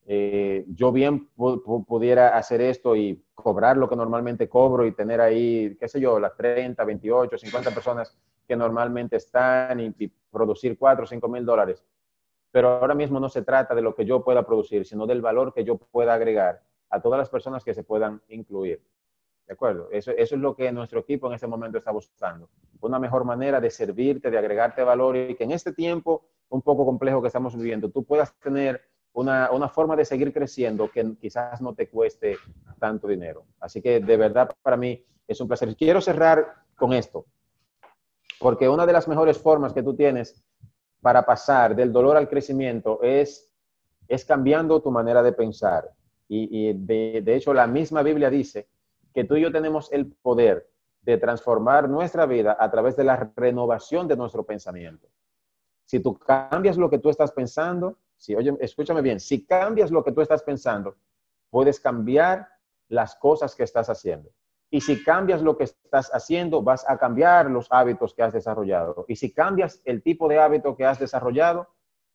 Eh, 0.09 0.65
yo 0.69 0.93
bien 0.93 1.29
pudiera 1.35 2.37
hacer 2.37 2.61
esto 2.61 2.95
y 2.95 3.25
cobrar 3.35 3.77
lo 3.77 3.89
que 3.89 3.97
normalmente 3.97 4.49
cobro 4.49 4.87
y 4.87 4.93
tener 4.93 5.21
ahí, 5.21 5.77
qué 5.81 5.89
sé 5.89 6.01
yo, 6.01 6.21
las 6.21 6.37
30, 6.37 6.85
28, 6.85 7.39
50 7.39 7.71
personas 7.73 8.17
que 8.47 8.55
normalmente 8.55 9.17
están 9.17 9.81
y, 9.81 9.95
y 9.99 10.13
producir 10.31 10.79
4 10.79 11.05
o 11.05 11.07
5 11.07 11.29
mil 11.29 11.45
dólares. 11.45 11.85
Pero 12.53 12.69
ahora 12.69 12.95
mismo 12.95 13.19
no 13.19 13.29
se 13.29 13.43
trata 13.43 13.75
de 13.75 13.83
lo 13.83 13.95
que 13.95 14.05
yo 14.05 14.23
pueda 14.23 14.47
producir, 14.47 14.87
sino 14.87 15.07
del 15.07 15.21
valor 15.21 15.53
que 15.53 15.65
yo 15.65 15.77
pueda 15.77 16.15
agregar 16.15 16.63
a 16.91 17.01
todas 17.01 17.19
las 17.19 17.29
personas 17.29 17.65
que 17.65 17.75
se 17.75 17.83
puedan 17.83 18.23
incluir. 18.29 18.81
¿De 19.47 19.53
acuerdo? 19.55 19.89
Eso, 19.93 20.11
eso 20.11 20.35
es 20.35 20.41
lo 20.41 20.57
que 20.57 20.73
nuestro 20.73 21.01
equipo 21.01 21.29
en 21.29 21.35
este 21.35 21.47
momento 21.47 21.79
está 21.79 21.93
buscando. 21.93 22.51
Una 22.81 22.99
mejor 22.99 23.25
manera 23.25 23.61
de 23.61 23.71
servirte, 23.71 24.31
de 24.31 24.39
agregarte 24.39 24.83
valor 24.83 25.17
y 25.17 25.37
que 25.37 25.45
en 25.45 25.53
este 25.53 25.73
tiempo 25.73 26.29
un 26.49 26.63
poco 26.63 26.85
complejo 26.85 27.21
que 27.21 27.29
estamos 27.29 27.57
viviendo, 27.57 27.91
tú 27.91 28.05
puedas 28.05 28.35
tener 28.41 28.81
una, 29.13 29.51
una, 29.51 29.69
forma 29.69 29.97
de 29.97 30.05
seguir 30.05 30.33
creciendo 30.33 30.91
que 30.91 31.17
quizás 31.19 31.61
no 31.61 31.75
te 31.75 31.89
cueste 31.89 32.37
tanto 32.79 33.09
dinero. 33.09 33.47
Así 33.61 33.81
que 33.81 34.01
de 34.01 34.17
verdad 34.17 34.51
para 34.63 34.77
mí 34.77 35.05
es 35.27 35.41
un 35.41 35.49
placer. 35.49 35.75
Quiero 35.77 36.01
cerrar 36.01 36.47
con 36.77 36.93
esto, 36.93 37.25
porque 38.39 38.69
una 38.69 38.85
de 38.85 38.93
las 38.93 39.09
mejores 39.09 39.39
formas 39.39 39.73
que 39.73 39.83
tú 39.83 39.95
tienes 39.95 40.45
para 41.01 41.25
pasar 41.25 41.75
del 41.75 41.93
dolor 41.93 42.17
al 42.17 42.29
crecimiento 42.29 43.01
es, 43.03 43.51
es 44.09 44.25
cambiando 44.25 44.83
tu 44.83 44.91
manera 44.91 45.23
de 45.23 45.33
pensar. 45.33 45.91
Y, 46.29 46.69
y 46.69 46.73
de, 46.75 47.23
de 47.25 47.37
hecho 47.37 47.55
la 47.55 47.67
misma 47.67 48.03
Biblia 48.03 48.29
dice 48.29 48.69
que 49.17 49.25
tú 49.25 49.35
y 49.37 49.41
yo 49.41 49.51
tenemos 49.51 49.91
el 49.93 50.13
poder 50.13 50.69
de 51.01 51.17
transformar 51.17 51.89
nuestra 51.89 52.27
vida 52.27 52.55
a 52.61 52.71
través 52.71 52.97
de 52.97 53.05
la 53.05 53.33
renovación 53.35 54.07
de 54.07 54.15
nuestro 54.15 54.45
pensamiento. 54.45 55.09
Si 55.87 56.01
tú 56.01 56.19
cambias 56.19 56.77
lo 56.77 56.91
que 56.91 56.99
tú 56.99 57.09
estás 57.09 57.33
pensando, 57.33 57.97
si, 58.19 58.35
oye, 58.35 58.55
escúchame 58.61 59.01
bien, 59.01 59.19
si 59.19 59.47
cambias 59.47 59.91
lo 59.91 60.05
que 60.05 60.13
tú 60.13 60.21
estás 60.21 60.43
pensando, 60.43 60.97
puedes 61.49 61.81
cambiar 61.81 62.47
las 62.89 63.17
cosas 63.17 63.55
que 63.55 63.63
estás 63.63 63.89
haciendo. 63.89 64.29
Y 64.69 64.83
si 64.83 65.03
cambias 65.03 65.41
lo 65.41 65.57
que 65.57 65.65
estás 65.65 66.11
haciendo, 66.13 66.63
vas 66.63 66.85
a 66.87 66.99
cambiar 66.99 67.51
los 67.51 67.69
hábitos 67.71 68.13
que 68.13 68.23
has 68.23 68.35
desarrollado. 68.35 69.07
Y 69.09 69.17
si 69.17 69.33
cambias 69.33 69.81
el 69.87 70.03
tipo 70.03 70.29
de 70.29 70.41
hábito 70.41 70.77
que 70.77 70.85
has 70.85 70.99
desarrollado, 70.99 71.69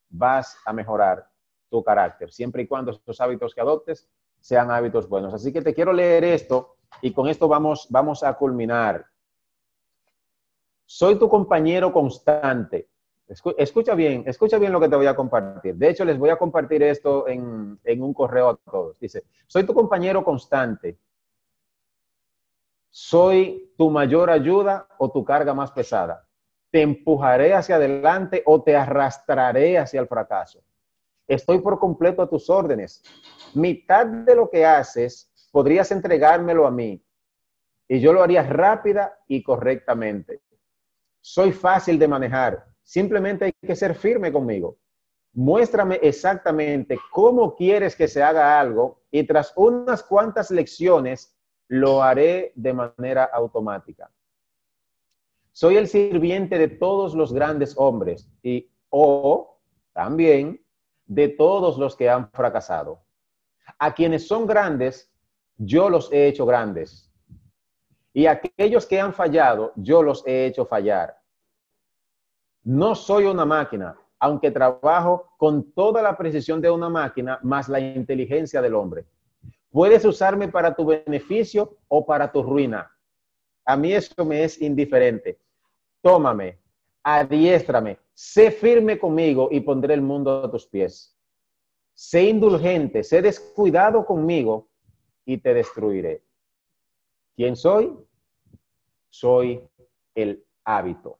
vas 0.08 0.56
a 0.64 0.72
mejorar 0.72 1.28
tu 1.68 1.82
carácter, 1.82 2.30
siempre 2.30 2.62
y 2.62 2.68
cuando 2.68 2.92
estos 2.92 3.20
hábitos 3.20 3.56
que 3.56 3.60
adoptes 3.60 4.08
sean 4.38 4.70
hábitos 4.70 5.08
buenos. 5.08 5.34
Así 5.34 5.52
que 5.52 5.62
te 5.62 5.74
quiero 5.74 5.92
leer 5.92 6.22
esto 6.22 6.76
y 7.00 7.12
con 7.12 7.28
esto 7.28 7.48
vamos, 7.48 7.86
vamos 7.90 8.22
a 8.22 8.32
culminar. 8.34 9.06
Soy 10.84 11.18
tu 11.18 11.28
compañero 11.28 11.92
constante. 11.92 12.88
Escucha 13.56 13.94
bien, 13.94 14.24
escucha 14.26 14.58
bien 14.58 14.72
lo 14.72 14.80
que 14.80 14.88
te 14.88 14.96
voy 14.96 15.06
a 15.06 15.16
compartir. 15.16 15.74
De 15.76 15.88
hecho, 15.88 16.04
les 16.04 16.18
voy 16.18 16.28
a 16.28 16.36
compartir 16.36 16.82
esto 16.82 17.26
en, 17.26 17.80
en 17.82 18.02
un 18.02 18.12
correo 18.12 18.50
a 18.50 18.56
todos. 18.56 18.98
Dice, 18.98 19.24
soy 19.46 19.64
tu 19.64 19.72
compañero 19.72 20.22
constante. 20.22 20.98
Soy 22.90 23.72
tu 23.78 23.88
mayor 23.88 24.28
ayuda 24.28 24.86
o 24.98 25.10
tu 25.10 25.24
carga 25.24 25.54
más 25.54 25.70
pesada. 25.70 26.28
Te 26.70 26.82
empujaré 26.82 27.54
hacia 27.54 27.76
adelante 27.76 28.42
o 28.44 28.62
te 28.62 28.76
arrastraré 28.76 29.78
hacia 29.78 30.00
el 30.00 30.06
fracaso. 30.06 30.62
Estoy 31.26 31.60
por 31.60 31.78
completo 31.78 32.20
a 32.20 32.28
tus 32.28 32.50
órdenes. 32.50 33.02
Mitad 33.54 34.04
de 34.04 34.34
lo 34.36 34.50
que 34.50 34.66
haces 34.66 35.31
podrías 35.52 35.92
entregármelo 35.92 36.66
a 36.66 36.72
mí 36.72 37.00
y 37.86 38.00
yo 38.00 38.12
lo 38.12 38.22
haría 38.22 38.42
rápida 38.42 39.18
y 39.28 39.42
correctamente. 39.42 40.40
Soy 41.20 41.52
fácil 41.52 41.98
de 41.98 42.08
manejar, 42.08 42.64
simplemente 42.82 43.44
hay 43.44 43.52
que 43.52 43.76
ser 43.76 43.94
firme 43.94 44.32
conmigo. 44.32 44.78
muéstrame 45.34 45.98
exactamente 46.02 46.98
cómo 47.10 47.54
quieres 47.54 47.96
que 47.96 48.06
se 48.06 48.22
haga 48.22 48.60
algo 48.60 49.00
y 49.10 49.24
tras 49.24 49.52
unas 49.56 50.02
cuantas 50.02 50.50
lecciones 50.50 51.34
lo 51.68 52.02
haré 52.02 52.52
de 52.54 52.74
manera 52.74 53.24
automática. 53.24 54.10
Soy 55.52 55.76
el 55.76 55.88
sirviente 55.88 56.58
de 56.58 56.68
todos 56.68 57.14
los 57.14 57.32
grandes 57.32 57.74
hombres 57.78 58.28
y 58.42 58.70
o 58.90 59.58
también 59.92 60.62
de 61.06 61.28
todos 61.28 61.78
los 61.78 61.96
que 61.96 62.10
han 62.10 62.30
fracasado. 62.30 63.02
A 63.78 63.94
quienes 63.94 64.26
son 64.26 64.46
grandes, 64.46 65.11
yo 65.64 65.88
los 65.88 66.12
he 66.12 66.26
hecho 66.26 66.44
grandes. 66.44 67.08
Y 68.12 68.26
aquellos 68.26 68.86
que 68.86 69.00
han 69.00 69.14
fallado, 69.14 69.72
yo 69.76 70.02
los 70.02 70.26
he 70.26 70.46
hecho 70.46 70.66
fallar. 70.66 71.16
No 72.64 72.94
soy 72.94 73.24
una 73.24 73.44
máquina, 73.44 73.96
aunque 74.18 74.50
trabajo 74.50 75.32
con 75.38 75.72
toda 75.72 76.02
la 76.02 76.16
precisión 76.16 76.60
de 76.60 76.70
una 76.70 76.88
máquina 76.88 77.38
más 77.42 77.68
la 77.68 77.80
inteligencia 77.80 78.60
del 78.60 78.74
hombre. 78.74 79.04
Puedes 79.70 80.04
usarme 80.04 80.48
para 80.48 80.74
tu 80.74 80.84
beneficio 80.84 81.78
o 81.88 82.04
para 82.04 82.30
tu 82.30 82.42
ruina. 82.42 82.90
A 83.64 83.76
mí 83.76 83.92
eso 83.92 84.24
me 84.24 84.44
es 84.44 84.60
indiferente. 84.60 85.38
Tómame, 86.02 86.58
adiéstrame, 87.02 87.98
sé 88.12 88.50
firme 88.50 88.98
conmigo 88.98 89.48
y 89.50 89.60
pondré 89.60 89.94
el 89.94 90.02
mundo 90.02 90.42
a 90.42 90.50
tus 90.50 90.66
pies. 90.66 91.16
Sé 91.94 92.24
indulgente, 92.24 93.02
sé 93.02 93.22
descuidado 93.22 94.04
conmigo 94.04 94.68
y 95.24 95.38
te 95.38 95.54
destruiré. 95.54 96.22
¿Quién 97.36 97.56
soy? 97.56 97.96
Soy 99.08 99.62
el 100.14 100.44
hábito. 100.64 101.18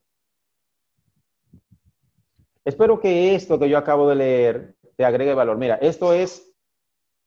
Espero 2.65 3.01
que 3.01 3.35
esto 3.35 3.59
que 3.59 3.69
yo 3.69 3.79
acabo 3.79 4.09
de 4.09 4.15
leer 4.15 4.77
te 4.97 5.05
agregue 5.05 5.35
valor. 5.35 5.57
Mira, 5.57 5.77
esto 5.77 6.13
es 6.13 6.53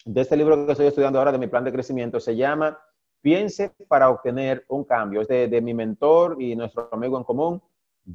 de 0.06 0.22
este 0.22 0.38
libro 0.38 0.66
que 0.66 0.72
estoy 0.72 0.88
estudiando 0.88 1.20
ahora 1.20 1.32
de 1.32 1.40
mi 1.40 1.48
plan 1.48 1.64
de 1.64 1.72
crecimiento. 1.72 2.20
Se 2.20 2.36
llama 2.36 2.80
Piense 3.22 3.74
para 3.88 4.10
obtener 4.10 4.66
un 4.70 4.84
cambio. 4.84 5.22
Es 5.22 5.28
de, 5.28 5.48
de 5.48 5.62
mi 5.62 5.74
mentor 5.74 6.42
y 6.42 6.56
nuestro 6.56 6.90
amigo 6.92 7.18
en 7.18 7.24
común, 7.24 7.62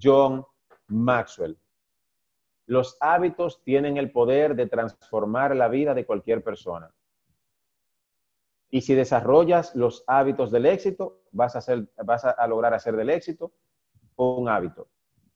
John 0.01 0.47
Maxwell. 0.87 1.59
Los 2.67 2.97
hábitos 3.01 3.63
tienen 3.65 3.97
el 3.97 4.13
poder 4.13 4.55
de 4.55 4.67
transformar 4.67 5.57
la 5.57 5.69
vida 5.69 5.93
de 5.93 6.07
cualquier 6.07 6.43
persona. 6.45 6.91
Y 8.71 8.83
si 8.83 8.95
desarrollas 8.95 9.75
los 9.75 10.05
hábitos 10.07 10.51
del 10.51 10.67
éxito, 10.67 11.23
vas 11.33 11.57
a, 11.57 11.59
hacer, 11.59 11.89
vas 12.05 12.25
a 12.25 12.47
lograr 12.47 12.73
hacer 12.75 12.97
del 12.97 13.11
éxito 13.11 13.53
un 14.17 14.49
hábito. 14.49 14.89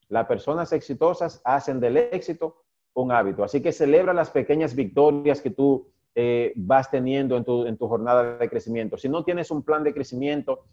Las 0.09 0.27
personas 0.27 0.73
exitosas 0.73 1.41
hacen 1.45 1.81
del 1.81 1.97
éxito 1.97 2.65
un 2.95 3.13
hábito. 3.13 3.43
Así 3.43 3.61
que 3.61 3.73
celebra 3.73 4.13
las 4.13 4.31
pequeñas 4.31 4.75
victorias 4.75 5.41
que 5.41 5.51
tú 5.51 5.91
eh, 6.15 6.53
vas 6.57 6.91
teniendo 6.91 7.37
en 7.37 7.45
tu, 7.45 7.67
en 7.67 7.77
tu 7.77 7.89
jornada 7.89 8.37
de 8.37 8.49
crecimiento. 8.49 8.97
Si 8.97 9.09
no 9.09 9.25
tienes 9.25 9.51
un 9.51 9.63
plan 9.63 9.83
de 9.83 9.93
crecimiento, 9.93 10.67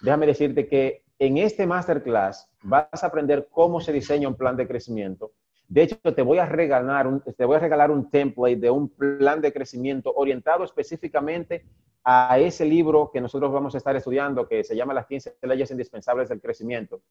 déjame 0.00 0.26
decirte 0.26 0.68
que 0.68 1.04
en 1.18 1.38
este 1.38 1.66
masterclass 1.66 2.48
vas 2.62 3.02
a 3.02 3.06
aprender 3.06 3.48
cómo 3.50 3.80
se 3.80 3.92
diseña 3.92 4.28
un 4.28 4.36
plan 4.36 4.56
de 4.56 4.68
crecimiento. 4.68 5.32
De 5.68 5.82
hecho, 5.82 5.96
te 6.14 6.22
voy 6.22 6.38
a 6.38 6.46
regalar 6.46 7.06
un, 7.06 7.20
te 7.20 7.44
voy 7.44 7.56
a 7.56 7.60
regalar 7.60 7.90
un 7.90 8.08
template 8.08 8.56
de 8.56 8.70
un 8.70 8.88
plan 8.88 9.40
de 9.40 9.52
crecimiento 9.52 10.12
orientado 10.14 10.64
específicamente 10.64 11.64
a 12.04 12.38
ese 12.38 12.64
libro 12.64 13.10
que 13.12 13.20
nosotros 13.20 13.52
vamos 13.52 13.74
a 13.74 13.78
estar 13.78 13.96
estudiando, 13.96 14.46
que 14.46 14.62
se 14.62 14.76
llama 14.76 14.94
Las 14.94 15.06
15 15.06 15.38
leyes 15.42 15.70
indispensables 15.72 16.28
del 16.28 16.40
crecimiento. 16.40 17.02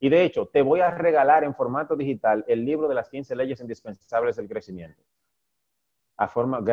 Y 0.00 0.08
de 0.08 0.24
hecho, 0.24 0.46
te 0.46 0.62
voy 0.62 0.80
a 0.80 0.90
regalar 0.90 1.44
en 1.44 1.54
formato 1.54 1.94
digital 1.94 2.44
el 2.48 2.64
libro 2.64 2.88
de 2.88 2.96
las 2.96 3.08
15 3.08 3.36
leyes 3.36 3.60
indispensables 3.60 4.34
del 4.34 4.48
crecimiento. 4.48 5.00
A 6.16 6.26
forma, 6.26 6.64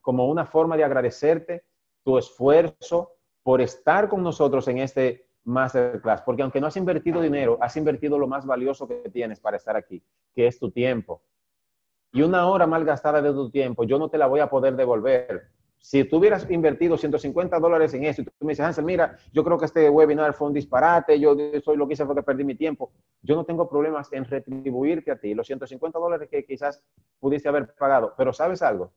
como 0.00 0.26
una 0.26 0.44
forma 0.44 0.76
de 0.76 0.84
agradecerte 0.84 1.64
tu 2.02 2.18
esfuerzo 2.18 3.12
por 3.44 3.60
estar 3.60 4.08
con 4.08 4.22
nosotros 4.22 4.66
en 4.66 4.78
este 4.78 5.28
masterclass, 5.44 6.22
porque 6.22 6.42
aunque 6.42 6.60
no 6.60 6.66
has 6.66 6.76
invertido 6.76 7.20
dinero, 7.20 7.58
has 7.60 7.76
invertido 7.76 8.18
lo 8.18 8.26
más 8.26 8.44
valioso 8.44 8.88
que 8.88 9.08
tienes 9.10 9.40
para 9.40 9.56
estar 9.56 9.76
aquí, 9.76 10.02
que 10.38 10.46
es 10.46 10.56
tu 10.60 10.70
tiempo. 10.70 11.20
Y 12.12 12.22
una 12.22 12.46
hora 12.46 12.64
mal 12.64 12.84
gastada 12.84 13.20
de 13.20 13.32
tu 13.32 13.50
tiempo, 13.50 13.82
yo 13.82 13.98
no 13.98 14.08
te 14.08 14.16
la 14.18 14.28
voy 14.28 14.38
a 14.38 14.48
poder 14.48 14.76
devolver. 14.76 15.48
Si 15.78 16.04
tú 16.04 16.18
hubieras 16.18 16.48
invertido 16.48 16.96
150 16.96 17.58
dólares 17.58 17.92
en 17.94 18.04
esto 18.04 18.22
y 18.22 18.24
tú 18.24 18.30
me 18.42 18.52
dices, 18.52 18.64
Hansel, 18.64 18.84
mira, 18.84 19.16
yo 19.32 19.42
creo 19.42 19.58
que 19.58 19.64
este 19.64 19.90
webinar 19.90 20.32
fue 20.34 20.46
un 20.46 20.54
disparate, 20.54 21.18
yo 21.18 21.36
soy 21.64 21.76
lo 21.76 21.88
que 21.88 21.94
hice 21.94 22.06
fue 22.06 22.14
que 22.14 22.22
perdí 22.22 22.44
mi 22.44 22.54
tiempo, 22.54 22.92
yo 23.20 23.34
no 23.34 23.44
tengo 23.44 23.68
problemas 23.68 24.12
en 24.12 24.26
retribuirte 24.26 25.10
a 25.10 25.18
ti 25.18 25.34
los 25.34 25.44
150 25.44 25.98
dólares 25.98 26.28
que 26.30 26.44
quizás 26.44 26.80
pudiste 27.18 27.48
haber 27.48 27.74
pagado, 27.74 28.14
pero 28.16 28.32
¿sabes 28.32 28.62
algo? 28.62 28.92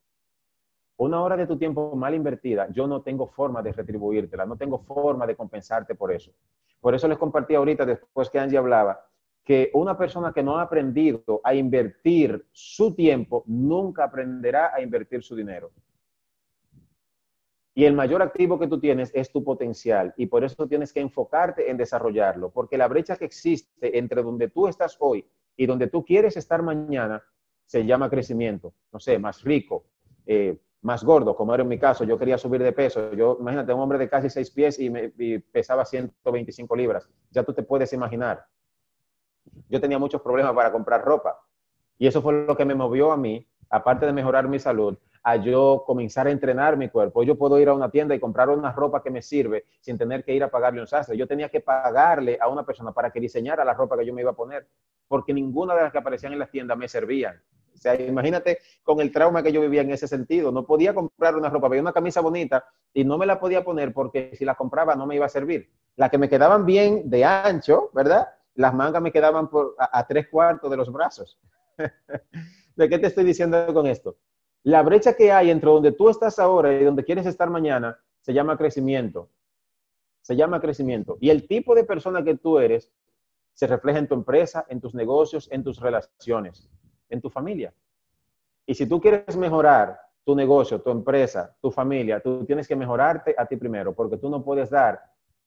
Una 0.97 1.23
hora 1.23 1.37
de 1.37 1.47
tu 1.47 1.57
tiempo 1.57 1.95
mal 1.95 2.13
invertida, 2.13 2.67
yo 2.69 2.85
no 2.85 3.01
tengo 3.01 3.25
forma 3.25 3.63
de 3.63 3.71
retribuírtela, 3.71 4.45
no 4.45 4.57
tengo 4.57 4.77
forma 4.77 5.25
de 5.25 5.35
compensarte 5.35 5.95
por 5.95 6.11
eso. 6.11 6.31
Por 6.79 6.93
eso 6.93 7.07
les 7.07 7.17
compartí 7.17 7.55
ahorita, 7.55 7.83
después 7.83 8.29
que 8.29 8.37
Angie 8.37 8.59
hablaba, 8.59 9.07
una 9.73 9.97
persona 9.97 10.31
que 10.33 10.43
no 10.43 10.57
ha 10.57 10.63
aprendido 10.63 11.41
a 11.43 11.53
invertir 11.53 12.45
su 12.51 12.93
tiempo, 12.93 13.43
nunca 13.47 14.05
aprenderá 14.05 14.71
a 14.73 14.81
invertir 14.81 15.23
su 15.23 15.35
dinero. 15.35 15.71
Y 17.73 17.85
el 17.85 17.93
mayor 17.93 18.21
activo 18.21 18.59
que 18.59 18.67
tú 18.67 18.79
tienes 18.79 19.11
es 19.13 19.31
tu 19.31 19.43
potencial 19.43 20.13
y 20.17 20.25
por 20.25 20.43
eso 20.43 20.67
tienes 20.67 20.91
que 20.91 20.99
enfocarte 20.99 21.69
en 21.69 21.77
desarrollarlo, 21.77 22.49
porque 22.49 22.77
la 22.77 22.87
brecha 22.87 23.15
que 23.15 23.25
existe 23.25 23.97
entre 23.97 24.21
donde 24.21 24.49
tú 24.49 24.67
estás 24.67 24.97
hoy 24.99 25.25
y 25.55 25.65
donde 25.65 25.87
tú 25.87 26.03
quieres 26.03 26.35
estar 26.35 26.61
mañana 26.61 27.23
se 27.65 27.85
llama 27.85 28.09
crecimiento. 28.09 28.73
No 28.91 28.99
sé, 28.99 29.17
más 29.17 29.43
rico, 29.43 29.85
eh, 30.25 30.59
más 30.81 31.03
gordo, 31.03 31.35
como 31.35 31.53
era 31.53 31.63
en 31.63 31.69
mi 31.69 31.79
caso, 31.79 32.03
yo 32.03 32.17
quería 32.17 32.37
subir 32.37 32.61
de 32.61 32.73
peso. 32.73 33.13
Yo, 33.13 33.37
imagínate, 33.39 33.71
un 33.73 33.79
hombre 33.79 33.97
de 33.97 34.09
casi 34.09 34.29
seis 34.29 34.49
pies 34.51 34.79
y, 34.79 34.89
me, 34.89 35.09
pesaba 35.51 35.85
125 35.85 36.75
libras. 36.75 37.09
Ya 37.29 37.43
tú 37.43 37.53
te 37.53 37.63
puedes 37.63 37.93
imaginar. 37.93 38.45
Yo 39.69 39.79
tenía 39.79 39.99
muchos 39.99 40.21
problemas 40.21 40.53
para 40.53 40.71
comprar 40.71 41.03
ropa. 41.03 41.39
Y 41.97 42.07
eso 42.07 42.21
fue 42.21 42.45
lo 42.45 42.57
que 42.57 42.65
me 42.65 42.75
movió 42.75 43.11
a 43.11 43.17
mí, 43.17 43.47
aparte 43.69 44.05
de 44.05 44.13
mejorar 44.13 44.47
mi 44.47 44.59
salud, 44.59 44.97
a 45.23 45.35
yo 45.35 45.83
comenzar 45.85 46.27
a 46.27 46.31
entrenar 46.31 46.77
mi 46.77 46.89
cuerpo. 46.89 47.23
Yo 47.23 47.37
puedo 47.37 47.59
ir 47.59 47.69
a 47.69 47.73
una 47.73 47.89
tienda 47.91 48.15
y 48.15 48.19
comprar 48.19 48.49
una 48.49 48.71
ropa 48.71 49.03
que 49.03 49.11
me 49.11 49.21
sirve 49.21 49.65
sin 49.79 49.97
tener 49.97 50.23
que 50.23 50.33
ir 50.33 50.43
a 50.43 50.49
pagarle 50.49 50.81
un 50.81 50.87
sastre. 50.87 51.15
Yo 51.17 51.27
tenía 51.27 51.49
que 51.49 51.61
pagarle 51.61 52.37
a 52.41 52.47
una 52.47 52.65
persona 52.65 52.91
para 52.91 53.11
que 53.11 53.19
diseñara 53.19 53.63
la 53.63 53.73
ropa 53.73 53.97
que 53.97 54.05
yo 54.05 54.13
me 54.13 54.21
iba 54.21 54.31
a 54.31 54.35
poner, 54.35 54.67
porque 55.07 55.33
ninguna 55.33 55.75
de 55.75 55.83
las 55.83 55.91
que 55.91 55.99
aparecían 55.99 56.33
en 56.33 56.39
las 56.39 56.49
tiendas 56.49 56.77
me 56.77 56.87
servían. 56.87 57.41
O 57.73 57.77
sea, 57.77 57.99
imagínate 57.99 58.59
con 58.83 58.99
el 58.99 59.11
trauma 59.11 59.41
que 59.41 59.51
yo 59.51 59.61
vivía 59.61 59.81
en 59.81 59.91
ese 59.91 60.07
sentido. 60.07 60.51
No 60.51 60.65
podía 60.65 60.93
comprar 60.93 61.35
una 61.35 61.49
ropa, 61.49 61.67
veía 61.67 61.81
una 61.81 61.93
camisa 61.93 62.21
bonita 62.21 62.65
y 62.93 63.03
no 63.03 63.17
me 63.17 63.25
la 63.25 63.39
podía 63.39 63.63
poner 63.63 63.93
porque 63.93 64.35
si 64.35 64.45
la 64.45 64.55
compraba 64.55 64.95
no 64.95 65.07
me 65.07 65.15
iba 65.15 65.25
a 65.25 65.29
servir. 65.29 65.71
Las 65.95 66.09
que 66.09 66.17
me 66.17 66.29
quedaban 66.29 66.65
bien 66.65 67.09
de 67.09 67.25
ancho, 67.25 67.89
¿verdad? 67.93 68.27
Las 68.55 68.73
mangas 68.73 69.01
me 69.01 69.11
quedaban 69.11 69.49
a, 69.77 70.07
tres 70.07 70.27
cuartos 70.29 70.69
de 70.69 70.77
los 70.77 70.91
brazos. 70.91 71.39
¿De 72.75 72.89
qué 72.89 72.99
te 72.99 73.07
estoy 73.07 73.23
diciendo 73.23 73.73
con 73.73 73.87
esto? 73.87 74.17
La 74.63 74.83
brecha 74.83 75.15
que 75.15 75.31
hay 75.31 75.49
entre 75.49 75.69
donde 75.69 75.91
tú 75.91 76.09
estás 76.09 76.37
ahora 76.39 76.73
y 76.73 76.83
donde 76.83 77.03
quieres 77.03 77.25
estar 77.25 77.49
mañana 77.49 77.97
se 78.21 78.33
llama 78.33 78.57
crecimiento. 78.57 79.29
Se 80.21 80.35
llama 80.35 80.61
crecimiento. 80.61 81.17
Y 81.19 81.29
el 81.29 81.47
tipo 81.47 81.73
de 81.73 81.83
persona 81.83 82.23
que 82.23 82.37
tú 82.37 82.59
eres 82.59 82.91
se 83.53 83.67
refleja 83.67 83.99
en 83.99 84.07
tu 84.07 84.13
empresa, 84.13 84.65
en 84.69 84.79
tus 84.79 84.93
negocios, 84.93 85.47
en 85.51 85.63
tus 85.63 85.79
relaciones 85.79 86.69
en 87.11 87.21
tu 87.21 87.29
familia. 87.29 87.73
Y 88.65 88.73
si 88.73 88.87
tú 88.87 88.99
quieres 88.99 89.35
mejorar 89.37 89.99
tu 90.23 90.35
negocio, 90.35 90.81
tu 90.81 90.89
empresa, 90.89 91.55
tu 91.61 91.69
familia, 91.69 92.19
tú 92.19 92.45
tienes 92.45 92.67
que 92.67 92.75
mejorarte 92.75 93.35
a 93.37 93.45
ti 93.45 93.57
primero, 93.57 93.93
porque 93.93 94.17
tú 94.17 94.29
no 94.29 94.43
puedes 94.43 94.69
dar 94.69 95.01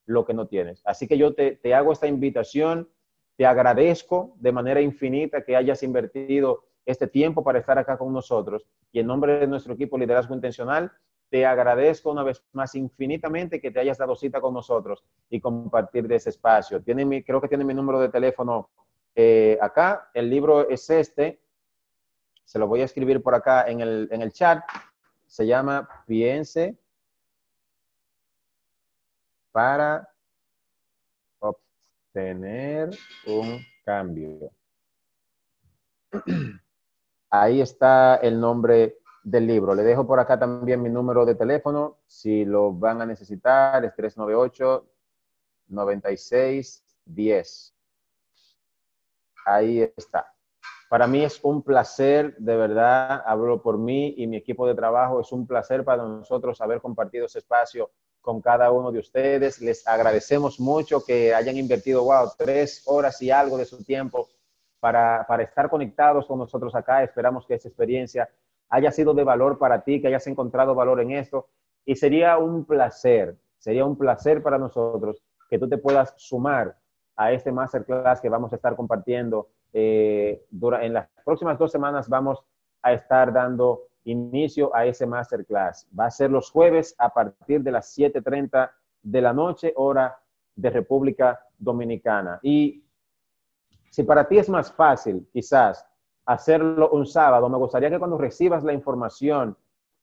lo 0.06 0.24
que 0.24 0.34
no 0.34 0.46
tienes. 0.46 0.82
Así 0.84 1.08
que 1.08 1.16
yo 1.16 1.34
te 1.34 1.74
hago 1.74 1.92
esta 1.92 2.06
invitación, 2.06 2.88
te 3.36 3.46
agradezco 3.46 4.34
de 4.38 4.52
manera 4.52 4.80
infinita 4.80 5.42
que 5.42 5.56
hayas 5.56 5.82
invertido 5.82 6.64
este 6.86 7.06
tiempo 7.06 7.42
para 7.42 7.58
estar 7.58 7.78
acá 7.78 7.96
con 7.98 8.12
nosotros. 8.12 8.66
Y 8.92 9.00
en 9.00 9.06
nombre 9.06 9.38
de 9.38 9.46
nuestro 9.46 9.74
equipo 9.74 9.98
Liderazgo 9.98 10.34
Intencional, 10.34 10.92
te 11.30 11.44
agradezco 11.44 12.12
una 12.12 12.22
vez 12.22 12.44
más 12.52 12.74
infinitamente 12.74 13.60
que 13.60 13.70
te 13.70 13.80
hayas 13.80 13.98
dado 13.98 14.14
cita 14.14 14.40
con 14.40 14.54
nosotros 14.54 15.02
y 15.28 15.40
compartir 15.40 16.06
de 16.06 16.16
ese 16.16 16.30
espacio. 16.30 16.80
Tiene 16.82 17.04
mi, 17.04 17.24
creo 17.24 17.40
que 17.40 17.48
tiene 17.48 17.64
mi 17.64 17.74
número 17.74 17.98
de 17.98 18.08
teléfono 18.08 18.70
eh, 19.16 19.58
acá. 19.60 20.10
El 20.14 20.30
libro 20.30 20.68
es 20.68 20.88
este, 20.90 21.40
se 22.44 22.58
lo 22.58 22.68
voy 22.68 22.82
a 22.82 22.84
escribir 22.84 23.22
por 23.22 23.34
acá 23.34 23.64
en 23.66 23.80
el, 23.80 24.08
en 24.12 24.22
el 24.22 24.32
chat. 24.32 24.62
Se 25.26 25.46
llama 25.46 25.88
Piense 26.06 26.76
para 29.50 30.13
obtener 32.14 32.90
un 33.26 33.60
cambio. 33.84 34.50
Ahí 37.30 37.60
está 37.60 38.16
el 38.16 38.38
nombre 38.38 38.98
del 39.24 39.48
libro. 39.48 39.74
Le 39.74 39.82
dejo 39.82 40.06
por 40.06 40.20
acá 40.20 40.38
también 40.38 40.80
mi 40.80 40.90
número 40.90 41.24
de 41.24 41.34
teléfono. 41.34 41.98
Si 42.06 42.44
lo 42.44 42.72
van 42.72 43.02
a 43.02 43.06
necesitar, 43.06 43.84
es 43.84 43.94
398 43.96 44.86
96 45.68 46.84
10. 47.06 47.74
Ahí 49.46 49.80
está 49.96 50.32
Para 50.88 51.06
mí 51.06 51.22
es 51.22 51.40
un 51.42 51.62
placer, 51.62 52.36
de 52.38 52.56
verdad, 52.56 53.22
hablo 53.26 53.60
por 53.60 53.76
mí 53.76 54.14
y 54.16 54.26
mi 54.26 54.36
equipo 54.36 54.66
de 54.66 54.74
trabajo, 54.74 55.20
es 55.20 55.32
un 55.32 55.46
placer 55.46 55.84
para 55.84 56.02
nosotros 56.04 56.60
haber 56.60 56.80
compartido 56.80 57.26
ese 57.26 57.40
espacio 57.40 57.90
con 58.24 58.40
cada 58.40 58.72
uno 58.72 58.90
de 58.90 58.98
ustedes. 58.98 59.60
Les 59.60 59.86
agradecemos 59.86 60.58
mucho 60.58 61.04
que 61.04 61.34
hayan 61.34 61.58
invertido, 61.58 62.02
wow, 62.04 62.30
tres 62.36 62.82
horas 62.86 63.20
y 63.20 63.30
algo 63.30 63.58
de 63.58 63.66
su 63.66 63.84
tiempo 63.84 64.28
para, 64.80 65.26
para 65.28 65.42
estar 65.42 65.68
conectados 65.68 66.26
con 66.26 66.38
nosotros 66.38 66.74
acá. 66.74 67.04
Esperamos 67.04 67.46
que 67.46 67.54
esa 67.54 67.68
experiencia 67.68 68.28
haya 68.70 68.90
sido 68.90 69.12
de 69.12 69.24
valor 69.24 69.58
para 69.58 69.82
ti, 69.82 70.00
que 70.00 70.08
hayas 70.08 70.26
encontrado 70.26 70.74
valor 70.74 71.00
en 71.00 71.12
esto. 71.12 71.48
Y 71.84 71.96
sería 71.96 72.38
un 72.38 72.64
placer, 72.64 73.36
sería 73.58 73.84
un 73.84 73.96
placer 73.96 74.42
para 74.42 74.56
nosotros 74.56 75.22
que 75.50 75.58
tú 75.58 75.68
te 75.68 75.76
puedas 75.76 76.14
sumar 76.16 76.76
a 77.16 77.30
este 77.30 77.52
masterclass 77.52 78.22
que 78.22 78.30
vamos 78.30 78.52
a 78.52 78.56
estar 78.56 78.74
compartiendo. 78.74 79.48
Eh, 79.74 80.46
en 80.80 80.92
las 80.94 81.08
próximas 81.24 81.58
dos 81.58 81.70
semanas 81.70 82.08
vamos 82.08 82.42
a 82.80 82.94
estar 82.94 83.32
dando 83.34 83.82
inicio 84.04 84.74
a 84.74 84.86
ese 84.86 85.06
masterclass. 85.06 85.88
Va 85.98 86.06
a 86.06 86.10
ser 86.10 86.30
los 86.30 86.50
jueves 86.50 86.94
a 86.98 87.08
partir 87.10 87.62
de 87.62 87.72
las 87.72 87.96
7.30 87.96 88.70
de 89.02 89.20
la 89.20 89.32
noche, 89.32 89.72
hora 89.76 90.16
de 90.54 90.70
República 90.70 91.40
Dominicana. 91.58 92.38
Y 92.42 92.84
si 93.90 94.02
para 94.02 94.26
ti 94.26 94.38
es 94.38 94.48
más 94.48 94.72
fácil, 94.72 95.28
quizás, 95.32 95.86
hacerlo 96.26 96.90
un 96.90 97.06
sábado, 97.06 97.48
me 97.48 97.58
gustaría 97.58 97.90
que 97.90 97.98
cuando 97.98 98.18
recibas 98.18 98.64
la 98.64 98.72
información 98.72 99.56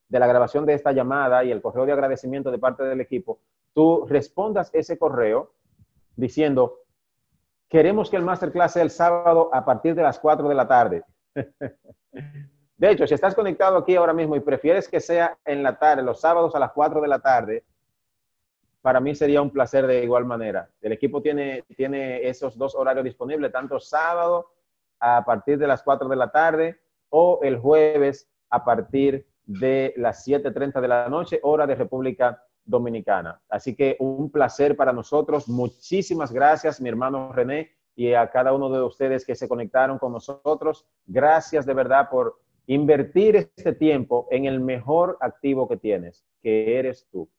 de 0.08 0.20
la 0.20 0.28
grabación 0.28 0.66
de 0.66 0.74
esta 0.74 0.92
llamada 0.92 1.44
y 1.44 1.52
el 1.52 1.62
correo 1.62 1.86
de 1.86 1.94
agradecimiento 1.94 2.52
de 2.52 2.60
parte 2.60 2.84
del 2.84 3.02
equipo, 3.02 3.40
tú 3.74 4.06
respondas 4.08 4.70
ese 4.74 4.98
correo 4.98 5.54
diciendo, 6.16 6.80
queremos 7.70 8.10
que 8.10 8.18
el 8.18 8.24
masterclass 8.24 8.74
sea 8.74 8.84
el 8.84 8.92
sábado 8.92 9.50
a 9.54 9.64
partir 9.64 9.96
de 9.96 10.04
las 10.04 10.20
4 10.20 10.48
de 10.48 10.56
la 10.56 10.68
tarde. 10.68 11.04
De 12.82 12.90
hecho, 12.90 13.06
si 13.06 13.14
estás 13.14 13.36
conectado 13.36 13.78
aquí 13.78 13.96
ahora 13.96 14.12
mismo 14.12 14.36
y 14.36 14.40
prefieres 14.40 14.90
que 14.90 15.00
sea 15.00 15.38
en 15.46 15.62
la 15.62 15.78
tarde, 15.78 16.02
los 16.02 16.20
sábados 16.20 16.56
a 16.56 16.60
las 16.60 16.72
4 16.72 17.00
de 17.00 17.08
la 17.08 17.20
tarde, 17.20 17.64
para 18.82 19.00
mí 19.00 19.14
sería 19.14 19.40
un 19.40 19.52
placer 19.52 19.86
de 19.86 20.04
igual 20.04 20.26
manera. 20.26 20.68
El 20.82 20.92
equipo 20.92 21.22
tiene, 21.22 21.64
tiene 21.78 22.28
esos 22.28 22.58
dos 22.58 22.74
horarios 22.74 23.06
disponibles, 23.06 23.52
tanto 23.52 23.80
sábado 23.80 24.48
a 25.00 25.24
partir 25.24 25.60
de 25.60 25.68
las 25.68 25.84
4 25.84 26.10
de 26.10 26.16
la 26.16 26.32
tarde 26.32 26.82
o 27.10 27.42
el 27.44 27.60
jueves 27.60 28.28
a 28.50 28.66
partir 28.66 29.28
de 29.46 29.94
las 29.98 30.28
7.30 30.28 30.82
de 30.82 30.88
la 30.88 31.08
noche, 31.08 31.40
hora 31.44 31.68
de 31.68 31.76
República 31.76 32.44
Dominicana. 32.66 33.40
Así 33.48 33.76
que 33.76 33.96
un 34.00 34.32
placer 34.32 34.76
para 34.76 34.92
nosotros. 34.92 35.48
Muchísimas 35.48 36.32
gracias, 36.32 36.82
mi 36.82 36.90
hermano 36.90 37.32
René, 37.32 37.76
y 37.96 38.16
a 38.16 38.28
cada 38.32 38.54
uno 38.54 38.72
de 38.72 38.82
ustedes 38.82 39.24
que 39.24 39.36
se 39.36 39.48
conectaron 39.48 40.00
con 40.00 40.14
nosotros. 40.14 40.88
Gracias 41.06 41.68
de 41.68 41.76
verdad 41.76 42.10
por 42.10 42.42
invertir 42.74 43.36
este 43.36 43.74
tiempo 43.74 44.28
en 44.32 44.46
el 44.46 44.62
mejor 44.62 45.18
activo 45.20 45.68
que 45.68 45.76
tienes, 45.76 46.26
que 46.42 46.80
eres 46.80 47.06
tú. 47.12 47.30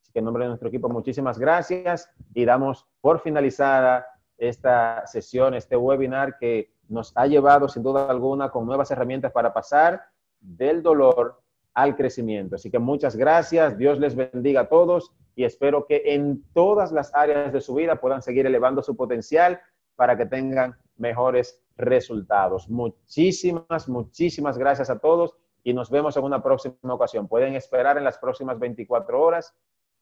Así 0.00 0.12
que 0.12 0.20
en 0.20 0.24
nombre 0.24 0.44
de 0.44 0.50
nuestro 0.50 0.68
equipo, 0.68 0.88
muchísimas 0.88 1.36
gracias 1.36 2.08
y 2.32 2.44
damos 2.44 2.86
por 3.00 3.18
finalizada 3.20 4.06
esta 4.36 5.04
sesión, 5.08 5.54
este 5.54 5.76
webinar 5.76 6.38
que 6.38 6.70
nos 6.88 7.12
ha 7.16 7.26
llevado 7.26 7.68
sin 7.68 7.82
duda 7.82 8.08
alguna 8.08 8.50
con 8.50 8.66
nuevas 8.66 8.88
herramientas 8.92 9.32
para 9.32 9.52
pasar 9.52 10.00
del 10.38 10.80
dolor 10.80 11.42
al 11.74 11.96
crecimiento. 11.96 12.54
Así 12.54 12.70
que 12.70 12.78
muchas 12.78 13.16
gracias, 13.16 13.76
Dios 13.78 13.98
les 13.98 14.14
bendiga 14.14 14.60
a 14.60 14.68
todos 14.68 15.12
y 15.34 15.42
espero 15.42 15.86
que 15.86 16.02
en 16.04 16.44
todas 16.54 16.92
las 16.92 17.12
áreas 17.16 17.52
de 17.52 17.60
su 17.60 17.74
vida 17.74 17.96
puedan 17.96 18.22
seguir 18.22 18.46
elevando 18.46 18.80
su 18.84 18.96
potencial 18.96 19.60
para 19.96 20.16
que 20.16 20.26
tengan 20.26 20.76
mejores 20.98 21.62
resultados. 21.76 22.68
Muchísimas, 22.68 23.88
muchísimas 23.88 24.58
gracias 24.58 24.90
a 24.90 24.98
todos 24.98 25.36
y 25.62 25.72
nos 25.72 25.90
vemos 25.90 26.16
en 26.16 26.24
una 26.24 26.42
próxima 26.42 26.76
ocasión. 26.94 27.28
Pueden 27.28 27.54
esperar 27.54 27.98
en 27.98 28.04
las 28.04 28.18
próximas 28.18 28.58
24 28.58 29.20
horas 29.20 29.54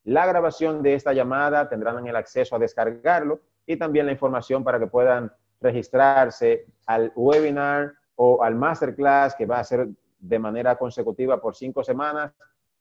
la 0.03 0.25
grabación 0.25 0.81
de 0.81 0.93
esta 0.93 1.11
llamada, 1.11 1.67
tendrán 1.67 2.07
el 2.07 2.15
acceso 2.15 2.55
a 2.55 2.59
descargarlo 2.59 3.41
y 3.65 3.75
también 3.75 4.05
la 4.05 4.13
información 4.13 4.63
para 4.63 4.79
que 4.79 4.87
puedan 4.87 5.31
registrarse 5.59 6.65
al 6.85 7.11
webinar 7.15 7.93
o 8.15 8.41
al 8.41 8.55
masterclass 8.55 9.35
que 9.35 9.45
va 9.45 9.59
a 9.59 9.63
ser 9.63 9.89
de 10.19 10.39
manera 10.39 10.77
consecutiva 10.77 11.41
por 11.41 11.55
cinco 11.55 11.83
semanas 11.83 12.33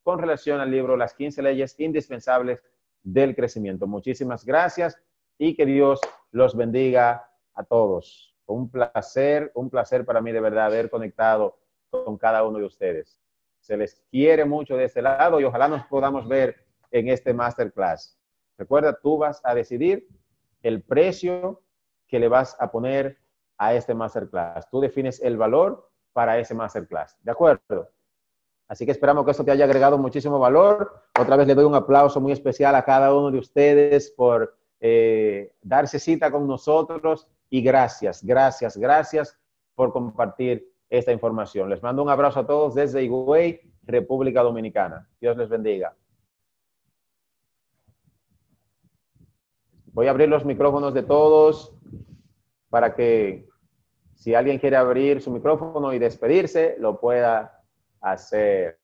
con 0.03 0.21
relación 0.21 0.61
al 0.61 0.71
libro 0.71 0.97
Las 0.97 1.15
15 1.15 1.43
leyes 1.43 1.75
indispensables 1.81 2.63
del 3.03 3.35
crecimiento. 3.35 3.89
Muchísimas 3.89 4.45
gracias 4.45 4.97
y 5.37 5.57
que 5.57 5.67
Dios 5.67 6.01
los 6.31 6.57
bendiga 6.57 7.26
a 7.57 7.65
todos. 7.65 8.35
Un 8.47 8.71
placer, 8.71 9.51
un 9.55 9.69
placer 9.69 10.05
para 10.05 10.21
mí 10.21 10.31
de 10.31 10.41
verdad 10.41 10.67
haber 10.67 10.89
conectado 10.89 11.59
con 11.91 12.17
cada 12.17 12.45
uno 12.45 12.59
de 12.59 12.67
ustedes. 12.67 13.21
Se 13.61 13.77
les 13.77 14.05
quiere 14.11 14.45
mucho 14.45 14.77
de 14.77 14.85
este 14.85 15.03
lado 15.03 15.41
y 15.41 15.45
ojalá 15.45 15.67
nos 15.67 15.85
podamos 15.87 16.29
ver 16.29 16.65
en 16.93 17.09
este 17.09 17.35
masterclass. 17.35 18.17
Recuerda, 18.57 18.99
tú 18.99 19.19
vas 19.19 19.41
a 19.45 19.55
decidir 19.55 20.07
el 20.63 20.83
precio 20.83 21.63
que 22.07 22.21
le 22.21 22.29
vas 22.29 22.57
a 22.61 22.71
poner 22.71 23.19
a 23.59 23.75
este 23.75 23.95
masterclass. 23.95 24.71
Tú 24.71 24.81
defines 24.81 25.21
el 25.21 25.37
valor 25.37 25.91
para 26.13 26.39
ese 26.39 26.55
masterclass. 26.55 27.17
¿De 27.23 27.33
acuerdo? 27.33 27.91
Así 28.69 28.85
que 28.85 28.93
esperamos 28.93 29.25
que 29.25 29.31
esto 29.31 29.45
te 29.45 29.51
haya 29.51 29.65
agregado 29.65 29.99
muchísimo 29.99 30.39
valor. 30.39 31.03
Otra 31.19 31.37
vez 31.37 31.47
le 31.47 31.55
doy 31.55 31.65
un 31.65 31.75
aplauso 31.75 32.21
muy 32.21 32.33
especial 32.33 32.75
a 32.75 32.85
cada 32.85 33.15
uno 33.15 33.31
de 33.31 33.39
ustedes 33.39 34.11
por 34.11 34.57
eh, 34.81 35.55
darse 35.63 35.99
cita 35.99 36.31
con 36.31 36.47
nosotros 36.47 37.29
y 37.51 37.63
gracias, 37.63 38.25
gracias, 38.25 38.77
gracias 38.77 39.39
por 39.75 39.93
compartir 39.93 40.73
esta 40.89 41.13
información. 41.13 41.69
Les 41.69 41.83
mando 41.83 42.03
un 42.03 42.09
abrazo 42.09 42.41
a 42.41 42.47
todos 42.47 42.75
desde 42.75 43.03
Higüey, 43.03 43.61
República 43.85 44.43
Dominicana. 44.43 45.09
Dios 45.21 45.37
les 45.37 45.49
bendiga. 45.49 45.95
Voy 49.87 50.09
a 50.09 50.11
abrir 50.11 50.29
los 50.29 50.45
micrófonos 50.45 50.93
de 50.93 51.03
todos 51.03 51.75
para 52.69 52.95
que 52.95 53.49
si 54.15 54.35
alguien 54.35 54.59
quiere 54.59 54.77
abrir 54.77 55.23
su 55.23 55.31
micrófono 55.31 55.93
y 55.93 55.99
despedirse, 55.99 56.77
lo 56.79 57.01
pueda 57.01 57.63
hacer. 58.01 58.79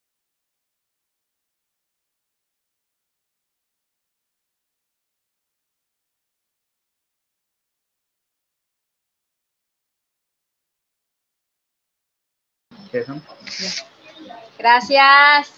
Gracias. 14.58 15.52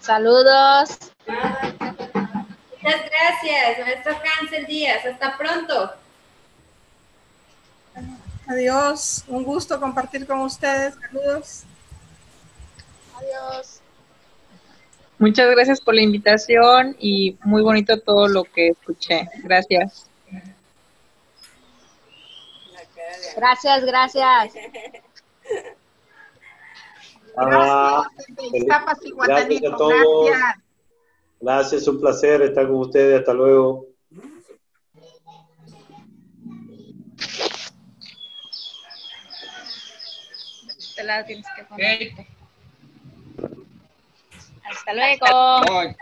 Saludos. 0.00 0.98
Muchas 2.82 3.10
gracias, 3.10 3.78
maestro 3.80 4.16
Cáncer 4.22 4.66
Díaz. 4.66 5.04
Hasta 5.06 5.36
pronto. 5.36 5.92
Adiós. 8.46 9.24
Un 9.28 9.44
gusto 9.44 9.80
compartir 9.80 10.26
con 10.26 10.40
ustedes. 10.40 10.94
Saludos. 10.94 11.62
Adiós. 13.16 13.80
Muchas 15.18 15.50
gracias 15.50 15.80
por 15.80 15.94
la 15.94 16.02
invitación 16.02 16.94
y 16.98 17.38
muy 17.42 17.62
bonito 17.62 17.98
todo 18.00 18.28
lo 18.28 18.44
que 18.44 18.68
escuché. 18.68 19.28
Gracias. 19.42 20.10
Gracias, 23.36 23.84
gracias. 23.84 24.52
Gracias, 27.36 28.08
gracias 29.14 29.72
a 29.72 29.76
todos. 29.76 30.30
Gracias, 31.40 31.86
un 31.86 32.00
placer 32.00 32.42
estar 32.42 32.66
con 32.66 32.76
ustedes. 32.76 33.20
Hasta 33.20 33.34
luego. 33.34 33.86
Te 40.94 41.04
la 41.04 41.26
tienes 41.26 41.46
que 41.54 41.64
poner. 41.64 42.12
Hasta 44.64 44.94
luego. 44.94 45.94